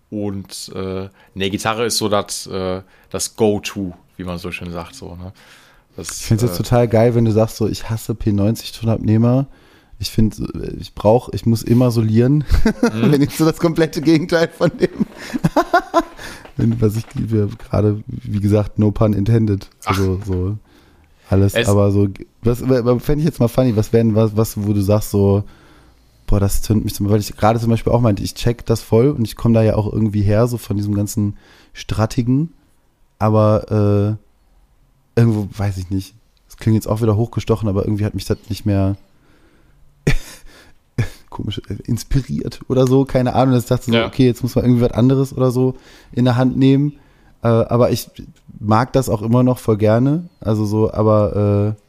Und 0.09 0.71
äh, 0.73 1.09
ne, 1.33 1.49
Gitarre 1.49 1.85
ist 1.85 1.97
so 1.97 2.07
das, 2.09 2.47
äh, 2.47 2.81
das 3.09 3.35
Go-To, 3.35 3.93
wie 4.15 4.23
man 4.23 4.37
so 4.37 4.51
schön 4.51 4.71
sagt, 4.71 4.95
so. 4.95 5.15
Ne? 5.15 5.33
Das, 5.97 6.11
ich 6.21 6.25
finde 6.27 6.45
es 6.45 6.53
äh, 6.53 6.57
total 6.57 6.87
geil, 6.87 7.15
wenn 7.15 7.25
du 7.25 7.31
sagst 7.31 7.57
so, 7.57 7.67
ich 7.67 7.89
hasse 7.89 8.13
P90-Tonabnehmer. 8.13 9.47
Ich 9.99 10.11
finde, 10.11 10.75
ich 10.79 10.93
brauche, 10.93 11.31
ich 11.33 11.45
muss 11.45 11.63
immer 11.63 11.91
solieren. 11.91 12.43
Mhm. 12.93 13.11
wenn 13.11 13.21
ich 13.21 13.35
so 13.35 13.45
das 13.45 13.57
komplette 13.57 14.01
Gegenteil 14.01 14.47
von 14.47 14.71
dem. 14.77 15.05
was 16.79 16.95
ich 16.95 17.05
gerade, 17.07 18.03
wie 18.07 18.39
gesagt, 18.39 18.79
no 18.79 18.91
pun 18.91 19.13
intended. 19.13 19.69
Also 19.85 20.19
Ach. 20.21 20.25
so 20.25 20.57
alles, 21.29 21.55
es 21.55 21.67
aber 21.67 21.91
so, 21.91 22.07
was 22.41 22.59
fände 22.59 23.19
ich 23.19 23.25
jetzt 23.25 23.39
mal 23.39 23.47
funny, 23.47 23.75
was 23.75 23.91
wären 23.91 24.15
was, 24.15 24.37
was, 24.37 24.55
wo 24.57 24.71
du 24.73 24.81
sagst 24.81 25.11
so, 25.11 25.43
boah, 26.25 26.39
das 26.39 26.61
zündet 26.61 26.85
mich, 26.85 27.09
weil 27.09 27.19
ich 27.19 27.35
gerade 27.35 27.59
zum 27.59 27.69
Beispiel 27.69 27.91
auch 27.91 28.01
meinte, 28.01 28.23
ich 28.23 28.33
check 28.33 28.65
das 28.65 28.81
voll 28.81 29.09
und 29.09 29.25
ich 29.25 29.35
komme 29.35 29.53
da 29.53 29.61
ja 29.61 29.75
auch 29.75 29.91
irgendwie 29.91 30.21
her, 30.21 30.47
so 30.47 30.57
von 30.57 30.77
diesem 30.77 30.93
ganzen 30.93 31.35
Strattigen, 31.73 32.53
aber 33.19 34.17
äh, 35.17 35.19
irgendwo, 35.19 35.49
weiß 35.57 35.77
ich 35.77 35.89
nicht, 35.89 36.15
das 36.47 36.57
klingt 36.57 36.75
jetzt 36.75 36.87
auch 36.87 37.01
wieder 37.01 37.17
hochgestochen, 37.17 37.67
aber 37.67 37.83
irgendwie 37.83 38.05
hat 38.05 38.15
mich 38.15 38.25
das 38.25 38.37
nicht 38.49 38.65
mehr 38.65 38.95
komisch 41.37 41.61
äh, 41.69 41.75
inspiriert 41.85 42.59
oder 42.67 42.87
so, 42.87 43.05
keine 43.05 43.33
Ahnung, 43.33 43.53
dass 43.53 43.63
ich 43.63 43.69
dachte 43.69 43.85
so, 43.85 43.93
ja. 43.93 44.05
okay, 44.05 44.25
jetzt 44.25 44.43
muss 44.43 44.55
man 44.55 44.65
irgendwie 44.65 44.83
was 44.83 44.91
anderes 44.91 45.35
oder 45.35 45.51
so 45.51 45.75
in 46.11 46.25
der 46.25 46.35
Hand 46.35 46.57
nehmen, 46.57 46.93
äh, 47.43 47.47
aber 47.47 47.91
ich 47.91 48.09
mag 48.59 48.91
das 48.93 49.09
auch 49.09 49.21
immer 49.21 49.43
noch 49.43 49.59
voll 49.59 49.77
gerne, 49.77 50.29
also 50.41 50.65
so, 50.65 50.91
aber 50.91 51.75
äh, 51.75 51.81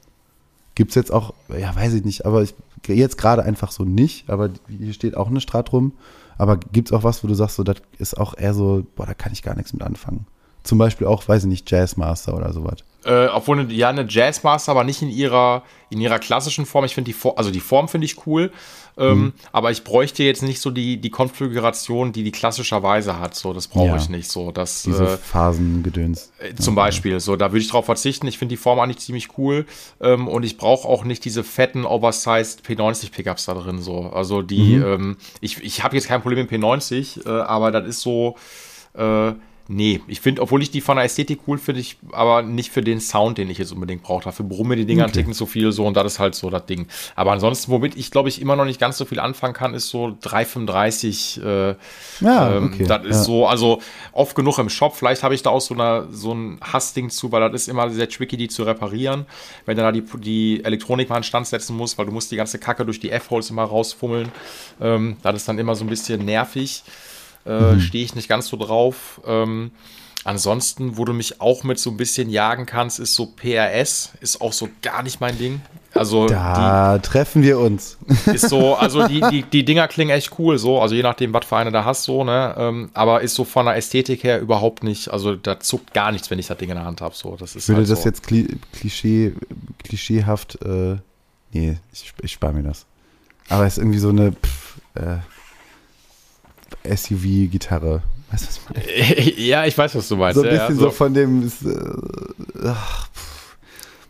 Gibt 0.78 0.92
es 0.92 0.94
jetzt 0.94 1.12
auch, 1.12 1.34
ja, 1.48 1.74
weiß 1.74 1.92
ich 1.94 2.04
nicht, 2.04 2.24
aber 2.24 2.40
ich, 2.44 2.54
jetzt 2.86 3.18
gerade 3.18 3.42
einfach 3.42 3.72
so 3.72 3.82
nicht, 3.82 4.30
aber 4.30 4.50
hier 4.68 4.92
steht 4.92 5.16
auch 5.16 5.26
eine 5.26 5.40
Strat 5.40 5.72
rum. 5.72 5.92
Aber 6.36 6.56
gibt 6.56 6.86
es 6.86 6.92
auch 6.92 7.02
was, 7.02 7.24
wo 7.24 7.26
du 7.26 7.34
sagst, 7.34 7.56
so, 7.56 7.64
das 7.64 7.78
ist 7.98 8.16
auch 8.16 8.38
eher 8.38 8.54
so, 8.54 8.86
boah, 8.94 9.04
da 9.04 9.12
kann 9.12 9.32
ich 9.32 9.42
gar 9.42 9.56
nichts 9.56 9.72
mit 9.72 9.82
anfangen. 9.82 10.28
Zum 10.62 10.78
Beispiel 10.78 11.08
auch, 11.08 11.26
weiß 11.26 11.42
ich 11.42 11.48
nicht, 11.48 11.68
Jazzmaster 11.68 12.32
oder 12.32 12.52
sowas. 12.52 12.84
Äh, 13.04 13.26
obwohl, 13.26 13.58
eine, 13.58 13.72
ja, 13.72 13.88
eine 13.88 14.06
Jazzmaster, 14.08 14.70
aber 14.70 14.84
nicht 14.84 15.02
in 15.02 15.08
ihrer, 15.08 15.64
in 15.90 16.00
ihrer 16.00 16.20
klassischen 16.20 16.64
Form. 16.64 16.84
Ich 16.84 16.94
finde 16.94 17.08
die 17.08 17.12
Form, 17.12 17.36
also 17.36 17.50
die 17.50 17.58
Form 17.58 17.88
finde 17.88 18.04
ich 18.04 18.24
cool, 18.28 18.52
ähm, 18.98 19.18
mhm. 19.18 19.32
aber 19.52 19.70
ich 19.70 19.84
bräuchte 19.84 20.24
jetzt 20.24 20.42
nicht 20.42 20.60
so 20.60 20.70
die, 20.70 20.96
die 20.96 21.10
Konfiguration, 21.10 22.12
die 22.12 22.24
die 22.24 22.32
klassischerweise 22.32 23.18
hat. 23.18 23.34
So, 23.34 23.52
das 23.52 23.68
brauche 23.68 23.86
ja. 23.86 23.96
ich 23.96 24.08
nicht. 24.08 24.30
So, 24.30 24.50
das, 24.50 24.82
Diese 24.82 25.04
äh, 25.04 25.16
Phasengedöns. 25.16 26.32
Äh, 26.38 26.54
zum 26.56 26.76
okay. 26.76 26.86
Beispiel, 26.86 27.20
so, 27.20 27.36
da 27.36 27.52
würde 27.52 27.60
ich 27.60 27.68
drauf 27.68 27.86
verzichten. 27.86 28.26
Ich 28.26 28.38
finde 28.38 28.54
die 28.54 28.56
Form 28.56 28.80
eigentlich 28.80 28.98
ziemlich 28.98 29.38
cool 29.38 29.66
ähm, 30.00 30.26
und 30.28 30.42
ich 30.42 30.56
brauche 30.56 30.88
auch 30.88 31.04
nicht 31.04 31.24
diese 31.24 31.44
fetten, 31.44 31.84
oversized 31.84 32.62
P90 32.66 33.12
Pickups 33.12 33.46
da 33.46 33.54
drin. 33.54 33.80
So, 33.80 34.10
also 34.10 34.42
die, 34.42 34.76
mhm. 34.76 34.84
ähm, 34.84 35.16
ich, 35.40 35.62
ich 35.62 35.84
habe 35.84 35.94
jetzt 35.94 36.08
kein 36.08 36.20
Problem 36.20 36.46
mit 36.46 36.50
P90, 36.50 37.26
äh, 37.26 37.42
aber 37.42 37.70
das 37.70 37.86
ist 37.86 38.00
so, 38.00 38.36
äh, 38.94 39.32
Nee, 39.70 40.00
ich 40.06 40.22
finde, 40.22 40.40
obwohl 40.40 40.62
ich 40.62 40.70
die 40.70 40.80
von 40.80 40.96
der 40.96 41.04
Ästhetik 41.04 41.40
cool 41.46 41.58
finde, 41.58 41.82
ich 41.82 41.98
aber 42.12 42.40
nicht 42.40 42.72
für 42.72 42.80
den 42.80 43.00
Sound, 43.00 43.36
den 43.36 43.50
ich 43.50 43.58
jetzt 43.58 43.70
unbedingt 43.70 44.02
brauche. 44.02 44.24
Dafür 44.24 44.46
brummen 44.46 44.70
mir 44.70 44.76
die 44.76 44.86
Dinger 44.86 45.04
okay. 45.04 45.12
Ticken 45.12 45.34
zu 45.34 45.44
viel 45.44 45.72
so 45.72 45.86
und 45.86 45.94
das 45.94 46.14
ist 46.14 46.18
halt 46.18 46.34
so 46.34 46.48
das 46.48 46.64
Ding. 46.64 46.86
Aber 47.16 47.32
ansonsten, 47.32 47.70
womit 47.70 47.94
ich 47.94 48.10
glaube 48.10 48.30
ich 48.30 48.40
immer 48.40 48.56
noch 48.56 48.64
nicht 48.64 48.80
ganz 48.80 48.96
so 48.96 49.04
viel 49.04 49.20
anfangen 49.20 49.52
kann, 49.52 49.74
ist 49.74 49.90
so 49.90 50.16
335. 50.22 51.42
Äh, 51.44 51.74
ja, 52.20 52.56
ähm, 52.56 52.70
okay. 52.72 52.84
Das 52.86 53.04
ist 53.04 53.16
ja. 53.16 53.22
so, 53.24 53.46
also 53.46 53.82
oft 54.12 54.34
genug 54.34 54.56
im 54.56 54.70
Shop. 54.70 54.96
Vielleicht 54.96 55.22
habe 55.22 55.34
ich 55.34 55.42
da 55.42 55.50
auch 55.50 55.60
so, 55.60 55.74
eine, 55.74 56.08
so 56.12 56.32
ein 56.32 56.58
Hassding 56.62 57.10
zu, 57.10 57.30
weil 57.30 57.42
das 57.42 57.60
ist 57.60 57.68
immer 57.68 57.90
sehr 57.90 58.08
tricky, 58.08 58.38
die 58.38 58.48
zu 58.48 58.62
reparieren. 58.62 59.26
Wenn 59.66 59.76
du 59.76 59.82
da 59.82 59.92
die, 59.92 60.02
die 60.18 60.64
Elektronik 60.64 61.10
mal 61.10 61.18
in 61.18 61.24
Stand 61.24 61.46
setzen 61.46 61.76
musst, 61.76 61.98
weil 61.98 62.06
du 62.06 62.12
musst 62.12 62.32
die 62.32 62.36
ganze 62.36 62.58
Kacke 62.58 62.86
durch 62.86 63.00
die 63.00 63.10
F-Holes 63.10 63.50
immer 63.50 63.64
rausfummeln. 63.64 64.32
Ähm, 64.80 65.18
das 65.22 65.36
ist 65.36 65.48
dann 65.48 65.58
immer 65.58 65.74
so 65.74 65.84
ein 65.84 65.90
bisschen 65.90 66.24
nervig. 66.24 66.84
Äh, 67.48 67.74
mhm. 67.74 67.80
Stehe 67.80 68.04
ich 68.04 68.14
nicht 68.14 68.28
ganz 68.28 68.48
so 68.48 68.56
drauf. 68.56 69.20
Ähm, 69.26 69.70
ansonsten, 70.24 70.96
wo 70.98 71.04
du 71.04 71.12
mich 71.12 71.40
auch 71.40 71.64
mit 71.64 71.78
so 71.78 71.90
ein 71.90 71.96
bisschen 71.96 72.28
jagen 72.28 72.66
kannst, 72.66 73.00
ist 73.00 73.14
so 73.14 73.26
PRS, 73.26 74.12
ist 74.20 74.40
auch 74.40 74.52
so 74.52 74.68
gar 74.82 75.02
nicht 75.02 75.20
mein 75.20 75.38
Ding. 75.38 75.60
Also 75.94 76.26
da 76.26 76.98
die, 76.98 77.02
treffen 77.02 77.42
wir 77.42 77.58
uns. 77.58 77.96
Ist 78.26 78.50
so, 78.50 78.74
also 78.76 79.08
die, 79.08 79.22
die, 79.30 79.42
die 79.42 79.64
Dinger 79.64 79.88
klingen 79.88 80.10
echt 80.10 80.38
cool, 80.38 80.58
so, 80.58 80.80
also 80.80 80.94
je 80.94 81.02
nachdem, 81.02 81.32
was 81.32 81.46
für 81.46 81.56
eine 81.56 81.72
da 81.72 81.84
hast, 81.84 82.04
so, 82.04 82.24
ne? 82.24 82.54
Ähm, 82.58 82.90
aber 82.92 83.22
ist 83.22 83.34
so 83.34 83.44
von 83.44 83.66
der 83.66 83.76
Ästhetik 83.76 84.22
her 84.22 84.38
überhaupt 84.38 84.84
nicht, 84.84 85.08
also 85.08 85.34
da 85.34 85.58
zuckt 85.58 85.94
gar 85.94 86.12
nichts, 86.12 86.30
wenn 86.30 86.38
ich 86.38 86.46
das 86.46 86.58
Ding 86.58 86.68
in 86.68 86.76
der 86.76 86.84
Hand 86.84 87.00
habe. 87.00 87.14
So. 87.14 87.36
Das 87.36 87.56
ist 87.56 87.64
ich 87.64 87.68
würde 87.70 87.80
halt 87.80 87.90
das 87.90 88.02
so. 88.02 88.08
jetzt 88.08 88.22
Klischee, 88.72 89.34
klischeehaft, 89.82 90.58
äh, 90.62 90.96
nee, 91.52 91.78
ich, 91.92 92.12
ich 92.22 92.32
spare 92.32 92.52
mir 92.52 92.62
das. 92.62 92.84
Aber 93.48 93.64
es 93.64 93.74
ist 93.74 93.78
irgendwie 93.78 93.98
so 93.98 94.10
eine, 94.10 94.32
pff, 94.32 94.76
äh, 94.94 95.16
SUV-Gitarre. 96.96 98.02
Weißt 98.30 98.44
du, 98.44 98.48
was 98.48 98.84
ich 98.84 99.16
meine? 99.16 99.30
Ja, 99.40 99.64
ich 99.64 99.76
weiß, 99.76 99.94
was 99.94 100.08
du 100.08 100.16
meinst. 100.16 100.36
So 100.36 100.42
ein 100.42 100.50
bisschen 100.50 100.68
ja, 100.68 100.74
so. 100.74 100.80
so. 100.82 100.90
von 100.90 101.14
dem. 101.14 101.46
Äh, 101.46 102.66
ach, 102.66 103.08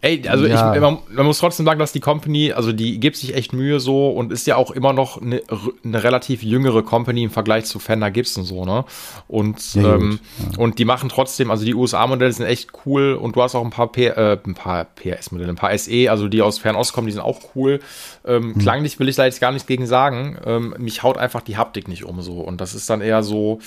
Ey, 0.00 0.28
also 0.28 0.46
ja. 0.46 0.74
ich, 0.74 0.80
man, 0.80 0.98
man, 1.10 1.26
muss 1.26 1.38
trotzdem 1.38 1.66
sagen, 1.66 1.80
dass 1.80 1.90
die 1.90 1.98
Company, 1.98 2.52
also 2.52 2.72
die 2.72 3.00
gibt 3.00 3.16
sich 3.16 3.34
echt 3.34 3.52
Mühe 3.52 3.80
so 3.80 4.10
und 4.10 4.32
ist 4.32 4.46
ja 4.46 4.54
auch 4.54 4.70
immer 4.70 4.92
noch 4.92 5.20
eine, 5.20 5.42
eine 5.84 6.04
relativ 6.04 6.44
jüngere 6.44 6.84
Company 6.84 7.24
im 7.24 7.30
Vergleich 7.30 7.64
zu 7.64 7.80
Fender 7.80 8.12
Gibson 8.12 8.44
so, 8.44 8.64
ne? 8.64 8.84
Und, 9.26 9.74
ja, 9.74 9.96
ähm, 9.96 10.20
ja. 10.38 10.58
und 10.58 10.78
die 10.78 10.84
machen 10.84 11.08
trotzdem, 11.08 11.50
also 11.50 11.64
die 11.64 11.74
USA-Modelle 11.74 12.32
sind 12.32 12.46
echt 12.46 12.70
cool 12.86 13.14
und 13.14 13.34
du 13.34 13.42
hast 13.42 13.56
auch 13.56 13.64
ein 13.64 13.70
paar, 13.70 13.90
P, 13.90 14.06
äh, 14.06 14.38
ein 14.46 14.54
paar 14.54 14.84
PS-Modelle, 14.84 15.50
ein 15.50 15.56
paar 15.56 15.76
SE, 15.76 16.08
also 16.08 16.28
die 16.28 16.42
aus 16.42 16.58
Fernost 16.58 16.92
kommen, 16.92 17.08
die 17.08 17.12
sind 17.12 17.22
auch 17.22 17.40
cool. 17.56 17.80
Ähm, 18.24 18.54
hm. 18.54 18.58
Klanglich 18.60 19.00
will 19.00 19.08
ich 19.08 19.16
da 19.16 19.24
jetzt 19.24 19.40
gar 19.40 19.50
nichts 19.50 19.66
gegen 19.66 19.86
sagen. 19.86 20.38
Ähm, 20.46 20.74
mich 20.78 21.02
haut 21.02 21.18
einfach 21.18 21.42
die 21.42 21.56
Haptik 21.56 21.88
nicht 21.88 22.04
um 22.04 22.22
so 22.22 22.40
und 22.40 22.60
das 22.60 22.74
ist 22.74 22.88
dann 22.88 23.00
eher 23.00 23.24
so, 23.24 23.58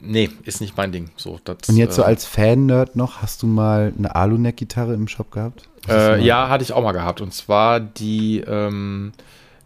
nee, 0.00 0.30
ist 0.44 0.60
nicht 0.60 0.76
mein 0.76 0.92
Ding. 0.92 1.10
So, 1.16 1.38
das, 1.44 1.68
Und 1.68 1.76
jetzt 1.76 1.96
so 1.96 2.02
äh, 2.02 2.06
als 2.06 2.24
Fan-Nerd 2.24 2.96
noch, 2.96 3.22
hast 3.22 3.42
du 3.42 3.46
mal 3.46 3.92
eine 3.96 4.14
Aluneck-Gitarre 4.14 4.94
im 4.94 5.08
Shop 5.08 5.30
gehabt? 5.30 5.68
Äh, 5.88 6.22
ja, 6.22 6.48
hatte 6.48 6.62
ich 6.62 6.72
auch 6.72 6.82
mal 6.82 6.92
gehabt. 6.92 7.20
Und 7.20 7.32
zwar 7.32 7.80
die 7.80 8.40
ähm, 8.40 9.12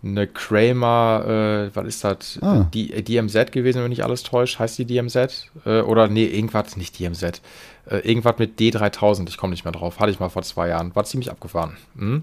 eine 0.04 0.26
Kramer, 0.26 1.24
äh, 1.26 1.76
was 1.76 1.86
ist 1.86 2.04
das? 2.04 2.38
Ah. 2.42 2.66
Die 2.72 2.92
äh, 2.92 3.02
DMZ 3.02 3.52
gewesen, 3.52 3.82
wenn 3.82 3.88
mich 3.88 4.04
alles 4.04 4.22
täuscht. 4.22 4.58
Heißt 4.58 4.78
die 4.78 4.84
DMZ? 4.84 5.50
Äh, 5.64 5.80
oder 5.80 6.08
nee, 6.08 6.26
irgendwas, 6.26 6.76
nicht 6.76 6.98
DMZ. 6.98 7.40
Äh, 7.86 7.98
irgendwas 7.98 8.38
mit 8.38 8.58
D3000, 8.58 9.28
ich 9.28 9.36
komme 9.36 9.52
nicht 9.52 9.64
mehr 9.64 9.72
drauf. 9.72 10.00
Hatte 10.00 10.10
ich 10.10 10.20
mal 10.20 10.28
vor 10.28 10.42
zwei 10.42 10.68
Jahren. 10.68 10.94
War 10.94 11.04
ziemlich 11.04 11.30
abgefahren. 11.30 11.76
Hm? 11.96 12.22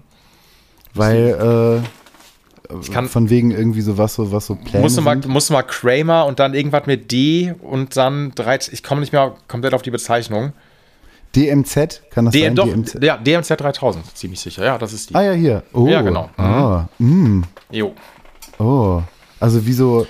Weil, 0.94 1.82
äh, 1.82 1.86
ich 1.86 2.01
kann, 2.92 3.08
von 3.08 3.30
wegen 3.30 3.50
irgendwie 3.50 3.80
so 3.80 3.98
was 3.98 4.14
so, 4.14 4.32
was 4.32 4.46
so 4.46 4.54
Pläne 4.54 4.82
musst 4.82 4.96
du 4.96 5.02
mal, 5.02 5.16
musst 5.26 5.50
du 5.50 5.54
mal 5.54 5.62
Kramer 5.62 6.26
und 6.26 6.38
dann 6.38 6.54
irgendwas 6.54 6.86
mit 6.86 7.10
D 7.12 7.54
und 7.60 7.96
dann 7.96 8.32
13, 8.34 8.74
ich 8.74 8.82
komme 8.82 9.00
nicht 9.00 9.12
mehr 9.12 9.34
komplett 9.48 9.74
auf 9.74 9.82
die 9.82 9.90
Bezeichnung. 9.90 10.52
DMZ, 11.34 12.02
kann 12.10 12.26
das 12.26 12.32
DM, 12.32 12.44
sein? 12.44 12.56
Doch, 12.56 12.66
DMZ? 12.66 12.98
Ja, 13.02 13.16
DMZ 13.16 13.60
3000, 13.60 14.16
ziemlich 14.16 14.40
sicher. 14.40 14.64
Ja, 14.64 14.78
das 14.78 14.92
ist 14.92 15.10
die. 15.10 15.14
Ah 15.14 15.22
ja, 15.22 15.32
hier. 15.32 15.62
Oh. 15.72 15.86
Ja, 15.86 16.02
genau. 16.02 16.28
Ah, 16.36 16.88
mm. 16.98 17.42
Jo. 17.70 17.94
Oh, 18.58 19.02
also 19.40 19.64
wie 19.66 19.72
so, 19.72 20.06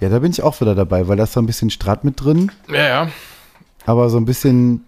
ja, 0.00 0.08
da 0.08 0.18
bin 0.18 0.32
ich 0.32 0.42
auch 0.42 0.60
wieder 0.60 0.74
dabei, 0.74 1.06
weil 1.06 1.16
da 1.16 1.24
ist 1.24 1.32
so 1.32 1.40
ein 1.40 1.46
bisschen 1.46 1.70
Strat 1.70 2.04
mit 2.04 2.22
drin. 2.22 2.50
Ja, 2.68 2.88
ja. 2.88 3.08
Aber 3.86 4.10
so 4.10 4.16
ein 4.16 4.24
bisschen 4.24 4.84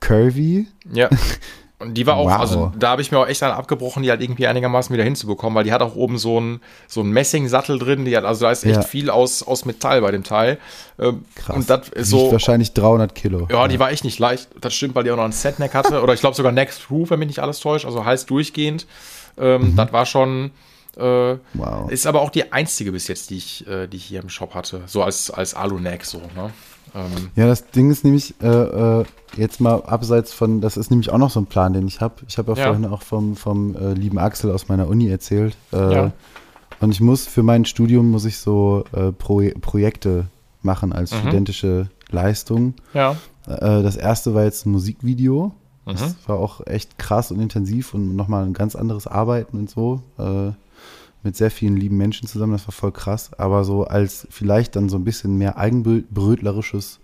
curvy. 0.00 0.68
Ja. 0.92 1.08
Und 1.80 1.94
die 1.94 2.06
war 2.06 2.18
auch, 2.18 2.26
wow. 2.26 2.38
also 2.40 2.72
da 2.78 2.90
habe 2.90 3.00
ich 3.00 3.10
mir 3.10 3.18
auch 3.18 3.26
echt 3.26 3.40
dann 3.40 3.52
abgebrochen, 3.52 4.02
die 4.02 4.10
halt 4.10 4.20
irgendwie 4.20 4.46
einigermaßen 4.46 4.92
wieder 4.92 5.02
hinzubekommen, 5.02 5.56
weil 5.56 5.64
die 5.64 5.72
hat 5.72 5.80
auch 5.80 5.96
oben 5.96 6.18
so 6.18 6.36
einen 6.36 6.60
so 6.86 7.00
einen 7.00 7.10
Messingsattel 7.10 7.78
drin, 7.78 8.04
die 8.04 8.14
hat, 8.14 8.24
also 8.24 8.44
da 8.44 8.50
ist 8.50 8.64
echt 8.64 8.76
ja. 8.76 8.82
viel 8.82 9.08
aus, 9.08 9.42
aus 9.42 9.64
Metall 9.64 10.02
bei 10.02 10.10
dem 10.10 10.22
Teil. 10.22 10.58
Ähm, 10.98 11.24
Krass. 11.34 11.56
Und 11.56 11.70
das 11.70 11.88
ist 11.88 12.10
so. 12.10 12.30
wahrscheinlich 12.30 12.74
300 12.74 13.14
Kilo. 13.14 13.48
Ja, 13.50 13.62
ja, 13.62 13.68
die 13.68 13.78
war 13.78 13.90
echt 13.90 14.04
nicht 14.04 14.18
leicht. 14.18 14.48
Das 14.60 14.74
stimmt, 14.74 14.94
weil 14.94 15.04
die 15.04 15.10
auch 15.10 15.16
noch 15.16 15.24
ein 15.24 15.32
Setneck 15.32 15.72
hatte. 15.72 16.02
oder 16.02 16.12
ich 16.12 16.20
glaube 16.20 16.36
sogar 16.36 16.52
Next 16.52 16.82
Through, 16.82 17.08
wenn 17.08 17.18
mich 17.18 17.28
nicht 17.28 17.38
alles 17.38 17.60
täuscht, 17.60 17.86
also 17.86 18.04
heißt 18.04 18.28
durchgehend. 18.28 18.86
Ähm, 19.38 19.72
mhm. 19.72 19.76
Das 19.76 19.90
war 19.90 20.04
schon. 20.04 20.50
Äh, 20.98 21.36
wow. 21.54 21.90
Ist 21.90 22.06
aber 22.06 22.20
auch 22.20 22.30
die 22.30 22.52
einzige 22.52 22.92
bis 22.92 23.08
jetzt, 23.08 23.30
die 23.30 23.38
ich, 23.38 23.66
äh, 23.66 23.86
die 23.86 23.96
ich 23.96 24.04
hier 24.04 24.20
im 24.20 24.28
Shop 24.28 24.54
hatte. 24.54 24.82
So 24.86 25.02
als, 25.02 25.30
als 25.30 25.54
Alu-Neck 25.54 26.04
so, 26.04 26.18
ne? 26.18 26.50
Ähm, 26.94 27.30
ja, 27.36 27.46
das 27.46 27.70
Ding 27.70 27.90
ist 27.90 28.04
nämlich, 28.04 28.34
äh, 28.42 28.46
äh, 28.46 29.04
jetzt 29.36 29.60
mal 29.60 29.82
abseits 29.82 30.32
von, 30.32 30.60
das 30.60 30.76
ist 30.76 30.90
nämlich 30.90 31.10
auch 31.10 31.18
noch 31.18 31.30
so 31.30 31.40
ein 31.40 31.46
Plan, 31.46 31.72
den 31.72 31.86
ich 31.86 32.00
habe. 32.00 32.14
Ich 32.28 32.38
habe 32.38 32.52
ja, 32.52 32.58
ja, 32.58 32.64
vorhin 32.66 32.86
auch 32.86 33.02
vom, 33.02 33.36
vom 33.36 33.76
äh, 33.76 33.92
lieben 33.92 34.18
Axel 34.18 34.50
aus 34.50 34.68
meiner 34.68 34.88
Uni 34.88 35.08
erzählt. 35.08 35.56
Äh, 35.72 35.94
ja. 35.94 36.12
Und 36.80 36.92
ich 36.92 37.00
muss 37.00 37.26
für 37.26 37.42
mein 37.42 37.64
Studium 37.64 38.10
muss 38.10 38.24
ich 38.24 38.38
so 38.38 38.84
äh, 38.92 39.12
Pro 39.12 39.42
Projekte 39.60 40.26
machen 40.62 40.92
als 40.92 41.12
mhm. 41.12 41.18
studentische 41.18 41.90
Leistung. 42.10 42.74
Ja. 42.94 43.16
Äh, 43.46 43.82
das 43.82 43.96
erste 43.96 44.34
war 44.34 44.44
jetzt 44.44 44.66
ein 44.66 44.72
Musikvideo. 44.72 45.52
Mhm. 45.86 45.92
Das 45.92 46.16
war 46.26 46.38
auch 46.38 46.66
echt 46.66 46.98
krass 46.98 47.30
und 47.30 47.40
intensiv 47.40 47.94
und 47.94 48.16
nochmal 48.16 48.44
ein 48.44 48.52
ganz 48.52 48.76
anderes 48.76 49.06
Arbeiten 49.06 49.58
und 49.58 49.70
so 49.70 50.02
mit 51.22 51.36
sehr 51.36 51.50
vielen 51.50 51.76
lieben 51.76 51.96
Menschen 51.96 52.26
zusammen, 52.26 52.52
das 52.52 52.66
war 52.66 52.72
voll 52.72 52.92
krass, 52.92 53.30
aber 53.38 53.64
so 53.64 53.84
als 53.84 54.26
vielleicht 54.30 54.76
dann 54.76 54.88
so 54.88 54.96
ein 54.96 55.04
bisschen 55.04 55.36
mehr 55.36 55.58
eigenbrötlerisches 55.58 57.00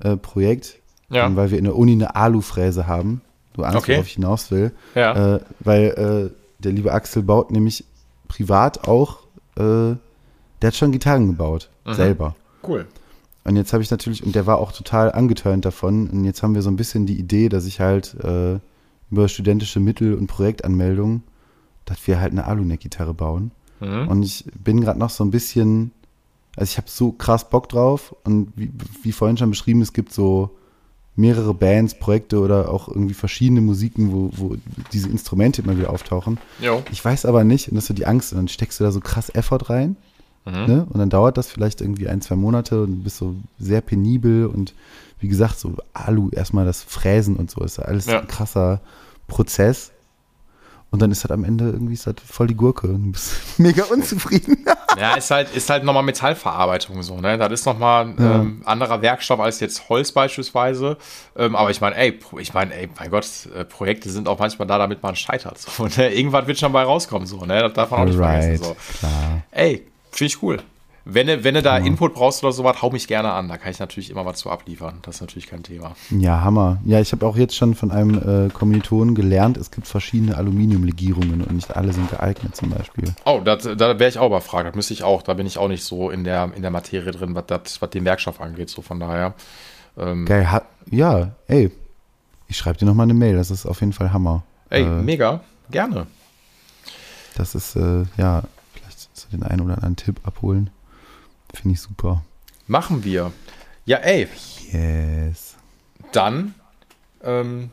äh, 0.00 0.16
Projekt, 0.16 0.80
ja. 1.10 1.26
ähm, 1.26 1.36
weil 1.36 1.50
wir 1.50 1.58
in 1.58 1.64
der 1.64 1.76
Uni 1.76 1.92
eine 1.92 2.16
Alufräse 2.16 2.86
haben, 2.86 3.20
du 3.54 3.64
ahnst, 3.64 3.76
okay. 3.76 3.94
worauf 3.94 4.06
ich 4.06 4.14
hinaus 4.14 4.50
will, 4.50 4.72
ja. 4.94 5.36
äh, 5.36 5.40
weil 5.60 5.84
äh, 6.30 6.62
der 6.62 6.72
liebe 6.72 6.92
Axel 6.92 7.22
baut 7.22 7.50
nämlich 7.50 7.84
privat 8.26 8.86
auch, 8.86 9.20
äh, 9.56 9.96
der 10.60 10.68
hat 10.68 10.74
schon 10.74 10.92
Gitarren 10.92 11.26
gebaut, 11.26 11.70
mhm. 11.86 11.94
selber. 11.94 12.36
Cool. 12.66 12.86
Und 13.44 13.56
jetzt 13.56 13.72
habe 13.72 13.82
ich 13.82 13.90
natürlich, 13.90 14.22
und 14.24 14.34
der 14.34 14.46
war 14.46 14.58
auch 14.58 14.72
total 14.72 15.12
angeturnt 15.12 15.64
davon, 15.64 16.10
und 16.10 16.24
jetzt 16.24 16.42
haben 16.42 16.54
wir 16.54 16.62
so 16.62 16.70
ein 16.70 16.76
bisschen 16.76 17.06
die 17.06 17.18
Idee, 17.18 17.48
dass 17.48 17.64
ich 17.64 17.80
halt 17.80 18.14
äh, 18.22 18.58
über 19.10 19.28
studentische 19.28 19.80
Mittel 19.80 20.14
und 20.14 20.26
Projektanmeldungen, 20.26 21.22
dass 21.84 22.06
wir 22.06 22.20
halt 22.20 22.32
eine 22.32 22.44
Aluneck-Gitarre 22.44 23.14
bauen. 23.14 23.52
Mhm. 23.80 24.08
Und 24.08 24.22
ich 24.22 24.44
bin 24.62 24.80
gerade 24.80 24.98
noch 24.98 25.10
so 25.10 25.24
ein 25.24 25.30
bisschen, 25.30 25.92
also 26.56 26.70
ich 26.70 26.76
habe 26.76 26.88
so 26.90 27.12
krass 27.12 27.48
Bock 27.48 27.68
drauf 27.68 28.14
und 28.24 28.52
wie, 28.56 28.70
wie 29.02 29.12
vorhin 29.12 29.36
schon 29.36 29.50
beschrieben, 29.50 29.82
es 29.82 29.92
gibt 29.92 30.12
so 30.12 30.50
mehrere 31.16 31.52
Bands, 31.52 31.98
Projekte 31.98 32.38
oder 32.38 32.70
auch 32.72 32.88
irgendwie 32.88 33.14
verschiedene 33.14 33.60
Musiken, 33.60 34.12
wo, 34.12 34.30
wo 34.36 34.56
diese 34.92 35.08
Instrumente 35.08 35.62
immer 35.62 35.76
wieder 35.76 35.90
auftauchen. 35.90 36.38
Jo. 36.60 36.82
Ich 36.92 37.04
weiß 37.04 37.26
aber 37.26 37.42
nicht, 37.42 37.68
und 37.68 37.74
das 37.74 37.84
ist 37.84 37.88
so 37.88 37.94
die 37.94 38.06
Angst, 38.06 38.32
und 38.32 38.38
dann 38.38 38.48
steckst 38.48 38.78
du 38.78 38.84
da 38.84 38.92
so 38.92 39.00
krass 39.00 39.28
Effort 39.30 39.68
rein, 39.68 39.96
ne? 40.46 40.86
und 40.88 40.98
dann 40.98 41.10
dauert 41.10 41.36
das 41.36 41.50
vielleicht 41.50 41.80
irgendwie 41.80 42.08
ein, 42.08 42.20
zwei 42.20 42.36
Monate 42.36 42.82
und 42.82 42.98
du 42.98 43.02
bist 43.02 43.16
so 43.18 43.34
sehr 43.58 43.80
penibel 43.80 44.46
und 44.46 44.74
wie 45.20 45.28
gesagt, 45.28 45.58
so 45.58 45.74
Alu, 45.92 46.30
erstmal 46.30 46.64
das 46.64 46.82
Fräsen 46.84 47.34
und 47.36 47.50
so, 47.50 47.62
ist 47.62 47.80
alles 47.80 48.06
Ja. 48.06 48.20
ein 48.20 48.28
krasser 48.28 48.80
Prozess. 49.26 49.90
Und 50.90 51.02
dann 51.02 51.10
ist 51.10 51.22
halt 51.22 51.32
am 51.32 51.44
Ende 51.44 51.66
irgendwie 51.66 51.92
ist 51.92 52.06
halt 52.06 52.18
voll 52.18 52.46
die 52.46 52.54
Gurke 52.54 52.86
und 52.88 53.04
du 53.04 53.12
bist 53.12 53.34
mega 53.58 53.84
unzufrieden. 53.84 54.64
Ja, 54.98 55.16
ist 55.16 55.30
halt, 55.30 55.54
ist 55.54 55.68
halt 55.68 55.84
nochmal 55.84 56.02
Metallverarbeitung 56.02 57.02
so, 57.02 57.20
ne? 57.20 57.36
Das 57.36 57.52
ist 57.52 57.66
nochmal 57.66 58.14
Ja. 58.18 58.36
ähm, 58.36 58.62
anderer 58.64 59.02
Werkstoff 59.02 59.38
als 59.38 59.60
jetzt 59.60 59.90
Holz 59.90 60.12
beispielsweise. 60.12 60.96
Ähm, 61.36 61.56
aber 61.56 61.70
ich 61.70 61.82
meine, 61.82 61.94
ey, 61.96 62.18
ich 62.38 62.54
meine, 62.54 62.74
ey, 62.74 62.88
mein 62.98 63.10
Gott, 63.10 63.26
äh, 63.54 63.64
Projekte 63.66 64.08
sind 64.08 64.28
auch 64.28 64.38
manchmal 64.38 64.66
da, 64.66 64.78
damit 64.78 65.02
man 65.02 65.14
scheitert. 65.14 65.58
So, 65.58 65.84
ne? 65.98 66.14
Irgendwas 66.14 66.46
wird 66.46 66.58
schon 66.58 66.72
bei 66.72 66.84
rauskommen, 66.84 67.26
so, 67.26 67.44
ne? 67.44 67.60
Das 67.60 67.74
darf 67.74 67.90
man 67.90 68.00
auch 68.00 68.04
nicht 68.06 68.16
vergessen. 68.16 68.64
So. 68.64 68.76
klar. 68.98 69.42
Ey, 69.50 69.86
finde 70.10 70.26
ich 70.32 70.42
cool. 70.42 70.58
Wenn 71.10 71.26
du, 71.26 71.42
wenn 71.42 71.54
du 71.54 71.62
da 71.62 71.78
Input 71.78 72.12
brauchst 72.12 72.44
oder 72.44 72.52
sowas, 72.52 72.82
hau 72.82 72.90
mich 72.90 73.08
gerne 73.08 73.32
an. 73.32 73.48
Da 73.48 73.56
kann 73.56 73.70
ich 73.70 73.78
natürlich 73.78 74.10
immer 74.10 74.26
was 74.26 74.40
zu 74.40 74.50
abliefern. 74.50 74.98
Das 75.00 75.14
ist 75.14 75.20
natürlich 75.22 75.46
kein 75.46 75.62
Thema. 75.62 75.96
Ja, 76.10 76.42
Hammer. 76.42 76.82
Ja, 76.84 77.00
ich 77.00 77.12
habe 77.12 77.26
auch 77.26 77.34
jetzt 77.34 77.56
schon 77.56 77.74
von 77.74 77.90
einem 77.90 78.46
äh, 78.46 78.50
Kommilitonen 78.50 79.14
gelernt, 79.14 79.56
es 79.56 79.70
gibt 79.70 79.86
verschiedene 79.86 80.36
Aluminiumlegierungen 80.36 81.40
und 81.40 81.52
nicht 81.52 81.74
alle 81.74 81.94
sind 81.94 82.10
geeignet 82.10 82.54
zum 82.54 82.68
Beispiel. 82.68 83.14
Oh, 83.24 83.40
das, 83.42 83.62
da 83.62 83.98
wäre 83.98 84.10
ich 84.10 84.18
auch 84.18 84.26
überfragt. 84.26 84.68
Das 84.68 84.74
müsste 84.74 84.92
ich 84.92 85.02
auch. 85.02 85.22
Da 85.22 85.32
bin 85.32 85.46
ich 85.46 85.56
auch 85.56 85.68
nicht 85.68 85.82
so 85.82 86.10
in 86.10 86.24
der, 86.24 86.52
in 86.54 86.60
der 86.60 86.70
Materie 86.70 87.10
drin, 87.10 87.34
was, 87.34 87.46
das, 87.46 87.80
was 87.80 87.88
den 87.88 88.04
Werkstoff 88.04 88.38
angeht. 88.38 88.68
So 88.68 88.82
von 88.82 89.00
daher. 89.00 89.32
Ähm, 89.96 90.26
Geil, 90.26 90.52
ha 90.52 90.62
ja, 90.90 91.30
ey, 91.46 91.70
ich 92.48 92.56
schreibe 92.58 92.78
dir 92.78 92.84
nochmal 92.84 93.04
eine 93.04 93.14
Mail, 93.14 93.36
das 93.36 93.50
ist 93.50 93.64
auf 93.64 93.80
jeden 93.80 93.94
Fall 93.94 94.12
Hammer. 94.12 94.42
ey, 94.68 94.82
äh, 94.82 95.02
mega. 95.02 95.40
Gerne. 95.70 96.06
Das 97.34 97.54
ist, 97.54 97.76
äh, 97.76 98.04
ja, 98.18 98.42
vielleicht 98.74 99.16
so 99.16 99.28
den 99.30 99.42
einen 99.42 99.62
oder 99.62 99.74
anderen 99.74 99.96
Tipp 99.96 100.20
abholen. 100.24 100.68
Finde 101.54 101.74
ich 101.74 101.80
super. 101.80 102.22
Machen 102.66 103.04
wir. 103.04 103.32
Ja, 103.86 103.98
ey, 103.98 104.28
Yes. 104.72 105.56
dann, 106.12 106.54
ähm, 107.24 107.70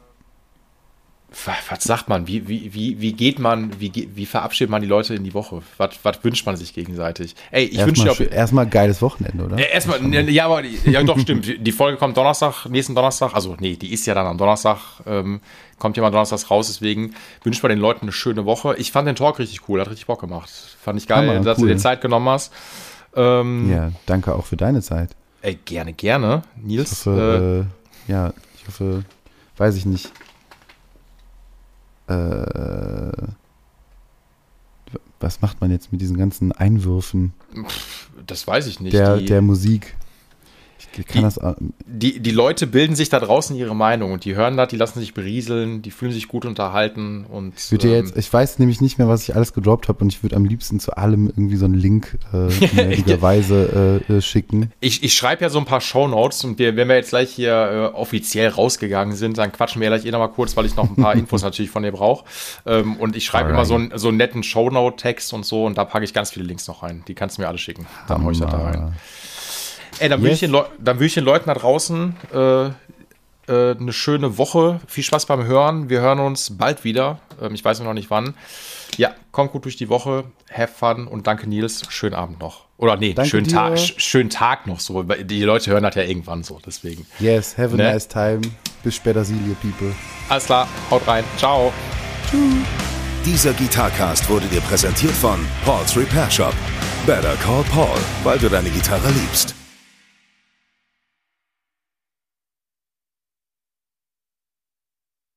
wa- 1.46 1.52
was 1.70 1.84
sagt 1.84 2.08
man? 2.08 2.26
Wie, 2.28 2.48
wie, 2.48 2.74
wie, 2.74 3.02
wie 3.02 3.12
geht 3.12 3.38
man, 3.40 3.78
wie, 3.82 3.92
wie 4.16 4.26
verabschiedet 4.26 4.70
man 4.72 4.82
die 4.82 4.88
Leute 4.88 5.14
in 5.14 5.26
die 5.26 5.34
Woche? 5.34 5.62
Was, 5.78 5.90
was 6.04 6.24
wünscht 6.24 6.46
man 6.46 6.56
sich 6.56 6.74
gegenseitig? 6.74 7.36
Ey, 7.52 7.66
ich 7.66 7.86
wünsche 7.86 8.06
Erstmal, 8.08 8.28
dir 8.30 8.34
erstmal 8.34 8.68
geiles 8.68 9.02
Wochenende, 9.02 9.44
oder? 9.44 9.60
Ja, 9.60 9.66
erstmal, 9.66 10.02
ja, 10.30 10.46
aber 10.46 10.64
ja, 10.64 11.04
doch, 11.04 11.20
stimmt. 11.20 11.46
Die 11.68 11.72
Folge 11.74 11.98
kommt 11.98 12.16
Donnerstag, 12.16 12.66
nächsten 12.68 12.96
Donnerstag. 12.96 13.34
Also, 13.34 13.58
nee, 13.60 13.76
die 13.76 13.92
ist 13.92 14.06
ja 14.06 14.14
dann 14.14 14.26
am 14.28 14.38
Donnerstag. 14.38 14.78
Ähm, 15.06 15.42
kommt 15.78 15.98
ja 15.98 16.04
mal 16.04 16.12
donnerstags 16.12 16.50
raus. 16.50 16.68
Deswegen 16.68 17.14
wünsche 17.44 17.58
ich 17.60 17.64
mal 17.64 17.68
den 17.70 17.80
Leuten 17.80 18.04
eine 18.04 18.14
schöne 18.14 18.46
Woche. 18.46 18.76
Ich 18.78 18.94
fand 18.94 19.06
den 19.10 19.16
Talk 19.18 19.40
richtig 19.40 19.68
cool, 19.68 19.82
hat 19.82 19.90
richtig 19.90 20.06
Bock 20.08 20.22
gemacht. 20.22 20.50
Fand 20.82 20.98
ich 20.98 21.08
geil, 21.08 21.28
Hammer, 21.28 21.42
dass 21.42 21.58
du 21.58 21.64
cool. 21.64 21.70
dir 21.72 21.78
Zeit 21.78 22.00
genommen 22.00 22.30
hast. 22.30 22.54
Ähm, 23.16 23.70
Ja, 23.72 23.92
danke 24.06 24.34
auch 24.36 24.46
für 24.46 24.58
deine 24.58 24.82
Zeit. 24.82 25.16
Ey, 25.42 25.56
gerne, 25.66 25.94
gerne. 25.94 26.44
Ich 26.58 26.64
Nils, 26.64 27.06
hoffe, 27.06 27.68
äh, 28.08 28.12
ja, 28.12 28.34
ich 28.56 28.68
hoffe, 28.68 29.04
weiß 29.58 29.76
ich 29.76 29.86
nicht. 29.86 30.12
Äh, 32.08 33.12
was 35.20 35.42
macht 35.42 35.62
man 35.62 35.72
jetzt 35.72 35.92
mit 35.92 36.02
diesen 36.02 36.18
ganzen 36.18 36.52
Einwürfen 36.52 37.34
äh, 37.56 37.62
das 38.28 38.48
weiß 38.48 38.68
ich 38.68 38.80
nicht. 38.80 38.94
der, 38.94 39.18
die, 39.18 39.26
der 39.26 39.42
Musik? 39.42 39.96
Die- 40.98 41.22
das, 41.22 41.40
die, 41.86 42.20
die 42.20 42.32
Leute 42.32 42.68
bilden 42.68 42.96
sich 42.96 43.10
da 43.10 43.20
draußen 43.20 43.56
ihre 43.56 43.76
Meinung 43.76 44.12
und 44.14 44.26
die 44.26 44.36
hören 44.36 44.58
das, 44.58 44.70
die 44.70 44.78
lassen 44.78 45.00
sich 45.00 45.14
berieseln, 45.14 45.82
die 45.82 45.92
fühlen 45.92 46.12
sich 46.12 46.28
gut 46.28 46.46
unterhalten 46.46 47.26
und 47.26 47.54
ich 47.58 47.72
würde 47.72 47.88
ähm, 47.90 48.06
jetzt, 48.06 48.18
ich 48.18 48.32
weiß 48.32 48.60
nämlich 48.60 48.82
nicht 48.82 48.98
mehr, 48.98 49.08
was 49.08 49.24
ich 49.28 49.36
alles 49.36 49.54
gedroppt 49.54 49.88
habe 49.90 50.00
und 50.04 50.14
ich 50.14 50.24
würde 50.24 50.36
am 50.36 50.46
liebsten 50.46 50.80
zu 50.80 50.96
allem 50.98 51.28
irgendwie 51.28 51.58
so 51.58 51.66
einen 51.66 51.74
Link 51.76 52.18
äh, 52.34 52.48
äh, 54.10 54.14
äh, 54.18 54.22
schicken. 54.22 54.72
Ich, 54.80 55.04
ich 55.04 55.14
schreibe 55.16 55.44
ja 55.44 55.50
so 55.50 55.60
ein 55.60 55.66
paar 55.66 55.82
Shownotes 55.82 56.44
und 56.44 56.60
wir, 56.60 56.76
wenn 56.76 56.88
wir 56.88 56.96
jetzt 56.96 57.10
gleich 57.10 57.32
hier 57.32 57.92
äh, 57.94 57.96
offiziell 57.98 58.50
rausgegangen 58.50 59.16
sind, 59.16 59.38
dann 59.38 59.52
quatschen 59.52 59.82
wir 59.82 59.90
gleich 59.90 60.06
eh 60.06 60.12
noch 60.12 60.20
mal 60.20 60.28
kurz, 60.30 60.56
weil 60.58 60.66
ich 60.66 60.76
noch 60.76 60.90
ein 60.90 60.96
paar 60.96 61.16
Infos 61.16 61.44
natürlich 61.44 61.72
von 61.72 61.84
dir 61.84 61.92
brauche. 61.92 62.26
Ähm, 62.66 62.96
und 62.98 63.16
ich 63.16 63.26
schreibe 63.26 63.50
immer 63.52 63.66
so, 63.66 63.76
einen- 63.76 63.92
so 63.98 64.08
einen 64.10 64.18
netten 64.18 64.44
Shownote-Text 64.44 65.34
und 65.34 65.46
so 65.46 65.66
und 65.66 65.78
da 65.78 65.86
packe 65.86 66.06
ich 66.06 66.14
ganz 66.14 66.32
viele 66.32 66.46
Links 66.46 66.68
noch 66.68 66.84
rein. 66.84 67.04
Die 67.08 67.16
kannst 67.16 67.38
du 67.38 67.42
mir 67.42 67.48
alle 67.48 67.58
schicken. 67.58 67.86
Dann 68.08 68.24
hau 68.24 68.32
ich 68.32 68.40
das 68.40 68.52
da 68.52 68.58
rein. 68.58 68.94
Ey, 70.00 70.10
dann 70.10 70.22
wünsche 70.22 70.34
ich, 70.34 70.42
Yes. 70.42 70.50
den 70.50 70.52
Leu- 70.52 70.66
dann 70.80 71.00
wünsch 71.00 71.08
ich 71.12 71.14
den 71.16 71.24
Leuten 71.26 71.48
da 71.48 71.54
draußen 71.54 72.16
äh, 72.34 72.66
äh, 72.68 72.72
eine 73.78 73.94
schöne 73.94 74.38
Woche. 74.38 74.80
Viel 74.88 75.04
Spaß 75.04 75.26
beim 75.28 75.46
Hören. 75.46 75.90
Wir 75.90 76.02
hören 76.02 76.20
uns 76.20 76.58
bald 76.58 76.84
wieder. 76.84 77.20
Ähm, 77.42 77.54
ich 77.54 77.64
weiß 77.64 77.80
noch 77.82 77.94
nicht 77.94 78.10
wann. 78.10 78.34
Ja, 78.98 79.12
kommt 79.32 79.52
gut 79.52 79.66
durch 79.66 79.76
die 79.78 79.90
Woche. 79.90 80.24
Have 80.52 80.74
fun 80.74 81.08
und 81.08 81.28
danke 81.28 81.48
Nils. 81.48 81.84
Schönen 81.90 82.16
Abend 82.16 82.40
noch. 82.40 82.66
Oder 82.78 82.98
nee, 82.98 83.14
Danke 83.14 83.30
schönen 83.30 83.48
sch- 83.48 83.94
schönen 84.00 84.30
Tag 84.30 84.68
noch 84.68 84.80
so. 84.82 85.08
weil 85.08 85.24
Die 85.24 85.44
Leute 85.44 85.72
hören 85.72 85.84
das 85.84 85.96
ja 85.96 86.04
irgendwann 86.04 86.44
so, 86.44 86.60
deswegen. 86.66 87.06
Yes, 87.20 87.58
have 87.58 87.74
a 87.74 87.78
Ne? 87.78 87.84
nice 87.94 88.08
time. 88.08 88.42
Bis 88.84 88.96
später, 88.96 89.24
see 89.24 89.34
you 89.48 89.56
people. 89.62 89.94
Alles 90.30 90.46
klar, 90.46 90.68
haut 90.92 91.08
rein. 91.08 91.24
Ciao. 91.38 91.72
Dieser 93.26 93.54
Gitarcast 93.54 94.30
wurde 94.30 94.46
dir 94.48 94.62
präsentiert 94.62 95.14
von 95.14 95.40
Paul's 95.64 95.96
Repair 95.96 96.30
Shop. 96.30 96.54
Better 97.06 97.36
call 97.38 97.64
Paul, 97.72 97.98
weil 98.24 98.38
du 98.40 98.50
deine 98.50 98.70
Gitarre 98.70 99.10
liebst. 99.10 99.56